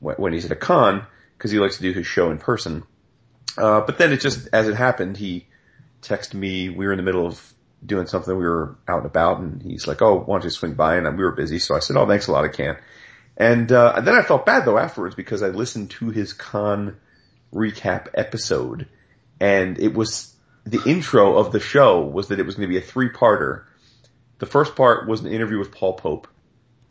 when 0.00 0.16
when 0.16 0.32
he's 0.32 0.46
at 0.46 0.50
a 0.50 0.56
con 0.56 1.06
because 1.36 1.50
he 1.50 1.58
likes 1.58 1.76
to 1.76 1.82
do 1.82 1.92
his 1.92 2.06
show 2.06 2.30
in 2.30 2.38
person. 2.38 2.84
Uh, 3.56 3.82
but 3.82 3.98
then 3.98 4.12
it 4.12 4.20
just, 4.20 4.48
as 4.52 4.66
it 4.66 4.74
happened, 4.74 5.16
he 5.16 5.46
texted 6.02 6.34
me. 6.34 6.70
We 6.70 6.86
were 6.86 6.92
in 6.92 6.96
the 6.96 7.04
middle 7.04 7.26
of 7.26 7.53
doing 7.84 8.06
something. 8.06 8.36
We 8.36 8.44
were 8.44 8.76
out 8.88 8.98
and 8.98 9.06
about, 9.06 9.40
and 9.40 9.62
he's 9.62 9.86
like, 9.86 10.02
"Oh, 10.02 10.20
why 10.20 10.36
don't 10.36 10.44
you 10.44 10.50
swing 10.50 10.74
by?" 10.74 10.96
And 10.96 11.18
we 11.18 11.24
were 11.24 11.32
busy, 11.32 11.58
so 11.58 11.74
I 11.74 11.80
said, 11.80 11.96
"Oh, 11.96 12.06
thanks 12.06 12.26
a 12.26 12.32
lot, 12.32 12.44
I 12.44 12.48
can." 12.48 12.76
And, 13.36 13.70
uh, 13.72 13.94
and 13.96 14.06
then 14.06 14.14
I 14.14 14.22
felt 14.22 14.46
bad 14.46 14.64
though 14.64 14.78
afterwards 14.78 15.14
because 15.14 15.42
I 15.42 15.48
listened 15.48 15.90
to 15.92 16.10
his 16.10 16.32
con 16.32 16.96
recap 17.52 18.08
episode, 18.14 18.86
and 19.40 19.78
it 19.78 19.94
was 19.94 20.34
the 20.64 20.82
intro 20.86 21.36
of 21.36 21.52
the 21.52 21.60
show 21.60 22.00
was 22.00 22.28
that 22.28 22.38
it 22.38 22.46
was 22.46 22.54
going 22.54 22.68
to 22.68 22.72
be 22.72 22.78
a 22.78 22.86
three-parter. 22.86 23.64
The 24.38 24.46
first 24.46 24.76
part 24.76 25.06
was 25.06 25.20
an 25.20 25.32
interview 25.32 25.58
with 25.58 25.72
Paul 25.72 25.94
Pope 25.94 26.28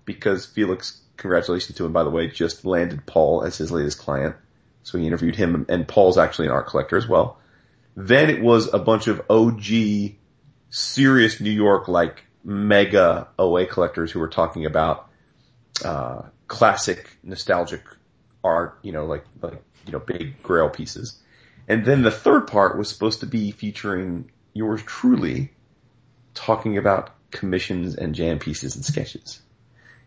because 0.05 0.45
Felix, 0.45 1.01
congratulations 1.17 1.77
to 1.77 1.85
him, 1.85 1.93
by 1.93 2.03
the 2.03 2.09
way, 2.09 2.27
just 2.27 2.65
landed 2.65 3.05
Paul 3.05 3.43
as 3.43 3.57
his 3.57 3.71
latest 3.71 3.99
client. 3.99 4.35
So 4.83 4.97
he 4.97 5.07
interviewed 5.07 5.35
him, 5.35 5.65
and 5.69 5.87
Paul's 5.87 6.17
actually 6.17 6.47
an 6.47 6.53
art 6.53 6.67
collector 6.67 6.97
as 6.97 7.07
well. 7.07 7.39
Then 7.95 8.29
it 8.29 8.41
was 8.41 8.73
a 8.73 8.79
bunch 8.79 9.07
of 9.07 9.21
OG, 9.29 10.15
serious 10.73 11.39
New 11.39 11.51
York, 11.51 11.87
like 11.87 12.23
mega 12.43 13.27
OA 13.37 13.67
collectors 13.67 14.11
who 14.11 14.19
were 14.19 14.27
talking 14.27 14.65
about, 14.65 15.07
uh, 15.85 16.23
classic 16.47 17.15
nostalgic 17.21 17.83
art, 18.43 18.79
you 18.81 18.91
know, 18.91 19.05
like, 19.05 19.23
like, 19.41 19.61
you 19.85 19.91
know, 19.91 19.99
big 19.99 20.41
grail 20.41 20.69
pieces. 20.69 21.19
And 21.67 21.85
then 21.85 22.01
the 22.01 22.11
third 22.11 22.47
part 22.47 22.77
was 22.77 22.89
supposed 22.89 23.19
to 23.19 23.27
be 23.27 23.51
featuring 23.51 24.31
yours 24.53 24.81
truly 24.83 25.53
talking 26.33 26.77
about 26.77 27.11
commissions 27.29 27.95
and 27.95 28.15
jam 28.15 28.39
pieces 28.39 28.75
and 28.75 28.83
sketches. 28.83 29.41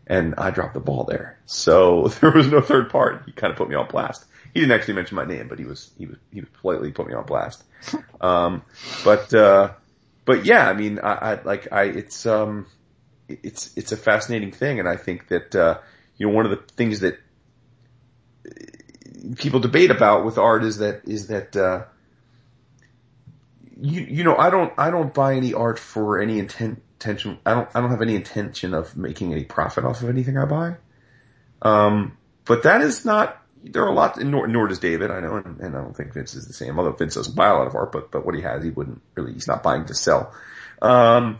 And 0.09 0.35
I 0.37 0.51
dropped 0.51 0.75
the 0.75 0.81
ball 0.81 1.05
there. 1.05 1.39
So 1.47 2.09
there 2.21 2.33
was 2.33 2.49
no 2.49 2.61
third 2.61 2.91
part. 2.91 3.23
He 3.25 3.33
kind 3.33 3.53
of 3.53 3.57
put 3.57 3.69
me 3.69 3.77
on 3.77 3.87
blast. 3.87 4.25
He 4.53 4.61
didn't 4.61 4.75
actually 4.75 4.95
mention 4.95 5.15
my 5.15 5.25
name, 5.27 5.47
but 5.47 5.61
he 5.61 5.65
was, 5.65 5.91
he 5.97 6.07
was, 6.07 6.17
he 6.33 6.41
politely 6.41 6.91
put 6.91 7.07
me 7.07 7.15
on 7.15 7.25
blast. 7.25 7.63
Um, 8.19 8.63
but, 9.05 9.33
uh, 9.35 9.73
but 10.27 10.45
yeah, 10.45 10.69
I 10.69 10.75
mean, 10.75 10.99
I, 10.99 11.13
I, 11.13 11.43
like, 11.43 11.69
I, 11.73 11.85
it's, 11.85 12.27
um, 12.27 12.67
it's, 13.29 13.75
it's 13.77 13.93
a 13.93 13.97
fascinating 13.97 14.53
thing. 14.53 14.81
And 14.81 14.89
I 14.89 14.97
think 14.97 15.29
that, 15.29 15.55
uh, 15.55 15.79
you 16.17 16.27
know, 16.27 16.35
one 16.35 16.45
of 16.45 16.51
the 16.51 16.63
things 16.75 17.01
that 17.01 17.19
people 19.39 19.61
debate 19.61 19.91
about 19.91 20.25
with 20.27 20.37
art 20.37 20.65
is 20.65 20.79
that, 20.79 21.03
is 21.07 21.29
that, 21.29 21.57
uh, 21.57 21.85
you, 23.81 24.03
you 24.03 24.25
know, 24.25 24.37
I 24.37 24.51
don't, 24.51 24.73
I 24.77 24.91
don't 24.91 25.15
buy 25.15 25.35
any 25.35 25.55
art 25.55 25.79
for 25.79 26.21
any 26.21 26.41
intent, 26.41 26.83
intention. 26.95 27.39
I 27.47 27.55
don't, 27.55 27.69
I 27.75 27.81
don't 27.81 27.91
have 27.91 28.03
any 28.03 28.17
intention 28.17 28.75
of 28.75 28.97
making 28.97 29.33
any 29.33 29.45
profit 29.45 29.85
off 29.85 30.03
of 30.03 30.09
anything 30.09 30.37
I 30.37 30.45
buy. 30.47 30.77
Um, 31.63 32.17
but 32.45 32.65
that 32.65 32.81
is 32.81 33.05
not, 33.05 33.41
there 33.73 33.83
are 33.83 33.89
a 33.89 33.95
lot, 33.95 34.19
nor, 34.19 34.47
nor 34.47 34.69
does 34.69 34.79
David, 34.79 35.11
I 35.11 35.21
know, 35.21 35.37
and, 35.37 35.61
and 35.61 35.77
I 35.77 35.81
don't 35.81 35.97
think 35.97 36.13
Vince 36.15 36.35
is 36.35 36.47
the 36.47 36.53
same, 36.53 36.79
although 36.79 36.93
Vince 36.93 37.15
doesn't 37.15 37.35
buy 37.35 37.49
a 37.49 37.55
lot 37.55 37.67
of 37.67 37.75
art, 37.75 37.93
but, 37.93 38.11
but 38.11 38.25
what 38.25 38.35
he 38.35 38.43
has, 38.43 38.63
he 38.63 38.71
wouldn't 38.71 39.03
really, 39.15 39.33
he's 39.33 39.49
not 39.49 39.63
buying 39.63 39.87
to 39.87 39.95
sell. 39.95 40.33
Um, 40.81 41.39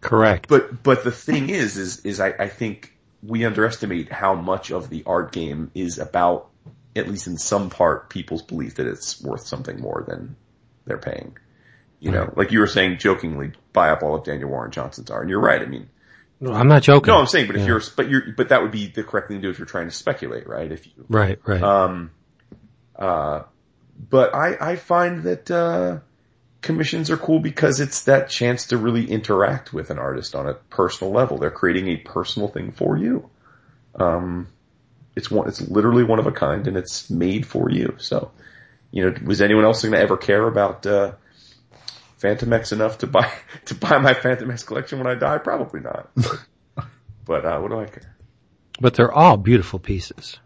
Correct. 0.00 0.48
but, 0.48 0.82
but 0.82 1.04
the 1.04 1.12
thing 1.12 1.50
is, 1.50 1.76
is, 1.76 2.04
is 2.04 2.20
I, 2.20 2.28
I 2.28 2.48
think 2.48 2.92
we 3.22 3.44
underestimate 3.44 4.10
how 4.12 4.34
much 4.34 4.70
of 4.70 4.90
the 4.90 5.04
art 5.06 5.32
game 5.32 5.70
is 5.74 5.98
about, 5.98 6.50
at 6.96 7.08
least 7.08 7.26
in 7.26 7.38
some 7.38 7.70
part, 7.70 8.10
people's 8.10 8.42
belief 8.42 8.76
that 8.76 8.86
it's 8.86 9.22
worth 9.22 9.46
something 9.46 9.80
more 9.80 10.04
than 10.06 10.36
they're 10.86 10.98
paying. 10.98 11.36
You 12.00 12.10
know, 12.10 12.30
like 12.36 12.52
you 12.52 12.58
were 12.58 12.66
saying 12.66 12.98
jokingly, 12.98 13.52
buy 13.72 13.88
up 13.88 14.02
all 14.02 14.14
of 14.14 14.24
Daniel 14.24 14.50
Warren 14.50 14.70
Johnson's 14.70 15.10
art. 15.10 15.22
And 15.22 15.30
you're 15.30 15.40
right. 15.40 15.62
I 15.62 15.64
mean, 15.64 15.88
No, 16.44 16.52
I'm 16.52 16.68
not 16.68 16.82
joking. 16.82 17.10
no, 17.12 17.18
I'm 17.20 17.26
saying, 17.26 17.46
but 17.46 17.56
if 17.56 17.62
Yeah. 17.62 17.68
you're, 17.68 17.82
but 17.96 18.10
you're, 18.10 18.22
but 18.36 18.50
that 18.50 18.60
would 18.60 18.70
be 18.70 18.86
the 18.88 19.02
correct 19.02 19.28
thing 19.28 19.38
to 19.38 19.42
do 19.42 19.50
if 19.50 19.58
you're 19.58 19.66
trying 19.66 19.88
to 19.88 19.94
speculate, 19.94 20.46
right? 20.46 20.70
If 20.70 20.86
you, 20.86 20.92
Right, 21.08 21.38
right. 21.46 21.62
um, 21.62 22.10
uh, 22.96 23.44
but 24.10 24.34
I, 24.34 24.72
I 24.72 24.76
find 24.76 25.22
that, 25.22 25.50
uh, 25.50 26.00
commissions 26.60 27.10
are 27.10 27.16
cool 27.16 27.40
because 27.40 27.80
it's 27.80 28.04
that 28.04 28.28
chance 28.28 28.66
to 28.66 28.76
really 28.76 29.10
interact 29.10 29.72
with 29.72 29.88
an 29.90 29.98
artist 29.98 30.34
on 30.34 30.46
a 30.46 30.54
personal 30.54 31.12
level. 31.14 31.38
They're 31.38 31.50
creating 31.50 31.88
a 31.88 31.96
personal 31.96 32.48
thing 32.48 32.72
for 32.72 32.96
you. 32.98 33.30
Um, 33.94 34.48
it's 35.16 35.30
one, 35.30 35.48
it's 35.48 35.60
literally 35.62 36.04
one 36.04 36.18
of 36.18 36.26
a 36.26 36.32
kind 36.32 36.66
and 36.66 36.76
it's 36.76 37.08
made 37.08 37.46
for 37.46 37.70
you. 37.70 37.94
So, 37.98 38.32
you 38.90 39.04
know, 39.04 39.16
was 39.24 39.40
anyone 39.40 39.64
else 39.64 39.82
going 39.82 39.92
to 39.92 39.98
ever 40.00 40.16
care 40.18 40.46
about, 40.46 40.86
uh, 40.86 41.12
Fantomex 42.20 42.72
enough 42.72 42.98
to 42.98 43.06
buy, 43.06 43.30
to 43.66 43.74
buy 43.74 43.98
my 43.98 44.14
Fantomex 44.14 44.66
collection 44.66 44.98
when 44.98 45.06
I 45.06 45.14
die? 45.14 45.38
Probably 45.38 45.80
not. 45.80 46.10
But, 46.14 46.86
but 47.24 47.44
uh, 47.44 47.58
what 47.60 47.70
do 47.70 47.80
I 47.80 47.86
care? 47.86 48.14
but 48.80 48.94
they're 48.94 49.12
all 49.12 49.36
beautiful 49.36 49.78
pieces. 49.78 50.38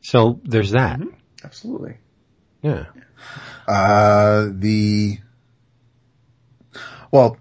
So 0.00 0.40
there's 0.44 0.72
that. 0.72 1.00
Mm-hmm. 1.00 1.16
Absolutely. 1.42 1.96
Yeah. 2.62 2.86
Uh, 3.66 4.48
the, 4.50 5.18
well, 7.10 7.36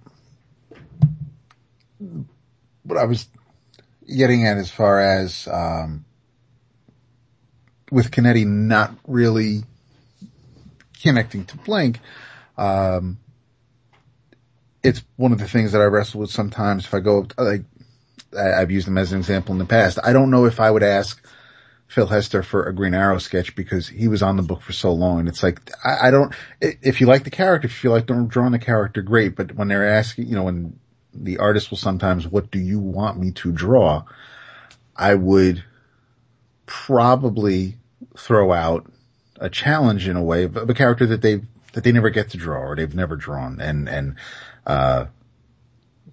what 2.83 2.97
I 2.97 3.05
was 3.05 3.27
getting 4.07 4.45
at 4.45 4.57
as 4.57 4.69
far 4.69 4.99
as, 4.99 5.47
um, 5.47 6.05
with 7.91 8.11
Canete 8.11 8.45
not 8.45 8.95
really 9.07 9.63
connecting 11.01 11.45
to 11.45 11.57
Blink, 11.57 11.99
um, 12.57 13.19
it's 14.83 15.01
one 15.15 15.31
of 15.31 15.39
the 15.39 15.47
things 15.47 15.71
that 15.71 15.81
I 15.81 15.85
wrestle 15.85 16.19
with 16.19 16.29
sometimes 16.29 16.85
if 16.85 16.93
I 16.93 16.99
go, 16.99 17.25
like, 17.37 17.63
I've 18.37 18.71
used 18.71 18.87
them 18.87 18.97
as 18.97 19.11
an 19.11 19.19
example 19.19 19.53
in 19.53 19.59
the 19.59 19.65
past. 19.65 19.99
I 20.03 20.11
don't 20.11 20.29
know 20.29 20.45
if 20.45 20.59
I 20.59 20.69
would 20.69 20.83
ask 20.83 21.23
Phil 21.87 22.07
Hester 22.07 22.43
for 22.43 22.63
a 22.63 22.73
Green 22.73 22.93
Arrow 22.93 23.19
sketch 23.19 23.55
because 23.55 23.87
he 23.87 24.07
was 24.07 24.21
on 24.23 24.35
the 24.35 24.43
book 24.43 24.61
for 24.61 24.73
so 24.73 24.91
long. 24.91 25.19
And 25.19 25.29
it's 25.29 25.43
like, 25.43 25.71
I, 25.85 26.07
I 26.07 26.11
don't, 26.11 26.33
if 26.59 26.99
you 26.99 27.07
like 27.07 27.23
the 27.23 27.29
character, 27.29 27.67
if 27.67 27.83
you 27.83 27.91
like 27.91 28.07
drawing 28.07 28.51
the 28.51 28.59
character, 28.59 29.01
great. 29.01 29.35
But 29.35 29.55
when 29.55 29.67
they're 29.67 29.87
asking, 29.87 30.27
you 30.27 30.35
know, 30.35 30.43
when 30.43 30.79
the 31.13 31.37
artist 31.37 31.69
will 31.69 31.77
sometimes, 31.77 32.27
what 32.27 32.51
do 32.51 32.59
you 32.59 32.79
want 32.79 33.19
me 33.19 33.31
to 33.31 33.51
draw? 33.51 34.03
I 34.95 35.15
would 35.15 35.63
probably 36.65 37.77
throw 38.17 38.51
out 38.51 38.91
a 39.37 39.49
challenge 39.49 40.07
in 40.07 40.15
a 40.17 40.23
way 40.23 40.43
of 40.43 40.57
a 40.57 40.73
character 40.73 41.05
that 41.07 41.21
they 41.21 41.41
that 41.73 41.83
they 41.83 41.91
never 41.91 42.11
get 42.11 42.29
to 42.29 42.37
draw 42.37 42.59
or 42.59 42.75
they've 42.75 42.93
never 42.93 43.15
drawn. 43.15 43.59
And, 43.59 43.89
and, 43.89 44.15
uh, 44.65 45.05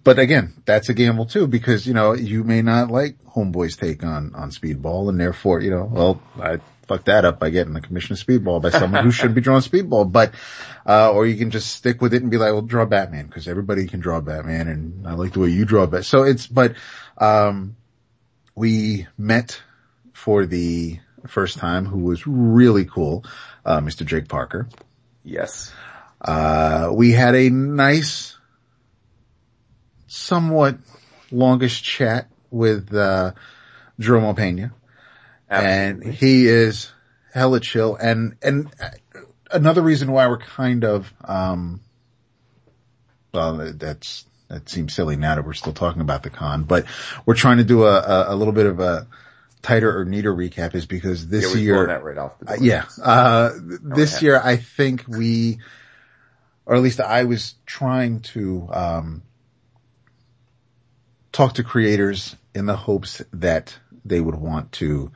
but 0.03 0.19
again, 0.19 0.55
that's 0.65 0.89
a 0.89 0.95
gamble 0.95 1.27
too, 1.27 1.47
because, 1.47 1.87
you 1.87 1.95
know, 1.95 2.15
you 2.15 2.43
may 2.43 2.63
not 2.63 2.91
like 2.91 3.23
Homeboy's 3.25 3.77
take 3.77 4.03
on, 4.03 4.35
on 4.35 4.51
Speedball 4.51 5.09
and 5.09 5.21
therefore, 5.21 5.61
you 5.61 5.71
know, 5.71 5.85
well, 5.85 6.23
I 6.41 6.59
fucked 6.87 7.07
that 7.07 7.25
up 7.25 7.39
by 7.39 7.51
getting 7.51 7.75
the 7.75 7.81
commission 7.81 8.15
of 8.15 8.19
Speedball 8.19 8.63
by 8.63 8.71
someone 8.71 9.05
who 9.05 9.11
should 9.13 9.35
be 9.35 9.41
drawing 9.41 9.63
Speedball, 9.63 10.11
but, 10.11 10.33
uh, 10.87 11.13
or 11.13 11.27
you 11.27 11.37
can 11.37 11.51
just 11.51 11.73
stick 11.73 12.01
with 12.01 12.15
it 12.15 12.23
and 12.23 12.31
be 12.31 12.39
like, 12.39 12.53
well, 12.53 12.63
draw 12.63 12.87
Batman, 12.87 13.27
because 13.27 13.47
everybody 13.47 13.87
can 13.87 14.01
draw 14.01 14.21
Batman 14.21 14.69
and 14.69 15.07
I 15.07 15.15
like 15.15 15.35
the 15.35 15.41
way 15.41 15.49
you 15.49 15.65
draw 15.67 15.85
Batman. 15.85 16.03
So 16.05 16.23
it's, 16.23 16.47
but, 16.47 16.75
um, 17.19 17.77
we 18.55 19.07
met 19.19 19.61
for 20.15 20.47
the 20.47 20.99
first 21.27 21.59
time 21.59 21.85
who 21.85 22.01
was 22.01 22.27
really 22.27 22.87
cool, 22.87 23.25
uh, 23.65 23.81
Mr. 23.81 24.07
Jake 24.07 24.29
Parker. 24.29 24.69
Yes. 25.23 25.73
Uh, 26.21 26.91
we 26.93 27.13
had 27.13 27.35
a 27.35 27.51
nice, 27.51 28.37
somewhat 30.11 30.77
longish 31.31 31.83
chat 31.83 32.29
with, 32.51 32.93
uh, 32.93 33.33
Jerome 33.99 34.35
Pena. 34.35 34.73
And 35.49 36.03
he 36.05 36.47
is 36.47 36.93
hella 37.33 37.61
chill. 37.61 37.97
And, 37.97 38.37
and 38.43 38.69
another 39.51 39.83
reason 39.83 40.11
why 40.11 40.27
we're 40.27 40.39
kind 40.39 40.85
of, 40.85 41.13
um, 41.25 41.81
well, 43.33 43.73
that's, 43.75 44.25
that 44.49 44.69
seems 44.69 44.95
silly 44.95 45.17
now 45.17 45.37
that 45.37 45.47
we're 45.47 45.53
still 45.53 45.73
talking 45.73 46.03
about 46.03 46.25
the 46.25 46.31
con, 46.31 46.65
but 46.65 46.87
we're 47.25 47.35
trying 47.35 47.59
to 47.59 47.65
do 47.65 47.85
a, 47.85 48.01
a, 48.01 48.35
a 48.35 48.37
little 48.37 48.53
bit 48.53 48.67
of 48.67 48.81
a 48.81 49.07
tighter 49.63 49.97
or 49.97 50.05
neater 50.05 50.35
recap 50.35 50.75
is 50.75 50.87
because 50.87 51.29
this 51.29 51.55
yeah, 51.55 51.61
year, 51.61 51.87
that 51.87 52.03
right 52.03 52.19
off 52.19 52.39
the 52.41 52.47
door. 52.47 52.55
uh, 52.55 52.59
yeah. 52.61 52.85
Uh, 53.01 53.51
th- 53.51 53.81
this 53.83 54.23
year, 54.23 54.41
I 54.43 54.57
think 54.57 55.05
we, 55.07 55.59
or 56.67 56.75
at 56.75 56.83
least 56.83 57.01
I 57.01 57.25
was 57.25 57.55
trying 57.67 58.21
to, 58.21 58.69
um, 58.73 59.23
talk 61.33 61.55
to 61.55 61.65
creators 61.65 62.37
in 62.55 62.67
the 62.67 62.77
hopes 62.77 63.23
that 63.33 63.77
they 64.05 64.21
would 64.21 64.35
want 64.35 64.73
to 64.73 65.11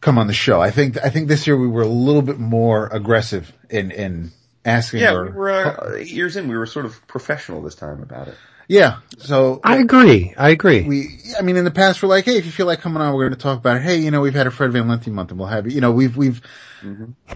come 0.00 0.18
on 0.18 0.26
the 0.26 0.32
show. 0.32 0.60
I 0.60 0.70
think, 0.70 0.96
I 1.02 1.10
think 1.10 1.28
this 1.28 1.46
year 1.46 1.56
we 1.56 1.66
were 1.68 1.82
a 1.82 1.88
little 1.88 2.22
bit 2.22 2.38
more 2.38 2.86
aggressive 2.86 3.52
in, 3.68 3.90
in 3.90 4.30
asking 4.64 5.00
Yeah, 5.00 5.14
or, 5.14 5.26
we 5.26 5.32
were 5.32 5.50
uh, 5.50 5.94
eight 5.96 6.10
years 6.10 6.36
in. 6.36 6.48
We 6.48 6.56
were 6.56 6.66
sort 6.66 6.86
of 6.86 7.06
professional 7.06 7.62
this 7.62 7.74
time 7.74 8.02
about 8.02 8.28
it. 8.28 8.34
yeah. 8.68 8.98
So 9.18 9.60
I 9.64 9.78
agree. 9.78 10.34
I 10.38 10.50
agree. 10.50 10.82
we, 10.82 11.20
I 11.38 11.42
mean, 11.42 11.56
in 11.56 11.64
the 11.64 11.70
past, 11.72 12.02
we're 12.02 12.08
like, 12.08 12.26
hey, 12.26 12.36
if 12.36 12.46
you 12.46 12.52
feel 12.52 12.66
like 12.66 12.80
coming 12.80 13.02
on, 13.02 13.12
we're 13.14 13.28
going 13.28 13.38
to 13.38 13.42
talk 13.42 13.58
about 13.58 13.78
it. 13.78 13.82
Hey, 13.82 13.98
you 13.98 14.10
know, 14.10 14.20
we've 14.20 14.34
had 14.34 14.46
a 14.46 14.50
Fred 14.50 14.72
Van 14.72 14.86
Lente 14.86 15.08
month 15.08 15.30
and 15.30 15.38
we'll 15.40 15.48
have 15.48 15.66
you, 15.66 15.72
you 15.72 15.80
know, 15.80 15.90
we've, 15.90 16.16
we've, 16.16 16.40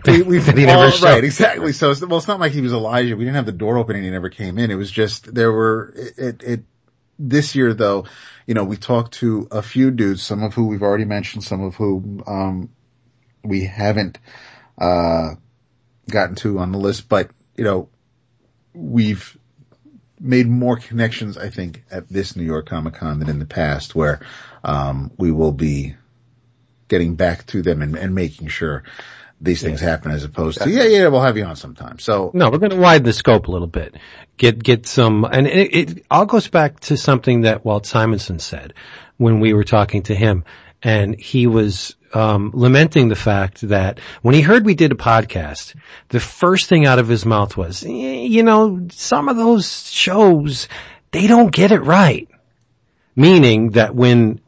we, 0.06 0.22
we've, 0.22 0.46
That 0.46 0.56
he 0.56 0.66
never 0.66 0.96
right, 1.04 1.24
exactly. 1.24 1.72
So, 1.72 1.90
it's, 1.90 2.00
well, 2.00 2.18
it's 2.18 2.28
not 2.28 2.38
like 2.38 2.52
he 2.52 2.60
was 2.60 2.72
Elijah. 2.72 3.16
We 3.16 3.24
didn't 3.24 3.36
have 3.36 3.46
the 3.46 3.52
door 3.52 3.76
open 3.78 3.96
and 3.96 4.04
he 4.04 4.10
never 4.10 4.28
came 4.28 4.58
in. 4.58 4.70
It 4.70 4.76
was 4.76 4.90
just, 4.90 5.34
there 5.34 5.50
were, 5.50 5.92
it, 5.96 6.18
it, 6.18 6.42
it 6.44 6.64
this 7.28 7.54
year 7.54 7.72
though, 7.72 8.06
you 8.46 8.54
know, 8.54 8.64
we 8.64 8.76
talked 8.76 9.14
to 9.14 9.46
a 9.50 9.62
few 9.62 9.90
dudes, 9.90 10.22
some 10.22 10.42
of 10.42 10.54
who 10.54 10.66
we've 10.66 10.82
already 10.82 11.04
mentioned, 11.04 11.44
some 11.44 11.62
of 11.62 11.76
who, 11.76 12.22
um, 12.26 12.70
we 13.44 13.64
haven't, 13.64 14.18
uh, 14.78 15.30
gotten 16.10 16.34
to 16.36 16.58
on 16.58 16.72
the 16.72 16.78
list, 16.78 17.08
but, 17.08 17.30
you 17.56 17.64
know, 17.64 17.88
we've 18.74 19.38
made 20.20 20.48
more 20.48 20.76
connections, 20.76 21.38
I 21.38 21.50
think, 21.50 21.84
at 21.90 22.08
this 22.08 22.36
New 22.36 22.44
York 22.44 22.66
Comic 22.66 22.94
Con 22.94 23.20
than 23.20 23.28
in 23.28 23.38
the 23.38 23.46
past 23.46 23.94
where, 23.94 24.20
um, 24.64 25.12
we 25.16 25.30
will 25.30 25.52
be 25.52 25.94
getting 26.88 27.14
back 27.14 27.46
to 27.46 27.62
them 27.62 27.82
and, 27.82 27.96
and 27.96 28.14
making 28.14 28.48
sure 28.48 28.82
these 29.42 29.60
things 29.60 29.80
happen 29.80 30.12
as 30.12 30.22
opposed 30.22 30.60
to, 30.62 30.70
yeah, 30.70 30.84
yeah, 30.84 31.08
we'll 31.08 31.20
have 31.20 31.36
you 31.36 31.44
on 31.44 31.56
sometime. 31.56 31.98
So, 31.98 32.30
No, 32.32 32.48
we're 32.48 32.58
going 32.58 32.70
to 32.70 32.76
widen 32.76 33.04
the 33.04 33.12
scope 33.12 33.48
a 33.48 33.50
little 33.50 33.66
bit. 33.66 33.96
Get 34.36 34.62
get 34.62 34.86
some, 34.86 35.24
and 35.24 35.46
it, 35.46 35.74
it 35.74 36.06
all 36.10 36.26
goes 36.26 36.48
back 36.48 36.80
to 36.80 36.96
something 36.96 37.42
that 37.42 37.64
Walt 37.64 37.84
Simonson 37.84 38.38
said 38.38 38.74
when 39.16 39.40
we 39.40 39.52
were 39.52 39.64
talking 39.64 40.04
to 40.04 40.14
him, 40.14 40.44
and 40.82 41.18
he 41.18 41.46
was 41.46 41.96
um, 42.14 42.52
lamenting 42.54 43.08
the 43.08 43.16
fact 43.16 43.62
that 43.62 43.98
when 44.22 44.34
he 44.34 44.40
heard 44.40 44.64
we 44.64 44.74
did 44.74 44.92
a 44.92 44.96
podcast, 44.96 45.74
the 46.08 46.20
first 46.20 46.68
thing 46.68 46.86
out 46.86 46.98
of 46.98 47.08
his 47.08 47.26
mouth 47.26 47.56
was, 47.56 47.84
"Eh, 47.84 47.88
you 47.88 48.42
know, 48.42 48.86
some 48.92 49.28
of 49.28 49.36
those 49.36 49.90
shows 49.90 50.68
they 51.10 51.26
don't 51.26 51.52
get 51.52 51.72
it 51.72 51.80
right, 51.80 52.28
meaning 53.16 53.70
that 53.72 53.94
when 53.94 54.40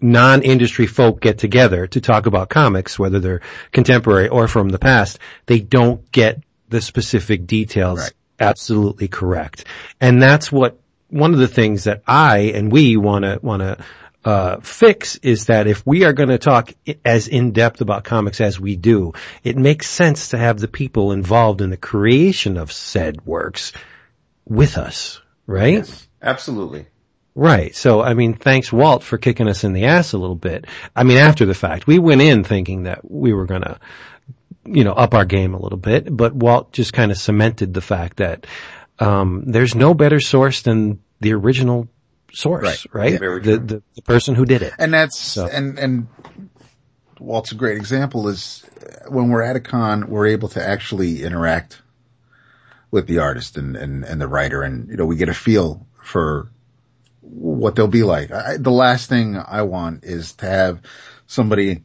non-industry 0.00 0.86
folk 0.86 1.20
get 1.20 1.38
together 1.38 1.86
to 1.86 2.00
talk 2.00 2.26
about 2.26 2.48
comics, 2.48 2.98
whether 2.98 3.18
they're 3.20 3.40
contemporary 3.72 4.28
or 4.28 4.48
from 4.48 4.68
the 4.68 4.78
past, 4.78 5.18
they 5.46 5.60
don't 5.60 6.10
get 6.12 6.42
the 6.68 6.80
specific 6.80 7.46
details 7.46 8.00
Right. 8.00 8.12
absolutely 8.40 9.08
correct. 9.08 9.64
And 10.00 10.22
that's 10.22 10.50
what 10.52 10.78
one 11.08 11.32
of 11.32 11.38
the 11.38 11.48
things 11.48 11.84
that 11.84 12.02
I 12.06 12.52
and 12.54 12.70
we 12.70 12.96
want 12.96 13.24
to 13.24 13.38
want 13.40 13.62
to 13.62 13.78
uh, 14.24 14.58
fix 14.60 15.16
is 15.16 15.46
that 15.46 15.68
if 15.68 15.86
we 15.86 16.04
are 16.04 16.12
going 16.12 16.30
to 16.30 16.38
talk 16.38 16.74
as 17.04 17.28
in 17.28 17.52
depth 17.52 17.80
about 17.80 18.02
comics 18.02 18.40
as 18.40 18.58
we 18.58 18.74
do, 18.74 19.12
it 19.44 19.56
makes 19.56 19.88
sense 19.88 20.30
to 20.30 20.38
have 20.38 20.58
the 20.58 20.66
people 20.66 21.12
involved 21.12 21.60
in 21.60 21.70
the 21.70 21.76
creation 21.76 22.56
of 22.56 22.72
said 22.72 23.24
works 23.24 23.72
with 24.44 24.78
us, 24.78 25.20
right? 25.46 25.74
Yes, 25.74 26.08
Absolutely. 26.20 26.86
Right. 27.38 27.76
So, 27.76 28.00
I 28.00 28.14
mean, 28.14 28.32
thanks 28.32 28.72
Walt 28.72 29.02
for 29.02 29.18
kicking 29.18 29.46
us 29.46 29.62
in 29.62 29.74
the 29.74 29.84
ass 29.84 30.14
a 30.14 30.18
little 30.18 30.34
bit. 30.34 30.64
I 30.96 31.02
mean, 31.04 31.18
after 31.18 31.44
the 31.44 31.52
fact, 31.54 31.86
we 31.86 31.98
went 31.98 32.22
in 32.22 32.44
thinking 32.44 32.84
that 32.84 33.08
we 33.08 33.34
were 33.34 33.44
going 33.44 33.60
to, 33.60 33.78
you 34.64 34.84
know, 34.84 34.92
up 34.92 35.12
our 35.12 35.26
game 35.26 35.52
a 35.52 35.60
little 35.60 35.76
bit, 35.78 36.08
but 36.10 36.34
Walt 36.34 36.72
just 36.72 36.94
kind 36.94 37.10
of 37.12 37.18
cemented 37.18 37.74
the 37.74 37.82
fact 37.82 38.16
that, 38.16 38.46
um, 38.98 39.44
there's 39.46 39.74
no 39.74 39.92
better 39.92 40.18
source 40.18 40.62
than 40.62 41.00
the 41.20 41.34
original 41.34 41.88
source, 42.32 42.86
right? 42.94 43.12
Yeah, 43.12 43.18
the, 43.18 43.58
the, 43.64 43.82
the 43.96 44.02
person 44.02 44.34
who 44.34 44.46
did 44.46 44.62
it. 44.62 44.72
and 44.78 44.94
that's, 44.94 45.18
So- 45.18 45.46
and, 45.46 45.78
and 45.78 46.08
Walt's 47.20 47.52
a 47.52 47.54
great 47.54 47.76
example 47.76 48.28
is 48.28 48.64
uh, 48.80 49.10
when 49.10 49.28
we're 49.28 49.42
at 49.42 49.56
a 49.56 49.60
con, 49.60 50.08
we're 50.08 50.28
able 50.28 50.48
to 50.50 50.66
actually 50.66 51.22
interact 51.22 51.82
with 52.90 53.06
the 53.06 53.18
artist 53.18 53.58
and, 53.58 53.76
and, 53.76 54.04
and 54.04 54.20
the 54.20 54.26
writer 54.28 54.62
and, 54.62 54.88
you 54.88 54.96
know, 54.96 55.04
we 55.04 55.16
get 55.16 55.28
a 55.28 55.34
feel 55.34 55.86
for 56.02 56.50
what 57.28 57.74
they'll 57.74 57.88
be 57.88 58.02
like. 58.02 58.30
I, 58.30 58.56
the 58.58 58.70
last 58.70 59.08
thing 59.08 59.36
I 59.36 59.62
want 59.62 60.04
is 60.04 60.34
to 60.34 60.46
have 60.46 60.80
somebody 61.26 61.82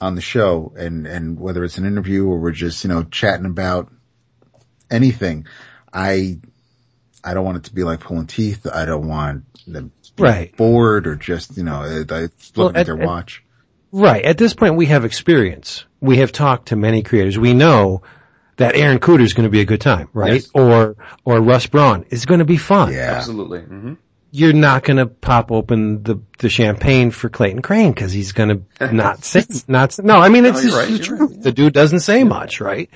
on 0.00 0.14
the 0.14 0.20
show 0.20 0.72
and, 0.76 1.06
and 1.06 1.38
whether 1.38 1.62
it's 1.64 1.78
an 1.78 1.86
interview 1.86 2.26
or 2.26 2.38
we're 2.38 2.50
just, 2.52 2.82
you 2.84 2.88
know, 2.88 3.04
chatting 3.04 3.46
about 3.46 3.90
anything, 4.90 5.46
I, 5.92 6.38
I 7.22 7.34
don't 7.34 7.44
want 7.44 7.58
it 7.58 7.64
to 7.64 7.74
be 7.74 7.84
like 7.84 8.00
pulling 8.00 8.26
teeth. 8.26 8.66
I 8.72 8.84
don't 8.84 9.06
want 9.08 9.44
them 9.66 9.92
to 10.02 10.12
be 10.14 10.22
Right. 10.22 10.56
bored 10.56 11.06
or 11.06 11.16
just, 11.16 11.56
you 11.56 11.62
know, 11.64 11.82
it, 11.84 12.10
it's 12.10 12.52
Well, 12.56 12.66
looking 12.66 12.76
at 12.76 12.80
at- 12.80 12.86
their 12.86 13.00
at- 13.02 13.06
watch. 13.06 13.44
Right. 13.92 14.24
At 14.24 14.38
this 14.38 14.54
point, 14.54 14.76
we 14.76 14.86
have 14.86 15.04
experience. 15.04 15.84
We 16.00 16.18
have 16.18 16.30
talked 16.30 16.68
to 16.68 16.76
many 16.76 17.02
creators. 17.02 17.36
We 17.36 17.54
know 17.54 18.02
that 18.56 18.76
Aaron 18.76 19.00
Kuder 19.00 19.22
is 19.22 19.32
going 19.34 19.44
to 19.48 19.50
be 19.50 19.62
a 19.62 19.64
good 19.64 19.80
time, 19.80 20.08
right? 20.12 20.34
Yes. 20.34 20.50
Or, 20.54 20.94
or 21.24 21.40
Russ 21.40 21.66
Braun 21.66 22.04
is 22.10 22.24
going 22.24 22.38
to 22.38 22.44
be 22.44 22.56
fun. 22.56 22.92
Yeah. 22.92 23.14
Absolutely. 23.16 23.60
hmm 23.62 23.94
You're 24.32 24.52
not 24.52 24.84
going 24.84 24.98
to 24.98 25.06
pop 25.06 25.50
open 25.50 26.02
the, 26.04 26.20
the 26.38 26.48
champagne 26.48 27.10
for 27.10 27.28
Clayton 27.28 27.62
Crain 27.62 27.92
because 27.92 28.12
he's 28.12 28.32
going 28.32 28.66
to 28.78 28.92
not 28.92 29.24
say, 29.24 29.44
not, 29.66 29.92
say- 29.92 30.02
no, 30.04 30.18
I 30.20 30.28
mean, 30.28 30.44
it's 30.44 30.64
you're 30.64 30.76
right, 30.76 30.90
the 30.90 30.98
truth. 31.00 31.20
right. 31.32 31.42
The 31.42 31.52
dude 31.52 31.72
doesn't 31.72 32.00
say 32.00 32.22
much, 32.24 32.60
right? 32.60 32.90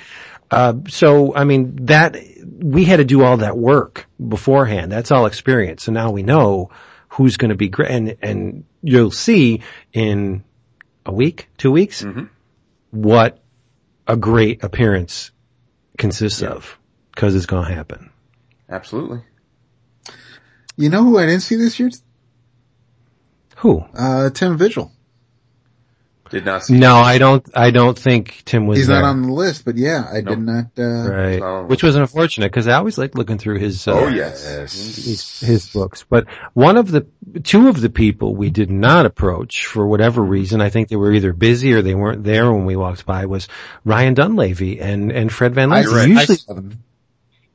Uh, 0.51 0.75
so, 0.89 1.35
I 1.35 1.45
mean, 1.45 1.87
that, 1.87 2.17
we 2.45 2.85
had 2.85 2.99
to 2.99 3.05
do 3.05 3.25
all 3.25 3.39
that 3.39 3.57
work 3.59 4.07
beforehand. 4.27 4.93
That's 4.93 5.11
all 5.11 5.27
experience. 5.27 5.83
So 5.85 5.93
now 5.93 6.13
we 6.13 6.23
know 6.23 6.71
who's 7.09 7.37
going 7.37 7.49
to 7.49 7.57
be 7.57 7.69
great. 7.69 7.91
And, 7.91 8.17
and 8.23 8.65
you'll 8.83 9.11
see 9.11 9.63
in 9.93 10.45
a 11.07 11.13
week, 11.13 11.49
two 11.59 11.73
weeks, 11.73 12.03
Mhm. 12.05 12.29
what 12.91 13.43
a 14.07 14.17
great 14.17 14.63
appearance 14.63 15.33
consists 15.99 16.43
of 16.43 16.79
because 17.15 17.35
it's 17.35 17.47
going 17.47 17.67
to 17.67 17.75
happen. 17.75 18.11
Absolutely. 18.69 19.23
You 20.77 20.89
know 20.89 21.05
who 21.05 21.19
I 21.19 21.27
didn't 21.27 21.43
see 21.43 21.57
this 21.57 21.79
year? 21.79 21.91
Who? 23.59 23.85
Uh, 23.97 24.31
Tim 24.31 24.59
Vigil. 24.59 24.91
Did 26.31 26.47
not 26.47 26.65
see. 26.65 26.77
No, 26.79 26.97
I 26.97 27.19
don't, 27.19 27.47
I 27.55 27.71
don't 27.71 27.97
think 27.97 28.43
Tim 28.45 28.67
was 28.67 28.79
He's 28.79 28.87
there. 28.89 29.01
not 29.03 29.09
on 29.11 29.23
the 29.23 29.33
list, 29.33 29.65
but 29.65 29.77
yeah, 29.77 30.05
I 30.11 30.21
Nope. 30.23 30.35
did 30.37 30.39
not, 30.41 30.65
uh, 30.79 30.83
right. 31.11 31.39
not 31.39 31.69
Which 31.69 31.83
was 31.83 31.95
unfortunate 31.97 32.47
because 32.51 32.67
I 32.67 32.73
always 32.75 32.99
like 32.99 33.15
looking 33.15 33.39
through 33.39 33.59
his, 33.59 33.87
uh, 33.87 33.93
Oh 33.93 34.09
yes. 34.09 34.43
his, 34.73 35.41
his 35.41 35.69
books. 35.69 36.05
But 36.09 36.27
one 36.55 36.77
of 36.77 36.91
the, 36.91 37.07
two 37.45 37.69
of 37.69 37.81
the 37.81 37.91
people 37.91 38.35
we 38.35 38.51
did 38.51 38.71
not 38.71 39.07
approach 39.07 39.67
for 39.67 39.87
whatever 39.87 40.23
reason, 40.23 40.61
I 40.61 40.71
think 40.71 40.89
they 40.89 40.97
were 40.97 41.13
either 41.13 41.33
busy 41.35 41.73
or 41.75 41.83
they 41.83 41.95
weren't 41.95 42.25
there 42.25 42.51
when 42.53 42.65
we 42.65 42.75
walked 42.75 43.07
by 43.07 43.27
was 43.27 43.47
Ryan 43.85 44.15
Dunlavey 44.17 44.81
and, 44.81 45.13
and 45.13 45.31
Fred 45.33 45.55
Van 45.55 45.73
I, 45.73 45.83
Lente. 45.85 46.17
I 46.19 46.25
saw 46.25 46.55
them. 46.55 46.83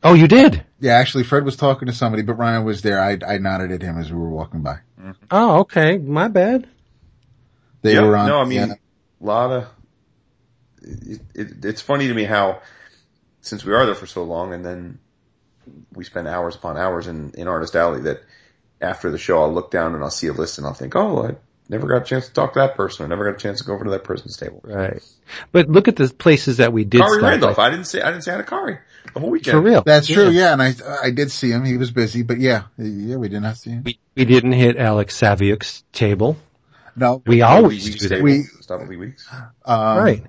oh, 0.03 0.13
you 0.13 0.27
did? 0.27 0.63
Yeah, 0.81 0.93
actually 0.93 1.25
Fred 1.25 1.43
was 1.43 1.57
talking 1.57 1.87
to 1.87 1.93
somebody, 1.93 2.23
but 2.23 2.35
Ryan 2.35 2.63
was 2.63 2.81
there. 2.81 3.01
I, 3.01 3.17
I 3.27 3.37
nodded 3.37 3.71
at 3.71 3.81
him 3.81 3.97
as 3.97 4.11
we 4.11 4.17
were 4.17 4.29
walking 4.29 4.61
by. 4.61 4.79
Mm-hmm. 4.99 5.11
Oh, 5.29 5.59
okay. 5.59 5.97
My 5.97 6.27
bad. 6.29 6.67
They 7.81 7.93
Yeah, 7.95 8.01
were 8.01 8.15
on. 8.15 8.27
no, 8.27 8.39
I 8.39 8.45
mean, 8.45 8.69
yeah. 8.69 8.73
a 8.73 9.25
lot 9.25 9.51
of. 9.51 9.67
It, 10.81 11.21
it, 11.35 11.65
it's 11.65 11.81
funny 11.81 12.07
to 12.07 12.13
me 12.13 12.23
how, 12.23 12.61
since 13.41 13.65
we 13.65 13.73
are 13.73 13.85
there 13.85 13.95
for 13.95 14.07
so 14.07 14.23
long, 14.23 14.53
and 14.53 14.65
then 14.65 14.99
we 15.93 16.03
spend 16.03 16.27
hours 16.27 16.55
upon 16.55 16.77
hours 16.77 17.07
in 17.07 17.31
in 17.35 17.47
Artist 17.47 17.75
Alley, 17.75 18.01
that 18.01 18.21
after 18.81 19.11
the 19.11 19.17
show 19.17 19.41
I'll 19.41 19.53
look 19.53 19.71
down 19.71 19.93
and 19.95 20.03
I'll 20.03 20.09
see 20.09 20.27
a 20.27 20.33
list 20.33 20.57
and 20.57 20.65
I'll 20.65 20.73
think, 20.73 20.95
oh, 20.95 21.27
I 21.27 21.35
never 21.67 21.87
got 21.87 22.01
a 22.01 22.05
chance 22.05 22.27
to 22.27 22.33
talk 22.33 22.53
to 22.53 22.59
that 22.59 22.75
person. 22.75 23.05
I 23.05 23.09
never 23.09 23.25
got 23.25 23.35
a 23.35 23.39
chance 23.39 23.59
to 23.59 23.65
go 23.65 23.73
over 23.73 23.83
to 23.83 23.91
that 23.91 24.03
person's 24.05 24.37
table. 24.37 24.61
Right. 24.63 25.03
But 25.51 25.69
look 25.69 25.87
at 25.89 25.97
the 25.97 26.07
places 26.09 26.57
that 26.57 26.71
we 26.73 26.85
did 26.85 27.01
Khary. 27.01 27.21
Randolph. 27.21 27.57
like, 27.57 27.67
I 27.67 27.69
didn't 27.69 27.85
say 27.87 28.01
I 28.01 28.11
didn't 28.11 28.23
say 28.23 28.31
hi 28.31 28.37
to 28.37 28.43
Khary 28.43 28.79
the 29.13 29.19
whole 29.19 29.29
weekend. 29.29 29.53
for 29.53 29.61
real. 29.61 29.81
That's 29.83 30.07
true, 30.07 30.29
yeah, 30.29 30.53
and 30.53 30.61
I 30.61 30.73
I 31.03 31.11
did 31.11 31.31
see 31.31 31.49
him. 31.51 31.65
He 31.65 31.77
was 31.77 31.91
busy, 31.91 32.23
but 32.23 32.39
yeah, 32.39 32.63
yeah, 32.77 33.15
we 33.17 33.29
did 33.29 33.41
not 33.41 33.57
see 33.57 33.71
him. 33.71 33.83
We, 33.83 33.99
we 34.15 34.25
didn't 34.25 34.51
hit 34.53 34.77
Alex 34.77 35.19
Saviuk's 35.19 35.83
table. 35.93 36.37
No, 36.95 37.21
We 37.25 37.35
Lee 37.35 37.41
always 37.43 37.95
do 37.97 38.09
that. 38.09 38.21
We- 38.21 38.43
Stop 38.61 38.81
at 38.81 38.89
Lee 38.89 38.97
Weeks. 38.97 39.25
um, 39.65 39.97
right. 39.97 40.23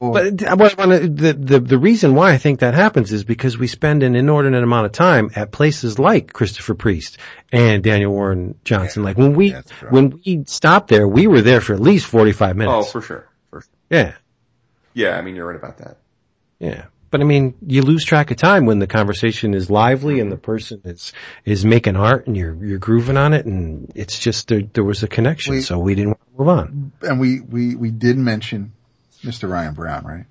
well, 0.00 0.12
But 0.12 0.42
I 0.44 0.54
wanna, 0.54 1.00
the, 1.00 1.32
the, 1.32 1.60
the 1.60 1.78
reason 1.78 2.14
why 2.14 2.32
I 2.32 2.38
think 2.38 2.60
that 2.60 2.74
happens 2.74 3.12
is 3.12 3.22
because 3.24 3.56
we 3.56 3.66
spend 3.68 4.02
an 4.02 4.16
inordinate 4.16 4.62
amount 4.64 4.86
of 4.86 4.92
time 4.92 5.30
at 5.36 5.52
places 5.52 5.98
like 5.98 6.32
Christopher 6.32 6.74
Priest 6.74 7.18
and 7.52 7.82
Daniel 7.84 8.10
Warren 8.12 8.58
Johnson. 8.64 9.04
Like 9.04 9.16
when 9.16 9.34
we, 9.34 9.50
That's 9.52 9.82
right. 9.82 9.92
when 9.92 10.20
we 10.26 10.44
stopped 10.46 10.88
there, 10.88 11.06
we 11.06 11.26
were 11.28 11.40
there 11.40 11.60
for 11.60 11.72
at 11.74 11.80
least 11.80 12.06
45 12.06 12.50
Oh, 12.50 12.54
minutes. 12.58 12.92
for 12.92 13.00
sure. 13.00 13.28
For 13.50 13.60
sure. 13.60 13.70
yeah. 13.90 14.14
Yeah, 14.94 15.16
I 15.16 15.22
mean 15.22 15.36
you're 15.36 15.46
right 15.46 15.56
about 15.56 15.78
that. 15.78 15.98
Yeah. 16.58 16.86
But 17.10 17.20
I 17.22 17.24
mean, 17.24 17.54
you 17.66 17.82
lose 17.82 18.04
track 18.04 18.30
of 18.30 18.36
time 18.36 18.66
when 18.66 18.78
the 18.80 18.86
conversation 18.86 19.54
is 19.54 19.70
lively 19.70 20.20
and 20.20 20.30
the 20.30 20.36
person 20.36 20.82
is, 20.84 21.12
is 21.44 21.64
making 21.64 21.96
art 21.96 22.26
and 22.26 22.36
you're, 22.36 22.54
you're 22.64 22.78
grooving 22.78 23.16
on 23.16 23.32
it 23.32 23.46
and 23.46 23.90
it's 23.94 24.18
just, 24.18 24.48
there, 24.48 24.62
there 24.62 24.84
was 24.84 25.02
a 25.02 25.08
connection. 25.08 25.54
We- 25.54 25.60
so 25.62 25.78
we 25.78 25.94
didn't 25.94 26.08
want 26.10 26.20
to 26.20 26.38
move 26.38 26.48
on. 26.48 26.92
and 27.02 27.18
we 27.20 27.40
we 27.40 27.74
we 27.74 27.90
did 27.90 28.16
mention 28.18 28.72
Mr. 29.22 29.50
Ryan 29.50 29.74
Browne, 29.74 30.04
right? 30.04 30.24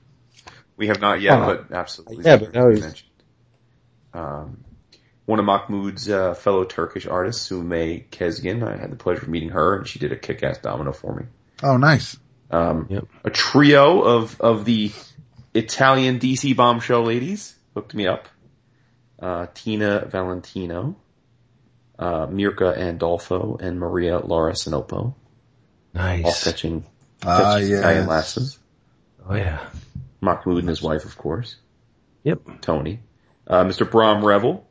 We 0.78 0.88
have 0.88 1.02
not 1.02 1.20
yet, 1.22 1.40
Oh. 1.40 1.45
but 1.68 1.76
absolutely. 1.76 2.24
Yeah, 2.26 2.38
but 2.38 2.54
no, 2.54 2.70
he's- 2.70 2.82
mentioned. 2.82 3.10
Um, 4.14 4.64
one 5.26 5.40
of 5.40 5.45
Mahmud's 5.45 6.10
uh, 6.10 6.34
fellow 6.36 6.64
Turkish 6.64 7.06
artists, 7.06 7.41
Sume 7.49 8.06
Kesgin, 8.12 8.64
I 8.66 8.78
had 8.78 8.91
the 8.91 8.95
pleasure 8.95 9.24
of 9.24 9.28
meeting 9.28 9.49
her, 9.49 9.76
and 9.78 9.88
she 9.88 9.99
did 9.99 10.12
a 10.12 10.16
kick-ass 10.16 10.60
domino 10.60 10.94
for 10.94 11.14
me. 11.16 11.26
Oh, 11.64 11.78
nice. 11.78 12.18
Um, 12.49 12.88
Yep. 12.90 13.06
A 13.26 13.30
trio 13.30 14.02
of 14.04 14.40
of 14.40 14.64
the 14.64 14.91
Italian 15.57 16.19
DC 16.19 16.55
bombshell 16.55 17.03
ladies 17.03 17.55
hooked 17.73 17.93
me 17.93 18.07
up. 18.07 18.27
Uh, 19.19 19.47
Tina 19.53 20.05
Valentino, 20.05 20.95
uh, 21.97 22.27
Mirka 22.27 22.77
Andolfo, 22.77 23.59
and 23.59 23.79
Maria 23.79 24.19
Laura 24.19 24.53
Sanapo, 24.53 24.91
all 24.93 25.15
Nice. 25.93 26.43
fetching, 26.43 26.85
Ah, 27.25 27.55
fetching 27.55 27.73
Italian 27.73 28.07
lasses. 28.07 28.59
Oh 29.27 29.34
yeah. 29.35 29.67
Mahmud 30.21 30.59
and 30.59 30.69
his 30.69 30.81
wife, 30.81 31.05
of 31.05 31.17
course. 31.17 31.55
Yep. 32.23 32.61
Tony. 32.61 32.99
Uh, 33.47 33.63
Mr. 33.63 33.89
Brom 33.89 34.23
Revel. 34.23 34.67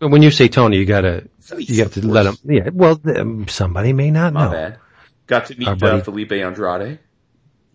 When 0.00 0.22
you 0.22 0.30
say 0.32 0.48
Tony, 0.48 0.78
you 0.78 0.86
gotta, 0.86 1.28
you 1.56 1.82
have 1.82 1.92
to 1.94 2.00
Of 2.00 2.04
let 2.06 2.26
him, 2.26 2.36
yeah, 2.44 2.68
well, 2.72 3.00
um, 3.16 3.46
somebody 3.48 3.92
may 3.92 4.10
not 4.10 4.32
My 4.32 4.44
know. 4.46 4.50
bad. 4.50 4.78
Got 5.26 5.46
to 5.46 5.58
meet 5.58 5.68
uh, 5.68 6.00
Felipe 6.02 6.32
Andrade. 6.32 6.98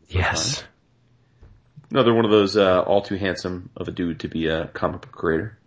Yes. 0.10 0.64
Another 1.92 2.14
one 2.14 2.26
of 2.26 2.32
those 2.32 2.56
uh, 2.56 2.82
all 2.82 3.02
too 3.02 3.16
handsome 3.16 3.70
of 3.76 3.88
a 3.88 3.92
dude 3.92 4.20
to 4.22 4.28
be 4.28 4.48
a 4.48 4.68
comic 4.68 5.02
book 5.02 5.12
creator. 5.12 5.58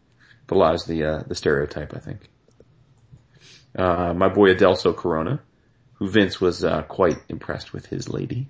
Belies 0.47 0.86
the 0.86 1.05
uh, 1.05 1.23
the 1.27 1.35
stereotype, 1.35 1.94
I 1.94 1.99
think. 1.99 2.20
Uh, 3.77 4.12
my 4.15 4.28
boy 4.28 4.55
Adelso 4.55 4.94
Corona, 4.97 5.40
who 5.94 6.09
Vince 6.09 6.40
was 6.40 6.65
uh, 6.65 6.82
quite 6.82 7.16
impressed 7.28 7.73
with 7.73 7.86
his 7.86 8.09
lady. 8.09 8.49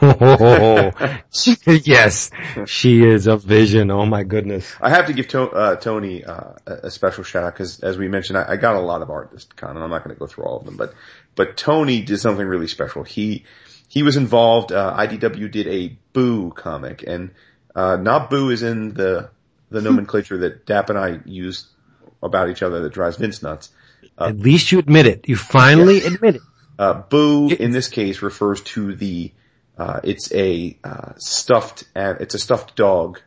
Oh, 0.00 0.92
yes. 1.66 2.30
She 2.66 3.02
is 3.04 3.26
a 3.26 3.36
vision. 3.36 3.90
Oh 3.90 4.06
my 4.06 4.22
goodness. 4.22 4.72
I 4.80 4.90
have 4.90 5.06
to 5.06 5.12
give 5.12 5.26
to- 5.28 5.50
uh, 5.50 5.76
Tony 5.76 6.24
uh, 6.24 6.52
a 6.66 6.72
a 6.84 6.90
special 6.90 7.24
shout 7.24 7.44
out 7.44 7.54
because, 7.54 7.80
as 7.80 7.98
we 7.98 8.08
mentioned, 8.08 8.38
I, 8.38 8.52
I 8.52 8.56
got 8.56 8.76
a 8.76 8.80
lot 8.80 9.02
of 9.02 9.10
art 9.10 9.32
this 9.32 9.44
con, 9.44 9.74
and 9.74 9.84
I'm 9.84 9.90
not 9.90 10.04
going 10.04 10.14
to 10.14 10.18
go 10.20 10.26
through 10.26 10.44
all 10.44 10.58
of 10.58 10.64
them, 10.64 10.76
but 10.76 10.94
but 11.34 11.56
Tony 11.56 12.02
did 12.02 12.18
something 12.18 12.46
really 12.46 12.68
special. 12.68 13.02
He 13.02 13.44
he 13.88 14.02
was 14.02 14.16
involved. 14.16 14.72
Uh, 14.72 14.94
IDW 14.96 15.50
did 15.50 15.66
a 15.66 15.98
Boo 16.16 16.50
comic, 16.50 17.04
and 17.06 17.32
uh, 17.74 17.96
not 17.96 18.30
Boo 18.30 18.48
is 18.48 18.62
in 18.62 18.94
the 18.94 19.28
the 19.68 19.82
nomenclature 19.82 20.38
that 20.38 20.64
Dap 20.64 20.88
and 20.88 20.98
I 20.98 21.20
use 21.26 21.66
about 22.22 22.48
each 22.48 22.62
other 22.62 22.80
that 22.80 22.92
drives 22.94 23.18
Vince 23.18 23.42
nuts. 23.42 23.70
At 24.16 24.38
least 24.38 24.72
you 24.72 24.78
admit 24.78 25.06
it. 25.06 25.28
You 25.28 25.36
finally 25.36 25.98
admit 26.02 26.36
it. 26.36 26.42
Uh, 26.78 26.94
Boo 26.94 27.50
in 27.50 27.70
this 27.70 27.88
case 27.88 28.22
refers 28.22 28.62
to 28.62 28.94
the, 28.94 29.30
uh, 29.76 30.00
it's 30.04 30.32
a, 30.32 30.78
uh, 30.82 31.12
stuffed, 31.18 31.84
uh, 31.94 32.14
it's 32.18 32.34
a 32.34 32.38
stuffed 32.38 32.76
dog, 32.76 33.20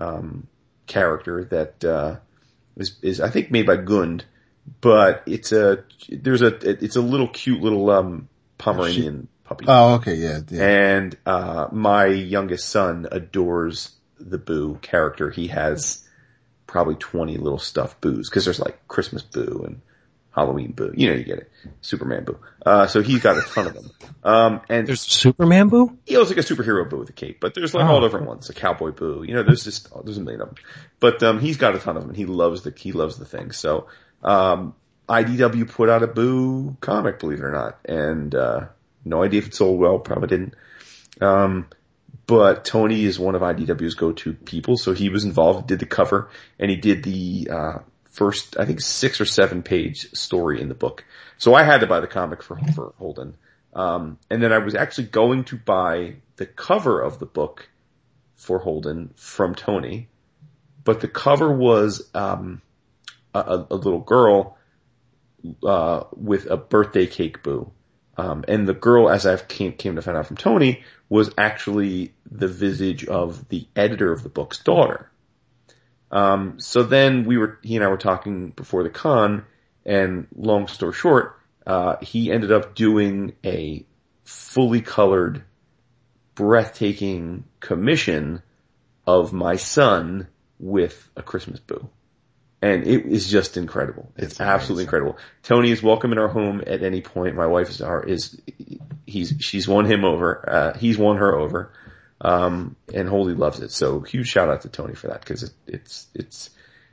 um, 0.00 0.48
character 0.88 1.44
that, 1.44 1.84
uh, 1.84 2.16
is, 2.76 2.96
is 3.02 3.20
I 3.20 3.30
think 3.30 3.52
made 3.52 3.66
by 3.66 3.76
Gund, 3.76 4.24
but 4.80 5.22
it's 5.26 5.52
a, 5.52 5.84
there's 6.08 6.42
a, 6.42 6.48
it's 6.84 6.96
a 6.96 7.00
little 7.00 7.28
cute 7.28 7.60
little, 7.60 7.88
um, 7.90 8.28
Pomeranian 8.58 9.28
puppy. 9.54 9.64
Oh, 9.68 9.94
okay, 9.94 10.14
yeah, 10.14 10.40
yeah. 10.50 10.62
And, 10.96 11.16
uh, 11.26 11.68
my 11.72 12.06
youngest 12.06 12.68
son 12.68 13.06
adores 13.10 13.90
the 14.18 14.38
Boo 14.38 14.78
character. 14.82 15.30
He 15.30 15.48
has 15.48 16.06
probably 16.66 16.94
20 16.94 17.36
little 17.38 17.58
stuffed 17.58 18.00
Boos, 18.00 18.28
cause 18.28 18.44
there's 18.44 18.60
like 18.60 18.86
Christmas 18.88 19.22
Boo 19.22 19.62
and 19.66 19.80
Halloween 20.30 20.72
Boo. 20.72 20.92
You 20.96 21.10
know, 21.10 21.16
you 21.16 21.24
get 21.24 21.38
it. 21.40 21.50
Superman 21.82 22.24
Boo. 22.24 22.38
Uh, 22.64 22.86
so 22.86 23.02
he's 23.02 23.20
got 23.20 23.36
a 23.36 23.42
ton 23.42 23.66
of 23.66 23.74
them. 23.74 23.90
Um, 24.24 24.60
and 24.70 24.86
There's 24.86 25.02
Superman 25.02 25.68
Boo? 25.68 25.98
he 26.06 26.16
looks 26.16 26.30
like 26.30 26.38
a 26.38 26.42
superhero 26.42 26.88
Boo 26.88 26.98
with 26.98 27.10
a 27.10 27.12
cape, 27.12 27.38
but 27.40 27.54
there's 27.54 27.74
like 27.74 27.84
all 27.84 27.98
Oh. 27.98 28.00
different 28.00 28.26
ones. 28.26 28.48
A 28.48 28.54
cowboy 28.54 28.92
Boo. 28.92 29.24
You 29.26 29.34
know, 29.34 29.42
there's 29.42 29.64
just, 29.64 29.88
there's 30.04 30.16
a 30.18 30.22
million 30.22 30.40
of 30.40 30.48
them. 30.48 30.56
But, 31.00 31.22
um, 31.22 31.38
he's 31.40 31.58
got 31.58 31.74
a 31.74 31.78
ton 31.78 31.96
of 31.96 32.02
them 32.02 32.10
and 32.10 32.16
he 32.16 32.24
loves 32.26 32.62
the, 32.62 32.72
he 32.74 32.92
loves 32.92 33.16
the 33.18 33.26
thing. 33.26 33.52
So, 33.52 33.88
um, 34.22 34.74
IDW 35.08 35.68
put 35.70 35.90
out 35.90 36.02
a 36.02 36.06
Boo 36.06 36.76
comic, 36.80 37.18
believe 37.18 37.40
it 37.40 37.44
or 37.44 37.50
not. 37.52 37.78
And, 37.84 38.34
uh, 38.34 38.66
no 39.04 39.22
idea 39.22 39.40
if 39.40 39.48
it 39.48 39.54
sold 39.54 39.78
well, 39.78 39.98
probably 39.98 40.28
didn't. 40.28 40.54
Um, 41.20 41.68
but 42.26 42.64
Tony 42.64 43.04
is 43.04 43.18
one 43.18 43.34
of 43.34 43.42
IDW's 43.42 43.94
go-to 43.94 44.32
people, 44.32 44.76
so 44.76 44.92
he 44.92 45.08
was 45.08 45.24
involved, 45.24 45.66
did 45.66 45.80
the 45.80 45.86
cover, 45.86 46.30
and 46.58 46.70
he 46.70 46.76
did 46.76 47.02
the, 47.02 47.48
uh, 47.50 47.78
first, 48.10 48.56
I 48.58 48.64
think 48.64 48.80
six 48.80 49.20
or 49.20 49.24
seven 49.24 49.62
page 49.62 50.12
story 50.12 50.60
in 50.60 50.68
the 50.68 50.74
book. 50.74 51.04
So 51.38 51.54
I 51.54 51.64
had 51.64 51.80
to 51.80 51.86
buy 51.86 52.00
the 52.00 52.06
comic 52.06 52.42
for, 52.42 52.58
for 52.74 52.94
Holden. 52.98 53.36
Um, 53.74 54.18
and 54.30 54.42
then 54.42 54.52
I 54.52 54.58
was 54.58 54.74
actually 54.74 55.08
going 55.08 55.44
to 55.44 55.56
buy 55.56 56.16
the 56.36 56.46
cover 56.46 57.00
of 57.00 57.18
the 57.18 57.26
book 57.26 57.68
for 58.36 58.58
Holden 58.58 59.14
from 59.16 59.54
Tony. 59.54 60.08
but 60.84 61.00
the 61.00 61.08
cover 61.08 61.52
was 61.52 62.08
um, 62.14 62.60
a, 63.34 63.64
a 63.70 63.76
little 63.76 64.00
girl 64.00 64.58
uh, 65.64 66.04
with 66.14 66.46
a 66.46 66.56
birthday 66.56 67.06
cake 67.06 67.42
boo. 67.42 67.70
Um, 68.16 68.44
and 68.46 68.68
the 68.68 68.74
girl, 68.74 69.08
as 69.08 69.26
I 69.26 69.36
came, 69.36 69.72
came 69.72 69.96
to 69.96 70.02
find 70.02 70.16
out 70.16 70.26
from 70.26 70.36
Tony, 70.36 70.82
was 71.08 71.30
actually 71.38 72.14
the 72.30 72.48
visage 72.48 73.04
of 73.06 73.48
the 73.48 73.66
editor 73.74 74.12
of 74.12 74.22
the 74.22 74.28
book's 74.28 74.58
daughter. 74.58 75.10
Um, 76.10 76.60
so 76.60 76.82
then 76.82 77.24
we 77.24 77.38
were, 77.38 77.58
he 77.62 77.76
and 77.76 77.84
I 77.84 77.88
were 77.88 77.96
talking 77.96 78.50
before 78.50 78.82
the 78.82 78.90
con, 78.90 79.46
and 79.86 80.26
long 80.36 80.68
story 80.68 80.92
short, 80.92 81.38
uh, 81.66 81.96
he 82.02 82.30
ended 82.30 82.52
up 82.52 82.74
doing 82.74 83.32
a 83.44 83.86
fully 84.24 84.82
colored, 84.82 85.42
breathtaking 86.34 87.44
commission 87.60 88.42
of 89.06 89.32
my 89.32 89.56
son 89.56 90.28
with 90.58 91.10
a 91.16 91.22
Christmas 91.22 91.60
boo. 91.60 91.88
And 92.62 92.86
it 92.86 93.06
is 93.06 93.28
just 93.28 93.56
incredible. 93.56 94.12
It's, 94.16 94.32
It's 94.34 94.40
absolutely 94.40 94.84
amazing. 94.84 94.86
incredible. 94.86 95.18
Tony 95.42 95.72
is 95.72 95.82
welcome 95.82 96.12
in 96.12 96.18
our 96.18 96.28
home 96.28 96.62
at 96.64 96.82
any 96.84 97.00
point. 97.00 97.34
My 97.34 97.46
wife 97.48 97.68
is, 97.70 97.82
our, 97.82 98.04
is 98.04 98.40
he's, 99.04 99.34
she's 99.40 99.66
won 99.66 99.84
him 99.84 100.04
over. 100.04 100.48
Uh, 100.48 100.78
he's 100.78 100.96
won 100.96 101.16
her 101.16 101.34
over. 101.34 101.72
Um, 102.20 102.76
and 102.94 103.08
Holy 103.08 103.34
loves 103.34 103.58
it. 103.60 103.72
So 103.72 104.00
huge 104.00 104.28
shout 104.28 104.48
out 104.48 104.60
to 104.62 104.68
Tony 104.68 104.94
for 104.94 105.08
that 105.08 105.20
because 105.20 105.42
it, 105.42 105.50
it's, 105.66 106.06
it's, 106.14 106.50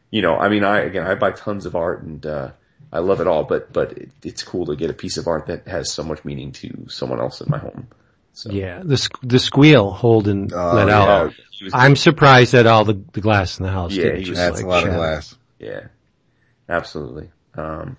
you 0.10 0.24
know, 0.24 0.36
I 0.38 0.50
mean, 0.50 0.64
I, 0.64 0.80
again, 0.80 1.06
I 1.06 1.14
buy 1.14 1.32
tons 1.32 1.68
of 1.68 1.76
art 1.76 2.02
and, 2.02 2.26
uh, 2.26 2.50
I 2.92 2.98
love 3.00 3.22
it 3.22 3.28
all, 3.28 3.44
but, 3.44 3.72
but 3.72 3.92
it, 3.92 4.10
it's 4.24 4.42
cool 4.42 4.66
to 4.66 4.76
get 4.76 4.90
a 4.90 4.94
piece 4.94 5.18
of 5.18 5.28
art 5.28 5.46
that 5.46 5.68
has 5.68 5.92
so 5.94 6.02
much 6.02 6.26
meaning 6.26 6.52
to 6.54 6.88
someone 6.90 7.20
else 7.20 7.42
in 7.42 7.52
my 7.52 7.60
home. 7.60 7.90
So, 8.34 8.50
Yeah, 8.52 8.82
the 8.84 9.08
the 9.22 9.38
squeal 9.38 9.92
Holden 9.92 10.50
Oh, 10.52 10.72
let 10.74 10.88
yeah. 10.88 11.00
out. 11.04 11.34
I'm 11.74 11.96
surprised 11.96 12.56
at 12.56 12.66
all 12.66 12.86
the, 12.86 13.00
the 13.14 13.22
glass 13.22 13.60
in 13.60 13.66
the 13.66 13.72
house. 13.72 13.92
Yeah, 13.94 14.06
didn't 14.06 14.18
he 14.20 14.24
just, 14.24 14.30
was- 14.32 14.40
That's 14.40 14.56
like, 14.58 14.66
a 14.66 14.68
lot 14.68 14.78
of 14.78 14.84
shatter. 14.86 14.98
glass. 14.98 15.36
Yeah, 15.60 15.88
absolutely. 16.68 17.32
Um, 17.56 17.98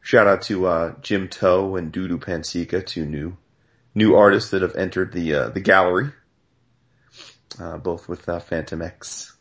shout 0.00 0.26
out 0.26 0.42
to 0.42 0.66
uh, 0.66 0.94
Jim 1.00 1.28
Toe 1.28 1.76
and 1.76 1.92
Dudu 1.92 2.18
Pansika, 2.18 2.84
two 2.84 3.06
new 3.06 3.36
new 3.94 4.16
artists 4.16 4.50
that 4.50 4.62
have 4.62 4.74
entered 4.76 5.12
the 5.12 5.34
uh, 5.34 5.48
the 5.50 5.60
gallery, 5.60 6.10
uh, 7.60 7.78
both 7.78 8.08
with 8.08 8.28
uh, 8.28 8.40
Fantomex 8.40 9.32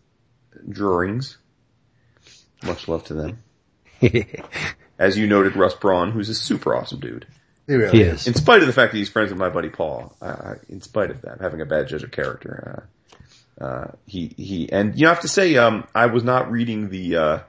drawings. 0.70 1.38
Much 2.64 2.88
love 2.88 3.03
to 3.06 3.14
them. 3.14 3.44
As 4.99 5.18
you 5.18 5.28
noted, 5.28 5.56
Russ 5.56 5.74
Braun, 5.74 6.11
who's 6.11 6.30
a 6.30 6.36
super 6.36 6.76
awesome 6.76 6.99
dude. 6.99 7.26
He 7.68 7.74
really 7.76 7.98
He 7.98 8.03
is. 8.03 8.22
is. 8.22 8.28
In 8.28 8.34
spite 8.36 8.61
of 8.61 8.68
the 8.68 8.74
fact 8.74 8.91
that 8.91 8.98
he's 8.98 9.10
friends 9.10 9.32
with 9.32 9.40
my 9.40 9.49
buddy 9.49 9.70
Paul, 9.70 10.15
I, 10.22 10.28
I, 10.28 10.53
in 10.70 10.82
spite 10.82 11.10
of 11.11 11.22
that, 11.24 11.41
having 11.41 11.61
a 11.61 11.65
bad 11.65 11.88
judge 11.88 12.03
of 12.03 12.11
character, 12.11 12.88
uh, 13.59 13.85
he 14.05 14.34
he 14.38 14.71
and 14.71 14.97
you 14.99 15.07
have 15.07 15.21
to 15.21 15.27
say, 15.27 15.55
um, 15.57 15.88
I 15.93 16.07
was 16.07 16.23
not 16.23 16.51
reading 16.51 16.89
the 16.89 17.15
uh, 17.15 17.39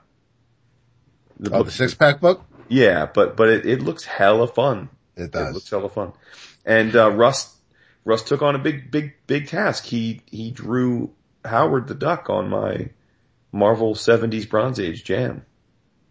the 1.40 1.50
Oh, 1.50 1.58
book 1.58 1.66
the 1.66 1.72
six 1.72 1.94
pack 1.94 2.20
book? 2.20 2.44
yeah, 2.68 3.06
but 3.06 3.36
but 3.36 3.48
it, 3.48 3.66
it 3.66 3.82
looks 3.82 4.04
hella 4.04 4.46
fun. 4.46 4.88
It 5.16 5.24
It 5.24 5.32
does. 5.32 5.54
looks 5.54 5.70
hella 5.70 5.88
fun. 5.88 6.12
And 6.64 6.94
uh, 6.94 7.10
Russ 7.10 7.54
Russ 8.04 8.22
took 8.22 8.42
on 8.42 8.54
a 8.54 8.58
big 8.58 8.90
big 8.90 9.14
big 9.26 9.48
task. 9.48 9.84
He 9.84 10.20
he 10.30 10.50
drew 10.50 11.10
Howard 11.44 11.88
the 11.88 11.94
Duck 11.94 12.28
on 12.30 12.48
my 12.48 12.90
Marvel 13.52 13.94
'70s 13.94 14.48
Bronze 14.48 14.78
Age 14.80 15.04
jam. 15.04 15.44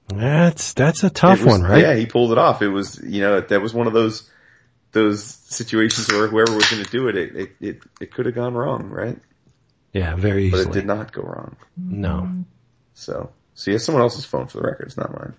That's 0.08 0.74
that's 0.74 1.04
a 1.04 1.10
tough 1.10 1.40
was- 1.44 1.48
one, 1.60 1.64
right? 1.64 1.82
Yeah, 1.82 1.96
he 1.96 2.06
pulled 2.06 2.32
it 2.32 2.38
off. 2.38 2.62
It 2.62 2.68
was 2.70 3.00
you 3.04 3.22
know 3.22 3.40
that 3.42 3.62
was 3.62 3.74
one 3.74 3.88
of 3.88 3.94
those 3.94 4.30
those 4.92 5.24
situations 5.24 6.08
where 6.12 6.28
whoever 6.28 6.54
was 6.54 6.70
going 6.70 6.84
to 6.84 6.90
do 6.92 7.08
it, 7.08 7.16
it 7.18 7.36
it 7.36 7.50
it, 7.62 7.80
it 8.02 8.12
could 8.14 8.26
have 8.28 8.36
gone 8.36 8.54
wrong, 8.54 8.90
right? 8.90 9.18
Yeah, 9.94 10.16
very 10.16 10.46
easily. 10.48 10.66
But 10.66 10.72
it 10.76 10.80
did 10.80 10.88
not 10.88 11.12
go 11.12 11.22
wrong. 11.22 11.56
No, 11.78 12.44
So 12.96 13.32
so 13.54 13.72
he 13.72 13.74
has 13.74 13.86
someone 13.86 14.02
else's 14.02 14.26
phone 14.26 14.48
for 14.48 14.58
the 14.58 14.64
record. 14.64 14.88
It's 14.88 14.98
not 14.98 15.12
mine. 15.14 15.34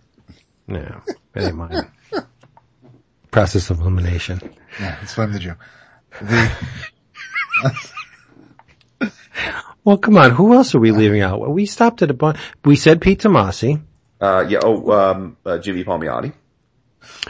no, 0.69 1.01
it 1.35 1.43
ain't 1.43 1.57
mine. 1.57 1.91
Process 3.31 3.71
of 3.71 3.81
elimination. 3.81 4.41
Yeah, 4.81 4.97
it's 5.03 5.13
fun 5.15 5.33
to 5.33 5.39
do. 5.41 5.55
The, 6.23 6.53
Well, 9.85 9.99
come 9.99 10.17
on. 10.17 10.31
Who 10.31 10.55
else 10.55 10.75
are 10.75 10.81
we 10.81 10.93
leaving 10.93 11.21
out? 11.21 11.47
We 11.51 11.67
stopped 11.67 12.01
at 12.01 12.11
a 12.11 12.15
bunch. 12.15 12.39
We 12.65 12.75
said 12.77 13.03
Pete 13.03 13.21
Tomasi. 13.21 13.83
Uh, 14.19 14.47
yeah. 14.49 14.61
Oh, 14.63 14.91
um, 14.93 15.37
uh, 15.45 15.59
Jimmy 15.59 15.85
Palmiotti. 15.85 16.33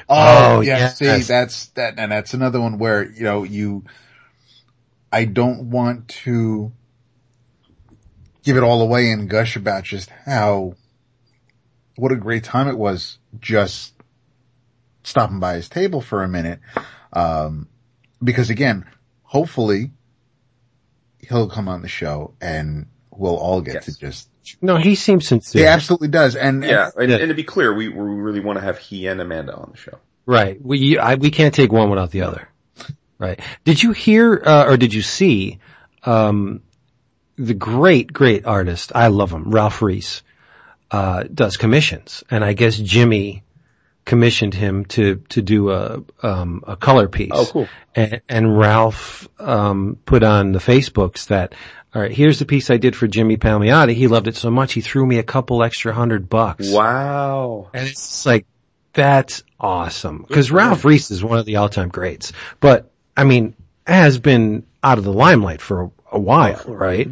oh, 0.08 0.58
Oh, 0.58 0.60
yeah, 0.60 0.78
yes. 0.78 0.98
see, 0.98 1.06
that's, 1.06 1.66
that, 1.70 1.94
and 1.98 2.12
that's 2.12 2.32
another 2.34 2.60
one 2.60 2.78
where, 2.78 3.02
you 3.10 3.24
know, 3.24 3.42
you, 3.42 3.84
I 5.10 5.24
don't 5.24 5.70
want 5.70 6.08
to 6.24 6.70
give 8.44 8.56
it 8.56 8.62
all 8.62 8.80
away 8.82 9.10
and 9.10 9.28
gush 9.28 9.56
about 9.56 9.84
just 9.84 10.10
how, 10.10 10.74
what 11.96 12.12
a 12.12 12.16
great 12.16 12.44
time 12.44 12.68
it 12.68 12.76
was 12.78 13.18
just 13.40 13.94
stopping 15.02 15.40
by 15.40 15.54
his 15.54 15.68
table 15.68 16.00
for 16.00 16.22
a 16.22 16.28
minute. 16.28 16.60
Um, 17.12 17.68
because 18.22 18.50
again, 18.50 18.84
hopefully 19.22 19.90
he'll 21.18 21.48
come 21.48 21.68
on 21.68 21.82
the 21.82 21.88
show 21.88 22.34
and 22.40 22.86
we'll 23.10 23.36
all 23.36 23.60
get 23.60 23.74
Yes. 23.74 23.84
to 23.86 23.98
just, 23.98 24.28
No, 24.60 24.76
he 24.76 24.94
seems 24.94 25.26
sincere. 25.26 25.62
he 25.62 25.66
absolutely 25.68 26.08
does. 26.08 26.36
And, 26.36 26.62
Yeah, 26.64 26.90
and, 26.96 27.10
Yeah. 27.10 27.16
and 27.18 27.28
to 27.28 27.34
be 27.34 27.44
clear, 27.44 27.72
we, 27.72 27.88
we 27.88 28.02
really 28.02 28.40
want 28.40 28.58
to 28.58 28.64
have 28.64 28.78
he 28.78 29.06
and 29.06 29.20
Amanda 29.20 29.54
on 29.54 29.70
the 29.72 29.76
show. 29.78 29.98
Right. 30.26 30.58
We 30.62 30.98
I, 30.98 31.14
we 31.16 31.30
can't 31.30 31.54
take 31.54 31.70
one 31.72 31.90
without 31.90 32.10
the 32.10 32.22
other. 32.22 32.48
Right. 33.18 33.38
Did 33.64 33.82
you 33.82 33.92
hear 33.92 34.42
uh, 34.44 34.64
or 34.66 34.76
did 34.76 34.92
you 34.92 35.02
see 35.02 35.58
um, 36.02 36.62
the 37.36 37.54
great 37.54 38.12
great 38.12 38.46
artist? 38.46 38.92
I 38.94 39.08
love 39.08 39.30
him. 39.30 39.50
Ralph 39.50 39.82
Reese 39.82 40.22
uh, 40.90 41.24
does 41.24 41.56
commissions, 41.56 42.24
and 42.30 42.44
I 42.44 42.52
guess 42.52 42.76
Jimmy 42.76 43.42
commissioned 44.04 44.54
him 44.54 44.84
to 44.84 45.16
to 45.30 45.42
do 45.42 45.70
a 45.70 46.02
um, 46.22 46.62
a 46.66 46.76
color 46.76 47.08
piece. 47.08 47.30
Oh, 47.32 47.46
cool. 47.46 47.68
And, 47.94 48.20
and 48.28 48.58
Ralph 48.58 49.28
um, 49.38 49.98
put 50.04 50.22
on 50.22 50.52
the 50.52 50.58
Facebooks 50.58 51.28
that. 51.28 51.54
All 51.94 52.02
right, 52.02 52.10
here's 52.10 52.40
the 52.40 52.44
piece 52.44 52.70
I 52.70 52.76
did 52.76 52.96
for 52.96 53.06
Jimmy 53.06 53.36
Palmiotti. 53.36 53.94
He 53.94 54.08
loved 54.08 54.26
it 54.26 54.34
so 54.34 54.50
much 54.50 54.72
he 54.72 54.80
threw 54.80 55.06
me 55.06 55.18
a 55.18 55.22
couple 55.22 55.62
extra 55.62 55.94
hundred 55.94 56.28
bucks. 56.28 56.68
Wow. 56.68 57.70
And 57.72 57.86
it's 57.86 58.26
like, 58.26 58.46
that's 58.92 59.44
awesome. 59.60 60.26
Cause 60.28 60.50
Ralph 60.50 60.84
Reese 60.84 61.12
is 61.12 61.22
one 61.22 61.38
of 61.38 61.46
the 61.46 61.54
all-time 61.54 61.90
greats, 61.90 62.32
but 62.58 62.90
I 63.16 63.22
mean, 63.22 63.54
has 63.86 64.18
been 64.18 64.66
out 64.82 64.98
of 64.98 65.04
the 65.04 65.12
limelight 65.12 65.60
for 65.60 65.82
a, 65.82 65.90
a 66.10 66.18
while, 66.18 66.64
right? 66.66 67.10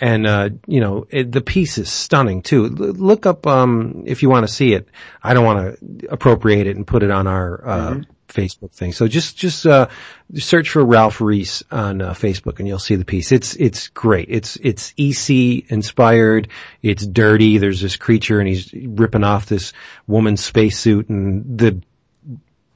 And, 0.00 0.26
uh, 0.26 0.50
you 0.66 0.80
know, 0.80 1.06
it, 1.10 1.30
the 1.30 1.42
piece 1.42 1.76
is 1.76 1.90
stunning 1.90 2.42
too. 2.42 2.64
L- 2.64 2.70
look 2.70 3.26
up, 3.26 3.46
um, 3.46 4.04
if 4.06 4.22
you 4.22 4.30
want 4.30 4.46
to 4.46 4.52
see 4.52 4.72
it. 4.72 4.88
I 5.22 5.34
don't 5.34 5.44
want 5.44 5.78
to 5.78 6.08
appropriate 6.08 6.66
it 6.66 6.76
and 6.76 6.86
put 6.86 7.02
it 7.02 7.10
on 7.10 7.26
our, 7.26 7.68
uh, 7.68 8.00
Facebook 8.28 8.72
thing. 8.72 8.92
So 8.92 9.08
just, 9.08 9.36
just, 9.36 9.66
uh, 9.66 9.88
search 10.36 10.70
for 10.70 10.84
Ralph 10.84 11.20
Reese 11.20 11.62
on 11.70 12.00
uh, 12.00 12.14
Facebook 12.14 12.60
and 12.60 12.68
you'll 12.68 12.78
see 12.78 12.94
the 12.94 13.04
piece. 13.04 13.32
It's, 13.32 13.56
it's 13.56 13.88
great. 13.88 14.28
It's, 14.30 14.56
it's 14.56 14.94
EC 14.96 15.70
inspired. 15.70 16.48
It's 16.80 17.06
dirty. 17.06 17.58
There's 17.58 17.80
this 17.80 17.96
creature 17.96 18.38
and 18.38 18.48
he's 18.48 18.72
ripping 18.72 19.24
off 19.24 19.46
this 19.46 19.72
woman's 20.06 20.42
spacesuit 20.42 21.08
and 21.08 21.58
the 21.58 21.82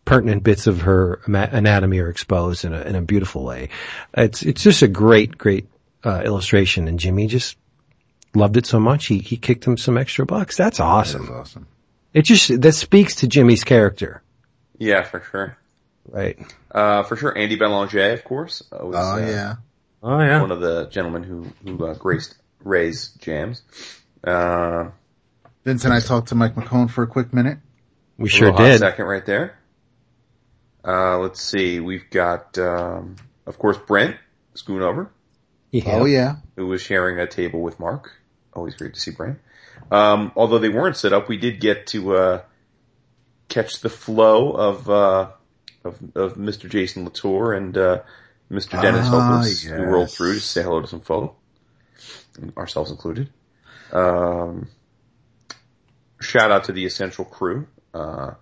pertinent 0.04 0.42
bits 0.42 0.66
of 0.66 0.82
her 0.82 1.20
anatomy 1.26 1.98
are 2.00 2.10
exposed 2.10 2.64
in 2.64 2.74
a, 2.74 2.80
in 2.82 2.94
a 2.94 3.02
beautiful 3.02 3.44
way. 3.44 3.70
It's, 4.12 4.42
it's 4.42 4.62
just 4.62 4.82
a 4.82 4.88
great, 4.88 5.38
great, 5.38 5.68
uh, 6.04 6.22
illustration 6.24 6.88
and 6.88 6.98
Jimmy 6.98 7.26
just 7.26 7.56
loved 8.34 8.56
it 8.56 8.66
so 8.66 8.78
much. 8.80 9.06
He, 9.06 9.18
he 9.18 9.36
kicked 9.36 9.64
him 9.66 9.76
some 9.76 9.96
extra 9.98 10.26
bucks. 10.26 10.56
That's 10.56 10.80
awesome. 10.80 11.24
is 11.24 11.30
awesome. 11.30 11.66
It 12.12 12.22
just, 12.22 12.60
that 12.60 12.72
speaks 12.72 13.16
to 13.16 13.26
Jimmy's 13.28 13.64
character, 13.64 14.22
Yeah, 14.78 15.02
for 15.02 15.20
sure. 15.20 15.58
right? 16.08 16.38
Uh, 16.70 17.02
for 17.04 17.16
sure, 17.16 17.36
Andy 17.36 17.56
Belanger, 17.56 18.12
of 18.12 18.24
course. 18.24 18.62
uh, 18.72 18.84
was, 18.86 18.96
Oh 18.96 19.14
uh, 19.14 19.18
yeah. 19.26 19.54
Oh 20.02 20.20
yeah. 20.20 20.40
One 20.40 20.50
of 20.52 20.60
the 20.60 20.86
gentlemen 20.86 21.22
who, 21.22 21.46
who, 21.64 21.84
uh, 21.86 21.94
graced 21.94 22.36
Ray's 22.62 23.08
jams. 23.20 23.62
Uh, 24.22 24.90
Vince 25.64 25.84
and 25.84 25.94
I 25.94 26.00
talked 26.00 26.28
to 26.28 26.34
Mike 26.34 26.54
McKone 26.54 26.90
for 26.90 27.02
a 27.02 27.06
quick 27.06 27.32
minute. 27.32 27.58
We 28.18 28.28
sure 28.28 28.50
little 28.52 28.58
hot 28.66 28.70
did. 28.72 28.78
Second 28.80 29.06
right 29.06 29.24
there. 29.24 29.58
Uh, 30.86 31.18
let's 31.18 31.40
see. 31.40 31.80
We've 31.80 32.08
got, 32.10 32.58
um, 32.58 33.16
of 33.46 33.58
course, 33.58 33.78
Brent 33.78 34.16
Schoonover, 34.54 35.08
Yeah. 35.74 35.96
Oh 35.96 36.04
yeah. 36.04 36.36
who 36.54 36.68
was 36.68 36.80
sharing 36.82 37.18
a 37.18 37.26
table 37.26 37.60
with 37.60 37.80
Mark. 37.80 38.12
Always 38.52 38.76
great 38.76 38.94
to 38.94 39.00
see 39.00 39.10
Brent. 39.10 39.40
Um, 39.90 40.30
although 40.36 40.60
they 40.60 40.68
weren't 40.68 40.96
set 40.96 41.12
up, 41.12 41.28
we 41.28 41.36
did 41.36 41.58
get 41.58 41.88
to, 41.88 42.14
uh, 42.14 42.42
catch 43.48 43.80
the 43.80 43.88
flow 43.88 44.52
of, 44.52 44.88
uh, 44.88 45.30
of, 45.82 45.98
of 46.14 46.34
Mr. 46.34 46.68
Jason 46.70 47.04
Latour 47.04 47.54
and, 47.54 47.76
uh, 47.76 48.02
Mr. 48.52 48.80
Dennis 48.80 49.08
Ah, 49.08 49.32
Hopeless, 49.32 49.64
who 49.64 49.82
rolled 49.82 50.12
through 50.12 50.34
to 50.34 50.40
say 50.40 50.62
hello 50.62 50.80
to 50.80 50.86
some 50.86 51.00
folk, 51.00 51.36
ourselves 52.56 52.92
included. 52.92 53.30
Um, 53.90 54.68
shout 56.20 56.52
out 56.52 56.64
to 56.64 56.72
the 56.72 56.84
essential 56.84 57.24
crew, 57.24 57.66
uh, 57.92 58.34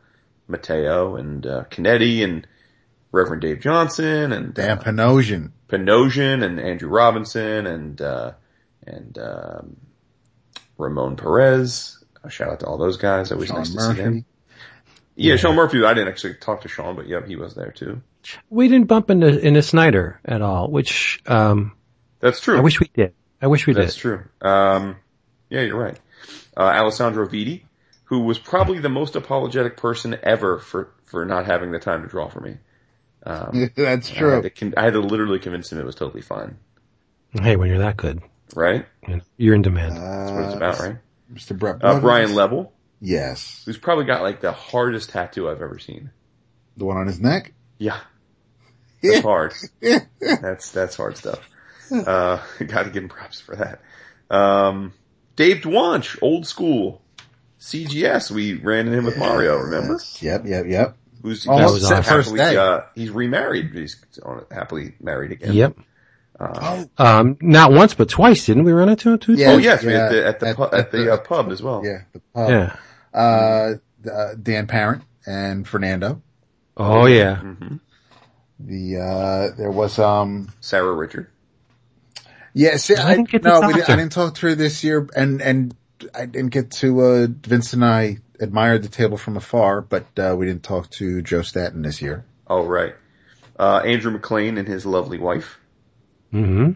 Mateo 0.49 1.17
and, 1.17 1.47
uh, 1.47 1.65
Canete 1.71 2.23
and 2.23 2.47
Reverend 3.11 3.41
Dave 3.41 3.61
Johnson 3.61 4.33
and, 4.33 4.53
Dan 4.53 4.79
uh, 4.79 4.83
Panosian. 4.83 5.53
Panosian 5.73 6.44
and 6.44 6.61
Andrew 6.61 6.90
Robinson 6.90 7.66
and, 7.66 8.01
uh, 8.01 8.32
and, 8.86 9.19
um, 9.19 9.77
Ramon 10.77 11.16
Perez. 11.16 12.05
A 12.24 12.31
shout 12.31 12.51
out 12.51 12.61
to 12.61 12.66
all 12.66 12.78
those 12.78 12.99
guys. 12.99 13.32
Always 13.32 13.49
Sean 13.49 13.59
nice 13.59 13.74
to 13.74 13.81
see 13.81 13.93
them. 13.94 14.15
Murphy. 14.15 14.24
Yeah, 15.16 15.36
Sean 15.36 15.57
Murphy. 15.57 15.85
I 15.85 15.94
didn't 15.94 16.09
actually 16.09 16.35
talk 16.35 16.62
to 16.62 16.69
Sean, 16.69 16.97
but 16.97 17.09
yep, 17.09 17.27
he 17.27 17.36
was 17.36 17.55
there 17.55 17.70
too. 17.70 18.03
We 18.49 18.69
didn't 18.69 18.86
bump 18.86 19.11
into 19.11 19.39
into 19.39 19.62
Snyder 19.62 20.20
at 20.24 20.43
all, 20.43 20.70
which 20.70 21.20
um, 21.27 21.73
That's 22.20 22.40
true. 22.40 22.57
I 22.57 22.61
wish 22.61 22.78
we 22.78 22.90
did. 22.94 23.15
I 23.40 23.49
wish 23.49 23.66
we 23.66 23.73
That's 23.73 23.94
did. 23.97 24.11
That's 24.12 24.28
true. 24.40 24.49
Um, 24.49 24.97
yeah, 25.51 25.62
you're 25.62 25.78
right. 25.78 25.99
Uh, 26.57 26.62
Alessandro 26.62 27.27
Vitti, 27.27 27.62
who 28.05 28.20
was 28.20 28.39
probably 28.39 28.78
the 28.78 28.89
most 28.89 29.16
apologetic 29.16 29.77
person 29.77 30.16
ever 30.23 30.59
for, 30.59 30.93
for 31.07 31.24
not 31.24 31.47
having 31.47 31.73
the 31.73 31.78
time 31.78 32.03
to 32.03 32.09
draw 32.09 32.28
for 32.28 32.40
me. 32.40 32.57
Um, 33.24 33.70
That's 33.77 34.11
I, 34.11 34.15
had 34.15 34.19
true. 34.19 34.43
to 34.43 34.51
con- 34.51 34.74
I 34.77 34.85
had 34.85 34.94
to 34.94 35.01
literally 35.01 35.39
convince 35.39 35.70
him 35.73 35.78
it 35.78 35.85
was 35.85 35.94
totally 35.94 36.23
fine. 36.23 36.57
Hey, 37.32 37.57
when 37.57 37.69
you're 37.69 37.78
that 37.78 37.97
good, 37.97 38.20
Right? 38.55 38.85
you 39.09 39.16
know, 39.16 39.23
you're 39.39 39.55
in 39.55 39.62
demand. 39.62 39.97
That's 39.97 40.31
what 40.32 40.44
it's 40.44 40.55
about, 40.55 40.78
right? 40.81 40.97
Mr. 41.32 41.59
Brett 41.59 41.82
Uh, 41.82 41.99
Brian 42.01 42.35
Level, 42.35 42.73
Yes. 43.01 43.62
who's 43.65 43.78
probably 43.78 44.05
got 44.05 44.23
like 44.23 44.40
the 44.40 44.53
hardest 44.53 45.11
tattoo 45.11 45.49
I've 45.49 45.62
ever 45.62 45.78
seen. 45.78 46.11
The 46.77 46.85
one 46.85 46.97
on 46.99 47.07
his 47.07 47.20
neck? 47.20 47.53
Yeah. 47.78 47.99
That's 49.03 49.20
hard. 49.23 49.55
That's, 50.20 50.70
that's 50.70 50.94
hard 50.97 51.16
stuff. 51.16 51.40
Uh, 51.90 52.40
gotta 52.66 52.90
give 52.90 53.03
him 53.03 53.09
props 53.09 53.40
for 53.40 53.57
that. 53.57 53.81
Um, 54.35 54.93
Dave 55.36 55.59
Dwonch, 55.62 56.16
old 56.23 56.47
school. 56.47 57.03
CGS, 57.59 58.31
we 58.31 58.55
ran 58.55 58.86
in 58.89 58.93
him 58.94 59.05
with 59.05 59.16
Mario, 59.19 59.57
remember? 59.59 59.99
Yep, 60.20 60.47
yep, 60.47 60.66
yep. 60.66 60.97
Who's 61.23 61.47
Oh, 61.49 61.57
that 61.57 61.62
he's 61.62 61.73
was 61.73 61.89
happily. 61.89 62.05
First 62.23 62.35
day. 62.36 62.57
uh, 62.57 62.81
he's 62.94 63.11
remarried. 63.11 63.70
He's 63.74 63.97
on- 64.24 64.44
happily 64.51 64.94
married 65.01 65.32
again. 65.32 65.53
Yep. 65.55 65.77
Uh, 66.40 66.85
Um, 66.99 67.36
not 67.40 67.73
once 67.73 67.94
but 67.94 68.09
twice, 68.09 68.47
didn't 68.47 68.65
we 68.65 68.73
run 68.73 68.89
into 68.89 69.11
him 69.12 69.19
two? 69.19 69.35
Yeah. 69.35 69.53
oh 69.53 69.59
yes, 69.59 69.85
we 69.85 69.93
yeah, 69.93 70.07
at 70.07 70.11
the 70.11 70.27
at 70.27 70.40
the 70.40 70.49
at- 70.49 70.57
pu- 70.57 70.62
at 70.65 70.74
at 70.74 70.90
the 70.90 70.99
the- 70.99 71.12
uh, 71.15 71.16
pub 71.19 71.51
as 71.53 71.62
well. 71.62 71.82
Yeah. 71.85 71.99
The 72.12 72.20
pub. 72.35 72.51
Yeah. 72.51 72.77
Uh, 73.15 73.74
uh, 74.11 74.35
Dan 74.43 74.66
Parent 74.66 75.03
and 75.27 75.66
Fernando. 75.69 76.20
Oh 76.77 77.07
yeah. 77.07 77.36
hmm 77.36 77.77
The, 78.59 78.97
uh, 78.99 79.57
there 79.57 79.70
was, 79.70 79.99
um, 79.99 80.49
Sarah 80.61 80.93
Richard. 80.93 81.28
yeah, 82.55 82.77
see, 82.77 82.97
I 82.97 83.11
I, 83.11 83.15
didn't 83.16 83.31
get 83.31 83.43
to 83.43 83.49
no, 83.49 83.61
we 83.66 83.74
didn't, 83.74 83.90
I 83.90 83.97
didn't 83.97 84.12
talk 84.12 84.35
to 84.36 84.47
her 84.49 84.55
this 84.55 84.82
year 84.82 85.09
and, 85.15 85.40
and 85.43 85.74
I 86.15 86.27
didn't 86.27 86.51
get 86.51 86.70
to, 86.82 87.01
uh, 87.03 87.27
Vince 87.28 87.73
and 87.74 87.85
I 87.85 88.19
admired 88.43 88.82
the 88.82 88.89
table 88.89 89.16
from 89.16 89.36
afar, 89.36 89.81
but, 89.81 90.05
uh, 90.19 90.35
we 90.36 90.47
didn't 90.47 90.62
talk 90.64 90.90
to 90.90 91.23
Joe 91.23 91.43
Staten 91.43 91.81
this 91.82 92.02
year. 92.02 92.24
Oh 92.47 92.64
right. 92.66 92.94
Uh, 93.59 93.78
Andrew 93.85 94.10
McLean 94.10 94.59
and 94.59 94.66
his 94.69 94.85
lovely 94.85 95.19
wife. 95.19 95.59
hmm 96.31 96.73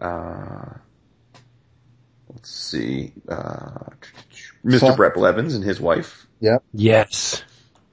Uh, 0.00 0.74
let's 2.32 2.50
see. 2.50 3.12
Uh, 3.28 3.90
Mr. 4.64 4.78
Salt- 4.80 4.96
Bret 4.96 5.14
Blevins 5.14 5.54
and 5.54 5.64
his 5.64 5.80
wife 5.80 6.26
Yep. 6.40 6.64
Yes. 6.72 7.42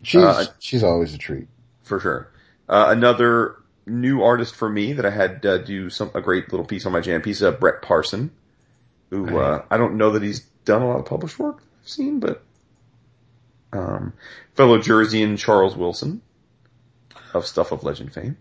She's, 0.02 0.23
Uh, 0.23 0.45
she's 0.60 0.84
always 0.84 1.14
a 1.14 1.18
treat. 1.18 1.48
for 1.84 1.99
sure. 1.99 2.31
Uh, 2.68 2.86
another 2.90 3.56
new 3.86 4.22
artist 4.23 4.56
for 4.56 4.69
me 4.69 4.94
that 4.94 5.06
I 5.06 5.10
had 5.10 5.45
uh, 5.45 5.57
do 5.60 5.90
some 5.90 6.10
a 6.15 6.22
great 6.22 6.52
little 6.52 6.65
piece 6.65 6.86
on 6.86 6.91
my 6.91 6.99
jam 7.02 7.22
piece. 7.22 7.41
Uh, 7.41 7.52
Brett 7.52 7.81
Parson, 7.81 8.31
who 9.10 9.38
uh, 9.40 9.64
I 9.72 9.77
don't 9.77 9.98
know 9.98 10.11
that 10.11 10.22
he's 10.23 10.41
done 10.65 10.81
a 10.84 10.88
lot 10.88 10.99
of 10.99 11.06
published 11.06 11.38
work 11.40 11.61
I've 11.81 11.90
seen, 11.90 12.19
but 12.19 12.44
um, 13.74 14.14
fellow 14.56 14.80
Jerseyan 14.80 15.38
Charles 15.38 15.76
Wilson 15.76 16.22
of 17.34 17.46
Stuff 17.46 17.72
of 17.72 17.84
Legend 17.84 18.14
fame. 18.14 18.38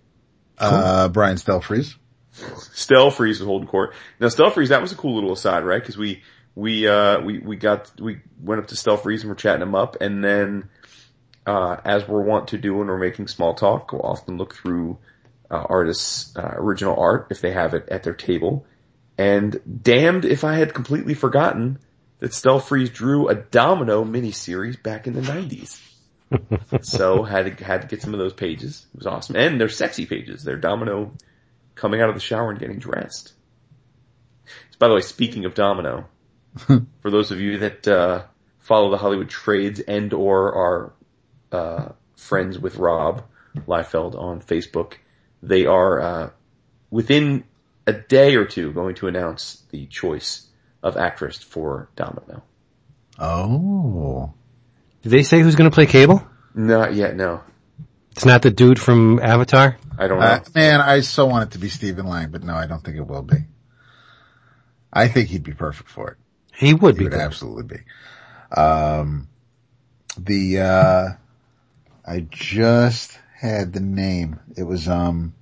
Uh, 0.59 1.09
Brian 1.09 1.36
Stelfreeze. 1.36 1.94
Stelfreeze 2.32 3.38
was 3.38 3.40
holding 3.40 3.68
court. 3.68 3.94
Now 4.20 4.28
Stelfreeze, 4.28 4.68
that 4.68 4.82
was 4.82 4.92
a 4.92 4.96
cool 4.96 5.14
little 5.14 5.32
aside, 5.32 5.64
right? 5.64 5.80
Because 5.80 5.96
we 5.96 6.22
we 6.55 6.86
uh 6.86 7.20
we 7.20 7.38
we 7.38 7.56
got 7.56 7.92
we 8.00 8.20
went 8.40 8.60
up 8.60 8.68
to 8.68 8.74
Stelfreeze 8.74 9.20
and 9.20 9.28
we're 9.28 9.34
chatting 9.34 9.62
him 9.62 9.74
up, 9.74 9.96
and 10.00 10.22
then 10.22 10.68
uh 11.46 11.76
as 11.84 12.06
we're 12.06 12.22
wont 12.22 12.48
to 12.48 12.59
do 12.59 12.74
when 12.74 12.86
we're 12.86 12.98
making 12.98 13.28
small 13.28 13.55
talk, 13.55 13.92
we'll 13.92 14.02
often 14.02 14.36
look 14.36 14.55
through 14.55 14.98
uh, 15.50 15.64
artists' 15.68 16.36
uh, 16.36 16.55
original 16.56 16.98
art 16.98 17.28
if 17.30 17.40
they 17.40 17.52
have 17.52 17.74
it 17.74 17.88
at 17.88 18.02
their 18.02 18.14
table. 18.14 18.66
And 19.16 19.60
damned 19.82 20.24
if 20.24 20.44
I 20.44 20.55
had 20.55 20.74
completely 20.74 21.14
forgotten 21.14 21.78
that 22.20 22.32
Stelfreeze 22.32 22.92
drew 22.92 23.28
a 23.28 23.34
Domino 23.34 24.04
miniseries 24.04 24.82
back 24.82 25.06
in 25.06 25.14
the 25.14 25.22
nineties. 25.22 25.80
so 26.82 27.22
had 27.22 27.58
to 27.58 27.64
had 27.64 27.82
to 27.82 27.88
get 27.88 28.02
some 28.02 28.12
of 28.12 28.18
those 28.18 28.32
pages. 28.32 28.86
It 28.92 28.98
was 28.98 29.06
awesome, 29.06 29.36
and 29.36 29.60
they're 29.60 29.68
sexy 29.68 30.06
pages. 30.06 30.42
They're 30.42 30.56
Domino 30.56 31.12
coming 31.74 32.00
out 32.00 32.08
of 32.08 32.14
the 32.14 32.20
shower 32.20 32.50
and 32.50 32.58
getting 32.58 32.78
dressed. 32.78 33.32
So, 34.46 34.76
by 34.78 34.88
the 34.88 34.94
way, 34.94 35.00
speaking 35.00 35.44
of 35.44 35.54
Domino, 35.54 36.08
for 36.56 37.10
those 37.10 37.30
of 37.30 37.40
you 37.40 37.58
that 37.58 37.88
uh, 37.88 38.22
follow 38.58 38.90
the 38.90 38.98
Hollywood 38.98 39.30
trades 39.30 39.80
and 39.80 40.12
or 40.12 40.54
are 40.54 40.92
uh, 41.52 41.92
friends 42.16 42.58
with 42.58 42.76
Rob 42.76 43.24
Liefeld 43.66 44.18
on 44.18 44.40
Facebook, 44.42 44.94
they 45.42 45.66
are 45.66 46.00
uh, 46.00 46.30
within 46.90 47.44
a 47.86 47.92
day 47.92 48.34
or 48.34 48.44
two 48.44 48.72
going 48.72 48.96
to 48.96 49.06
announce 49.06 49.62
the 49.70 49.86
choice 49.86 50.47
of 50.82 50.96
actress 50.96 51.38
for 51.42 51.88
Domino. 51.96 52.42
Oh. 53.18 54.32
Did 55.02 55.10
they 55.10 55.22
say 55.22 55.40
who's 55.40 55.56
going 55.56 55.70
to 55.70 55.74
play 55.74 55.86
Cable? 55.86 56.26
Not 56.55 56.94
yet, 56.94 57.16
no. 57.16 57.42
It's 58.12 58.24
not 58.24 58.42
the 58.42 58.50
dude 58.50 58.80
from 58.80 59.20
Avatar. 59.20 59.76
I 59.96 60.09
don't 60.09 60.18
know. 60.18 60.24
Uh, 60.26 60.40
man, 60.55 60.80
I 60.80 61.00
so 61.00 61.26
want 61.26 61.48
it 61.50 61.52
to 61.52 61.59
be 61.59 61.68
Stephen 61.68 62.06
Lang, 62.06 62.30
but 62.30 62.42
no, 62.42 62.55
I 62.55 62.66
don't 62.66 62.82
think 62.82 62.96
it 62.96 63.06
will 63.06 63.22
be. 63.22 63.36
I 64.92 65.09
think 65.09 65.28
he'd 65.28 65.44
be 65.44 65.52
perfect 65.52 65.88
for 65.88 66.10
it. 66.12 66.16
He 66.56 66.74
would 66.74 66.94
He 66.94 66.98
be 67.00 67.05
would 67.05 67.12
good. 67.12 67.20
absolutely 67.20 67.76
be. 67.78 68.60
Um, 68.60 69.28
the, 70.16 70.60
uh, 70.60 71.09
I 72.05 72.20
just 72.30 73.18
had 73.36 73.72
the 73.72 73.80
name. 73.80 74.40
It 74.56 74.64
was, 74.64 74.88
um, 74.88 75.34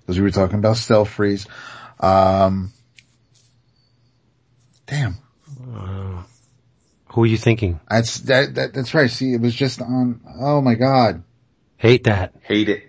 because 0.00 0.16
we 0.16 0.22
were 0.22 0.30
talking 0.30 0.58
about 0.58 0.76
Stelfreeze. 0.76 1.46
Um, 2.00 2.72
damn. 4.88 5.16
Who 7.12 7.22
are 7.22 7.26
you 7.26 7.36
thinking? 7.38 7.80
That's, 7.88 8.20
that, 8.20 8.54
that, 8.56 8.74
that's 8.74 8.92
right. 8.94 9.10
See, 9.10 9.32
it 9.32 9.40
was 9.40 9.54
just 9.54 9.80
on, 9.80 10.20
oh 10.40 10.60
my 10.60 10.74
God. 10.74 11.22
Hate 11.76 12.04
that. 12.04 12.34
hate 12.42 12.68
it. 12.68 12.84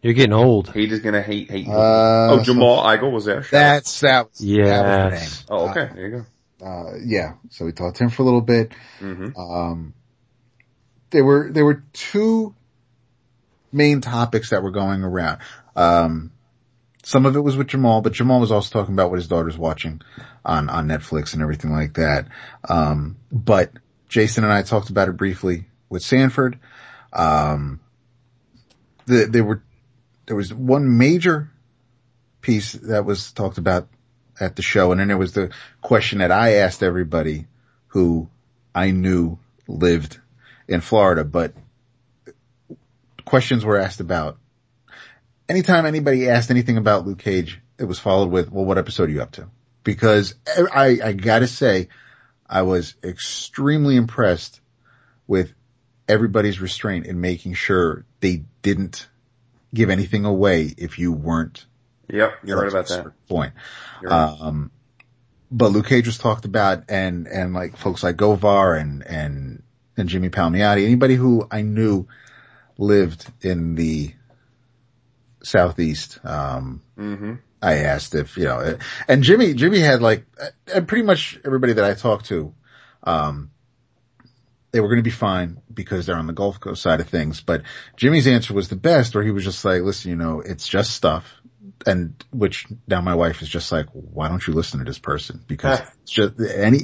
You're 0.00 0.14
getting 0.14 0.32
old. 0.32 0.70
Hate 0.70 0.92
is 0.92 1.00
gonna 1.00 1.20
hate 1.22 1.50
hate. 1.50 1.66
Uh, 1.66 2.28
oh, 2.30 2.42
Jamal 2.44 2.84
Igle 2.84 3.10
was 3.10 3.24
there. 3.24 3.42
Sure. 3.42 3.58
That's, 3.58 4.00
that 4.00 4.28
was, 4.30 4.38
that 4.38 4.46
was 4.46 4.56
the 4.56 5.08
name. 5.10 5.12
Yes. 5.12 5.44
oh, 5.50 5.70
okay. 5.70 5.90
There 5.92 6.06
you 6.08 6.24
go. 6.60 6.66
uh, 6.66 6.92
yeah, 7.04 7.34
so 7.50 7.64
we 7.64 7.72
talked 7.72 7.96
to 7.96 8.04
him 8.04 8.10
for 8.10 8.22
a 8.22 8.24
little 8.24 8.40
bit. 8.40 8.72
hmm 9.00 9.30
Um, 9.36 9.94
there 11.10 11.24
were, 11.24 11.50
there 11.50 11.64
were 11.64 11.82
two 11.92 12.54
main 13.72 14.00
topics 14.00 14.50
that 14.50 14.62
were 14.62 14.70
going 14.70 15.02
around. 15.02 15.40
Um, 15.74 16.30
some 17.08 17.24
of 17.24 17.36
it 17.36 17.40
was 17.40 17.56
with 17.56 17.68
Jamal, 17.68 18.02
but 18.02 18.12
Jamal 18.12 18.38
was 18.38 18.52
also 18.52 18.68
talking 18.70 18.92
about 18.92 19.08
what 19.08 19.18
his 19.18 19.28
daughter's 19.28 19.56
watching 19.56 20.02
on, 20.44 20.68
on 20.68 20.88
Netflix 20.88 21.32
and 21.32 21.40
everything 21.40 21.72
like 21.72 21.94
that. 21.94 22.28
Um, 22.68 23.16
but 23.32 23.72
Jason 24.10 24.44
and 24.44 24.52
I 24.52 24.60
talked 24.60 24.90
about 24.90 25.08
it 25.08 25.16
briefly 25.16 25.64
with 25.88 26.02
Sanford. 26.02 26.58
Um, 27.14 27.80
the, 29.06 29.24
there 29.24 29.42
were, 29.42 29.62
there 30.26 30.36
was 30.36 30.52
one 30.52 30.98
major 30.98 31.50
piece 32.42 32.72
that 32.72 33.06
was 33.06 33.32
talked 33.32 33.56
about 33.56 33.88
at 34.38 34.56
the 34.56 34.62
show. 34.62 34.92
And 34.92 35.00
then 35.00 35.08
there 35.08 35.16
was 35.16 35.32
the 35.32 35.50
question 35.80 36.18
that 36.18 36.30
I 36.30 36.56
asked 36.56 36.82
everybody 36.82 37.46
who 37.86 38.28
I 38.74 38.90
knew 38.90 39.38
lived 39.66 40.20
in 40.68 40.82
Florida, 40.82 41.24
but 41.24 41.54
questions 43.24 43.64
were 43.64 43.78
asked 43.78 44.00
about. 44.00 44.36
Anytime 45.48 45.86
anybody 45.86 46.28
asked 46.28 46.50
anything 46.50 46.76
about 46.76 47.06
Luke 47.06 47.18
Cage, 47.18 47.60
it 47.78 47.84
was 47.84 47.98
followed 47.98 48.30
with, 48.30 48.50
well, 48.50 48.64
what 48.64 48.78
episode 48.78 49.08
are 49.08 49.12
you 49.12 49.22
up 49.22 49.32
to? 49.32 49.48
Because 49.82 50.34
I, 50.72 50.98
I 51.02 51.12
gotta 51.12 51.46
say, 51.46 51.88
I 52.46 52.62
was 52.62 52.94
extremely 53.02 53.96
impressed 53.96 54.60
with 55.26 55.52
everybody's 56.06 56.60
restraint 56.60 57.06
in 57.06 57.20
making 57.20 57.54
sure 57.54 58.04
they 58.20 58.44
didn't 58.62 59.06
give 59.72 59.90
anything 59.90 60.24
away 60.24 60.72
if 60.76 60.98
you 60.98 61.12
weren't 61.12 61.66
Yep, 62.10 62.38
you're 62.44 62.58
right 62.58 62.70
about 62.70 62.88
that. 62.88 63.12
Point. 63.28 63.52
Right. 64.02 64.12
Um, 64.12 64.70
but 65.50 65.68
Luke 65.68 65.86
Cage 65.86 66.06
was 66.06 66.18
talked 66.18 66.44
about 66.44 66.84
and, 66.88 67.26
and 67.26 67.52
like 67.54 67.76
folks 67.76 68.02
like 68.02 68.16
Govar 68.16 68.80
and, 68.80 69.06
and, 69.06 69.62
and 69.96 70.08
Jimmy 70.08 70.30
Palmiotti, 70.30 70.84
anybody 70.84 71.14
who 71.14 71.46
I 71.50 71.62
knew 71.62 72.06
lived 72.78 73.30
in 73.42 73.74
the 73.74 74.12
southeast, 75.42 76.18
um, 76.24 76.82
hmm 76.96 77.34
I 77.60 77.78
asked 77.78 78.14
if, 78.14 78.36
you 78.36 78.44
know, 78.44 78.78
and 79.08 79.24
Jimmy, 79.24 79.52
Jimmy 79.54 79.80
had 79.80 80.00
like, 80.00 80.24
and 80.72 80.86
pretty 80.86 81.02
much 81.04 81.40
everybody 81.44 81.72
that 81.72 81.84
I 81.84 81.94
talked 81.94 82.26
to, 82.26 82.54
um, 83.02 83.50
they 84.70 84.78
were 84.80 84.86
going 84.88 84.98
to 84.98 85.02
be 85.02 85.10
fine 85.10 85.60
because 85.72 86.06
they're 86.06 86.16
on 86.16 86.28
the 86.28 86.32
Gulf 86.32 86.60
Coast 86.60 86.82
side 86.82 87.00
of 87.00 87.08
things. 87.08 87.40
But 87.40 87.62
Jimmy's 87.96 88.28
answer 88.28 88.54
was 88.54 88.68
the 88.68 88.76
best 88.76 89.14
where 89.14 89.24
he 89.24 89.32
was 89.32 89.42
just 89.42 89.64
like, 89.64 89.82
listen, 89.82 90.10
you 90.10 90.16
know, 90.16 90.40
it's 90.40 90.68
just 90.68 90.92
stuff. 90.92 91.34
and 91.86 92.14
which 92.32 92.66
now 92.86 93.00
my 93.00 93.14
wife 93.14 93.42
is 93.42 93.48
just 93.48 93.72
like, 93.72 93.86
why 93.92 94.28
don't 94.28 94.46
you 94.46 94.52
listen 94.54 94.78
to 94.78 94.84
this 94.84 94.98
person? 94.98 95.42
Because 95.46 95.80
it's 96.02 96.12
just 96.12 96.34
any, 96.40 96.80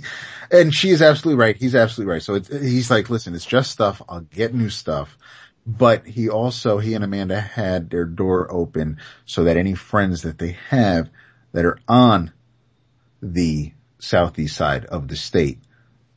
and 0.50 0.74
she 0.74 0.90
is 0.90 1.02
absolutely 1.02 1.40
right. 1.40 1.56
He's 1.56 1.74
absolutely 1.74 2.12
right. 2.12 2.22
So 2.22 2.34
it's, 2.34 2.48
he's 2.48 2.90
like, 2.90 3.10
listen, 3.10 3.34
it's 3.34 3.46
just 3.46 3.70
stuff. 3.70 4.02
I'll 4.08 4.20
get 4.22 4.54
new 4.54 4.70
stuff. 4.70 5.16
But 5.66 6.06
he 6.06 6.28
also, 6.28 6.78
he 6.78 6.94
and 6.94 7.04
Amanda 7.04 7.40
had 7.40 7.88
their 7.90 8.04
door 8.04 8.52
open 8.52 8.98
so 9.24 9.44
that 9.44 9.56
any 9.56 9.74
friends 9.74 10.22
that 10.22 10.38
they 10.38 10.58
have 10.68 11.08
that 11.52 11.64
are 11.64 11.78
on 11.88 12.32
the 13.22 13.72
southeast 13.98 14.56
side 14.56 14.84
of 14.84 15.08
the 15.08 15.16
state 15.16 15.58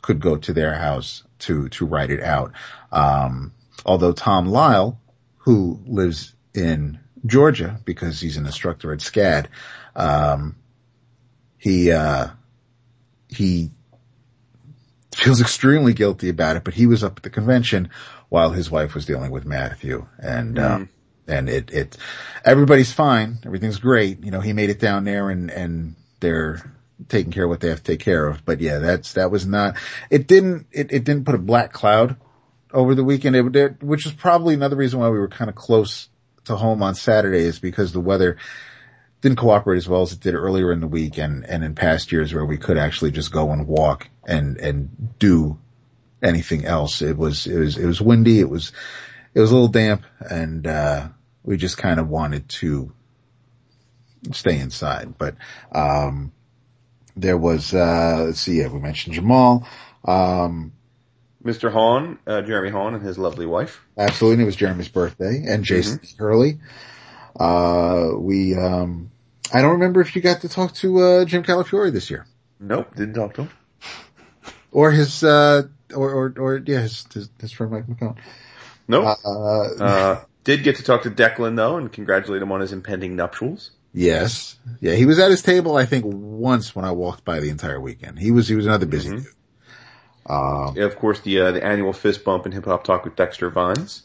could 0.01 0.19
go 0.19 0.35
to 0.35 0.53
their 0.53 0.73
house 0.73 1.23
to, 1.39 1.69
to 1.69 1.85
write 1.85 2.11
it 2.11 2.21
out. 2.21 2.51
Um, 2.91 3.53
although 3.85 4.11
Tom 4.11 4.47
Lyle, 4.47 4.99
who 5.37 5.79
lives 5.85 6.33
in 6.53 6.99
Georgia 7.25 7.79
because 7.85 8.19
he's 8.19 8.37
an 8.37 8.45
instructor 8.45 8.91
at 8.91 8.99
SCAD, 8.99 9.47
um, 9.95 10.57
he, 11.57 11.91
uh, 11.91 12.27
he 13.29 13.71
feels 15.15 15.41
extremely 15.41 15.93
guilty 15.93 16.29
about 16.29 16.57
it, 16.57 16.63
but 16.63 16.73
he 16.73 16.85
was 16.85 17.03
up 17.03 17.17
at 17.17 17.23
the 17.23 17.29
convention 17.29 17.89
while 18.29 18.51
his 18.51 18.69
wife 18.69 18.93
was 18.93 19.05
dealing 19.05 19.31
with 19.31 19.45
Matthew 19.45 20.05
and, 20.19 20.55
Mm. 20.55 20.89
and 21.27 21.49
it, 21.49 21.71
it, 21.71 21.97
everybody's 22.43 22.91
fine. 22.91 23.39
Everything's 23.45 23.79
great. 23.79 24.23
You 24.23 24.31
know, 24.31 24.41
he 24.41 24.53
made 24.53 24.69
it 24.69 24.79
down 24.79 25.03
there 25.05 25.29
and, 25.29 25.49
and 25.49 25.95
they're 26.19 26.73
taking 27.09 27.31
care 27.31 27.43
of 27.45 27.49
what 27.49 27.59
they 27.59 27.69
have 27.69 27.83
to 27.83 27.91
take 27.91 27.99
care 27.99 28.27
of. 28.27 28.43
But 28.43 28.59
yeah, 28.59 28.79
that's, 28.79 29.13
that 29.13 29.31
was 29.31 29.45
not, 29.45 29.77
it 30.09 30.27
didn't, 30.27 30.67
it, 30.71 30.91
it 30.91 31.03
didn't 31.03 31.25
put 31.25 31.35
a 31.35 31.39
black 31.39 31.71
cloud 31.71 32.17
over 32.73 32.95
the 32.95 33.03
weekend, 33.03 33.35
it, 33.35 33.55
it, 33.55 33.83
which 33.83 34.05
is 34.05 34.11
probably 34.11 34.53
another 34.53 34.75
reason 34.75 34.99
why 34.99 35.09
we 35.09 35.19
were 35.19 35.29
kind 35.29 35.49
of 35.49 35.55
close 35.55 36.09
to 36.45 36.55
home 36.55 36.83
on 36.83 36.95
Saturday 36.95 37.39
is 37.39 37.59
because 37.59 37.93
the 37.93 37.99
weather 38.01 38.37
didn't 39.21 39.37
cooperate 39.37 39.77
as 39.77 39.87
well 39.87 40.01
as 40.01 40.11
it 40.11 40.19
did 40.19 40.35
earlier 40.35 40.71
in 40.71 40.79
the 40.79 40.87
week 40.87 41.17
and, 41.17 41.45
and 41.45 41.63
in 41.63 41.75
past 41.75 42.11
years 42.11 42.33
where 42.33 42.45
we 42.45 42.57
could 42.57 42.77
actually 42.77 43.11
just 43.11 43.31
go 43.31 43.51
and 43.51 43.67
walk 43.67 44.09
and, 44.25 44.57
and 44.57 45.17
do 45.17 45.57
anything 46.21 46.65
else. 46.65 47.01
It 47.01 47.17
was, 47.17 47.47
it 47.47 47.57
was, 47.57 47.77
it 47.77 47.85
was 47.85 48.01
windy. 48.01 48.39
It 48.39 48.49
was, 48.49 48.71
it 49.33 49.39
was 49.39 49.51
a 49.51 49.53
little 49.53 49.67
damp 49.69 50.03
and, 50.19 50.65
uh, 50.65 51.07
we 51.43 51.57
just 51.57 51.77
kind 51.77 51.99
of 51.99 52.09
wanted 52.09 52.49
to 52.49 52.91
stay 54.33 54.59
inside, 54.59 55.17
but, 55.17 55.35
um, 55.71 56.31
there 57.15 57.37
was, 57.37 57.73
uh, 57.73 58.23
let's 58.27 58.41
see, 58.41 58.59
yeah, 58.59 58.67
we 58.67 58.79
mentioned 58.79 59.15
Jamal. 59.15 59.67
Um, 60.05 60.73
Mr. 61.43 61.71
Haun, 61.71 62.19
uh, 62.27 62.41
Jeremy 62.41 62.69
Haun 62.71 62.93
and 62.95 63.03
his 63.03 63.17
lovely 63.17 63.45
wife. 63.45 63.81
absolutely. 63.97 64.43
It 64.43 64.45
was 64.47 64.55
Jeremy's 64.55 64.89
birthday 64.89 65.43
and 65.47 65.63
Jason 65.63 65.99
Hurley. 66.17 66.59
Uh, 67.39 68.09
we, 68.17 68.55
um, 68.55 69.11
I 69.53 69.61
don't 69.61 69.73
remember 69.73 70.01
if 70.01 70.15
you 70.15 70.21
got 70.21 70.41
to 70.41 70.49
talk 70.49 70.73
to, 70.75 70.99
uh, 70.99 71.25
Jim 71.25 71.43
Calafiore 71.43 71.91
this 71.93 72.09
year 72.09 72.25
Nope, 72.59 72.93
didn't 72.95 73.13
talk 73.13 73.35
to 73.35 73.43
him. 73.43 73.49
or 74.71 74.91
his, 74.91 75.23
uh, 75.23 75.63
or, 75.95 76.11
or, 76.11 76.33
or, 76.37 76.57
yeah, 76.65 76.81
his, 76.81 77.05
his, 77.13 77.29
his 77.39 77.51
friend 77.51 77.71
Mike 77.71 77.87
McKone. 77.87 78.17
Nope. 78.87 79.17
Uh, 79.25 79.61
Uh, 79.83 80.23
did 80.43 80.63
get 80.63 80.77
to 80.77 80.83
talk 80.83 81.03
to 81.03 81.11
Declan 81.11 81.55
though 81.55 81.77
and 81.77 81.91
congratulate 81.91 82.41
him 82.41 82.51
on 82.51 82.61
his 82.61 82.71
impending 82.73 83.15
nuptials. 83.15 83.71
yes. 83.93 84.57
Yeah. 84.79 84.93
He 84.95 85.05
was 85.05 85.19
at 85.19 85.29
his 85.31 85.41
table, 85.41 85.75
I 85.75 85.85
think 85.85 86.05
once 86.07 86.75
when 86.75 86.85
I 86.85 86.91
walked 86.91 87.25
by 87.25 87.39
the 87.39 87.49
entire 87.49 87.79
weekend. 87.81 88.17
He 88.19 88.31
was, 88.31 88.47
he 88.47 88.55
was 88.55 88.65
another 88.65 88.85
busy 88.85 89.09
Mhm. 89.09 89.23
dude. 89.23 89.33
Um, 90.29 90.73
Yeah, 90.75 90.85
of 90.85 90.95
course, 90.97 91.21
the 91.21 91.39
uh, 91.39 91.51
the 91.51 91.63
annual 91.63 91.93
fist 91.93 92.23
bump 92.25 92.45
and 92.45 92.53
hip 92.53 92.65
hop 92.65 92.83
talk 92.83 93.05
with 93.05 93.15
Dexter 93.15 93.49
Vines. 93.49 94.03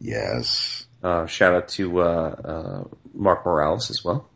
yes. 0.00 0.86
Uh, 1.02 1.26
shout 1.26 1.52
out 1.54 1.68
to 1.68 2.00
uh, 2.00 2.04
uh, 2.04 2.84
Mark 3.12 3.44
Morales 3.44 3.90
as 3.90 4.04
well. 4.04 4.28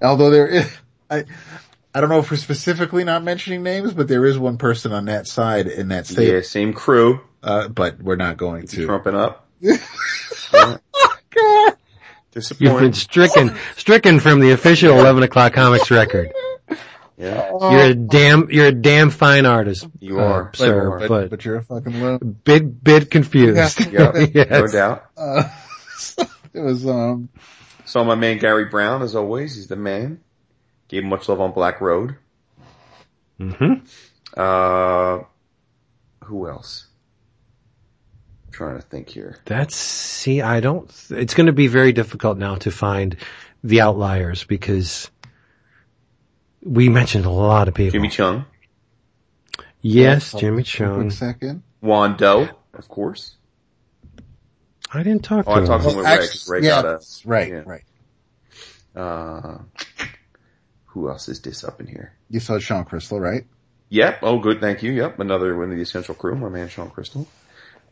Although 0.00 0.30
there 0.30 0.46
is, 0.46 0.76
I, 1.10 1.24
I 1.96 2.00
don't 2.00 2.10
know 2.10 2.18
if 2.18 2.30
we're 2.30 2.36
specifically 2.36 3.04
not 3.04 3.24
mentioning 3.24 3.62
names, 3.62 3.94
but 3.94 4.06
there 4.06 4.26
is 4.26 4.38
one 4.38 4.58
person 4.58 4.92
on 4.92 5.06
that 5.06 5.26
side 5.26 5.66
in 5.66 5.88
that 5.88 6.06
state, 6.06 6.30
Yeah, 6.30 6.42
same 6.42 6.74
crew, 6.74 7.22
uh, 7.42 7.68
but 7.68 8.02
we're 8.02 8.16
not 8.16 8.36
going 8.36 8.66
to. 8.66 8.84
trumping 8.84 9.14
up. 9.14 9.48
You've 12.58 12.78
been 12.80 12.92
stricken, 12.92 13.56
stricken 13.76 14.20
from 14.20 14.40
the 14.40 14.50
official 14.50 14.98
11 14.98 15.22
o'clock 15.22 15.54
comics 15.54 15.90
record. 15.90 16.32
Yeah, 17.16 17.50
You're 17.58 17.80
a 17.80 17.94
damn, 17.94 18.50
you're 18.50 18.66
a 18.66 18.72
damn 18.72 19.08
fine 19.08 19.46
artist. 19.46 19.88
You 19.98 20.20
uh, 20.20 20.24
are. 20.24 20.50
sir, 20.54 20.84
You 20.84 20.98
but, 20.98 21.08
but, 21.08 21.30
but 21.30 21.44
you're 21.46 21.56
a 21.56 21.62
fucking 21.64 21.98
low. 21.98 22.18
bit, 22.18 22.84
bit 22.84 23.10
confused. 23.10 23.80
yeah, 23.90 24.10
no 24.12 24.26
Yes. 24.34 24.72
doubt. 24.72 25.06
Uh, 25.16 25.44
it 26.52 26.60
was, 26.60 26.86
um, 26.86 27.30
Saw 27.86 28.04
my 28.04 28.16
man 28.16 28.36
Garry 28.36 28.66
Brown 28.66 29.00
as 29.00 29.16
always. 29.16 29.54
He's 29.56 29.68
the 29.68 29.76
man. 29.76 30.20
Gave 30.88 31.02
him 31.02 31.08
much 31.08 31.28
love 31.28 31.40
on 31.40 31.52
Black 31.52 31.80
Road. 31.80 32.16
hmm 33.38 33.74
Uh, 34.36 35.20
who 36.24 36.48
else? 36.48 36.86
I'm 38.46 38.52
trying 38.52 38.76
to 38.76 38.82
think 38.82 39.08
here. 39.08 39.38
That's, 39.44 39.74
see, 39.76 40.40
I 40.42 40.60
don't, 40.60 40.90
it's 41.10 41.34
going 41.34 41.46
to 41.46 41.52
be 41.52 41.66
very 41.66 41.92
difficult 41.92 42.38
now 42.38 42.56
to 42.56 42.70
find 42.70 43.16
the 43.64 43.80
outliers 43.80 44.44
because 44.44 45.10
we 46.62 46.88
mentioned 46.88 47.24
a 47.26 47.30
lot 47.30 47.68
of 47.68 47.74
people. 47.74 47.92
Jimmy 47.92 48.08
Cheung, 48.08 48.44
yes, 49.80 50.32
hold 50.32 50.40
Jimmy 50.40 50.62
Cheung. 50.62 50.94
Quick 51.02 51.12
second. 51.12 51.62
Juan 51.80 52.16
Doe, 52.16 52.48
of 52.74 52.88
course. 52.88 53.36
I 54.92 55.02
didn't 55.02 55.24
talk 55.24 55.44
Oh, 55.48 55.54
to 55.54 55.56
I 55.56 55.60
him. 55.60 55.66
talked 55.66 55.84
to 55.84 55.90
him 55.90 55.96
with 55.96 56.06
Ray. 56.06 56.16
'cause 56.18 56.48
Ray 56.48 56.62
yeah, 56.62 56.82
got 56.82 56.84
a, 56.86 57.00
right, 57.24 57.48
yeah. 57.52 57.62
right. 57.66 57.82
uh, 58.94 59.58
who 60.96 61.10
else 61.10 61.28
is 61.28 61.40
this 61.42 61.62
up 61.62 61.78
in 61.78 61.86
here? 61.86 62.14
You 62.30 62.40
saw 62.40 62.58
Shawn 62.58 62.86
Crystal, 62.86 63.20
right? 63.20 63.44
Yep. 63.90 64.20
Oh, 64.22 64.38
good. 64.38 64.60
Thank 64.62 64.82
you. 64.82 64.92
Yep. 64.92 65.20
Another 65.20 65.54
one 65.54 65.70
of 65.70 65.76
the 65.76 65.82
essential 65.82 66.14
crew, 66.14 66.34
my 66.34 66.48
man 66.48 66.68
Shawn 66.70 66.88
Crystal. 66.90 67.28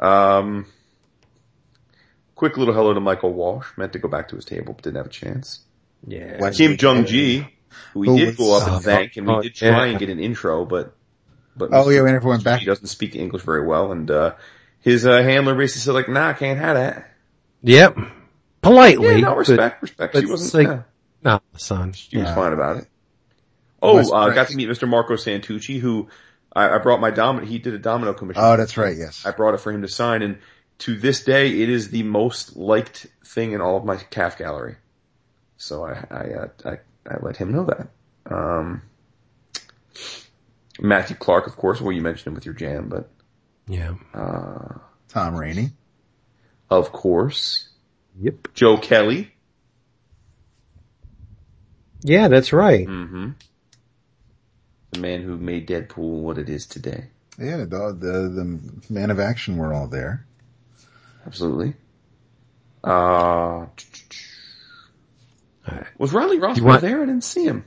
Um, 0.01 0.66
quick 2.35 2.56
little 2.56 2.72
hello 2.72 2.94
to 2.94 3.01
Michael 3.01 3.32
Walsh. 3.35 3.66
Meant 3.76 3.93
to 3.93 3.98
go 3.98 4.09
back 4.09 4.28
to 4.28 4.36
his 4.36 4.47
table, 4.47 4.72
but 4.72 4.82
didn't 4.82 4.97
have 4.97 5.06
a 5.06 5.10
chance. 5.10 5.60
Yeah. 6.06 6.39
Like- 6.40 6.55
Kim 6.55 6.76
Jung 6.81 7.05
Gi, 7.05 7.47
who 7.93 8.01
we 8.01 8.06
Who 8.09 8.16
did 8.18 8.36
go 8.39 8.56
up 8.56 8.66
and 8.68 8.82
thank, 8.82 9.16
and 9.18 9.26
we 9.26 9.43
did 9.43 9.55
try 9.55 9.86
and 9.89 9.98
get 9.98 10.09
an 10.09 10.18
intro, 10.18 10.64
but 10.64 10.97
but 11.56 11.68
Oh, 11.72 11.89
yeah, 11.90 11.98
Mr. 12.01 12.05
we 12.06 12.12
never 12.12 12.28
went 12.31 12.43
back. 12.44 12.60
He 12.60 12.66
doesn't 12.66 12.86
speak 12.86 13.14
English 13.14 13.43
very 13.43 13.64
well, 13.66 13.93
and 13.93 14.10
uh 14.10 14.35
his 14.81 15.06
uh, 15.06 15.22
handler 15.22 15.55
basically 15.55 15.81
said 15.82 15.94
like, 15.94 16.09
"Nah, 16.09 16.31
I 16.31 16.32
can't 16.32 16.59
have 16.59 16.76
that." 16.76 17.10
Yep. 17.62 17.97
Politely. 18.62 19.09
Yeah, 19.16 19.20
no 19.20 19.31
but- 19.31 19.36
respect, 19.39 19.82
respect. 19.82 20.16
She 20.18 20.26
wasn't. 20.26 20.55
like- 20.55 20.76
yeah, 20.76 20.82
No, 21.22 21.40
son. 21.56 21.93
she 21.93 22.16
was 22.18 22.31
fine 22.31 22.52
about 22.52 22.78
it. 22.78 22.86
Oh, 23.85 23.94
West 23.97 24.11
uh, 24.12 24.31
got 24.31 24.48
to 24.48 24.56
meet 24.56 24.69
Mr. 24.69 24.89
Marco 24.89 25.15
Santucci, 25.15 25.78
who 25.78 26.09
I, 26.55 26.69
I 26.70 26.78
brought 26.78 27.01
my 27.01 27.11
domino. 27.11 27.47
He 27.47 27.59
did 27.59 27.74
a 27.74 27.78
domino 27.78 28.12
commission. 28.15 28.43
Oh, 28.44 28.56
that's 28.56 28.77
right. 28.77 28.97
Yes. 28.97 29.24
I 29.27 29.31
brought 29.32 29.55
it 29.55 29.61
for 29.61 29.73
him 29.73 29.82
to 29.82 29.89
sign, 29.89 30.23
and 30.23 30.39
to 30.78 30.97
this 30.97 31.24
day, 31.24 31.61
it 31.62 31.69
is 31.69 31.90
the 31.90 32.02
most 32.02 32.56
liked 32.56 33.06
thing 33.24 33.52
in 33.52 33.61
all 33.61 33.77
of 33.77 33.85
my 33.85 33.97
CAF 33.97 34.36
gallery. 34.39 34.77
So 35.56 35.85
I 35.85 36.05
I 36.11 36.24
uh, 36.35 36.48
I, 36.65 36.70
I 37.09 37.16
let 37.23 37.36
him 37.36 37.52
know 37.52 37.65
that. 37.65 37.89
Um, 38.27 38.82
Matthew 40.81 41.16
Clark, 41.16 41.47
of 41.47 41.56
course. 41.56 41.81
Well, 41.81 41.93
you 41.93 42.02
mentioned 42.02 42.28
him 42.28 42.35
with 42.35 42.44
your 42.47 42.55
jam, 42.55 42.89
but 42.89 43.09
Yeah. 43.69 43.94
uh, 44.12 44.78
Tom 45.09 45.36
Raney. 45.36 45.70
of 46.70 46.90
course, 46.93 47.69
Yep. 48.20 48.48
Joe 48.55 48.77
Kelly. 48.78 49.31
Yeah, 52.02 52.28
that's 52.28 52.52
right. 52.52 52.86
Mm-hmm. 52.86 53.31
The 54.94 55.00
man 55.00 55.22
who 55.22 55.36
made 55.36 55.66
Deadpool 55.68 56.22
what 56.22 56.38
it 56.38 56.48
is 56.48 56.66
today. 56.66 57.06
Yeah, 57.38 57.58
the, 57.58 57.96
the, 57.98 58.28
the 58.28 58.60
man 58.88 59.10
of 59.10 59.18
action 59.18 59.56
were 59.56 59.74
all 59.74 59.88
there. 59.88 60.24
Absolutely. 61.26 61.74
Uh, 62.82 63.66
was 65.98 66.12
Riley 66.12 66.38
Ross 66.38 66.60
want- 66.60 66.82
there? 66.82 67.02
I 67.02 67.06
didn't 67.06 67.24
see 67.24 67.44
him. 67.44 67.64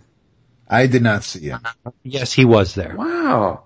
I 0.69 0.87
did 0.87 1.01
not 1.01 1.23
see 1.23 1.47
him. 1.47 1.61
Yes, 2.03 2.31
he 2.33 2.45
was 2.45 2.75
there. 2.75 2.95
Wow. 2.95 3.63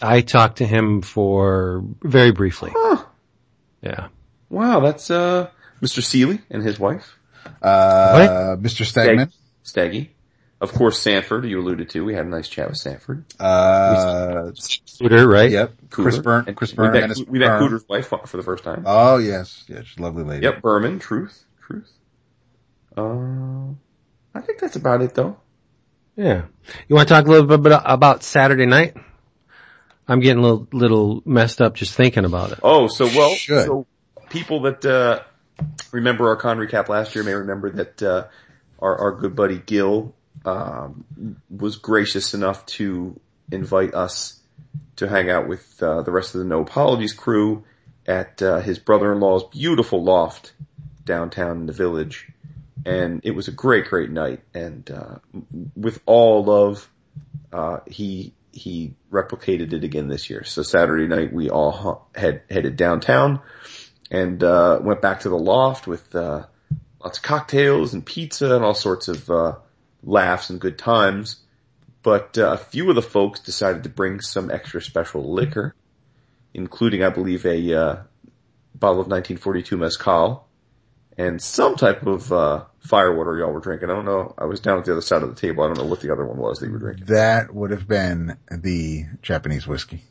I 0.00 0.20
talked 0.20 0.58
to 0.58 0.66
him 0.66 1.02
for 1.02 1.82
very 2.02 2.30
briefly. 2.30 2.70
Huh. 2.74 3.04
Yeah. 3.82 4.08
Wow, 4.48 4.80
that's 4.80 5.10
uh 5.10 5.50
Mr. 5.82 6.02
Seeley 6.02 6.40
and 6.50 6.62
his 6.62 6.78
wife, 6.78 7.18
Uh, 7.62 8.56
Mr. 8.60 8.84
Stegman. 8.84 9.32
Staggy. 9.64 10.14
Of 10.58 10.72
course, 10.72 10.98
Sanford, 10.98 11.44
you 11.44 11.60
alluded 11.60 11.90
to. 11.90 12.04
We 12.04 12.14
had 12.14 12.24
a 12.24 12.28
nice 12.30 12.48
chat 12.48 12.68
with 12.68 12.78
Sanford. 12.78 13.24
Uh, 13.38 14.52
Scooter, 14.54 15.28
right? 15.28 15.50
yep. 15.50 15.74
Chris 15.90 16.18
Cooter. 16.18 16.22
Byrne. 16.22 16.44
And 16.48 16.56
Chris 16.56 16.72
we 16.72 16.76
Byrne. 16.76 16.92
met, 16.92 17.02
and 17.02 17.10
his 17.10 17.26
we 17.26 17.38
met. 17.38 17.60
Cooter's 17.60 17.86
wife 17.88 18.08
for 18.08 18.36
the 18.38 18.42
first 18.42 18.64
time. 18.64 18.84
Oh 18.86 19.18
yes, 19.18 19.64
yeah, 19.68 19.82
she's 19.82 19.98
a 19.98 20.02
lovely 20.02 20.24
lady. 20.24 20.44
yep, 20.44 20.62
Berman, 20.62 20.98
Truth, 20.98 21.44
Truth. 21.60 21.92
Uh, 22.96 23.72
I 24.34 24.40
think 24.40 24.58
that's 24.60 24.76
about 24.76 25.02
it 25.02 25.14
though. 25.14 25.36
Yeah. 26.16 26.46
You 26.88 26.96
want 26.96 27.08
to 27.08 27.14
talk 27.14 27.26
a 27.26 27.30
little 27.30 27.58
bit 27.58 27.78
about 27.84 28.22
Saturday 28.22 28.64
night? 28.64 28.94
I'm 30.08 30.20
getting 30.20 30.38
a 30.38 30.42
little, 30.42 30.66
little 30.72 31.22
messed 31.26 31.60
up 31.60 31.74
just 31.74 31.92
thinking 31.94 32.24
about 32.24 32.52
it. 32.52 32.60
Oh, 32.62 32.86
so 32.86 33.04
well, 33.04 33.34
Should. 33.34 33.66
so 33.66 33.86
people 34.30 34.62
that 34.62 34.84
uh 34.86 35.20
remember 35.92 36.28
our 36.28 36.36
con 36.36 36.56
recap 36.58 36.88
last 36.88 37.14
year 37.14 37.24
may 37.24 37.34
remember 37.34 37.70
that 37.72 38.02
uh, 38.02 38.26
our, 38.78 38.96
our 38.98 39.12
good 39.12 39.36
buddy 39.36 39.58
Gil 39.58 40.14
um, 40.46 41.04
was 41.50 41.76
gracious 41.76 42.34
enough 42.34 42.64
to 42.66 43.18
invite 43.50 43.94
us 43.94 44.40
to 44.96 45.08
hang 45.08 45.30
out 45.30 45.48
with 45.48 45.82
uh, 45.82 46.02
the 46.02 46.10
rest 46.10 46.34
of 46.34 46.38
the 46.40 46.46
No 46.46 46.62
Apologies 46.62 47.12
crew 47.12 47.64
at 48.06 48.40
uh, 48.40 48.60
his 48.60 48.78
brother-in-law's 48.78 49.44
beautiful 49.44 50.02
loft 50.02 50.52
downtown 51.04 51.58
in 51.58 51.66
the 51.66 51.72
village, 51.72 52.28
and 52.84 53.20
it 53.24 53.32
was 53.32 53.48
a 53.48 53.52
great, 53.52 53.86
great 53.86 54.10
night. 54.10 54.42
And 54.54 54.88
uh, 54.90 55.16
with 55.74 56.00
all 56.06 56.44
love, 56.44 56.88
uh, 57.52 57.80
he 57.86 58.32
he 58.52 58.94
replicated 59.12 59.72
it 59.74 59.84
again 59.84 60.08
this 60.08 60.30
year. 60.30 60.44
So 60.44 60.62
Saturday 60.62 61.06
night 61.06 61.32
we 61.32 61.50
all 61.50 62.08
head 62.14 62.42
headed 62.48 62.76
downtown 62.76 63.40
and 64.10 64.42
uh, 64.42 64.78
went 64.82 65.02
back 65.02 65.20
to 65.20 65.28
the 65.28 65.38
loft 65.38 65.86
with 65.86 66.14
uh, 66.14 66.46
lots 67.02 67.18
of 67.18 67.22
cocktails 67.22 67.92
and 67.92 68.04
pizza 68.04 68.54
and 68.54 68.64
all 68.64 68.74
sorts 68.74 69.08
of 69.08 69.30
uh, 69.30 69.56
laughs 70.06 70.48
and 70.48 70.58
good 70.58 70.78
times. 70.78 71.36
But 72.02 72.38
uh, 72.38 72.52
a 72.52 72.56
few 72.56 72.88
of 72.88 72.94
the 72.94 73.02
folks 73.02 73.40
decided 73.40 73.82
to 73.82 73.90
bring 73.90 74.20
some 74.20 74.50
extra 74.50 74.80
special 74.80 75.34
liquor, 75.34 75.74
including, 76.54 77.02
I 77.02 77.10
believe, 77.10 77.44
a 77.44 77.74
uh, 77.74 77.96
bottle 78.74 79.00
of 79.00 79.08
1942 79.08 79.76
mezcal 79.76 80.46
and 81.18 81.40
some 81.40 81.76
type 81.76 82.06
of 82.06 82.32
uh, 82.32 82.64
firewater 82.80 83.38
y'all 83.38 83.52
were 83.52 83.60
drinking. 83.60 83.90
I 83.90 83.94
don't 83.94 84.04
know. 84.04 84.34
I 84.36 84.44
was 84.44 84.60
down 84.60 84.78
at 84.78 84.84
the 84.84 84.92
other 84.92 85.00
side 85.00 85.22
of 85.22 85.34
the 85.34 85.40
table. 85.40 85.64
I 85.64 85.68
don't 85.68 85.78
know 85.78 85.86
what 85.86 86.00
the 86.00 86.12
other 86.12 86.26
one 86.26 86.36
was 86.36 86.58
that 86.58 86.66
you 86.66 86.72
were 86.72 86.78
drinking. 86.78 87.06
That 87.06 87.54
would 87.54 87.70
have 87.70 87.88
been 87.88 88.36
the 88.50 89.06
Japanese 89.22 89.66
whiskey. 89.66 90.02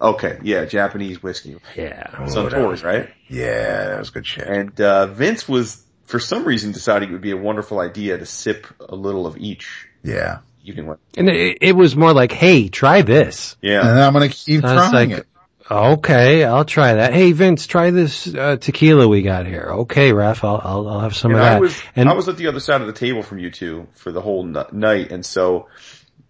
Okay, 0.00 0.38
yeah, 0.42 0.64
Japanese 0.64 1.22
whiskey. 1.22 1.56
Yeah. 1.76 2.26
Some 2.28 2.48
Suntory, 2.48 2.82
right? 2.82 3.10
Yeah, 3.28 3.88
that 3.88 3.98
was 3.98 4.10
good 4.10 4.26
shit. 4.26 4.46
And 4.46 4.80
uh, 4.80 5.06
Vince 5.06 5.48
was, 5.48 5.81
for 6.06 6.18
some 6.20 6.44
reason, 6.44 6.72
deciding 6.72 7.08
it 7.10 7.12
would 7.12 7.20
be 7.22 7.30
a 7.32 7.36
wonderful 7.36 7.80
idea 7.80 8.18
to 8.18 8.26
sip 8.26 8.66
a 8.80 8.94
little 8.94 9.26
of 9.26 9.36
each 9.38 9.88
yeah. 10.02 10.38
evening 10.64 10.86
one. 10.86 10.98
And 11.16 11.28
it, 11.28 11.58
it 11.60 11.72
was 11.76 11.96
more 11.96 12.12
like, 12.12 12.32
hey, 12.32 12.68
try 12.68 13.02
this. 13.02 13.56
Yeah. 13.60 13.80
And 13.88 13.98
Yeah. 13.98 14.06
I'm 14.06 14.12
gonna 14.12 14.28
keep 14.28 14.64
I 14.64 14.74
was 14.74 14.90
trying 14.90 15.10
like, 15.10 15.18
it. 15.20 15.26
okay, 15.70 16.44
I'll 16.44 16.64
try 16.64 16.94
that. 16.94 17.12
Hey, 17.14 17.32
Vince, 17.32 17.66
try 17.66 17.90
this 17.90 18.32
uh, 18.34 18.56
tequila 18.56 19.08
we 19.08 19.22
got 19.22 19.46
here. 19.46 19.68
Okay, 19.70 20.12
Raf, 20.12 20.44
I'll, 20.44 20.60
I'll, 20.62 20.88
I'll 20.88 21.00
have 21.00 21.16
some 21.16 21.30
And 21.32 21.40
of 21.40 21.44
that. 21.46 21.56
I 21.56 21.60
was, 21.60 21.80
and 21.96 22.08
I 22.08 22.12
was 22.14 22.28
at 22.28 22.36
the 22.36 22.48
other 22.48 22.60
side 22.60 22.80
of 22.80 22.86
the 22.86 22.92
table 22.92 23.22
from 23.22 23.38
you 23.38 23.50
two 23.50 23.86
for 23.94 24.12
the 24.12 24.20
whole 24.20 24.44
n- 24.46 24.66
night, 24.72 25.12
and 25.12 25.24
so 25.24 25.68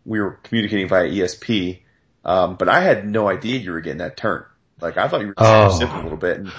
we 0.04 0.20
were 0.20 0.32
communicating 0.42 0.88
via 0.88 1.08
ESP. 1.08 1.80
Um, 2.24 2.54
but 2.56 2.68
I 2.68 2.80
had 2.82 3.04
no 3.08 3.28
idea 3.28 3.58
you 3.58 3.72
were 3.72 3.80
getting 3.80 3.98
that 3.98 4.16
turn. 4.16 4.44
Like 4.80 4.96
I 4.96 5.08
thought 5.08 5.20
you 5.22 5.28
were 5.28 5.34
just 5.38 5.74
Oh. 5.74 5.78
sipping 5.78 5.96
a 5.96 6.02
little 6.02 6.18
bit, 6.18 6.38
and, 6.38 6.52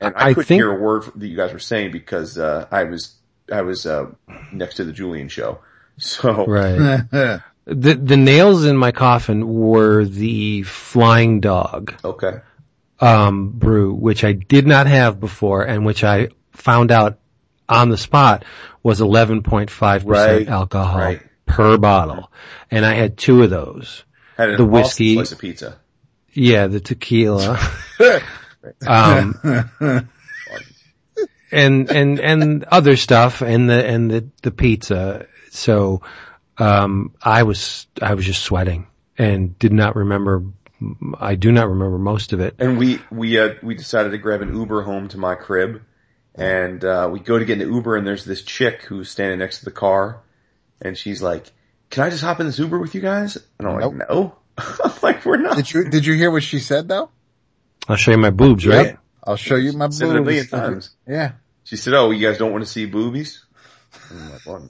and 0.00 0.14
I, 0.16 0.28
I 0.30 0.34
couldn't 0.34 0.44
think- 0.46 0.58
hear 0.60 0.72
a 0.72 0.80
word 0.80 1.04
that 1.16 1.26
you 1.26 1.36
guys 1.36 1.52
were 1.52 1.58
saying 1.58 1.92
because 1.92 2.38
uh, 2.38 2.66
I 2.70 2.84
was 2.84 3.14
I 3.52 3.62
was 3.62 3.86
uh, 3.86 4.06
next 4.52 4.76
to 4.76 4.84
the 4.84 4.92
Julian 4.92 5.28
show. 5.28 5.58
So 5.98 6.46
right. 6.46 7.02
the 7.66 7.94
the 7.94 8.16
nails 8.16 8.64
in 8.64 8.74
my 8.76 8.90
coffin 8.90 9.46
were 9.46 10.06
the 10.06 10.62
Flying 10.62 11.40
Dog 11.40 11.94
okay, 12.02 12.38
um, 13.00 13.50
brew, 13.50 13.92
which 13.92 14.24
I 14.24 14.32
did 14.32 14.66
not 14.66 14.86
have 14.86 15.20
before, 15.20 15.62
and 15.64 15.84
which 15.84 16.02
I 16.02 16.28
found 16.52 16.90
out 16.90 17.18
on 17.68 17.90
the 17.90 17.98
spot 17.98 18.46
was 18.82 19.00
11.5 19.00 19.68
Right, 19.80 20.02
percent 20.06 20.48
alcohol 20.48 20.98
right. 20.98 21.20
per 21.44 21.76
bottle, 21.76 22.32
and 22.70 22.86
I 22.86 22.94
had 22.94 23.18
two 23.18 23.42
of 23.42 23.50
those. 23.50 24.04
had 24.38 24.48
an 24.50 24.56
The 24.56 24.62
awesome 24.62 24.72
whiskey- 24.72 25.14
slice 25.16 25.32
of 25.32 25.38
pizza. 25.38 25.78
Yeah, 26.32 26.66
the 26.68 26.80
tequila. 26.80 27.58
um, 28.86 29.38
and, 31.52 31.90
and, 31.90 32.20
and 32.20 32.64
other 32.64 32.96
stuff 32.96 33.42
and 33.42 33.68
the, 33.68 33.86
and 33.86 34.10
the, 34.10 34.28
the 34.42 34.50
pizza. 34.50 35.26
So, 35.50 36.02
um, 36.58 37.14
I 37.22 37.44
was, 37.44 37.86
I 38.00 38.14
was 38.14 38.26
just 38.26 38.42
sweating 38.42 38.86
and 39.16 39.58
did 39.58 39.72
not 39.72 39.96
remember, 39.96 40.44
I 41.18 41.34
do 41.34 41.52
not 41.52 41.68
remember 41.68 41.98
most 41.98 42.32
of 42.32 42.40
it. 42.40 42.54
And 42.58 42.78
we 42.78 43.00
we 43.10 43.38
uh, 43.38 43.54
we 43.62 43.74
decided 43.74 44.10
to 44.10 44.18
grab 44.18 44.40
an 44.42 44.54
Uber 44.54 44.82
home 44.82 45.08
to 45.08 45.18
my 45.18 45.34
crib, 45.34 45.82
and 46.34 46.82
uh, 46.84 47.08
we 47.12 47.20
go 47.20 47.38
to 47.38 47.44
get 47.44 47.60
in 47.60 47.68
the 47.68 47.74
Uber, 47.74 47.96
and 47.96 48.06
there's 48.06 48.24
this 48.24 48.42
chick 48.42 48.84
who's 48.84 49.10
standing 49.10 49.38
next 49.38 49.58
to 49.58 49.66
the 49.66 49.70
car, 49.70 50.22
and 50.80 50.96
she's 50.96 51.20
like, 51.20 51.52
"Can 51.90 52.02
I 52.02 52.10
just 52.10 52.22
hop 52.22 52.40
in 52.40 52.46
this 52.46 52.58
Uber 52.58 52.78
with 52.78 52.94
you 52.94 53.00
guys?" 53.00 53.36
And 53.58 53.68
I'm 53.68 53.78
like, 53.78 54.08
"No." 54.08 54.36
I'm 54.58 54.92
like, 55.02 55.24
"We're 55.24 55.36
not." 55.36 55.56
Did 55.56 55.72
you 55.72 55.90
did 55.90 56.06
you 56.06 56.14
hear 56.14 56.30
what 56.30 56.42
she 56.42 56.58
said 56.60 56.88
though? 56.88 57.10
I'll 57.90 57.96
show 57.96 58.10
you 58.12 58.18
my 58.18 58.30
boobs, 58.30 58.66
right? 58.66 58.96
I'll 59.24 59.36
show 59.36 59.56
you 59.56 59.72
my 59.72 59.88
Said 59.90 60.08
it 60.08 60.16
a 60.16 60.22
million 60.22 60.44
boobs. 60.44 60.50
times. 60.50 60.90
Yeah. 61.06 61.32
She 61.64 61.76
said, 61.76 61.94
"Oh, 61.94 62.10
you 62.10 62.26
guys 62.26 62.38
don't 62.38 62.52
want 62.52 62.64
to 62.64 62.70
see 62.70 62.86
boobies?" 62.86 63.44
I'm 64.10 64.30
like, 64.30 64.46
"What?" 64.46 64.62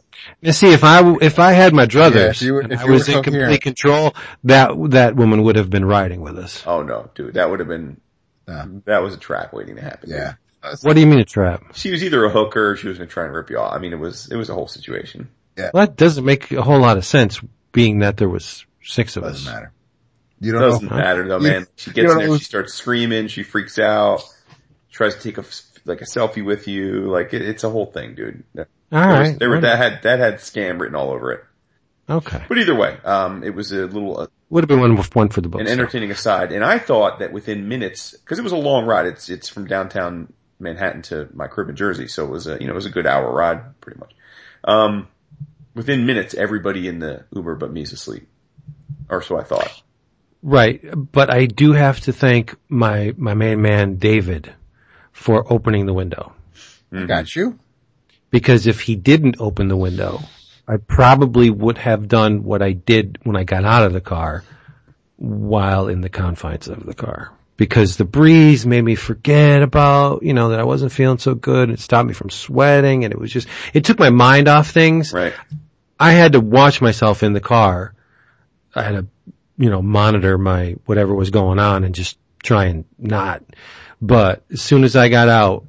Now 0.42 0.50
see, 0.50 0.72
if 0.72 0.82
I, 0.84 1.16
if 1.20 1.38
I 1.38 1.52
had 1.52 1.72
my 1.74 1.82
Yeah, 1.82 1.88
druthers 1.88 2.30
if 2.30 2.42
you 2.42 2.54
were- 2.54 2.62
if 2.62 2.80
I 2.80 2.84
you 2.84 2.90
was 2.92 3.08
were 3.08 3.16
in 3.18 3.22
complete 3.22 3.40
coherent. 3.40 3.62
control, 3.62 4.14
that, 4.44 4.70
that 4.90 5.16
woman 5.16 5.42
would 5.44 5.56
have 5.56 5.70
been 5.70 5.84
riding 5.84 6.20
with 6.20 6.38
us. 6.38 6.62
Oh 6.66 6.82
no, 6.82 7.10
dude, 7.14 7.34
that 7.34 7.48
would 7.50 7.60
have 7.60 7.68
been 7.68 8.00
Yeah. 8.48 8.66
that 8.86 9.02
was 9.02 9.14
a 9.14 9.18
trap 9.18 9.52
waiting 9.52 9.76
to 9.76 9.82
happen. 9.82 10.10
dude. 10.10 10.18
Yeah. 10.18 10.34
What 10.82 10.94
do 10.94 11.00
you 11.00 11.06
mean 11.06 11.20
a 11.20 11.24
trap? 11.24 11.74
She 11.74 11.90
was 11.90 12.04
either 12.04 12.22
a 12.24 12.30
hooker 12.30 12.70
or 12.72 12.76
she 12.76 12.88
was 12.88 12.98
going 12.98 13.08
to 13.08 13.12
try 13.12 13.24
and 13.24 13.32
rip 13.34 13.48
you 13.48 13.58
off. 13.58 13.72
I 13.74 13.78
mean, 13.78 13.92
it 13.94 13.98
was 13.98 14.28
it 14.30 14.36
was 14.36 14.50
a 14.50 14.54
whole 14.54 14.68
situation. 14.68 15.28
Well, 15.56 15.70
that 15.86 15.96
doesn't 15.96 16.24
make 16.24 16.50
a 16.52 16.60
whole 16.62 16.80
lot 16.80 16.96
of 16.98 17.04
sense 17.06 17.40
being 17.72 18.00
that 18.00 18.16
there 18.18 18.28
was 18.28 18.64
six 18.82 19.16
of 19.16 19.24
us. 19.24 19.38
Doesn't 19.38 19.52
matter. 19.54 19.72
You 20.40 20.52
don't 20.52 20.62
Doesn't 20.62 20.90
know. 20.90 20.96
matter 20.96 21.28
though, 21.28 21.36
You- 21.38 21.42
man. 21.48 21.66
She 21.76 21.90
gets 21.92 22.10
in 22.12 22.18
there, 22.18 22.28
know- 22.28 22.36
she 22.38 22.44
starts 22.44 22.74
screaming, 22.74 23.28
she 23.28 23.42
freaks 23.42 23.78
out, 23.78 24.22
tries 24.90 25.14
to 25.16 25.20
take 25.22 25.38
a 25.38 25.44
like 25.86 26.00
a 26.00 26.04
selfie 26.04 26.44
with 26.44 26.68
you, 26.68 27.10
like 27.10 27.32
it, 27.34 27.42
it's 27.42 27.64
a 27.64 27.70
whole 27.70 27.86
thing, 27.86 28.14
dude. 28.14 28.42
There 28.54 28.66
All 28.92 29.00
was- 29.08 29.30
right. 29.30 29.38
there 29.38 29.48
were 29.50 29.60
that 29.60 29.76
had 29.78 30.02
that 30.04 30.18
had 30.18 30.34
scam 30.36 30.80
written 30.80 30.94
all 30.96 31.10
over 31.10 31.32
it. 31.32 31.44
Okay. 32.08 32.42
But 32.48 32.58
either 32.58 32.74
way, 32.74 32.96
um, 33.04 33.44
it 33.44 33.54
was 33.54 33.70
a 33.72 33.86
little 33.86 34.18
uh, 34.20 34.26
Would 34.48 34.64
have 34.64 34.68
been 34.68 34.80
one, 34.80 34.96
one 34.96 35.28
for 35.28 35.40
the 35.42 35.48
book. 35.48 35.60
an 35.60 35.68
entertaining 35.68 36.10
aside, 36.10 36.50
and 36.52 36.64
I 36.64 36.78
thought 36.80 37.20
that 37.20 37.32
within 37.32 37.68
minutes, 37.68 38.12
because 38.18 38.38
it 38.38 38.42
was 38.42 38.50
a 38.52 38.56
long 38.56 38.84
ride. 38.86 39.06
It's 39.06 39.28
it's 39.28 39.48
from 39.48 39.66
downtown 39.68 40.32
Manhattan 40.58 41.02
to 41.02 41.28
my 41.34 41.46
crib 41.46 41.68
in 41.68 41.76
Jersey, 41.76 42.08
so 42.08 42.24
it 42.24 42.30
was 42.30 42.46
a 42.48 42.58
you 42.60 42.66
know 42.66 42.72
it 42.72 42.74
was 42.74 42.86
a 42.86 42.90
good 42.90 43.06
hour 43.06 43.30
ride, 43.32 43.80
pretty 43.80 44.00
much. 44.00 44.12
Um, 44.64 45.06
within 45.74 46.04
minutes, 46.04 46.34
everybody 46.34 46.88
in 46.88 46.98
the 46.98 47.24
Uber 47.32 47.54
but 47.54 47.72
me 47.72 47.82
is 47.82 47.92
asleep, 47.92 48.26
or 49.08 49.22
so 49.22 49.38
I 49.38 49.44
thought. 49.44 49.70
Right. 50.42 50.80
But 51.12 51.32
I 51.32 51.46
do 51.46 51.72
have 51.72 52.00
to 52.02 52.12
thank 52.12 52.56
my, 52.68 53.14
my 53.16 53.34
main 53.34 53.60
man, 53.60 53.96
David, 53.96 54.52
for 55.12 55.50
opening 55.52 55.86
the 55.86 55.94
window. 55.94 56.32
Mm-hmm. 56.92 57.06
Got 57.06 57.34
you. 57.36 57.58
Because 58.30 58.66
if 58.66 58.80
he 58.80 58.96
didn't 58.96 59.36
open 59.40 59.68
the 59.68 59.76
window, 59.76 60.20
I 60.66 60.76
probably 60.76 61.50
would 61.50 61.78
have 61.78 62.08
done 62.08 62.44
what 62.44 62.62
I 62.62 62.72
did 62.72 63.18
when 63.24 63.36
I 63.36 63.44
got 63.44 63.64
out 63.64 63.84
of 63.84 63.92
the 63.92 64.00
car 64.00 64.44
while 65.16 65.88
in 65.88 66.00
the 66.00 66.08
confines 66.08 66.68
of 66.68 66.86
the 66.86 66.94
car. 66.94 67.32
Because 67.56 67.98
the 67.98 68.04
breeze 68.06 68.64
made 68.64 68.82
me 68.82 68.94
forget 68.94 69.62
about, 69.62 70.22
you 70.22 70.32
know, 70.32 70.50
that 70.50 70.60
I 70.60 70.64
wasn't 70.64 70.92
feeling 70.92 71.18
so 71.18 71.34
good. 71.34 71.64
And 71.68 71.72
it 71.72 71.80
stopped 71.80 72.08
me 72.08 72.14
from 72.14 72.30
sweating 72.30 73.04
and 73.04 73.12
it 73.12 73.18
was 73.18 73.30
just, 73.30 73.48
it 73.74 73.84
took 73.84 73.98
my 73.98 74.10
mind 74.10 74.48
off 74.48 74.70
things. 74.70 75.12
Right. 75.12 75.34
I 75.98 76.12
had 76.12 76.32
to 76.32 76.40
watch 76.40 76.80
myself 76.80 77.22
in 77.22 77.34
the 77.34 77.40
car. 77.40 77.92
I 78.74 78.82
had 78.82 78.92
to, 78.92 79.06
you 79.60 79.68
know, 79.68 79.82
monitor 79.82 80.38
my 80.38 80.76
whatever 80.86 81.14
was 81.14 81.28
going 81.28 81.58
on 81.58 81.84
and 81.84 81.94
just 81.94 82.18
try 82.42 82.64
and 82.64 82.86
not. 82.98 83.42
But 84.00 84.42
as 84.50 84.62
soon 84.62 84.84
as 84.84 84.96
I 84.96 85.10
got 85.10 85.28
out, 85.28 85.66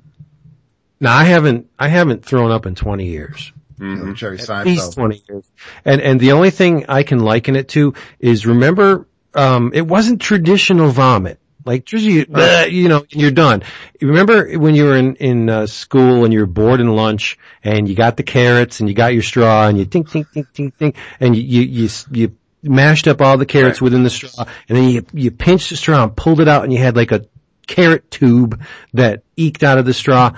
now 1.02 1.16
I 1.16 1.26
haven't, 1.26 1.70
I 1.78 1.90
haven't 1.90 2.24
thrown 2.24 2.52
up 2.52 2.66
in 2.66 2.74
20 2.74 3.06
years. 3.06 3.52
Mm-hmm. 3.78 4.14
Jerry 4.14 4.40
At 4.40 4.66
least 4.66 4.94
20 4.94 5.24
years. 5.28 5.44
And, 5.84 6.00
and 6.00 6.20
the 6.22 6.32
only 6.32 6.52
thing 6.52 6.86
I 6.88 7.04
can 7.04 7.20
liken 7.20 7.58
it 7.58 7.68
to 7.70 7.94
is 8.20 8.46
remember, 8.46 9.08
um, 9.34 9.72
it 9.74 9.86
wasn't 9.86 10.22
traditional 10.22 10.90
vomit. 10.90 11.40
Like, 11.66 11.92
you, 11.92 12.26
you 12.70 12.88
know, 12.88 13.06
you're 13.10 13.32
done. 13.32 13.64
Remember 14.02 14.58
when 14.58 14.74
you 14.74 14.86
were 14.86 14.96
in, 14.96 15.16
in, 15.18 15.50
uh, 15.50 15.68
school 15.68 16.24
and 16.24 16.34
you 16.34 16.40
were 16.40 16.48
bored 16.48 16.80
in 16.80 16.96
lunch 16.96 17.38
and 17.64 17.90
you 17.90 17.96
got 17.96 18.18
the 18.18 18.24
carrots 18.24 18.80
and 18.80 18.90
you 18.90 18.96
got 18.96 19.14
your 19.14 19.22
straw 19.22 19.68
and 19.68 19.78
you 19.78 19.86
think, 19.86 20.10
think, 20.10 20.30
think, 20.32 20.52
think, 20.54 20.78
think, 20.78 20.96
and 21.20 21.36
you, 21.36 21.44
you, 21.44 21.62
you, 21.62 21.90
you 22.12 22.36
mashed 22.64 23.08
up 23.08 23.22
all 23.22 23.38
the 23.38 23.46
carrots 23.46 23.82
Right. 23.82 23.86
within 23.86 24.04
the 24.04 24.10
straw 24.10 24.46
and 24.70 24.78
then 24.78 24.90
you, 24.90 25.06
you 25.14 25.32
pinched 25.32 25.70
the 25.70 25.76
straw 25.76 26.04
and 26.04 26.16
pulled 26.16 26.40
it 26.40 26.48
out 26.48 26.64
and 26.64 26.72
you 26.72 26.80
had 26.80 26.96
like 26.96 27.12
a 27.12 27.26
carrot 27.68 28.12
tube 28.12 28.62
that 28.94 29.24
eked 29.36 29.64
out 29.64 29.78
of 29.78 29.86
the 29.86 29.94
straw 29.94 30.34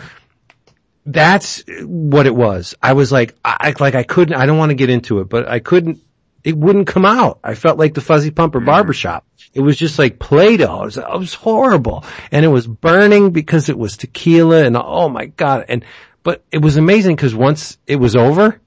that's 1.06 1.64
what 1.84 2.26
it 2.26 2.36
was. 2.36 2.76
I 2.82 2.94
was 2.94 3.12
like, 3.12 3.36
I, 3.44 3.74
like 3.80 3.96
I 3.96 4.04
couldn't, 4.04 4.36
I 4.36 4.46
don't 4.46 4.58
want 4.58 4.70
to 4.70 4.76
get 4.76 4.90
into 4.90 5.20
it, 5.20 5.30
but 5.30 5.48
I 5.48 5.60
couldn't, 5.60 6.00
it 6.44 6.58
wouldn't 6.58 6.88
come 6.88 7.06
out. 7.06 7.40
I 7.44 7.56
felt 7.56 7.78
like 7.78 7.94
the 7.94 8.02
fuzzy 8.02 8.32
pumper 8.32 8.60
mm-hmm. 8.60 8.68
barbershop. 8.68 9.26
It 9.54 9.62
was 9.62 9.78
just 9.78 10.00
like 10.00 10.20
Play-Doh. 10.20 10.82
It 10.82 10.86
was, 10.86 10.98
it 10.98 11.20
was 11.20 11.34
horrible. 11.34 12.06
And 12.32 12.44
it 12.44 12.50
was 12.50 12.68
burning 12.68 13.32
because 13.32 13.70
it 13.70 13.78
was 13.78 13.98
tequila 13.98 14.64
and 14.64 14.78
oh 14.78 15.10
my 15.10 15.28
God. 15.28 15.66
And, 15.70 15.86
but 16.24 16.44
it 16.52 16.60
was 16.60 16.78
amazing 16.78 17.16
because 17.16 17.36
once 17.36 17.78
it 17.86 17.98
was 17.98 18.16
over, 18.16 18.60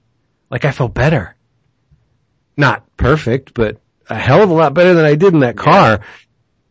like 0.51 0.65
I 0.65 0.73
felt 0.73 0.95
better. 0.95 1.36
Not 2.57 2.85
perfect, 2.97 3.55
but 3.55 3.79
a 4.09 4.15
hell 4.15 4.43
of 4.43 4.51
a 4.51 4.55
lot 4.55 4.75
better 4.75 4.95
than 4.95 5.05
I 5.05 5.15
did 5.15 5.35
in 5.35 5.41
that 5.41 5.57
car. 5.57 6.01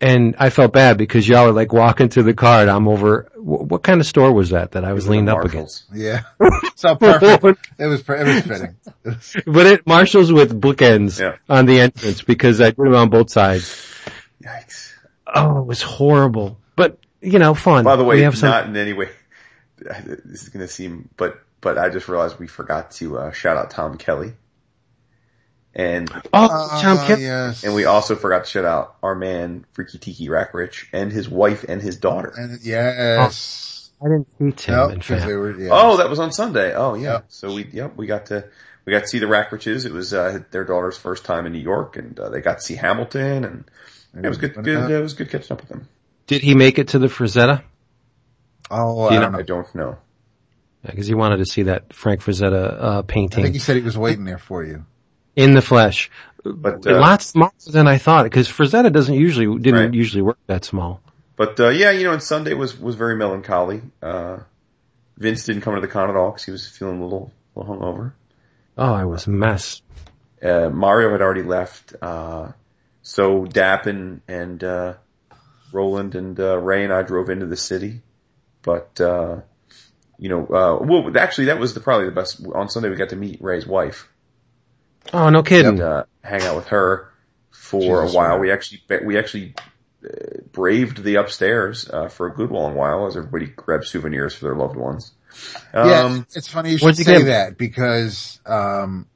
and 0.01 0.35
I 0.39 0.49
felt 0.49 0.73
bad 0.73 0.97
because 0.97 1.27
y'all 1.27 1.45
were 1.45 1.51
like 1.51 1.71
walking 1.73 2.09
to 2.09 2.23
the 2.23 2.33
car 2.33 2.61
and 2.61 2.69
I'm 2.69 2.87
over, 2.87 3.29
wh- 3.35 3.69
what 3.69 3.81
kind 3.83 4.01
of 4.01 4.05
store 4.07 4.31
was 4.33 4.49
that 4.49 4.71
that 4.71 4.83
I 4.83 4.93
was 4.93 5.07
leaned 5.07 5.29
up 5.29 5.43
against? 5.45 5.85
Yeah. 5.93 6.23
So 6.77 6.93
perfect. 6.95 7.23
It 7.23 7.41
was, 7.41 7.55
it 7.79 7.85
was 7.87 8.01
fitting. 8.01 8.75
But 9.53 9.65
it, 9.65 9.87
Marshall's 9.87 10.31
with 10.33 10.59
bookends 10.59 11.19
Yeah. 11.21 11.37
on 11.47 11.65
the 11.65 11.79
entrance 11.79 12.21
because 12.21 12.59
I 12.59 12.71
put 12.71 12.83
them 12.83 12.95
on 12.95 13.09
both 13.09 13.29
sides. 13.29 13.81
Yikes. 14.43 14.91
Oh, 15.25 15.59
it 15.61 15.65
was 15.65 15.81
horrible. 15.81 16.59
But, 16.75 16.97
you 17.21 17.39
know, 17.39 17.53
fun. 17.53 17.85
By 17.85 17.95
the 17.95 18.03
way, 18.03 18.21
have 18.21 18.37
some, 18.37 18.49
not 18.49 18.65
in 18.67 18.75
any 18.75 18.91
way. 18.93 19.09
This 19.79 20.43
is 20.43 20.49
going 20.49 20.65
to 20.65 20.71
seem, 20.71 21.09
but 21.17 21.39
but 21.61 21.77
I 21.77 21.89
just 21.89 22.07
realized 22.09 22.39
we 22.39 22.47
forgot 22.47 22.91
to 22.91 23.17
uh, 23.19 23.31
shout 23.31 23.55
out 23.57 23.71
Tom 23.71 23.97
Kelly, 23.97 24.33
and 25.75 26.09
oh, 26.11 26.19
Tom 26.81 26.97
Ah, 26.99 27.15
yes. 27.17 27.63
and 27.63 27.75
we 27.75 27.85
also 27.85 28.15
forgot 28.15 28.45
to 28.45 28.49
shout 28.49 28.65
out 28.65 28.95
our 29.03 29.15
man 29.15 29.65
Freaky 29.73 29.97
Tiki 29.97 30.27
Rackrich 30.29 30.85
and 30.93 31.11
his 31.11 31.27
wife 31.29 31.65
and 31.67 31.81
his 31.81 31.97
daughter. 31.97 32.33
And 32.35 32.59
yes. 32.63 33.89
I 34.01 34.05
didn't 34.09 34.27
see 34.37 34.51
Tim 34.65 34.75
Nope, 34.75 34.91
and 34.91 35.01
'cause 35.01 35.19
fam. 35.19 35.27
they 35.27 35.35
were, 35.35 35.59
yeah. 35.59 35.69
Oh, 35.71 35.97
that 35.97 36.09
was 36.09 36.19
on 36.19 36.31
Sunday. 36.31 36.73
Oh 36.73 36.95
yeah. 36.95 37.13
Yep. 37.13 37.25
So 37.29 37.53
we 37.53 37.65
yep 37.71 37.95
we 37.95 38.07
got 38.07 38.27
to 38.27 38.45
we 38.85 38.91
got 38.91 39.01
to 39.01 39.07
see 39.07 39.19
the 39.19 39.25
Rackriches. 39.25 39.85
It 39.85 39.91
was 39.93 40.13
uh, 40.13 40.39
their 40.51 40.63
daughter's 40.63 40.97
first 40.97 41.25
time 41.25 41.45
in 41.45 41.53
New 41.53 41.59
York, 41.59 41.95
and 41.97 42.19
uh, 42.19 42.29
they 42.29 42.41
got 42.41 42.57
to 42.59 42.61
see 42.63 42.75
Hamilton, 42.75 43.43
and 43.45 44.25
it 44.25 44.27
was 44.29 44.37
good. 44.37 44.53
Good. 44.55 44.91
It 44.91 45.01
was 45.01 45.13
good 45.13 45.29
catching 45.29 45.53
up 45.53 45.61
with 45.61 45.69
them. 45.69 45.87
Did 46.27 46.41
he 46.41 46.55
make 46.55 46.77
it 46.77 46.89
to 46.89 46.99
the 46.99 47.07
Frazetta? 47.07 47.63
Oh, 48.69 49.09
Do 49.09 49.15
you 49.15 49.21
I 49.21 49.29
know- 49.29 49.31
don't 49.31 49.33
know. 49.33 49.39
I 49.39 49.41
don't 49.43 49.75
know. 49.75 49.97
Because 50.85 51.07
he 51.07 51.15
wanted 51.15 51.37
to 51.37 51.45
see 51.45 51.63
that 51.63 51.93
Frank 51.93 52.21
Frazetta 52.21 52.77
uh, 52.83 53.01
painting. 53.01 53.39
I 53.39 53.43
think 53.43 53.55
he 53.55 53.59
said 53.59 53.75
he 53.75 53.81
was 53.81 53.97
waiting 53.97 54.23
there 54.25 54.37
for 54.37 54.63
you. 54.63 54.85
In 55.35 55.53
the 55.53 55.61
flesh. 55.61 56.09
But 56.43 56.85
uh, 56.85 56.99
Lots 56.99 57.25
smaller 57.25 57.51
than 57.67 57.87
I 57.87 57.97
thought 57.97 58.23
because 58.23 58.47
Frazetta 58.47 58.91
doesn't 58.91 59.15
usually 59.15 59.47
didn't 59.59 59.79
Right. 59.79 59.93
usually 59.93 60.21
work 60.21 60.37
that 60.47 60.63
small. 60.65 61.01
But 61.35 61.59
uh, 61.59 61.69
yeah, 61.69 61.91
you 61.91 62.03
know, 62.05 62.13
and 62.13 62.21
Sunday 62.23 62.53
was 62.53 62.79
was 62.79 62.95
very 62.95 63.15
melancholy. 63.15 63.81
Uh, 64.01 64.37
Vince 65.17 65.45
didn't 65.45 65.63
come 65.63 65.75
to 65.75 65.81
the 65.81 65.87
con 65.87 66.09
at 66.09 66.15
all 66.15 66.31
because 66.31 66.45
he 66.45 66.51
was 66.51 66.67
feeling 66.67 66.99
a 66.99 67.03
little 67.03 67.31
a 67.55 67.59
little 67.59 67.75
hungover. 67.75 68.13
Oh, 68.77 68.93
I 68.93 69.05
was 69.05 69.27
a 69.27 69.31
mess. 69.31 69.81
Uh, 70.43 70.69
Mario 70.69 71.11
had 71.11 71.21
already 71.21 71.41
left, 71.43 71.95
uh, 72.01 72.51
so 73.01 73.45
Dap 73.45 73.87
and 73.87 74.21
and 74.27 74.63
uh, 74.63 74.93
Roland 75.71 76.13
and 76.15 76.39
uh, 76.39 76.57
Ray 76.57 76.83
and 76.83 76.93
I 76.93 77.01
drove 77.01 77.29
into 77.29 77.47
the 77.47 77.57
city. 77.57 78.01
But 78.61 78.99
uh, 79.01 79.41
you 80.19 80.29
know, 80.29 80.45
uh, 80.45 80.83
well, 80.85 81.17
actually, 81.17 81.45
that 81.45 81.59
was 81.59 81.73
the, 81.73 81.79
probably 81.79 82.05
the 82.05 82.11
best. 82.15 82.45
On 82.53 82.69
Sunday, 82.69 82.89
we 82.89 82.95
got 82.97 83.09
to 83.09 83.15
meet 83.15 83.41
Ray's 83.41 83.65
wife 83.65 84.07
Oh, 85.13 85.29
no 85.29 85.43
kidding. 85.43 85.73
and 85.73 85.81
uh, 85.81 86.03
hang 86.23 86.41
out 86.43 86.55
with 86.55 86.67
her 86.67 87.11
for 87.51 88.01
Jesus, 88.03 88.13
a 88.13 88.17
while. 88.17 88.29
man. 88.31 88.39
We 88.41 88.51
actually 88.51 88.81
we 89.05 89.17
actually 89.17 89.53
uh, 90.03 90.39
braved 90.51 91.03
the 91.03 91.15
upstairs 91.15 91.89
uh, 91.89 92.07
for 92.09 92.27
a 92.27 92.33
good 92.33 92.51
long 92.51 92.75
while 92.75 93.07
as 93.07 93.15
everybody 93.17 93.47
grabbed 93.47 93.85
souvenirs 93.85 94.35
for 94.35 94.45
their 94.45 94.55
loved 94.55 94.75
ones. 94.75 95.11
Um, 95.73 95.89
yeah, 95.89 96.21
it's 96.35 96.47
funny 96.47 96.71
you 96.71 96.77
should 96.77 96.97
you 96.97 97.03
say 97.03 97.17
get? 97.19 97.25
that 97.25 97.57
because 97.57 98.39
um, 98.45 99.07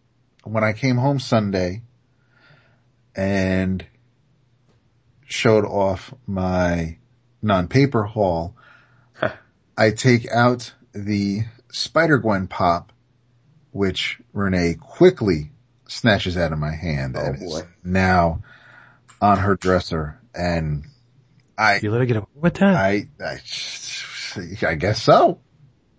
when 0.44 0.64
I 0.64 0.74
came 0.74 0.98
home 0.98 1.20
Sunday 1.20 1.82
and 3.16 3.86
showed 5.26 5.66
off 5.66 6.14
my 6.28 6.98
non-paper 7.41 8.03
haul, 8.03 8.56
Huh. 9.14 9.32
I 9.78 9.91
take 9.91 10.30
out 10.32 10.74
the 10.94 11.41
Spider 11.72 12.18
Gwen 12.18 12.48
pop, 12.48 12.91
which 13.72 14.20
Renee 14.34 14.76
quickly 14.80 15.52
snatches 15.90 16.38
out 16.38 16.53
of 16.53 16.60
my 16.60 16.74
hand. 16.74 17.16
Oh, 17.18 17.22
and 17.22 17.36
is 17.41 17.53
boy. 17.53 17.61
now 17.84 18.41
on 19.22 19.38
her 19.40 19.56
dresser, 19.56 20.20
and 20.34 20.86
I, 21.57 21.80
You 21.82 21.91
let 21.91 21.99
her 21.99 22.06
get 22.06 22.18
away 22.18 22.26
with 22.36 22.53
that? 22.56 22.76
I, 22.76 23.07
I, 23.22 23.38
I 24.68 24.76
guess 24.76 25.02
so. 25.02 25.40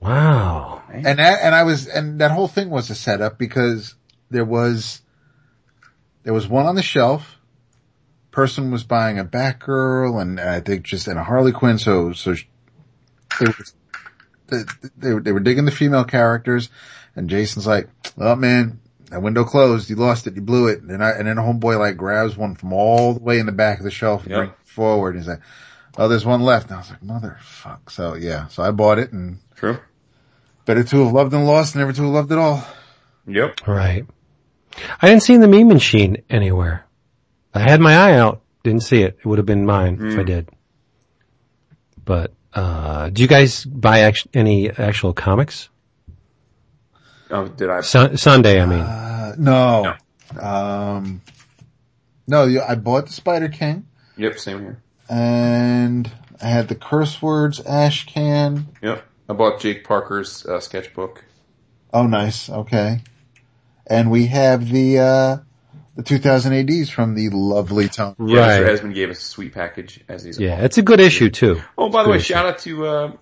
wow. 0.01 0.83
And 0.93 1.19
that, 1.19 1.41
and 1.43 1.55
I 1.55 1.65
was, 1.65 1.87
and 1.87 2.21
that 2.21 2.31
whole 2.31 2.49
thing 2.49 2.71
was 2.71 2.89
a 2.91 2.95
setup 2.95 3.39
because 3.39 3.95
there 4.31 4.45
was, 4.45 5.03
there 6.23 6.33
was 6.33 6.49
one 6.49 6.67
on 6.67 6.75
the 6.77 6.83
shelf. 6.83 7.37
Person 8.31 8.71
was 8.71 8.85
buying 8.85 9.19
a 9.19 9.25
Batgirl 9.25 10.21
and 10.23 10.41
I 10.41 10.61
think 10.61 10.85
just 10.85 11.09
in 11.09 11.17
a 11.17 11.25
Harley 11.25 11.53
Quinn. 11.53 11.79
So, 11.79 12.13
so 12.13 12.35
sh- 12.35 12.47
they 13.39 13.47
were, 13.47 13.55
they, 14.47 14.63
they, 14.97 15.13
were- 15.15 15.21
they 15.21 15.33
were 15.33 15.41
digging 15.41 15.65
the 15.65 15.71
female 15.71 16.05
characters 16.05 16.71
and 17.17 17.29
Jason's 17.29 17.67
like, 17.67 17.89
oh 18.19 18.37
man, 18.37 18.80
that 19.11 19.23
window 19.23 19.45
closed. 19.45 19.91
You 19.91 19.97
lost 19.97 20.27
it. 20.27 20.35
You 20.37 20.43
blew 20.43 20.69
it. 20.69 20.83
And 20.83 21.03
I, 21.05 21.11
and 21.11 21.27
then 21.29 21.39
a 21.39 21.43
homeboy 21.43 21.79
like 21.79 21.97
grabs 21.97 22.37
one 22.37 22.55
from 22.55 22.73
all 22.73 23.15
the 23.15 23.21
way 23.21 23.39
in 23.39 23.47
the 23.47 23.53
back 23.53 23.79
of 23.79 23.85
the 23.85 23.91
shelf 23.91 24.23
and 24.23 24.31
Yep. 24.31 24.39
brings 24.39 24.53
it 24.53 24.69
forward. 24.69 25.15
And 25.15 25.19
he's 25.19 25.29
like, 25.29 25.41
oh, 25.99 26.09
there's 26.09 26.25
one 26.25 26.43
left. 26.43 26.67
And 26.69 26.77
I 26.77 26.79
was 26.79 26.91
like, 26.91 27.03
motherfuck. 27.03 27.91
So 27.91 28.15
yeah, 28.15 28.47
so 28.49 28.63
I 28.63 28.71
bought 28.71 28.99
it 28.99 29.13
and 29.13 29.39
True. 29.57 29.79
Better 30.65 30.85
to 30.85 31.05
have 31.05 31.13
loved 31.13 31.33
and 31.35 31.47
lost, 31.47 31.73
than 31.75 31.81
never 31.81 31.93
to 31.93 32.03
have 32.03 32.11
loved 32.13 32.33
at 32.33 32.39
all. 32.39 32.65
Yep. 33.27 33.67
Right. 33.67 34.07
I 35.03 35.09
didn't 35.09 35.23
see 35.23 35.37
the 35.37 35.49
meme 35.49 35.69
machine 35.69 36.23
anywhere. 36.31 36.87
I 37.53 37.59
had 37.61 37.81
my 37.81 37.95
eye 37.97 38.13
out. 38.15 38.41
Didn't 38.63 38.83
see 38.85 39.03
it. 39.03 39.19
It 39.19 39.27
would 39.27 39.39
have 39.39 39.47
been 39.47 39.67
mine 39.67 39.95
if 40.01 40.19
I 40.19 40.23
Mm. 40.23 40.27
did. 40.27 40.49
But, 42.05 42.33
uh, 42.55 43.11
do 43.11 43.23
you 43.23 43.29
guys 43.29 43.65
buy 43.65 44.01
act- 44.01 44.29
any 44.35 44.71
actual 44.71 45.13
comics? 45.13 45.69
Oh, 47.31 47.49
did 47.49 47.71
I? 47.71 47.81
Sun- 47.83 48.17
Sunday, 48.17 48.61
I 48.61 48.67
mean. 48.67 48.81
Uh, 48.81 49.35
no. 49.39 49.95
Um, 50.41 51.23
no, 52.27 52.63
I 52.67 52.75
bought 52.77 53.07
the 53.07 53.13
Spider 53.13 53.49
King 53.49 53.87
Yep. 54.17 54.39
Same 54.39 54.61
here. 54.61 54.83
and 55.09 56.11
I 56.43 56.47
had 56.49 56.69
the 56.69 56.75
curse 56.75 57.21
words 57.21 57.61
ash 57.61 58.07
can. 58.07 58.69
Yep. 58.83 59.05
I 59.29 59.33
bought 59.33 59.61
Jake 59.61 59.85
Parker's 59.85 60.45
uh, 60.47 60.61
sketchbook. 60.61 61.25
Oh, 61.93 62.07
nice. 62.07 62.49
Okay. 62.51 63.01
And 63.87 64.11
we 64.11 64.27
have 64.27 64.69
the, 64.69 64.99
uh, 64.99 65.37
the 65.97 66.03
2000 66.05 66.53
ADs 66.53 66.91
from 66.91 67.15
the 67.15 67.29
lovely 67.31 67.89
Tom. 67.89 68.15
Yeah, 68.21 68.37
Mr. 68.37 68.39
right. 68.65 68.73
Esmond 68.73 68.95
gave 68.95 69.11
us 69.11 69.19
a 69.19 69.25
sweet 69.25 69.53
package 69.55 70.01
as 70.09 70.23
he's. 70.25 70.39
Yeah, 70.39 70.65
it's 70.65 70.79
a 70.79 70.83
good 70.83 71.01
issue 71.01 71.31
too. 71.31 71.61
Oh, 71.77 71.89
by 71.91 72.05
the 72.05 72.11
way, 72.11 72.17
issue. 72.19 72.35
shout 72.35 72.47
out 72.47 72.59
to 72.61 72.87
uh, 72.87 73.13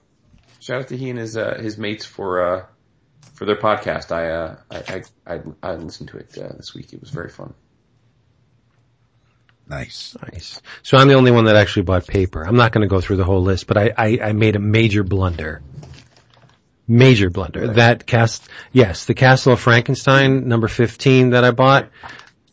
shout 0.60 0.82
out 0.82 0.89
to 0.89 0.97
he 0.97 1.09
and 1.10 1.18
his 1.18 1.36
uh, 1.36 1.59
his 1.59 1.78
mates 1.78 2.05
for 2.05 2.44
uh, 2.56 2.66
for 3.39 3.44
their 3.44 3.56
podcast. 3.56 4.10
I 4.10 4.31
uh, 4.31 4.56
I, 4.69 5.02
I 5.27 5.35
I 5.35 5.40
I 5.62 5.74
listened 5.77 6.09
to 6.10 6.16
it 6.19 6.36
uh, 6.36 6.52
this 6.56 6.74
week. 6.74 6.93
It 6.93 7.01
was 7.01 7.10
very 7.10 7.28
fun. 7.31 7.55
Nice. 9.69 10.16
Nice. 10.23 10.60
So 10.82 10.97
I'm 10.98 11.09
the 11.09 11.15
only 11.15 11.31
one 11.31 11.44
that 11.44 11.55
actually 11.55 11.82
bought 11.82 12.06
paper. 12.06 12.43
I'm 12.43 12.56
not 12.56 12.73
going 12.73 12.82
to 12.82 12.89
go 12.89 13.01
through 13.01 13.16
the 13.16 13.24
whole 13.24 13.43
list, 13.43 13.66
but 13.66 13.77
I, 13.77 13.93
I, 13.97 14.19
I 14.23 14.32
made 14.32 14.56
a 14.56 14.59
major 14.59 15.05
blunder. 15.05 15.60
Major 16.89 17.28
blunder. 17.28 17.74
That 17.74 18.06
cast, 18.06 18.48
yes, 18.73 19.05
the 19.05 19.12
Castle 19.12 19.52
of 19.52 19.60
Frankenstein, 19.60 20.48
number 20.48 20.69
15 20.69 21.31
that 21.31 21.44
I 21.44 21.51
bought, 21.51 21.90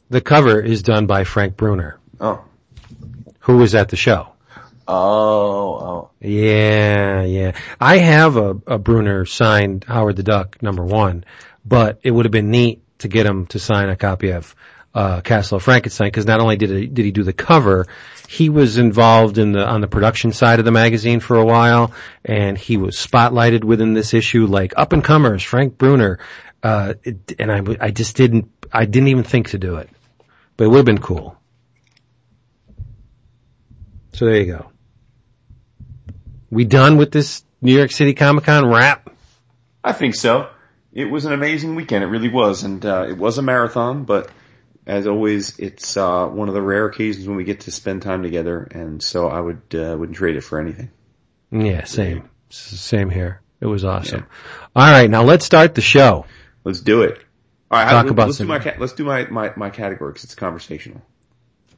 the 0.09 0.19
cover 0.19 0.59
is 0.61 0.83
done 0.83 1.07
by 1.07 1.23
Frank 1.23 1.55
Brunner, 1.55 1.99
Oh. 2.19 2.43
who 3.39 3.57
was 3.57 3.75
at 3.75 3.87
the 3.87 3.95
show. 3.95 4.33
Oh, 4.87 5.73
oh. 5.75 6.09
Yeah, 6.21 7.23
yeah. 7.23 7.53
I 7.79 7.97
have 7.97 8.37
a, 8.37 8.51
a 8.67 8.77
Brunner 8.77 9.25
signed 9.25 9.83
Howard 9.85 10.15
the 10.15 10.23
Duck 10.23 10.61
number 10.61 10.83
one, 10.83 11.25
but 11.65 11.99
it 12.03 12.11
would 12.11 12.25
have 12.25 12.31
been 12.31 12.51
neat 12.51 12.81
to 12.99 13.07
get 13.07 13.25
him 13.25 13.47
to 13.47 13.59
sign 13.59 13.89
a 13.89 13.95
copy 13.95 14.29
of 14.29 14.55
uh, 14.93 15.21
Castle 15.21 15.57
of 15.57 15.63
Frankenstein 15.63 16.07
because 16.07 16.25
not 16.25 16.39
only 16.39 16.55
did 16.55 16.69
he, 16.69 16.87
did 16.87 17.03
he 17.03 17.11
do 17.11 17.23
the 17.23 17.33
cover, 17.33 17.87
he 18.29 18.49
was 18.49 18.77
involved 18.77 19.37
in 19.37 19.51
the 19.51 19.65
on 19.65 19.81
the 19.81 19.87
production 19.87 20.31
side 20.31 20.59
of 20.59 20.65
the 20.65 20.71
magazine 20.71 21.19
for 21.19 21.37
a 21.37 21.45
while, 21.45 21.91
and 22.23 22.57
he 22.57 22.77
was 22.77 22.95
spotlighted 22.95 23.63
within 23.63 23.93
this 23.93 24.13
issue 24.13 24.45
like 24.45 24.73
up 24.77 24.93
and 24.93 25.03
comers 25.03 25.43
Frank 25.43 25.77
Brunner, 25.77 26.19
uh, 26.63 26.93
it, 27.03 27.33
and 27.39 27.51
I 27.51 27.61
I 27.81 27.91
just 27.91 28.15
didn't 28.15 28.49
I 28.71 28.85
didn't 28.85 29.09
even 29.09 29.23
think 29.23 29.49
to 29.49 29.57
do 29.57 29.75
it, 29.77 29.89
but 30.55 30.63
it 30.63 30.67
would 30.67 30.77
have 30.77 30.85
been 30.85 30.99
cool. 30.99 31.37
So 34.13 34.25
there 34.25 34.39
you 34.39 34.45
go. 34.45 34.71
We 36.55 36.63
done 36.63 36.95
with 36.95 37.11
this 37.11 37.43
New 37.61 37.75
York 37.75 37.91
City 37.91 38.13
Comic 38.13 38.45
Con 38.45 38.69
wrap? 38.69 39.09
I 39.83 39.91
think 39.91 40.15
so. 40.15 40.49
It 40.93 41.03
was 41.03 41.25
an 41.25 41.33
amazing 41.33 41.75
weekend. 41.75 42.05
It 42.05 42.07
really 42.07 42.29
was, 42.29 42.63
and 42.63 42.83
uh, 42.85 43.07
it 43.09 43.17
was 43.17 43.37
a 43.37 43.41
marathon. 43.41 44.05
But 44.05 44.31
as 44.87 45.05
always, 45.05 45.59
it's 45.59 45.97
uh, 45.97 46.25
one 46.27 46.47
of 46.47 46.53
the 46.53 46.61
rare 46.61 46.85
occasions 46.85 47.27
when 47.27 47.35
we 47.35 47.43
get 47.43 47.59
to 47.61 47.71
spend 47.71 48.03
time 48.03 48.23
together, 48.23 48.63
and 48.71 49.03
so 49.03 49.27
I 49.27 49.41
would 49.41 49.63
uh, 49.73 49.97
wouldn't 49.99 50.17
trade 50.17 50.37
it 50.37 50.45
for 50.45 50.57
anything. 50.57 50.91
Yeah, 51.51 51.83
same. 51.83 52.29
Same 52.47 53.09
here. 53.09 53.41
It 53.59 53.65
was 53.65 53.83
awesome. 53.83 54.25
All 54.73 54.89
right, 54.89 55.09
now 55.09 55.23
let's 55.23 55.43
start 55.43 55.75
the 55.75 55.81
show. 55.81 56.25
Let's 56.63 56.79
do 56.79 57.01
it. 57.01 57.19
All 57.69 57.83
right, 57.83 57.91
Talk 57.91 58.05
I, 58.05 58.09
about 58.11 58.27
let's 58.27 58.37
do 58.37 58.45
my 58.45 58.75
let's 58.77 58.93
do 58.93 59.03
my 59.03 59.25
my, 59.25 59.51
my 59.57 59.69
category 59.71 60.13
because 60.13 60.23
it's 60.23 60.35
conversational. 60.35 61.01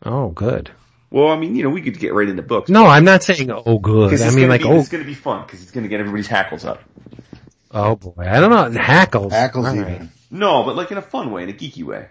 Oh, 0.03 0.29
good. 0.29 0.69
Well, 1.09 1.29
I 1.29 1.37
mean, 1.37 1.55
you 1.55 1.63
know, 1.63 1.69
we 1.69 1.81
could 1.81 1.97
get 1.99 2.13
right 2.13 2.27
into 2.27 2.41
books. 2.43 2.69
No, 2.69 2.85
I'm 2.85 3.05
not 3.05 3.23
saying 3.23 3.49
oh 3.51 3.79
good. 3.79 4.21
I 4.21 4.31
mean 4.31 4.49
like 4.49 4.61
be, 4.61 4.67
oh 4.67 4.79
it's 4.79 4.89
going 4.89 5.03
to 5.03 5.07
be 5.07 5.13
fun 5.13 5.45
because 5.45 5.61
it's 5.61 5.71
going 5.71 5.83
to 5.83 5.89
get 5.89 5.99
everybody's 5.99 6.27
hackles 6.27 6.65
up. 6.65 6.83
oh 7.71 7.95
boy. 7.95 8.25
I 8.27 8.39
don't 8.39 8.49
know. 8.49 8.79
Hackles. 8.79 9.31
Hackles 9.31 9.67
All 9.67 9.75
even. 9.75 9.85
right. 9.85 10.09
No, 10.29 10.63
but 10.63 10.75
like 10.75 10.91
in 10.91 10.97
a 10.97 11.01
fun 11.01 11.31
way, 11.31 11.43
in 11.43 11.49
a 11.49 11.53
geeky 11.53 11.83
way. 11.83 12.07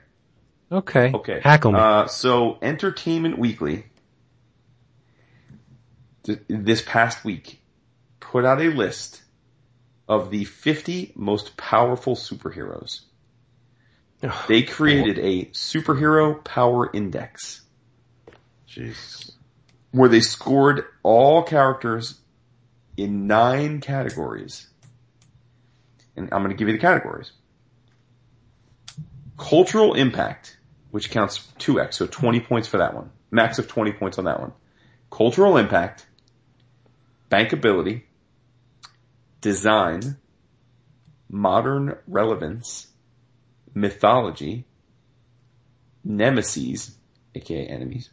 Okay. 0.73 1.13
Okay. 1.13 1.41
Hackle 1.43 1.73
me. 1.73 1.79
Uh, 1.79 2.07
so 2.07 2.59
Entertainment 2.63 3.39
Weekly 3.39 3.85
th- 6.25 6.41
this 6.49 6.83
past 6.83 7.25
week 7.25 7.61
put 8.19 8.45
out 8.45 8.61
a 8.61 8.69
list 8.69 9.23
of 10.09 10.31
the 10.31 10.45
50 10.45 11.13
most 11.15 11.57
powerful 11.57 12.17
superheroes. 12.17 13.01
They 14.49 14.63
created 14.63 15.19
a 15.19 15.47
superhero 15.47 16.43
power 16.43 16.91
index 16.93 17.61
Where 19.91 20.09
they 20.09 20.21
scored 20.21 20.85
all 21.03 21.43
characters 21.43 22.19
in 22.97 23.27
nine 23.27 23.81
categories. 23.81 24.67
And 26.17 26.29
I'm 26.33 26.43
going 26.43 26.51
to 26.51 26.57
give 26.57 26.69
you 26.69 26.75
the 26.75 26.81
categories. 26.81 27.33
Cultural 29.37 29.95
impact, 29.95 30.57
which 30.91 31.11
counts 31.11 31.47
2x, 31.59 31.95
so 31.95 32.07
20 32.07 32.41
points 32.41 32.69
for 32.69 32.79
that 32.79 32.95
one. 32.95 33.11
Max 33.31 33.59
of 33.59 33.69
20 33.69 33.93
points 33.93 34.19
on 34.19 34.25
that 34.25 34.41
one. 34.41 34.53
Cultural 35.11 35.57
impact, 35.57 36.07
bankability, 37.31 38.03
design, 39.41 40.17
modern 41.29 41.97
relevance, 42.07 42.87
mythology, 43.75 44.65
nemesis, 46.03 46.97
aka 47.35 47.67
enemies, 47.67 48.11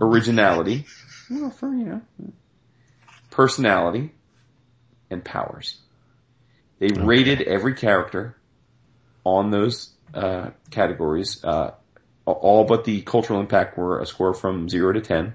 originality, 0.00 0.86
well, 1.30 1.50
for, 1.50 1.72
you 1.74 1.84
know, 1.84 2.02
personality, 3.30 4.12
and 5.10 5.24
powers. 5.24 5.78
They 6.78 6.88
rated 6.88 7.42
every 7.42 7.74
character 7.74 8.36
on 9.24 9.50
those 9.50 9.90
uh, 10.12 10.50
categories. 10.70 11.42
Uh, 11.42 11.72
all 12.26 12.64
but 12.64 12.84
the 12.84 13.02
cultural 13.02 13.40
impact 13.40 13.76
were 13.78 14.00
a 14.00 14.06
score 14.06 14.34
from 14.34 14.68
zero 14.68 14.92
to 14.92 15.00
ten. 15.00 15.34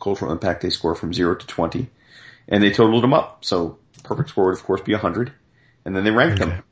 Cultural 0.00 0.32
impact 0.32 0.62
they 0.62 0.70
score 0.70 0.94
from 0.94 1.12
zero 1.12 1.34
to 1.34 1.46
twenty, 1.46 1.90
and 2.48 2.62
they 2.62 2.70
totaled 2.70 3.02
them 3.02 3.14
up. 3.14 3.44
So 3.44 3.78
perfect 4.02 4.30
score 4.30 4.46
would 4.46 4.54
of 4.54 4.64
course 4.64 4.80
be 4.80 4.94
hundred, 4.94 5.32
and 5.84 5.94
then 5.94 6.04
they 6.04 6.10
ranked 6.10 6.38
them, 6.38 6.62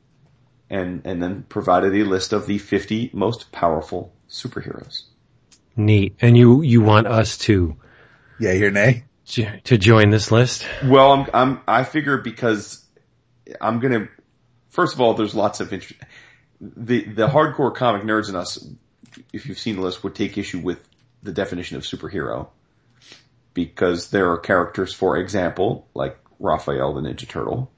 and 0.69 1.01
and 1.05 1.21
then 1.21 1.43
provided 1.47 1.93
a 1.95 2.03
list 2.03 2.33
of 2.33 2.47
the 2.47 2.57
fifty 2.57 3.09
most 3.13 3.51
powerful 3.51 4.13
superheroes. 4.29 5.03
Neat. 5.75 6.15
And 6.21 6.37
you, 6.37 6.61
you 6.61 6.81
want 6.81 7.07
us 7.07 7.37
to, 7.39 7.77
Yeah, 8.39 8.53
your 8.53 8.71
nay? 8.71 9.03
to 9.65 9.77
join 9.77 10.09
this 10.09 10.31
list? 10.31 10.65
Well, 10.83 11.11
I'm, 11.13 11.27
I'm, 11.33 11.61
I 11.67 11.83
figure 11.83 12.17
because 12.17 12.83
I'm 13.61 13.79
gonna, 13.79 14.07
first 14.69 14.95
of 14.95 15.01
all, 15.01 15.13
there's 15.13 15.35
lots 15.35 15.59
of 15.59 15.71
interest. 15.71 16.01
The, 16.59 17.03
the 17.05 17.27
hardcore 17.27 17.73
comic 17.75 18.03
nerds 18.03 18.29
in 18.29 18.35
us, 18.35 18.67
if 19.31 19.45
you've 19.45 19.59
seen 19.59 19.75
the 19.75 19.81
list, 19.83 20.03
would 20.03 20.15
take 20.15 20.37
issue 20.37 20.59
with 20.59 20.79
the 21.23 21.31
definition 21.31 21.77
of 21.77 21.83
superhero. 21.83 22.47
Because 23.53 24.09
there 24.09 24.31
are 24.31 24.37
characters, 24.37 24.93
for 24.93 25.17
example, 25.17 25.87
like 25.93 26.17
Raphael 26.39 26.93
the 26.93 27.01
Ninja 27.01 27.27
Turtle, 27.27 27.71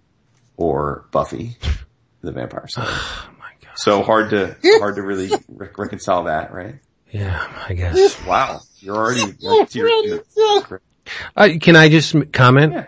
or 0.57 1.05
Buffy 1.11 1.57
the 2.21 2.31
Vampire 2.31 2.67
Slayer. 2.67 2.87
Oh 2.91 3.29
my 3.39 3.51
god. 3.67 3.77
So 3.77 4.03
hard 4.03 4.29
to, 4.31 4.55
hard 4.79 4.95
to 4.95 5.01
really 5.01 5.31
re- 5.47 5.69
reconcile 5.77 6.25
that, 6.25 6.53
right? 6.53 6.75
Yeah, 7.11 7.65
I 7.67 7.73
guess. 7.73 8.25
Wow. 8.25 8.61
You're 8.79 8.95
already, 8.95 9.21
like, 9.41 9.69
seriously- 9.69 10.21
Uh, 11.35 11.49
can 11.61 11.75
I 11.75 11.89
just 11.89 12.15
comment? 12.31 12.73
Yeah. 12.73 12.87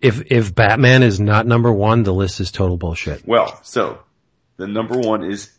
If, 0.00 0.22
if 0.30 0.54
Batman 0.54 1.02
is 1.02 1.20
not 1.20 1.46
number 1.46 1.72
one, 1.72 2.02
the 2.02 2.12
list 2.12 2.40
is 2.40 2.50
total 2.50 2.76
bullshit. 2.76 3.26
Well, 3.26 3.58
so 3.62 4.00
the 4.56 4.66
number 4.66 4.98
one 4.98 5.24
is 5.24 5.50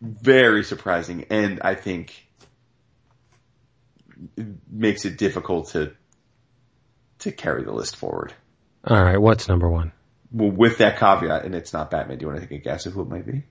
very 0.00 0.62
surprising, 0.64 1.26
and 1.30 1.60
I 1.62 1.74
think 1.74 2.26
it 4.36 4.46
makes 4.70 5.04
it 5.04 5.16
difficult 5.18 5.70
to 5.70 5.92
to 7.20 7.32
carry 7.32 7.64
the 7.64 7.72
list 7.72 7.96
forward. 7.96 8.32
Alright, 8.88 9.20
what's 9.20 9.48
number 9.48 9.68
one? 9.68 9.90
Well, 10.30 10.50
with 10.52 10.78
that 10.78 10.98
caveat, 10.98 11.44
and 11.44 11.54
it's 11.54 11.72
not 11.72 11.90
Batman. 11.90 12.18
Do 12.18 12.22
you 12.24 12.28
want 12.28 12.40
to 12.40 12.46
take 12.46 12.60
a 12.60 12.62
guess 12.62 12.86
of 12.86 12.92
who 12.92 13.02
it 13.02 13.08
might 13.08 13.26
be? 13.26 13.42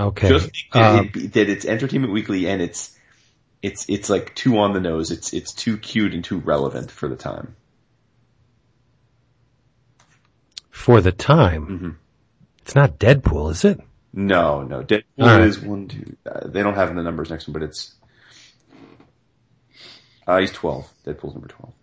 Okay. 0.00 0.28
Just 0.28 0.50
that, 0.72 0.98
Um, 1.00 1.10
it, 1.14 1.32
that 1.34 1.48
it's 1.50 1.64
Entertainment 1.66 2.12
Weekly, 2.12 2.48
and 2.48 2.62
it's 2.62 2.96
it's 3.62 3.84
it's 3.88 4.08
like 4.08 4.34
too 4.34 4.58
on 4.58 4.72
the 4.72 4.80
nose. 4.80 5.10
It's 5.10 5.32
it's 5.34 5.52
too 5.52 5.76
cute 5.76 6.14
and 6.14 6.24
too 6.24 6.38
relevant 6.38 6.90
for 6.90 7.08
the 7.08 7.16
time. 7.16 7.56
for 10.70 11.02
the 11.02 11.12
time. 11.12 11.66
Mhm. 11.66 11.96
It's 12.62 12.74
not 12.74 12.98
Deadpool, 12.98 13.50
is 13.50 13.66
it? 13.66 13.80
No, 14.14 14.62
no. 14.62 14.82
Deadpool 14.82 15.02
right. 15.18 15.42
is 15.42 15.60
one, 15.60 15.88
two. 15.88 16.16
Uh, 16.24 16.46
they 16.48 16.62
don't 16.62 16.74
have 16.74 16.94
the 16.94 17.02
numbers 17.02 17.28
next 17.28 17.44
to 17.44 17.50
him, 17.50 17.52
but 17.52 17.62
it's. 17.64 17.92
Uh, 20.26 20.38
he's 20.38 20.52
twelve. 20.52 20.90
Deadpool's 21.04 21.34
number 21.34 21.48
twelve. 21.48 21.74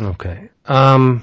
Okay. 0.00 0.48
Um, 0.64 1.22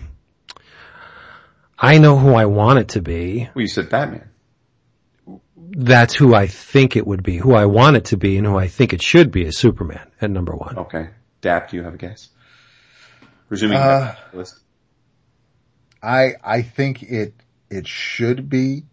I 1.80 1.98
know 1.98 2.18
who 2.18 2.36
I 2.36 2.46
want 2.46 2.78
it 2.80 2.90
to 2.90 3.02
be. 3.02 3.50
Well, 3.56 3.62
you 3.64 3.68
said 3.68 3.90
Batman. 3.90 4.30
That's 5.72 6.14
who 6.14 6.34
I 6.36 6.48
think 6.48 6.96
it 6.96 7.06
would 7.08 7.24
be. 7.24 7.38
Who 7.38 7.54
I 7.54 7.66
want 7.66 7.96
it 7.96 8.06
to 8.06 8.18
be 8.18 8.38
and 8.38 8.46
who 8.46 8.58
I 8.58 8.68
think 8.68 8.94
it 8.94 9.02
should 9.02 9.32
be 9.32 9.44
is 9.46 9.58
Superman 9.58 10.12
at 10.22 10.30
number 10.30 10.54
one. 10.56 10.78
Okay. 10.78 11.10
Dap, 11.42 11.70
do 11.70 11.78
you 11.78 11.84
have 11.84 11.94
a 11.94 11.98
guess? 11.98 12.30
Presuming 13.48 13.78
Uh, 13.78 13.82
you 13.82 13.86
have 13.86 14.18
the 14.32 14.38
list. 14.38 14.60
I, 16.02 16.34
I 16.44 16.62
think 16.62 17.04
it, 17.04 17.34
it 17.70 17.88
should 17.88 18.50
be 18.50 18.84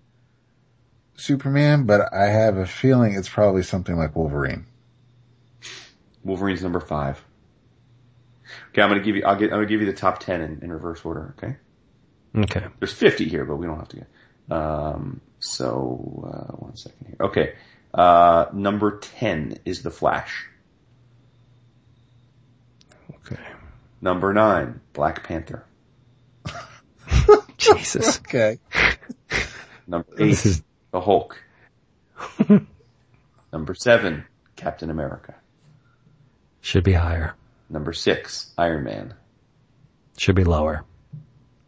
Superman, 1.17 1.85
but 1.85 2.13
I 2.13 2.27
have 2.27 2.57
a 2.57 2.67
feeling 2.67 3.15
it's 3.15 3.29
probably 3.29 3.63
something 3.63 3.97
like 3.97 4.17
Wolverine. 4.17 4.67
Wolverine's 6.25 6.63
number 6.63 6.81
five. 6.81 7.23
Okay, 8.71 8.83
I'm 8.83 8.89
gonna 8.91 9.01
give 9.01 9.17
you. 9.17 9.25
I'll 9.25 9.37
get. 9.37 9.47
I'm 9.53 9.59
gonna 9.59 9.67
give 9.67 9.81
you 9.81 9.87
the 9.87 9.93
top 9.93 10.19
ten 10.21 10.41
in, 10.41 10.61
in 10.63 10.73
reverse 10.73 11.05
order. 11.05 11.35
Okay. 11.39 11.57
Okay. 12.37 12.67
There's 12.79 12.93
50 12.93 13.29
here, 13.29 13.45
but 13.45 13.57
we 13.57 13.67
don't 13.67 13.79
have 13.79 13.89
to 13.89 13.97
get. 13.97 14.09
Um, 14.57 15.21
so 15.41 16.25
uh, 16.27 16.57
one 16.57 16.77
second 16.77 17.07
here. 17.07 17.17
Okay. 17.21 17.55
Uh, 17.93 18.47
number 18.53 18.99
10 18.99 19.59
is 19.65 19.83
the 19.83 19.91
Flash. 19.91 20.47
Okay. 23.27 23.41
Number 24.01 24.33
nine, 24.33 24.81
Black 24.93 25.25
Panther. 25.25 25.65
Jesus. 27.57 28.21
Okay. 28.29 28.59
Number 29.87 30.07
eight, 30.21 30.47
is, 30.47 30.63
the 30.93 31.01
Hulk. 31.01 31.37
Number 33.53 33.75
seven, 33.75 34.25
Captain 34.55 34.89
America. 34.89 35.35
should 36.61 36.85
be 36.85 36.93
higher. 36.93 37.35
Number 37.69 37.93
six, 37.93 38.53
Iron 38.57 38.85
Man. 38.85 39.15
Should 40.17 40.37
be 40.37 40.45
lower. 40.45 40.85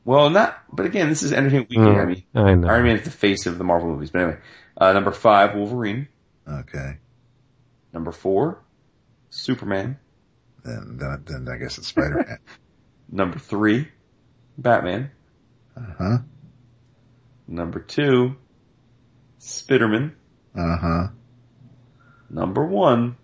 Well, 0.05 0.31
not, 0.31 0.59
but 0.73 0.87
again, 0.87 1.09
this 1.09 1.23
is 1.23 1.33
Entertainment 1.33 1.71
Weekly. 1.71 1.85
Mm, 1.85 2.01
I 2.01 2.05
mean, 2.07 2.25
I 2.35 2.55
know. 2.55 2.69
Iron 2.69 2.85
Man 2.85 2.97
is 2.97 3.05
the 3.05 3.11
face 3.11 3.47
of 3.47 3.59
the 3.59 3.65
Marvel 3.65 3.91
movies. 3.91 4.11
But 4.11 4.23
anyway, 4.23 4.39
uh, 4.77 4.93
number 4.93 5.13
five, 5.13 5.55
Wolverine. 5.55 6.09
Okay. 6.49 6.99
Number 7.93 8.11
four, 8.11 8.59
Superman. 9.31 9.99
Then, 10.65 10.97
then, 10.99 11.25
then 11.27 11.49
I 11.49 11.57
guess 11.59 11.79
it's 11.79 11.89
Spider-Man. 11.89 12.39
Number 13.11 13.39
three, 13.39 13.89
Batman. 14.57 15.11
uh-huh. 15.77 16.19
Number 17.47 17.81
two, 17.81 18.37
Spiderman. 19.41 20.13
Uh-huh. 20.57 21.09
Number 22.31 22.65
one, 22.65 23.17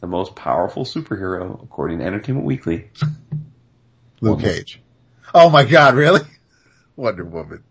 the 0.00 0.06
most 0.06 0.36
powerful 0.36 0.84
superhero 0.84 1.62
according 1.64 1.98
to 1.98 2.04
Entertainment 2.04 2.46
Weekly. 2.46 2.90
Luke 4.20 4.40
Cage. 4.40 4.80
Oh 5.34 5.50
my 5.50 5.64
god, 5.64 5.94
really? 5.94 6.20
Wonder 6.96 7.24
Woman. 7.24 7.62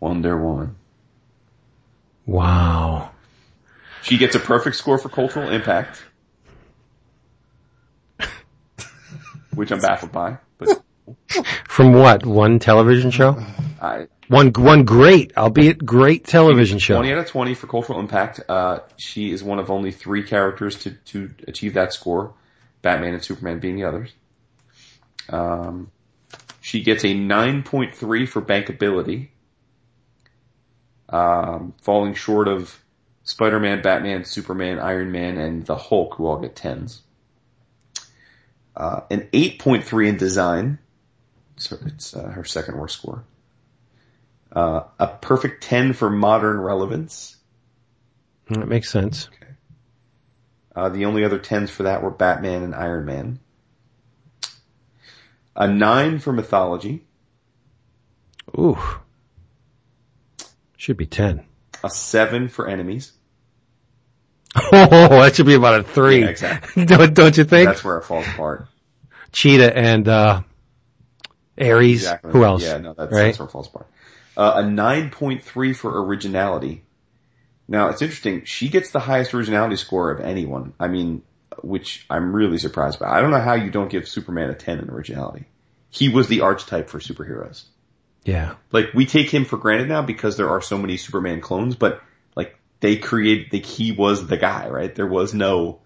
Wonder 0.00 0.36
Woman. 0.42 0.76
Wow. 2.26 3.10
She 4.02 4.16
gets 4.18 4.34
a 4.34 4.40
perfect 4.40 4.76
score 4.76 4.98
for 4.98 5.08
cultural 5.08 5.50
impact. 5.50 6.02
Which 9.54 9.70
I'm 9.70 9.80
baffled 9.80 10.12
by, 10.12 10.38
but 10.58 10.82
From 11.68 11.92
what? 11.92 12.24
One 12.24 12.58
television 12.58 13.10
show? 13.10 13.36
I, 13.80 14.08
One, 14.28 14.52
one 14.52 14.84
great, 14.84 15.36
albeit 15.36 15.84
great 15.84 16.24
television 16.24 16.78
show. 16.78 16.96
20 16.96 17.12
out 17.12 17.18
of 17.18 17.26
20 17.26 17.54
for 17.54 17.66
cultural 17.66 18.00
impact. 18.00 18.40
Uh, 18.48 18.80
she 18.96 19.30
is 19.32 19.42
one 19.42 19.58
of 19.58 19.70
only 19.70 19.92
three 19.92 20.22
characters 20.22 20.76
to, 20.84 20.90
to 20.90 21.30
achieve 21.46 21.74
that 21.74 21.92
score. 21.92 22.34
Batman 22.82 23.14
and 23.14 23.24
Superman 23.24 23.58
being 23.58 23.76
the 23.76 23.84
others. 23.84 24.12
Um, 25.28 25.90
she 26.70 26.82
gets 26.82 27.02
a 27.02 27.08
9.3 27.08 28.28
for 28.28 28.40
bankability. 28.40 29.30
Um, 31.08 31.74
falling 31.82 32.14
short 32.14 32.46
of 32.46 32.80
Spider-Man, 33.24 33.82
Batman, 33.82 34.24
Superman, 34.24 34.78
Iron 34.78 35.10
Man, 35.10 35.36
and 35.36 35.66
the 35.66 35.74
Hulk, 35.74 36.14
who 36.14 36.26
all 36.26 36.38
get 36.38 36.54
10s. 36.54 37.00
Uh, 38.76 39.00
an 39.10 39.28
8.3 39.32 40.10
in 40.10 40.16
design. 40.16 40.78
So 41.56 41.76
it's 41.86 42.14
uh, 42.14 42.28
her 42.28 42.44
second 42.44 42.78
worst 42.78 42.98
score. 42.98 43.24
Uh, 44.52 44.82
a 45.00 45.08
perfect 45.08 45.64
10 45.64 45.92
for 45.94 46.08
modern 46.08 46.60
relevance. 46.60 47.36
That 48.48 48.68
makes 48.68 48.90
sense. 48.90 49.28
Uh, 50.76 50.88
the 50.88 51.06
only 51.06 51.24
other 51.24 51.40
10s 51.40 51.68
for 51.68 51.82
that 51.82 52.04
were 52.04 52.12
Batman 52.12 52.62
and 52.62 52.76
Iron 52.76 53.06
Man. 53.06 53.40
A 55.60 55.68
nine 55.68 56.20
for 56.20 56.32
mythology. 56.32 57.04
Ooh. 58.58 58.78
Should 60.78 60.96
be 60.96 61.04
10. 61.04 61.44
A 61.84 61.90
seven 61.90 62.48
for 62.48 62.66
enemies. 62.66 63.12
Oh, 64.72 65.08
that 65.20 65.36
should 65.36 65.46
be 65.46 65.54
about 65.54 65.80
a 65.80 65.82
three. 65.84 66.20
Yeah, 66.20 66.28
exactly. 66.28 66.84
don't, 66.86 67.14
don't 67.14 67.36
you 67.36 67.44
think? 67.44 67.68
That's 67.68 67.84
where 67.84 67.98
it 67.98 68.04
falls 68.04 68.26
apart. 68.26 68.68
Cheetah 69.32 69.76
and, 69.76 70.08
uh, 70.08 70.42
Ares. 71.60 72.02
Exactly. 72.02 72.32
Who 72.32 72.42
else? 72.42 72.62
Yeah, 72.62 72.78
no, 72.78 72.94
that's, 72.94 73.12
right? 73.12 73.24
that's 73.26 73.38
where 73.38 73.46
it 73.46 73.52
falls 73.52 73.68
apart. 73.68 73.86
Uh, 74.36 74.54
a 74.56 74.62
9.3 74.62 75.76
for 75.76 76.06
originality. 76.06 76.84
Now, 77.68 77.90
it's 77.90 78.00
interesting. 78.00 78.44
She 78.46 78.70
gets 78.70 78.90
the 78.90 78.98
highest 78.98 79.34
originality 79.34 79.76
score 79.76 80.10
of 80.10 80.20
anyone. 80.20 80.72
I 80.80 80.88
mean, 80.88 81.22
which 81.62 82.06
I'm 82.08 82.34
really 82.34 82.58
surprised 82.58 82.98
by. 82.98 83.08
I 83.10 83.20
don't 83.20 83.30
know 83.30 83.40
how 83.40 83.54
you 83.54 83.70
don't 83.70 83.90
give 83.90 84.08
Superman 84.08 84.50
a 84.50 84.54
10 84.54 84.78
in 84.78 84.90
originality. 84.90 85.46
He 85.90 86.08
was 86.08 86.28
the 86.28 86.42
archetype 86.42 86.88
for 86.88 87.00
superheroes. 87.00 87.64
Yeah. 88.24 88.54
Like, 88.70 88.92
we 88.94 89.06
take 89.06 89.30
him 89.30 89.44
for 89.44 89.56
granted 89.56 89.88
now 89.88 90.02
because 90.02 90.36
there 90.36 90.50
are 90.50 90.60
so 90.60 90.78
many 90.78 90.96
Superman 90.96 91.40
clones, 91.40 91.74
but 91.74 92.02
like, 92.36 92.56
they 92.80 92.96
created, 92.96 93.52
like, 93.52 93.66
he 93.66 93.92
was 93.92 94.26
the 94.26 94.36
guy, 94.36 94.68
right? 94.68 94.94
There 94.94 95.06
was 95.06 95.34
no 95.34 95.80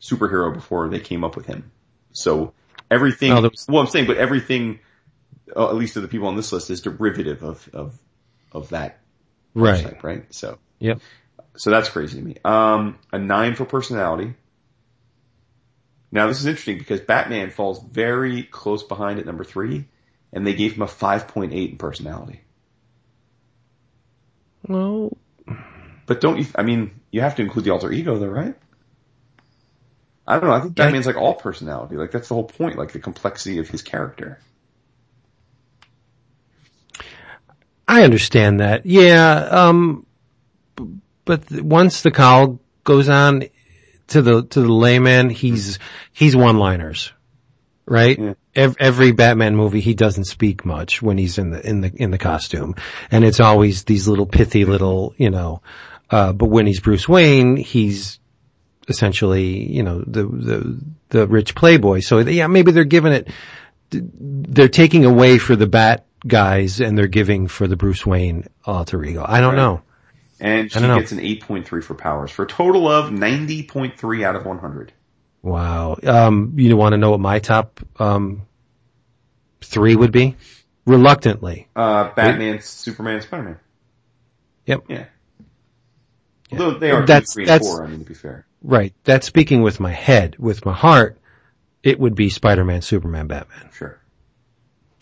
superhero 0.00 0.52
before 0.54 0.88
they 0.88 1.00
came 1.00 1.24
up 1.24 1.36
with 1.36 1.46
him. 1.46 1.70
So, 2.12 2.54
everything, 2.90 3.30
No, 3.34 3.42
was- 3.42 3.66
well, 3.68 3.82
I'm 3.82 3.88
saying, 3.88 4.06
but 4.06 4.16
everything, 4.16 4.80
uh, 5.54 5.68
at 5.68 5.74
least 5.76 5.94
to 5.94 6.00
the 6.00 6.08
people 6.08 6.28
on 6.28 6.36
this 6.36 6.52
list, 6.52 6.70
is 6.70 6.80
derivative 6.80 7.42
of, 7.42 7.68
of, 7.72 7.98
of 8.52 8.70
that 8.70 9.00
Right. 9.54 9.82
type, 9.84 10.02
right? 10.04 10.32
So, 10.32 10.58
Yep. 10.78 11.00
so 11.56 11.70
that's 11.70 11.88
crazy 11.88 12.18
to 12.18 12.24
me. 12.24 12.36
Um, 12.44 12.98
a 13.12 13.18
nine 13.18 13.56
for 13.56 13.64
personality. 13.64 14.34
Now 16.12 16.26
this 16.26 16.40
is 16.40 16.46
interesting 16.46 16.78
because 16.78 17.00
Batman 17.00 17.50
falls 17.50 17.82
very 17.82 18.42
close 18.42 18.82
behind 18.82 19.18
at 19.20 19.26
number 19.26 19.44
three, 19.44 19.86
and 20.32 20.46
they 20.46 20.54
gave 20.54 20.74
him 20.74 20.82
a 20.82 20.86
5.8 20.86 21.70
in 21.70 21.76
personality. 21.78 22.40
Well, 24.66 25.16
But 26.06 26.20
don't 26.20 26.38
you, 26.38 26.46
I 26.56 26.62
mean, 26.62 27.00
you 27.10 27.20
have 27.20 27.36
to 27.36 27.42
include 27.42 27.64
the 27.64 27.70
alter 27.70 27.92
ego 27.92 28.18
though, 28.18 28.26
right? 28.26 28.54
I 30.26 30.34
don't 30.38 30.48
know, 30.48 30.54
I 30.54 30.60
think 30.60 30.78
Yeah. 30.78 30.84
Batman's 30.86 31.06
like 31.06 31.16
all 31.16 31.34
personality, 31.34 31.96
like 31.96 32.10
that's 32.10 32.28
the 32.28 32.34
whole 32.34 32.44
point, 32.44 32.76
like 32.78 32.92
the 32.92 32.98
complexity 33.00 33.58
of 33.58 33.68
his 33.68 33.82
character. 33.82 34.38
I 37.88 38.04
understand 38.04 38.60
that. 38.60 38.86
Yeah. 38.86 39.32
Um, 39.34 40.06
but 41.24 41.50
once 41.50 42.02
the 42.02 42.10
cowl 42.12 42.60
goes 42.84 43.08
on 43.08 43.44
to 44.10 44.22
the, 44.22 44.42
to 44.44 44.60
the 44.60 44.72
layman, 44.72 45.30
he's, 45.30 45.78
he's 46.12 46.36
one-liners, 46.36 47.12
right? 47.86 48.18
Yeah. 48.18 48.34
Ev- 48.54 48.76
Every 48.78 49.12
Batman 49.12 49.56
movie, 49.56 49.80
he 49.80 49.94
doesn't 49.94 50.24
speak 50.24 50.64
much 50.64 51.00
when 51.02 51.18
he's 51.18 51.38
in 51.38 51.50
the, 51.50 51.66
in 51.68 51.80
the, 51.80 51.92
in 51.94 52.10
the 52.10 52.18
costume. 52.18 52.74
And 53.10 53.24
it's 53.24 53.40
always 53.40 53.84
these 53.84 54.06
little 54.08 54.26
pithy 54.26 54.64
little, 54.64 55.14
you 55.16 55.30
know, 55.30 55.62
uh, 56.10 56.32
but 56.32 56.46
when 56.46 56.66
he's 56.66 56.80
Bruce 56.80 57.08
Wayne, 57.08 57.56
he's 57.56 58.18
essentially, 58.88 59.70
you 59.72 59.82
know, 59.84 60.00
the, 60.04 60.24
the, 60.24 60.80
the 61.10 61.26
rich 61.28 61.54
playboy. 61.54 62.00
So 62.00 62.18
yeah, 62.18 62.48
maybe 62.48 62.72
they're 62.72 62.84
giving 62.84 63.12
it, 63.12 63.28
they're 63.92 64.68
taking 64.68 65.04
away 65.04 65.38
for 65.38 65.54
the 65.56 65.66
Bat 65.68 66.06
guys 66.26 66.80
and 66.80 66.98
they're 66.98 67.06
giving 67.06 67.46
for 67.48 67.66
the 67.68 67.76
Bruce 67.76 68.04
Wayne 68.04 68.48
alter 68.64 69.02
ego. 69.04 69.24
I 69.26 69.40
don't 69.40 69.54
Right. 69.54 69.62
know. 69.62 69.82
And 70.40 70.72
she 70.72 70.80
gets 70.80 71.12
an 71.12 71.18
8.3 71.18 71.84
for 71.84 71.94
powers 71.94 72.30
for 72.30 72.44
a 72.44 72.48
total 72.48 72.88
of 72.88 73.10
90.3 73.10 74.24
out 74.24 74.36
of 74.36 74.46
100. 74.46 74.92
Wow. 75.42 75.96
Um, 76.02 76.54
you 76.56 76.76
want 76.76 76.94
to 76.94 76.96
know 76.98 77.10
what 77.10 77.20
my 77.20 77.38
top, 77.40 77.80
um, 77.98 78.46
three 79.60 79.94
would 79.94 80.12
be? 80.12 80.36
Reluctantly. 80.86 81.68
Uh, 81.76 82.10
Batman, 82.14 82.60
Superman, 82.62 83.20
Spider-Man. 83.20 83.58
Yep. 84.66 84.84
Yeah. 84.88 85.04
Although 86.52 86.78
they 86.78 86.90
are 86.90 87.04
That's- 87.06 87.34
three 87.34 87.44
and 87.44 87.50
that's- 87.50 87.68
four, 87.70 87.84
I 87.84 87.88
mean, 87.88 88.00
to 88.00 88.04
be 88.06 88.14
fair. 88.14 88.46
Right. 88.62 88.94
That's 89.04 89.26
speaking 89.26 89.62
with 89.62 89.78
my 89.78 89.92
head. 89.92 90.36
With 90.38 90.64
my 90.64 90.72
heart, 90.74 91.18
it 91.82 91.98
would 92.00 92.14
be 92.14 92.28
Spider-Man, 92.30 92.82
Superman, 92.82 93.26
Batman. 93.26 93.70
Sure. 93.72 93.98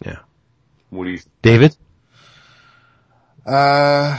Yeah. 0.05 0.19
What 0.91 1.05
do 1.05 1.11
you, 1.11 1.19
think? 1.19 1.33
David? 1.43 1.77
Uh, 3.47 4.19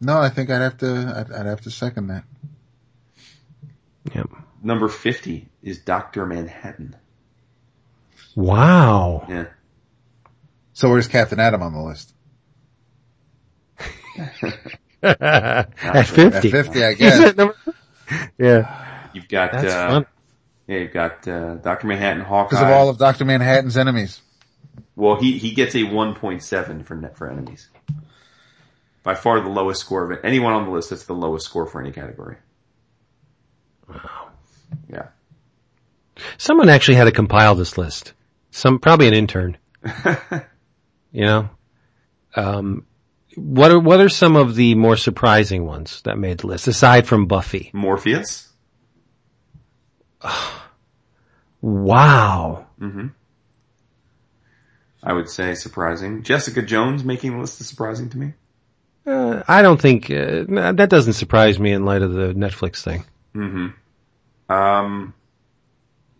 no, 0.00 0.18
I 0.18 0.28
think 0.28 0.50
I'd 0.50 0.62
have 0.62 0.78
to, 0.78 1.14
I'd, 1.28 1.32
I'd 1.32 1.46
have 1.46 1.60
to 1.62 1.70
second 1.70 2.08
that. 2.08 2.24
Yep. 4.14 4.30
number 4.62 4.88
50 4.88 5.48
is 5.62 5.78
Dr. 5.80 6.24
Manhattan. 6.26 6.96
Wow. 8.34 9.26
Yeah. 9.28 9.46
So 10.72 10.88
where's 10.90 11.06
Captain 11.08 11.38
Atom 11.38 11.62
on 11.62 11.72
the 11.74 11.82
list? 11.82 12.14
At 15.02 16.06
50. 16.08 16.22
At 16.22 16.42
50, 16.42 16.84
I 16.84 16.94
guess. 16.94 17.34
yeah. 18.38 19.08
You've 19.14 19.28
got, 19.28 19.52
That's 19.52 19.72
uh, 19.72 19.88
fun. 19.88 20.06
yeah, 20.66 20.78
you've 20.78 20.92
got, 20.92 21.26
uh, 21.26 21.54
Dr. 21.56 21.86
Manhattan, 21.86 22.22
Hawkeye. 22.22 22.50
Because 22.50 22.62
of 22.62 22.70
all 22.70 22.88
of 22.90 22.98
Dr. 22.98 23.24
Manhattan's 23.24 23.76
enemies. 23.76 24.20
well, 24.96 25.16
he, 25.16 25.38
he 25.38 25.52
gets 25.52 25.74
a 25.74 25.78
1.7 25.78 26.84
for 26.84 26.96
net, 26.96 27.16
for 27.16 27.30
enemies. 27.30 27.68
By 29.02 29.14
far 29.14 29.40
the 29.40 29.48
lowest 29.48 29.80
score 29.80 30.04
of 30.04 30.10
it. 30.10 30.20
Anyone 30.24 30.52
on 30.52 30.66
the 30.66 30.70
list, 30.70 30.90
that's 30.90 31.04
the 31.04 31.14
lowest 31.14 31.46
score 31.46 31.66
for 31.66 31.80
any 31.80 31.90
category. 31.90 32.36
Wow. 33.88 34.28
Yeah. 34.92 35.08
Someone 36.36 36.68
actually 36.68 36.96
had 36.96 37.04
to 37.04 37.12
compile 37.12 37.54
this 37.54 37.78
list. 37.78 38.12
Some, 38.50 38.78
probably 38.78 39.08
an 39.08 39.14
intern. 39.14 39.56
you 41.12 41.24
know? 41.24 41.50
Um, 42.34 42.84
what 43.36 43.70
are, 43.70 43.78
what 43.80 44.00
are 44.00 44.08
some 44.08 44.36
of 44.36 44.54
the 44.54 44.74
more 44.74 44.96
surprising 44.96 45.64
ones 45.64 46.02
that 46.02 46.18
made 46.18 46.38
the 46.38 46.48
list, 46.48 46.68
aside 46.68 47.06
from 47.06 47.26
Buffy? 47.26 47.70
Morpheus. 47.72 48.48
Wow. 51.62 52.68
hmm 52.78 53.08
I 55.02 55.12
would 55.12 55.28
say 55.28 55.54
surprising. 55.54 56.22
Jessica 56.22 56.62
Jones 56.62 57.04
making 57.04 57.32
the 57.32 57.38
list 57.38 57.60
is 57.60 57.68
surprising 57.68 58.08
to 58.10 58.18
me. 58.18 58.32
Uh, 59.06 59.42
I 59.48 59.62
don't 59.62 59.80
think, 59.80 60.10
uh, 60.10 60.44
that 60.72 60.88
doesn't 60.90 61.14
surprise 61.14 61.58
me 61.58 61.72
in 61.72 61.84
light 61.84 62.02
of 62.02 62.12
the 62.12 62.34
Netflix 62.34 62.82
thing. 62.82 63.04
hmm 63.32 63.68
Um, 64.48 65.14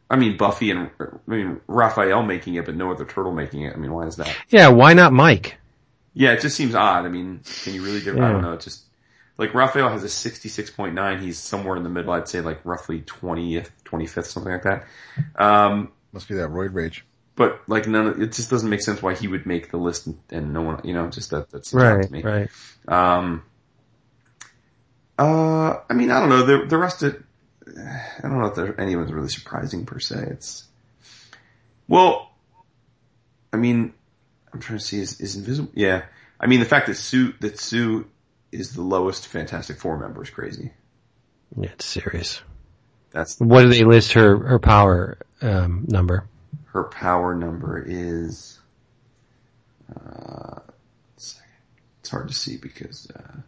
I 0.08 0.16
mean 0.16 0.36
Buffy 0.36 0.70
and 0.70 0.90
I 1.00 1.04
mean 1.26 1.60
Raphael 1.68 2.22
making 2.22 2.54
it, 2.56 2.66
but 2.66 2.74
no 2.74 2.90
other 2.90 3.04
turtle 3.04 3.32
making 3.32 3.62
it. 3.62 3.74
I 3.74 3.78
mean, 3.78 3.92
why 3.92 4.06
is 4.06 4.16
that? 4.16 4.34
Yeah, 4.48 4.68
why 4.68 4.94
not 4.94 5.12
Mike? 5.12 5.56
Yeah, 6.14 6.32
it 6.32 6.40
just 6.40 6.56
seems 6.56 6.74
odd. 6.74 7.04
I 7.04 7.08
mean, 7.08 7.40
can 7.62 7.74
you 7.74 7.84
really 7.84 8.00
give? 8.00 8.16
I 8.16 8.32
don't 8.32 8.42
know. 8.42 8.54
It's 8.54 8.64
just 8.64 8.82
like 9.38 9.54
Raphael 9.54 9.88
has 9.88 10.02
a 10.02 10.08
sixty-six 10.08 10.70
point 10.70 10.94
nine. 10.94 11.20
He's 11.20 11.38
somewhere 11.38 11.76
in 11.76 11.84
the 11.84 11.88
middle. 11.88 12.12
I'd 12.12 12.28
say 12.28 12.40
like 12.40 12.60
roughly 12.64 13.02
twentieth, 13.02 13.70
twenty-fifth, 13.84 14.26
something 14.26 14.50
like 14.50 14.64
that. 14.64 14.86
Um, 15.36 15.92
Must 16.12 16.28
be 16.28 16.34
that 16.34 16.48
roid 16.50 16.74
rage. 16.74 17.04
But 17.40 17.62
like 17.66 17.88
none. 17.88 18.06
Of, 18.06 18.20
it 18.20 18.32
just 18.32 18.50
doesn't 18.50 18.68
make 18.68 18.82
sense 18.82 19.00
why 19.00 19.14
he 19.14 19.26
would 19.26 19.46
make 19.46 19.70
the 19.70 19.78
list 19.78 20.06
and, 20.06 20.18
and 20.28 20.52
no 20.52 20.60
one. 20.60 20.82
You 20.84 20.92
know, 20.92 21.08
just 21.08 21.30
that 21.30 21.48
that's 21.48 21.74
odd 21.74 22.02
to 22.02 22.12
me. 22.12 22.20
right. 22.20 22.50
Right. 22.86 23.16
Um, 23.16 23.42
uh, 25.18 25.80
I 25.88 25.94
mean, 25.94 26.10
I 26.10 26.20
don't 26.20 26.28
know. 26.28 26.44
The 26.44 26.66
the 26.66 26.76
rest 26.76 27.02
of, 27.02 27.16
I 27.66 28.20
don't 28.20 28.40
know 28.40 28.48
if 28.48 28.56
there 28.56 28.78
anyone's 28.78 29.10
really 29.10 29.30
surprising 29.30 29.86
per 29.86 29.98
se. 29.98 30.26
It's, 30.32 30.68
well, 31.88 32.30
I 33.54 33.56
mean, 33.56 33.94
I'm 34.52 34.60
trying 34.60 34.78
to 34.78 34.84
see 34.84 35.00
is 35.00 35.18
is 35.18 35.36
invisible. 35.36 35.72
Yeah, 35.74 36.04
I 36.38 36.46
mean 36.46 36.60
the 36.60 36.66
fact 36.66 36.88
that 36.88 36.96
Sue 36.96 37.32
that 37.40 37.58
Sue 37.58 38.06
is 38.52 38.74
the 38.74 38.82
lowest 38.82 39.28
Fantastic 39.28 39.78
Four 39.78 39.98
member 39.98 40.22
is 40.22 40.28
crazy. 40.28 40.72
Yeah, 41.56 41.70
it's 41.70 41.86
serious. 41.86 42.42
That's 43.12 43.40
What 43.40 43.62
do 43.62 43.68
they 43.70 43.84
list 43.84 44.12
her, 44.12 44.38
her 44.38 44.58
power, 44.58 45.18
um, 45.42 45.86
number? 45.88 46.28
Her 46.72 46.84
power 46.84 47.34
number 47.34 47.82
is. 47.86 48.58
Uh, 49.94 50.60
it's 51.16 52.08
hard 52.08 52.28
to 52.28 52.34
see 52.34 52.56
because 52.56 53.10
uh, 53.14 53.40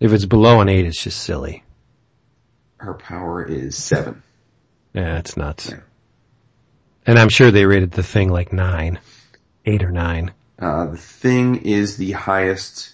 If 0.00 0.12
it's 0.12 0.24
below 0.26 0.60
an 0.60 0.68
eight, 0.68 0.84
it's 0.86 1.02
just 1.02 1.22
silly. 1.22 1.62
her 2.78 2.94
power 2.94 3.42
is 3.44 3.76
seven. 3.76 4.22
Yeah, 4.92 5.18
it's 5.18 5.36
nuts. 5.36 5.70
Yeah. 5.70 5.80
And 7.06 7.18
I'm 7.18 7.28
sure 7.28 7.50
they 7.50 7.66
rated 7.66 7.90
the 7.92 8.02
thing 8.02 8.30
like 8.30 8.52
nine, 8.52 8.98
eight 9.64 9.82
or 9.82 9.90
nine. 9.90 10.32
Uh, 10.58 10.86
the 10.86 10.96
thing 10.96 11.56
is 11.64 11.96
the 11.96 12.12
highest 12.12 12.92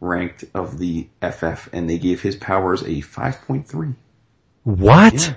ranked 0.00 0.44
of 0.54 0.78
the 0.78 1.08
FF, 1.22 1.68
and 1.72 1.88
they 1.88 1.98
gave 1.98 2.20
his 2.20 2.36
powers 2.36 2.82
a 2.82 3.00
5.3. 3.00 3.94
What? 4.64 5.14
Yeah. 5.14 5.34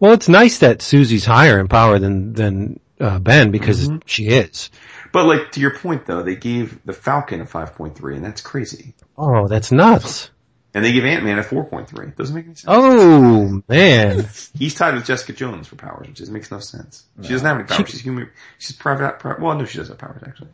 Well, 0.00 0.12
it's 0.12 0.28
nice 0.28 0.58
that 0.58 0.82
Susie's 0.82 1.24
higher 1.24 1.58
in 1.58 1.68
power 1.68 1.98
than, 1.98 2.32
than, 2.32 2.80
uh, 3.00 3.18
Ben 3.18 3.50
because 3.50 3.90
she 4.06 4.28
is. 4.28 4.70
But 5.12 5.26
like, 5.26 5.52
to 5.52 5.60
your 5.60 5.74
point 5.74 6.06
though, 6.06 6.22
they 6.22 6.36
gave 6.36 6.84
the 6.84 6.92
Falcon 6.92 7.40
a 7.40 7.44
5.3, 7.44 8.16
and 8.16 8.24
that's 8.24 8.40
crazy. 8.40 8.94
Oh, 9.16 9.48
that's 9.48 9.72
nuts. 9.72 10.30
And 10.74 10.84
they 10.84 10.92
give 10.92 11.04
Ant-Man 11.04 11.38
a 11.38 11.42
4.3. 11.42 12.14
Doesn't 12.14 12.34
make 12.34 12.44
any 12.44 12.54
sense. 12.54 12.66
Oh 12.68 13.62
man, 13.68 14.28
He's 14.58 14.74
tied 14.74 14.94
with 14.94 15.06
Jessica 15.06 15.32
Jones 15.32 15.66
for 15.66 15.76
powers, 15.76 16.08
which 16.08 16.18
just 16.18 16.30
makes 16.30 16.50
no 16.50 16.60
sense. 16.60 17.06
She 17.22 17.30
doesn't 17.30 17.46
have 17.46 17.56
any 17.56 17.66
powers. 17.66 17.90
She's 17.90 18.00
human. 18.00 18.30
She's 18.58 18.76
private, 18.76 19.18
private. 19.18 19.42
Well, 19.42 19.56
no, 19.56 19.64
she 19.64 19.78
does 19.78 19.88
have 19.88 19.98
powers 19.98 20.22
actually. 20.26 20.50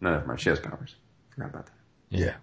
No, 0.00 0.10
never 0.10 0.26
mind. 0.26 0.40
She 0.40 0.50
has 0.50 0.60
powers. 0.60 0.94
Forgot 1.30 1.50
about 1.50 1.66
that. 1.66 1.72
Yeah. 2.10 2.34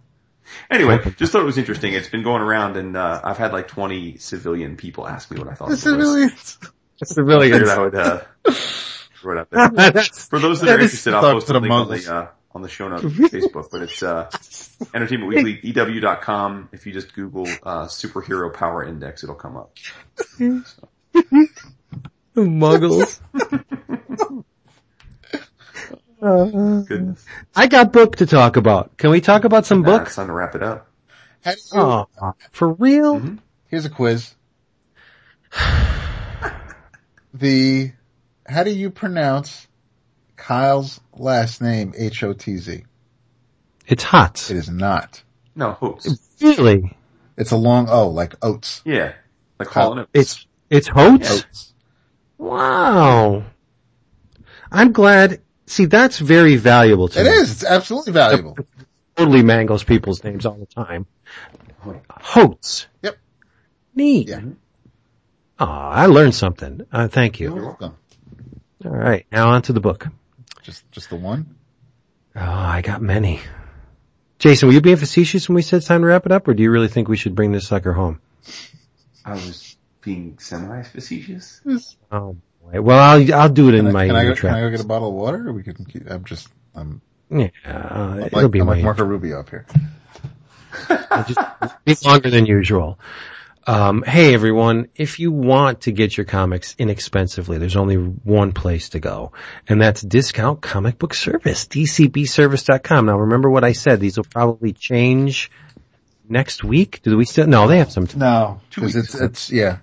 Anyway, 0.70 1.00
just 1.18 1.32
thought 1.32 1.42
it 1.42 1.46
was 1.46 1.58
interesting. 1.58 1.94
It's 1.94 2.10
been 2.10 2.24
going 2.24 2.42
around 2.42 2.78
and, 2.78 2.96
uh, 2.98 3.22
I've 3.24 3.38
had 3.38 3.54
like 3.54 3.68
20 3.68 4.18
civilian 4.18 4.76
people 4.78 5.08
ask 5.08 5.30
me 5.32 5.38
what 5.40 5.48
I 5.48 5.54
thought 5.54 5.70
The 5.70 5.74
of 5.76 5.82
the 5.82 5.92
list. 6.06 6.66
civilians. 7.04 7.52
Figured 7.60 7.70
I 7.70 7.80
would, 7.82 7.96
uh, 7.96 8.22
throw 9.22 9.38
it 9.38 9.40
out 9.40 9.50
there. 9.50 10.04
For 10.04 10.40
those 10.40 10.60
that 10.62 10.68
That 10.68 10.80
are 10.80 10.82
interested, 10.82 11.14
I'll 11.14 11.22
post 11.22 11.48
to 11.48 11.58
a 11.58 11.60
link 11.60 11.74
on 11.74 11.88
the, 11.90 12.14
uh, 12.14 12.28
on 12.56 12.62
the 12.62 12.70
show 12.70 12.88
notes 12.88 13.04
on 13.06 13.12
Facebook, 13.12 13.70
but 13.72 13.82
it's, 13.84 14.04
uh, 14.04 14.30
Entertainment 14.94 15.30
Weekly, 15.34 15.60
EW.com. 15.64 16.70
If 16.72 16.86
you 16.86 16.94
just 16.94 17.14
Google, 17.16 17.48
uh, 17.64 17.86
superhero 17.86 18.54
power 18.54 18.84
index, 18.84 19.24
it'll 19.24 19.36
come 19.36 19.58
up. 19.58 19.76
muggles. 22.36 23.20
Goodness. 26.24 27.26
I 27.56 27.68
got 27.68 27.92
book 27.92 28.16
to 28.18 28.26
talk 28.26 28.56
about. 28.56 28.98
Can 28.98 29.10
we 29.10 29.20
talk 29.22 29.44
about 29.44 29.66
some 29.66 29.82
Nah, 29.82 29.86
book? 29.98 30.08
it's 30.08 30.16
time 30.16 30.28
to 30.28 30.34
wrap 30.34 30.56
it 30.56 30.64
up. 30.64 30.88
You- 31.46 31.54
Oh, 31.74 32.08
for 32.52 32.72
real? 32.74 33.20
Mhm. 33.20 33.40
Here's 33.68 33.86
a 33.86 33.90
quiz. 33.90 34.34
The, 37.36 37.92
how 38.48 38.64
do 38.64 38.70
you 38.70 38.92
pronounce 38.92 39.68
Kyle's 40.36 41.02
last 41.18 41.62
name, 41.62 41.94
H-O-T-Z? 41.98 42.84
It's 43.88 44.04
hot. 44.04 44.52
It 44.52 44.58
is 44.58 44.70
not. 44.70 45.24
No, 45.56 45.72
hopes. 45.72 46.08
Really? 46.40 46.96
It's 47.36 47.50
a 47.50 47.56
long 47.58 47.90
O, 47.90 48.10
like 48.10 48.36
oats. 48.44 48.84
Yeah. 48.86 49.14
Like 49.58 49.68
calling 49.70 49.98
it. 50.00 50.10
It's 50.14 50.46
it's 50.70 50.88
Hotes. 50.88 51.32
Oats. 51.32 51.74
Wow. 52.38 53.44
I'm 54.72 54.92
glad. 54.92 55.42
See, 55.66 55.86
that's 55.86 56.20
very 56.20 56.56
valuable 56.58 57.08
to 57.10 57.20
It 57.22 57.24
me. 57.24 57.30
is. 57.30 57.52
It's 57.52 57.64
absolutely 57.64 58.14
valuable. 58.14 58.58
Totally 59.16 59.44
mangles 59.44 59.84
people's 59.84 60.24
names 60.24 60.46
all 60.46 60.56
the 60.56 60.66
time. 60.66 61.06
Hotes. 62.10 62.88
Yep. 63.02 63.18
Neat. 63.96 64.30
Yeah. 64.30 64.42
Oh, 65.60 65.66
I 65.66 66.08
learned 66.08 66.36
something. 66.36 66.82
Uh, 66.92 67.08
thank 67.08 67.40
you. 67.40 67.54
You're 67.56 67.66
welcome. 67.66 67.96
All 68.86 68.92
right, 68.92 69.26
now 69.32 69.50
on 69.52 69.62
to 69.64 69.74
the 69.74 69.80
book. 69.80 70.08
Just, 70.64 70.90
just 70.92 71.10
the 71.10 71.16
one? 71.16 71.56
Oh, 72.36 72.42
I 72.42 72.82
got 72.82 73.02
many. 73.02 73.40
Jason, 74.40 74.68
were 74.68 74.74
you 74.74 74.82
being 74.82 74.98
facetious 74.98 75.48
when 75.48 75.56
we 75.56 75.62
said 75.62 75.78
it's 75.78 75.88
time 75.88 76.02
to 76.02 76.08
wrap 76.08 76.26
it 76.26 76.32
up, 76.32 76.48
or 76.48 76.54
do 76.54 76.64
you 76.64 76.72
really 76.72 76.88
think 76.90 77.08
we 77.08 77.16
should 77.16 77.36
bring 77.36 77.52
this 77.52 77.68
sucker 77.68 77.94
home? 77.94 78.20
I 79.24 79.34
was 79.34 79.78
being 80.02 80.38
semi-facetious. 80.40 81.62
Oh 82.12 82.36
boy. 82.72 82.82
Well, 82.82 83.00
I'll 83.00 83.34
I'll 83.34 83.50
do 83.50 83.70
it 83.70 83.76
in 83.76 83.86
Can, 83.86 83.94
my 83.94 84.04
I, 84.04 84.08
can, 84.08 84.16
I 84.16 84.24
go, 84.26 84.36
can 84.36 84.50
I 84.54 84.62
go 84.62 84.70
get 84.70 84.82
a 84.82 84.86
bottle 84.86 85.10
of 85.10 85.14
water 85.16 85.48
or 85.50 85.54
we 85.54 85.64
can 85.64 85.86
keep, 85.86 86.10
I'm 86.10 86.24
just, 86.26 86.48
I'm, 86.76 87.02
Yeah, 87.30 87.50
uh, 87.66 88.16
like, 88.20 88.34
it'll 88.34 88.50
be 88.50 88.60
I'm 88.62 88.68
my 88.68 88.74
like 88.76 88.84
Marco 88.84 89.04
Rubio 89.04 89.40
up 89.40 89.50
here. 89.50 89.66
Just 91.28 91.40
be 91.86 91.96
longer 92.04 92.30
than 92.32 92.46
usual. 92.48 93.00
Um, 93.66 94.04
hey 94.04 94.34
everyone, 94.34 94.90
if 94.96 95.20
you 95.20 95.32
want 95.32 95.82
to 95.82 95.92
get 95.94 96.18
your 96.18 96.26
comics 96.26 96.76
inexpensively, 96.78 97.60
there's 97.60 97.76
only 97.78 97.96
one 97.96 98.52
place 98.52 98.90
to 98.90 99.00
go, 99.00 99.32
and 99.70 99.80
that's 99.80 100.02
Discount 100.02 100.62
Comic 100.62 100.98
Book 100.98 101.14
Service, 101.14 101.66
dcbservice.com. 101.68 103.06
Now 103.06 103.20
remember 103.20 103.50
what 103.50 103.64
I 103.64 103.72
said, 103.72 104.00
these 104.02 104.18
will 104.18 104.26
probably 104.26 104.74
change 104.74 105.50
next 106.28 106.64
week. 106.64 107.02
Do 107.04 107.16
we 107.16 107.24
still, 107.26 107.48
no, 107.48 107.68
they 107.68 107.78
have 107.78 107.92
some 107.92 108.08
time. 108.08 108.20
No, 108.20 108.62
Two 108.72 108.82
cause 108.82 108.96
weeks. 108.96 109.14
it's, 109.14 109.22
it's, 109.22 109.52
yeah. 109.52 109.78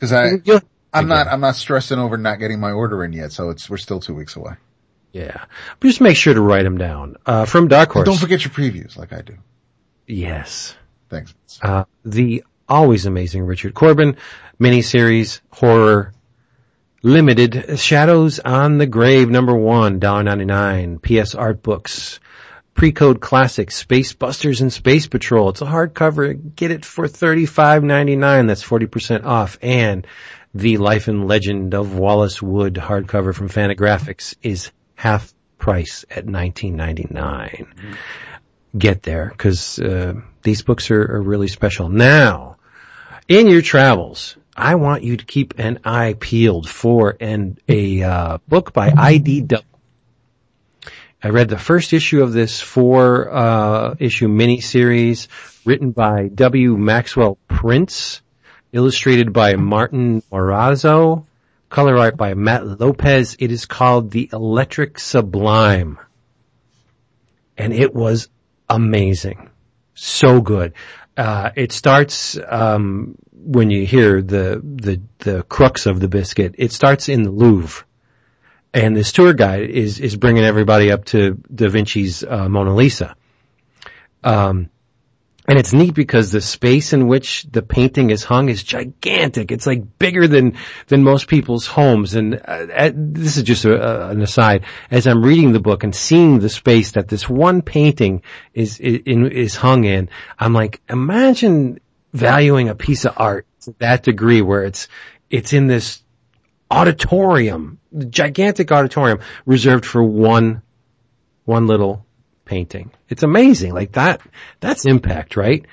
Cause 0.00 0.12
I, 0.12 0.32
You'll- 0.44 0.60
I'm 0.94 1.08
not, 1.08 1.26
I'm 1.26 1.40
not 1.40 1.56
stressing 1.56 1.98
over 1.98 2.16
not 2.16 2.38
getting 2.38 2.60
my 2.60 2.72
order 2.72 3.04
in 3.04 3.12
yet, 3.12 3.32
so 3.32 3.50
it's, 3.50 3.68
we're 3.68 3.76
still 3.76 4.00
two 4.00 4.14
weeks 4.14 4.36
away. 4.36 4.54
Yeah. 5.12 5.44
But 5.80 5.88
just 5.88 6.00
make 6.00 6.16
sure 6.16 6.34
to 6.34 6.40
write 6.40 6.64
them 6.64 6.78
down. 6.78 7.16
Uh, 7.24 7.44
from 7.44 7.68
Dark 7.68 7.92
Horse. 7.92 8.06
Don't 8.06 8.18
forget 8.18 8.44
your 8.44 8.52
previews 8.52 8.96
like 8.96 9.12
I 9.12 9.22
do. 9.22 9.36
Yes. 10.06 10.74
Thanks. 11.08 11.34
Uh, 11.62 11.84
the 12.04 12.44
always 12.68 13.06
amazing 13.06 13.44
Richard 13.44 13.74
Corben 13.74 14.16
miniseries 14.60 15.40
horror 15.50 16.12
limited 17.02 17.78
Shadows 17.78 18.40
on 18.40 18.78
the 18.78 18.86
Grave 18.86 19.28
number 19.28 19.54
one 19.54 19.98
dollar 19.98 20.22
ninety 20.22 20.46
nine 20.46 20.98
PS 20.98 21.34
Art 21.34 21.62
Books 21.62 22.20
pre-code 22.74 23.20
classic 23.20 23.70
Space 23.70 24.12
Busters 24.14 24.60
and 24.60 24.72
Space 24.72 25.06
Patrol. 25.06 25.50
It's 25.50 25.62
a 25.62 25.66
hardcover. 25.66 26.56
Get 26.56 26.70
it 26.70 26.84
for 26.84 27.06
thirty 27.06 27.46
five 27.46 27.84
ninety 27.84 28.16
nine. 28.16 28.46
That's 28.46 28.62
forty 28.62 28.86
percent 28.86 29.24
off. 29.24 29.58
And 29.62 30.06
the 30.54 30.78
Life 30.78 31.08
and 31.08 31.26
Legend 31.26 31.74
of 31.74 31.96
Wallace 31.96 32.40
Wood 32.40 32.74
hardcover 32.74 33.34
from 33.34 33.48
Fantagraphics 33.48 34.34
is 34.42 34.70
half 34.94 35.32
price 35.58 36.04
at 36.10 36.26
nineteen 36.26 36.76
ninety 36.76 37.06
nine 37.10 37.66
get 38.76 39.02
there 39.02 39.28
because 39.28 39.78
uh, 39.78 40.14
these 40.42 40.62
books 40.62 40.90
are, 40.90 41.02
are 41.02 41.22
really 41.22 41.48
special. 41.48 41.88
Now, 41.88 42.56
in 43.28 43.46
your 43.48 43.62
travels, 43.62 44.36
I 44.56 44.74
want 44.76 45.02
you 45.02 45.16
to 45.16 45.24
keep 45.24 45.58
an 45.58 45.80
eye 45.84 46.14
peeled 46.18 46.68
for 46.68 47.16
an 47.20 47.58
a 47.68 48.02
uh, 48.02 48.38
book 48.48 48.72
by 48.72 48.90
IDW. 48.90 49.62
I 51.22 51.28
read 51.28 51.48
the 51.48 51.58
first 51.58 51.94
issue 51.94 52.22
of 52.22 52.34
this 52.34 52.60
four 52.60 53.32
uh, 53.32 53.94
issue 53.98 54.28
miniseries 54.28 55.28
written 55.64 55.92
by 55.92 56.28
W. 56.28 56.76
Maxwell 56.76 57.38
Prince, 57.48 58.20
illustrated 58.74 59.32
by 59.32 59.54
Martin 59.54 60.20
Morazzo, 60.32 61.26
color 61.70 61.96
art 61.96 62.16
by 62.16 62.34
Mat 62.34 62.66
Lopes. 62.66 63.36
It 63.38 63.52
is 63.52 63.66
called 63.66 64.10
The 64.10 64.28
Electric 64.32 64.98
Sublime. 64.98 65.98
And 67.56 67.72
it 67.72 67.94
was 67.94 68.28
amazing. 68.68 69.50
So 69.94 70.40
good. 70.40 70.74
Uh, 71.16 71.50
it 71.54 71.70
starts, 71.70 72.36
um, 72.44 73.16
when 73.32 73.70
you 73.70 73.86
hear 73.86 74.20
the, 74.20 74.60
the, 74.62 75.00
the 75.18 75.42
crux 75.44 75.86
of 75.86 76.00
the 76.00 76.08
biscuit, 76.08 76.56
it 76.58 76.72
starts 76.72 77.08
in 77.08 77.22
the 77.22 77.30
Louvre. 77.30 77.84
And 78.72 78.96
this 78.96 79.12
tour 79.12 79.32
guide 79.32 79.70
is, 79.70 80.00
is 80.00 80.16
bringing 80.16 80.42
everybody 80.42 80.90
up 80.90 81.04
to 81.06 81.40
Da 81.54 81.68
Vinci's, 81.68 82.24
uh, 82.24 82.48
Mona 82.48 82.74
Lisa. 82.74 83.14
Um, 84.24 84.70
and 85.46 85.58
it's 85.58 85.74
neat 85.74 85.94
because 85.94 86.32
the 86.32 86.40
space 86.40 86.94
in 86.94 87.06
which 87.06 87.44
the 87.50 87.60
painting 87.60 88.08
is 88.10 88.24
hung 88.24 88.48
is 88.48 88.62
gigantic. 88.62 89.52
It's 89.52 89.66
like 89.66 89.98
bigger 89.98 90.26
than, 90.26 90.56
than 90.86 91.02
most 91.02 91.28
people's 91.28 91.66
homes. 91.66 92.14
And 92.14 92.40
uh, 92.42 92.90
this 92.94 93.36
is 93.36 93.42
just 93.42 93.66
a, 93.66 94.08
an 94.08 94.22
aside. 94.22 94.64
As 94.90 95.06
I'm 95.06 95.22
reading 95.22 95.52
the 95.52 95.60
book 95.60 95.84
and 95.84 95.94
seeing 95.94 96.38
the 96.38 96.48
space 96.48 96.92
that 96.92 97.08
this 97.08 97.28
one 97.28 97.60
painting 97.60 98.22
is, 98.54 98.80
is, 98.80 99.00
is 99.04 99.54
hung 99.54 99.84
in, 99.84 100.08
I'm 100.38 100.54
like, 100.54 100.80
imagine 100.88 101.78
valuing 102.14 102.70
a 102.70 102.74
piece 102.74 103.04
of 103.04 103.12
art 103.18 103.46
to 103.62 103.74
that 103.80 104.02
degree 104.02 104.40
where 104.40 104.62
it's, 104.62 104.88
it's 105.28 105.52
in 105.52 105.66
this 105.66 106.02
auditorium, 106.70 107.80
gigantic 108.08 108.72
auditorium 108.72 109.20
reserved 109.44 109.84
for 109.84 110.02
one, 110.02 110.62
one 111.44 111.66
little 111.66 112.06
painting. 112.44 112.90
It's 113.08 113.22
amazing. 113.22 113.74
Like 113.74 113.92
that, 113.92 114.20
that's 114.60 114.86
impact, 114.86 115.36
right? 115.36 115.64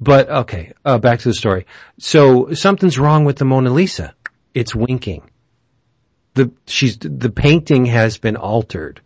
But 0.00 0.28
okay, 0.28 0.72
uh, 0.84 0.98
back 0.98 1.20
to 1.20 1.28
the 1.28 1.34
story. 1.34 1.66
So 1.98 2.54
something's 2.54 2.98
wrong 2.98 3.24
with 3.24 3.36
the 3.36 3.44
Mona 3.44 3.70
Lisa. 3.70 4.14
It's 4.54 4.74
winking. 4.74 5.28
The, 6.34 6.52
she's, 6.66 6.98
the 6.98 7.30
painting 7.30 7.86
has 7.86 8.18
been 8.18 8.36
altered. 8.36 9.00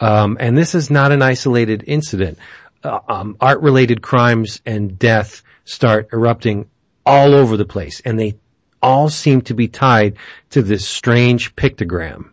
Um, 0.00 0.36
and 0.38 0.56
this 0.58 0.74
is 0.74 0.90
not 0.90 1.12
an 1.12 1.22
isolated 1.22 1.84
incident. 1.86 2.38
Uh, 2.84 2.98
um, 3.08 3.36
art 3.40 3.60
related 3.62 4.02
crimes 4.02 4.60
and 4.66 4.98
death 4.98 5.42
start 5.64 6.08
erupting 6.12 6.68
all 7.06 7.34
over 7.34 7.56
the 7.56 7.64
place 7.64 8.00
and 8.04 8.18
they 8.18 8.36
all 8.82 9.08
seem 9.08 9.42
to 9.42 9.54
be 9.54 9.68
tied 9.68 10.16
to 10.50 10.62
this 10.62 10.86
strange 10.86 11.54
pictogram. 11.54 12.30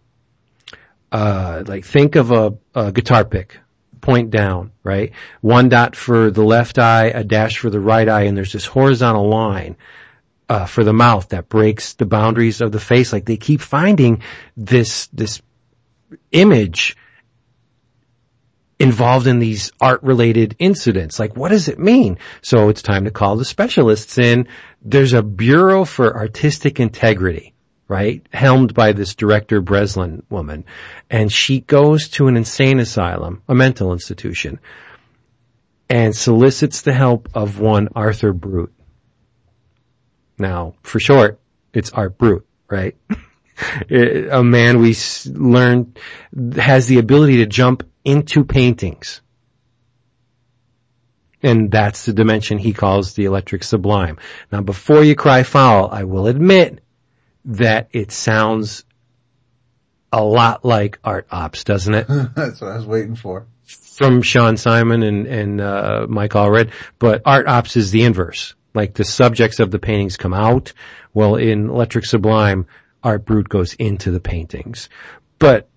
Uh, 1.12 1.64
like 1.66 1.86
think 1.86 2.16
of 2.16 2.32
a, 2.32 2.58
a 2.76 2.92
guitar 2.92 3.24
pick 3.24 3.60
point 4.10 4.32
down, 4.32 4.72
right? 4.84 5.12
One 5.42 5.70
dot 5.70 5.96
for 5.96 6.32
the 6.32 6.44
left 6.44 6.80
eye, 6.80 7.12
a 7.14 7.24
dash 7.24 7.60
for 7.60 7.70
the 7.70 7.80
right 7.80 8.10
eye, 8.10 8.24
and 8.24 8.36
there's 8.36 8.52
this 8.52 8.66
horizontal 8.66 9.30
line 9.30 9.78
uh, 10.50 10.66
for 10.66 10.84
the 10.84 10.94
mouth 10.94 11.30
that 11.30 11.48
breaks 11.48 11.94
the 11.94 12.08
boundaries 12.08 12.62
of 12.62 12.72
the 12.72 12.80
face. 12.80 13.14
Like 13.14 13.26
they 13.26 13.38
keep 13.38 13.62
finding 13.62 14.24
this 14.58 15.06
this 15.14 15.44
image 16.32 16.98
involved 18.80 19.28
in 19.28 19.38
these 19.38 19.72
art 19.80 20.02
related 20.02 20.56
incidents. 20.58 21.20
Like 21.20 21.38
what 21.38 21.50
does 21.50 21.68
it 21.68 21.78
mean? 21.78 22.18
So 22.42 22.70
it's 22.70 22.82
time 22.82 23.06
to 23.06 23.12
call 23.12 23.36
the 23.36 23.46
specialists 23.46 24.18
in. 24.18 24.48
There's 24.82 25.14
a 25.14 25.22
Bureau 25.22 25.86
for 25.86 26.18
Artistic 26.18 26.80
Integrity 26.80 27.54
right? 27.90 28.26
Helmed 28.32 28.74
by 28.74 28.94
this 28.94 29.16
director 29.16 29.60
Breslin 29.60 30.24
woman. 30.30 30.64
And 31.10 31.30
she 31.30 31.60
goes 31.60 32.08
to 32.10 32.28
an 32.28 32.38
insane 32.38 32.80
asylum, 32.80 33.42
a 33.50 33.56
mental 33.56 33.92
institution. 33.92 34.60
and 35.92 36.16
solicits 36.16 36.82
the 36.82 36.94
help 36.94 37.30
of 37.34 37.60
one 37.60 37.90
Arthur 37.96 38.32
Brute. 38.32 38.72
Now, 40.38 40.76
for 40.84 41.00
short, 41.00 41.40
it's 41.74 41.92
Art 41.92 42.16
Brute, 42.16 42.46
right? 42.70 42.96
a 43.90 44.44
man 44.44 44.80
we 44.80 44.96
learn 45.26 45.96
has 46.56 46.86
the 46.86 47.00
ability 47.00 47.38
to 47.38 47.48
jump 47.48 47.90
into 48.06 48.46
paintings. 48.46 49.22
And 51.42 51.72
that's 51.72 52.06
the 52.06 52.14
dimension 52.14 52.60
he 52.60 52.74
calls 52.74 53.14
the 53.14 53.26
electric 53.26 53.64
sublime. 53.64 54.20
Now 54.52 54.62
before 54.62 55.04
you 55.04 55.16
cry 55.16 55.42
foul, 55.44 55.90
I 55.92 56.04
will 56.04 56.28
admit 56.28 56.84
that 57.46 57.90
it 57.92 58.12
sounds 58.12 58.84
a 60.12 60.24
lot 60.24 60.66
like 60.66 61.00
art 61.04 61.28
ops, 61.32 61.64
doesn't 61.64 61.94
it? 61.94 62.08
that's 62.36 62.62
what 62.62 62.72
I 62.72 62.78
was 62.78 62.86
waiting 62.86 63.16
for. 63.16 63.48
From 63.66 64.22
Shaun 64.22 64.58
Simon 64.58 65.04
and, 65.04 65.28
and, 65.28 65.62
uh, 65.62 66.08
Mike 66.10 66.32
Allred, 66.32 66.72
but 66.98 67.22
art 67.26 67.48
ops 67.48 67.76
is 67.76 67.92
the 67.92 68.04
inverse. 68.04 68.56
Like 68.74 68.94
the 68.94 69.04
subjects 69.04 69.60
of 69.60 69.72
the 69.72 69.80
paintings 69.80 70.18
come 70.18 70.34
out. 70.34 70.74
Well, 71.14 71.36
in 71.36 71.70
Electric 71.70 72.06
Sublime, 72.06 72.68
Art 73.04 73.26
Brute 73.26 73.50
goes 73.50 73.74
into 73.74 74.12
the 74.12 74.20
paintings. 74.20 74.90
But 75.38 75.70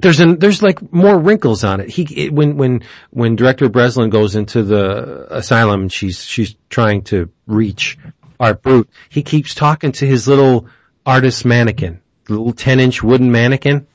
there's 0.00 0.20
an, 0.20 0.38
there's 0.38 0.62
like 0.62 0.92
more 0.92 1.18
wrinkles 1.18 1.64
on 1.64 1.80
it. 1.80 1.88
He, 1.88 2.26
it, 2.26 2.32
when, 2.32 2.56
when, 2.56 2.82
when 3.10 3.36
director 3.36 3.68
Breslin 3.68 4.10
goes 4.10 4.36
into 4.36 4.62
the 4.62 5.26
asylum 5.34 5.88
she's, 5.88 6.22
she's 6.22 6.54
trying 6.68 7.02
to 7.04 7.30
reach 7.46 7.98
Art 8.38 8.62
Brute, 8.62 8.88
he 9.08 9.22
keeps 9.22 9.54
talking 9.54 9.92
to 9.92 10.06
his 10.06 10.28
little 10.28 10.68
artist 11.04 11.44
mannequin, 11.44 12.00
little 12.28 12.52
10 12.52 12.80
inch 12.80 13.02
wooden 13.02 13.30
mannequin, 13.30 13.86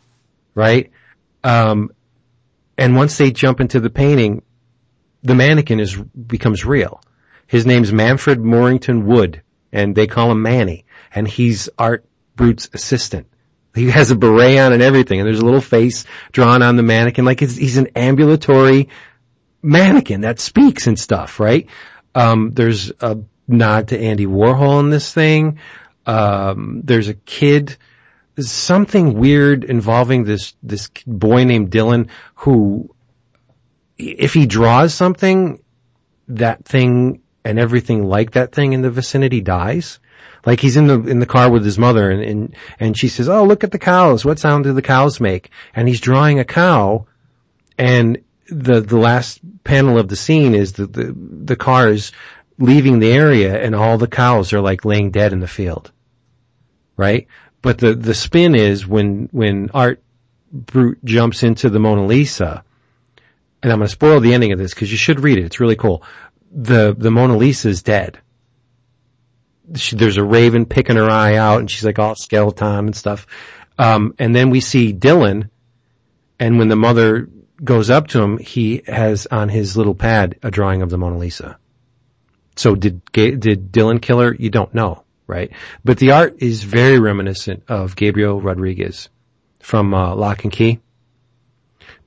right? 0.56 0.92
Um, 1.44 1.92
and 2.78 2.96
once 2.96 3.18
they 3.18 3.32
jump 3.32 3.60
into 3.60 3.80
the 3.80 3.90
painting, 3.90 4.44
the 5.24 5.36
mannequin 5.36 5.80
is, 5.80 5.96
becomes 5.96 6.66
real. 6.66 7.02
His 7.48 7.66
name's 7.66 7.92
Manfred 7.92 8.40
Morrington 8.40 9.06
Wood 9.06 9.44
and 9.72 9.96
they 9.96 10.08
call 10.08 10.32
him 10.32 10.42
Manny 10.42 10.86
and 11.14 11.28
he's 11.28 11.70
Art 11.78 12.06
Brute's 12.36 12.70
assistant. 12.74 13.28
He 13.74 13.90
has 13.90 14.12
a 14.12 14.16
beret 14.16 14.60
on 14.60 14.74
and 14.74 14.82
everything, 14.82 15.20
and 15.20 15.28
there's 15.28 15.40
a 15.40 15.46
little 15.46 15.62
face 15.62 16.06
drawn 16.34 16.62
on 16.62 16.76
the 16.76 16.84
mannequin, 16.84 17.24
like 17.24 17.40
he's 17.40 17.78
an 17.78 17.88
ambulatory 17.96 18.90
mannequin 19.62 20.22
that 20.22 20.40
speaks 20.40 20.88
and 20.88 21.00
stuff, 21.00 21.40
right? 21.40 21.68
Um, 22.14 22.52
there's 22.52 22.92
a 23.00 23.20
nod 23.48 23.90
to 23.90 24.00
Andy 24.00 24.26
Warhol 24.26 24.80
in 24.80 24.90
this 24.90 25.14
thing. 25.14 25.60
Um, 26.06 26.82
there's 26.84 27.08
a 27.08 27.14
kid, 27.14 27.78
something 28.40 29.14
weird 29.14 29.64
involving 29.64 30.24
this, 30.24 30.54
this 30.64 30.90
boy 31.06 31.44
named 31.44 31.72
Dylan 31.72 32.10
who, 32.36 32.94
if 33.98 34.34
he 34.34 34.46
draws 34.46 34.94
something, 34.94 35.62
that 36.30 36.66
thing 36.66 37.22
and 37.44 37.60
everything 37.60 38.04
like 38.04 38.32
that 38.32 38.54
thing 38.54 38.74
in 38.74 38.82
the 38.82 38.92
vicinity 38.92 39.42
dies. 39.42 40.00
Like 40.46 40.60
he's 40.60 40.78
in 40.78 40.88
the, 40.88 41.00
in 41.02 41.20
the 41.20 41.26
car 41.26 41.52
with 41.52 41.64
his 41.64 41.78
mother 41.78 42.10
and, 42.10 42.24
and, 42.24 42.56
and 42.80 42.98
she 42.98 43.10
says, 43.10 43.30
oh, 43.30 43.44
look 43.44 43.64
at 43.64 43.72
the 43.72 43.80
cows. 43.80 44.26
What 44.26 44.40
sound 44.40 44.64
do 44.64 44.74
the 44.74 44.82
cows 44.82 45.20
make? 45.20 45.52
And 45.76 45.88
he's 45.88 46.00
drawing 46.00 46.40
a 46.40 46.46
cow 46.46 47.06
and 47.78 48.24
the, 48.48 48.82
the 48.82 48.98
last 48.98 49.40
panel 49.64 49.98
of 49.98 50.08
the 50.08 50.16
scene 50.16 50.56
is 50.56 50.74
the, 50.74 50.86
the, 50.86 51.16
the 51.16 51.56
cars 51.56 52.12
leaving 52.62 53.00
the 53.00 53.12
area 53.12 53.62
and 53.62 53.76
all 53.76 53.98
the 53.98 54.08
cows 54.08 54.54
are 54.54 54.62
like 54.62 54.86
laying 54.86 55.12
dead 55.12 55.34
in 55.34 55.40
the 55.40 55.48
field. 55.48 55.92
Right? 56.96 57.28
But 57.62 57.78
the, 57.78 57.94
the 57.94 58.14
spin 58.14 58.56
is 58.56 58.88
when, 58.88 59.30
when 59.32 59.70
Art 59.74 60.02
Brute 60.52 61.04
jumps 61.04 61.44
into 61.44 61.70
the 61.70 61.80
Mona 61.80 62.06
Lisa, 62.06 62.64
and 63.64 63.72
I'm 63.72 63.80
going 63.80 63.88
to 63.88 63.92
spoil 63.92 64.20
the 64.20 64.34
ending 64.34 64.52
of 64.52 64.60
this 64.60 64.74
because 64.74 64.92
you 64.92 64.98
should 64.98 65.20
read 65.20 65.38
it. 65.38 65.46
It's 65.46 65.60
really 65.60 65.76
cool. 65.76 66.04
The, 66.52 66.96
the 66.98 67.12
Mona 67.12 67.38
Lisa 67.38 67.70
is 67.70 67.84
dead 67.84 68.20
she, 69.76 69.96
there's 69.96 70.18
a 70.18 70.24
raven 70.24 70.66
picking 70.66 70.96
her 70.96 71.10
eye 71.10 71.36
out 71.36 71.60
and 71.60 71.70
she's 71.70 71.86
like 71.86 72.00
all 72.00 72.16
skeleton 72.16 72.88
and 72.88 72.96
stuff. 72.96 73.28
Um, 73.78 74.16
and 74.20 74.36
then 74.36 74.50
we 74.50 74.60
see 74.60 74.94
Dylan 74.94 75.50
and 76.40 76.58
when 76.58 76.68
the 76.68 76.76
mother 76.76 77.30
goes 77.64 77.90
up 77.90 78.08
to 78.08 78.22
him, 78.22 78.38
he 78.38 78.82
has 78.88 79.28
on 79.28 79.50
his 79.50 79.78
little 79.78 79.96
pad 79.96 80.38
a 80.42 80.52
drawing 80.52 80.82
of 80.82 80.90
the 80.90 80.98
Mona 80.98 81.18
Lisa. 81.18 81.58
So 82.56 82.76
did, 82.76 83.02
did 83.12 83.72
Dylan 83.72 84.02
kill 84.02 84.20
her? 84.20 84.36
You 84.38 84.50
don't 84.50 84.74
know, 84.74 85.04
right? 85.28 85.52
But 85.84 85.98
the 85.98 86.12
art 86.12 86.38
is 86.40 86.64
very 86.64 87.00
reminiscent 87.00 87.64
of 87.68 87.96
Gabriel 87.96 88.42
Rodriguez 88.42 89.10
from, 89.60 89.94
uh, 89.94 90.16
Locke 90.16 90.44
and 90.44 90.52
Key. 90.54 90.80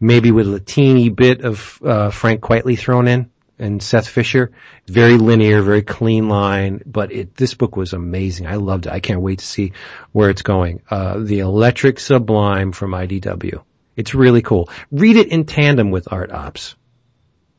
Maybe 0.01 0.31
with 0.33 0.53
a 0.53 0.61
teeny 0.61 1.09
bit 1.09 1.43
of, 1.45 1.81
uh, 1.85 2.11
Frank 2.11 2.41
Quitely 2.43 2.79
thrown 2.79 3.09
in 3.09 3.31
and 3.59 3.83
Seth 3.83 4.09
Fisher. 4.09 4.51
Very 4.87 5.17
linear, 5.17 5.63
very 5.63 5.83
clean 5.83 6.29
line, 6.29 6.83
but 6.85 7.13
it, 7.13 7.35
this 7.37 7.55
book 7.55 7.77
was 7.77 7.93
amazing. 7.93 8.47
I 8.47 8.57
loved 8.57 8.87
it. 8.87 8.93
I 8.93 9.01
can't 9.01 9.21
wait 9.23 9.39
to 9.39 9.45
see 9.47 9.73
where 10.13 10.31
it's 10.31 10.43
going. 10.43 10.83
Uh, 10.91 11.19
The 11.21 11.39
Electric 11.39 11.99
Sublime 12.01 12.73
from 12.73 12.91
IDW. 12.91 13.63
It's 13.97 14.15
really 14.15 14.43
cool. 14.43 14.69
Read 14.91 15.17
it 15.17 15.29
in 15.29 15.45
tandem 15.45 15.91
with 15.91 16.13
Art 16.13 16.33
Ops. 16.33 16.75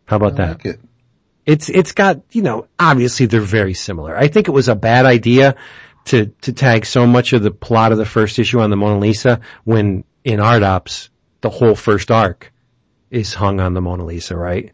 How 0.06 0.18
about 0.18 0.34
I 0.34 0.46
that? 0.48 0.66
like. 0.66 0.80
It's, 1.46 1.70
it's 1.70 1.92
got, 1.92 2.22
you 2.32 2.42
know, 2.42 2.68
obviously 2.80 3.28
they're 3.28 3.42
very 3.42 3.74
similar. 3.74 4.18
I 4.18 4.28
think 4.28 4.48
it 4.48 4.52
was 4.52 4.68
a 4.68 4.76
bad 4.76 5.06
idea 5.06 5.56
to, 6.06 6.28
to 6.42 6.54
tag 6.54 6.86
so 6.86 7.06
much 7.06 7.34
of 7.34 7.44
the 7.44 7.52
plot 7.52 7.92
of 7.92 7.98
the 7.98 8.06
first 8.06 8.40
issue 8.40 8.60
on 8.60 8.70
the 8.70 8.76
Mona 8.78 9.00
Lisa 9.00 9.42
when 9.64 10.04
in 10.24 10.40
Art 10.40 10.64
Ops, 10.64 11.10
the 11.42 11.50
whole 11.50 11.76
first 11.76 12.10
arc 12.10 12.52
is 13.12 13.34
hung 13.34 13.60
on 13.60 13.74
the 13.74 13.82
Mona 13.82 14.06
Lisa, 14.06 14.36
right? 14.36 14.72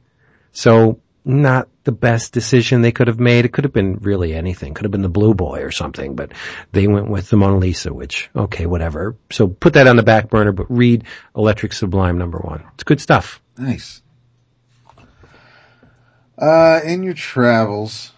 So 0.53 1.01
not 1.23 1.67
the 1.83 1.91
best 1.91 2.33
decision 2.33 2.81
they 2.81 2.91
could 2.91 3.07
have 3.07 3.19
made. 3.19 3.45
It 3.45 3.53
could 3.53 3.63
have 3.63 3.73
been 3.73 3.97
really 4.01 4.33
anything. 4.33 4.73
Could 4.73 4.85
have 4.85 4.91
been 4.91 5.01
the 5.01 5.09
Blue 5.09 5.33
Boy 5.33 5.63
or 5.63 5.71
something, 5.71 6.15
but 6.15 6.31
they 6.71 6.87
went 6.87 7.09
with 7.09 7.29
the 7.29 7.37
Mona 7.37 7.57
Lisa, 7.57 7.93
which, 7.93 8.29
okay, 8.35 8.65
whatever. 8.65 9.15
So 9.31 9.47
put 9.47 9.73
that 9.73 9.87
on 9.87 9.95
the 9.95 10.03
back 10.03 10.29
burner, 10.29 10.51
but 10.51 10.71
read 10.71 11.05
Electric 11.35 11.73
Sublime 11.73 12.17
number 12.17 12.39
one. 12.39 12.63
It's 12.73 12.83
good 12.83 13.01
stuff. 13.01 13.41
Nice. 13.57 14.00
Uh, 16.41 16.79
in 16.83 17.03
your 17.03 17.13
travels, 17.13 18.11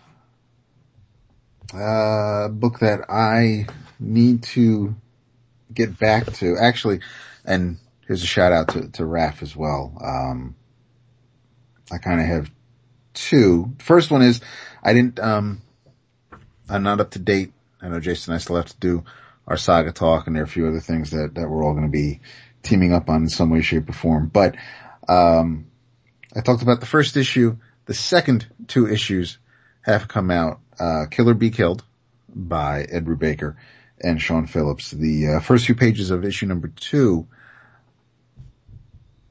uh, 1.74 2.48
book 2.48 2.80
that 2.80 3.02
I 3.10 3.68
need 4.00 4.44
to 4.44 4.96
get 5.74 6.00
back 6.00 6.32
to, 6.36 6.56
actually, 6.58 7.02
and 7.44 7.80
here's 8.08 8.24
a 8.24 8.28
shout 8.28 8.54
out 8.54 8.70
to, 8.70 8.88
to 8.92 9.06
Raf 9.06 9.42
as 9.42 9.58
well. 9.58 9.98
Um, 10.02 10.56
I 11.92 11.98
kind 11.98 12.22
of 12.22 12.28
have 12.28 12.50
two. 13.14 13.74
First 13.80 14.10
one 14.10 14.22
is 14.22 14.40
I 14.82 14.94
didn't, 14.94 15.20
um, 15.20 15.62
I'm 16.70 16.84
not 16.84 17.02
up 17.02 17.12
to 17.12 17.20
date. 17.20 17.52
I 17.82 17.90
know 17.90 18.00
Jason 18.00 18.32
and 18.32 18.40
I 18.40 18.42
still 18.42 18.56
have 18.56 18.68
to 18.68 18.80
do 18.80 19.04
our 19.46 19.58
saga 19.58 19.92
talk 19.92 20.28
and 20.28 20.36
there 20.38 20.44
are 20.44 20.46
a 20.46 20.50
few 20.50 20.66
other 20.66 20.80
things 20.80 21.12
that, 21.12 21.36
that 21.36 21.50
we're 21.50 21.62
all 21.62 21.74
going 21.74 21.88
to 21.88 21.92
be 21.92 22.22
teaming 22.62 22.94
up 22.94 23.10
on 23.10 23.24
in 23.24 23.30
some 23.30 23.50
way, 23.50 23.62
shape 23.62 23.90
or 23.90 23.94
form. 23.94 24.28
But, 24.28 24.56
um, 25.10 25.68
I 26.34 26.40
talked 26.40 26.62
about 26.64 26.80
the 26.80 26.86
first 26.86 27.18
issue. 27.18 27.58
The 27.86 27.94
second 27.94 28.48
two 28.68 28.88
issues 28.88 29.38
have 29.82 30.08
come 30.08 30.32
out. 30.32 30.60
Uh, 30.80 31.06
Killer 31.12 31.34
Be 31.34 31.52
Killed 31.52 31.84
by 32.34 32.84
Ed 32.84 33.06
Brubaker 33.06 33.56
and 34.02 34.22
Sean 34.22 34.48
Phillips. 34.48 34.92
The 34.92 35.28
uh, 35.28 35.40
first 35.40 35.66
few 35.66 35.76
pages 35.76 36.12
of 36.12 36.26
issue 36.26 36.46
number 36.46 36.70
two, 36.70 37.28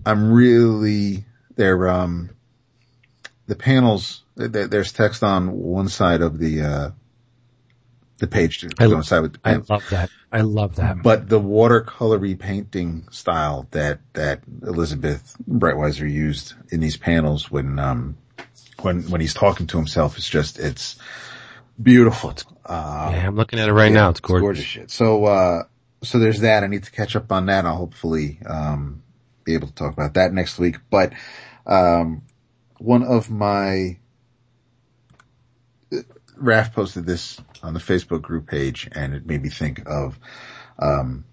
I'm 0.05 0.33
really, 0.33 1.25
they're, 1.57 1.89
um, 1.89 2.31
the 3.47 3.57
panels, 3.57 4.23
there's 4.37 4.93
text 4.93 5.23
on 5.23 5.53
one 5.53 5.89
side 5.89 6.21
of 6.21 6.39
the, 6.39 6.63
uh, 6.63 6.91
the 8.19 8.27
page 8.27 8.61
to 8.61 8.71
I, 8.79 8.87
coincide 8.87 9.23
with 9.23 9.33
the 9.33 9.41
I 9.45 9.55
love 9.57 9.85
that. 9.91 10.11
I 10.31 10.41
love 10.43 10.77
that. 10.77 11.03
But 11.03 11.29
the 11.29 11.41
watercolory 11.41 12.39
painting 12.39 13.09
style 13.11 13.67
that, 13.73 14.01
that 14.13 14.43
Elizabeth 14.63 15.37
Breitweiser 15.49 16.11
used 16.11 16.55
in 16.71 16.81
these 16.81 16.97
panels 16.97 17.51
when, 17.51 17.79
um, 17.79 18.17
when, 18.85 19.11
when 19.11 19.21
he's 19.21 19.35
talking 19.35 19.67
to 19.69 19.77
himself, 19.77 20.17
it's 20.17 20.29
just, 20.29 20.59
it's 20.59 20.97
beautiful. 21.81 22.35
Uh, 22.65 23.11
yeah, 23.13 23.27
I'm 23.27 23.37
looking 23.37 23.59
at 23.59 23.69
it 23.69 23.73
right 23.73 23.91
yeah, 23.91 24.01
now. 24.01 24.11
It's 24.11 24.21
gorgeous. 24.21 24.65
shit. 24.65 24.91
So, 24.91 25.25
uh, 25.25 25.63
so 26.03 26.19
there's 26.19 26.41
that. 26.41 26.65
I 26.65 26.67
need 26.67 26.85
to 26.85 26.91
catch 26.91 27.17
up 27.17 27.31
on 27.33 27.47
that. 27.47 27.65
I'll 27.65 27.77
hopefully, 27.77 28.39
um, 28.47 29.03
be 29.45 29.55
able 29.55 29.69
to 29.69 29.75
talk 29.75 29.93
about 29.93 30.15
that 30.15 30.33
next 30.33 30.59
week. 30.59 30.77
But, 30.91 31.13
um, 31.67 32.23
one 32.79 33.03
of 33.03 33.31
my, 33.31 33.99
Raf 36.37 36.75
posted 36.75 37.07
this 37.07 37.41
on 37.63 37.75
the 37.75 37.81
Facebook 37.81 38.23
group 38.23 38.49
page 38.49 38.89
and 38.93 39.15
it 39.15 39.27
made 39.27 39.43
me 39.43 39.49
think 39.49 39.83
of, 39.87 40.19
um, 40.79 41.25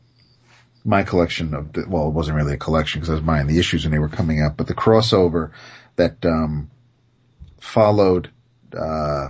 my 0.85 1.03
collection 1.03 1.53
of 1.53 1.73
the, 1.73 1.85
well, 1.87 2.07
it 2.07 2.13
wasn't 2.13 2.37
really 2.37 2.53
a 2.53 2.57
collection 2.57 2.99
because 2.99 3.09
I 3.09 3.13
was 3.13 3.23
buying 3.23 3.47
the 3.47 3.59
issues 3.59 3.83
when 3.83 3.91
they 3.91 3.99
were 3.99 4.09
coming 4.09 4.41
out, 4.41 4.57
but 4.57 4.67
the 4.67 4.73
crossover 4.73 5.51
that, 5.95 6.25
um, 6.25 6.69
followed, 7.59 8.31
uh, 8.77 9.29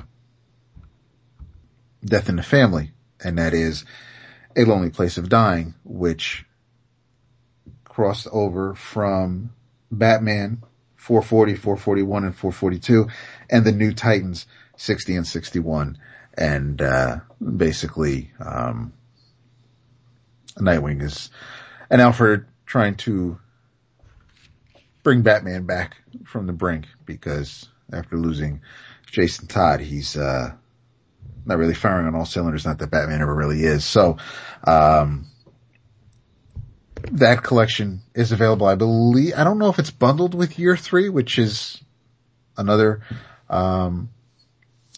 Death 2.04 2.30
in 2.30 2.38
the 2.38 2.44
Family, 2.44 2.92
and 3.24 3.38
that 3.38 3.54
is 3.54 3.86
A 4.56 4.64
Lonely 4.64 4.90
Place 4.90 5.18
of 5.18 5.30
Dying, 5.30 5.74
which 5.84 6.46
crossed 7.84 8.28
over 8.32 8.76
from 8.76 9.52
Batman 9.92 10.64
440, 10.96 11.56
441, 11.56 12.24
and 12.26 12.36
442, 12.36 13.08
and 13.50 13.66
the 13.66 13.72
new 13.72 13.94
Titans 13.94 14.46
60 14.78 15.16
and 15.16 15.28
61. 15.28 15.98
And, 16.38 16.82
uh, 16.82 17.20
basically, 17.58 18.32
um, 18.40 18.94
Nightwing 20.58 21.02
is, 21.02 21.30
and 21.90 22.02
Alfred 22.02 22.46
trying 22.66 22.96
to 22.96 23.40
bring 25.04 25.22
Batman 25.22 25.66
back 25.66 25.98
from 26.26 26.48
the 26.48 26.54
brink 26.54 26.86
because 27.06 27.68
after 27.94 28.18
losing 28.18 28.62
Jason 29.12 29.48
Todd, 29.48 29.80
he's, 29.80 30.16
uh, 30.16 30.54
not 31.46 31.58
really 31.58 31.74
firing 31.74 32.08
on 32.08 32.16
all 32.16 32.26
cylinders, 32.26 32.66
not 32.66 32.80
that 32.80 32.92
Batman 32.92 33.22
ever 33.22 33.34
really 33.34 33.64
is. 33.64 33.84
So, 33.84 34.18
um, 34.66 35.26
that 37.12 37.44
collection 37.44 38.02
is 38.14 38.32
available. 38.32 38.68
I 38.68 38.76
believe, 38.76 39.34
I 39.36 39.44
don't 39.44 39.58
know 39.58 39.70
if 39.70 39.80
it's 39.80 39.92
bundled 39.92 40.36
with 40.36 40.60
year 40.60 40.76
three, 40.76 41.10
which 41.10 41.40
is 41.40 41.82
another, 42.58 43.02
um, 43.50 44.10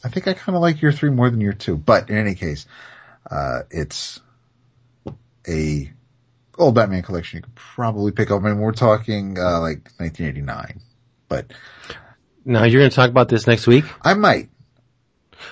I 0.03 0.09
think 0.09 0.27
I 0.27 0.33
kind 0.33 0.55
of 0.55 0.61
like 0.61 0.81
year 0.81 0.91
three 0.91 1.11
more 1.11 1.29
than 1.29 1.41
year 1.41 1.53
two, 1.53 1.77
but 1.77 2.09
in 2.09 2.17
any 2.17 2.35
case, 2.35 2.65
uh, 3.29 3.61
it's 3.69 4.19
a 5.47 5.91
old 6.57 6.75
Batman 6.75 7.03
collection 7.03 7.37
you 7.37 7.43
could 7.43 7.55
probably 7.55 8.11
pick 8.11 8.29
up. 8.31 8.41
I 8.41 8.49
mean, 8.49 8.59
we're 8.59 8.71
talking, 8.71 9.37
uh, 9.39 9.59
like 9.61 9.89
1989, 9.97 10.81
but 11.27 11.51
Now 12.45 12.63
you're 12.63 12.81
going 12.81 12.89
to 12.89 12.95
talk 12.95 13.09
about 13.09 13.29
this 13.29 13.47
next 13.47 13.67
week. 13.67 13.85
I 14.01 14.13
might. 14.13 14.49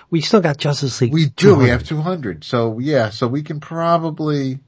We 0.09 0.21
still 0.21 0.41
got 0.41 0.57
Justice 0.57 1.01
League. 1.01 1.13
We 1.13 1.25
do. 1.25 1.49
200. 1.55 1.63
We 1.63 1.69
have 1.69 1.83
200. 1.83 2.43
So 2.43 2.79
yeah, 2.79 3.09
so 3.09 3.27
we 3.27 3.41
can 3.43 3.59
probably, 3.59 4.59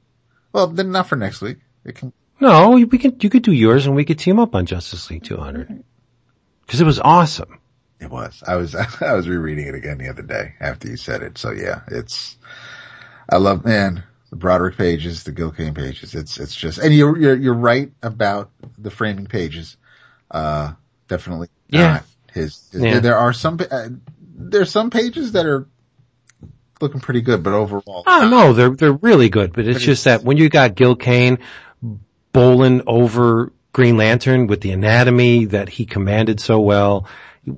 well, 0.52 0.66
then 0.68 0.90
not 0.92 1.08
for 1.08 1.16
next 1.16 1.40
week. 1.40 1.58
It 1.84 1.94
can, 1.96 2.12
No, 2.40 2.70
we 2.70 2.86
could. 2.98 3.22
You 3.22 3.30
could 3.30 3.42
do 3.42 3.52
yours, 3.52 3.86
and 3.86 3.94
we 3.96 4.04
could 4.04 4.18
team 4.18 4.38
up 4.38 4.54
on 4.54 4.66
Justice 4.66 5.10
League 5.10 5.24
200 5.24 5.82
because 6.66 6.80
it 6.80 6.84
was 6.84 6.98
awesome. 7.00 7.58
it 8.00 8.10
was. 8.10 8.42
I 8.46 8.56
was, 8.56 8.74
I 9.00 9.12
was 9.14 9.28
rereading 9.28 9.66
it 9.66 9.74
again 9.74 9.98
the 9.98 10.08
other 10.08 10.22
day 10.22 10.54
after 10.60 10.88
you 10.88 10.96
said 10.96 11.22
it. 11.22 11.38
So 11.38 11.50
yeah, 11.50 11.82
it's, 11.88 12.36
I 13.28 13.36
love, 13.36 13.64
man, 13.64 14.02
the 14.30 14.36
Broderick 14.36 14.76
pages, 14.76 15.22
the 15.24 15.32
Gil 15.32 15.52
Kane 15.52 15.74
pages. 15.74 16.14
It's, 16.14 16.38
it's 16.38 16.54
just, 16.54 16.78
and 16.78 16.92
you're, 16.94 17.16
you're, 17.18 17.36
you're 17.36 17.54
right 17.54 17.92
about 18.02 18.50
the 18.78 18.90
framing 18.90 19.26
pages. 19.26 19.76
Uh, 20.30 20.72
definitely 21.08 21.48
Yeah. 21.68 21.92
not 21.94 22.04
his, 22.32 22.68
his- 22.72 22.82
Yeah. 22.82 23.00
there 23.00 23.16
are 23.18 23.32
some, 23.32 23.58
uh, 23.70 23.88
there's 24.34 24.70
some 24.70 24.90
pages 24.90 25.32
that 25.32 25.46
are 25.46 25.66
looking 26.80 27.00
pretty 27.00 27.20
good, 27.20 27.42
but 27.42 27.52
overall, 27.52 28.02
Oh 28.06 28.28
no, 28.28 28.52
they're 28.52 28.70
they're 28.70 28.92
really 28.92 29.28
good, 29.28 29.52
but 29.52 29.66
it's 29.66 29.78
But 29.78 29.84
just 29.84 30.06
it's- 30.06 30.20
that 30.20 30.26
when 30.26 30.36
you 30.36 30.48
got 30.48 30.74
Gil 30.74 30.96
Kane 30.96 31.38
bowling 32.32 32.82
over 32.86 33.52
Green 33.72 33.96
Lantern 33.96 34.46
with 34.48 34.60
the 34.60 34.72
anatomy 34.72 35.46
that 35.46 35.68
he 35.68 35.86
commanded 35.86 36.40
so 36.40 36.60
well, 36.60 37.06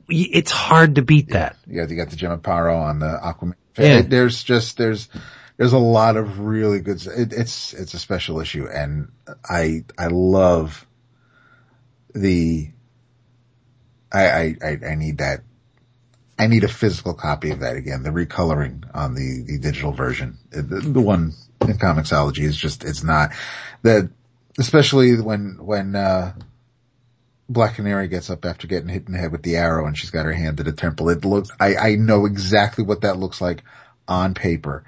it's 0.08 0.50
hard 0.50 0.94
to 0.96 1.02
beat 1.02 1.30
that. 1.30 1.56
Got, 1.72 1.90
you 1.90 1.96
got 1.96 2.10
the 2.10 2.16
Jim 2.16 2.38
Aparo 2.38 2.76
on 2.82 2.98
the 2.98 3.06
Aquaman. 3.22 3.54
Yeah. 3.78 3.98
It- 3.98 4.10
there's 4.10 4.42
just, 4.44 4.76
there's, 4.76 5.08
there's 5.56 5.72
a 5.72 5.78
lot 5.78 6.16
of 6.16 6.40
really 6.40 6.80
good, 6.80 7.04
it, 7.06 7.32
it's, 7.32 7.72
it's 7.74 7.94
a 7.94 7.98
special 7.98 8.40
issue 8.40 8.66
and 8.66 9.08
I, 9.48 9.84
I 9.98 10.08
love 10.08 10.86
the, 12.14 12.70
I, 14.14 14.28
I, 14.28 14.56
I, 14.62 14.78
I 14.90 14.94
need 14.94 15.18
that. 15.18 15.40
I 16.38 16.46
need 16.48 16.64
a 16.64 16.68
physical 16.68 17.14
copy 17.14 17.50
of 17.50 17.60
that 17.60 17.76
again. 17.76 18.02
The 18.02 18.10
recoloring 18.10 18.84
on 18.94 19.14
the, 19.14 19.44
the 19.46 19.58
digital 19.58 19.92
version, 19.92 20.38
the, 20.50 20.62
the 20.62 21.00
one 21.00 21.32
in 21.60 21.78
Comixology 21.78 22.40
is 22.40 22.56
just, 22.56 22.84
it's 22.84 23.04
not 23.04 23.30
that, 23.82 24.10
especially 24.58 25.20
when, 25.20 25.58
when, 25.60 25.94
uh, 25.94 26.32
Black 27.48 27.76
Canary 27.76 28.08
gets 28.08 28.30
up 28.30 28.44
after 28.46 28.66
getting 28.66 28.88
hit 28.88 29.06
in 29.06 29.12
the 29.12 29.18
head 29.18 29.30
with 29.30 29.42
the 29.42 29.56
arrow 29.56 29.86
and 29.86 29.96
she's 29.96 30.10
got 30.10 30.24
her 30.24 30.32
hand 30.32 30.56
to 30.56 30.64
the 30.64 30.72
temple. 30.72 31.08
It 31.10 31.24
looks, 31.24 31.50
I, 31.60 31.76
I 31.76 31.94
know 31.96 32.26
exactly 32.26 32.82
what 32.82 33.02
that 33.02 33.18
looks 33.18 33.40
like 33.40 33.62
on 34.08 34.34
paper 34.34 34.84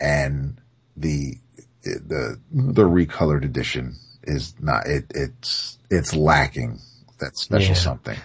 and 0.00 0.60
the, 0.96 1.36
the, 1.84 2.40
the 2.50 2.82
recolored 2.84 3.44
edition 3.44 3.94
is 4.24 4.54
not, 4.58 4.86
it, 4.88 5.04
it's, 5.14 5.78
it's 5.90 6.14
lacking 6.14 6.80
that 7.20 7.36
special 7.36 7.68
Yeah. 7.68 7.74
something. 7.74 8.18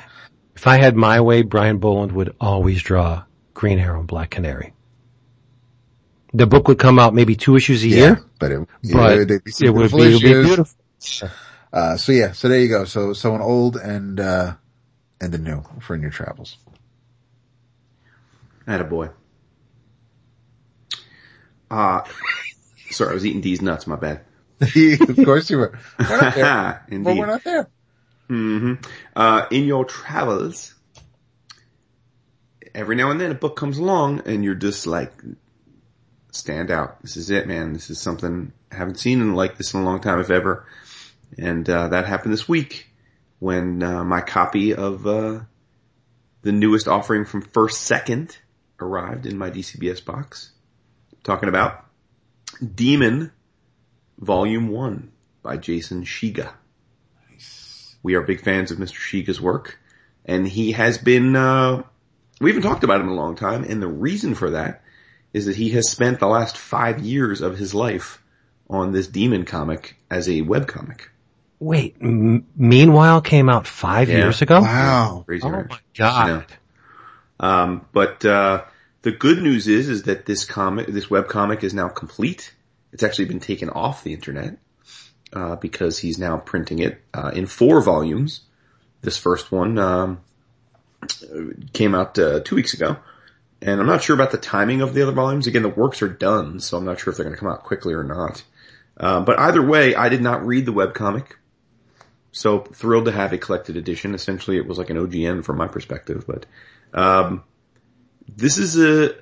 If 0.55 0.67
I 0.67 0.77
had 0.77 0.95
my 0.95 1.21
way, 1.21 1.41
Brian 1.41 1.79
Bolland 1.79 2.11
would 2.11 2.35
always 2.39 2.81
draw 2.81 3.23
Green 3.53 3.79
Arrow 3.79 3.99
and 3.99 4.07
Black 4.07 4.29
Canary. 4.29 4.73
The 6.33 6.47
book 6.47 6.67
would 6.67 6.79
come 6.79 6.99
out 6.99 7.13
maybe 7.13 7.35
two 7.35 7.55
issues 7.55 7.83
a 7.83 7.87
year, 7.87 8.25
but 8.39 8.51
it, 8.51 8.59
but 8.59 9.17
yeah, 9.17 9.23
they'd 9.25 9.43
be 9.43 9.51
it 9.61 9.69
would 9.69 9.91
beautiful 9.91 9.99
be, 9.99 10.13
be 10.13 10.19
beautiful. 10.19 11.29
Uh, 11.71 11.97
so 11.97 12.11
yeah, 12.11 12.31
so 12.31 12.49
there 12.49 12.59
you 12.59 12.69
go. 12.69 12.85
So, 12.85 13.13
so 13.13 13.35
an 13.35 13.41
old 13.41 13.77
and, 13.77 14.19
uh, 14.19 14.55
and 15.21 15.33
a 15.33 15.37
new 15.37 15.63
for 15.79 15.95
in 15.95 16.01
your 16.01 16.11
travels. 16.11 16.57
Attaboy. 18.67 19.11
Uh, 21.69 22.01
sorry, 22.91 23.11
I 23.11 23.13
was 23.13 23.25
eating 23.25 23.41
these 23.41 23.61
nuts, 23.61 23.87
my 23.87 23.95
bad. 23.95 24.21
of 24.61 25.15
course 25.25 25.49
you 25.49 25.57
were. 25.57 25.77
We're 25.99 26.21
not 26.21 26.35
there. 26.35 26.43
Well, 26.89 26.97
Indeed. 26.97 27.19
we're 27.19 27.25
not 27.25 27.43
there. 27.43 27.69
Hmm 28.33 28.73
Uh, 29.15 29.45
in 29.51 29.65
your 29.65 29.85
travels, 29.85 30.73
every 32.73 32.95
now 32.95 33.11
and 33.11 33.21
then 33.21 33.31
a 33.31 33.35
book 33.35 33.55
comes 33.55 33.77
along 33.77 34.23
and 34.25 34.43
you're 34.43 34.55
just 34.55 34.87
like, 34.87 35.13
stand 36.31 36.71
out. 36.71 36.99
This 37.03 37.15
is 37.15 37.29
it, 37.29 37.47
man. 37.47 37.73
This 37.73 37.91
is 37.91 37.99
something 37.99 38.51
I 38.71 38.75
haven't 38.75 38.97
seen 38.97 39.35
like 39.35 39.57
this 39.57 39.73
in 39.73 39.81
a 39.81 39.83
long 39.83 40.01
time, 40.01 40.19
if 40.19 40.31
ever. 40.31 40.65
And, 41.37 41.69
uh, 41.69 41.89
that 41.89 42.07
happened 42.07 42.33
this 42.33 42.49
week 42.49 42.87
when, 43.37 43.83
uh, 43.83 44.03
my 44.03 44.21
copy 44.21 44.73
of, 44.73 45.05
uh, 45.05 45.41
the 46.41 46.51
newest 46.51 46.87
offering 46.87 47.25
from 47.25 47.41
First 47.41 47.81
Second 47.81 48.35
arrived 48.79 49.27
in 49.27 49.37
my 49.37 49.51
DCBS 49.51 50.03
box. 50.03 50.51
Talking 51.23 51.49
about 51.49 51.85
Demon 52.75 53.31
Volume 54.17 54.69
1 54.69 55.11
by 55.43 55.57
Jason 55.57 56.03
Shiga. 56.03 56.53
We 58.03 58.15
are 58.15 58.21
big 58.21 58.41
fans 58.41 58.69
of 58.71 58.77
Mr. 58.77 58.93
Shiga's 58.95 59.41
work, 59.41 59.79
and 60.25 60.47
he 60.47 60.73
has 60.73 60.97
been, 60.97 61.35
uh, 61.35 61.83
we 62.41 62.49
haven't 62.51 62.63
talked 62.63 62.83
about 62.83 62.99
him 63.01 63.07
in 63.07 63.13
a 63.13 63.15
long 63.15 63.35
time, 63.35 63.63
and 63.63 63.81
the 63.81 63.87
reason 63.87 64.35
for 64.35 64.51
that 64.51 64.83
is 65.33 65.45
that 65.47 65.55
he 65.55 65.69
has 65.71 65.89
spent 65.89 66.19
the 66.19 66.27
last 66.27 66.57
five 66.57 66.99
years 66.99 67.41
of 67.41 67.57
his 67.57 67.73
life 67.73 68.21
on 68.69 68.91
this 68.91 69.07
demon 69.07 69.45
comic 69.45 69.95
as 70.11 70.27
a 70.27 70.41
webcomic. 70.41 71.01
Wait, 71.59 71.95
m- 72.01 72.45
Meanwhile 72.55 73.21
came 73.21 73.49
out 73.49 73.65
five 73.67 74.09
Yeah. 74.09 74.17
years 74.17 74.41
ago? 74.41 74.61
Wow. 74.61 75.23
Crazy 75.25 75.45
Oh 75.47 75.49
Rich. 75.49 75.69
my 75.69 75.79
god. 75.95 76.23
I 76.23 76.27
know. 76.27 76.43
Um, 77.39 77.85
but 77.93 78.23
uh, 78.25 78.63
the 79.01 79.11
good 79.11 79.41
news 79.41 79.67
is, 79.67 79.89
is 79.89 80.03
that 80.03 80.25
this 80.25 80.45
comic, 80.45 80.87
this 80.87 81.09
web 81.09 81.27
comic, 81.29 81.63
is 81.63 81.73
now 81.73 81.87
complete. 81.87 82.53
It's 82.91 83.03
actually 83.03 83.25
been 83.25 83.39
taken 83.39 83.69
off 83.69 84.03
the 84.03 84.13
internet 84.13 84.57
uh, 85.33 85.55
because 85.55 85.97
he's 85.97 86.17
now 86.17 86.37
printing 86.37 86.79
it 86.79 87.01
uh, 87.13 87.31
in 87.33 87.45
four 87.45 87.81
volumes. 87.81 88.41
This 89.01 89.17
first 89.17 89.51
one 89.51 89.77
um, 89.77 90.21
came 91.73 91.95
out 91.95 92.17
uh, 92.17 92.39
two 92.41 92.55
weeks 92.55 92.73
ago, 92.73 92.97
and 93.61 93.79
I'm 93.79 93.87
not 93.87 94.03
sure 94.03 94.13
about 94.13 94.31
the 94.31 94.37
timing 94.37 94.81
of 94.81 94.93
the 94.93 95.01
other 95.01 95.11
volumes. 95.11 95.47
Again, 95.47 95.63
the 95.63 95.69
works 95.69 96.01
are 96.01 96.09
done, 96.09 96.59
so 96.59 96.77
I'm 96.77 96.85
not 96.85 96.99
sure 96.99 97.11
if 97.11 97.17
they're 97.17 97.25
going 97.25 97.35
to 97.35 97.39
come 97.39 97.49
out 97.49 97.63
quickly 97.63 97.93
or 97.93 98.03
not. 98.03 98.43
Uh, 98.95 99.21
but 99.21 99.39
either 99.39 99.65
way, 99.65 99.95
I 99.95 100.09
did 100.09 100.21
not 100.21 100.45
read 100.45 100.65
the 100.65 100.71
web 100.71 100.93
comic. 100.93 101.37
So 102.31 102.59
thrilled 102.59 103.05
to 103.05 103.11
have 103.11 103.33
a 103.33 103.37
collected 103.37 103.77
edition. 103.77 104.15
Essentially, 104.15 104.57
it 104.57 104.65
was 104.65 104.77
like 104.77 104.89
an 104.89 104.97
OGN 104.97 105.43
from 105.43 105.57
my 105.57 105.67
perspective, 105.67 106.25
but 106.27 106.45
um, 106.93 107.43
this 108.27 108.57
is 108.57 108.79
a 108.79 109.15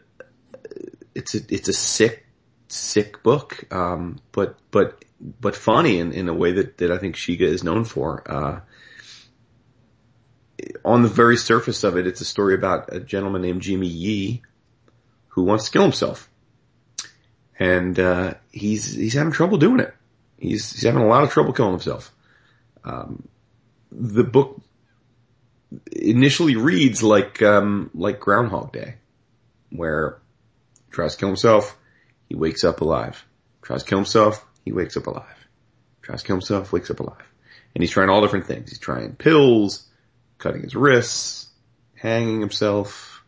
it's 1.14 1.36
a 1.36 1.40
it's 1.50 1.68
a 1.68 1.74
sick 1.74 2.26
sick 2.72 3.24
book, 3.24 3.72
um, 3.74 4.20
but 4.32 4.58
but 4.72 5.04
but 5.40 5.56
funny 5.56 6.00
in, 6.00 6.12
in 6.12 6.30
a 6.30 6.34
way 6.34 6.54
that 6.54 6.78
that 6.78 6.92
I 6.92 6.98
think 6.98 7.16
Shiga 7.16 7.42
is 7.42 7.64
known 7.64 7.86
for. 7.86 8.24
Uh, 8.26 8.60
on 10.86 11.02
the 11.02 11.10
very 11.10 11.38
surface 11.38 11.84
of 11.84 11.98
it, 11.98 12.08
it's 12.08 12.22
a 12.22 12.26
story 12.26 12.54
about 12.54 12.94
a 12.94 13.00
gentleman 13.00 13.42
named 13.42 13.62
Jimmy 13.62 13.88
Yee 13.88 14.42
who 15.30 15.44
wants 15.44 15.66
to 15.66 15.72
kill 15.72 15.84
himself, 15.84 16.30
and 17.58 18.00
uh, 18.00 18.34
he's 18.52 18.94
he's 18.94 19.14
having 19.14 19.34
trouble 19.34 19.58
doing 19.58 19.80
it. 19.80 19.94
He's 20.38 20.72
he's 20.72 20.84
having 20.84 21.02
a 21.02 21.08
lot 21.08 21.24
of 21.24 21.32
trouble 21.32 21.54
killing 21.54 21.72
himself. 21.72 22.14
Um, 22.84 23.28
the 23.92 24.24
book 24.24 24.62
initially 25.92 26.56
reads 26.56 27.04
like 27.04 27.42
um, 27.42 27.90
like 27.94 28.20
Groundhog 28.20 28.74
Day, 28.74 28.96
where 29.70 30.20
he 30.86 30.92
tries 30.92 31.14
to 31.14 31.20
kill 31.20 31.30
himself, 31.30 31.78
he 32.32 32.36
wakes 32.36 32.64
up 32.64 32.80
alive. 32.80 33.26
Tries 33.62 33.84
to 33.84 33.90
kill 33.90 33.98
himself, 33.98 34.46
he 34.64 34.72
wakes 34.72 34.96
up 34.96 35.06
alive. 35.06 35.48
Tries 36.02 36.22
to 36.22 36.28
kill 36.28 36.38
himself, 36.38 36.72
wakes 36.72 36.90
up 36.90 37.02
alive. 37.02 37.28
And 37.76 37.84
he's 37.84 37.92
trying 37.92 38.08
all 38.08 38.22
different 38.22 38.48
things. 38.48 38.70
He's 38.70 38.80
trying 38.80 39.16
pills, 39.18 39.86
cutting 40.38 40.62
his 40.62 40.74
wrists, 40.74 41.50
hanging 41.94 42.40
himself, 42.40 43.22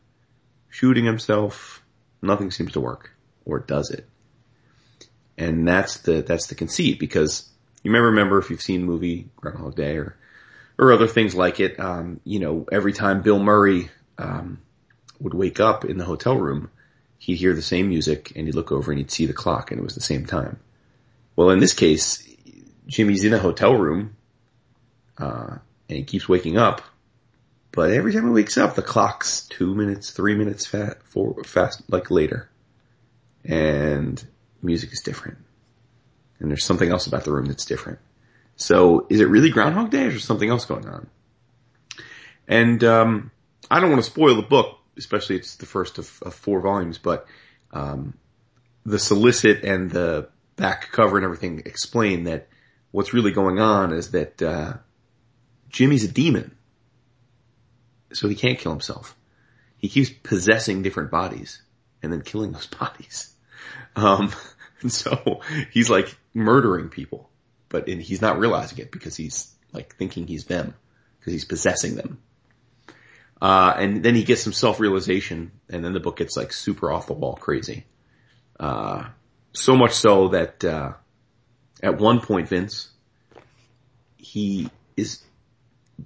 shooting 0.69 1.03
himself. 1.03 1.83
Nothing 2.21 2.49
seems 2.49 2.71
to 2.71 2.79
work, 2.79 3.11
or 3.43 3.59
does 3.59 3.89
it? 3.89 4.07
And 5.37 5.67
that's 5.67 5.97
the 5.97 6.21
that's 6.21 6.47
the 6.47 6.55
conceit 6.55 6.97
because 6.97 7.49
you 7.83 7.91
may 7.91 7.99
remember 7.99 8.37
if 8.37 8.49
you've 8.49 8.61
seen 8.61 8.81
the 8.81 8.87
movie 8.87 9.27
Groundhog 9.35 9.75
Day 9.75 9.97
or 9.97 10.15
or 10.79 10.93
other 10.93 11.07
things 11.07 11.35
like 11.35 11.59
it. 11.59 11.77
Um, 11.77 12.21
you 12.23 12.39
know, 12.39 12.65
every 12.71 12.93
time 12.93 13.21
Bill 13.21 13.39
Murray 13.39 13.89
um, 14.17 14.61
would 15.19 15.33
wake 15.33 15.59
up 15.59 15.83
in 15.83 15.97
the 15.97 16.05
hotel 16.05 16.37
room, 16.37 16.71
he'd 17.23 17.37
hear 17.37 17.53
the 17.53 17.61
same 17.61 17.87
music 17.87 18.33
and 18.35 18.47
he'd 18.47 18.55
look 18.55 18.73
over 18.73 18.91
and 18.91 18.97
he'd 18.99 19.09
see 19.09 19.25
the 19.25 19.33
clock 19.33 19.71
and 19.71 19.79
it 19.79 19.83
was 19.83 19.95
the 19.95 20.01
same 20.01 20.25
time. 20.25 20.59
Well, 21.37 21.51
in 21.51 21.59
this 21.59 21.71
case, 21.71 22.27
Jimmy's 22.85 23.23
in 23.23 23.33
a 23.33 23.39
hotel 23.39 23.75
room, 23.75 24.17
uh, 25.17 25.55
and 25.87 25.97
he 25.97 26.03
keeps 26.03 26.27
waking 26.27 26.57
up, 26.57 26.81
but 27.71 27.91
every 27.91 28.11
time 28.11 28.25
he 28.25 28.31
wakes 28.31 28.57
up, 28.57 28.75
the 28.75 28.81
clock's 28.81 29.47
two 29.47 29.73
minutes, 29.73 30.09
three 30.09 30.35
minutes 30.35 30.65
fast, 30.65 30.97
four, 31.05 31.41
fast, 31.45 31.81
like 31.87 32.11
later. 32.11 32.49
And 33.45 34.21
music 34.61 34.91
is 34.91 34.99
different. 34.99 35.37
And 36.39 36.51
there's 36.51 36.65
something 36.65 36.89
else 36.89 37.07
about 37.07 37.23
the 37.23 37.31
room 37.31 37.45
that's 37.45 37.65
different. 37.65 37.99
So 38.57 39.07
is 39.09 39.21
it 39.21 39.29
really 39.29 39.49
Groundhog 39.49 39.91
Day 39.91 40.03
or 40.03 40.07
is 40.07 40.13
there 40.15 40.19
something 40.19 40.49
else 40.49 40.65
going 40.65 40.89
on? 40.89 41.07
And, 42.49 42.83
um, 42.83 43.31
I 43.71 43.79
don't 43.79 43.91
want 43.91 44.03
to 44.03 44.11
spoil 44.11 44.35
the 44.35 44.41
book, 44.41 44.77
especially 44.97 45.37
it's 45.37 45.55
the 45.55 45.65
first 45.65 45.97
of, 45.97 46.21
of 46.21 46.33
four 46.33 46.61
volumes, 46.61 46.97
but, 46.97 47.27
um, 47.71 48.13
the 48.85 48.99
solicit 48.99 49.63
and 49.63 49.89
the 49.89 50.29
back 50.55 50.91
cover 50.91 51.17
and 51.17 51.23
everything 51.23 51.63
explain 51.65 52.25
that 52.25 52.47
what's 52.91 53.13
really 53.13 53.31
going 53.31 53.59
on 53.59 53.93
is 53.93 54.11
that, 54.11 54.41
uh, 54.41 54.73
Jimmy's 55.69 56.03
a 56.03 56.11
demon. 56.11 56.55
So 58.13 58.29
he 58.29 58.35
can't 58.35 58.59
kill 58.59 58.71
himself. 58.71 59.17
He 59.77 59.89
keeps 59.89 60.11
possessing 60.11 60.83
different 60.83 61.11
bodies 61.11 61.61
and 62.01 62.13
then 62.13 62.21
killing 62.21 62.51
those 62.51 62.67
bodies. 62.79 63.33
Um, 63.95 64.31
and 64.81 64.91
so 64.91 65.41
he's 65.71 65.89
like 65.89 66.15
murdering 66.33 66.89
people, 66.89 67.29
but 67.69 67.87
he's 67.87 68.21
not 68.21 68.39
realizing 68.39 68.77
it 68.77 68.91
because 68.91 69.15
he's 69.15 69.53
like 69.71 69.95
thinking 69.95 70.27
he's 70.27 70.45
them 70.45 70.75
because 71.19 71.33
he's 71.33 71.45
possessing 71.45 71.95
them. 71.95 72.21
Uh, 73.43 73.75
and 73.77 74.03
then 74.03 74.15
he 74.15 74.23
gets 74.23 74.41
some 74.41 74.53
self-realization 74.53 75.51
and 75.69 75.83
then 75.83 75.91
the 75.91 75.99
book 75.99 76.15
gets 76.15 76.37
like 76.37 76.53
super 76.53 76.89
off 76.89 77.07
the 77.07 77.13
wall 77.13 77.35
crazy. 77.35 77.85
Uh, 78.57 79.03
so 79.51 79.75
much 79.75 79.91
so 79.91 80.29
that, 80.29 80.63
uh, 80.63 80.93
at 81.81 81.97
one 81.97 82.21
point, 82.21 82.47
Vince, 82.47 82.89
he 84.15 84.69
is 84.95 85.21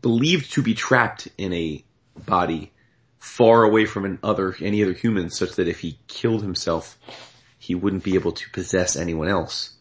believed 0.02 0.54
to 0.54 0.64
be 0.64 0.74
trapped 0.74 1.28
in 1.38 1.54
a 1.54 1.86
body 2.26 2.74
far 3.20 3.64
away 3.64 3.86
from 3.86 4.06
an 4.06 4.18
other, 4.24 4.56
any 4.60 4.82
other 4.82 4.94
human 4.94 5.30
such 5.30 5.58
that 5.58 5.68
if 5.68 5.80
he 5.80 6.00
killed 6.08 6.42
himself, 6.42 6.98
he 7.60 7.76
wouldn't 7.76 8.04
be 8.04 8.16
able 8.16 8.32
to 8.32 8.50
possess 8.50 8.96
anyone 8.96 9.28
else. 9.28 9.74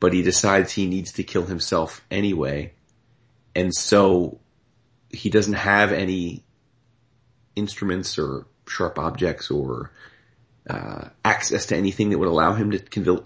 But 0.00 0.12
he 0.12 0.20
decides 0.20 0.70
he 0.70 0.86
needs 0.86 1.12
to 1.12 1.24
kill 1.24 1.46
himself 1.46 2.04
anyway. 2.10 2.74
And 3.54 3.74
so 3.74 4.40
he 5.08 5.30
doesn't 5.30 5.54
have 5.54 5.90
any 5.90 6.43
instruments 7.56 8.18
or 8.18 8.46
sharp 8.68 8.98
objects 8.98 9.50
or 9.50 9.90
uh, 10.68 11.08
access 11.24 11.66
to 11.66 11.76
anything 11.76 12.10
that 12.10 12.18
would 12.18 12.28
allow 12.28 12.54
him 12.54 12.70
to 12.70 12.78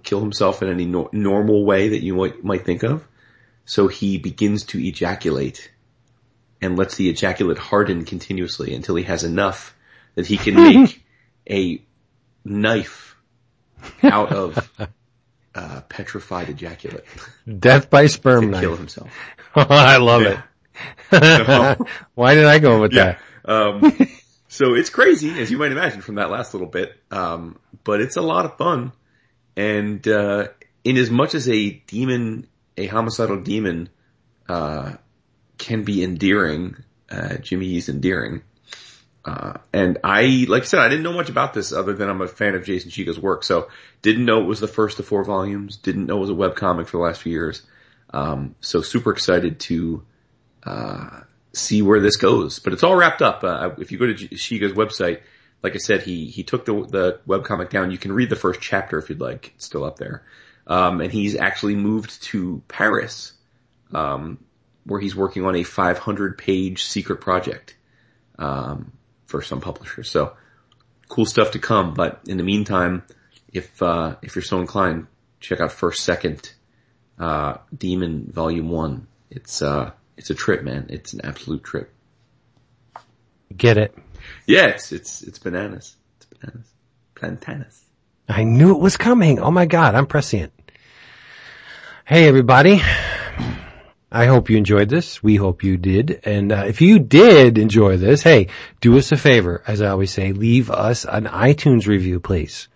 kill 0.02 0.20
himself 0.20 0.62
in 0.62 0.68
any 0.70 0.84
no- 0.86 1.09
normal 1.12 1.64
way 1.64 1.90
that 1.90 2.02
you 2.02 2.14
might, 2.16 2.42
might 2.44 2.64
think 2.64 2.82
of. 2.82 3.06
So 3.64 3.86
he 3.88 4.18
begins 4.18 4.64
to 4.66 4.78
ejaculate 4.84 5.70
and 6.60 6.76
lets 6.76 6.96
the 6.96 7.09
ejaculate 7.09 7.59
harden 7.59 8.05
continuously 8.05 8.74
until 8.74 8.96
he 8.96 9.05
has 9.05 9.22
enough 9.24 9.76
that 10.16 10.26
he 10.26 10.36
can 10.36 10.55
make 10.56 11.05
a 11.48 11.80
knife 12.44 13.16
out 14.02 14.32
of 14.32 14.70
uh, 15.55 15.80
petrified 15.88 16.48
ejaculate. 16.48 17.05
Death 17.59 17.88
by 17.90 18.06
sperm 18.16 18.50
knife. 18.50 18.62
kill 18.62 18.76
himself. 18.76 19.10
I 19.55 19.98
love 19.98 20.22
Yeah. 20.22 20.42
it. 21.12 21.78
Why 22.14 22.34
did 22.34 22.44
I 22.46 22.59
go 22.59 22.80
with 22.80 22.92
Yeah. 22.92 23.16
that? 23.44 23.50
Um, 23.50 23.92
so 24.48 24.74
it's 24.74 24.90
crazy, 24.90 25.38
as 25.38 25.50
you 25.50 25.58
might 25.58 25.72
imagine 25.72 26.00
from 26.00 26.16
that 26.16 26.30
last 26.30 26.54
little 26.54 26.68
bit. 26.68 26.92
Um, 27.10 27.58
but 27.84 28.00
it's 28.00 28.16
a 28.16 28.22
lot 28.22 28.44
of 28.44 28.56
fun. 28.56 28.92
And, 29.56 30.06
uh, 30.08 30.48
in 30.84 30.96
as 30.96 31.10
much 31.10 31.34
as 31.34 31.48
a 31.48 31.70
demon, 31.70 32.46
a 32.76 32.86
homicidal 32.86 33.40
demon, 33.40 33.88
uh, 34.48 34.94
can 35.58 35.84
be 35.84 36.02
endearing, 36.02 36.76
uh, 37.10 37.36
Jimmy 37.36 37.76
is 37.76 37.88
endearing. 37.88 38.42
Uh, 39.24 39.58
and 39.74 39.98
I, 40.02 40.46
like 40.48 40.62
I 40.62 40.66
said, 40.66 40.80
I 40.80 40.88
didn't 40.88 41.02
know 41.02 41.12
much 41.12 41.28
about 41.28 41.52
this 41.52 41.72
other 41.72 41.92
than 41.92 42.08
I'm 42.08 42.22
a 42.22 42.28
fan 42.28 42.54
of 42.54 42.64
Jason 42.64 42.90
Shiga's 42.90 43.18
work. 43.18 43.44
So 43.44 43.68
didn't 44.00 44.24
know 44.24 44.40
it 44.40 44.46
was 44.46 44.60
the 44.60 44.68
first 44.68 44.98
of 45.00 45.06
four 45.06 45.24
volumes. 45.24 45.76
Didn't 45.76 46.06
know 46.06 46.16
it 46.16 46.20
was 46.20 46.30
a 46.30 46.34
webcomic 46.34 46.86
for 46.86 46.96
the 46.96 47.02
last 47.02 47.20
few 47.20 47.32
years. 47.32 47.62
Um, 48.10 48.54
so 48.60 48.80
super 48.80 49.10
excited 49.10 49.60
to, 49.60 50.02
uh, 50.62 51.20
see 51.59 51.82
where 51.82 52.01
this 52.01 52.16
goes. 52.16 52.59
But 52.59 52.72
it's 52.72 52.82
all 52.82 52.96
wrapped 52.96 53.22
up. 53.22 53.45
Uh, 53.45 53.70
if 53.78 53.93
you 53.93 53.98
go 53.98 54.06
to 54.06 54.14
Shiga's 54.14 54.72
website, 54.72 55.20
like 55.62 55.74
I 55.74 55.78
said, 55.78 56.03
he, 56.03 56.27
he 56.27 56.43
took 56.45 56.64
the, 56.64 56.72
the 56.87 57.20
webcomic 57.27 57.70
down. 57.70 57.90
You 57.90 57.98
can 57.98 58.12
read 58.12 58.30
the 58.30 58.37
first 58.37 58.61
chapter 58.61 58.98
if 58.98 59.09
you'd 59.09 59.20
like. 59.20 59.53
It's 59.56 59.64
still 59.64 59.85
up 59.85 59.98
there. 59.98 60.24
Um, 60.66 61.01
and 61.01 61.11
he's 61.11 61.35
actually 61.35 61.77
moved 61.77 62.22
to 62.24 62.62
Paris, 62.69 63.32
um, 63.93 64.38
where 64.85 65.01
he's 65.01 65.16
working 65.16 65.45
on 65.45 65.56
a 65.56 65.62
500 65.62 66.38
page 66.38 66.85
secret 66.85 67.20
project, 67.20 67.77
um, 68.38 68.93
for 69.27 69.43
some 69.43 69.61
publishers. 69.61 70.11
So 70.11 70.35
cool 71.09 71.27
stuff 71.27 71.53
to 71.53 71.59
come. 71.59 71.95
But 71.95 72.20
in 72.27 72.37
the 72.37 72.45
meantime, 72.45 73.03
if, 73.53 73.82
uh, 73.82 74.16
if 74.22 74.37
you're 74.37 74.43
so 74.43 74.61
inclined, 74.61 75.06
check 75.40 75.61
out 75.61 75.72
first, 75.72 76.04
second, 76.04 76.53
uh, 77.19 77.56
Demon 77.77 78.30
Volume 78.30 78.69
1. 78.69 79.06
It's, 79.30 79.62
uh, 79.62 79.93
it's 80.19 80.30
a 80.30 80.35
trip, 80.35 80.63
man. 80.63 80.87
It's 80.90 81.13
an 81.14 81.21
absolute 81.24 81.64
trip. 81.64 81.93
Get 83.56 83.79
it. 83.79 83.97
Yeah, 84.47 84.66
it's, 84.66 84.93
it's, 84.93 85.22
it's 85.22 85.38
bananas. 85.38 85.97
It's 86.16 86.27
bananas. 86.27 86.72
Plantanas. 87.14 87.80
I 88.29 88.45
knew 88.45 88.74
it 88.74 88.80
was 88.80 88.97
coming. 88.97 89.38
Oh 89.38 89.51
my 89.51 89.64
god, 89.64 89.95
I'm 89.95 90.06
prescient. 90.06 90.53
Hey 92.05 92.29
everybody. 92.29 92.82
I 94.11 94.27
hope 94.27 94.51
you 94.51 94.56
enjoyed 94.56 94.88
this. 94.88 95.22
We 95.22 95.37
hope 95.37 95.63
you 95.63 95.77
did. 95.77 96.21
And 96.24 96.51
uh, 96.51 96.64
if 96.66 96.80
you 96.80 96.98
did 96.98 97.59
enjoy 97.59 97.98
this, 97.98 98.22
hey, 98.22 98.48
do 98.80 98.97
us 98.98 99.13
a 99.13 99.16
favor. 99.16 99.63
As 99.66 99.82
I 99.82 99.88
always 99.88 100.11
say, 100.11 100.32
leave 100.32 100.71
us 100.71 101.05
an 101.05 101.24
iTunes 101.24 101.87
review, 101.87 102.21
please. 102.21 102.69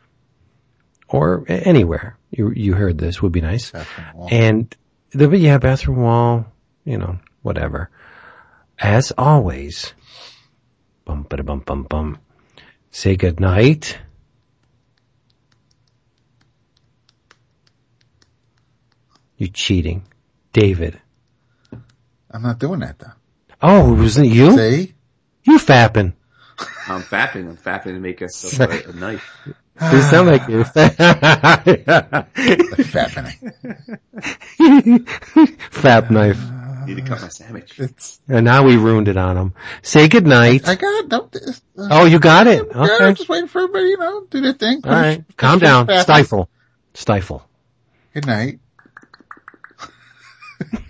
Or 1.08 1.44
anywhere 1.48 2.18
you 2.30 2.50
you 2.50 2.74
heard 2.74 2.98
this 2.98 3.20
would 3.20 3.32
be 3.32 3.40
nice. 3.40 3.70
Bathroom 3.70 4.06
wall. 4.14 4.28
And 4.30 4.76
the 5.10 5.28
yeah, 5.36 5.58
bathroom 5.58 5.98
wall, 5.98 6.46
you 6.84 6.98
know, 6.98 7.18
whatever. 7.42 7.90
As 8.78 9.12
always, 9.16 9.92
bum 11.04 11.26
ba 11.28 11.42
bum 11.42 11.60
bum 11.60 11.82
bum. 11.84 12.18
Say 12.90 13.16
good 13.16 13.40
night. 13.40 13.98
You 19.36 19.48
cheating, 19.48 20.04
David. 20.52 21.00
I'm 22.30 22.42
not 22.42 22.58
doing 22.58 22.80
that 22.80 22.98
though. 22.98 23.12
Oh, 23.60 23.94
wasn't 23.94 24.26
it 24.26 24.32
you? 24.32 24.56
See? 24.56 24.94
You 25.44 25.58
fapping. 25.58 26.14
I'm 26.86 27.02
fapping. 27.02 27.48
I'm 27.48 27.56
fapping 27.56 27.94
to 27.94 28.00
make 28.00 28.22
us 28.22 28.58
a, 28.58 28.88
a 28.88 28.92
knife. 28.92 29.48
You 29.80 30.02
sound 30.02 30.28
like 30.28 30.48
you're 30.48 30.64
fat. 30.76 30.96
Fappening. 32.92 33.52
Fap 35.70 36.10
knife. 36.10 36.61
Need 36.86 36.96
to 36.96 37.02
cut 37.02 37.20
my 37.22 37.28
sandwich. 37.28 37.72
It's, 37.78 38.20
And 38.28 38.44
now 38.44 38.64
we 38.64 38.76
ruined 38.76 39.08
it 39.08 39.16
on 39.16 39.36
him. 39.36 39.54
Say 39.82 40.08
good 40.08 40.26
night. 40.26 40.66
I 40.68 40.74
got, 40.76 41.08
no, 41.08 41.28
this- 41.32 41.62
uh, 41.78 41.88
Oh, 41.90 42.04
you 42.06 42.18
got 42.18 42.46
it. 42.46 42.66
yeah, 42.70 42.78
I'm 42.80 42.90
Okay. 42.90 43.14
just 43.14 43.28
waiting 43.28 43.48
for 43.48 43.60
everybody, 43.62 43.86
you 43.86 43.98
know, 43.98 44.26
do 44.30 44.40
their 44.40 44.52
thing. 44.52 44.80
All 44.84 44.90
right. 44.92 45.14
Finish- 45.16 45.26
Calm 45.36 45.58
finish 45.60 45.70
down. 45.70 45.86
fast. 45.86 46.02
Stifle. 46.06 46.48
Stifle. 46.94 47.46
Good 48.14 48.26
night. 48.26 48.60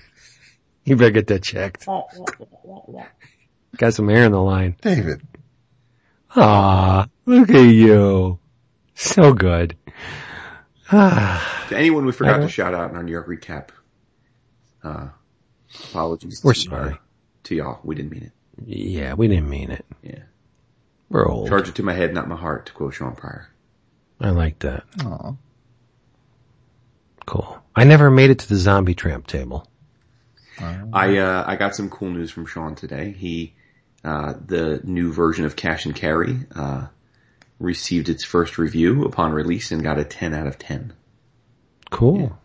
You 0.85 0.97
better 0.97 1.13
get 1.13 1.29
that 1.29 1.45
checked. 1.45 1.87
Got 1.87 3.95
some 3.95 4.11
air 4.11 4.25
in 4.25 4.33
the 4.33 4.43
line. 4.43 4.75
David. 4.83 5.23
Ah, 6.35 7.07
look 7.25 7.51
at 7.51 7.61
you. 7.61 8.41
So 8.95 9.33
good. 9.33 9.77
Ah, 10.91 11.67
To 11.69 11.77
anyone 11.79 12.05
we 12.05 12.11
forgot 12.13 12.39
to 12.39 12.49
shout 12.49 12.75
out 12.75 12.91
in 12.91 12.97
our 12.97 13.03
New 13.05 13.13
York 13.13 13.29
recap, 13.29 13.69
uh, 14.83 15.09
apologies. 15.91 16.41
We're 16.45 16.55
to, 16.55 16.61
sorry. 16.61 16.93
uh, 16.93 16.97
to 17.45 17.55
y'all. 17.55 17.81
We 17.85 17.95
didn't 17.95 18.13
mean 18.13 18.25
it. 18.25 18.33
yeah, 18.67 19.15
we 19.15 19.29
didn't 19.29 19.49
mean 19.49 19.71
it. 19.71 19.85
Yeah. 20.03 20.23
We're 21.09 21.29
old. 21.29 21.49
Charge 21.49 21.69
it 21.69 21.75
to 21.77 21.83
my 21.83 21.93
head, 21.93 22.15
not 22.15 22.29
my 22.29 22.37
heart, 22.37 22.67
to 22.67 22.73
quote 22.73 22.95
Shawn 22.95 23.15
Pryor. 23.15 23.49
I 24.21 24.31
like 24.31 24.59
that. 24.61 24.85
Aw. 25.05 25.33
Cool. 27.27 27.59
I 27.75 27.85
never 27.85 28.11
made 28.11 28.31
it 28.31 28.41
to 28.41 28.49
the 28.49 28.57
zombie 28.57 28.95
tramp 28.95 29.27
table. 29.27 29.67
I, 30.93 31.17
uh, 31.19 31.45
I 31.47 31.57
got 31.57 31.75
some 31.75 31.91
cool 31.91 32.11
news 32.11 32.31
from 32.31 32.47
Sean 32.47 32.75
today. 32.77 33.13
He, 33.13 33.55
uh, 34.05 34.35
the 34.47 34.81
new 34.85 35.13
version 35.13 35.45
of 35.45 35.57
Cash 35.57 35.87
and 35.87 35.95
Carry, 35.95 36.39
uh, 36.55 36.87
received 37.59 38.09
its 38.09 38.23
first 38.23 38.59
review 38.59 39.05
upon 39.05 39.33
release 39.33 39.73
and 39.73 39.83
got 39.83 39.99
a 39.99 40.05
10 40.05 40.35
out 40.35 40.47
of 40.47 40.59
10. 40.59 40.93
Cool. 41.91 42.39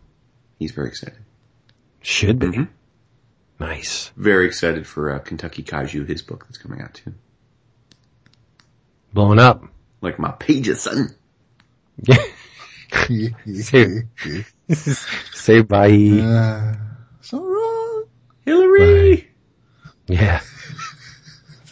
He's 0.58 0.72
very 0.72 0.88
excited. 0.88 1.18
Should 2.00 2.38
be. 2.38 2.46
Mhm. 2.48 2.68
Nice. 3.60 4.12
Very 4.16 4.46
excited 4.46 4.86
for 4.86 5.12
uh, 5.12 5.18
Kentucky 5.18 5.62
Kaiju, 5.64 6.06
his 6.08 6.22
book 6.22 6.44
that's 6.46 6.58
coming 6.58 6.80
out 6.80 6.94
too. 6.94 7.14
Blowing 9.12 9.38
up. 9.38 9.64
Like 10.00 10.18
my 10.18 10.30
pages, 10.32 10.82
son. 10.82 11.14
Say, 13.06 14.04
say 15.32 15.62
bye. 15.62 15.90
Uh, 15.90 16.74
so 17.20 17.42
wrong. 17.42 18.04
Hillary. 18.44 19.30
Yeah. 20.06 20.40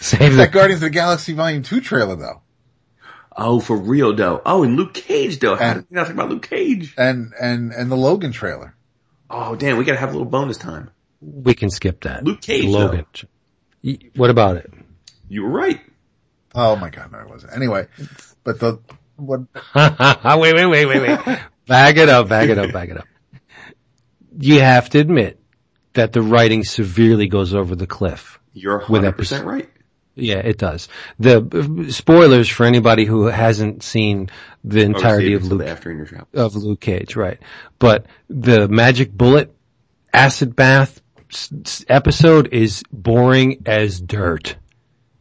Save 0.00 0.36
That 0.36 0.46
the, 0.46 0.48
Guardians 0.52 0.82
of 0.82 0.86
the 0.88 0.90
Galaxy 0.90 1.32
Volume 1.32 1.62
2 1.62 1.80
trailer 1.80 2.16
though. 2.16 2.42
Oh, 3.36 3.58
for 3.58 3.76
real 3.76 4.14
though. 4.14 4.42
Oh, 4.44 4.62
and 4.64 4.76
Luke 4.76 4.92
Cage 4.94 5.38
though. 5.40 5.56
How 5.56 5.64
And- 5.64 5.80
did 5.80 5.90
we 5.90 5.94
not 5.96 6.04
talk 6.04 6.12
about 6.12 6.28
Luke 6.28 6.46
Cage? 6.48 6.94
And, 6.98 7.32
and, 7.40 7.72
and 7.72 7.90
the 7.90 7.96
Logan 7.96 8.32
trailer. 8.32 8.73
Oh, 9.36 9.56
damn, 9.56 9.76
we 9.78 9.84
gotta 9.84 9.98
have 9.98 10.10
a 10.10 10.12
little 10.12 10.28
bonus 10.30 10.56
time. 10.58 10.90
we 11.20 11.54
can 11.54 11.70
skip 11.70 12.02
that. 12.02 12.24
Luke 12.24 12.40
Cage, 12.40 12.66
Logan. 12.66 13.04
Y- 13.82 13.98
What 14.14 14.30
about 14.30 14.56
it? 14.58 14.72
You 15.28 15.42
were 15.42 15.50
right. 15.50 15.80
Oh 16.54 16.76
my 16.76 16.88
god, 16.90 17.10
no 17.10 17.18
it 17.18 17.28
wasn't. 17.28 17.52
Anyway, 17.54 17.88
but 18.44 18.60
the, 18.60 18.78
what, 19.16 19.40
wait, 20.38 20.54
wait, 20.54 20.66
wait, 20.66 20.86
wait, 20.86 21.00
wait. 21.26 21.38
Bag 21.66 21.98
it 21.98 22.08
up, 22.08 22.28
bag 22.28 22.50
it 22.50 22.58
up, 22.58 22.72
bag 22.72 22.90
it 22.90 22.98
up. 22.98 23.06
You 24.38 24.60
have 24.60 24.88
to 24.90 24.98
admit 24.98 25.40
that 25.94 26.12
the 26.12 26.20
writing 26.22 26.62
severely 26.62 27.26
goes 27.26 27.54
over 27.54 27.74
the 27.74 27.86
cliff. 27.86 28.38
You're 28.52 28.80
100% 28.80 29.44
right. 29.44 29.68
Yeah, 30.16 30.38
it 30.38 30.58
does. 30.58 30.88
The 31.18 31.88
spoilers 31.90 32.48
for 32.48 32.64
anybody 32.64 33.04
who 33.04 33.26
hasn't 33.26 33.82
seen 33.82 34.30
the 34.62 34.82
oh, 34.82 34.86
entirety 34.86 35.34
Obviously, 35.34 35.54
of 35.54 35.60
Luke 35.60 35.68
after 35.68 35.90
in 35.90 35.96
your 35.96 36.06
job. 36.06 36.26
of 36.32 36.54
Luke 36.54 36.80
Cage, 36.80 37.16
right? 37.16 37.38
But 37.78 38.06
the 38.28 38.68
magic 38.68 39.12
bullet 39.12 39.54
acid 40.12 40.54
bath 40.54 41.00
episode 41.88 42.52
is 42.52 42.84
boring 42.92 43.62
as 43.66 44.00
dirt. 44.00 44.56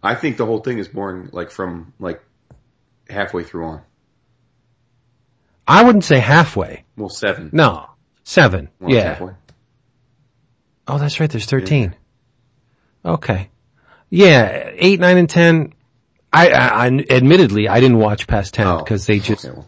I 0.01 0.15
think 0.15 0.38
the 0.38 0.45
whole 0.45 0.59
thing 0.59 0.77
is 0.77 0.88
boring, 0.88 1.30
like 1.31 1.49
from 1.49 1.93
like 1.99 2.22
halfway 3.09 3.43
through 3.43 3.65
on. 3.65 3.81
I 5.67 5.83
wouldn't 5.83 6.03
say 6.03 6.19
halfway. 6.19 6.83
Well, 6.97 7.09
seven. 7.09 7.49
No, 7.53 7.89
seven. 8.23 8.69
Well, 8.80 8.93
yeah. 8.93 9.13
halfway. 9.13 9.33
Oh, 10.88 10.97
that's 10.97 11.19
right. 11.19 11.30
There's 11.30 11.45
13. 11.45 11.95
Okay. 13.05 13.49
Yeah. 14.16 14.72
Eight, 14.75 15.00
nine, 15.00 15.17
and 15.17 15.30
10. 15.30 15.74
I, 16.32 16.50
I, 16.50 16.85
I 16.85 17.06
admittedly, 17.09 17.67
I 17.67 17.80
didn't 17.80 17.98
watch 17.98 18.27
past 18.27 18.53
10 18.53 18.67
Oh, 18.67 18.77
because 18.77 19.06
they 19.08 19.17
just, 19.19 19.43
okay, 19.45 19.56
well. 19.56 19.67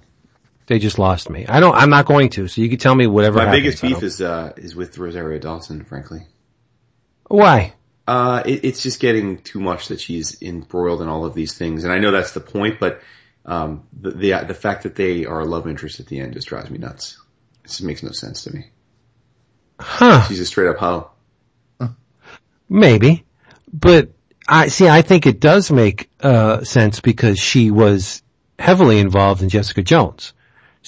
they 0.68 0.78
just 0.80 1.00
lost 1.00 1.30
me. 1.30 1.46
I 1.48 1.60
don't, 1.60 1.74
I'm 1.76 1.90
not 1.90 2.06
going 2.06 2.30
to. 2.32 2.48
So 2.48 2.62
you 2.62 2.70
can 2.70 2.78
tell 2.78 2.94
me 2.94 3.08
whatever 3.08 3.38
My 3.38 3.46
happens. 3.46 3.62
biggest 3.64 3.82
beef 3.82 4.04
is 4.04 4.22
uh 4.22 4.54
is 4.58 4.76
with 4.76 4.98
Rosario 4.98 5.40
Dawson, 5.40 5.84
frankly. 5.84 6.28
Why? 7.28 7.74
Uh, 8.08 8.44
it, 8.46 8.66
it's 8.66 8.84
just 8.84 9.00
getting 9.00 9.40
too 9.40 9.60
much 9.60 9.88
that 9.88 10.00
she's 10.00 10.40
embroiled 10.44 11.02
in 11.02 11.08
all 11.08 11.26
of 11.26 11.34
these 11.34 11.58
things, 11.58 11.84
and 11.84 11.92
I 11.92 11.98
know 11.98 12.12
that's 12.12 12.34
the 12.34 12.40
point, 12.40 12.80
but 12.80 13.02
um, 13.46 13.88
the 14.00 14.12
the 14.12 14.32
the 14.48 14.54
fact 14.54 14.84
that 14.84 14.96
they 14.96 15.26
are 15.26 15.40
a 15.40 15.46
love 15.46 15.68
interest 15.68 16.00
at 16.00 16.06
the 16.06 16.20
end 16.20 16.34
just 16.34 16.48
drives 16.48 16.70
me 16.70 16.78
nuts. 16.78 17.20
It 17.64 17.70
just 17.70 17.82
makes 17.82 18.04
no 18.04 18.12
sense 18.12 18.44
to 18.44 18.54
me. 18.54 18.70
Huh. 19.80 20.22
She's 20.28 20.40
a 20.40 20.46
straight 20.46 20.70
up 20.70 20.78
hoe. 20.78 21.10
Maybe. 22.70 23.26
But 23.74 24.10
I 24.48 24.68
see, 24.68 24.88
I 24.88 25.02
think 25.02 25.26
it 25.26 25.40
does 25.40 25.72
make, 25.72 26.10
uh, 26.20 26.64
sense 26.64 27.00
because 27.02 27.40
she 27.40 27.72
was 27.72 28.22
heavily 28.60 29.00
involved 29.00 29.42
in 29.42 29.50
Jessica 29.50 29.82
Jones 29.82 30.34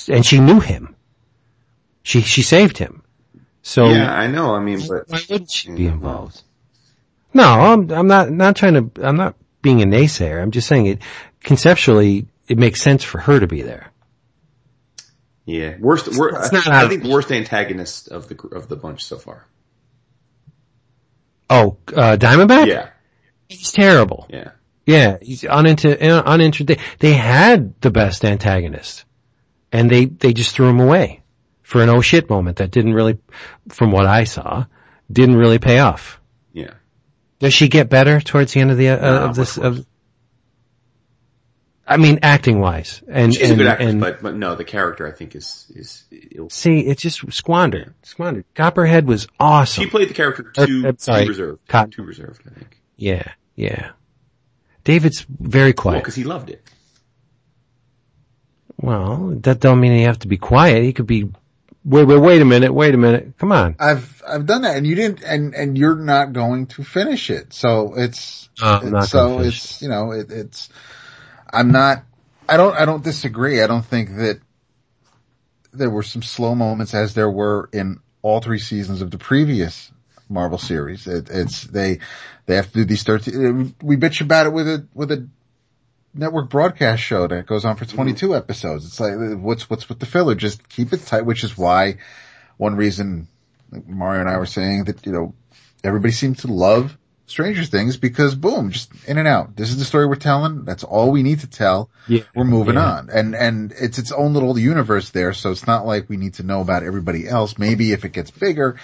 and 0.08 0.26
she 0.26 0.40
knew 0.40 0.60
him. 0.60 0.96
She, 2.04 2.22
she 2.22 2.42
saved 2.44 2.78
him. 2.78 3.04
So 3.64 3.90
yeah, 3.90 4.14
I 4.14 4.28
know. 4.28 4.54
I 4.56 4.60
mean, 4.60 4.80
but 4.88 5.10
why 5.10 5.20
wouldn't 5.30 5.52
she 5.52 5.72
be 5.72 5.88
involved? 5.88 6.42
No, 7.34 7.44
I'm, 7.44 7.92
I'm 7.92 8.08
not, 8.08 8.30
not 8.32 8.56
trying 8.56 8.76
to, 8.92 9.06
I'm 9.06 9.18
not 9.18 9.36
being 9.62 9.82
a 9.82 9.86
naysayer. 9.86 10.42
I'm 10.42 10.52
just 10.52 10.68
saying 10.68 10.86
it, 10.86 11.00
conceptually, 11.42 12.28
it 12.48 12.58
makes 12.58 12.82
sense 12.82 13.04
for 13.04 13.18
her 13.20 13.40
to 13.40 13.48
be 13.48 13.62
there. 13.64 13.92
yeah, 15.46 15.76
worst. 15.80 16.08
wor- 16.18 16.30
It's 16.30 16.52
not 16.54 16.68
I, 16.68 16.84
out- 16.84 16.90
think 16.90 17.04
worst 17.04 17.32
antagonist 17.32 18.08
of 18.08 18.30
the 18.30 18.38
of 18.56 18.70
the 18.70 18.76
bunch 18.78 19.04
so 19.04 19.18
far. 19.18 19.46
Oh, 21.50 21.78
uh, 21.94 22.18
Diamondback? 22.18 22.68
Yeah, 22.68 22.90
He's 23.50 23.72
terrible. 23.72 24.28
yeah. 24.30 24.52
Yeah, 24.86 25.18
he's 25.22 25.42
uninter- 25.42 25.98
uninterested. 26.26 26.80
They 27.00 27.12
had 27.12 27.74
the 27.82 27.92
best 27.92 28.24
antagonist, 28.24 29.04
and 29.72 29.90
they 29.92 30.06
they 30.06 30.32
just 30.32 30.56
threw 30.56 30.70
him 30.70 30.80
away 30.80 31.24
for 31.62 31.82
an 31.84 31.90
oh 31.90 32.00
shit 32.00 32.30
moment 32.30 32.58
that 32.58 32.72
didn't 32.72 32.94
really, 32.94 33.18
from 33.68 33.92
what 33.92 34.06
I 34.06 34.24
saw, 34.24 34.64
didn't 35.12 35.36
really 35.36 35.60
pay 35.60 35.80
off. 35.80 36.22
Yeah. 36.54 36.72
Does 37.40 37.54
she 37.54 37.68
get 37.68 37.90
better 37.90 38.22
towards 38.22 38.54
the 38.54 38.62
end 38.62 38.72
of 38.72 38.78
the 38.78 38.88
uh, 38.90 38.96
No, 38.96 39.26
of 39.26 39.36
this? 39.36 39.58
of 39.58 39.86
I 41.86 41.98
mean, 41.98 42.20
acting 42.22 42.60
wise, 42.60 43.02
and 43.10 43.34
She's 43.34 43.44
and, 43.50 43.54
a 43.54 43.64
good 43.64 43.68
actress, 43.68 43.92
and 43.92 44.00
but 44.02 44.22
but 44.22 44.36
no, 44.36 44.56
the 44.56 44.66
character 44.66 45.08
I 45.08 45.12
think 45.12 45.36
is 45.36 45.66
is 45.74 46.04
ill. 46.34 46.50
see, 46.50 46.80
it's 46.80 47.02
just 47.02 47.22
squandered, 47.34 47.94
squandered. 48.04 48.44
Copperhead 48.56 49.06
was 49.08 49.28
awesome. 49.40 49.84
She 49.84 49.90
played 49.90 50.10
the 50.10 50.14
character 50.14 50.52
Er, 50.58 50.66
too, 50.66 50.88
uh, 50.88 50.94
sorry, 50.98 51.24
too 51.24 51.30
reserved. 51.30 51.68
Cotton. 51.68 51.92
Too 51.92 52.04
reserved, 52.04 52.42
I 52.46 52.58
think. 52.58 52.82
Yeah, 52.98 53.32
yeah. 53.56 53.92
David's 54.84 55.26
very 55.30 55.70
Well, 55.70 55.74
quiet. 55.84 56.00
because 56.00 56.16
he 56.16 56.24
loved 56.24 56.50
it. 56.50 56.62
Well, 58.80 59.34
that 59.42 59.60
don't 59.60 59.80
mean 59.80 59.94
you 59.94 60.06
have 60.06 60.20
to 60.20 60.28
be 60.28 60.38
quiet. 60.38 60.84
He 60.84 60.94
could 60.94 61.08
be. 61.08 61.30
Wait, 61.84 62.04
wait, 62.04 62.18
wait 62.20 62.42
a 62.42 62.46
minute. 62.46 62.74
Wait 62.74 62.94
a 62.94 62.98
minute. 62.98 63.34
Come 63.38 63.52
on. 63.52 63.76
I've, 63.80 64.22
I've 64.28 64.46
done 64.46 64.64
that 64.64 64.76
and 64.76 64.86
you 64.86 64.96
didn't, 64.96 65.24
and, 65.24 65.56
and 65.56 65.78
you're 65.78 65.96
not 65.96 66.34
going 66.34 66.68
to 66.68 66.84
finish 66.84 67.30
it. 67.30 67.54
So 67.54 67.94
it's, 67.96 68.50
Uh, 68.62 68.82
I'm 68.84 68.92
not 68.92 69.08
so 69.08 69.20
gonna 69.30 69.38
finish 69.40 69.64
it's, 69.64 69.82
you 69.82 69.88
know, 69.88 70.12
it, 70.12 70.30
it's, 70.30 70.70
I'm 71.52 71.72
not, 71.72 72.04
I 72.48 72.58
don't, 72.58 72.76
I 72.76 72.84
don't 72.86 73.04
disagree. 73.04 73.62
I 73.62 73.68
don't 73.68 73.86
think 73.86 74.18
that 74.18 74.42
there 75.72 75.90
were 75.90 76.04
some 76.04 76.22
slow 76.22 76.56
moments 76.56 76.94
as 76.94 77.14
there 77.14 77.32
were 77.32 77.70
in 77.72 78.00
all 78.22 78.42
three 78.42 78.60
seasons 78.60 79.02
of 79.02 79.10
the 79.10 79.18
previous 79.18 79.90
Marvel 80.30 80.58
series. 80.58 81.08
It, 81.08 81.30
it's, 81.30 81.64
they, 81.64 82.00
they 82.46 82.56
have 82.56 82.68
to 82.68 82.74
do 82.74 82.86
these 82.86 83.04
13, 83.04 83.36
uh, 83.36 83.86
we 83.86 83.98
bitch 83.98 84.22
about 84.22 84.48
it 84.48 84.54
with 84.54 84.68
a, 84.68 84.88
with 84.94 85.12
a 85.12 85.28
network 86.14 86.50
broadcast 86.50 87.04
show 87.04 87.28
that 87.28 87.46
goes 87.46 87.66
on 87.66 87.76
for 87.76 87.86
mm-hmm. 87.86 87.96
22 87.96 88.36
episodes. 88.36 88.86
It's 88.86 89.00
like, 89.00 89.14
what's, 89.40 89.70
what's 89.70 89.90
with 89.90 90.00
the 90.00 90.06
filler? 90.06 90.36
Just 90.36 90.68
keep 90.68 90.94
it 90.94 91.06
tight, 91.06 91.26
which 91.26 91.44
is 91.44 91.58
why 91.58 91.98
one 92.58 92.76
reason 92.76 93.28
Mario 93.86 94.22
and 94.22 94.30
I 94.30 94.38
were 94.38 94.46
saying 94.46 94.86
that, 94.86 95.06
you 95.06 95.12
know, 95.12 95.34
everybody 95.84 96.14
seems 96.14 96.42
to 96.42 96.48
love 96.48 96.98
Stranger 97.28 97.66
Things 97.66 97.98
because 97.98 98.36
boom, 98.36 98.72
just 98.72 98.90
in 99.06 99.18
and 99.18 99.28
out. 99.28 99.56
This 99.56 99.70
is 99.70 99.78
the 99.78 99.84
story 99.84 100.08
we're 100.08 100.16
telling. 100.16 100.64
That's 100.64 100.86
all 100.86 101.12
we 101.12 101.24
need 101.24 101.42
to 101.42 101.48
tell. 101.48 101.90
Yeah. 102.08 102.24
We're 102.34 102.46
moving 102.46 102.76
Yeah. 102.76 102.90
on. 102.90 103.10
And, 103.12 103.36
and 103.36 103.74
it's 103.74 104.00
its 104.00 104.14
own 104.14 104.34
little 104.34 104.58
universe 104.58 105.10
there. 105.10 105.34
So 105.34 105.52
it's 105.52 105.68
not 105.68 105.86
like 105.86 106.10
we 106.10 106.16
need 106.16 106.36
to 106.36 106.44
know 106.44 106.62
about 106.62 106.84
everybody 106.84 107.28
else. 107.28 107.58
Maybe 107.58 107.92
if 107.92 108.06
it 108.06 108.14
gets 108.14 108.32
bigger 108.32 108.78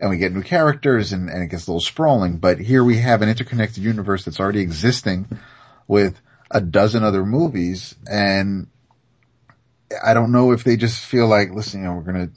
and 0.00 0.10
we 0.10 0.16
get 0.16 0.32
new 0.32 0.42
characters 0.42 1.12
and, 1.12 1.28
and 1.30 1.42
it 1.42 1.48
gets 1.48 1.66
a 1.66 1.70
little 1.70 1.80
sprawling, 1.80 2.38
but 2.38 2.58
here 2.58 2.82
we 2.82 2.98
have 2.98 3.22
an 3.22 3.28
interconnected 3.28 3.82
universe 3.82 4.24
that's 4.24 4.40
already 4.40 4.60
existing 4.60 5.26
with 5.86 6.20
a 6.50 6.60
dozen 6.60 7.02
other 7.02 7.24
movies 7.24 7.94
and 8.06 8.68
I 10.02 10.14
don't 10.14 10.32
know 10.32 10.52
if 10.52 10.64
they 10.64 10.76
just 10.76 11.04
feel 11.04 11.26
like, 11.26 11.52
listen, 11.52 11.80
you 11.80 11.86
know, 11.86 11.94
we're 11.94 12.02
gonna, 12.02 12.30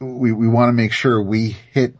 we, 0.00 0.32
we 0.32 0.48
want 0.48 0.68
to 0.68 0.72
make 0.72 0.92
sure 0.92 1.20
we 1.22 1.56
hit 1.72 1.94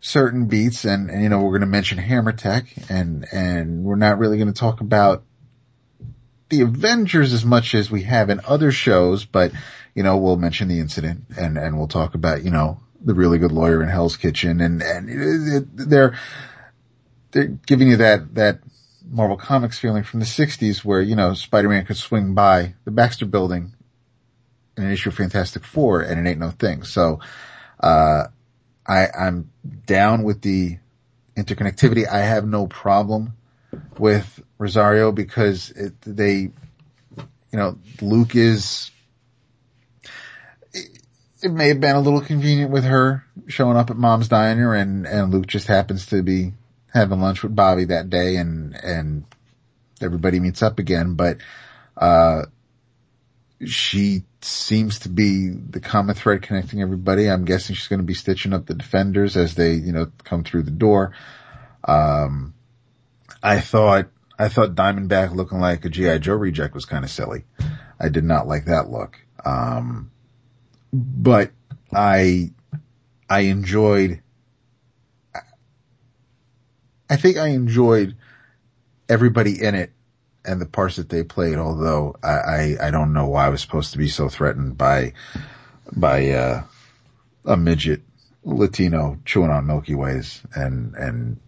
certain 0.00 0.46
beats 0.46 0.84
and, 0.84 1.10
and 1.10 1.22
you 1.22 1.28
know, 1.28 1.40
we're 1.40 1.50
going 1.50 1.60
to 1.60 1.66
mention 1.66 1.98
Hammer 1.98 2.32
Tech 2.32 2.66
and, 2.88 3.26
and 3.32 3.84
we're 3.84 3.96
not 3.96 4.18
really 4.18 4.38
going 4.38 4.52
to 4.52 4.58
talk 4.58 4.80
about 4.80 5.24
the 6.48 6.62
Avengers 6.62 7.32
as 7.32 7.44
much 7.44 7.74
as 7.74 7.90
we 7.90 8.02
have 8.02 8.30
in 8.30 8.40
other 8.46 8.72
shows, 8.72 9.24
but 9.24 9.52
you 9.94 10.02
know, 10.02 10.16
we'll 10.16 10.36
mention 10.36 10.68
the 10.68 10.80
incident 10.80 11.24
and, 11.36 11.58
and 11.58 11.76
we'll 11.76 11.88
talk 11.88 12.14
about, 12.14 12.42
you 12.42 12.50
know, 12.50 12.80
the 13.02 13.14
really 13.14 13.38
good 13.38 13.52
lawyer 13.52 13.82
in 13.82 13.88
Hell's 13.88 14.16
Kitchen 14.16 14.60
and, 14.60 14.82
and 14.82 15.68
they're, 15.74 16.18
they're 17.32 17.48
giving 17.66 17.88
you 17.88 17.96
that, 17.96 18.34
that 18.34 18.60
Marvel 19.08 19.36
Comics 19.36 19.78
feeling 19.78 20.02
from 20.02 20.20
the 20.20 20.26
60s 20.26 20.84
where, 20.84 21.00
you 21.00 21.16
know, 21.16 21.34
Spider-Man 21.34 21.86
could 21.86 21.96
swing 21.96 22.34
by 22.34 22.74
the 22.84 22.90
Baxter 22.90 23.26
building 23.26 23.72
in 24.76 24.84
an 24.84 24.92
issue 24.92 25.08
of 25.08 25.16
Fantastic 25.16 25.64
Four 25.64 26.02
and 26.02 26.24
it 26.24 26.30
ain't 26.30 26.38
no 26.38 26.50
thing. 26.50 26.82
So, 26.84 27.20
uh, 27.78 28.24
I, 28.86 29.08
I'm 29.18 29.50
down 29.86 30.24
with 30.24 30.42
the 30.42 30.78
interconnectivity. 31.36 32.08
I 32.08 32.18
have 32.18 32.46
no 32.46 32.66
problem 32.66 33.36
with 33.98 34.42
Rosario 34.58 35.12
because 35.12 35.70
it, 35.70 36.00
they, 36.02 36.34
you 36.36 36.52
know, 37.52 37.78
Luke 38.00 38.34
is, 38.34 38.90
it, 41.42 41.52
may 41.52 41.68
have 41.68 41.80
been 41.80 41.96
a 41.96 42.00
little 42.00 42.20
convenient 42.20 42.70
with 42.70 42.84
her 42.84 43.24
showing 43.48 43.76
up 43.76 43.90
at 43.90 43.96
mom's 43.96 44.28
diner 44.28 44.74
and, 44.74 45.06
and 45.06 45.32
Luke 45.32 45.46
just 45.46 45.66
happens 45.66 46.06
to 46.06 46.22
be 46.22 46.52
having 46.92 47.20
lunch 47.20 47.42
with 47.42 47.54
Bobby 47.54 47.86
that 47.86 48.10
day 48.10 48.36
and, 48.36 48.74
and 48.74 49.24
everybody 50.00 50.40
meets 50.40 50.62
up 50.62 50.78
again. 50.78 51.14
But, 51.14 51.38
uh, 51.96 52.42
she 53.64 54.24
seems 54.40 55.00
to 55.00 55.08
be 55.08 55.50
the 55.50 55.80
common 55.80 56.14
thread 56.14 56.42
connecting 56.42 56.80
everybody. 56.80 57.28
I'm 57.28 57.44
guessing 57.44 57.76
she's 57.76 57.88
going 57.88 58.00
to 58.00 58.06
be 58.06 58.14
stitching 58.14 58.52
up 58.52 58.66
the 58.66 58.74
defenders 58.74 59.36
as 59.36 59.54
they, 59.54 59.74
you 59.74 59.92
know, 59.92 60.10
come 60.24 60.44
through 60.44 60.62
the 60.62 60.70
door. 60.70 61.12
Um, 61.84 62.54
I 63.42 63.60
thought, 63.60 64.08
I 64.38 64.48
thought 64.48 64.74
Diamondback 64.74 65.34
looking 65.34 65.60
like 65.60 65.84
a 65.84 65.90
G.I. 65.90 66.18
Joe 66.18 66.34
reject 66.34 66.74
was 66.74 66.86
kind 66.86 67.04
of 67.04 67.10
silly. 67.10 67.44
I 67.98 68.08
did 68.08 68.24
not 68.24 68.48
like 68.48 68.66
that 68.66 68.88
look. 68.88 69.18
Um, 69.44 70.09
but 70.92 71.52
I, 71.92 72.50
I 73.28 73.40
enjoyed, 73.40 74.22
I 77.08 77.16
think 77.16 77.36
I 77.36 77.48
enjoyed 77.48 78.16
everybody 79.08 79.62
in 79.62 79.74
it 79.74 79.92
and 80.44 80.60
the 80.60 80.66
parts 80.66 80.96
that 80.96 81.08
they 81.08 81.22
played, 81.22 81.56
although 81.56 82.16
I, 82.22 82.28
I, 82.28 82.76
I 82.82 82.90
don't 82.90 83.12
know 83.12 83.26
why 83.26 83.46
I 83.46 83.50
was 83.50 83.60
supposed 83.60 83.92
to 83.92 83.98
be 83.98 84.08
so 84.08 84.28
threatened 84.28 84.78
by, 84.78 85.12
by, 85.92 86.30
uh, 86.30 86.62
a 87.44 87.56
midget 87.56 88.02
Latino 88.42 89.18
chewing 89.24 89.50
on 89.50 89.66
Milky 89.66 89.94
Ways 89.94 90.42
and, 90.54 90.94
and 90.94 91.40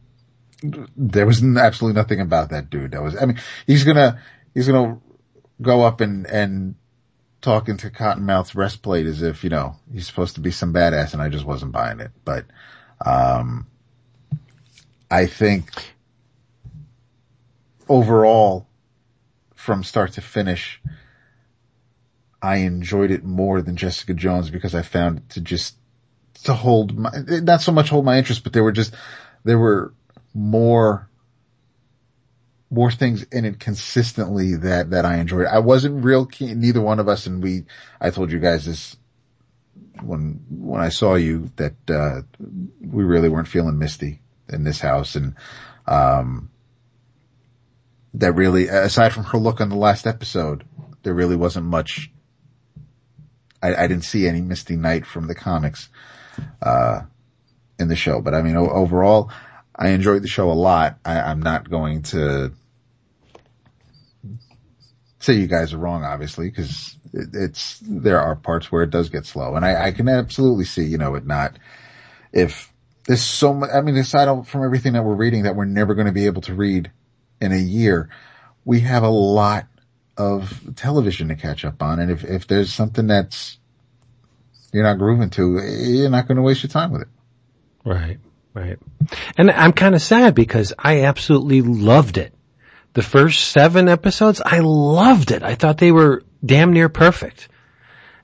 there 0.97 1.27
was 1.27 1.43
absolutely 1.43 2.01
nothing 2.01 2.21
about 2.21 2.51
that 2.51 2.71
dude. 2.71 2.93
That 2.93 3.03
was, 3.03 3.21
I 3.21 3.27
mean, 3.27 3.41
he's 3.67 3.85
gonna, 3.85 4.21
he's 4.55 4.69
gonna 4.69 5.01
go 5.61 5.83
up 5.83 6.01
and, 6.01 6.27
and 6.27 6.75
talk 7.43 7.67
to 7.67 7.75
Cottonmouth's 7.75 8.53
breastplate 8.53 9.07
as 9.07 9.21
if, 9.21 9.45
you 9.45 9.51
know, 9.51 9.77
he's 9.93 10.07
supposed 10.07 10.37
to 10.37 10.41
be 10.41 10.53
some 10.53 10.73
badass 10.73 11.13
and 11.13 11.21
I 11.21 11.29
just 11.29 11.45
wasn't 11.45 11.73
buying 11.73 12.01
it. 12.01 12.13
But, 12.25 12.47
um, 13.05 13.67
I 15.11 15.27
think 15.27 15.95
overall 17.89 18.67
from 19.55 19.85
start 19.85 20.13
to 20.13 20.21
finish, 20.21 20.81
I 22.41 22.59
enjoyed 22.59 23.11
it 23.11 23.25
more 23.25 23.61
than 23.61 23.77
Jessica 23.77 24.15
Jones 24.15 24.49
because 24.49 24.75
I 24.75 24.83
found 24.83 25.19
it 25.19 25.31
to 25.31 25.41
just, 25.41 25.77
to 26.45 26.55
hold 26.55 26.97
my, 26.97 27.11
not 27.27 27.61
so 27.61 27.73
much 27.73 27.91
hold 27.91 28.05
my 28.05 28.19
interest, 28.19 28.45
but 28.45 28.53
there 28.53 28.65
were 28.65 28.73
just, 28.73 28.95
there 29.45 29.59
were 29.59 29.93
more, 30.33 31.09
more 32.73 32.91
things 32.91 33.23
in 33.25 33.45
it 33.45 33.61
consistently 33.61 34.57
that, 34.57 34.91
that 34.91 35.05
I 35.05 35.19
enjoyed. 35.19 35.47
I 35.47 35.59
wasn't 35.59 36.03
real 36.03 36.25
keen, 36.25 36.59
neither 36.61 36.81
one 36.81 37.01
of 37.01 37.09
us, 37.09 37.27
and 37.27 37.43
we, 37.43 37.65
I 38.01 38.09
told 38.09 38.33
you 38.33 38.39
guys 38.39 38.65
this 38.65 38.97
when, 40.01 40.43
when 40.49 40.81
I 40.81 40.89
saw 40.89 41.17
you 41.17 41.51
that, 41.57 41.75
uh, 41.91 42.23
we 42.81 43.05
really 43.05 43.29
weren't 43.29 43.47
feeling 43.47 43.79
Misty 43.79 44.23
in 44.49 44.65
this 44.65 44.81
house 44.81 45.17
and, 45.17 45.35
um, 45.87 46.51
that 48.15 48.33
really, 48.33 48.69
aside 48.69 49.13
from 49.13 49.25
her 49.25 49.39
look 49.39 49.61
on 49.61 49.69
the 49.69 49.77
last 49.77 50.07
episode, 50.07 50.65
there 51.03 51.15
really 51.15 51.37
wasn't 51.37 51.67
much. 51.67 52.11
I, 53.63 53.75
I 53.75 53.87
didn't 53.87 54.05
see 54.05 54.27
any 54.27 54.41
Misty 54.41 54.77
Knight 54.77 55.07
from 55.07 55.27
the 55.29 55.35
comics, 55.35 55.91
uh, 56.63 57.03
in 57.79 57.89
the 57.89 57.97
show. 57.97 58.23
But 58.23 58.35
I 58.35 58.43
mean, 58.43 58.57
overall, 58.57 59.31
I 59.75 59.91
enjoyed 59.91 60.23
the 60.23 60.29
show 60.29 60.51
a 60.51 60.55
lot. 60.55 60.99
I, 61.05 61.21
I'm 61.21 61.41
not 61.41 61.69
going 61.69 62.03
to 62.05 62.53
say 65.25 65.35
you 65.35 65.47
guys 65.47 65.73
are 65.73 65.79
wrong, 65.79 66.05
obviously, 66.05 66.49
because 66.49 66.97
it, 67.13 67.29
it's, 67.33 67.79
there 67.81 68.21
are 68.21 68.37
parts 68.37 68.71
where 68.71 68.83
it 68.83 68.91
does 68.91 69.09
get 69.09 69.27
slow. 69.27 69.55
And 69.55 69.65
I, 69.65 69.87
I 69.87 69.93
can 69.93 70.09
absolutely 70.09 70.65
see, 70.65 70.85
you 70.85 70.99
know, 70.99 71.15
it 71.15 71.27
not, 71.27 71.59
if 72.33 72.73
there's 73.07 73.23
so 73.23 73.55
much, 73.55 73.71
I 73.73 73.81
mean, 73.81 73.97
aside 73.97 74.47
from 74.47 74.65
everything 74.65 74.95
that 74.95 75.05
we're 75.05 75.15
reading 75.15 75.45
that 75.45 75.57
we're 75.57 75.65
never 75.65 75.95
going 75.95 76.07
to 76.07 76.13
be 76.13 76.27
able 76.27 76.43
to 76.43 76.55
read 76.55 76.91
in 77.41 77.53
a 77.53 77.59
year, 77.59 78.09
we 78.65 78.81
have 78.81 79.03
a 79.03 79.11
lot 79.11 79.67
of 80.17 80.61
television 80.77 81.29
to 81.29 81.35
catch 81.35 81.65
up 81.65 81.83
on. 81.83 81.99
And 81.99 82.11
if, 82.11 82.25
if 82.25 82.47
there's 82.47 82.73
something 82.73 83.07
that's 83.07 83.59
you're 84.73 84.85
not 84.85 84.99
grooving 84.99 85.31
to, 85.31 85.59
you're 85.59 86.11
not 86.11 86.27
going 86.27 86.37
to 86.37 86.43
waste 86.43 86.63
your 86.63 86.71
time 86.71 86.93
with 86.93 87.03
it. 87.03 87.09
Right, 87.85 88.19
right. 88.55 88.79
And 89.37 89.51
I'm 89.51 89.73
kind 89.73 89.95
of 89.95 90.03
sad 90.03 90.35
because 90.35 90.73
I 90.79 91.03
absolutely 91.03 91.61
loved 91.61 92.17
it. 92.17 92.35
The 92.95 93.03
first 93.03 93.51
seven 93.51 93.89
episodes, 93.89 94.43
I 94.45 94.59
loved 94.61 95.31
it. 95.31 95.43
I 95.43 95.55
thought 95.55 95.79
they 95.79 95.93
were 95.93 96.23
damn 96.45 96.73
near 96.73 96.89
perfect. 96.89 97.49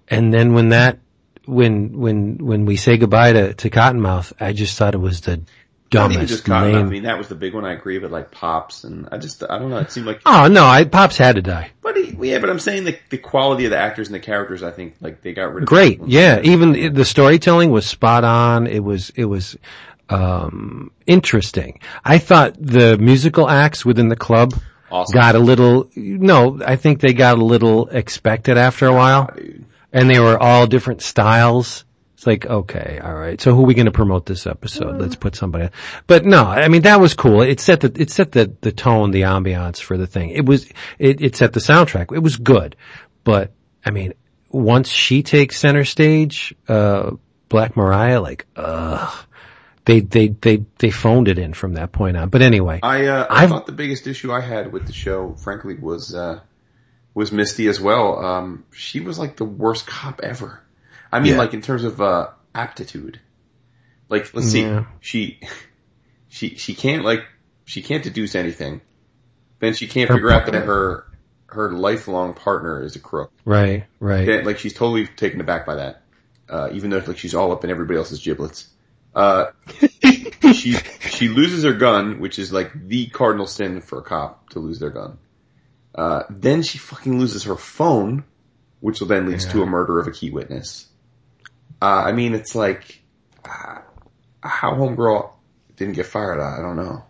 And 0.08 0.32
then 0.32 0.52
when 0.52 0.70
that, 0.70 0.98
when, 1.46 1.98
when, 1.98 2.38
when 2.38 2.64
we 2.66 2.76
say 2.76 2.98
goodbye 2.98 3.32
to, 3.32 3.54
to 3.54 3.70
Cottonmouth, 3.70 4.32
I 4.40 4.52
just 4.52 4.76
thought 4.76 4.94
it 4.94 4.98
was 4.98 5.22
the 5.22 5.38
Not 5.38 5.40
even 5.40 5.48
dumbest, 5.90 6.28
just 6.28 6.44
Cotton. 6.44 6.74
I 6.74 6.82
mean, 6.82 7.04
that 7.04 7.16
was 7.16 7.28
the 7.28 7.34
big 7.34 7.54
one. 7.54 7.64
I 7.64 7.72
agree, 7.72 7.98
but 7.98 8.10
like 8.10 8.30
Pops 8.30 8.84
and 8.84 9.08
I 9.10 9.16
just, 9.16 9.42
I 9.42 9.58
don't 9.58 9.70
know. 9.70 9.78
It 9.78 9.90
seemed 9.90 10.06
like, 10.06 10.20
Oh 10.26 10.48
no, 10.48 10.64
I, 10.66 10.84
Pops 10.84 11.16
had 11.16 11.36
to 11.36 11.42
die. 11.42 11.70
but 11.80 11.96
he, 11.96 12.14
yeah, 12.20 12.38
but 12.38 12.50
I'm 12.50 12.58
saying 12.58 12.84
the, 12.84 12.98
the 13.08 13.16
quality 13.18 13.64
of 13.64 13.70
the 13.70 13.78
actors 13.78 14.08
and 14.08 14.14
the 14.14 14.20
characters, 14.20 14.62
I 14.62 14.70
think 14.70 14.96
like 15.00 15.22
they 15.22 15.32
got 15.32 15.54
rid 15.54 15.62
of. 15.62 15.68
Great. 15.68 16.00
Yeah. 16.06 16.40
Even 16.42 16.92
the 16.92 17.04
storytelling 17.06 17.70
was 17.70 17.86
spot 17.86 18.24
on. 18.24 18.66
It 18.66 18.84
was, 18.84 19.10
it 19.16 19.24
was, 19.24 19.56
um, 20.08 20.90
interesting. 21.06 21.80
I 22.04 22.18
thought 22.18 22.54
the 22.58 22.96
musical 22.98 23.48
acts 23.48 23.84
within 23.84 24.08
the 24.08 24.16
club 24.16 24.54
Awesome. 24.90 25.12
got 25.14 25.34
a 25.34 25.38
little, 25.38 25.90
no, 25.94 26.60
I 26.64 26.76
think 26.76 27.00
they 27.00 27.12
got 27.12 27.38
a 27.38 27.44
little 27.44 27.88
expected 27.88 28.56
after 28.56 28.86
a 28.86 28.92
while. 28.92 29.30
dude. 29.36 29.64
and 29.92 30.08
they 30.08 30.18
were 30.20 30.38
all 30.42 30.66
different 30.66 31.02
styles. 31.02 31.84
It's 32.14 32.26
like, 32.26 32.46
okay, 32.46 32.98
all 33.02 33.14
right. 33.14 33.40
So 33.40 33.54
who 33.54 33.62
are 33.62 33.66
we 33.66 33.74
going 33.74 33.86
to 33.86 33.92
promote 33.92 34.26
this 34.26 34.46
episode? 34.46 35.00
Let's 35.00 35.14
put 35.14 35.36
somebody. 35.36 35.68
But 36.08 36.24
no, 36.24 36.42
I 36.44 36.66
mean 36.66 36.82
that 36.82 37.00
was 37.00 37.14
cool. 37.14 37.42
It 37.42 37.60
set 37.60 37.80
the 37.80 37.92
it 37.94 38.10
set 38.10 38.32
the 38.32 38.52
the 38.60 38.72
tone, 38.72 39.12
the 39.12 39.22
ambiance 39.22 39.78
for 39.80 39.96
the 39.96 40.06
thing. 40.08 40.30
It 40.30 40.44
was 40.44 40.68
it 40.98 41.20
it 41.20 41.36
set 41.36 41.52
the 41.52 41.60
soundtrack. 41.60 42.12
It 42.12 42.18
was 42.18 42.36
good, 42.36 42.74
but 43.22 43.52
I 43.84 43.92
mean, 43.92 44.14
once 44.50 44.88
she 44.88 45.22
takes 45.22 45.58
center 45.58 45.84
stage, 45.84 46.54
uh, 46.66 47.12
Black 47.48 47.76
Mariah, 47.76 48.20
like, 48.20 48.46
ugh, 48.56 49.26
they 49.88 50.00
they 50.00 50.28
they 50.28 50.64
they 50.78 50.90
phoned 50.90 51.28
it 51.28 51.38
in 51.38 51.54
from 51.54 51.74
that 51.74 51.92
point 51.92 52.16
on. 52.16 52.28
But 52.28 52.42
anyway, 52.42 52.78
I, 52.82 53.06
uh, 53.06 53.26
I 53.30 53.46
thought 53.46 53.64
the 53.66 53.72
biggest 53.72 54.06
issue 54.06 54.30
I 54.32 54.40
had 54.40 54.70
with 54.72 54.86
the 54.86 54.92
show, 54.92 55.34
frankly, 55.34 55.74
was, 55.74 56.14
uh, 56.14 56.40
was 57.14 57.32
Misty 57.32 57.66
as 57.68 57.80
well. 57.80 58.24
Um, 58.24 58.64
she 58.70 59.00
was 59.00 59.18
like 59.18 59.36
the 59.36 59.44
worst 59.46 59.86
cop 59.86 60.20
ever. 60.22 60.60
I 61.10 61.20
mean, 61.20 61.32
Yeah. 61.32 61.38
like 61.38 61.54
in 61.54 61.62
terms 61.62 61.84
of, 61.84 62.00
uh, 62.00 62.28
aptitude. 62.54 63.18
Like, 64.10 64.32
let's 64.34 64.54
Yeah. 64.54 64.84
see, 64.84 64.86
she, 65.00 65.40
she, 66.28 66.56
she 66.56 66.74
can't 66.74 67.02
like, 67.04 67.24
she 67.64 67.80
can't 67.82 68.04
deduce 68.04 68.34
anything. 68.34 68.82
Then 69.60 69.72
she 69.74 69.86
can't 69.88 70.08
Her 70.08 70.16
figure 70.16 70.30
out 70.30 70.46
that 70.46 70.54
her, 70.54 71.04
her 71.46 71.72
lifelong 71.72 72.34
partner 72.34 72.82
is 72.82 72.94
a 72.94 73.00
crook. 73.00 73.32
right, 73.46 73.86
right. 74.00 74.28
Yeah, 74.28 74.42
like 74.44 74.58
she's 74.58 74.74
totally 74.74 75.06
taken 75.06 75.40
aback 75.40 75.64
by 75.66 75.76
that. 75.76 76.02
Uh, 76.48 76.68
even 76.72 76.90
though 76.90 77.02
like 77.06 77.18
she's 77.18 77.34
all 77.34 77.52
up 77.52 77.64
in 77.64 77.70
everybody 77.70 77.98
else's 77.98 78.20
giblets. 78.22 78.68
Uh, 79.14 79.46
she, 80.52 80.72
she 80.72 81.28
loses 81.28 81.64
her 81.64 81.72
gun, 81.72 82.20
which 82.20 82.38
is 82.38 82.52
like 82.52 82.70
the 82.88 83.06
cardinal 83.08 83.46
sin 83.46 83.80
for 83.80 83.98
a 83.98 84.02
cop 84.02 84.50
to 84.50 84.58
lose 84.58 84.78
their 84.78 84.90
gun. 84.90 85.18
Uh, 85.94 86.22
then 86.30 86.62
she 86.62 86.78
fucking 86.78 87.18
loses 87.18 87.44
her 87.44 87.56
phone, 87.56 88.24
which 88.80 89.00
will 89.00 89.08
then 89.08 89.26
leads 89.28 89.46
to 89.46 89.62
a 89.62 89.66
murder 89.66 89.98
of 89.98 90.06
a 90.06 90.12
key 90.12 90.30
witness. 90.30 90.86
Uh, 91.82 91.86
I 91.86 92.12
mean, 92.12 92.34
it's 92.34 92.54
like, 92.54 93.02
uh, 93.44 93.78
how 94.42 94.74
homegirl 94.74 95.30
didn't 95.76 95.94
get 95.94 96.06
fired, 96.06 96.40
I 96.40 96.60
don't 96.60 96.76
know. 96.76 97.04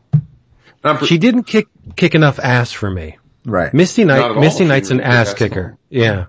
I'm 0.84 0.96
pre- 0.98 1.08
She 1.08 1.18
didn't 1.18 1.44
kick 1.44 1.66
kick 1.96 2.14
enough 2.14 2.38
ass 2.38 2.72
for 2.72 2.90
me. 2.90 3.18
Right. 3.44 3.72
Misty 3.74 4.04
Knight. 4.04 4.38
Misty 4.38 4.64
Knight's 4.64 4.90
an 4.90 5.00
ass 5.00 5.34
kicker. 5.34 5.76
Yeah. 5.90 6.26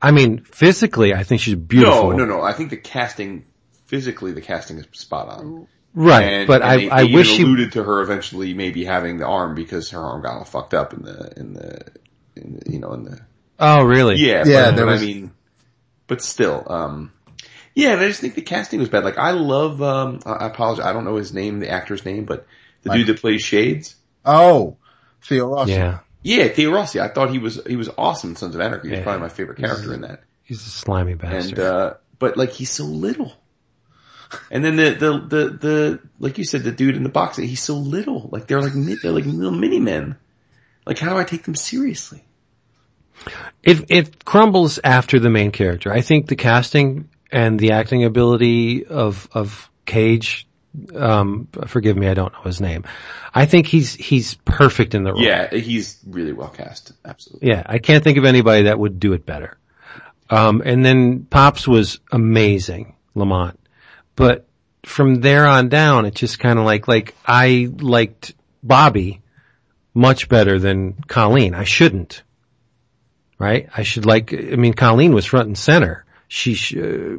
I 0.00 0.12
mean, 0.12 0.44
physically, 0.44 1.12
I 1.12 1.24
think 1.24 1.40
she's 1.40 1.56
beautiful. 1.56 2.10
no, 2.10 2.16
no, 2.18 2.24
no. 2.24 2.40
I 2.42 2.52
think 2.52 2.70
the 2.70 2.76
casting, 2.76 3.44
physically, 3.88 4.30
the 4.32 4.40
casting 4.40 4.78
is 4.78 4.86
spot 4.92 5.28
on. 5.28 5.66
Right, 5.94 6.22
And, 6.22 6.46
but 6.46 6.62
and 6.62 6.70
I, 6.70 6.76
they, 6.76 6.90
I 6.90 7.04
they 7.06 7.12
wish 7.12 7.26
even 7.32 7.36
she. 7.36 7.42
alluded 7.42 7.72
to 7.72 7.82
her 7.82 8.00
eventually 8.02 8.54
maybe 8.54 8.84
having 8.84 9.18
the 9.18 9.26
arm 9.26 9.54
because 9.56 9.90
her 9.90 9.98
arm 10.00 10.22
got 10.22 10.34
all 10.38 10.44
fucked 10.44 10.72
up 10.74 10.92
in 10.92 11.02
the 11.02 11.32
in 11.36 11.54
the, 11.54 11.80
in 12.36 12.60
the 12.60 12.70
you 12.72 12.78
know 12.78 12.92
in 12.92 13.02
the 13.04 13.18
Oh, 13.58 13.82
really? 13.82 14.16
yeah 14.16 14.44
Yeah, 14.46 14.66
But, 14.66 14.76
there 14.76 14.86
but 14.86 14.92
was- 14.92 15.02
I 15.02 15.06
mean, 15.06 15.32
but 16.06 16.22
still, 16.22 16.64
um, 16.68 17.12
yeah. 17.74 17.92
and 17.92 18.00
I 18.00 18.06
just 18.08 18.20
think 18.20 18.34
the 18.34 18.42
casting 18.42 18.78
was 18.80 18.88
bad. 18.88 19.02
Like 19.04 19.18
I 19.18 19.32
love, 19.32 19.82
um, 19.82 20.20
I 20.24 20.32
I 20.32 20.46
apologize, 20.46 20.86
I 20.86 20.92
don't 20.92 21.04
know 21.04 21.16
his 21.16 21.32
name, 21.34 21.58
the 21.58 21.68
actor's 21.70 22.04
name, 22.04 22.24
but 22.24 22.46
the 22.82 22.90
dude 22.92 23.08
that 23.08 23.20
plays 23.20 23.42
Shades. 23.42 23.96
Oh, 24.24 24.76
Theo 25.22 25.48
Ross. 25.48 25.68
Yeah. 25.68 25.98
Yeah, 26.22 26.48
Theo 26.48 26.70
Rossi. 26.72 27.00
I 27.00 27.08
thought 27.08 27.30
he 27.30 27.38
was 27.38 27.60
he 27.66 27.76
was 27.76 27.88
awesome 27.98 28.30
in 28.30 28.36
Sons 28.36 28.54
of 28.54 28.60
Anarchy. 28.60 28.88
He's 28.90 28.98
Yeah. 28.98 29.02
probably 29.04 29.22
my 29.22 29.28
favorite 29.28 29.58
character 29.58 29.92
in 29.94 30.02
that. 30.02 30.22
He's 30.44 30.64
a 30.66 30.70
slimy 30.70 31.14
bastard. 31.14 31.58
And 31.58 31.66
uh 31.66 31.94
but 32.18 32.36
like 32.36 32.50
he's 32.52 32.70
so 32.70 32.84
little. 32.84 33.32
And 34.50 34.64
then 34.64 34.76
the 34.76 34.90
the 34.90 35.18
the 35.18 35.50
the 35.50 36.00
like 36.18 36.38
you 36.38 36.44
said, 36.44 36.62
the 36.62 36.72
dude 36.72 36.96
in 36.96 37.02
the 37.02 37.08
box, 37.08 37.36
he's 37.36 37.62
so 37.62 37.76
little. 37.76 38.28
Like 38.32 38.46
they're 38.46 38.60
like 38.60 38.72
they're 38.74 39.12
like 39.12 39.24
little 39.24 39.50
mini 39.50 39.80
men. 39.80 40.16
Like 40.86 40.98
how 40.98 41.14
do 41.14 41.18
I 41.18 41.24
take 41.24 41.44
them 41.44 41.54
seriously? 41.54 42.24
it, 43.62 43.90
it 43.90 44.24
crumbles 44.24 44.78
after 44.82 45.18
the 45.18 45.30
main 45.30 45.50
character. 45.50 45.92
I 45.92 46.02
think 46.02 46.28
the 46.28 46.36
casting 46.36 47.08
and 47.32 47.58
the 47.58 47.72
acting 47.72 48.04
ability 48.04 48.86
of, 48.86 49.28
of 49.32 49.70
Cage 49.84 50.46
Um, 50.94 51.48
forgive 51.66 51.96
me, 51.96 52.06
I 52.08 52.14
don't 52.14 52.32
know 52.32 52.42
his 52.42 52.60
name. 52.60 52.84
I 53.34 53.46
think 53.46 53.66
he's 53.66 53.94
he's 53.94 54.34
perfect 54.44 54.94
in 54.94 55.02
the 55.02 55.12
role. 55.12 55.22
Yeah, 55.22 55.48
he's 55.50 55.98
really 56.06 56.32
well 56.32 56.50
cast. 56.50 56.92
Absolutely. 57.04 57.48
Yeah, 57.48 57.62
I 57.66 57.78
can't 57.78 58.04
think 58.04 58.18
of 58.18 58.24
anybody 58.24 58.64
that 58.64 58.78
would 58.78 59.00
do 59.00 59.12
it 59.14 59.26
better. 59.26 59.56
Um, 60.30 60.62
and 60.64 60.84
then 60.84 61.24
Pops 61.24 61.66
was 61.66 62.00
amazing, 62.12 62.94
Lamont. 63.14 63.58
But 64.18 64.48
from 64.84 65.20
there 65.20 65.46
on 65.46 65.68
down, 65.68 66.04
it 66.04 66.16
just 66.16 66.40
kind 66.40 66.58
of 66.58 66.64
like, 66.64 66.88
like 66.88 67.14
I 67.24 67.70
liked 67.78 68.34
Bobby 68.64 69.22
much 69.94 70.28
better 70.28 70.58
than 70.58 70.94
Colleen. 71.06 71.54
I 71.54 71.62
shouldn't. 71.62 72.24
Right? 73.38 73.68
I 73.76 73.84
should 73.84 74.06
like, 74.06 74.34
I 74.34 74.56
mean, 74.56 74.74
Colleen 74.74 75.14
was 75.14 75.24
front 75.24 75.46
and 75.46 75.56
center. 75.56 76.04
She, 76.26 76.54
sh- 76.54 76.76
uh, 76.76 77.18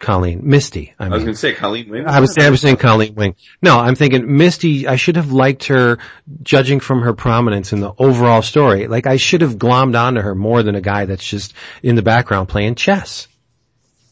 Colleen, 0.00 0.40
Misty. 0.42 0.94
I, 0.98 1.06
I 1.06 1.08
was 1.10 1.22
going 1.22 1.34
to 1.34 1.38
say 1.38 1.54
Colleen 1.54 1.88
Wing. 1.88 2.06
I 2.08 2.18
was, 2.18 2.36
I 2.36 2.50
was 2.50 2.60
saying 2.60 2.78
Colleen 2.78 3.14
Wing. 3.14 3.36
No, 3.62 3.78
I'm 3.78 3.94
thinking 3.94 4.36
Misty, 4.36 4.88
I 4.88 4.96
should 4.96 5.14
have 5.14 5.30
liked 5.30 5.66
her 5.66 5.98
judging 6.42 6.80
from 6.80 7.02
her 7.02 7.14
prominence 7.14 7.72
in 7.72 7.78
the 7.78 7.92
overall 7.96 8.42
story. 8.42 8.88
Like 8.88 9.06
I 9.06 9.16
should 9.16 9.42
have 9.42 9.58
glommed 9.58 9.96
onto 9.96 10.20
her 10.20 10.34
more 10.34 10.64
than 10.64 10.74
a 10.74 10.80
guy 10.80 11.04
that's 11.04 11.24
just 11.24 11.54
in 11.84 11.94
the 11.94 12.02
background 12.02 12.48
playing 12.48 12.74
chess. 12.74 13.28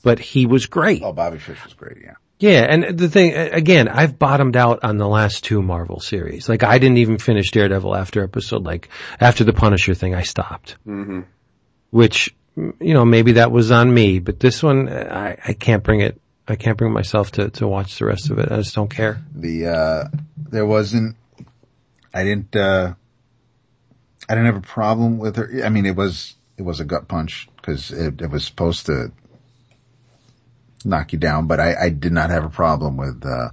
But 0.06 0.20
he 0.20 0.46
was 0.46 0.66
great. 0.66 1.02
Oh, 1.02 1.12
Bobby 1.12 1.38
Fish 1.38 1.58
was 1.64 1.74
great. 1.74 1.96
Yeah. 2.00 2.14
Yeah, 2.38 2.64
and 2.68 2.96
the 2.96 3.08
thing, 3.08 3.34
again, 3.34 3.88
I've 3.88 4.20
bottomed 4.20 4.56
out 4.56 4.84
on 4.84 4.98
the 4.98 5.08
last 5.08 5.42
two 5.42 5.62
Marvel 5.62 5.98
series. 5.98 6.48
Like 6.48 6.62
I 6.62 6.78
didn't 6.78 6.98
even 6.98 7.18
finish 7.18 7.50
Daredevil 7.50 7.92
after 7.92 8.22
episode, 8.22 8.62
like, 8.62 8.88
after 9.18 9.42
the 9.42 9.52
Punisher 9.52 9.94
thing, 9.94 10.14
I 10.14 10.22
stopped. 10.22 10.76
hmm 10.84 11.22
Which, 11.90 12.32
you 12.56 12.94
know, 12.94 13.04
maybe 13.04 13.32
that 13.32 13.50
was 13.50 13.72
on 13.72 13.92
me, 13.92 14.20
but 14.20 14.38
this 14.38 14.62
one, 14.62 14.88
I, 14.88 15.38
I 15.44 15.54
can't 15.54 15.82
bring 15.82 16.02
it, 16.02 16.20
I 16.46 16.54
can't 16.54 16.78
bring 16.78 16.92
myself 16.92 17.32
to, 17.32 17.50
to 17.50 17.66
watch 17.66 17.98
the 17.98 18.06
rest 18.06 18.30
of 18.30 18.38
it. 18.38 18.52
I 18.52 18.58
just 18.58 18.76
don't 18.76 18.88
care. 18.88 19.20
The, 19.34 19.66
uh, 19.66 20.04
there 20.36 20.66
wasn't, 20.66 21.16
I 22.14 22.22
didn't, 22.22 22.54
uh, 22.54 22.94
I 24.28 24.34
didn't 24.36 24.46
have 24.46 24.58
a 24.58 24.60
problem 24.60 25.18
with 25.18 25.34
her. 25.34 25.62
I 25.64 25.68
mean, 25.68 25.84
it 25.84 25.96
was, 25.96 26.36
it 26.56 26.62
was 26.62 26.78
a 26.78 26.84
gut 26.84 27.08
punch 27.08 27.48
because 27.56 27.90
it, 27.90 28.20
it 28.20 28.30
was 28.30 28.44
supposed 28.44 28.86
to 28.86 29.10
knock 30.86 31.12
you 31.12 31.18
down, 31.18 31.46
but 31.46 31.60
I, 31.60 31.74
I 31.74 31.88
did 31.90 32.12
not 32.12 32.30
have 32.30 32.44
a 32.44 32.50
problem 32.50 32.96
with, 32.96 33.24
uh, 33.24 33.50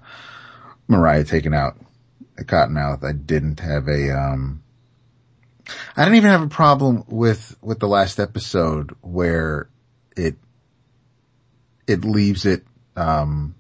Mariah 0.87 1.23
taking 1.23 1.53
out 1.53 1.77
cottonmouth. 2.37 3.03
I 3.03 3.13
didn't 3.13 3.59
have 3.59 3.87
a, 3.87 4.11
um, 4.11 4.63
I 5.95 6.03
didn't 6.03 6.17
even 6.17 6.29
have 6.29 6.41
a 6.41 6.47
problem 6.47 7.05
with, 7.07 7.55
with 7.61 7.79
the 7.79 7.87
last 7.87 8.19
episode 8.19 8.95
where 9.01 9.69
it, 10.15 10.35
it 11.87 12.03
leaves 12.03 12.45
it, 12.45 12.65
um, 12.95 13.55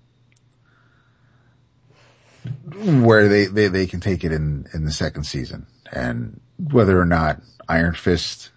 where 2.75 3.27
they, 3.27 3.45
they, 3.45 3.67
they 3.67 3.87
can 3.87 3.99
take 3.99 4.23
it 4.23 4.31
in, 4.31 4.67
in 4.73 4.85
the 4.85 4.91
second 4.91 5.23
season 5.23 5.65
and 5.91 6.39
whether 6.57 6.99
or 6.99 7.05
not 7.05 7.41
Iron 7.67 7.93
Fist 7.93 8.51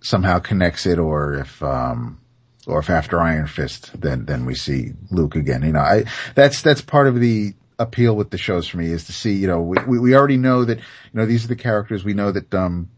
somehow 0.00 0.38
connects 0.38 0.86
it 0.86 0.98
or 0.98 1.34
if, 1.34 1.62
um, 1.62 2.20
or 2.66 2.78
if 2.78 2.90
after 2.90 3.20
Iron 3.20 3.46
Fist, 3.46 3.90
then, 4.00 4.24
then 4.24 4.46
we 4.46 4.54
see 4.54 4.92
Luke 5.10 5.36
again. 5.36 5.62
You 5.62 5.72
know, 5.72 5.80
I, 5.80 6.04
that's, 6.34 6.62
that's 6.62 6.80
part 6.80 7.06
of 7.06 7.20
the 7.20 7.54
appeal 7.78 8.14
with 8.16 8.30
the 8.30 8.38
shows 8.38 8.68
for 8.68 8.78
me 8.78 8.86
is 8.86 9.04
to 9.04 9.12
see, 9.12 9.34
you 9.34 9.46
know, 9.46 9.60
we, 9.60 9.98
we, 9.98 10.14
already 10.14 10.36
know 10.36 10.64
that, 10.64 10.78
you 10.78 10.84
know, 11.12 11.26
these 11.26 11.44
are 11.44 11.48
the 11.48 11.56
characters. 11.56 12.04
We 12.04 12.14
know 12.14 12.30
that, 12.30 12.54
um, 12.54 12.90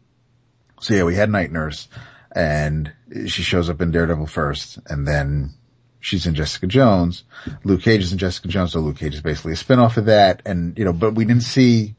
so 0.81 0.95
yeah, 0.95 1.05
we 1.05 1.15
had 1.15 1.31
Night 1.31 1.51
Nurse 1.51 1.89
and 2.33 2.93
she 3.27 3.43
shows 3.43 3.71
up 3.71 3.81
in 3.81 3.91
Daredevil 3.91 4.27
first 4.27 4.79
and 4.87 5.07
then 5.07 5.55
she's 6.01 6.27
in 6.27 6.35
Jessica 6.35 6.67
Jones. 6.67 7.25
Luke 7.65 7.83
Cage 7.83 8.03
is 8.03 8.13
in 8.13 8.19
Jessica 8.19 8.49
Jones. 8.49 8.73
So 8.73 8.81
Luke 8.81 8.99
Cage 8.99 9.15
is 9.15 9.23
basically 9.23 9.53
a 9.53 9.57
spinoff 9.57 9.97
of 9.97 10.07
that. 10.07 10.43
And, 10.45 10.79
you 10.79 10.85
know, 10.85 10.93
but 10.93 11.15
we 11.15 11.25
didn't 11.25 11.43
see 11.43 11.95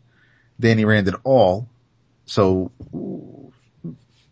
Danny 0.60 0.86
Rand 0.86 1.08
at 1.08 1.20
all. 1.24 1.68
So 2.26 2.72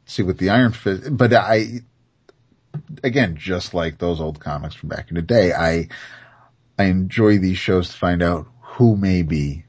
see 0.06 0.24
with 0.24 0.38
the 0.38 0.50
Iron 0.50 0.72
Fist, 0.72 1.18
but 1.18 1.34
I, 1.34 1.82
again, 3.04 3.36
just 3.38 3.74
like 3.74 3.98
those 3.98 4.22
old 4.22 4.40
comics 4.40 4.76
from 4.76 4.90
back 4.90 5.10
in 5.10 5.16
the 5.16 5.22
day, 5.22 5.54
I, 5.54 5.88
I 6.78 6.86
enjoy 6.86 7.38
these 7.38 7.58
shows 7.58 7.90
to 7.90 7.98
find 7.98 8.22
out 8.22 8.48
who 8.62 8.96
may 8.96 9.22
be 9.24 9.66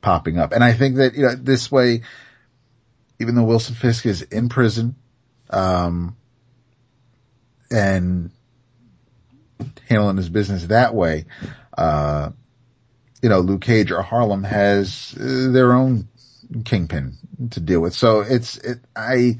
popping 0.00 0.38
up. 0.38 0.52
And 0.52 0.64
I 0.64 0.72
think 0.72 0.96
that, 0.96 1.14
you 1.14 1.22
know, 1.22 1.34
this 1.34 1.70
way, 1.70 2.02
even 3.18 3.34
though 3.34 3.44
Wilson 3.44 3.74
Fisk 3.74 4.06
is 4.06 4.22
in 4.22 4.48
prison, 4.48 4.96
um, 5.50 6.16
and 7.70 8.30
handling 9.88 10.16
his 10.16 10.28
business 10.28 10.66
that 10.66 10.94
way, 10.94 11.26
uh, 11.76 12.30
you 13.22 13.28
know, 13.28 13.40
Luke 13.40 13.60
Cage 13.60 13.90
or 13.90 14.02
Harlem 14.02 14.44
has 14.44 15.14
uh, 15.20 15.50
their 15.52 15.72
own 15.72 16.08
kingpin 16.64 17.16
to 17.50 17.60
deal 17.60 17.80
with. 17.80 17.94
So 17.94 18.20
it's, 18.20 18.56
it, 18.58 18.78
I, 18.96 19.38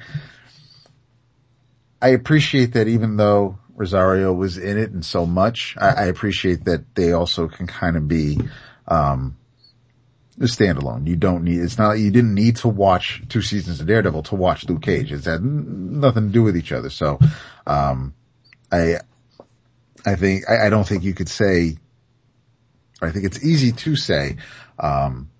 I 2.02 2.08
appreciate 2.08 2.72
that 2.74 2.88
even 2.88 3.16
though 3.16 3.58
Rosario 3.74 4.32
was 4.32 4.58
in 4.58 4.78
it 4.78 4.90
and 4.90 5.04
so 5.04 5.26
much, 5.26 5.76
I, 5.78 5.88
I 5.88 6.04
appreciate 6.04 6.64
that 6.64 6.94
they 6.94 7.12
also 7.12 7.48
can 7.48 7.66
kind 7.66 7.96
of 7.96 8.08
be, 8.08 8.38
um, 8.88 9.36
standalone. 10.38 11.06
You 11.06 11.16
don't 11.16 11.44
need, 11.44 11.60
it's 11.60 11.76
not, 11.76 11.92
you 11.92 12.10
didn't 12.10 12.34
need 12.34 12.56
to 12.56 12.68
watch 12.68 13.22
two 13.28 13.42
seasons 13.42 13.80
of 13.80 13.86
Daredevil 13.86 14.22
to 14.24 14.36
watch 14.36 14.66
Luke 14.68 14.82
Cage. 14.82 15.12
It's 15.12 15.26
had 15.26 15.44
nothing 15.44 16.28
to 16.28 16.32
do 16.32 16.42
with 16.42 16.56
each 16.56 16.72
other. 16.72 16.88
So, 16.88 17.18
um, 17.66 18.14
I, 18.72 18.96
I 20.06 20.14
think, 20.16 20.48
I, 20.48 20.66
I 20.66 20.70
don't 20.70 20.86
think 20.86 21.04
you 21.04 21.12
could 21.12 21.28
say, 21.28 21.76
I 23.02 23.10
think 23.10 23.26
it's 23.26 23.44
easy 23.44 23.72
to 23.72 23.96
say, 23.96 24.36
um, 24.78 25.30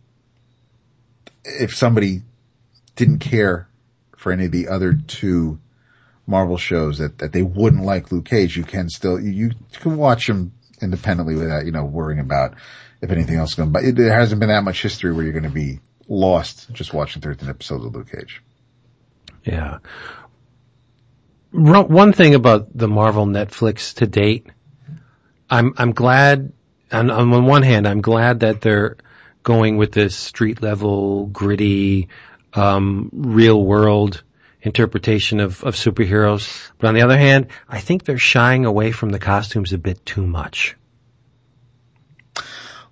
if 1.44 1.74
somebody 1.74 2.22
didn't 2.96 3.20
care 3.20 3.68
for 4.16 4.32
any 4.32 4.44
of 4.44 4.52
the 4.52 4.68
other 4.68 4.92
two 4.92 5.58
Marvel 6.30 6.56
shows 6.56 6.98
that, 6.98 7.18
that 7.18 7.32
they 7.32 7.42
wouldn't 7.42 7.84
like 7.84 8.12
Luke 8.12 8.24
Cage, 8.24 8.56
you 8.56 8.64
can 8.64 8.88
still, 8.88 9.20
you, 9.20 9.30
you 9.30 9.50
can 9.80 9.96
watch 9.96 10.26
them 10.26 10.52
independently 10.80 11.34
without, 11.34 11.66
you 11.66 11.72
know, 11.72 11.84
worrying 11.84 12.20
about 12.20 12.54
if 13.02 13.10
anything 13.10 13.36
else 13.36 13.54
going, 13.54 13.72
but 13.72 13.82
there 13.94 14.12
hasn't 14.12 14.40
been 14.40 14.50
that 14.50 14.62
much 14.62 14.82
history 14.82 15.12
where 15.12 15.24
you're 15.24 15.32
going 15.32 15.42
to 15.42 15.50
be 15.50 15.80
lost 16.06 16.72
just 16.72 16.92
watching 16.92 17.22
13 17.22 17.48
episodes 17.48 17.84
of 17.84 17.94
Luke 17.94 18.10
Cage. 18.10 18.42
Yeah. 19.44 19.78
One 21.52 22.12
thing 22.12 22.34
about 22.34 22.76
the 22.76 22.88
Marvel 22.88 23.26
Netflix 23.26 23.94
to 23.96 24.06
date, 24.06 24.46
I'm, 25.48 25.74
I'm 25.76 25.92
glad, 25.92 26.52
on, 26.92 27.10
on 27.10 27.46
one 27.46 27.62
hand, 27.62 27.88
I'm 27.88 28.02
glad 28.02 28.40
that 28.40 28.60
they're 28.60 28.98
going 29.42 29.76
with 29.76 29.92
this 29.92 30.14
street 30.14 30.62
level, 30.62 31.26
gritty, 31.26 32.08
um, 32.54 33.10
real 33.12 33.62
world 33.62 34.22
interpretation 34.62 35.40
of, 35.40 35.62
of 35.64 35.74
superheroes. 35.74 36.70
But 36.78 36.88
on 36.88 36.94
the 36.94 37.02
other 37.02 37.18
hand, 37.18 37.48
I 37.68 37.80
think 37.80 38.04
they're 38.04 38.18
shying 38.18 38.64
away 38.64 38.92
from 38.92 39.10
the 39.10 39.18
costumes 39.18 39.72
a 39.72 39.78
bit 39.78 40.04
too 40.04 40.26
much. 40.26 40.76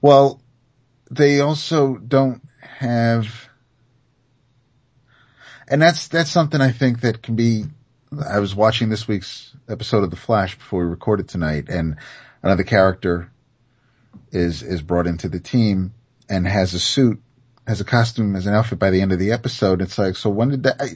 Well, 0.01 0.41
they 1.11 1.41
also 1.41 1.97
don't 1.97 2.43
have, 2.61 3.49
and 5.67 5.83
that's, 5.83 6.09
that's 6.09 6.31
something 6.31 6.61
I 6.61 6.71
think 6.71 7.01
that 7.01 7.23
can 7.23 7.35
be, 7.35 7.65
I 8.29 8.39
was 8.39 8.55
watching 8.55 8.89
this 8.89 9.09
week's 9.09 9.55
episode 9.69 10.05
of 10.05 10.11
The 10.11 10.17
Flash 10.17 10.57
before 10.57 10.85
we 10.85 10.91
recorded 10.91 11.29
tonight 11.29 11.69
and 11.69 11.97
another 12.43 12.63
character 12.63 13.31
is, 14.31 14.63
is 14.63 14.83
brought 14.83 15.07
into 15.07 15.29
the 15.29 15.41
team 15.41 15.93
and 16.29 16.47
has 16.47 16.75
a 16.75 16.81
suit, 16.81 17.21
has 17.69 17.83
a 17.83 17.85
costume, 17.85 18.35
has 18.35 18.47
an 18.47 18.55
outfit 18.55 18.79
by 18.79 18.91
the 18.91 19.03
end 19.03 19.13
of 19.13 19.19
the 19.19 19.33
episode. 19.33 19.83
It's 19.83 19.99
like, 19.99 20.17
so 20.17 20.31
when 20.31 20.49
did 20.49 20.63
that, 20.63 20.81
I, 20.81 20.89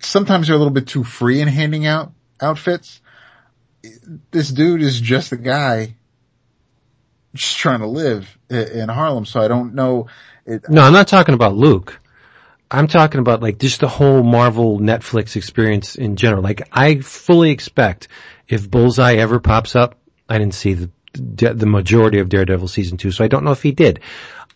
sometimes 0.00 0.48
they're 0.48 0.56
a 0.56 0.58
little 0.58 0.72
bit 0.72 0.88
too 0.88 1.04
free 1.04 1.40
in 1.40 1.46
handing 1.46 1.86
out 1.86 2.12
outfits. 2.40 3.00
This 4.32 4.50
dude 4.50 4.82
is 4.82 5.00
just 5.00 5.30
a 5.30 5.36
guy 5.36 5.94
just 7.32 7.56
trying 7.58 7.78
to 7.78 7.86
live 7.86 8.28
in 8.50 8.88
Harlem. 8.88 9.24
So 9.24 9.40
I 9.40 9.46
don't 9.46 9.74
know. 9.74 10.08
It, 10.44 10.68
No, 10.68 10.82
I'm 10.82 10.92
not 10.92 11.06
talking 11.06 11.34
about 11.34 11.54
Luke. 11.54 12.00
I'm 12.72 12.88
talking 12.88 13.20
about 13.20 13.40
like 13.40 13.58
just 13.58 13.80
the 13.80 13.88
whole 13.88 14.24
Marvel 14.24 14.80
Netflix 14.80 15.36
experience 15.36 15.94
in 15.94 16.16
general. 16.16 16.42
Like 16.42 16.68
I 16.72 16.98
fully 16.98 17.50
expect 17.52 18.08
if 18.48 18.68
Bullseye 18.68 19.14
ever 19.14 19.38
pops 19.38 19.76
up, 19.76 19.96
I 20.28 20.38
didn't 20.38 20.54
see 20.54 20.74
the 20.74 20.90
the 21.12 21.66
majority 21.66 22.20
of 22.20 22.28
Daredevil 22.28 22.68
season 22.68 22.96
two, 22.96 23.10
so 23.10 23.24
I 23.24 23.28
don't 23.28 23.44
know 23.44 23.50
if 23.50 23.62
he 23.62 23.72
did. 23.72 24.00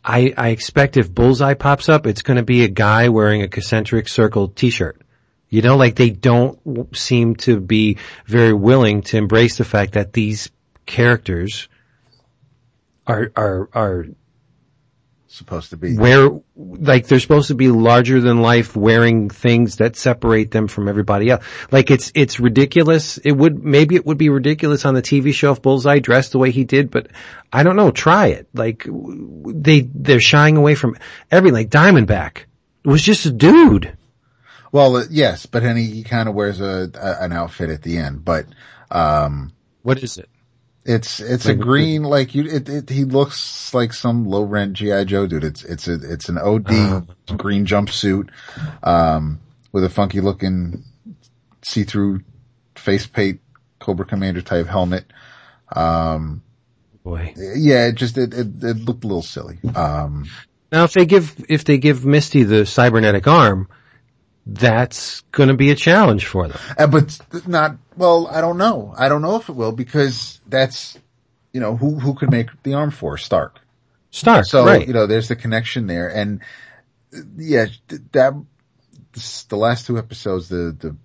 I, 0.05 0.35
I 0.37 0.49
expect 0.51 0.97
if 0.97 1.13
Bullseye 1.13 1.55
pops 1.55 1.89
up, 1.89 2.07
it's 2.07 2.23
going 2.23 2.37
to 2.37 2.43
be 2.43 2.65
a 2.65 2.69
guy 2.69 3.09
wearing 3.09 3.43
a 3.43 3.49
concentric 3.49 4.09
circle 4.09 4.49
t-shirt. 4.49 5.01
You 5.49 5.63
know, 5.63 5.77
like 5.77 5.95
they 5.95 6.11
don't 6.11 6.59
seem 6.97 7.37
to 7.37 7.61
be 7.61 7.99
very 8.27 8.53
willing 8.53 9.03
to 9.03 9.17
embrace 9.17 9.57
the 9.57 9.65
fact 9.65 9.93
that 9.93 10.13
these 10.13 10.51
characters 10.85 11.69
are, 13.07 13.31
are, 13.37 13.69
are 13.73 14.07
supposed 15.35 15.71
to 15.71 15.77
be. 15.77 15.97
where 15.97 16.31
like 16.57 17.07
they're 17.07 17.21
supposed 17.21 17.49
to 17.49 17.55
be 17.55 17.69
larger 17.69 18.21
than 18.21 18.41
life 18.41 18.77
wearing 18.77 19.29
things 19.29 19.77
that 19.77 19.97
separate 19.97 20.51
them 20.51 20.69
from 20.69 20.89
everybody 20.89 21.31
else. 21.31 21.45
Like 21.71 21.91
it's 21.91 22.13
it's 22.15 22.41
ridiculous. 22.41 23.19
It 23.19 23.33
would 23.33 23.63
maybe 23.63 23.97
it 23.97 24.07
would 24.07 24.19
be 24.19 24.29
ridiculous 24.29 24.85
on 24.85 24.95
the 24.95 25.03
TV 25.03 25.35
show 25.35 25.53
if 25.53 25.61
Bullseye 25.61 25.99
dressed 25.99 26.33
the 26.33 26.39
way 26.39 26.51
he 26.51 26.65
did, 26.65 26.91
but 26.91 27.09
I 27.53 27.63
don't 27.63 27.77
know. 27.77 27.91
Try 27.91 28.29
it. 28.29 28.49
Like 28.55 28.87
they 28.87 29.81
they're 29.81 30.21
shying 30.21 30.57
away 30.57 30.75
from 30.75 30.97
everything. 31.31 31.55
Like 31.55 31.71
Diamondback 31.71 32.45
was 32.85 33.03
just 33.03 33.27
a 33.27 33.31
dude. 33.31 33.97
Well, 34.73 34.97
uh, 34.97 35.05
yes, 35.11 35.47
but 35.47 35.63
then 35.63 35.77
he, 35.77 35.87
he 35.87 36.03
kind 36.03 36.29
of 36.29 36.35
wears 36.35 36.61
a, 36.61 36.91
a 36.95 37.25
an 37.25 37.33
outfit 37.33 37.71
at 37.71 37.83
the 37.83 37.99
end, 37.99 38.25
but 38.25 38.47
um, 38.91 39.53
What 39.83 40.03
is 40.03 40.19
it? 40.19 40.29
It's 40.85 41.21
it's 41.21 41.47
Like- 41.47 41.57
a 41.57 41.59
green 41.59 42.03
like 42.03 42.35
you. 42.35 42.45
It, 42.45 42.69
it 42.69 42.91
he 42.91 43.05
looks 43.05 43.73
like 43.73 43.93
some 43.93 44.27
low 44.27 44.43
rent 44.43 44.75
GI 44.75 45.05
Joe 45.07 45.27
dude. 45.27 45.45
It's 45.45 45.65
it's 45.65 45.89
a 45.89 45.95
it's 45.95 46.29
an 46.29 46.39
OD 46.39 46.71
Uh-huh. 46.71 47.37
green 47.37 47.65
jumpsuit, 47.67 48.29
um, 48.83 49.41
with 49.73 49.85
a 49.85 49.89
funky 49.91 50.21
looking 50.21 50.85
see 51.63 51.85
through 51.85 52.21
face 52.77 53.07
paint 53.07 53.41
Cobra 53.79 54.05
Commander 54.05 54.43
type 54.43 54.67
helmet. 54.67 55.07
Um, 55.75 56.43
Boy. 57.03 57.35
yeah, 57.37 57.87
it 57.89 57.95
just 57.95 58.19
it, 58.19 58.35
it 58.35 58.63
it 58.63 58.77
looked 58.85 59.05
a 59.05 59.07
little 59.07 59.23
silly. 59.23 59.59
Um, 59.75 60.27
Now 60.71 60.85
if 60.85 60.93
they 60.93 61.07
give 61.07 61.35
if 61.49 61.65
they 61.65 61.79
give 61.79 62.05
Misty 62.05 62.43
the 62.43 62.67
cybernetic 62.67 63.27
arm, 63.27 63.69
that's 64.47 65.23
going 65.33 65.49
to 65.49 65.57
be 65.57 65.71
a 65.71 65.75
challenge 65.75 66.27
for 66.27 66.49
them. 66.49 66.59
Uh, 66.77 66.87
but 66.87 67.19
not, 67.47 67.77
well, 67.97 68.27
I 68.27 68.41
don't 68.41 68.59
know. 68.59 68.95
I 68.97 69.09
don't 69.09 69.23
know 69.23 69.37
if 69.37 69.49
it 69.49 69.55
will 69.55 69.73
because 69.73 70.41
that's, 70.47 70.99
you 71.53 71.61
know, 71.61 71.77
who, 71.77 71.99
who 71.99 72.15
could 72.15 72.31
make 72.31 72.49
the 72.63 72.75
arm 72.75 72.91
force? 72.91 73.25
Stark. 73.25 73.61
Stark, 74.11 74.45
So, 74.45 74.67
right? 74.67 74.87
you 74.87 74.93
know, 74.93 75.07
there's 75.07 75.29
the 75.29 75.37
connection 75.37 75.87
there. 75.87 76.09
And 76.09 76.43
uh, 77.17 77.21
yeah, 77.37 77.67
that, 78.13 78.45
the 79.49 79.57
last 79.57 79.87
two 79.87 79.97
episodes, 79.97 80.49
the, 80.49 80.77
the, 80.79 80.97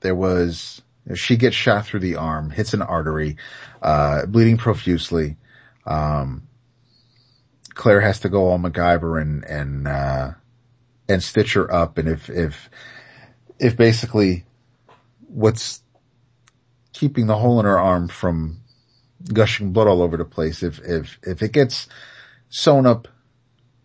there 0.00 0.14
was, 0.14 0.80
she 1.14 1.36
gets 1.36 1.54
shot 1.54 1.86
through 1.86 2.00
the 2.00 2.16
arm, 2.16 2.50
hits 2.50 2.74
an 2.74 2.82
artery, 2.82 3.36
uh, 3.82 4.24
bleeding 4.26 4.56
profusely. 4.56 5.36
Um, 5.84 6.48
Claire 7.74 8.00
has 8.00 8.20
to 8.20 8.28
go 8.30 8.46
all 8.46 8.58
MacGyver 8.58 9.20
and, 9.20 9.44
and, 9.44 9.86
uh, 9.86 10.30
and 11.08 11.22
stitch 11.22 11.54
her 11.54 11.72
up. 11.72 11.98
And 11.98 12.08
if, 12.08 12.28
if, 12.28 12.70
if 13.58 13.76
basically 13.76 14.44
what's 15.28 15.82
keeping 16.92 17.26
the 17.26 17.36
hole 17.36 17.60
in 17.60 17.66
her 17.66 17.78
arm 17.78 18.08
from 18.08 18.60
gushing 19.32 19.72
blood 19.72 19.88
all 19.88 20.02
over 20.02 20.16
the 20.16 20.24
place, 20.24 20.62
if, 20.62 20.80
if, 20.80 21.18
if 21.22 21.42
it 21.42 21.52
gets 21.52 21.88
sewn 22.48 22.86
up 22.86 23.08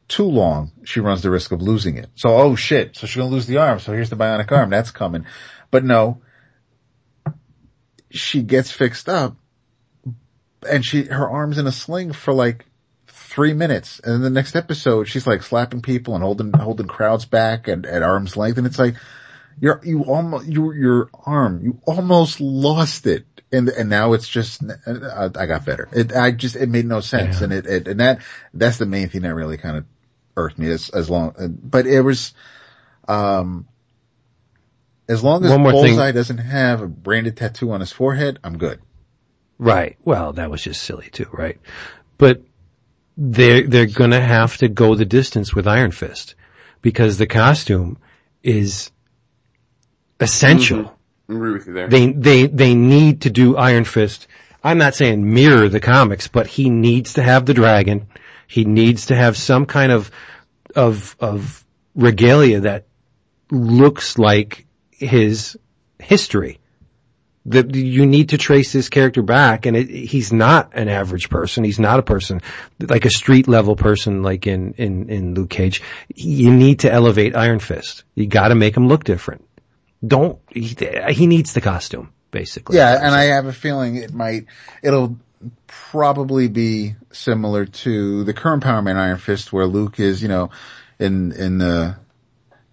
too 0.08 0.26
long, 0.26 0.72
she 0.84 1.00
runs 1.00 1.22
the 1.22 1.30
risk 1.30 1.52
of 1.52 1.62
losing 1.62 1.98
it. 1.98 2.10
So, 2.16 2.36
oh 2.36 2.56
shit. 2.56 2.96
So 2.96 3.08
she's 3.08 3.18
going 3.18 3.30
to 3.30 3.34
lose 3.34 3.48
the 3.48 3.58
arm. 3.58 3.80
So 3.80 3.94
here's 3.94 4.10
the 4.10 4.18
bionic 4.18 4.52
arm. 4.52 4.70
That's 4.70 4.92
coming. 4.92 5.26
But 5.70 5.86
no, 5.86 6.22
she 8.10 8.44
gets 8.44 8.72
fixed 8.72 9.08
up 9.08 9.38
and 10.70 10.84
she, 10.84 11.06
her 11.06 11.30
arm's 11.30 11.58
in 11.58 11.68
a 11.68 11.72
sling 11.72 12.12
for 12.12 12.34
like 12.34 12.66
three 13.32 13.54
minutes. 13.54 14.02
And 14.04 14.16
then 14.16 14.22
the 14.22 14.30
next 14.30 14.58
episode, 14.58 15.06
she's 15.06 15.26
like 15.26 15.42
slapping 15.42 15.82
people 15.82 16.16
and 16.16 16.24
holding, 16.24 16.52
holding 16.52 16.88
crowds 16.88 17.24
back 17.24 17.70
and 17.70 17.86
at 17.86 18.04
arm's 18.04 18.36
length. 18.36 18.58
And 18.58 18.68
it's 18.68 18.78
like, 18.78 18.96
you're, 19.58 19.80
you 19.86 20.04
almost, 20.04 20.48
your, 20.48 20.76
your 20.76 21.10
arm, 21.14 21.64
you 21.64 21.80
almost 21.86 22.42
lost 22.42 23.08
it. 23.08 23.26
And, 23.50 23.70
and 23.70 23.90
now 23.90 24.12
it's 24.14 24.28
just, 24.28 24.62
I, 24.86 25.30
I 25.34 25.46
got 25.46 25.66
better. 25.66 25.88
It, 25.94 26.14
I 26.14 26.32
just, 26.32 26.58
it 26.58 26.68
made 26.68 26.86
no 26.86 27.00
sense. 27.00 27.38
Yeah. 27.38 27.46
And 27.46 27.54
it, 27.54 27.66
it, 27.68 27.88
and 27.88 28.00
that, 28.02 28.22
that's 28.54 28.78
the 28.78 28.86
main 28.86 29.08
thing 29.08 29.22
that 29.22 29.34
really 29.34 29.58
kind 29.58 29.78
of 29.78 29.86
irked 30.36 30.60
me 30.60 30.70
as, 30.70 30.90
as 30.90 31.10
long, 31.10 31.34
but 31.64 31.88
it 31.88 32.02
was, 32.02 32.34
um, 33.08 33.66
as 35.08 35.24
long 35.24 35.46
as 35.46 35.52
thing. 35.52 35.64
Bullseye 35.64 36.12
doesn't 36.12 36.38
have 36.38 36.82
a 36.82 36.88
branded 36.88 37.38
tattoo 37.38 37.72
on 37.72 37.80
his 37.80 37.94
forehead, 37.94 38.40
I'm 38.44 38.58
good. 38.58 38.82
Right. 39.58 39.98
Well, 40.04 40.34
that 40.34 40.50
was 40.50 40.62
just 40.62 40.84
silly 40.84 41.10
too, 41.12 41.28
right? 41.32 41.60
But 42.18 42.44
they're, 43.18 43.68
they're 43.68 43.86
gonna 43.86 44.22
have 44.22 44.58
to 44.58 44.68
go 44.68 44.96
the 44.96 45.06
distance 45.06 45.54
with 45.54 45.68
Iron 45.68 45.92
Fist 45.92 46.36
because 46.82 47.18
the 47.18 47.28
costume 47.28 47.98
is 48.44 48.92
essential. 50.20 50.80
Mm-hmm. 50.80 51.32
I 51.32 51.36
agree 51.36 51.52
with 51.54 51.68
you 51.68 51.74
there. 51.74 51.88
They, 51.88 52.12
they, 52.12 52.48
they 52.48 52.74
need 52.74 53.22
to 53.22 53.30
do 53.30 53.58
Iron 53.58 53.86
Fist. 53.86 54.28
I'm 54.64 54.78
not 54.78 54.96
saying 54.96 55.34
mirror 55.34 55.70
the 55.70 55.80
comics, 55.80 56.28
but 56.28 56.48
he 56.48 56.70
needs 56.70 57.14
to 57.14 57.24
have 57.24 57.46
the 57.46 57.54
dragon. 57.54 58.08
He 58.48 58.66
needs 58.66 59.08
to 59.08 59.16
have 59.16 59.38
some 59.38 59.66
kind 59.66 59.92
of, 59.92 60.12
of, 60.76 61.16
of 61.20 61.66
regalia 61.96 62.62
that 62.62 62.86
looks 63.50 64.18
like 64.18 64.66
his 64.92 65.58
history. 66.00 66.61
That 67.48 67.74
you 67.74 68.06
need 68.06 68.30
to 68.30 68.38
trace 68.38 68.72
this 68.72 68.90
character 68.90 69.24
back 69.24 69.66
and 69.66 69.76
it, 69.76 69.90
he's 69.90 70.32
not 70.32 70.74
an 70.74 70.90
average 70.90 71.30
person. 71.30 71.64
He's 71.64 71.80
not 71.80 71.98
a 71.98 72.04
person 72.04 72.42
like 72.80 73.06
a 73.06 73.10
street 73.10 73.48
level 73.48 73.76
person 73.76 74.22
like 74.22 74.46
in, 74.46 74.74
in, 74.74 75.10
in 75.10 75.34
Luke 75.34 75.50
Cage. 75.50 75.82
You 76.14 76.54
need 76.54 76.82
to 76.82 76.92
elevate 76.92 77.36
Iron 77.36 77.58
Fist. 77.58 78.04
You 78.14 78.28
gotta 78.28 78.54
make 78.54 78.78
him 78.78 78.88
look 78.88 79.04
different. 79.04 79.48
Don't, 80.06 80.40
he, 80.50 80.78
he 81.10 81.26
needs 81.26 81.54
the 81.54 81.62
costume, 81.62 82.14
basically. 82.30 82.78
Yeah, 82.78 82.96
and 82.96 83.16
I 83.16 83.24
have 83.24 83.48
a 83.48 83.54
feeling 83.54 83.96
it 83.96 84.14
might, 84.14 84.46
it'll 84.84 85.18
probably 85.66 86.48
be 86.48 86.96
similar 87.12 87.66
to 87.66 88.24
the 88.24 88.36
current 88.36 88.64
Power 88.64 88.84
Man 88.84 88.98
Iron 88.98 89.18
Fist 89.18 89.52
where 89.52 89.66
Luke 89.66 90.00
is, 90.00 90.22
you 90.22 90.28
know, 90.28 90.52
in, 91.00 91.32
in 91.32 91.58
the, 91.58 91.98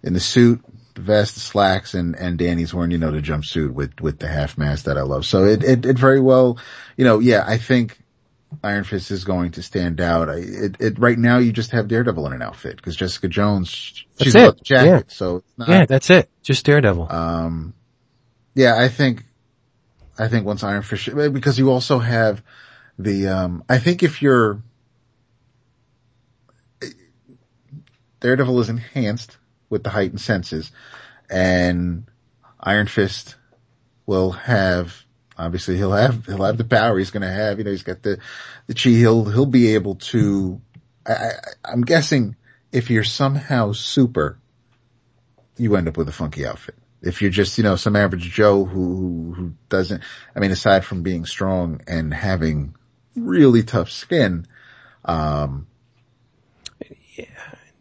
in 0.03 0.13
the 0.13 0.19
suit, 0.19 0.63
vest, 0.99 1.37
slacks, 1.37 1.93
and, 1.93 2.15
and 2.15 2.37
Danny's 2.37 2.73
wearing, 2.73 2.91
you 2.91 2.97
know, 2.97 3.11
the 3.11 3.21
jumpsuit 3.21 3.71
with, 3.73 3.99
with 4.01 4.19
the 4.19 4.27
half 4.27 4.57
mask 4.57 4.85
that 4.85 4.97
I 4.97 5.01
love. 5.01 5.25
So 5.25 5.45
it, 5.45 5.63
it, 5.63 5.85
it 5.85 5.97
very 5.97 6.19
well, 6.19 6.59
you 6.97 7.05
know, 7.05 7.19
yeah, 7.19 7.43
I 7.45 7.57
think 7.57 7.97
Iron 8.63 8.83
Fist 8.83 9.11
is 9.11 9.23
going 9.25 9.51
to 9.51 9.63
stand 9.63 10.01
out. 10.01 10.29
I, 10.29 10.35
it, 10.37 10.75
it, 10.79 10.99
right 10.99 11.17
now 11.17 11.37
you 11.37 11.51
just 11.51 11.71
have 11.71 11.87
Daredevil 11.87 12.25
in 12.27 12.33
an 12.33 12.41
outfit 12.41 12.77
because 12.77 12.95
Jessica 12.95 13.27
Jones, 13.27 13.69
she's 13.69 14.33
That's 14.33 14.35
it. 14.35 14.57
the 14.57 14.63
jacket. 14.63 14.87
Yeah. 14.87 15.01
So 15.07 15.35
it's 15.37 15.57
not, 15.57 15.69
Yeah, 15.69 15.85
that's 15.85 16.09
it. 16.09 16.29
Just 16.43 16.65
Daredevil. 16.65 17.11
um, 17.11 17.73
yeah, 18.55 18.77
I 18.77 18.87
think, 18.87 19.23
I 20.17 20.27
think 20.27 20.45
once 20.45 20.63
Iron 20.63 20.81
Fist, 20.81 21.09
because 21.33 21.57
you 21.57 21.71
also 21.71 21.99
have 21.99 22.43
the, 22.97 23.27
um, 23.27 23.63
I 23.69 23.79
think 23.79 24.03
if 24.03 24.21
you're, 24.21 24.61
Daredevil 28.19 28.59
is 28.59 28.67
enhanced 28.67 29.37
with 29.69 29.83
the 29.83 29.89
heightened 29.89 30.21
senses. 30.21 30.71
And 31.29 32.05
Iron 32.59 32.87
Fist 32.87 33.35
will 34.05 34.31
have, 34.31 34.95
obviously 35.37 35.77
he'll 35.77 35.91
have, 35.91 36.25
he'll 36.25 36.43
have 36.43 36.57
the 36.57 36.63
power. 36.63 36.97
He's 36.97 37.11
going 37.11 37.21
to 37.21 37.31
have, 37.31 37.57
you 37.57 37.63
know, 37.63 37.71
he's 37.71 37.83
got 37.83 38.01
the, 38.01 38.19
the 38.67 38.73
chi, 38.73 38.89
he'll, 38.89 39.25
he'll 39.25 39.45
be 39.45 39.75
able 39.75 39.95
to, 39.95 40.59
I, 41.05 41.31
I'm 41.63 41.81
guessing 41.81 42.35
if 42.71 42.89
you're 42.89 43.03
somehow 43.03 43.73
super, 43.73 44.39
you 45.57 45.75
end 45.75 45.87
up 45.87 45.97
with 45.97 46.09
a 46.09 46.13
funky 46.13 46.45
outfit. 46.45 46.75
If 47.01 47.21
you're 47.21 47.31
just, 47.31 47.57
you 47.57 47.63
know, 47.63 47.75
some 47.75 47.95
average 47.95 48.29
Joe 48.29 48.65
who, 48.65 48.95
who, 48.95 49.33
who 49.33 49.53
doesn't, 49.69 50.03
I 50.35 50.39
mean, 50.39 50.51
aside 50.51 50.83
from 50.83 51.03
being 51.03 51.25
strong 51.25 51.81
and 51.87 52.13
having 52.13 52.75
really 53.15 53.63
tough 53.63 53.89
skin, 53.89 54.47
um, 55.05 55.67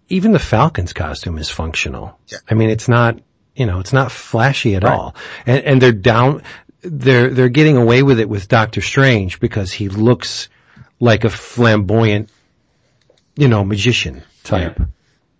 Even 0.08 0.32
the 0.32 0.38
Falcon's 0.38 0.92
costume 0.92 1.38
is 1.38 1.50
functional. 1.50 2.18
Yeah. 2.28 2.38
I 2.48 2.54
mean, 2.54 2.70
it's 2.70 2.88
not, 2.88 3.20
you 3.54 3.66
know, 3.66 3.80
it's 3.80 3.92
not 3.92 4.10
flashy 4.10 4.74
at 4.74 4.84
Right. 4.84 4.92
all. 4.92 5.14
And, 5.46 5.64
and 5.64 5.82
they're 5.82 5.92
down, 5.92 6.42
they're, 6.82 7.30
they're 7.30 7.48
getting 7.48 7.76
away 7.76 8.02
with 8.02 8.18
it 8.20 8.28
with 8.28 8.48
Doctor 8.48 8.80
Strange 8.80 9.40
because 9.40 9.70
he 9.72 9.88
looks 9.88 10.48
like 11.00 11.24
a 11.24 11.30
flamboyant, 11.30 12.30
you 13.36 13.48
know, 13.48 13.64
magician 13.64 14.22
type. 14.44 14.80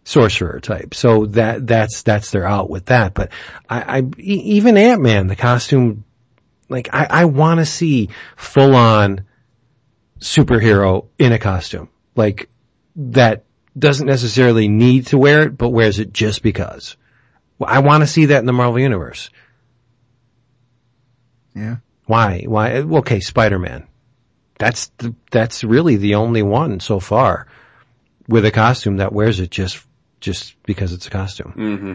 Sorcerer 0.04 0.60
type. 0.60 0.94
So 0.94 1.26
that, 1.26 1.66
that's, 1.66 2.02
that's 2.02 2.30
their 2.30 2.46
out 2.46 2.70
with 2.70 2.86
that. 2.86 3.12
But 3.14 3.30
I, 3.68 3.98
I 3.98 4.02
even 4.18 4.76
Ant-Man, 4.78 5.26
the 5.26 5.36
costume, 5.36 6.04
like 6.70 6.88
I, 6.92 7.06
I 7.10 7.24
want 7.26 7.60
to 7.60 7.66
see 7.66 8.08
full 8.36 8.74
on 8.74 9.26
superhero 10.18 11.08
in 11.18 11.32
a 11.32 11.38
costume. 11.38 11.88
Like 12.16 12.48
that 12.96 13.44
doesn't 13.78 14.06
necessarily 14.06 14.68
need 14.68 15.06
to 15.08 15.18
wear 15.18 15.42
it, 15.42 15.56
but 15.56 15.70
wears 15.70 15.98
it 15.98 16.12
just 16.12 16.42
because. 16.42 16.96
Well, 17.58 17.70
I 17.70 17.80
want 17.80 18.02
to 18.02 18.06
see 18.06 18.26
that 18.26 18.38
in 18.40 18.46
the 18.46 18.52
Marvel 18.52 18.80
Universe. 18.80 19.30
yeah. 21.54 21.76
Why? 22.06 22.44
Why? 22.46 22.72
Okay, 22.78 23.20
Spider-Man. 23.20 23.86
That's 24.58 24.88
the, 24.98 25.14
that's 25.30 25.62
really 25.62 25.96
the 25.96 26.14
only 26.14 26.42
one 26.42 26.80
so 26.80 27.00
far 27.00 27.46
with 28.28 28.44
a 28.46 28.50
costume 28.50 28.96
that 28.98 29.12
wears 29.12 29.40
it 29.40 29.50
just, 29.50 29.84
just 30.20 30.60
because 30.62 30.92
it's 30.92 31.06
a 31.06 31.10
costume. 31.10 31.52
hmm 31.52 31.94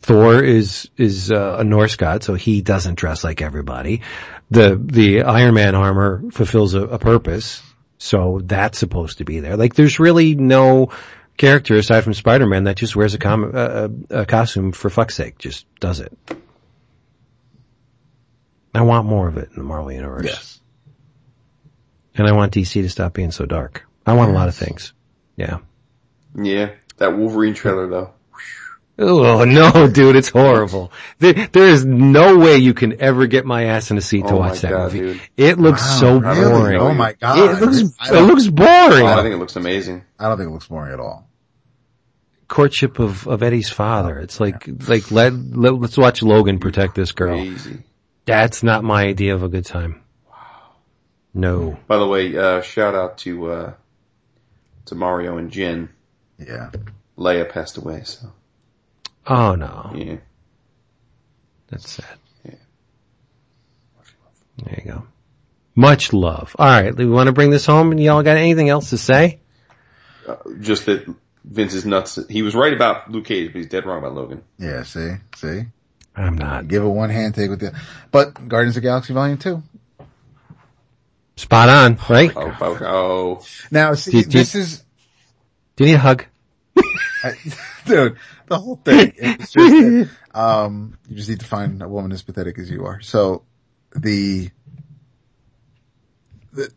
Thor 0.00 0.42
is 0.42 0.88
is 0.96 1.32
uh, 1.32 1.56
a 1.58 1.64
Norse 1.64 1.96
god, 1.96 2.22
so 2.22 2.34
he 2.34 2.62
doesn't 2.62 2.94
dress 2.94 3.24
like 3.24 3.42
everybody. 3.42 4.02
The 4.50 4.80
the 4.80 5.22
Iron 5.22 5.54
Man 5.54 5.74
armor 5.74 6.22
fulfills 6.30 6.74
a, 6.74 6.82
a 6.82 6.98
purpose. 6.98 7.60
So 7.98 8.40
that's 8.42 8.78
supposed 8.78 9.18
to 9.18 9.24
be 9.24 9.40
there. 9.40 9.56
Like 9.56 9.74
there's 9.74 9.98
really 9.98 10.34
no 10.34 10.90
character 11.36 11.76
aside 11.76 12.02
from 12.02 12.14
Spider-Man 12.14 12.64
that 12.64 12.76
just 12.76 12.96
wears 12.96 13.14
a, 13.14 13.18
com- 13.18 13.52
uh, 13.54 13.88
a 14.10 14.26
costume 14.26 14.72
for 14.72 14.90
fuck's 14.90 15.14
sake. 15.14 15.38
Just 15.38 15.66
does 15.80 16.00
it. 16.00 16.16
I 18.74 18.82
want 18.82 19.06
more 19.06 19.28
of 19.28 19.38
it 19.38 19.48
in 19.50 19.56
the 19.56 19.64
Marvel 19.64 19.92
Universe. 19.92 20.26
Yes. 20.26 20.60
And 22.14 22.26
I 22.26 22.32
want 22.32 22.52
DC 22.52 22.72
to 22.82 22.88
stop 22.90 23.14
being 23.14 23.30
so 23.30 23.46
dark. 23.46 23.86
I 24.06 24.14
want 24.14 24.30
a 24.30 24.34
lot 24.34 24.48
of 24.48 24.54
things. 24.54 24.92
Yeah. 25.36 25.58
Yeah, 26.34 26.72
that 26.98 27.16
Wolverine 27.16 27.54
trailer 27.54 27.88
though. 27.88 28.12
Oh 28.98 29.44
no, 29.48 29.88
dude, 29.88 30.16
it's 30.16 30.30
horrible. 30.30 30.90
There, 31.18 31.34
there 31.34 31.68
is 31.68 31.84
no 31.84 32.38
way 32.38 32.56
you 32.56 32.72
can 32.72 33.00
ever 33.00 33.26
get 33.26 33.44
my 33.44 33.64
ass 33.64 33.90
in 33.90 33.98
a 33.98 34.00
seat 34.00 34.22
to 34.26 34.34
Oh 34.34 34.36
watch 34.38 34.60
that 34.62 34.70
God, 34.70 34.92
movie. 34.92 34.98
dude. 35.14 35.20
It 35.36 35.58
looks 35.58 35.82
Wow, 35.82 35.98
so 36.00 36.18
really? 36.20 36.50
boring. 36.50 36.80
Oh 36.80 36.94
my 36.94 37.12
god. 37.12 37.38
It 37.38 37.60
looks, 37.64 37.94
I 38.00 38.08
it 38.08 38.12
don't, 38.12 38.28
looks 38.28 38.46
boring. 38.46 39.06
Oh, 39.06 39.18
I 39.18 39.22
think 39.22 39.34
it 39.34 39.38
looks 39.38 39.56
amazing. 39.56 40.04
I 40.18 40.28
don't 40.28 40.38
think 40.38 40.48
it 40.48 40.52
looks 40.52 40.68
boring 40.68 40.92
at 40.94 41.00
all. 41.00 41.28
Courtship 42.48 43.00
of, 43.00 43.26
of 43.26 43.42
Eddie's 43.42 43.68
father. 43.70 44.18
It's 44.18 44.38
like, 44.40 44.66
like 44.88 45.10
let, 45.10 45.32
let, 45.34 45.74
let's 45.74 45.98
watch 45.98 46.22
Logan 46.22 46.58
protect 46.60 46.94
this 46.94 47.12
girl. 47.12 47.36
Crazy. 47.36 47.82
That's 48.24 48.62
not 48.62 48.84
my 48.84 49.04
idea 49.04 49.34
of 49.34 49.42
a 49.42 49.48
good 49.48 49.66
time. 49.66 50.02
Wow. 50.30 50.36
No. 51.34 51.78
By 51.88 51.98
the 51.98 52.06
way, 52.06 52.36
uh, 52.36 52.62
shout 52.62 52.94
out 52.94 53.18
to 53.18 53.50
uh, 53.50 53.74
to 54.86 54.94
Mario 54.94 55.38
and 55.38 55.50
Jin. 55.50 55.88
Yeah. 56.38 56.70
Leia 57.18 57.48
passed 57.50 57.76
away, 57.78 58.02
so 58.04 58.32
Oh 59.26 59.54
no. 59.54 59.92
yeah. 59.94 60.16
That's 61.68 61.90
sad. 61.90 62.04
Yeah. 62.44 62.54
There 64.64 64.82
you 64.84 64.90
go. 64.92 65.06
Much 65.74 66.12
love. 66.12 66.54
Alright, 66.58 66.94
we 66.96 67.06
want 67.06 67.26
to 67.26 67.32
bring 67.32 67.50
this 67.50 67.66
home 67.66 67.90
and 67.90 68.00
y'all 68.02 68.22
got 68.22 68.36
anything 68.36 68.68
else 68.68 68.90
to 68.90 68.98
say? 68.98 69.40
Uh, 70.26 70.36
just 70.60 70.86
that 70.86 71.12
Vince 71.44 71.74
is 71.74 71.84
nuts. 71.84 72.18
He 72.30 72.42
was 72.42 72.54
right 72.54 72.72
about 72.72 73.10
Luke 73.10 73.26
Cage, 73.26 73.52
but 73.52 73.58
he's 73.58 73.68
dead 73.68 73.84
wrong 73.84 73.98
about 73.98 74.14
Logan. 74.14 74.42
Yeah, 74.58 74.82
see? 74.84 75.12
See? 75.36 75.62
I'm 76.14 76.36
not. 76.38 76.66
Give 76.66 76.82
a 76.82 76.88
one 76.88 77.10
hand 77.10 77.34
take 77.34 77.50
with 77.50 77.60
the, 77.60 77.78
but 78.10 78.48
Guardians 78.48 78.76
of 78.76 78.82
the 78.82 78.88
Galaxy 78.88 79.12
Volume 79.12 79.36
2. 79.38 79.62
Spot 81.36 81.68
on, 81.68 81.98
right? 82.08 82.32
Oh, 82.34 82.56
oh, 82.60 82.78
oh. 82.80 83.44
Now, 83.70 83.92
see, 83.94 84.12
Did- 84.12 84.24
did- 84.24 84.32
this 84.32 84.54
is, 84.54 84.82
Do 85.76 85.84
you 85.84 85.90
need 85.90 85.96
a 85.96 85.98
hug? 85.98 86.24
I, 87.22 87.34
dude, 87.86 88.16
the 88.46 88.58
whole 88.58 88.76
thing. 88.76 89.12
It's 89.16 89.52
just, 89.52 90.10
um, 90.34 90.98
you 91.08 91.16
just 91.16 91.28
need 91.28 91.40
to 91.40 91.46
find 91.46 91.82
a 91.82 91.88
woman 91.88 92.12
as 92.12 92.22
pathetic 92.22 92.58
as 92.58 92.70
you 92.70 92.84
are. 92.84 93.00
So, 93.00 93.44
the, 93.94 94.50
the 96.52 96.70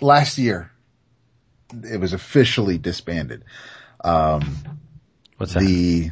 last 0.00 0.38
year, 0.38 0.70
it 1.84 1.98
was 2.00 2.12
officially 2.12 2.78
disbanded. 2.78 3.44
Um, 4.02 4.56
What's 5.36 5.54
that? 5.54 5.60
the 5.60 6.10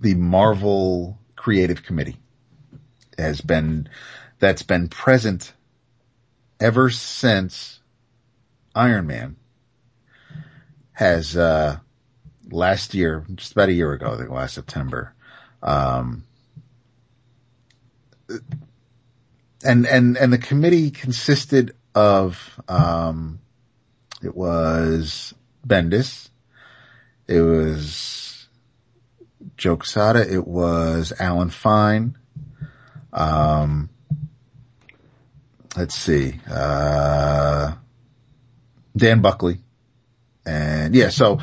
the 0.00 0.14
Marvel 0.14 1.18
Creative 1.36 1.82
Committee 1.82 2.16
has 3.18 3.40
been 3.40 3.88
that's 4.38 4.62
been 4.62 4.88
present 4.88 5.52
ever 6.60 6.90
since 6.90 7.80
Iron 8.74 9.06
Man 9.06 9.36
has 10.92 11.36
uh 11.36 11.78
last 12.50 12.94
year 12.94 13.24
just 13.34 13.52
about 13.52 13.68
a 13.68 13.72
year 13.72 13.92
ago 13.92 14.12
I 14.12 14.16
think 14.16 14.30
last 14.30 14.54
September 14.54 15.12
um 15.62 16.24
and 19.64 19.86
and 19.86 20.16
and 20.16 20.32
the 20.32 20.38
committee 20.38 20.90
consisted 20.90 21.74
of 21.94 22.60
um 22.68 23.40
it 24.22 24.34
was 24.34 25.34
Bendis 25.66 26.28
it 27.28 27.40
was 27.40 28.26
Joe 29.56 29.76
Quesada. 29.76 30.30
It 30.30 30.46
was 30.46 31.12
Alan 31.18 31.50
Fine. 31.50 32.16
Um, 33.12 33.88
let's 35.76 35.94
see, 35.94 36.38
uh, 36.50 37.72
Dan 38.96 39.22
Buckley. 39.22 39.58
And 40.44 40.94
yeah, 40.94 41.08
so 41.08 41.40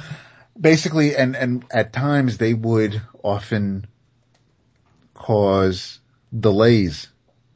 basically, 0.64 1.16
and, 1.16 1.36
and 1.36 1.66
at 1.72 1.92
times 1.92 2.38
they 2.38 2.54
would 2.54 3.02
often 3.22 3.86
cause 5.14 6.00
delays 6.38 7.10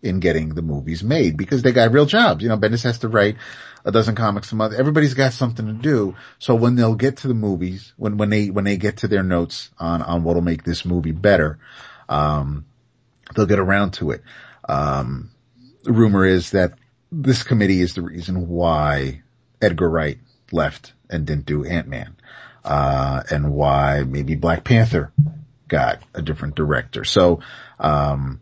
in 0.03 0.19
getting 0.19 0.49
the 0.49 0.61
movies 0.61 1.03
made 1.03 1.37
because 1.37 1.61
they 1.61 1.71
got 1.71 1.91
real 1.91 2.05
jobs. 2.05 2.43
You 2.43 2.49
know, 2.49 2.57
Bendis 2.57 2.83
has 2.83 2.99
to 2.99 3.07
write 3.07 3.37
a 3.85 3.91
dozen 3.91 4.15
comics 4.15 4.51
a 4.51 4.55
month. 4.55 4.73
Everybody's 4.73 5.13
got 5.13 5.31
something 5.31 5.65
to 5.65 5.73
do. 5.73 6.15
So 6.37 6.53
when 6.53 6.75
they'll 6.75 6.95
get 6.95 7.17
to 7.17 7.29
the 7.29 7.33
movies, 7.33 7.93
when, 7.95 8.17
when 8.17 8.29
they, 8.29 8.49
when 8.49 8.65
they 8.65 8.75
get 8.77 8.97
to 8.97 9.07
their 9.07 9.23
notes 9.23 9.71
on, 9.79 10.01
on 10.01 10.23
what'll 10.23 10.41
make 10.41 10.63
this 10.63 10.85
movie 10.85 11.13
better, 11.13 11.59
um, 12.09 12.65
they'll 13.35 13.45
get 13.45 13.59
around 13.59 13.91
to 13.93 14.11
it. 14.11 14.21
Um, 14.67 15.31
the 15.83 15.93
rumor 15.93 16.25
is 16.25 16.51
that 16.51 16.73
this 17.11 17.43
committee 17.43 17.79
is 17.79 17.95
the 17.95 18.01
reason 18.01 18.49
why 18.49 19.23
Edgar 19.61 19.89
Wright 19.89 20.19
left 20.51 20.93
and 21.09 21.25
didn't 21.25 21.45
do 21.45 21.63
Ant-Man, 21.63 22.16
uh, 22.67 23.23
and 23.31 23.53
why 23.53 24.03
maybe 24.03 24.35
Black 24.35 24.63
Panther 24.65 25.11
got 25.67 26.01
a 26.13 26.21
different 26.21 26.55
director. 26.55 27.05
So, 27.05 27.39
um, 27.79 28.41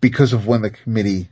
because 0.00 0.32
of 0.32 0.46
when 0.46 0.62
the 0.62 0.70
committee 0.70 1.28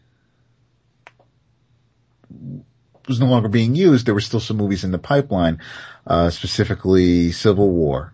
was 3.08 3.18
no 3.18 3.26
longer 3.26 3.48
being 3.48 3.74
used, 3.74 4.04
there 4.04 4.14
were 4.14 4.20
still 4.20 4.40
some 4.40 4.58
movies 4.58 4.84
in 4.84 4.92
the 4.92 4.98
pipeline, 4.98 5.60
uh, 6.06 6.28
specifically 6.28 7.32
Civil 7.32 7.70
War 7.70 8.12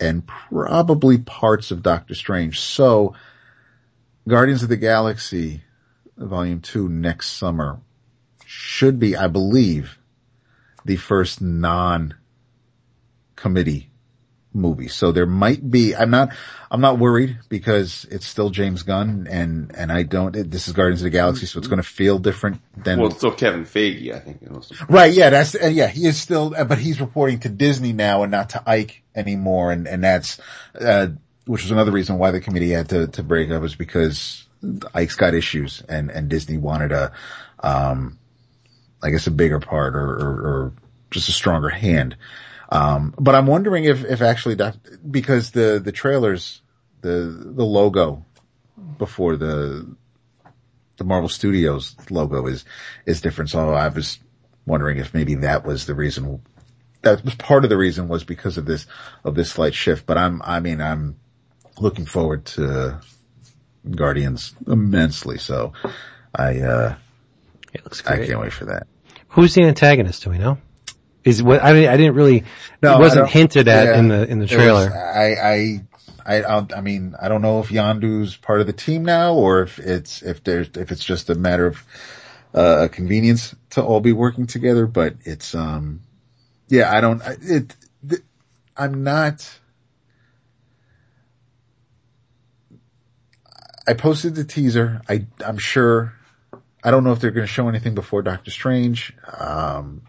and 0.00 0.26
probably 0.26 1.18
parts 1.18 1.70
of 1.70 1.82
Doctor 1.82 2.16
Strange. 2.16 2.58
So 2.58 3.14
Guardians 4.26 4.64
of 4.64 4.68
the 4.68 4.76
Galaxy 4.76 5.62
Volume 6.16 6.60
2 6.60 6.88
next 6.88 7.36
summer 7.36 7.80
should 8.44 8.98
be, 8.98 9.16
I 9.16 9.28
believe, 9.28 9.96
the 10.84 10.96
first 10.96 11.40
non-committee 13.42 13.88
movie. 14.54 14.88
So 14.88 15.12
there 15.12 15.26
might 15.26 15.68
be, 15.68 15.96
I'm 15.96 16.10
not, 16.10 16.34
I'm 16.70 16.82
not 16.82 16.98
worried 16.98 17.38
because 17.48 18.06
it's 18.10 18.26
still 18.26 18.50
James 18.50 18.82
Gunn 18.82 19.26
and, 19.30 19.74
and 19.74 19.90
I 19.90 20.02
don't, 20.02 20.36
it, 20.36 20.50
this 20.50 20.68
is 20.68 20.74
Guardians 20.74 21.00
of 21.00 21.04
the 21.04 21.10
Galaxy, 21.10 21.46
so 21.46 21.58
it's 21.58 21.68
going 21.68 21.80
to 21.80 21.88
feel 21.88 22.18
different 22.18 22.60
than, 22.76 22.98
Well, 22.98 23.08
it's 23.08 23.16
still 23.16 23.32
Kevin 23.32 23.64
Feige, 23.64 24.14
I 24.14 24.18
think. 24.18 24.42
right. 24.90 25.12
Yeah. 25.12 25.30
That's, 25.30 25.54
uh, 25.54 25.68
yeah, 25.68 25.86
he 25.88 26.06
is 26.06 26.20
still, 26.20 26.54
uh, 26.56 26.64
but 26.64 26.78
he's 26.78 27.00
reporting 27.00 27.40
to 27.40 27.48
Disney 27.48 27.94
now 27.94 28.24
and 28.24 28.30
not 28.30 28.50
to 28.50 28.62
Ike 28.66 29.02
anymore. 29.14 29.72
And, 29.72 29.88
and 29.88 30.04
that's, 30.04 30.38
uh, 30.78 31.08
which 31.46 31.62
was 31.62 31.70
another 31.70 31.92
reason 31.92 32.18
why 32.18 32.30
the 32.30 32.40
committee 32.40 32.70
had 32.70 32.90
to, 32.90 33.06
to 33.08 33.22
break 33.22 33.50
up 33.50 33.62
was 33.62 33.74
because 33.74 34.46
Ike's 34.94 35.16
got 35.16 35.34
issues 35.34 35.82
and, 35.88 36.10
and 36.10 36.28
Disney 36.28 36.58
wanted 36.58 36.92
a, 36.92 37.12
um, 37.60 38.18
I 39.02 39.10
guess 39.10 39.26
a 39.26 39.32
bigger 39.32 39.60
part 39.60 39.96
or, 39.96 40.04
or, 40.04 40.30
or 40.30 40.72
just 41.10 41.30
a 41.30 41.32
stronger 41.32 41.70
hand. 41.70 42.16
Um, 42.72 43.14
but 43.18 43.34
I'm 43.34 43.46
wondering 43.46 43.84
if, 43.84 44.02
if 44.04 44.22
actually 44.22 44.54
doc, 44.54 44.76
because 45.08 45.50
the, 45.50 45.80
the 45.84 45.92
trailers, 45.92 46.62
the, 47.02 47.52
the 47.56 47.64
logo 47.64 48.24
before 48.96 49.36
the, 49.36 49.94
the 50.96 51.04
Marvel 51.04 51.28
Studios 51.28 51.94
logo 52.08 52.46
is, 52.46 52.64
is 53.04 53.20
different. 53.20 53.50
So 53.50 53.74
I 53.74 53.88
was 53.88 54.18
wondering 54.64 54.96
if 54.98 55.12
maybe 55.12 55.34
that 55.36 55.66
was 55.66 55.84
the 55.84 55.94
reason, 55.94 56.40
that 57.02 57.22
was 57.24 57.34
part 57.34 57.64
of 57.64 57.70
the 57.70 57.76
reason 57.76 58.08
was 58.08 58.24
because 58.24 58.56
of 58.56 58.64
this, 58.64 58.86
of 59.22 59.34
this 59.34 59.50
slight 59.50 59.74
shift. 59.74 60.06
But 60.06 60.16
I'm, 60.16 60.40
I 60.42 60.60
mean, 60.60 60.80
I'm 60.80 61.16
looking 61.78 62.06
forward 62.06 62.46
to 62.46 63.00
Guardians 63.90 64.54
immensely. 64.66 65.36
So 65.36 65.74
I, 66.34 66.60
uh, 66.60 66.94
It 67.74 67.84
looks 67.84 68.06
I 68.06 68.24
can't 68.24 68.40
wait 68.40 68.52
for 68.52 68.66
that. 68.66 68.86
Who's 69.28 69.54
the 69.54 69.64
antagonist? 69.64 70.24
Do 70.24 70.30
we 70.30 70.38
know? 70.38 70.58
Is 71.24 71.42
what 71.42 71.62
I 71.62 71.72
mean, 71.72 71.88
I 71.88 71.96
didn't 71.96 72.14
really. 72.14 72.44
No, 72.82 72.96
it 72.96 73.00
wasn't 73.00 73.28
hinted 73.30 73.68
at 73.68 73.86
yeah. 73.86 73.98
in 73.98 74.08
the 74.08 74.28
in 74.28 74.38
the 74.40 74.46
There 74.46 74.72
was- 74.72 74.86
trailer. 74.88 74.92
I, 74.92 75.80
I, 76.26 76.42
I, 76.44 76.66
I 76.76 76.80
mean, 76.80 77.14
I 77.20 77.28
don't 77.28 77.42
know 77.42 77.60
if 77.60 77.68
Yondu's 77.70 78.36
part 78.36 78.60
of 78.60 78.66
the 78.66 78.72
team 78.72 79.04
now 79.04 79.34
or 79.34 79.62
if 79.62 79.78
it's, 79.78 80.22
if 80.22 80.42
there's, 80.44 80.68
if 80.76 80.92
it's 80.92 81.02
just 81.04 81.30
a 81.30 81.34
matter 81.34 81.66
of, 81.66 81.84
uh, 82.54 82.88
convenience 82.92 83.54
to 83.70 83.82
all 83.82 84.00
be 84.00 84.12
working 84.12 84.46
together, 84.46 84.86
but 84.86 85.14
it's, 85.24 85.54
um, 85.54 86.00
yeah, 86.68 86.92
I 86.96 87.00
don't, 87.00 87.22
I- 87.22 87.36
it, 87.40 87.76
th- 88.08 88.22
I'm 88.76 89.02
not, 89.02 89.48
I 93.86 93.94
posted 93.94 94.34
the 94.34 94.44
teaser. 94.44 95.00
I, 95.08 95.26
I'm 95.44 95.58
sure, 95.58 96.14
I 96.84 96.90
don't 96.90 97.04
know 97.04 97.12
if 97.12 97.20
they're 97.20 97.30
going 97.32 97.46
to 97.46 97.52
show 97.52 97.68
anything 97.68 97.94
before 97.94 98.22
Doctor 98.22 98.50
Strange. 98.50 99.12
Um, 99.36 100.02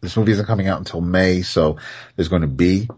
this 0.00 0.16
movie 0.16 0.32
isn't 0.32 0.46
coming 0.46 0.66
out 0.68 0.78
until 0.78 1.00
May, 1.00 1.42
so 1.42 1.76
there's 2.16 2.28
going 2.28 2.42
to 2.42 2.48
be 2.48 2.88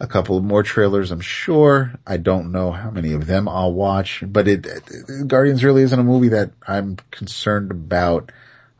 a 0.00 0.06
couple 0.06 0.40
more 0.40 0.62
trailers, 0.62 1.10
I'm 1.10 1.20
sure. 1.20 1.94
I 2.06 2.18
don't 2.18 2.52
know 2.52 2.70
how 2.70 2.90
many 2.90 3.12
of 3.14 3.26
them 3.26 3.48
I'll 3.48 3.72
watch, 3.72 4.22
but 4.26 4.46
it, 4.46 4.66
it- 4.66 5.28
Guardians 5.28 5.64
really 5.64 5.82
isn't 5.82 5.98
a 5.98 6.04
movie 6.04 6.28
that 6.28 6.52
I'm 6.66 6.96
concerned 7.10 7.70
about, 7.70 8.30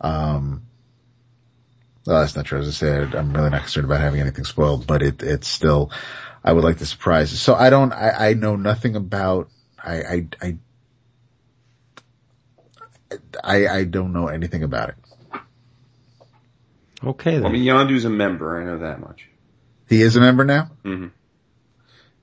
Um, 0.00 0.62
well, 2.06 2.20
that's 2.20 2.36
not 2.36 2.46
true. 2.46 2.60
As 2.60 2.68
I 2.68 2.70
said, 2.70 3.14
I'm 3.14 3.32
really 3.34 3.50
not 3.50 3.62
concerned 3.62 3.84
about 3.86 4.00
having 4.00 4.20
anything 4.20 4.44
spoiled, 4.44 4.86
but 4.86 5.02
it, 5.02 5.22
it's 5.22 5.48
still, 5.48 5.90
I 6.42 6.52
would 6.52 6.64
like 6.64 6.78
the 6.78 6.86
surprises. 6.86 7.40
So 7.40 7.54
I 7.54 7.68
don't, 7.68 7.92
I, 7.92 8.30
I 8.30 8.34
know 8.34 8.56
nothing 8.56 8.96
about, 8.96 9.50
I, 9.82 10.26
I, 10.42 10.58
I, 13.44 13.68
I 13.68 13.84
don't 13.84 14.12
know 14.12 14.28
anything 14.28 14.62
about 14.62 14.90
it. 14.90 14.94
Okay 17.04 17.38
then. 17.38 17.46
I 17.46 17.50
mean, 17.50 17.62
Yondu's 17.62 18.04
a 18.04 18.10
member. 18.10 18.60
I 18.60 18.64
know 18.64 18.78
that 18.78 19.00
much. 19.00 19.26
He 19.88 20.02
is 20.02 20.16
a 20.16 20.20
member 20.20 20.44
now? 20.44 20.70
hmm 20.82 21.06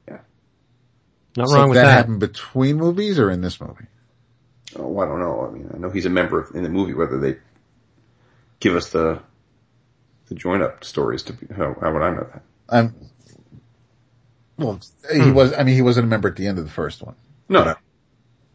Yeah. 0.07 0.19
Not 1.37 1.47
So 1.47 1.55
wrong 1.55 1.69
with 1.69 1.77
that 1.77 1.87
that. 1.87 1.97
happened 1.97 2.19
between 2.19 2.77
movies 2.77 3.17
or 3.19 3.31
in 3.31 3.41
this 3.41 3.59
movie? 3.59 3.85
Oh, 4.75 4.99
I 4.99 5.05
don't 5.05 5.19
know. 5.19 5.47
I 5.47 5.51
mean, 5.51 5.69
I 5.73 5.77
know 5.77 5.89
he's 5.89 6.05
a 6.05 6.09
member 6.09 6.39
of, 6.41 6.53
in 6.55 6.63
the 6.63 6.69
movie. 6.69 6.93
Whether 6.93 7.17
they 7.19 7.37
give 8.59 8.75
us 8.75 8.91
the 8.91 9.21
the 10.27 10.35
join 10.35 10.61
up 10.61 10.83
stories 10.83 11.23
to 11.23 11.33
be, 11.33 11.47
how, 11.53 11.75
how 11.79 11.93
would 11.93 12.01
I 12.01 12.09
know 12.09 12.27
that? 12.33 12.41
Um, 12.67 12.95
well, 14.57 14.79
he 15.13 15.29
Hmm. 15.29 15.33
was, 15.33 15.53
I 15.53 15.63
mean, 15.63 15.75
he 15.75 15.81
wasn't 15.81 16.05
a 16.05 16.09
member 16.09 16.29
at 16.29 16.35
the 16.35 16.47
end 16.47 16.57
of 16.57 16.65
the 16.65 16.71
first 16.71 17.01
one. 17.03 17.15
No, 17.47 17.63
no, 17.63 17.75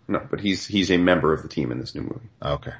no. 0.08 0.26
But 0.30 0.40
he's 0.40 0.66
he's 0.66 0.90
a 0.90 0.96
member 0.98 1.32
of 1.32 1.42
the 1.42 1.48
team 1.48 1.70
in 1.72 1.78
this 1.78 1.94
new 1.94 2.02
movie. 2.02 2.28
Okay. 2.42 2.72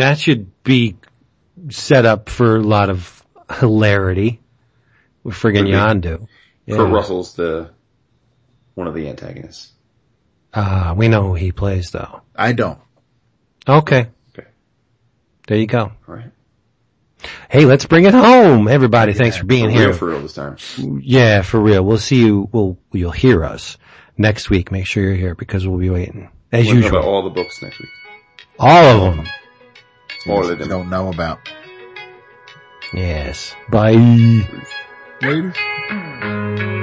That 0.00 0.18
should 0.18 0.62
be 0.64 0.96
set 1.68 2.06
up 2.06 2.28
for 2.28 2.56
a 2.56 2.60
lot 2.62 2.90
of 2.90 3.22
hilarity 3.58 4.40
with 5.22 5.34
friggin' 5.34 5.58
Could 5.58 5.64
be. 5.66 5.70
Yondu. 5.72 6.26
Yeah. 6.66 6.76
Kurt 6.76 6.90
Russell's 6.90 7.34
the 7.34 7.70
one 8.74 8.86
of 8.86 8.94
the 8.94 9.08
antagonists. 9.08 9.72
Ah, 10.54 10.94
we 10.96 11.08
know 11.08 11.22
who 11.28 11.34
he 11.34 11.52
plays 11.52 11.90
though. 11.90 12.22
I 12.34 12.52
don't. 12.52 12.78
Okay. 13.68 14.08
Okay. 14.36 14.48
There 15.46 15.58
you 15.58 15.66
go. 15.66 15.92
All 16.08 16.14
right. 16.14 16.30
Hey, 17.50 17.66
let's 17.66 17.84
bring 17.84 18.04
it 18.06 18.14
home, 18.14 18.66
everybody. 18.68 19.12
Thanks 19.12 19.36
for 19.36 19.44
being 19.44 19.66
For 19.66 19.70
here. 19.70 19.88
real, 19.88 19.96
for 19.96 20.08
real 20.08 20.20
this 20.22 20.32
time. 20.32 20.56
Yeah, 21.02 21.42
for 21.42 21.60
real. 21.60 21.84
We'll 21.84 21.98
see 21.98 22.20
you. 22.24 22.48
We'll 22.50 22.78
you'll 22.92 23.10
hear 23.10 23.44
us 23.44 23.76
next 24.16 24.48
week. 24.48 24.72
Make 24.72 24.86
sure 24.86 25.02
you're 25.04 25.14
here 25.14 25.34
because 25.34 25.66
we'll 25.68 25.78
be 25.78 25.90
waiting 25.90 26.30
as 26.50 26.66
We'll 26.66 26.76
usual. 26.76 26.98
about 27.00 27.04
all 27.04 27.22
the 27.24 27.30
books 27.30 27.60
next 27.62 27.78
week. 27.78 27.90
all 28.58 29.06
of 29.08 29.16
them. 29.16 29.26
All 30.26 30.44
of 30.44 30.50
You 30.50 30.56
them. 30.56 30.68
don't 30.68 30.90
know 30.90 31.08
about. 31.08 31.48
Yes. 32.92 33.54
Bye. 33.68 33.92
Later. 35.22 35.52
Mm. 35.52 36.79